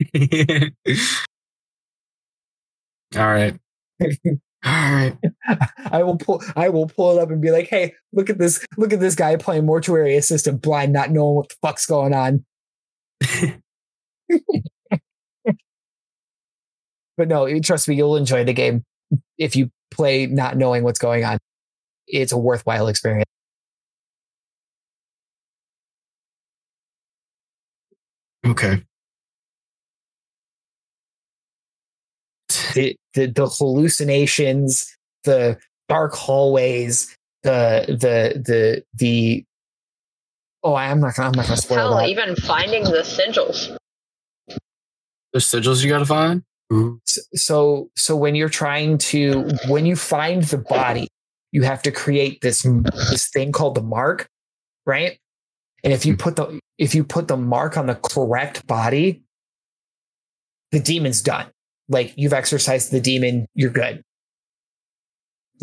All 3.16 3.26
right. 3.26 3.58
All 4.02 4.06
right. 4.64 5.16
I 5.90 6.02
will 6.02 6.18
pull. 6.18 6.42
I 6.54 6.68
will 6.68 6.86
pull 6.86 7.16
it 7.18 7.22
up 7.22 7.30
and 7.30 7.40
be 7.40 7.50
like, 7.50 7.68
"Hey, 7.68 7.94
look 8.12 8.28
at 8.30 8.38
this! 8.38 8.64
Look 8.76 8.92
at 8.92 9.00
this 9.00 9.14
guy 9.14 9.36
playing 9.36 9.64
mortuary 9.66 10.16
assistant, 10.16 10.60
blind, 10.62 10.92
not 10.92 11.10
knowing 11.10 11.36
what 11.36 11.48
the 11.48 11.56
fuck's 11.62 11.86
going 11.86 12.14
on." 12.14 12.44
but 17.16 17.28
no, 17.28 17.58
trust 17.60 17.88
me, 17.88 17.94
you'll 17.96 18.16
enjoy 18.16 18.44
the 18.44 18.52
game 18.52 18.84
if 19.38 19.56
you 19.56 19.70
play 19.90 20.26
not 20.26 20.56
knowing 20.56 20.84
what's 20.84 20.98
going 20.98 21.24
on. 21.24 21.38
It's 22.12 22.32
a 22.32 22.38
worthwhile 22.38 22.88
experience. 22.88 23.24
Okay. 28.46 28.82
The, 32.74 32.96
the 33.14 33.26
the 33.26 33.46
hallucinations, 33.48 34.96
the 35.24 35.58
dark 35.88 36.14
hallways, 36.14 37.16
the 37.42 37.84
the 37.88 38.38
the 38.40 38.84
the. 38.94 39.44
Oh, 40.62 40.74
I'm 40.74 41.00
not. 41.00 41.14
gonna- 41.16 41.28
I'm 41.28 41.32
not 41.32 41.46
going 41.46 41.56
to 41.56 41.62
spoil 41.62 41.78
Hell, 41.78 41.96
that. 41.98 42.08
even 42.08 42.36
finding 42.36 42.84
the 42.84 43.00
sigils. 43.02 43.76
The 45.32 45.38
sigils 45.38 45.82
you 45.82 45.90
gotta 45.90 46.04
find? 46.04 46.42
Ooh. 46.72 47.00
S- 47.08 47.18
so 47.34 47.88
so 47.96 48.16
when 48.16 48.34
you're 48.34 48.48
trying 48.48 48.98
to 48.98 49.48
when 49.68 49.86
you 49.86 49.96
find 49.96 50.42
the 50.44 50.58
body 50.58 51.08
you 51.52 51.62
have 51.62 51.82
to 51.82 51.90
create 51.90 52.40
this 52.40 52.62
this 53.10 53.28
thing 53.28 53.52
called 53.52 53.74
the 53.74 53.82
mark 53.82 54.28
right? 54.86 55.18
And 55.84 55.92
if 55.92 56.04
you 56.04 56.14
hmm. 56.14 56.18
put 56.18 56.36
the 56.36 56.60
if 56.78 56.94
you 56.94 57.04
put 57.04 57.28
the 57.28 57.36
mark 57.36 57.76
on 57.76 57.86
the 57.86 57.94
correct 57.94 58.66
body 58.66 59.22
the 60.72 60.80
demon's 60.80 61.22
done. 61.22 61.50
Like 61.88 62.14
you've 62.16 62.32
exercised 62.32 62.92
the 62.92 63.00
demon 63.00 63.46
you're 63.54 63.70
good. 63.70 64.02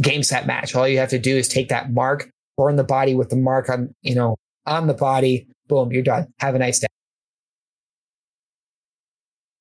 Game 0.01 0.23
set 0.23 0.45
match. 0.45 0.75
All 0.75 0.87
you 0.87 0.99
have 0.99 1.09
to 1.09 1.19
do 1.19 1.37
is 1.37 1.47
take 1.47 1.69
that 1.69 1.91
mark 1.91 2.29
burn 2.57 2.75
the 2.75 2.83
body 2.83 3.13
with 3.13 3.29
the 3.29 3.35
mark 3.35 3.69
on 3.69 3.93
you 4.01 4.15
know 4.15 4.35
on 4.65 4.87
the 4.87 4.93
body 4.93 5.47
boom 5.67 5.91
you're 5.91 6.03
done. 6.03 6.27
Have 6.39 6.55
a 6.55 6.59
nice 6.59 6.79
day. 6.79 6.87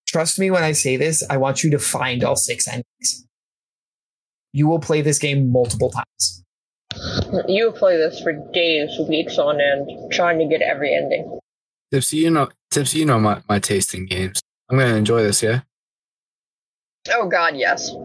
Trust 0.09 0.39
me 0.39 0.51
when 0.51 0.63
I 0.63 0.73
say 0.73 0.97
this, 0.97 1.23
I 1.29 1.37
want 1.37 1.63
you 1.63 1.71
to 1.73 1.79
find 1.79 2.25
all 2.25 2.37
six 2.37 2.67
endings. 2.69 3.27
You 4.57 4.67
will 4.67 4.79
play 4.79 5.03
this 5.03 5.19
game 5.19 5.53
multiple 5.53 5.91
times. 5.91 6.43
You 7.47 7.67
will 7.67 7.73
play 7.75 7.99
this 7.99 8.23
for 8.23 8.33
days, 8.55 8.99
weeks 9.07 9.37
on 9.37 9.61
end, 9.61 10.11
trying 10.11 10.39
to 10.39 10.47
get 10.47 10.63
every 10.63 10.95
ending. 10.95 11.39
Tipsy, 11.93 12.17
you 12.17 12.31
know 12.31 12.49
Tipsy, 12.71 13.01
you 13.01 13.05
know 13.05 13.19
my, 13.19 13.43
my 13.51 13.59
taste 13.59 13.93
in 13.93 14.07
games. 14.07 14.41
I'm 14.71 14.79
gonna 14.79 14.95
enjoy 14.95 15.23
this, 15.23 15.43
yeah? 15.43 15.61
Oh 17.11 17.29
God, 17.29 17.55
yes. 17.55 17.91
All 17.91 18.05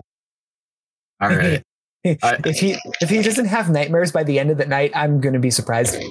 right. 1.21 1.63
If 2.03 2.59
he 2.59 2.75
if 2.99 3.09
he 3.09 3.21
doesn't 3.21 3.45
have 3.45 3.69
nightmares 3.69 4.11
by 4.11 4.25
the 4.25 4.37
end 4.37 4.51
of 4.51 4.57
the 4.57 4.65
night, 4.65 4.91
I'm 4.93 5.21
gonna 5.21 5.39
be 5.39 5.51
surprised. 5.51 6.03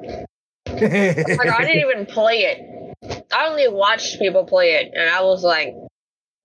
Like 0.00 0.24
I 0.66 1.64
didn't 1.66 1.80
even 1.90 2.06
play 2.06 2.44
it. 2.44 3.24
I 3.30 3.46
only 3.46 3.68
watched 3.68 4.18
people 4.18 4.46
play 4.46 4.72
it, 4.72 4.90
and 4.94 5.10
I 5.10 5.20
was 5.20 5.44
like, 5.44 5.74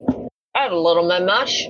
I 0.01 0.27
"That's 0.53 0.73
a 0.73 0.75
little 0.75 1.07
bit 1.07 1.25
much." 1.25 1.69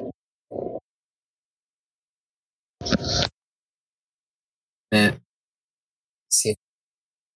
And 4.91 5.19
see 6.29 6.55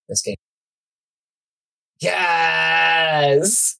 this 0.09 0.21
game. 0.21 0.35
Yes. 2.01 3.77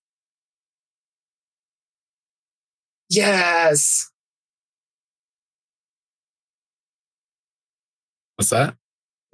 Yes. 3.10 4.12
what's 8.36 8.50
that? 8.50 8.76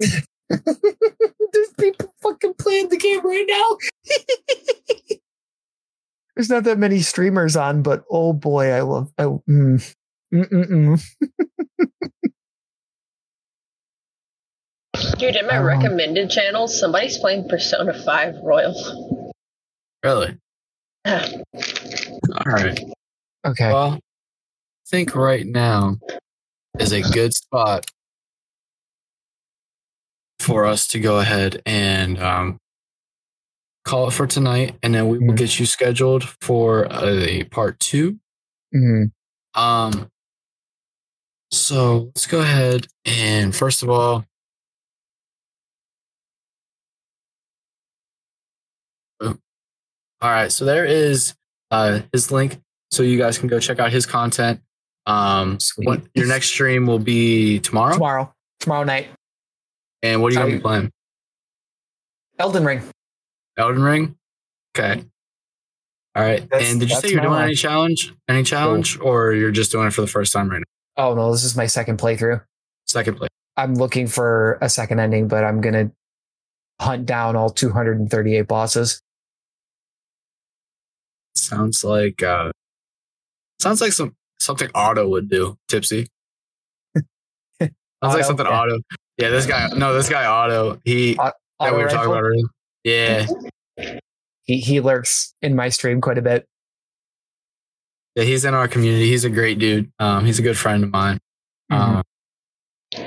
There's 0.00 1.72
people 1.78 2.12
fucking 2.22 2.54
playing 2.54 2.88
the 2.88 2.96
game 2.96 3.24
right 3.24 3.46
now. 3.48 3.76
There's 6.36 6.50
not 6.50 6.64
that 6.64 6.78
many 6.78 7.00
streamers 7.00 7.56
on, 7.56 7.82
but 7.82 8.04
oh 8.10 8.32
boy, 8.32 8.70
I 8.70 8.82
love. 8.82 9.10
I, 9.18 9.24
mm, 9.24 9.94
mm-mm-mm. 10.32 11.02
Dude, 15.18 15.34
in 15.36 15.46
my 15.46 15.56
Um, 15.58 15.64
recommended 15.64 16.30
channels, 16.30 16.78
somebody's 16.78 17.18
playing 17.18 17.48
Persona 17.48 17.92
5 17.92 18.36
Royal. 18.42 19.32
Really? 20.04 20.38
All 21.04 21.22
right. 22.46 22.78
Okay. 23.44 23.72
Well, 23.72 23.94
I 23.94 24.00
think 24.88 25.14
right 25.16 25.44
now 25.46 25.96
is 26.78 26.92
a 26.92 27.02
good 27.02 27.34
spot 27.34 27.90
for 30.38 30.64
us 30.66 30.86
to 30.88 31.00
go 31.00 31.18
ahead 31.18 31.62
and 31.66 32.22
um, 32.22 32.58
call 33.84 34.06
it 34.08 34.12
for 34.12 34.26
tonight, 34.26 34.76
and 34.82 34.94
then 34.94 35.08
we 35.08 35.18
will 35.18 35.34
Mhm. 35.34 35.38
get 35.38 35.58
you 35.58 35.66
scheduled 35.66 36.24
for 36.40 36.86
a 36.90 37.42
part 37.44 37.80
two. 37.80 38.20
Mhm. 38.74 39.10
Um, 39.54 40.10
so 41.50 42.12
let's 42.14 42.26
go 42.26 42.40
ahead 42.40 42.86
and 43.04 43.54
first 43.56 43.82
of 43.82 43.90
all, 43.90 44.24
all 50.20 50.30
right. 50.30 50.50
So 50.52 50.64
there 50.64 50.84
is 50.84 51.34
uh, 51.70 52.00
his 52.12 52.30
link, 52.32 52.60
so 52.90 53.02
you 53.02 53.18
guys 53.18 53.38
can 53.38 53.48
go 53.48 53.58
check 53.60 53.78
out 53.78 53.92
his 53.92 54.06
content. 54.06 54.60
Um, 55.06 55.58
what, 55.78 56.02
your 56.14 56.26
next 56.26 56.48
stream 56.48 56.86
will 56.86 56.98
be 56.98 57.60
tomorrow, 57.60 57.94
Tomorrow. 57.94 58.34
Tomorrow 58.60 58.84
night. 58.84 59.08
and 60.02 60.20
what 60.20 60.28
are 60.28 60.34
you 60.34 60.38
gonna 60.40 60.52
be 60.56 60.60
playing? 60.60 60.90
Elden 62.38 62.64
Ring. 62.64 62.82
Elden 63.56 63.82
Ring. 63.82 64.16
Okay. 64.76 65.02
All 66.14 66.22
right. 66.22 66.48
That's- 66.50 66.70
and 66.70 66.80
did 66.80 66.90
you 66.90 66.96
say 66.96 67.08
you're 67.10 67.20
doing 67.20 67.32
one. 67.32 67.44
any 67.44 67.54
challenge? 67.54 68.12
Any 68.28 68.42
challenge, 68.42 68.98
or 69.00 69.32
you're 69.32 69.50
just 69.50 69.72
doing 69.72 69.86
it 69.86 69.92
for 69.92 70.00
the 70.02 70.06
first 70.06 70.32
time 70.32 70.48
right 70.50 70.58
now? 70.58 70.64
Oh 71.04 71.14
no, 71.14 71.32
this 71.32 71.44
is 71.44 71.56
my 71.56 71.66
second 71.66 71.98
playthrough. 71.98 72.42
Second 72.86 73.16
play. 73.16 73.28
I'm 73.56 73.74
looking 73.74 74.06
for 74.06 74.58
a 74.60 74.68
second 74.68 74.98
ending, 75.00 75.26
but 75.28 75.44
I'm 75.44 75.60
gonna 75.60 75.90
hunt 76.80 77.06
down 77.06 77.34
all 77.36 77.50
238 77.50 78.42
bosses. 78.42 79.00
Sounds 81.38 81.84
like 81.84 82.22
uh 82.22 82.50
sounds 83.60 83.80
like 83.80 83.92
some 83.92 84.14
something 84.40 84.68
Otto 84.74 85.08
would 85.08 85.28
do, 85.28 85.56
Tipsy. 85.68 86.06
sounds 86.96 87.72
Otto? 88.02 88.16
like 88.16 88.24
something 88.24 88.46
Yeah. 88.46 88.52
Otto. 88.60 88.78
Yeah, 89.18 89.30
this 89.30 89.46
guy 89.46 89.68
no, 89.76 89.92
this 89.94 90.08
guy 90.08 90.24
Otto. 90.26 90.80
He 90.84 91.16
Otto 91.16 91.34
that 91.60 91.74
we 91.76 91.82
were 91.82 91.88
talking 91.88 92.10
about 92.10 92.22
earlier. 92.22 92.44
Yeah. 92.84 93.26
He 94.44 94.58
he 94.60 94.80
lurks 94.80 95.34
in 95.42 95.54
my 95.56 95.68
stream 95.68 96.00
quite 96.00 96.18
a 96.18 96.22
bit. 96.22 96.46
Yeah, 98.14 98.24
he's 98.24 98.44
in 98.44 98.54
our 98.54 98.66
community. 98.68 99.08
He's 99.08 99.24
a 99.24 99.30
great 99.30 99.58
dude. 99.58 99.90
Um, 99.98 100.24
he's 100.24 100.38
a 100.38 100.42
good 100.42 100.56
friend 100.56 100.82
of 100.84 100.90
mine. 100.90 101.18
Mhm. 101.70 102.02
Um, 102.96 103.06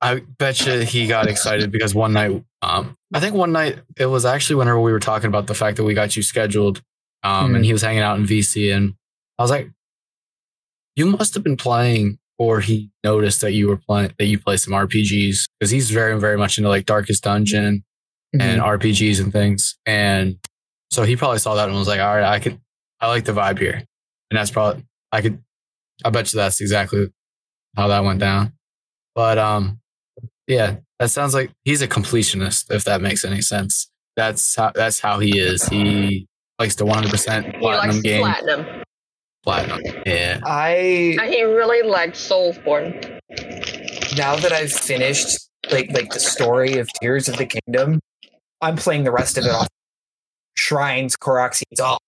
I 0.00 0.20
bet 0.38 0.64
you 0.66 0.80
he 0.80 1.06
got 1.06 1.26
excited 1.28 1.70
because 1.70 1.94
one 1.94 2.14
night, 2.14 2.42
um, 2.62 2.96
I 3.12 3.20
think 3.20 3.34
one 3.34 3.52
night 3.52 3.80
it 3.98 4.06
was 4.06 4.24
actually 4.24 4.56
whenever 4.56 4.80
we 4.80 4.92
were 4.92 5.00
talking 5.00 5.28
about 5.28 5.46
the 5.46 5.54
fact 5.54 5.76
that 5.76 5.84
we 5.84 5.94
got 5.94 6.16
you 6.16 6.22
scheduled, 6.22 6.82
um, 7.22 7.54
and 7.56 7.64
he 7.64 7.72
was 7.72 7.82
hanging 7.82 8.02
out 8.02 8.18
in 8.18 8.24
VC, 8.26 8.74
and 8.74 8.94
I 9.38 9.42
was 9.42 9.50
like, 9.50 9.70
"You 10.96 11.06
must 11.06 11.34
have 11.34 11.42
been 11.42 11.56
playing," 11.56 12.18
or 12.38 12.60
he 12.60 12.90
noticed 13.02 13.40
that 13.40 13.52
you 13.52 13.68
were 13.68 13.76
playing 13.76 14.12
that 14.18 14.26
you 14.26 14.38
play 14.38 14.56
some 14.56 14.72
RPGs 14.74 15.48
because 15.58 15.70
he's 15.70 15.90
very, 15.90 16.18
very 16.20 16.38
much 16.38 16.56
into 16.58 16.68
like 16.70 16.86
Darkest 16.86 17.24
Dungeon 17.24 17.84
and 18.32 18.62
RPGs 18.62 19.20
and 19.20 19.32
things, 19.32 19.76
and 19.86 20.38
so 20.92 21.02
he 21.02 21.16
probably 21.16 21.38
saw 21.38 21.54
that 21.56 21.68
and 21.68 21.76
was 21.76 21.88
like, 21.88 22.00
"All 22.00 22.14
right, 22.14 22.24
I 22.24 22.38
could, 22.38 22.60
I 23.00 23.08
like 23.08 23.24
the 23.24 23.32
vibe 23.32 23.58
here," 23.58 23.74
and 24.30 24.38
that's 24.38 24.52
probably 24.52 24.84
I 25.10 25.20
could, 25.20 25.42
I 26.04 26.10
bet 26.10 26.32
you 26.32 26.36
that's 26.36 26.60
exactly 26.60 27.08
how 27.76 27.88
that 27.88 28.04
went 28.04 28.20
down. 28.20 28.52
But 29.16 29.36
um, 29.38 29.80
yeah, 30.50 30.78
that 30.98 31.10
sounds 31.10 31.32
like 31.32 31.52
he's 31.64 31.80
a 31.80 31.86
completionist. 31.86 32.72
If 32.74 32.82
that 32.84 33.00
makes 33.00 33.24
any 33.24 33.40
sense, 33.40 33.88
that's 34.16 34.56
how 34.56 34.72
that's 34.74 34.98
how 34.98 35.20
he 35.20 35.38
is. 35.38 35.64
He 35.68 36.26
likes 36.58 36.74
to 36.76 36.84
100 36.84 37.08
percent 37.08 37.56
platinum 37.60 38.02
game, 38.02 38.22
platinum. 38.22 38.82
platinum. 39.44 39.80
Yeah, 40.04 40.40
I 40.44 41.16
And 41.20 41.32
he 41.32 41.44
really 41.44 41.88
likes 41.88 42.18
Soulsborne. 42.28 43.20
now 44.16 44.34
that 44.34 44.52
I've 44.52 44.72
finished 44.72 45.48
like 45.70 45.92
like 45.92 46.10
the 46.10 46.18
story 46.18 46.78
of 46.78 46.88
Tears 47.00 47.28
of 47.28 47.36
the 47.36 47.46
Kingdom, 47.46 48.00
I'm 48.60 48.74
playing 48.74 49.04
the 49.04 49.12
rest 49.12 49.38
of 49.38 49.44
it 49.44 49.50
off 49.50 49.68
shrines, 50.54 51.16
Korok 51.16 51.54
seeds, 51.54 51.80
all 51.80 52.00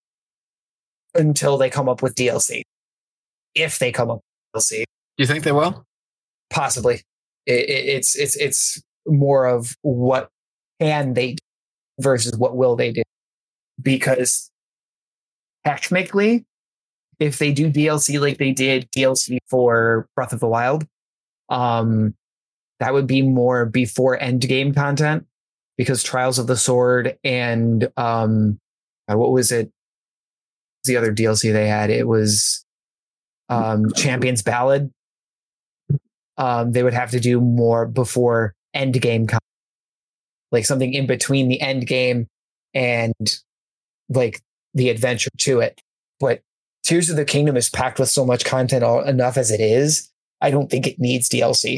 until 1.15 1.57
they 1.57 1.69
come 1.69 1.87
up 1.87 2.01
with 2.01 2.13
DLC. 2.15 2.63
If 3.55 3.79
they 3.79 3.93
come 3.93 4.11
up 4.11 4.19
with 4.53 4.65
DLC, 4.65 4.83
you 5.17 5.25
think 5.25 5.45
they 5.45 5.53
will? 5.53 5.85
possibly. 6.49 7.03
It, 7.45 7.69
it, 7.69 7.85
it's 7.85 8.15
it's 8.15 8.35
it's 8.35 8.81
more 9.05 9.45
of 9.45 9.75
what 9.81 10.29
can 10.79 11.13
they 11.13 11.33
do 11.33 11.43
versus 11.99 12.37
what 12.37 12.55
will 12.55 12.75
they 12.75 12.91
do, 12.91 13.03
because 13.81 14.49
technically, 15.65 16.45
if 17.19 17.39
they 17.39 17.51
do 17.51 17.69
DLC 17.69 18.19
like 18.19 18.37
they 18.37 18.51
did 18.51 18.89
DLC 18.91 19.37
for 19.49 20.07
Breath 20.15 20.33
of 20.33 20.39
the 20.39 20.47
Wild, 20.47 20.85
um, 21.49 22.15
that 22.79 22.93
would 22.93 23.07
be 23.07 23.21
more 23.21 23.65
before 23.65 24.19
end 24.19 24.41
game 24.41 24.73
content 24.73 25.25
because 25.77 26.03
Trials 26.03 26.39
of 26.39 26.47
the 26.47 26.57
Sword 26.57 27.17
and 27.23 27.89
um, 27.97 28.59
what 29.07 29.31
was 29.31 29.51
it? 29.51 29.71
The 30.85 30.97
other 30.97 31.13
DLC 31.13 31.53
they 31.53 31.67
had 31.67 31.89
it 31.89 32.07
was 32.07 32.65
um, 33.49 33.91
Champions 33.93 34.41
Ballad. 34.41 34.91
Um, 36.37 36.71
they 36.71 36.83
would 36.83 36.93
have 36.93 37.11
to 37.11 37.19
do 37.19 37.39
more 37.39 37.85
before 37.85 38.55
end 38.73 38.99
game, 39.01 39.27
con- 39.27 39.39
like 40.51 40.65
something 40.65 40.93
in 40.93 41.05
between 41.05 41.47
the 41.47 41.61
end 41.61 41.85
game 41.87 42.27
and 42.73 43.13
like 44.09 44.41
the 44.73 44.89
adventure 44.89 45.29
to 45.39 45.59
it. 45.59 45.79
But 46.19 46.41
Tears 46.83 47.09
of 47.09 47.15
the 47.15 47.25
Kingdom 47.25 47.55
is 47.55 47.69
packed 47.69 47.99
with 47.99 48.09
so 48.09 48.25
much 48.25 48.45
content 48.45 48.83
all, 48.83 49.01
enough 49.01 49.37
as 49.37 49.51
it 49.51 49.61
is. 49.61 50.09
I 50.41 50.51
don't 50.51 50.69
think 50.69 50.85
it 50.85 50.99
needs 50.99 51.29
DLC. 51.29 51.77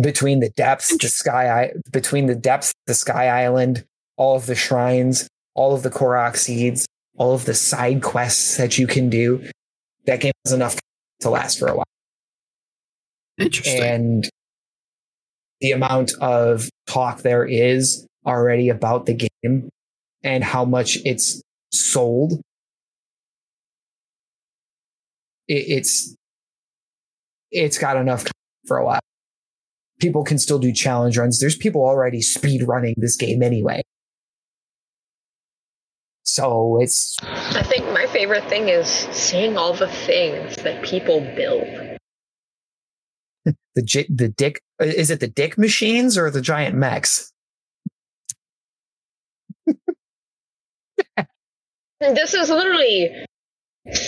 Between 0.00 0.40
the 0.40 0.50
depths, 0.50 0.96
the 0.96 1.08
sky, 1.08 1.72
between 1.92 2.26
the 2.26 2.34
depths, 2.34 2.72
the 2.86 2.94
sky 2.94 3.28
island, 3.28 3.84
all 4.16 4.36
of 4.36 4.46
the 4.46 4.54
shrines, 4.54 5.28
all 5.54 5.74
of 5.74 5.82
the 5.82 5.90
Korok 5.90 6.36
seeds, 6.36 6.86
all 7.16 7.34
of 7.34 7.44
the 7.44 7.54
side 7.54 8.02
quests 8.02 8.56
that 8.56 8.78
you 8.78 8.86
can 8.86 9.08
do, 9.08 9.48
that 10.06 10.20
game 10.20 10.32
has 10.44 10.52
enough 10.52 10.76
to 11.20 11.30
last 11.30 11.58
for 11.58 11.68
a 11.68 11.76
while. 11.76 11.84
Interesting. 13.38 13.82
And 13.82 14.30
the 15.60 15.72
amount 15.72 16.12
of 16.20 16.68
talk 16.86 17.22
there 17.22 17.44
is 17.44 18.06
already 18.26 18.68
about 18.68 19.06
the 19.06 19.28
game 19.42 19.68
and 20.22 20.44
how 20.44 20.64
much 20.64 20.98
it's 21.04 21.42
sold. 21.72 22.40
It, 25.48 25.64
it's 25.68 26.14
it's 27.50 27.78
got 27.78 27.96
enough 27.96 28.26
for 28.66 28.78
a 28.78 28.84
while. 28.84 29.00
People 30.00 30.24
can 30.24 30.38
still 30.38 30.58
do 30.58 30.72
challenge 30.72 31.16
runs. 31.16 31.38
There's 31.38 31.56
people 31.56 31.82
already 31.82 32.20
speed 32.20 32.66
running 32.66 32.94
this 32.96 33.16
game 33.16 33.42
anyway. 33.42 33.82
So 36.24 36.78
it's 36.80 37.16
I 37.22 37.62
think 37.62 37.84
my 37.92 38.06
favorite 38.06 38.48
thing 38.48 38.68
is 38.68 38.88
seeing 38.88 39.56
all 39.56 39.72
the 39.72 39.88
things 39.88 40.56
that 40.56 40.82
people 40.82 41.20
build. 41.36 41.93
The 43.74 43.82
j- 43.82 44.06
the 44.08 44.28
dick. 44.28 44.60
Uh, 44.80 44.84
is 44.86 45.10
it 45.10 45.20
the 45.20 45.28
dick 45.28 45.56
machines 45.58 46.16
or 46.18 46.30
the 46.30 46.40
giant 46.40 46.76
mechs? 46.76 47.32
This 52.00 52.34
is 52.34 52.50
literally 52.50 53.24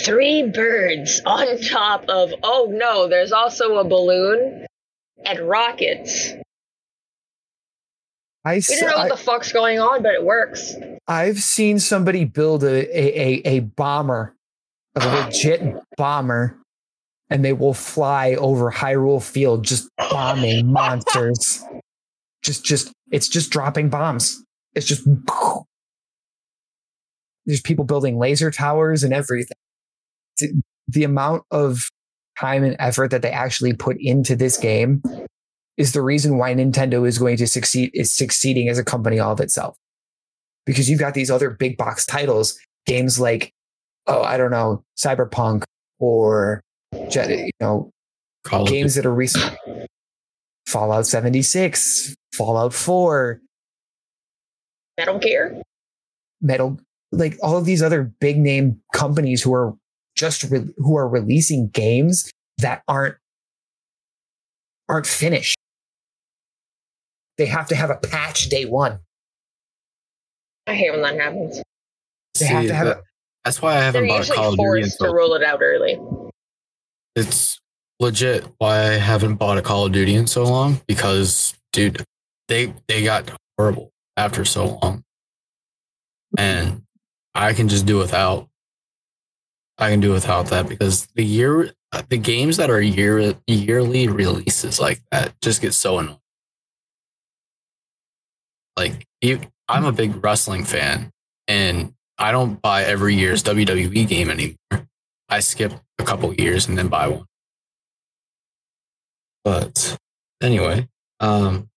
three 0.05 0.43
birds 0.51 1.19
on 1.25 1.59
top 1.61 2.05
of, 2.09 2.31
oh 2.43 2.67
no, 2.71 3.07
there's 3.07 3.31
also 3.31 3.77
a 3.77 3.83
balloon 3.83 4.67
and 5.25 5.39
rockets. 5.39 6.33
I, 8.45 8.55
We 8.69 8.79
don't 8.79 8.89
know 8.89 8.95
I- 8.97 9.07
what 9.07 9.17
the 9.17 9.23
fuck's 9.23 9.51
going 9.51 9.79
on, 9.79 10.03
but 10.03 10.13
it 10.13 10.23
works. 10.23 10.75
I've 11.07 11.39
seen 11.39 11.79
somebody 11.79 12.23
build 12.25 12.63
a, 12.63 12.67
a, 12.67 13.19
a, 13.19 13.41
a 13.45 13.59
bomber, 13.61 14.35
a 14.95 14.99
legit 15.25 15.63
bomber, 15.97 16.57
and 17.29 17.43
they 17.43 17.53
will 17.53 17.73
fly 17.73 18.35
over 18.35 18.71
Hyrule 18.71 19.23
Field 19.23 19.63
just 19.63 19.89
bombing 19.97 20.67
monsters. 20.71 21.63
Just, 22.43 22.63
just, 22.63 22.91
it's 23.11 23.27
just 23.27 23.51
dropping 23.51 23.89
bombs. 23.89 24.41
It's 24.73 24.85
just, 24.85 25.07
there's 27.45 27.61
people 27.61 27.85
building 27.85 28.17
laser 28.17 28.51
towers 28.51 29.03
and 29.03 29.13
everything. 29.13 29.57
The- 30.37 31.03
amount 31.03 31.43
of 31.51 31.89
time 32.39 32.63
and 32.63 32.75
effort 32.79 33.11
that 33.11 33.21
they 33.21 33.31
actually 33.31 33.73
put 33.73 33.97
into 33.99 34.35
this 34.35 34.57
game 34.57 35.01
is 35.75 35.93
the 35.93 36.01
reason 36.01 36.37
why 36.37 36.53
Nintendo 36.53 37.07
is 37.07 37.17
going 37.17 37.37
to 37.37 37.47
succeed, 37.47 37.91
is 37.93 38.13
succeeding 38.13 38.69
as 38.69 38.77
a 38.77 38.83
company 38.83 39.19
all 39.19 39.33
of 39.33 39.39
itself 39.39 39.75
because 40.65 40.89
you've 40.89 40.99
got 40.99 41.13
these 41.13 41.31
other 41.31 41.49
big 41.49 41.77
box 41.77 42.05
titles, 42.05 42.59
games 42.85 43.19
like, 43.19 43.51
oh, 44.05 44.21
I 44.21 44.37
don't 44.37 44.51
know, 44.51 44.83
Cyberpunk 44.97 45.63
or 45.99 46.61
you 46.93 47.49
know 47.59 47.91
Call 48.43 48.65
games 48.65 48.95
that 48.95 49.05
are 49.05 49.13
recent, 49.13 49.55
Fallout 50.67 51.05
76, 51.05 52.15
Fallout 52.33 52.73
4, 52.73 53.41
Metal 54.97 55.19
Gear? 55.19 55.61
Metal, 56.41 56.79
like 57.11 57.37
all 57.43 57.57
of 57.57 57.65
these 57.65 57.81
other 57.81 58.03
big 58.03 58.37
name 58.37 58.81
companies 58.93 59.41
who 59.43 59.53
are 59.53 59.73
just 60.15 60.43
re- 60.43 60.73
who 60.77 60.95
are 60.97 61.07
releasing 61.07 61.67
games 61.69 62.31
that 62.59 62.83
aren't 62.87 63.15
aren't 64.89 65.07
finished. 65.07 65.57
They 67.37 67.45
have 67.47 67.67
to 67.67 67.75
have 67.75 67.89
a 67.89 67.95
patch 67.97 68.49
day 68.49 68.65
one. 68.65 68.99
I 70.67 70.73
hate 70.75 70.91
when 70.91 71.01
that 71.01 71.15
happens. 71.19 71.61
They 72.39 72.45
have 72.45 72.67
to 72.67 72.73
have 72.73 72.87
that- 72.87 73.03
that's 73.43 73.61
why 73.61 73.73
I 73.77 73.79
haven't 73.81 74.07
bought 74.07 74.15
a 74.15 74.17
usually 74.19 74.35
Call 74.37 74.47
of 74.49 74.57
Duty. 74.57 74.81
forced 74.83 74.99
to 74.99 75.09
roll 75.09 75.33
it 75.35 75.43
out 75.43 75.59
early. 75.61 75.97
It's 77.17 77.59
legit 77.99 78.45
why 78.59 78.79
I 78.79 78.93
haven't 78.93 79.35
bought 79.35 79.57
a 79.57 79.61
Call 79.61 79.85
of 79.85 79.91
Duty 79.91 80.15
in 80.15 80.27
so 80.27 80.43
long 80.43 80.81
because, 80.87 81.55
dude, 81.73 82.05
they 82.47 82.73
they 82.87 83.03
got 83.03 83.29
horrible 83.57 83.91
after 84.15 84.45
so 84.45 84.79
long, 84.81 85.03
and 86.37 86.83
I 87.35 87.53
can 87.53 87.67
just 87.67 87.85
do 87.85 87.97
without. 87.97 88.47
I 89.79 89.91
can 89.91 89.99
do 89.99 90.11
without 90.11 90.47
that 90.47 90.67
because 90.69 91.07
the 91.15 91.25
year 91.25 91.71
the 92.09 92.17
games 92.17 92.57
that 92.57 92.69
are 92.69 92.81
year 92.81 93.35
yearly 93.47 94.07
releases 94.07 94.79
like 94.79 95.01
that 95.11 95.33
just 95.41 95.61
get 95.61 95.73
so 95.73 95.99
annoying. 95.99 96.19
like 98.77 99.05
you, 99.21 99.41
I'm 99.67 99.85
a 99.85 99.91
big 99.91 100.23
wrestling 100.23 100.63
fan, 100.63 101.11
and 101.47 101.93
I 102.17 102.31
don't 102.31 102.61
buy 102.61 102.83
every 102.83 103.15
year's 103.15 103.43
WWE 103.43 104.07
game 104.07 104.29
anymore. 104.29 104.86
I 105.29 105.39
skip 105.39 105.73
a 105.99 106.03
couple 106.03 106.33
years 106.33 106.67
and 106.67 106.77
then 106.77 106.87
buy 106.87 107.07
one. 107.07 107.25
But 109.43 109.97
anyway, 110.41 110.87
um, 111.19 111.69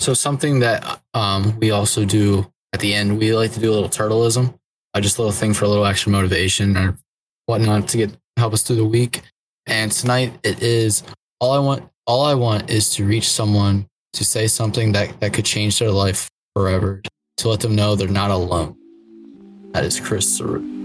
so 0.00 0.14
something 0.14 0.60
that 0.60 1.02
um, 1.14 1.58
we 1.58 1.70
also 1.70 2.04
do 2.04 2.50
at 2.72 2.80
the 2.80 2.94
end, 2.94 3.18
we 3.18 3.34
like 3.34 3.52
to 3.52 3.60
do 3.60 3.70
a 3.70 3.74
little 3.74 3.88
turtleism, 3.88 4.54
uh, 4.94 5.00
just 5.00 5.18
a 5.18 5.22
little 5.22 5.32
thing 5.32 5.54
for 5.54 5.64
a 5.64 5.68
little 5.68 5.86
extra 5.86 6.12
motivation 6.12 6.76
or 6.76 6.96
whatnot 7.46 7.88
to 7.88 7.96
get 7.96 8.16
help 8.36 8.52
us 8.52 8.62
through 8.62 8.76
the 8.76 8.84
week. 8.84 9.22
And 9.66 9.90
tonight 9.90 10.32
it 10.42 10.62
is 10.62 11.02
all 11.40 11.52
I 11.52 11.58
want. 11.58 11.88
All 12.06 12.24
I 12.24 12.34
want 12.34 12.70
is 12.70 12.94
to 12.94 13.04
reach 13.04 13.28
someone 13.28 13.86
to 14.14 14.24
say 14.24 14.46
something 14.46 14.92
that 14.92 15.20
that 15.20 15.34
could 15.34 15.44
change 15.44 15.78
their 15.78 15.90
life 15.90 16.30
forever, 16.54 17.02
to 17.38 17.48
let 17.48 17.60
them 17.60 17.74
know 17.74 17.96
they're 17.96 18.08
not 18.08 18.30
alone. 18.30 18.76
That 19.72 19.84
is 19.84 20.00
Chris 20.00 20.38
Saru. 20.38 20.77